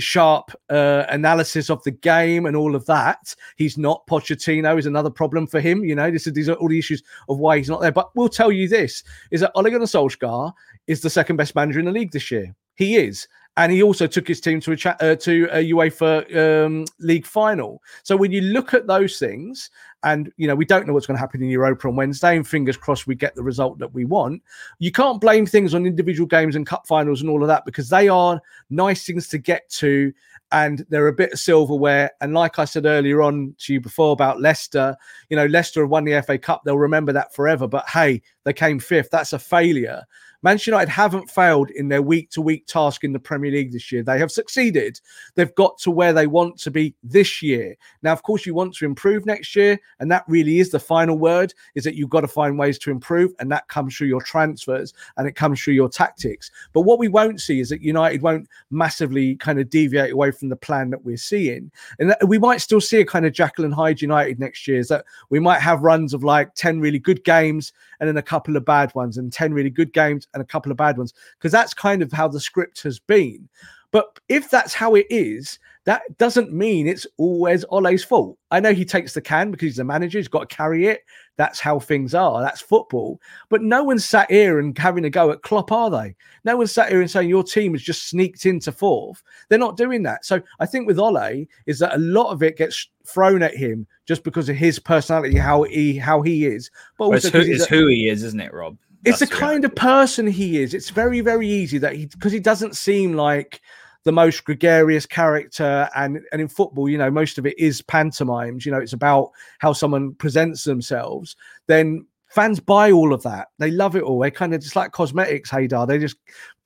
sharp 0.00 0.50
uh, 0.70 1.04
analysis 1.08 1.70
of 1.70 1.82
the 1.84 1.90
game 1.90 2.46
and 2.46 2.56
all 2.56 2.74
of 2.74 2.86
that. 2.86 3.34
He's 3.56 3.78
not 3.78 4.06
Pochettino 4.06 4.78
is 4.78 4.86
another 4.86 5.10
problem 5.10 5.46
for 5.46 5.60
him. 5.60 5.84
You 5.84 5.94
know, 5.94 6.10
this 6.10 6.26
is 6.26 6.32
these 6.32 6.48
are 6.48 6.54
all 6.54 6.68
the 6.68 6.78
issues 6.78 7.02
of 7.28 7.38
why 7.38 7.58
he's 7.58 7.68
not 7.68 7.80
there. 7.80 7.92
But 7.92 8.14
we'll 8.14 8.28
tell 8.28 8.52
you 8.52 8.68
this: 8.68 9.02
is 9.30 9.40
that 9.40 9.52
Ole 9.54 9.70
Gunnar 9.70 9.86
Solskjaer 9.86 10.52
is 10.86 11.00
the 11.00 11.10
second 11.10 11.36
best 11.36 11.54
manager 11.54 11.78
in 11.78 11.86
the 11.86 11.92
league 11.92 12.12
this 12.12 12.30
year. 12.30 12.54
He 12.74 12.96
is, 12.96 13.26
and 13.56 13.72
he 13.72 13.82
also 13.82 14.06
took 14.06 14.28
his 14.28 14.40
team 14.40 14.60
to 14.60 14.72
a 14.72 14.76
cha- 14.76 14.96
uh, 15.00 15.16
to 15.16 15.48
a 15.50 15.70
UEFA 15.70 16.64
um, 16.66 16.84
League 16.98 17.26
final. 17.26 17.82
So 18.02 18.16
when 18.16 18.30
you 18.30 18.42
look 18.42 18.74
at 18.74 18.86
those 18.86 19.18
things, 19.18 19.70
and 20.02 20.30
you 20.36 20.46
know 20.46 20.54
we 20.54 20.64
don't 20.64 20.86
know 20.86 20.92
what's 20.92 21.06
going 21.06 21.16
to 21.16 21.20
happen 21.20 21.42
in 21.42 21.48
Europa 21.48 21.88
on 21.88 21.96
Wednesday, 21.96 22.36
and 22.36 22.46
fingers 22.46 22.76
crossed 22.76 23.06
we 23.06 23.14
get 23.14 23.34
the 23.34 23.42
result 23.42 23.78
that 23.78 23.92
we 23.92 24.04
want. 24.04 24.42
You 24.78 24.92
can't 24.92 25.20
blame 25.20 25.46
things 25.46 25.74
on 25.74 25.86
individual 25.86 26.26
games 26.26 26.54
and 26.54 26.66
cup 26.66 26.86
finals 26.86 27.22
and 27.22 27.30
all 27.30 27.42
of 27.42 27.48
that 27.48 27.64
because 27.64 27.88
they 27.88 28.08
are 28.08 28.40
nice 28.70 29.06
things 29.06 29.28
to 29.28 29.38
get 29.38 29.68
to, 29.70 30.12
and 30.52 30.84
they're 30.90 31.08
a 31.08 31.12
bit 31.12 31.32
of 31.32 31.38
silverware. 31.38 32.10
And 32.20 32.34
like 32.34 32.58
I 32.58 32.66
said 32.66 32.84
earlier 32.84 33.22
on 33.22 33.54
to 33.58 33.72
you 33.72 33.80
before 33.80 34.12
about 34.12 34.40
Leicester, 34.40 34.96
you 35.30 35.36
know 35.36 35.46
Leicester 35.46 35.80
have 35.80 35.90
won 35.90 36.04
the 36.04 36.22
FA 36.22 36.38
Cup; 36.38 36.62
they'll 36.64 36.78
remember 36.78 37.12
that 37.12 37.34
forever. 37.34 37.66
But 37.66 37.88
hey, 37.88 38.20
they 38.44 38.52
came 38.52 38.78
fifth. 38.78 39.10
That's 39.10 39.32
a 39.32 39.38
failure. 39.38 40.02
Manchester 40.46 40.70
United 40.70 40.90
haven't 40.90 41.28
failed 41.28 41.70
in 41.70 41.88
their 41.88 42.02
week 42.02 42.30
to 42.30 42.40
week 42.40 42.68
task 42.68 43.02
in 43.02 43.12
the 43.12 43.18
Premier 43.18 43.50
League 43.50 43.72
this 43.72 43.90
year. 43.90 44.04
They 44.04 44.16
have 44.20 44.30
succeeded. 44.30 45.00
They've 45.34 45.52
got 45.56 45.76
to 45.78 45.90
where 45.90 46.12
they 46.12 46.28
want 46.28 46.56
to 46.58 46.70
be 46.70 46.94
this 47.02 47.42
year. 47.42 47.74
Now, 48.04 48.12
of 48.12 48.22
course, 48.22 48.46
you 48.46 48.54
want 48.54 48.72
to 48.76 48.84
improve 48.84 49.26
next 49.26 49.56
year, 49.56 49.76
and 49.98 50.08
that 50.12 50.22
really 50.28 50.60
is 50.60 50.70
the 50.70 50.78
final 50.78 51.18
word 51.18 51.52
is 51.74 51.82
that 51.82 51.96
you've 51.96 52.10
got 52.10 52.20
to 52.20 52.28
find 52.28 52.56
ways 52.56 52.78
to 52.78 52.92
improve, 52.92 53.32
and 53.40 53.50
that 53.50 53.66
comes 53.66 53.96
through 53.96 54.06
your 54.06 54.22
transfers 54.22 54.94
and 55.16 55.26
it 55.26 55.34
comes 55.34 55.60
through 55.60 55.74
your 55.74 55.88
tactics. 55.88 56.52
But 56.72 56.82
what 56.82 57.00
we 57.00 57.08
won't 57.08 57.40
see 57.40 57.58
is 57.58 57.70
that 57.70 57.82
United 57.82 58.22
won't 58.22 58.46
massively 58.70 59.34
kind 59.34 59.58
of 59.58 59.68
deviate 59.68 60.12
away 60.12 60.30
from 60.30 60.48
the 60.48 60.54
plan 60.54 60.90
that 60.90 61.04
we're 61.04 61.16
seeing. 61.16 61.72
And 61.98 62.14
we 62.24 62.38
might 62.38 62.60
still 62.60 62.80
see 62.80 63.00
a 63.00 63.04
kind 63.04 63.26
of 63.26 63.32
Jekyll 63.32 63.64
and 63.64 63.74
Hyde 63.74 64.00
United 64.00 64.38
next 64.38 64.68
year, 64.68 64.78
is 64.78 64.86
that 64.88 65.06
we 65.28 65.40
might 65.40 65.60
have 65.60 65.82
runs 65.82 66.14
of 66.14 66.22
like 66.22 66.54
10 66.54 66.78
really 66.78 67.00
good 67.00 67.24
games 67.24 67.72
and 68.00 68.08
then 68.08 68.16
a 68.16 68.22
couple 68.22 68.56
of 68.56 68.64
bad 68.64 68.94
ones, 68.94 69.18
and 69.18 69.32
10 69.32 69.52
really 69.52 69.70
good 69.70 69.92
games 69.92 70.26
and 70.34 70.42
a 70.42 70.46
couple 70.46 70.70
of 70.70 70.78
bad 70.78 70.98
ones 70.98 71.14
because 71.38 71.52
that's 71.52 71.74
kind 71.74 72.02
of 72.02 72.12
how 72.12 72.28
the 72.28 72.40
script 72.40 72.82
has 72.82 72.98
been. 72.98 73.48
But 73.90 74.18
if 74.28 74.50
that's 74.50 74.74
how 74.74 74.94
it 74.94 75.06
is, 75.10 75.58
that 75.86 76.18
doesn't 76.18 76.52
mean 76.52 76.88
it's 76.88 77.06
always 77.16 77.64
Ole's 77.70 78.02
fault. 78.04 78.36
I 78.50 78.58
know 78.58 78.74
he 78.74 78.84
takes 78.84 79.14
the 79.14 79.20
can 79.20 79.52
because 79.52 79.66
he's 79.66 79.76
the 79.76 79.84
manager, 79.84 80.18
he's 80.18 80.28
got 80.28 80.48
to 80.48 80.54
carry 80.54 80.86
it. 80.86 81.02
That's 81.36 81.60
how 81.60 81.78
things 81.78 82.12
are. 82.12 82.42
That's 82.42 82.60
football. 82.60 83.20
But 83.50 83.62
no 83.62 83.84
one's 83.84 84.04
sat 84.04 84.30
here 84.30 84.58
and 84.58 84.76
having 84.76 85.04
a 85.04 85.10
go 85.10 85.30
at 85.30 85.42
Klopp, 85.42 85.70
are 85.70 85.90
they? 85.90 86.16
No 86.44 86.56
one's 86.56 86.72
sat 86.72 86.90
here 86.90 87.00
and 87.00 87.10
saying 87.10 87.28
your 87.28 87.44
team 87.44 87.72
has 87.72 87.82
just 87.82 88.08
sneaked 88.08 88.46
into 88.46 88.72
fourth. 88.72 89.22
They're 89.48 89.58
not 89.60 89.76
doing 89.76 90.02
that. 90.02 90.24
So 90.24 90.42
I 90.58 90.66
think 90.66 90.88
with 90.88 90.98
Ole 90.98 91.46
is 91.66 91.78
that 91.78 91.94
a 91.94 91.98
lot 91.98 92.32
of 92.32 92.42
it 92.42 92.56
gets 92.56 92.88
thrown 93.06 93.42
at 93.42 93.56
him 93.56 93.86
just 94.06 94.24
because 94.24 94.48
of 94.48 94.56
his 94.56 94.80
personality, 94.80 95.36
how 95.36 95.62
he 95.62 95.96
how 95.96 96.20
he 96.20 96.46
is. 96.46 96.70
But 96.98 97.04
also 97.04 97.10
well, 97.10 97.16
it's, 97.18 97.28
who, 97.48 97.52
it's 97.54 97.66
a, 97.66 97.68
who 97.68 97.86
he 97.86 98.08
is, 98.08 98.24
isn't 98.24 98.40
it, 98.40 98.52
Rob? 98.52 98.76
it's 99.04 99.20
the 99.20 99.26
kind 99.26 99.64
of 99.64 99.74
person 99.74 100.26
he 100.26 100.60
is. 100.60 100.74
It's 100.74 100.90
very, 100.90 101.20
very 101.20 101.48
easy 101.48 101.78
that 101.78 101.94
he 101.94 102.06
because 102.06 102.32
he 102.32 102.40
doesn't 102.40 102.76
seem 102.76 103.14
like 103.14 103.60
the 104.06 104.12
most 104.12 104.44
gregarious 104.44 105.04
character 105.04 105.88
and 105.96 106.20
and 106.30 106.40
in 106.40 106.46
football 106.46 106.88
you 106.88 106.96
know 106.96 107.10
most 107.10 107.38
of 107.38 107.44
it 107.44 107.58
is 107.58 107.82
pantomimes 107.82 108.64
you 108.64 108.70
know 108.70 108.78
it's 108.78 108.92
about 108.92 109.30
how 109.58 109.72
someone 109.72 110.14
presents 110.14 110.62
themselves 110.62 111.34
then 111.66 112.06
fans 112.28 112.60
buy 112.60 112.92
all 112.92 113.14
of 113.14 113.22
that. 113.22 113.48
They 113.58 113.70
love 113.70 113.96
it 113.96 114.02
all. 114.02 114.18
They 114.18 114.30
kind 114.30 114.54
of 114.54 114.60
just 114.60 114.76
like 114.76 114.92
cosmetics, 114.92 115.50
Haider. 115.50 115.86
They 115.86 115.98
just 115.98 116.16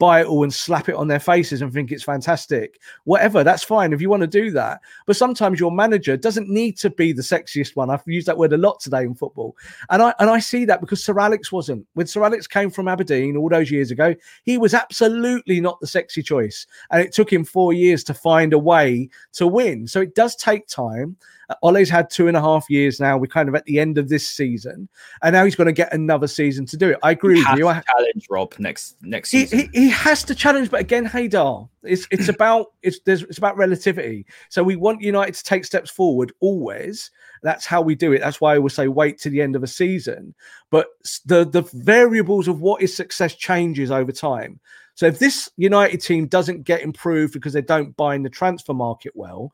buy 0.01 0.23
it 0.23 0.27
all 0.27 0.43
and 0.43 0.53
slap 0.53 0.89
it 0.89 0.95
on 0.97 1.07
their 1.07 1.21
faces 1.21 1.61
and 1.61 1.73
think 1.73 1.93
it's 1.93 2.03
fantastic. 2.03 2.81
Whatever, 3.05 3.45
that's 3.45 3.63
fine 3.63 3.93
if 3.93 4.01
you 4.01 4.09
want 4.09 4.23
to 4.23 4.27
do 4.27 4.51
that. 4.53 4.81
But 5.07 5.15
sometimes 5.15 5.61
your 5.61 5.71
manager 5.71 6.17
doesn't 6.17 6.49
need 6.49 6.79
to 6.79 6.89
be 6.89 7.13
the 7.13 7.23
sexiest 7.23 7.77
one. 7.77 7.91
I've 7.91 8.03
used 8.07 8.27
that 8.27 8.39
word 8.39 8.55
a 8.55 8.57
lot 8.57 8.81
today 8.81 9.03
in 9.03 9.15
football. 9.15 9.57
And 9.91 10.03
I 10.03 10.15
and 10.19 10.31
I 10.31 10.41
see 10.41 10.65
that 10.65 10.81
because 10.81 11.05
Sir 11.05 11.21
Alex 11.21 11.53
wasn't. 11.53 11.87
When 11.93 12.07
Sir 12.07 12.25
Alex 12.25 12.47
came 12.47 12.71
from 12.71 12.89
Aberdeen 12.89 13.37
all 13.37 13.51
those 13.51 13.71
years 13.71 13.91
ago, 13.91 14.15
he 14.45 14.57
was 14.57 14.73
absolutely 14.73 15.61
not 15.61 15.79
the 15.81 15.87
sexy 15.87 16.23
choice. 16.23 16.67
And 16.91 17.03
it 17.03 17.13
took 17.13 17.31
him 17.31 17.45
four 17.45 17.75
years 17.75 18.03
to 18.05 18.15
find 18.15 18.55
a 18.55 18.59
way 18.59 19.11
to 19.35 19.47
win. 19.47 19.87
So 19.87 20.01
it 20.01 20.15
does 20.15 20.35
take 20.35 20.67
time. 20.67 21.17
Uh, 21.51 21.57
Ole's 21.63 21.91
had 21.91 22.09
two 22.09 22.29
and 22.29 22.37
a 22.37 22.41
half 22.41 22.71
years 22.71 23.01
now. 23.01 23.19
We're 23.19 23.27
kind 23.27 23.49
of 23.49 23.55
at 23.57 23.65
the 23.65 23.81
end 23.81 23.99
of 23.99 24.09
this 24.09 24.29
season, 24.29 24.89
and 25.23 25.35
now 25.35 25.45
he's 25.45 25.57
going 25.57 25.67
to 25.67 25.73
get 25.73 25.93
another 25.93 26.29
season 26.29 26.65
to 26.67 26.77
do 26.77 26.91
it. 26.91 26.99
I 27.03 27.11
agree 27.11 27.45
with 27.45 27.59
you. 27.59 27.69
I, 27.69 27.81
challenge 27.81 28.27
Rob 28.31 28.55
next 28.59 28.97
next 29.03 29.31
season. 29.31 29.69
He, 29.73 29.81
he 29.81 29.90
has 29.91 30.25
to 30.25 30.35
challenge, 30.35 30.71
but 30.71 30.81
again, 30.81 31.07
Haider, 31.07 31.69
it's 31.83 32.07
it's 32.11 32.29
about 32.35 32.69
it's 32.83 33.01
there's 33.07 33.23
it's 33.23 33.39
about 33.39 33.57
relativity. 33.57 34.27
So 34.49 34.63
we 34.63 34.77
want 34.77 35.03
United 35.03 35.35
to 35.35 35.45
take 35.45 35.65
steps 35.65 35.91
forward 35.91 36.33
always. 36.41 37.11
That's 37.43 37.67
how 37.67 37.81
we 37.81 37.95
do 37.95 38.13
it. 38.13 38.21
That's 38.21 38.41
why 38.41 38.55
I 38.55 38.59
would 38.59 38.73
say 38.73 38.89
wait 38.89 39.19
to 39.19 39.31
the 39.31 39.41
end 39.41 39.57
of 39.57 39.63
a 39.63 39.69
season. 39.69 40.35
But 40.71 40.89
the 41.27 41.45
the 41.45 41.63
variables 41.75 42.49
of 42.49 42.61
what 42.61 42.83
is 42.83 42.95
success 42.95 43.35
changes 43.35 43.91
over 43.91 44.13
time. 44.13 44.61
So 44.95 45.07
if 45.07 45.19
this 45.19 45.49
United 45.57 45.99
team 46.03 46.27
doesn't 46.27 46.65
get 46.65 46.83
improved 46.83 47.33
because 47.33 47.53
they 47.53 47.63
don't 47.63 47.97
buy 47.97 48.15
in 48.15 48.23
the 48.23 48.29
transfer 48.29 48.75
market 48.75 49.13
well, 49.15 49.53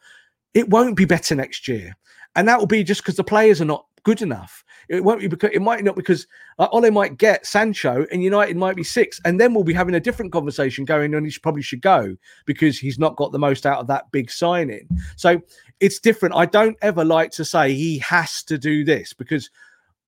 it 0.55 0.69
won't 0.71 0.97
be 0.97 1.05
better 1.05 1.35
next 1.35 1.69
year. 1.69 1.97
And 2.35 2.49
that 2.49 2.59
will 2.59 2.67
be 2.67 2.83
just 2.83 3.03
because 3.03 3.17
the 3.17 3.25
players 3.25 3.61
are 3.61 3.67
not 3.67 3.87
good 4.07 4.23
enough. 4.23 4.65
It 4.89 5.03
won't 5.03 5.19
be 5.19 5.27
because 5.27 5.51
it 5.53 5.61
might 5.61 5.83
not 5.83 5.97
because 5.97 6.29
uh, 6.61 6.69
Ole 6.71 6.93
might 6.93 7.19
get 7.19 7.45
Sancho 7.45 8.07
and 8.13 8.23
United 8.23 8.57
might 8.57 8.77
be 8.77 8.85
six, 8.85 9.21
and 9.25 9.41
then 9.41 9.53
we'll 9.53 9.65
be 9.65 9.75
having 9.75 9.97
a 9.97 10.01
different 10.01 10.31
conversation 10.31 10.85
going 10.85 11.13
on. 11.13 11.25
He 11.25 11.37
probably 11.43 11.63
should 11.63 11.83
go 11.83 12.17
because 12.45 12.79
he's 12.79 13.01
not 13.01 13.17
got 13.17 13.33
the 13.33 13.41
most 13.41 13.67
out 13.67 13.81
of 13.81 13.89
that 13.89 14.09
big 14.13 14.31
signing. 14.31 14.87
So 15.17 15.43
it's 15.81 15.99
different. 15.99 16.37
I 16.37 16.47
don't 16.47 16.77
ever 16.83 17.05
like 17.05 17.33
to 17.33 17.45
say 17.45 17.75
he 17.75 17.99
has 17.99 18.45
to 18.45 18.57
do 18.57 18.85
this 18.85 19.13
because 19.13 19.51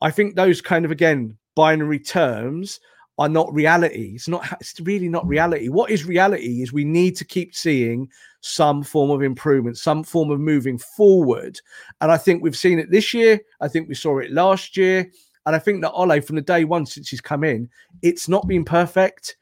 I 0.01 0.13
think 0.13 0.37
those 0.37 0.61
kind 0.61 0.85
of 0.85 0.93
again 0.93 1.37
binary 1.57 1.99
terms 1.99 2.79
are 3.19 3.29
not 3.29 3.53
reality. 3.53 4.13
It's 4.15 4.29
not. 4.29 4.47
It's 4.61 4.79
really 4.81 5.09
not 5.09 5.27
reality. 5.27 5.69
What 5.69 5.91
is 5.91 6.05
reality 6.05 6.63
is 6.63 6.73
we 6.73 6.85
need 6.85 7.17
to 7.17 7.25
keep 7.25 7.55
seeing 7.55 8.09
some 8.41 8.83
form 8.83 9.11
of 9.11 9.23
improvement, 9.23 9.77
some 9.77 10.05
form 10.05 10.31
of 10.31 10.39
moving 10.41 10.79
forward. 10.79 11.61
And 12.01 12.13
I 12.13 12.17
think 12.17 12.43
we've 12.43 12.57
seen 12.57 12.79
it 12.79 12.91
this 12.91 13.13
year. 13.13 13.41
I 13.61 13.69
think 13.69 13.89
we 13.89 13.95
saw 13.95 14.19
it 14.19 14.31
last 14.31 14.77
year. 14.77 15.11
And 15.47 15.57
I 15.57 15.59
think 15.59 15.83
that 15.83 15.93
Ole, 15.93 16.21
from 16.21 16.37
the 16.37 16.43
day 16.43 16.65
one 16.65 16.87
since 16.87 17.09
he's 17.09 17.21
come 17.21 17.43
in, 17.43 17.69
it's 18.03 18.29
not 18.29 18.47
been 18.47 18.65
perfect, 18.65 19.37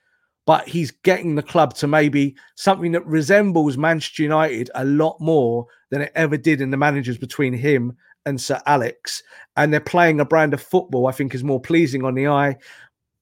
but 0.47 0.67
he's 0.67 0.93
getting 0.93 1.35
the 1.35 1.43
club 1.43 1.75
to 1.75 1.87
maybe 1.87 2.37
something 2.55 2.93
that 2.93 3.05
resembles 3.05 3.77
Manchester 3.77 4.23
United 4.23 4.71
a 4.75 4.85
lot 4.85 5.21
more 5.21 5.67
than 5.91 6.03
it 6.03 6.13
ever 6.15 6.37
did 6.37 6.61
in 6.61 6.71
the 6.71 6.77
managers 6.77 7.19
between 7.19 7.53
him 7.53 7.97
and 8.25 8.41
Sir 8.41 8.61
Alex. 8.67 9.23
And 9.57 9.73
they're 9.73 9.81
playing 9.81 10.21
a 10.21 10.25
brand 10.25 10.55
of 10.55 10.63
football 10.63 11.07
I 11.07 11.13
think 11.13 11.35
is 11.35 11.45
more 11.45 11.61
pleasing 11.61 12.05
on 12.05 12.15
the 12.15 12.29
eye 12.29 12.57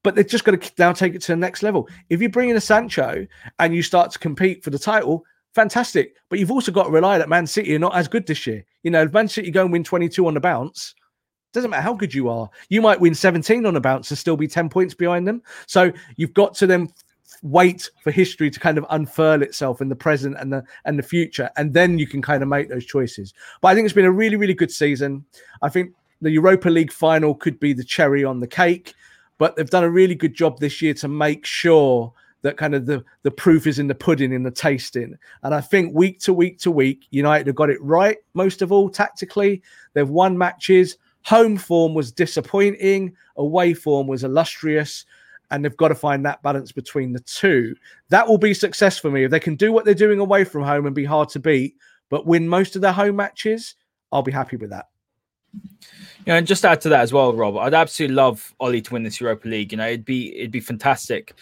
but 0.05 0.15
they're 0.15 0.23
just 0.23 0.45
going 0.45 0.61
to 0.61 0.73
now 0.79 0.93
take 0.93 1.15
it 1.15 1.23
to 1.23 1.33
the 1.33 1.37
next 1.37 1.65
level. 1.65 1.89
If 2.11 2.23
you 2.23 2.29
bring 2.29 2.51
in 2.51 2.57
a 2.57 2.61
Sancho 2.61 3.27
and 3.59 3.75
you 3.75 3.83
start 3.83 4.13
to 4.13 4.19
compete 4.21 4.63
for 4.63 4.71
the 4.71 4.79
title, 4.79 5.25
fantastic. 5.55 6.15
But 6.29 6.39
you've 6.39 6.53
also 6.53 6.71
got 6.71 6.85
to 6.85 6.91
rely 6.91 7.19
that 7.19 7.29
Man 7.29 7.47
City 7.47 7.75
are 7.75 7.81
not 7.81 7.97
as 7.97 8.07
good 8.07 8.27
this 8.27 8.47
year. 8.47 8.65
You 8.85 8.93
know, 8.93 9.03
if 9.03 9.13
Man 9.13 9.27
City 9.27 9.51
go 9.51 9.63
and 9.63 9.73
win 9.73 9.83
22 9.83 10.25
on 10.27 10.35
the 10.35 10.41
bounce, 10.41 10.95
doesn't 11.55 11.71
matter 11.71 11.83
how 11.83 11.95
good 11.95 12.13
you 12.13 12.29
are. 12.29 12.51
You 12.69 12.83
might 12.83 13.01
win 13.01 13.15
17 13.15 13.65
on 13.65 13.75
the 13.75 13.81
bounce 13.81 14.11
and 14.11 14.19
still 14.19 14.37
be 14.37 14.47
10 14.47 14.69
points 14.69 14.93
behind 14.93 15.27
them. 15.27 15.43
So 15.67 15.91
you've 16.17 16.35
got 16.35 16.55
to 16.57 16.67
then 16.67 16.93
wait 17.43 17.89
for 18.03 18.11
history 18.11 18.51
to 18.51 18.61
kind 18.61 18.77
of 18.77 18.85
unfurl 18.91 19.43
itself 19.43 19.81
in 19.81 19.89
the 19.89 19.97
present 19.97 20.37
and 20.39 20.53
the 20.53 20.65
and 20.85 20.99
the 20.99 21.03
future 21.03 21.51
and 21.57 21.75
then 21.75 21.99
you 21.99 22.07
can 22.07 22.23
kind 22.23 22.43
of 22.43 22.49
make 22.49 22.71
those 22.71 22.87
choices 22.87 23.35
but 23.61 23.69
i 23.69 23.75
think 23.75 23.85
it's 23.85 23.93
been 23.93 24.07
a 24.07 24.11
really 24.11 24.37
really 24.37 24.55
good 24.55 24.71
season 24.71 25.23
i 25.61 25.69
think 25.69 25.93
the 26.23 26.31
europa 26.31 26.71
league 26.71 26.93
final 26.93 27.35
could 27.35 27.61
be 27.61 27.75
the 27.75 27.85
cherry 27.85 28.25
on 28.25 28.41
the 28.41 28.47
cake 28.47 28.95
but 29.39 29.57
they've 29.57 29.71
done 29.71 29.85
a 29.85 29.91
really 29.91 30.15
good 30.15 30.35
job 30.35 30.59
this 30.59 30.81
year 30.81 30.95
to 30.95 31.09
make 31.09 31.45
sure 31.45 32.13
that 32.43 32.59
kind 32.59 32.75
of 32.75 32.85
the, 32.85 33.03
the 33.23 33.31
proof 33.31 33.67
is 33.67 33.79
in 33.79 33.87
the 33.87 33.95
pudding, 33.95 34.33
in 34.33 34.43
the 34.43 34.51
tasting. 34.51 35.17
And 35.43 35.55
I 35.55 35.63
think 35.63 35.95
week 35.95 36.21
to 36.21 36.35
week 36.35 36.59
to 36.59 36.71
week, 36.71 37.07
United 37.11 37.47
have 37.47 37.57
got 37.57 37.71
it 37.71 37.83
right, 37.83 38.19
most 38.35 38.61
of 38.61 38.71
all, 38.71 38.91
tactically. 38.91 39.63
They've 39.95 40.09
won 40.09 40.37
matches. 40.37 40.99
Home 41.25 41.57
form 41.57 41.95
was 41.95 42.13
disappointing, 42.13 43.17
away 43.37 43.73
form 43.73 44.07
was 44.07 44.25
illustrious. 44.25 45.07
And 45.51 45.65
they've 45.65 45.77
got 45.77 45.89
to 45.89 45.95
find 45.95 46.25
that 46.27 46.43
balance 46.43 46.71
between 46.71 47.15
the 47.15 47.21
two. 47.21 47.75
That 48.11 48.29
will 48.29 48.39
be 48.39 48.53
success 48.53 48.99
for 48.99 49.11
me. 49.11 49.25
If 49.25 49.31
they 49.31 49.41
can 49.41 49.57
do 49.57 49.73
what 49.73 49.87
they're 49.87 49.95
doing 49.95 50.19
away 50.19 50.45
from 50.45 50.65
home 50.65 50.85
and 50.85 50.95
be 50.95 51.05
hard 51.05 51.31
to 51.31 51.41
beat, 51.41 51.77
but 52.11 52.27
win 52.27 52.47
most 52.47 52.77
of 52.77 52.83
their 52.83 52.93
home 52.93 53.17
matches, 53.17 53.75
I'll 54.13 54.23
be 54.23 54.33
happy 54.33 54.57
with 54.57 54.71
that. 54.71 54.87
Yeah, 56.27 56.37
and 56.37 56.47
just 56.47 56.65
add 56.65 56.81
to 56.83 56.89
that 56.89 57.01
as 57.01 57.13
well, 57.13 57.35
Rob, 57.35 57.57
I'd 57.59 57.75
absolutely 57.75 58.15
love 58.15 58.55
Ole 58.59 58.81
to 58.81 58.93
win 58.93 59.03
this 59.03 59.21
Europa 59.21 59.47
League. 59.47 59.73
You 59.73 59.79
know, 59.79 59.87
it'd 59.87 60.07
be 60.07 60.35
it'd 60.39 60.51
be 60.51 60.61
fantastic 60.61 61.35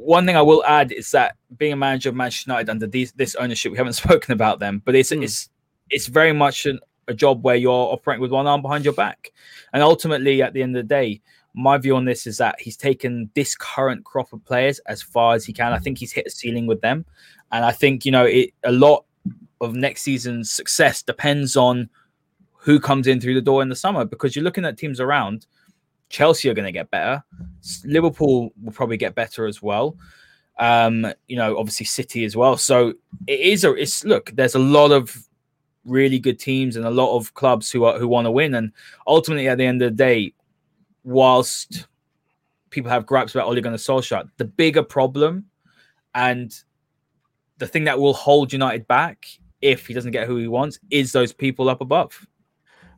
one 0.00 0.24
thing 0.24 0.36
I 0.36 0.42
will 0.42 0.64
add 0.64 0.92
is 0.92 1.10
that 1.10 1.36
being 1.58 1.74
a 1.74 1.76
manager 1.76 2.08
of 2.08 2.14
Manchester 2.14 2.50
United 2.50 2.70
under 2.70 2.86
these, 2.86 3.12
this 3.12 3.34
ownership, 3.34 3.70
we 3.70 3.78
haven't 3.78 3.92
spoken 4.04 4.32
about 4.32 4.58
them, 4.58 4.82
but 4.84 4.94
it's 4.94 5.10
mm. 5.10 5.22
it's 5.22 5.50
it's 5.90 6.06
very 6.06 6.32
much 6.32 6.66
an, 6.66 6.78
a 7.08 7.14
job 7.14 7.44
where 7.44 7.56
you're 7.56 7.92
operating 7.92 8.22
with 8.22 8.30
one 8.30 8.46
arm 8.46 8.62
behind 8.62 8.84
your 8.84 8.94
back, 8.94 9.32
and 9.72 9.82
ultimately, 9.82 10.42
at 10.42 10.52
the 10.52 10.62
end 10.62 10.76
of 10.76 10.82
the 10.82 10.88
day, 10.88 11.20
my 11.54 11.76
view 11.76 11.96
on 11.96 12.04
this 12.04 12.26
is 12.26 12.38
that 12.38 12.60
he's 12.60 12.76
taken 12.76 13.30
this 13.34 13.54
current 13.54 14.04
crop 14.04 14.32
of 14.32 14.44
players 14.44 14.78
as 14.86 15.02
far 15.02 15.34
as 15.34 15.44
he 15.44 15.52
can. 15.52 15.72
I 15.72 15.78
think 15.78 15.98
he's 15.98 16.12
hit 16.12 16.26
a 16.26 16.30
ceiling 16.30 16.66
with 16.66 16.80
them, 16.80 17.04
and 17.52 17.64
I 17.64 17.72
think 17.72 18.04
you 18.04 18.12
know 18.12 18.24
it, 18.24 18.50
a 18.64 18.72
lot 18.72 19.04
of 19.60 19.74
next 19.74 20.02
season's 20.02 20.50
success 20.50 21.02
depends 21.02 21.56
on 21.56 21.90
who 22.60 22.78
comes 22.78 23.06
in 23.06 23.20
through 23.20 23.34
the 23.34 23.40
door 23.40 23.62
in 23.62 23.68
the 23.68 23.76
summer 23.76 24.04
because 24.04 24.36
you're 24.36 24.44
looking 24.44 24.64
at 24.64 24.76
teams 24.76 25.00
around 25.00 25.46
Chelsea 26.10 26.50
are 26.50 26.54
going 26.54 26.66
to 26.66 26.72
get 26.72 26.90
better. 26.90 27.24
Liverpool 27.84 28.52
will 28.62 28.72
probably 28.72 28.96
get 28.96 29.14
better 29.14 29.46
as 29.46 29.62
well. 29.62 29.96
Um, 30.58 31.06
you 31.26 31.36
know, 31.36 31.56
obviously 31.56 31.86
City 31.86 32.24
as 32.24 32.36
well. 32.36 32.58
So 32.58 32.94
it 33.26 33.40
is 33.40 33.64
a 33.64 33.72
it's 33.72 34.04
look, 34.04 34.30
there's 34.34 34.56
a 34.56 34.58
lot 34.58 34.92
of 34.92 35.16
really 35.86 36.18
good 36.18 36.38
teams 36.38 36.76
and 36.76 36.84
a 36.84 36.90
lot 36.90 37.16
of 37.16 37.32
clubs 37.32 37.70
who 37.70 37.84
are 37.84 37.98
who 37.98 38.06
want 38.06 38.26
to 38.26 38.30
win. 38.30 38.54
And 38.54 38.72
ultimately 39.06 39.48
at 39.48 39.56
the 39.56 39.64
end 39.64 39.80
of 39.80 39.92
the 39.92 39.96
day, 39.96 40.34
whilst 41.02 41.86
people 42.68 42.90
have 42.90 43.06
gripes 43.06 43.34
about 43.34 43.46
Ole 43.46 43.60
Gunnar 43.60 43.78
Solskjaer, 43.78 44.28
the 44.36 44.44
bigger 44.44 44.82
problem 44.82 45.46
and 46.14 46.52
the 47.56 47.66
thing 47.66 47.84
that 47.84 47.98
will 47.98 48.14
hold 48.14 48.52
United 48.52 48.86
back 48.86 49.26
if 49.62 49.86
he 49.86 49.94
doesn't 49.94 50.12
get 50.12 50.26
who 50.26 50.36
he 50.36 50.48
wants 50.48 50.78
is 50.90 51.12
those 51.12 51.32
people 51.32 51.68
up 51.68 51.80
above. 51.80 52.26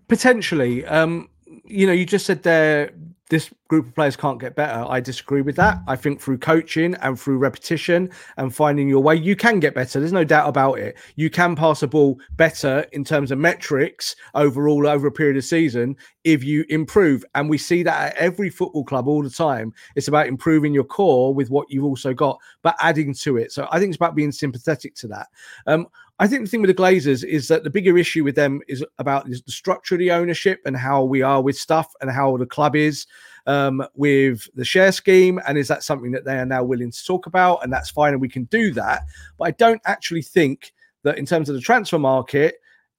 Potentially. 0.09 0.85
Um 0.87 1.29
you 1.65 1.87
know, 1.87 1.93
you 1.93 2.07
just 2.07 2.27
said 2.27 2.43
there 2.43 2.93
this 3.33 3.51
group 3.69 3.87
of 3.87 3.95
players 3.95 4.15
can't 4.15 4.39
get 4.39 4.55
better. 4.55 4.85
I 4.87 5.01
disagree 5.01 5.41
with 5.41 5.57
that. 5.57 5.79
I 5.89 5.97
think 5.97 6.21
through 6.21 6.37
coaching 6.37 6.95
and 6.97 7.19
through 7.19 7.39
repetition 7.39 8.11
and 8.37 8.55
finding 8.55 8.91
your 8.91 9.03
way, 9.03 9.15
you 9.15 9.37
can 9.37 9.59
get 9.59 9.75
better. 9.75 9.99
There's 9.99 10.13
no 10.13 10.23
doubt 10.23 10.51
about 10.51 10.79
it. 10.79 10.99
You 11.17 11.31
can 11.31 11.57
pass 11.57 11.83
a 11.83 11.89
ball 11.89 12.21
better 12.33 12.85
in 12.93 13.05
terms 13.05 13.31
of 13.31 13.39
metrics 13.39 14.15
overall 14.35 14.87
over 14.87 15.07
a 15.07 15.11
period 15.11 15.39
of 15.39 15.45
season 15.47 15.97
if 16.25 16.45
you 16.45 16.67
improve. 16.69 17.25
And 17.35 17.49
we 17.49 17.57
see 17.57 17.83
that 17.85 18.13
at 18.13 18.17
every 18.19 18.51
football 18.51 18.85
club 18.85 19.09
all 19.09 19.23
the 19.23 19.31
time. 19.31 19.73
It's 19.97 20.09
about 20.09 20.27
improving 20.27 20.75
your 20.75 20.85
core 20.85 21.33
with 21.33 21.49
what 21.49 21.71
you've 21.71 21.87
also 21.87 22.13
got, 22.13 22.39
but 22.61 22.77
adding 22.81 23.15
to 23.15 23.39
it. 23.39 23.51
So 23.51 23.67
I 23.71 23.79
think 23.79 23.89
it's 23.89 23.97
about 23.97 24.15
being 24.15 24.33
sympathetic 24.33 24.95
to 24.97 25.09
that. 25.09 25.29
Um, 25.67 25.87
I 26.23 26.29
think 26.29 26.45
the 26.45 26.49
thing 26.49 26.63
with 26.63 26.69
the 26.69 26.81
Glazers 26.81 27.25
is 27.25 27.49
that 27.49 27.65
the 27.65 27.71
bigger 27.71 27.99
issue 27.99 28.23
with 28.23 28.37
them 28.37 28.61
is 28.69 28.85
about 28.99 29.27
the 29.29 29.43
structure 29.49 29.97
of 29.97 29.99
the 29.99 30.13
ownership 30.13 30.61
and 30.65 30.77
how 30.77 31.03
we 31.03 31.21
are 31.21 31.43
with 31.43 31.57
stuff 31.59 31.93
and 32.01 32.09
how 32.13 32.37
the 32.37 32.47
club 32.47 32.77
is 32.77 33.09
um, 33.49 33.85
with 33.97 34.49
the 34.55 34.65
share 34.65 34.93
scheme. 34.93 35.41
And 35.49 35.59
is 35.59 35.67
that 35.67 35.83
something 35.83 36.13
that 36.13 36.25
they 36.25 36.39
are 36.39 36.47
now 36.47 36.63
willing 36.63 36.93
to 36.93 37.05
talk 37.05 37.27
about? 37.27 37.65
And 37.65 37.73
that's 37.73 37.91
fine, 37.91 38.13
and 38.13 38.21
we 38.21 38.29
can 38.29 38.45
do 38.45 38.73
that. 38.75 39.03
But 39.37 39.49
I 39.49 39.51
don't 39.51 39.83
actually 39.85 40.23
think 40.23 40.73
that 41.03 41.19
in 41.19 41.27
terms 41.27 41.49
of 41.49 41.57
the 41.57 41.61
transfer 41.61 41.99
market, 41.99 42.55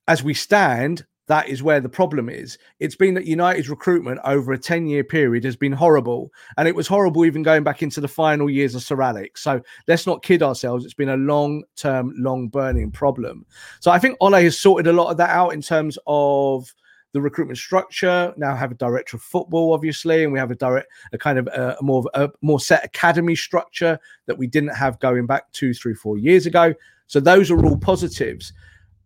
as 0.10 0.22
we 0.22 0.34
stand, 0.34 1.06
that 1.28 1.48
is 1.48 1.64
where 1.64 1.80
the 1.80 1.90
problem 1.90 2.30
is. 2.30 2.58
It's 2.80 2.96
been 2.96 3.14
that 3.14 3.26
United's 3.26 3.70
recruitment 3.70 4.20
over 4.26 4.54
a 4.54 4.58
10 4.58 4.88
year 4.88 5.04
period 5.04 5.44
has 5.46 5.56
been 5.56 5.72
horrible. 5.72 6.32
And 6.58 6.68
it 6.68 6.76
was 6.76 6.88
horrible 6.88 7.26
even 7.26 7.44
going 7.44 7.64
back 7.64 7.82
into 7.82 8.02
the 8.02 8.08
final 8.08 8.50
years 8.50 8.76
of 8.76 8.84
Sir 8.84 9.02
Alex. 9.02 9.42
So 9.42 9.62
let's 9.88 10.06
not 10.06 10.24
kid 10.24 10.44
ourselves. 10.44 10.84
It's 10.84 10.94
been 10.94 11.10
a 11.10 11.18
long 11.18 11.64
term, 11.76 12.14
long 12.18 12.50
burning 12.50 12.92
problem. 12.92 13.46
So 13.80 13.92
I 13.92 14.00
think 14.00 14.18
Ole 14.20 14.34
has 14.34 14.60
sorted 14.60 14.88
a 14.88 14.94
lot 14.94 15.12
of 15.12 15.18
that 15.18 15.30
out 15.30 15.54
in 15.54 15.62
terms 15.62 15.98
of 16.08 16.74
the 17.14 17.22
recruitment 17.22 17.58
structure. 17.58 18.34
Now 18.38 18.56
have 18.56 18.72
a 18.72 18.76
director 18.76 19.18
of 19.18 19.24
football, 19.24 19.74
obviously, 19.74 20.24
and 20.24 20.34
we 20.34 20.40
have 20.40 20.52
a 20.52 20.56
direct, 20.56 20.88
a 21.14 21.18
kind 21.18 21.38
of 21.38 21.48
a, 21.48 21.78
a 21.80 21.84
more 21.84 22.04
a 22.16 22.30
more 22.42 22.60
set 22.60 22.84
academy 22.84 23.36
structure 23.36 23.98
that 24.26 24.38
we 24.38 24.48
didn't 24.48 24.76
have 24.76 25.00
going 25.00 25.26
back 25.26 25.52
two, 25.52 25.74
three, 25.74 25.94
four 25.94 26.18
years 26.18 26.46
ago. 26.46 26.74
So 27.08 27.20
those 27.20 27.52
are 27.52 27.66
all 27.66 27.78
positives. 27.78 28.52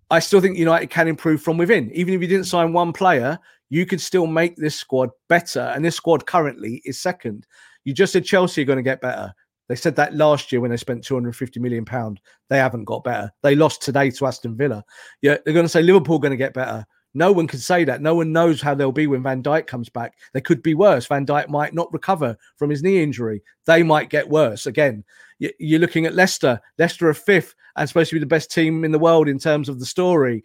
I 0.10 0.20
still 0.20 0.42
think 0.42 0.58
United 0.58 0.90
can 0.90 1.08
improve 1.08 1.42
from 1.42 1.58
within. 1.58 1.92
Even 1.92 2.14
if 2.14 2.22
you 2.22 2.28
didn't 2.28 2.46
sign 2.46 2.74
one 2.74 2.94
player, 2.94 3.38
you 3.70 3.86
could 3.86 4.00
still 4.00 4.28
make 4.28 4.56
this 4.56 4.76
squad 4.76 5.10
better. 5.28 5.60
And 5.60 5.84
this 5.84 5.96
squad 5.96 6.26
currently 6.26 6.82
is 6.86 7.02
second. 7.02 7.46
You 7.84 7.94
just 7.94 8.14
said 8.14 8.26
Chelsea 8.26 8.62
are 8.62 8.66
going 8.66 8.78
to 8.78 8.84
get 8.84 9.02
better. 9.02 9.34
They 9.68 9.76
said 9.76 9.98
that 9.98 10.16
last 10.16 10.52
year 10.52 10.62
when 10.62 10.72
they 10.72 10.78
spent 10.78 11.04
250 11.04 11.60
million 11.60 11.84
pound. 11.84 12.22
They 12.50 12.58
haven't 12.58 12.86
got 12.86 13.04
better. 13.04 13.32
They 13.44 13.56
lost 13.56 13.82
today 13.82 14.10
to 14.12 14.26
Aston 14.26 14.56
Villa. 14.56 14.84
Yeah, 15.22 15.38
they're 15.44 15.54
going 15.54 15.66
to 15.66 15.70
say 15.70 15.82
Liverpool 15.82 16.16
are 16.16 16.22
going 16.22 16.32
to 16.32 16.38
get 16.38 16.54
better. 16.54 16.86
No 17.18 17.32
one 17.32 17.48
can 17.48 17.58
say 17.58 17.84
that. 17.84 18.00
No 18.00 18.14
one 18.14 18.32
knows 18.32 18.62
how 18.62 18.76
they'll 18.76 18.92
be 18.92 19.08
when 19.08 19.24
Van 19.24 19.42
Dijk 19.42 19.66
comes 19.66 19.90
back. 19.90 20.14
They 20.34 20.42
could 20.42 20.62
be 20.62 20.76
worse. 20.76 21.08
Van 21.08 21.26
Dijk 21.26 21.50
might 21.50 21.74
not 21.74 21.92
recover 21.92 22.38
from 22.58 22.70
his 22.70 22.84
knee 22.84 23.02
injury. 23.02 23.42
They 23.66 23.82
might 23.82 24.12
get 24.12 24.30
worse 24.30 24.68
again. 24.68 25.04
You're 25.40 25.80
looking 25.80 26.06
at 26.06 26.14
Leicester. 26.14 26.62
Leicester 26.78 27.10
are 27.10 27.16
fifth 27.16 27.56
and 27.76 27.90
supposed 27.90 28.12
to 28.12 28.18
be 28.18 28.20
the 28.20 28.28
best 28.28 28.52
team 28.52 28.86
in 28.86 28.92
the 28.92 29.00
world 29.00 29.28
in 29.28 29.40
terms 29.40 29.68
of 29.68 29.80
the 29.80 29.86
story. 29.86 30.44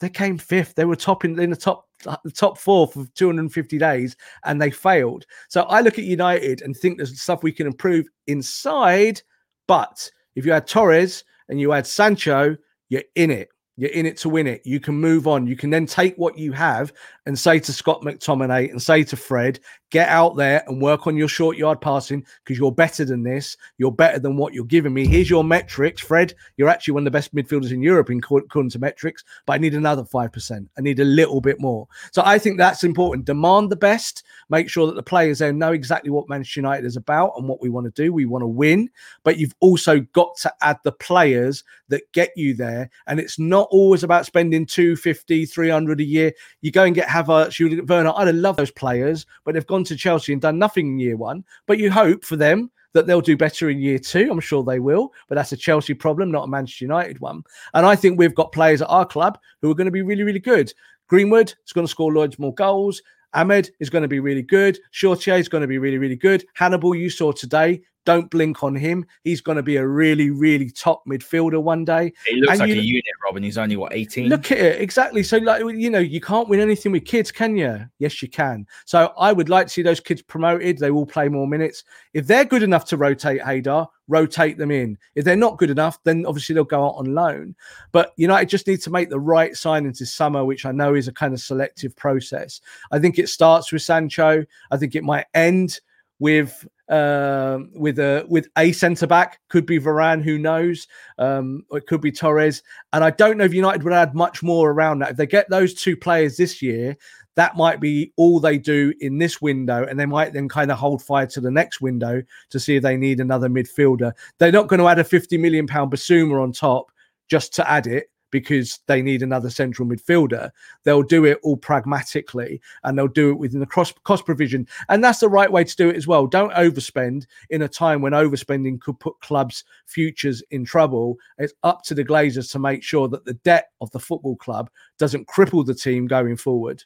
they 0.00 0.10
came 0.10 0.36
fifth. 0.36 0.74
They 0.74 0.84
were 0.84 0.96
top 0.96 1.24
in, 1.24 1.38
in 1.38 1.50
the 1.50 1.56
top 1.56 1.86
the 2.02 2.32
top 2.32 2.58
four 2.58 2.88
for 2.88 3.06
250 3.14 3.78
days 3.78 4.16
and 4.44 4.60
they 4.60 4.72
failed. 4.72 5.26
So 5.48 5.62
I 5.62 5.80
look 5.80 5.96
at 5.96 6.04
United 6.04 6.62
and 6.62 6.76
think 6.76 6.96
there's 6.96 7.20
stuff 7.20 7.44
we 7.44 7.52
can 7.52 7.68
improve 7.68 8.08
inside. 8.26 9.22
But 9.68 10.10
if 10.34 10.44
you 10.44 10.50
had 10.50 10.66
Torres 10.66 11.22
and 11.48 11.60
you 11.60 11.70
had 11.70 11.86
Sancho, 11.86 12.56
you're 12.88 13.02
in 13.14 13.30
it. 13.30 13.48
You're 13.78 13.90
in 13.90 14.06
it 14.06 14.16
to 14.18 14.28
win 14.28 14.48
it. 14.48 14.62
You 14.64 14.80
can 14.80 14.96
move 14.96 15.28
on. 15.28 15.46
You 15.46 15.54
can 15.54 15.70
then 15.70 15.86
take 15.86 16.16
what 16.16 16.36
you 16.36 16.50
have 16.50 16.92
and 17.26 17.38
say 17.38 17.60
to 17.60 17.72
Scott 17.72 18.02
McTominay 18.02 18.70
and 18.70 18.82
say 18.82 19.04
to 19.04 19.16
Fred, 19.16 19.60
get 19.90 20.08
out 20.08 20.36
there 20.36 20.62
and 20.66 20.82
work 20.82 21.06
on 21.06 21.16
your 21.16 21.28
short 21.28 21.56
yard 21.56 21.80
passing 21.80 22.24
because 22.44 22.58
you're 22.58 22.72
better 22.72 23.04
than 23.04 23.22
this. 23.22 23.56
You're 23.78 23.92
better 23.92 24.18
than 24.18 24.36
what 24.36 24.54
you're 24.54 24.64
giving 24.64 24.92
me. 24.92 25.06
Here's 25.06 25.30
your 25.30 25.44
metrics, 25.44 26.02
Fred. 26.02 26.34
You're 26.56 26.68
actually 26.68 26.94
one 26.94 27.02
of 27.02 27.04
the 27.04 27.10
best 27.10 27.34
midfielders 27.34 27.72
in 27.72 27.82
Europe 27.82 28.10
in 28.10 28.18
according 28.18 28.70
to 28.70 28.78
metrics, 28.78 29.24
but 29.46 29.54
I 29.54 29.58
need 29.58 29.74
another 29.74 30.02
5%. 30.02 30.68
I 30.76 30.80
need 30.80 31.00
a 31.00 31.04
little 31.04 31.40
bit 31.40 31.60
more. 31.60 31.88
So 32.12 32.22
I 32.24 32.38
think 32.38 32.58
that's 32.58 32.84
important. 32.84 33.26
Demand 33.26 33.70
the 33.70 33.76
best. 33.76 34.24
Make 34.50 34.68
sure 34.68 34.86
that 34.86 34.96
the 34.96 35.02
players 35.02 35.38
there 35.38 35.52
know 35.52 35.72
exactly 35.72 36.10
what 36.10 36.28
Manchester 36.28 36.60
United 36.60 36.84
is 36.84 36.96
about 36.96 37.32
and 37.36 37.48
what 37.48 37.60
we 37.60 37.68
want 37.68 37.86
to 37.86 38.02
do. 38.02 38.12
We 38.12 38.26
want 38.26 38.42
to 38.42 38.48
win, 38.48 38.90
but 39.24 39.38
you've 39.38 39.54
also 39.60 40.00
got 40.12 40.36
to 40.38 40.52
add 40.62 40.78
the 40.84 40.92
players 40.92 41.64
that 41.88 42.10
get 42.12 42.30
you 42.36 42.54
there. 42.54 42.90
And 43.06 43.18
it's 43.18 43.38
not 43.38 43.68
always 43.70 44.02
about 44.02 44.26
spending 44.26 44.66
250, 44.66 45.46
300 45.46 46.00
a 46.00 46.04
year. 46.04 46.32
You 46.60 46.70
go 46.70 46.84
and 46.84 46.94
get 46.94 47.08
Havertz, 47.08 47.88
Werner. 47.88 48.12
I'd 48.14 48.34
love 48.34 48.56
those 48.56 48.70
players, 48.70 49.26
but 49.44 49.54
they've 49.54 49.66
gone 49.66 49.77
to 49.84 49.96
Chelsea 49.96 50.32
and 50.32 50.42
done 50.42 50.58
nothing 50.58 50.88
in 50.88 50.98
year 50.98 51.16
one. 51.16 51.44
But 51.66 51.78
you 51.78 51.90
hope 51.90 52.24
for 52.24 52.36
them 52.36 52.70
that 52.94 53.06
they'll 53.06 53.20
do 53.20 53.36
better 53.36 53.70
in 53.70 53.80
year 53.80 53.98
two. 53.98 54.28
I'm 54.30 54.40
sure 54.40 54.62
they 54.62 54.80
will, 54.80 55.12
but 55.28 55.34
that's 55.34 55.52
a 55.52 55.56
Chelsea 55.56 55.94
problem, 55.94 56.30
not 56.30 56.44
a 56.44 56.48
Manchester 56.48 56.84
United 56.84 57.20
one. 57.20 57.42
And 57.74 57.86
I 57.86 57.94
think 57.94 58.18
we've 58.18 58.34
got 58.34 58.52
players 58.52 58.82
at 58.82 58.88
our 58.88 59.06
club 59.06 59.38
who 59.60 59.70
are 59.70 59.74
going 59.74 59.86
to 59.86 59.90
be 59.90 60.02
really, 60.02 60.22
really 60.22 60.38
good. 60.38 60.72
Greenwood 61.08 61.54
is 61.66 61.72
going 61.72 61.86
to 61.86 61.90
score 61.90 62.12
loads 62.12 62.38
more 62.38 62.54
goals. 62.54 63.02
Amad 63.34 63.70
is 63.78 63.90
going 63.90 64.02
to 64.02 64.08
be 64.08 64.20
really 64.20 64.42
good. 64.42 64.78
Shoretire 64.92 65.38
is 65.38 65.48
going 65.48 65.62
to 65.62 65.68
be 65.68 65.78
really, 65.78 65.98
really 65.98 66.16
good. 66.16 66.44
Hannibal, 66.54 66.94
you 66.94 67.10
saw 67.10 67.30
today, 67.30 67.82
don't 68.08 68.30
blink 68.30 68.62
on 68.62 68.74
him. 68.74 69.04
He's 69.22 69.42
going 69.42 69.56
to 69.56 69.62
be 69.62 69.76
a 69.76 69.86
really, 69.86 70.30
really 70.30 70.70
top 70.70 71.04
midfielder 71.06 71.62
one 71.62 71.84
day. 71.84 72.10
He 72.24 72.36
looks 72.36 72.52
and 72.52 72.60
like 72.60 72.68
you, 72.70 72.80
a 72.80 72.82
unit, 72.82 73.04
Robin. 73.22 73.42
He's 73.42 73.58
only 73.58 73.76
what 73.76 73.92
18. 73.92 74.30
Look 74.30 74.50
at 74.50 74.56
it 74.56 74.80
exactly. 74.80 75.22
So, 75.22 75.36
like 75.36 75.60
you 75.60 75.90
know, 75.90 75.98
you 75.98 76.18
can't 76.18 76.48
win 76.48 76.58
anything 76.58 76.90
with 76.90 77.04
kids, 77.04 77.30
can 77.30 77.54
you? 77.54 77.84
Yes, 77.98 78.22
you 78.22 78.28
can. 78.30 78.66
So, 78.86 79.12
I 79.18 79.34
would 79.34 79.50
like 79.50 79.66
to 79.66 79.72
see 79.74 79.82
those 79.82 80.00
kids 80.00 80.22
promoted. 80.22 80.78
They 80.78 80.90
will 80.90 81.04
play 81.04 81.28
more 81.28 81.46
minutes. 81.46 81.84
If 82.14 82.26
they're 82.26 82.46
good 82.46 82.62
enough 82.62 82.86
to 82.86 82.96
rotate 82.96 83.42
Haider, 83.42 83.86
rotate 84.06 84.56
them 84.56 84.70
in. 84.70 84.96
If 85.14 85.26
they're 85.26 85.36
not 85.36 85.58
good 85.58 85.68
enough, 85.68 86.02
then 86.04 86.24
obviously 86.24 86.54
they'll 86.54 86.64
go 86.64 86.86
out 86.86 86.94
on 86.94 87.14
loan. 87.14 87.54
But 87.92 88.14
United 88.16 88.48
just 88.48 88.66
need 88.66 88.80
to 88.84 88.90
make 88.90 89.10
the 89.10 89.20
right 89.20 89.52
signings 89.52 89.98
this 89.98 90.14
summer, 90.14 90.46
which 90.46 90.64
I 90.64 90.72
know 90.72 90.94
is 90.94 91.08
a 91.08 91.12
kind 91.12 91.34
of 91.34 91.40
selective 91.40 91.94
process. 91.94 92.62
I 92.90 93.00
think 93.00 93.18
it 93.18 93.28
starts 93.28 93.70
with 93.70 93.82
Sancho. 93.82 94.46
I 94.70 94.78
think 94.78 94.94
it 94.94 95.04
might 95.04 95.26
end 95.34 95.80
with 96.20 96.66
uh, 96.88 97.58
with 97.74 97.98
a 97.98 98.24
with 98.28 98.48
a 98.56 98.72
centre 98.72 99.06
back. 99.06 99.40
Could 99.48 99.66
be 99.66 99.78
Varane, 99.78 100.22
who 100.22 100.38
knows? 100.38 100.86
Um, 101.18 101.64
it 101.72 101.86
could 101.86 102.00
be 102.00 102.12
Torres. 102.12 102.62
And 102.92 103.04
I 103.04 103.10
don't 103.10 103.36
know 103.36 103.44
if 103.44 103.54
United 103.54 103.82
would 103.82 103.92
add 103.92 104.14
much 104.14 104.42
more 104.42 104.70
around 104.70 105.00
that. 105.00 105.10
If 105.10 105.16
they 105.16 105.26
get 105.26 105.48
those 105.50 105.74
two 105.74 105.96
players 105.96 106.36
this 106.36 106.62
year, 106.62 106.96
that 107.36 107.56
might 107.56 107.80
be 107.80 108.12
all 108.16 108.40
they 108.40 108.58
do 108.58 108.92
in 109.00 109.18
this 109.18 109.40
window, 109.40 109.84
and 109.84 109.98
they 109.98 110.06
might 110.06 110.32
then 110.32 110.48
kind 110.48 110.70
of 110.70 110.78
hold 110.78 111.02
fire 111.02 111.26
to 111.26 111.40
the 111.40 111.50
next 111.50 111.80
window 111.80 112.22
to 112.50 112.60
see 112.60 112.76
if 112.76 112.82
they 112.82 112.96
need 112.96 113.20
another 113.20 113.48
midfielder. 113.48 114.12
They're 114.38 114.50
not 114.50 114.68
going 114.68 114.80
to 114.80 114.88
add 114.88 114.98
a 114.98 115.04
50 115.04 115.38
million 115.38 115.66
pound 115.66 115.92
Bissouma 115.92 116.42
on 116.42 116.52
top 116.52 116.90
just 117.28 117.54
to 117.54 117.70
add 117.70 117.86
it 117.86 118.10
because 118.30 118.80
they 118.86 119.02
need 119.02 119.22
another 119.22 119.50
central 119.50 119.88
midfielder. 119.88 120.50
They'll 120.84 121.02
do 121.02 121.24
it 121.24 121.38
all 121.42 121.56
pragmatically 121.56 122.60
and 122.84 122.96
they'll 122.96 123.08
do 123.08 123.30
it 123.30 123.38
within 123.38 123.60
the 123.60 123.66
cross 123.66 123.92
cost 124.04 124.24
provision. 124.24 124.66
And 124.88 125.02
that's 125.02 125.20
the 125.20 125.28
right 125.28 125.50
way 125.50 125.64
to 125.64 125.76
do 125.76 125.88
it 125.88 125.96
as 125.96 126.06
well. 126.06 126.26
Don't 126.26 126.52
overspend 126.52 127.26
in 127.50 127.62
a 127.62 127.68
time 127.68 128.02
when 128.02 128.12
overspending 128.12 128.80
could 128.80 128.98
put 129.00 129.18
clubs' 129.20 129.64
futures 129.86 130.42
in 130.50 130.64
trouble. 130.64 131.16
It's 131.38 131.54
up 131.62 131.82
to 131.84 131.94
the 131.94 132.04
Glazers 132.04 132.50
to 132.52 132.58
make 132.58 132.82
sure 132.82 133.08
that 133.08 133.24
the 133.24 133.34
debt 133.34 133.70
of 133.80 133.90
the 133.90 134.00
football 134.00 134.36
club 134.36 134.70
doesn't 134.98 135.28
cripple 135.28 135.64
the 135.64 135.74
team 135.74 136.06
going 136.06 136.36
forward. 136.36 136.84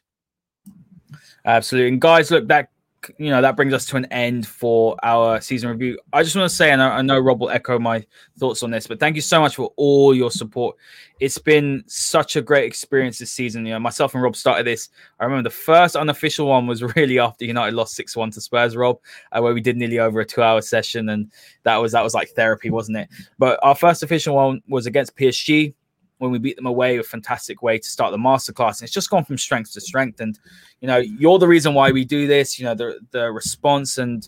Absolutely. 1.45 1.89
And 1.89 2.01
guys, 2.01 2.31
look, 2.31 2.47
that 2.47 2.69
you 3.17 3.29
know 3.29 3.41
that 3.41 3.55
brings 3.55 3.73
us 3.73 3.85
to 3.87 3.97
an 3.97 4.05
end 4.05 4.47
for 4.47 4.95
our 5.03 5.41
season 5.41 5.69
review. 5.69 5.99
I 6.11 6.23
just 6.23 6.35
want 6.35 6.49
to 6.49 6.55
say, 6.55 6.71
and 6.71 6.81
I, 6.81 6.97
I 6.97 7.01
know 7.01 7.19
Rob 7.19 7.39
will 7.39 7.49
echo 7.49 7.79
my 7.79 8.05
thoughts 8.37 8.63
on 8.63 8.71
this, 8.71 8.87
but 8.87 8.99
thank 8.99 9.15
you 9.15 9.21
so 9.21 9.39
much 9.39 9.55
for 9.55 9.71
all 9.75 10.13
your 10.13 10.31
support. 10.31 10.75
It's 11.19 11.37
been 11.37 11.83
such 11.87 12.35
a 12.35 12.41
great 12.41 12.65
experience 12.65 13.19
this 13.19 13.31
season. 13.31 13.65
You 13.65 13.73
know, 13.73 13.79
myself 13.79 14.13
and 14.13 14.23
Rob 14.23 14.35
started 14.35 14.65
this. 14.65 14.89
I 15.19 15.25
remember 15.25 15.49
the 15.49 15.55
first 15.55 15.95
unofficial 15.95 16.47
one 16.47 16.67
was 16.67 16.83
really 16.95 17.19
after 17.19 17.45
United 17.45 17.75
lost 17.75 17.95
six 17.95 18.15
one 18.15 18.31
to 18.31 18.41
Spurs, 18.41 18.75
Rob, 18.75 18.99
uh, 19.31 19.41
where 19.41 19.53
we 19.53 19.61
did 19.61 19.77
nearly 19.77 19.99
over 19.99 20.19
a 20.19 20.25
two 20.25 20.41
hour 20.41 20.61
session, 20.61 21.09
and 21.09 21.31
that 21.63 21.77
was 21.77 21.91
that 21.93 22.03
was 22.03 22.13
like 22.13 22.29
therapy, 22.29 22.69
wasn't 22.69 22.97
it? 22.97 23.09
But 23.37 23.59
our 23.63 23.75
first 23.75 24.03
official 24.03 24.35
one 24.35 24.61
was 24.67 24.85
against 24.85 25.15
PSG 25.15 25.73
when 26.17 26.31
we 26.31 26.39
beat 26.39 26.55
them 26.55 26.65
away, 26.65 26.97
a 26.97 27.03
fantastic 27.03 27.61
way 27.61 27.77
to 27.77 27.87
start 27.87 28.11
the 28.11 28.17
masterclass. 28.17 28.79
And 28.79 28.83
it's 28.83 28.93
just 28.93 29.09
gone 29.09 29.25
from 29.25 29.37
strength 29.37 29.73
to 29.73 29.81
strength. 29.81 30.19
And 30.19 30.37
you 30.81 30.87
know, 30.87 30.97
you're 30.97 31.39
the 31.39 31.47
reason 31.47 31.73
why 31.73 31.91
we 31.91 32.05
do 32.05 32.27
this. 32.27 32.59
You 32.59 32.65
know, 32.65 32.75
the 32.75 32.99
the 33.11 33.31
response 33.31 33.97
and 33.97 34.27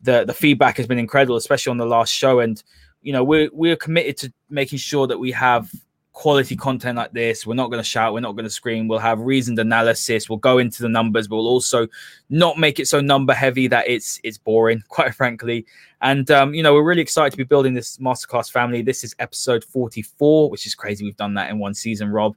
the 0.00 0.24
the 0.24 0.34
feedback 0.34 0.76
has 0.76 0.86
been 0.86 0.98
incredible, 0.98 1.36
especially 1.36 1.70
on 1.70 1.78
the 1.78 1.86
last 1.86 2.12
show. 2.12 2.40
And 2.40 2.62
you 3.02 3.12
know, 3.12 3.24
we're 3.24 3.50
we're 3.52 3.76
committed 3.76 4.16
to 4.18 4.32
making 4.50 4.78
sure 4.78 5.06
that 5.06 5.18
we 5.18 5.32
have 5.32 5.70
quality 6.12 6.56
content 6.56 6.96
like 6.96 7.12
this. 7.12 7.46
We're 7.46 7.54
not 7.54 7.70
going 7.70 7.82
to 7.82 7.88
shout, 7.88 8.12
we're 8.12 8.20
not 8.20 8.32
going 8.32 8.44
to 8.44 8.50
scream. 8.50 8.88
We'll 8.88 8.98
have 8.98 9.20
reasoned 9.20 9.58
analysis. 9.58 10.28
We'll 10.28 10.38
go 10.38 10.58
into 10.58 10.82
the 10.82 10.88
numbers, 10.88 11.28
but 11.28 11.36
we'll 11.36 11.48
also 11.48 11.88
not 12.30 12.58
make 12.58 12.78
it 12.78 12.88
so 12.88 13.00
number 13.00 13.32
heavy 13.32 13.66
that 13.68 13.88
it's 13.88 14.20
it's 14.22 14.38
boring, 14.38 14.82
quite 14.88 15.14
frankly. 15.14 15.66
And 16.00 16.30
um, 16.30 16.54
you 16.54 16.62
know, 16.62 16.74
we're 16.74 16.84
really 16.84 17.02
excited 17.02 17.30
to 17.30 17.36
be 17.36 17.44
building 17.44 17.74
this 17.74 17.98
masterclass 17.98 18.50
family. 18.50 18.82
This 18.82 19.04
is 19.04 19.14
episode 19.18 19.64
44, 19.64 20.50
which 20.50 20.66
is 20.66 20.74
crazy. 20.74 21.04
We've 21.04 21.16
done 21.16 21.34
that 21.34 21.50
in 21.50 21.58
one 21.58 21.74
season, 21.74 22.10
Rob. 22.10 22.36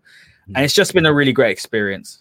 And 0.54 0.64
it's 0.64 0.76
just 0.76 0.94
been 0.94 1.08
a 1.08 1.14
really 1.14 1.34
great 1.34 1.50
experience. 1.50 2.20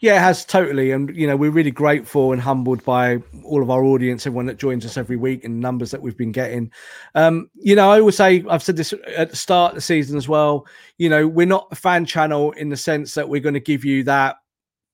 Yeah, 0.00 0.16
it 0.16 0.20
has 0.20 0.44
totally. 0.44 0.92
And, 0.92 1.14
you 1.14 1.26
know, 1.26 1.36
we're 1.36 1.50
really 1.50 1.70
grateful 1.70 2.32
and 2.32 2.40
humbled 2.40 2.82
by 2.84 3.18
all 3.44 3.62
of 3.62 3.70
our 3.70 3.84
audience, 3.84 4.26
everyone 4.26 4.46
that 4.46 4.56
joins 4.56 4.84
us 4.86 4.96
every 4.96 5.16
week 5.16 5.44
and 5.44 5.60
numbers 5.60 5.90
that 5.90 6.00
we've 6.00 6.16
been 6.16 6.32
getting. 6.32 6.72
Um, 7.14 7.50
you 7.54 7.76
know, 7.76 7.90
I 7.90 8.00
always 8.00 8.16
say, 8.16 8.42
I've 8.48 8.62
said 8.62 8.76
this 8.76 8.94
at 9.14 9.30
the 9.30 9.36
start 9.36 9.72
of 9.72 9.76
the 9.76 9.82
season 9.82 10.16
as 10.16 10.26
well. 10.26 10.66
You 10.96 11.10
know, 11.10 11.28
we're 11.28 11.46
not 11.46 11.68
a 11.70 11.76
fan 11.76 12.06
channel 12.06 12.52
in 12.52 12.70
the 12.70 12.76
sense 12.76 13.14
that 13.14 13.28
we're 13.28 13.42
going 13.42 13.54
to 13.54 13.60
give 13.60 13.84
you 13.84 14.04
that 14.04 14.36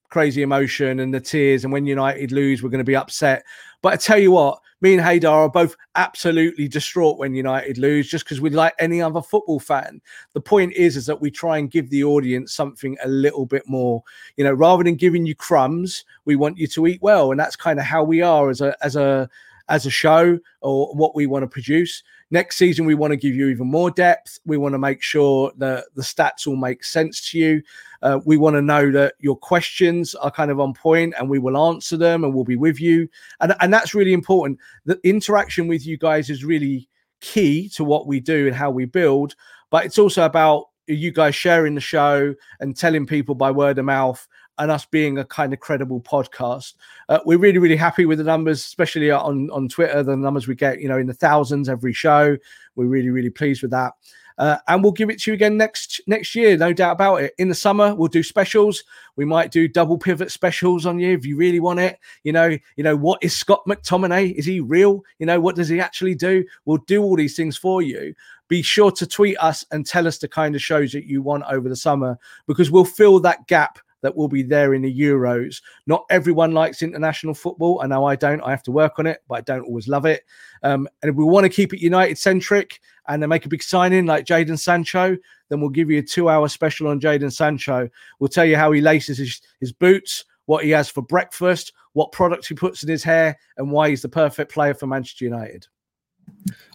crazy 0.09 0.41
emotion 0.41 0.99
and 0.99 1.13
the 1.13 1.21
tears. 1.21 1.63
And 1.63 1.71
when 1.71 1.85
United 1.85 2.33
lose, 2.33 2.61
we're 2.61 2.69
going 2.69 2.79
to 2.79 2.83
be 2.83 2.95
upset. 2.95 3.43
But 3.81 3.93
I 3.93 3.95
tell 3.95 4.19
you 4.19 4.31
what, 4.31 4.59
me 4.81 4.93
and 4.95 5.01
Haider 5.01 5.29
are 5.29 5.49
both 5.49 5.75
absolutely 5.95 6.67
distraught 6.67 7.17
when 7.17 7.35
United 7.35 7.77
lose, 7.77 8.09
just 8.09 8.25
because 8.25 8.41
we're 8.41 8.51
like 8.51 8.73
any 8.79 9.01
other 9.01 9.21
football 9.21 9.59
fan. 9.59 10.01
The 10.33 10.41
point 10.41 10.73
is, 10.73 10.97
is 10.97 11.05
that 11.05 11.21
we 11.21 11.31
try 11.31 11.57
and 11.57 11.71
give 11.71 11.89
the 11.89 12.03
audience 12.03 12.53
something 12.53 12.97
a 13.03 13.07
little 13.07 13.45
bit 13.45 13.63
more, 13.67 14.03
you 14.37 14.43
know, 14.43 14.53
rather 14.53 14.83
than 14.83 14.95
giving 14.95 15.25
you 15.25 15.35
crumbs, 15.35 16.03
we 16.25 16.35
want 16.35 16.57
you 16.57 16.67
to 16.67 16.87
eat 16.87 17.01
well, 17.01 17.31
and 17.31 17.39
that's 17.39 17.55
kind 17.55 17.79
of 17.79 17.85
how 17.85 18.03
we 18.03 18.21
are 18.21 18.49
as 18.49 18.61
a 18.61 18.75
as 18.81 18.95
a 18.95 19.29
as 19.69 19.85
a 19.85 19.89
show 19.89 20.37
or 20.61 20.93
what 20.95 21.15
we 21.15 21.27
want 21.27 21.43
to 21.43 21.47
produce. 21.47 22.03
Next 22.33 22.57
season, 22.57 22.85
we 22.85 22.95
want 22.95 23.11
to 23.11 23.17
give 23.17 23.35
you 23.35 23.49
even 23.49 23.69
more 23.69 23.91
depth. 23.91 24.39
We 24.45 24.55
want 24.55 24.73
to 24.73 24.79
make 24.79 25.01
sure 25.01 25.51
that 25.57 25.83
the 25.95 26.01
stats 26.01 26.47
all 26.47 26.55
make 26.55 26.85
sense 26.85 27.29
to 27.29 27.37
you. 27.37 27.61
Uh, 28.01 28.19
we 28.25 28.37
want 28.37 28.55
to 28.55 28.61
know 28.61 28.89
that 28.91 29.15
your 29.19 29.35
questions 29.35 30.15
are 30.15 30.31
kind 30.31 30.49
of 30.49 30.59
on 30.59 30.73
point 30.73 31.13
and 31.19 31.29
we 31.29 31.39
will 31.39 31.57
answer 31.67 31.97
them 31.97 32.23
and 32.23 32.33
we'll 32.33 32.45
be 32.45 32.55
with 32.55 32.79
you. 32.79 33.09
And, 33.41 33.53
and 33.59 33.73
that's 33.73 33.93
really 33.93 34.13
important. 34.13 34.59
The 34.85 34.97
interaction 35.03 35.67
with 35.67 35.85
you 35.85 35.97
guys 35.97 36.29
is 36.29 36.45
really 36.45 36.87
key 37.19 37.67
to 37.69 37.83
what 37.83 38.07
we 38.07 38.21
do 38.21 38.47
and 38.47 38.55
how 38.55 38.71
we 38.71 38.85
build. 38.85 39.35
But 39.69 39.85
it's 39.85 39.99
also 39.99 40.23
about 40.23 40.67
you 40.87 41.11
guys 41.11 41.35
sharing 41.35 41.75
the 41.75 41.81
show 41.81 42.33
and 42.61 42.77
telling 42.77 43.05
people 43.05 43.35
by 43.35 43.51
word 43.51 43.77
of 43.77 43.85
mouth 43.85 44.25
and 44.61 44.69
us 44.69 44.85
being 44.85 45.17
a 45.17 45.25
kind 45.25 45.53
of 45.53 45.59
credible 45.59 45.99
podcast. 45.99 46.75
Uh, 47.09 47.19
we're 47.25 47.39
really, 47.39 47.57
really 47.57 47.75
happy 47.75 48.05
with 48.05 48.19
the 48.19 48.23
numbers, 48.23 48.59
especially 48.59 49.09
on 49.09 49.49
on 49.49 49.67
Twitter. 49.67 50.03
The 50.03 50.15
numbers 50.15 50.47
we 50.47 50.55
get, 50.55 50.79
you 50.79 50.87
know, 50.87 50.99
in 50.99 51.07
the 51.07 51.13
thousands 51.15 51.67
every 51.67 51.93
show. 51.93 52.37
We're 52.75 52.85
really, 52.85 53.09
really 53.09 53.31
pleased 53.31 53.63
with 53.63 53.71
that. 53.71 53.93
Uh, 54.37 54.57
and 54.67 54.81
we'll 54.81 54.91
give 54.91 55.09
it 55.09 55.19
to 55.19 55.31
you 55.31 55.35
again 55.35 55.57
next 55.57 55.99
next 56.05 56.35
year, 56.35 56.55
no 56.57 56.73
doubt 56.73 56.93
about 56.93 57.21
it. 57.21 57.33
In 57.39 57.49
the 57.49 57.55
summer, 57.55 57.95
we'll 57.95 58.07
do 58.07 58.21
specials. 58.21 58.83
We 59.15 59.25
might 59.25 59.51
do 59.51 59.67
double 59.67 59.97
pivot 59.97 60.31
specials 60.31 60.85
on 60.85 60.99
you 60.99 61.13
if 61.13 61.25
you 61.25 61.37
really 61.37 61.59
want 61.59 61.79
it. 61.79 61.99
You 62.23 62.33
know, 62.33 62.57
you 62.75 62.83
know 62.83 62.95
what 62.95 63.23
is 63.23 63.35
Scott 63.35 63.63
McTominay? 63.67 64.33
Is 64.33 64.45
he 64.45 64.59
real? 64.59 65.01
You 65.17 65.25
know, 65.25 65.39
what 65.39 65.55
does 65.55 65.69
he 65.69 65.79
actually 65.79 66.15
do? 66.15 66.45
We'll 66.65 66.77
do 66.77 67.01
all 67.01 67.15
these 67.15 67.35
things 67.35 67.57
for 67.57 67.81
you. 67.81 68.13
Be 68.47 68.61
sure 68.61 68.91
to 68.91 69.07
tweet 69.07 69.37
us 69.39 69.65
and 69.71 69.85
tell 69.85 70.07
us 70.07 70.19
the 70.19 70.27
kind 70.27 70.55
of 70.55 70.61
shows 70.61 70.91
that 70.91 71.05
you 71.05 71.21
want 71.23 71.45
over 71.49 71.67
the 71.67 71.75
summer 71.75 72.17
because 72.47 72.69
we'll 72.69 72.85
fill 72.85 73.19
that 73.21 73.47
gap 73.47 73.79
that 74.01 74.15
will 74.15 74.27
be 74.27 74.43
there 74.43 74.73
in 74.73 74.81
the 74.81 74.99
Euros. 74.99 75.61
Not 75.87 76.05
everyone 76.09 76.51
likes 76.51 76.81
international 76.81 77.33
football. 77.33 77.81
I 77.81 77.87
know 77.87 78.05
I 78.05 78.15
don't. 78.15 78.41
I 78.41 78.51
have 78.51 78.63
to 78.63 78.71
work 78.71 78.99
on 78.99 79.07
it, 79.07 79.23
but 79.27 79.35
I 79.35 79.41
don't 79.41 79.65
always 79.65 79.87
love 79.87 80.05
it. 80.05 80.23
Um, 80.63 80.87
and 81.01 81.09
if 81.09 81.15
we 81.15 81.23
want 81.23 81.45
to 81.45 81.49
keep 81.49 81.73
it 81.73 81.81
United 81.81 82.17
centric 82.17 82.79
and 83.07 83.21
then 83.21 83.29
make 83.29 83.45
a 83.45 83.49
big 83.49 83.63
signing 83.63 84.05
like 84.05 84.25
Jadon 84.25 84.59
Sancho, 84.59 85.17
then 85.49 85.59
we'll 85.61 85.69
give 85.69 85.89
you 85.89 85.99
a 85.99 86.03
two 86.03 86.29
hour 86.29 86.47
special 86.47 86.87
on 86.87 86.99
Jadon 86.99 87.31
Sancho. 87.31 87.89
We'll 88.19 88.27
tell 88.27 88.45
you 88.45 88.57
how 88.57 88.71
he 88.71 88.81
laces 88.81 89.17
his, 89.17 89.41
his 89.59 89.71
boots, 89.71 90.25
what 90.45 90.63
he 90.63 90.71
has 90.71 90.89
for 90.89 91.01
breakfast, 91.01 91.73
what 91.93 92.11
products 92.11 92.47
he 92.47 92.55
puts 92.55 92.83
in 92.83 92.89
his 92.89 93.03
hair, 93.03 93.37
and 93.57 93.71
why 93.71 93.89
he's 93.89 94.01
the 94.01 94.09
perfect 94.09 94.51
player 94.51 94.73
for 94.73 94.87
Manchester 94.87 95.25
United. 95.25 95.67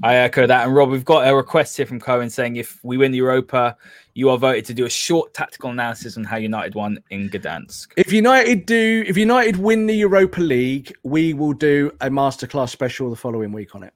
I 0.02 0.16
echo 0.16 0.46
that. 0.46 0.66
And 0.66 0.74
Rob, 0.74 0.90
we've 0.90 1.04
got 1.04 1.26
a 1.26 1.34
request 1.34 1.76
here 1.76 1.86
from 1.86 2.00
Cohen 2.00 2.30
saying 2.30 2.56
if 2.56 2.78
we 2.84 2.96
win 2.96 3.12
the 3.12 3.18
Europa, 3.18 3.76
you 4.14 4.30
are 4.30 4.38
voted 4.38 4.64
to 4.66 4.74
do 4.74 4.84
a 4.84 4.90
short 4.90 5.34
tactical 5.34 5.70
analysis 5.70 6.16
on 6.16 6.24
how 6.24 6.36
United 6.36 6.74
won 6.74 6.98
in 7.10 7.28
Gdansk. 7.28 7.88
If 7.96 8.12
United 8.12 8.66
do, 8.66 9.04
if 9.06 9.16
United 9.16 9.56
win 9.56 9.86
the 9.86 9.94
Europa 9.94 10.40
League, 10.40 10.94
we 11.02 11.34
will 11.34 11.52
do 11.52 11.90
a 12.00 12.08
masterclass 12.08 12.70
special 12.70 13.10
the 13.10 13.16
following 13.16 13.52
week 13.52 13.74
on 13.74 13.82
it. 13.82 13.92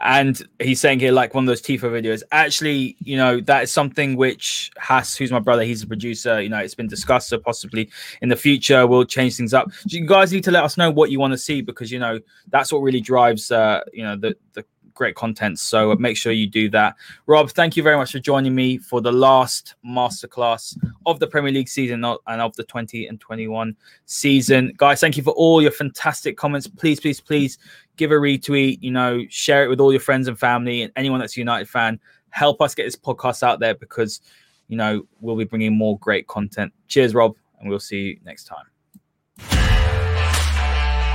And 0.00 0.40
he's 0.60 0.80
saying 0.80 1.00
here, 1.00 1.12
like 1.12 1.34
one 1.34 1.44
of 1.44 1.48
those 1.48 1.62
Tifo 1.62 1.90
videos, 1.90 2.22
actually, 2.32 2.96
you 3.00 3.16
know, 3.16 3.40
that 3.42 3.64
is 3.64 3.72
something 3.72 4.16
which 4.16 4.70
Haas, 4.78 5.16
who's 5.16 5.32
my 5.32 5.38
brother, 5.38 5.62
he's 5.62 5.82
a 5.82 5.86
producer, 5.86 6.40
you 6.40 6.48
know, 6.48 6.58
it's 6.58 6.74
been 6.74 6.88
discussed. 6.88 7.28
So 7.28 7.38
possibly 7.38 7.90
in 8.22 8.28
the 8.28 8.36
future, 8.36 8.86
we'll 8.86 9.04
change 9.04 9.36
things 9.36 9.54
up. 9.54 9.70
You 9.86 10.06
guys 10.06 10.32
need 10.32 10.44
to 10.44 10.50
let 10.50 10.64
us 10.64 10.76
know 10.76 10.90
what 10.90 11.10
you 11.10 11.18
want 11.18 11.32
to 11.32 11.38
see 11.38 11.60
because, 11.60 11.90
you 11.90 11.98
know, 11.98 12.20
that's 12.48 12.72
what 12.72 12.80
really 12.80 13.00
drives, 13.00 13.50
uh, 13.50 13.80
you 13.92 14.02
know, 14.02 14.16
the, 14.16 14.36
the 14.54 14.64
great 14.98 15.14
content. 15.14 15.58
So 15.58 15.92
uh, 15.92 15.96
make 15.96 16.16
sure 16.16 16.32
you 16.32 16.46
do 16.46 16.68
that. 16.70 16.96
Rob, 17.26 17.50
thank 17.52 17.76
you 17.76 17.82
very 17.82 17.96
much 17.96 18.12
for 18.12 18.18
joining 18.18 18.54
me 18.54 18.76
for 18.76 19.00
the 19.00 19.12
last 19.12 19.76
masterclass 19.86 20.76
of 21.06 21.20
the 21.20 21.26
Premier 21.26 21.52
League 21.52 21.68
season 21.68 22.04
and 22.04 22.40
of 22.42 22.54
the 22.56 22.64
20 22.64 23.06
and 23.06 23.18
21 23.20 23.74
season. 24.04 24.74
Guys, 24.76 25.00
thank 25.00 25.16
you 25.16 25.22
for 25.22 25.30
all 25.30 25.62
your 25.62 25.70
fantastic 25.70 26.36
comments. 26.36 26.66
Please, 26.66 27.00
please, 27.00 27.20
please 27.20 27.58
give 27.96 28.10
a 28.10 28.14
retweet, 28.14 28.78
you 28.82 28.90
know, 28.90 29.24
share 29.30 29.64
it 29.64 29.68
with 29.68 29.80
all 29.80 29.92
your 29.92 30.00
friends 30.00 30.28
and 30.28 30.38
family 30.38 30.82
and 30.82 30.92
anyone 30.96 31.20
that's 31.20 31.36
a 31.36 31.40
United 31.40 31.68
fan. 31.68 31.98
Help 32.30 32.60
us 32.60 32.74
get 32.74 32.84
this 32.84 32.96
podcast 32.96 33.42
out 33.42 33.60
there 33.60 33.74
because, 33.74 34.20
you 34.66 34.76
know, 34.76 35.06
we'll 35.20 35.36
be 35.36 35.44
bringing 35.44 35.76
more 35.76 35.98
great 36.00 36.26
content. 36.26 36.72
Cheers, 36.88 37.14
Rob, 37.14 37.34
and 37.60 37.70
we'll 37.70 37.80
see 37.80 38.00
you 38.00 38.20
next 38.24 38.44
time. 38.44 39.77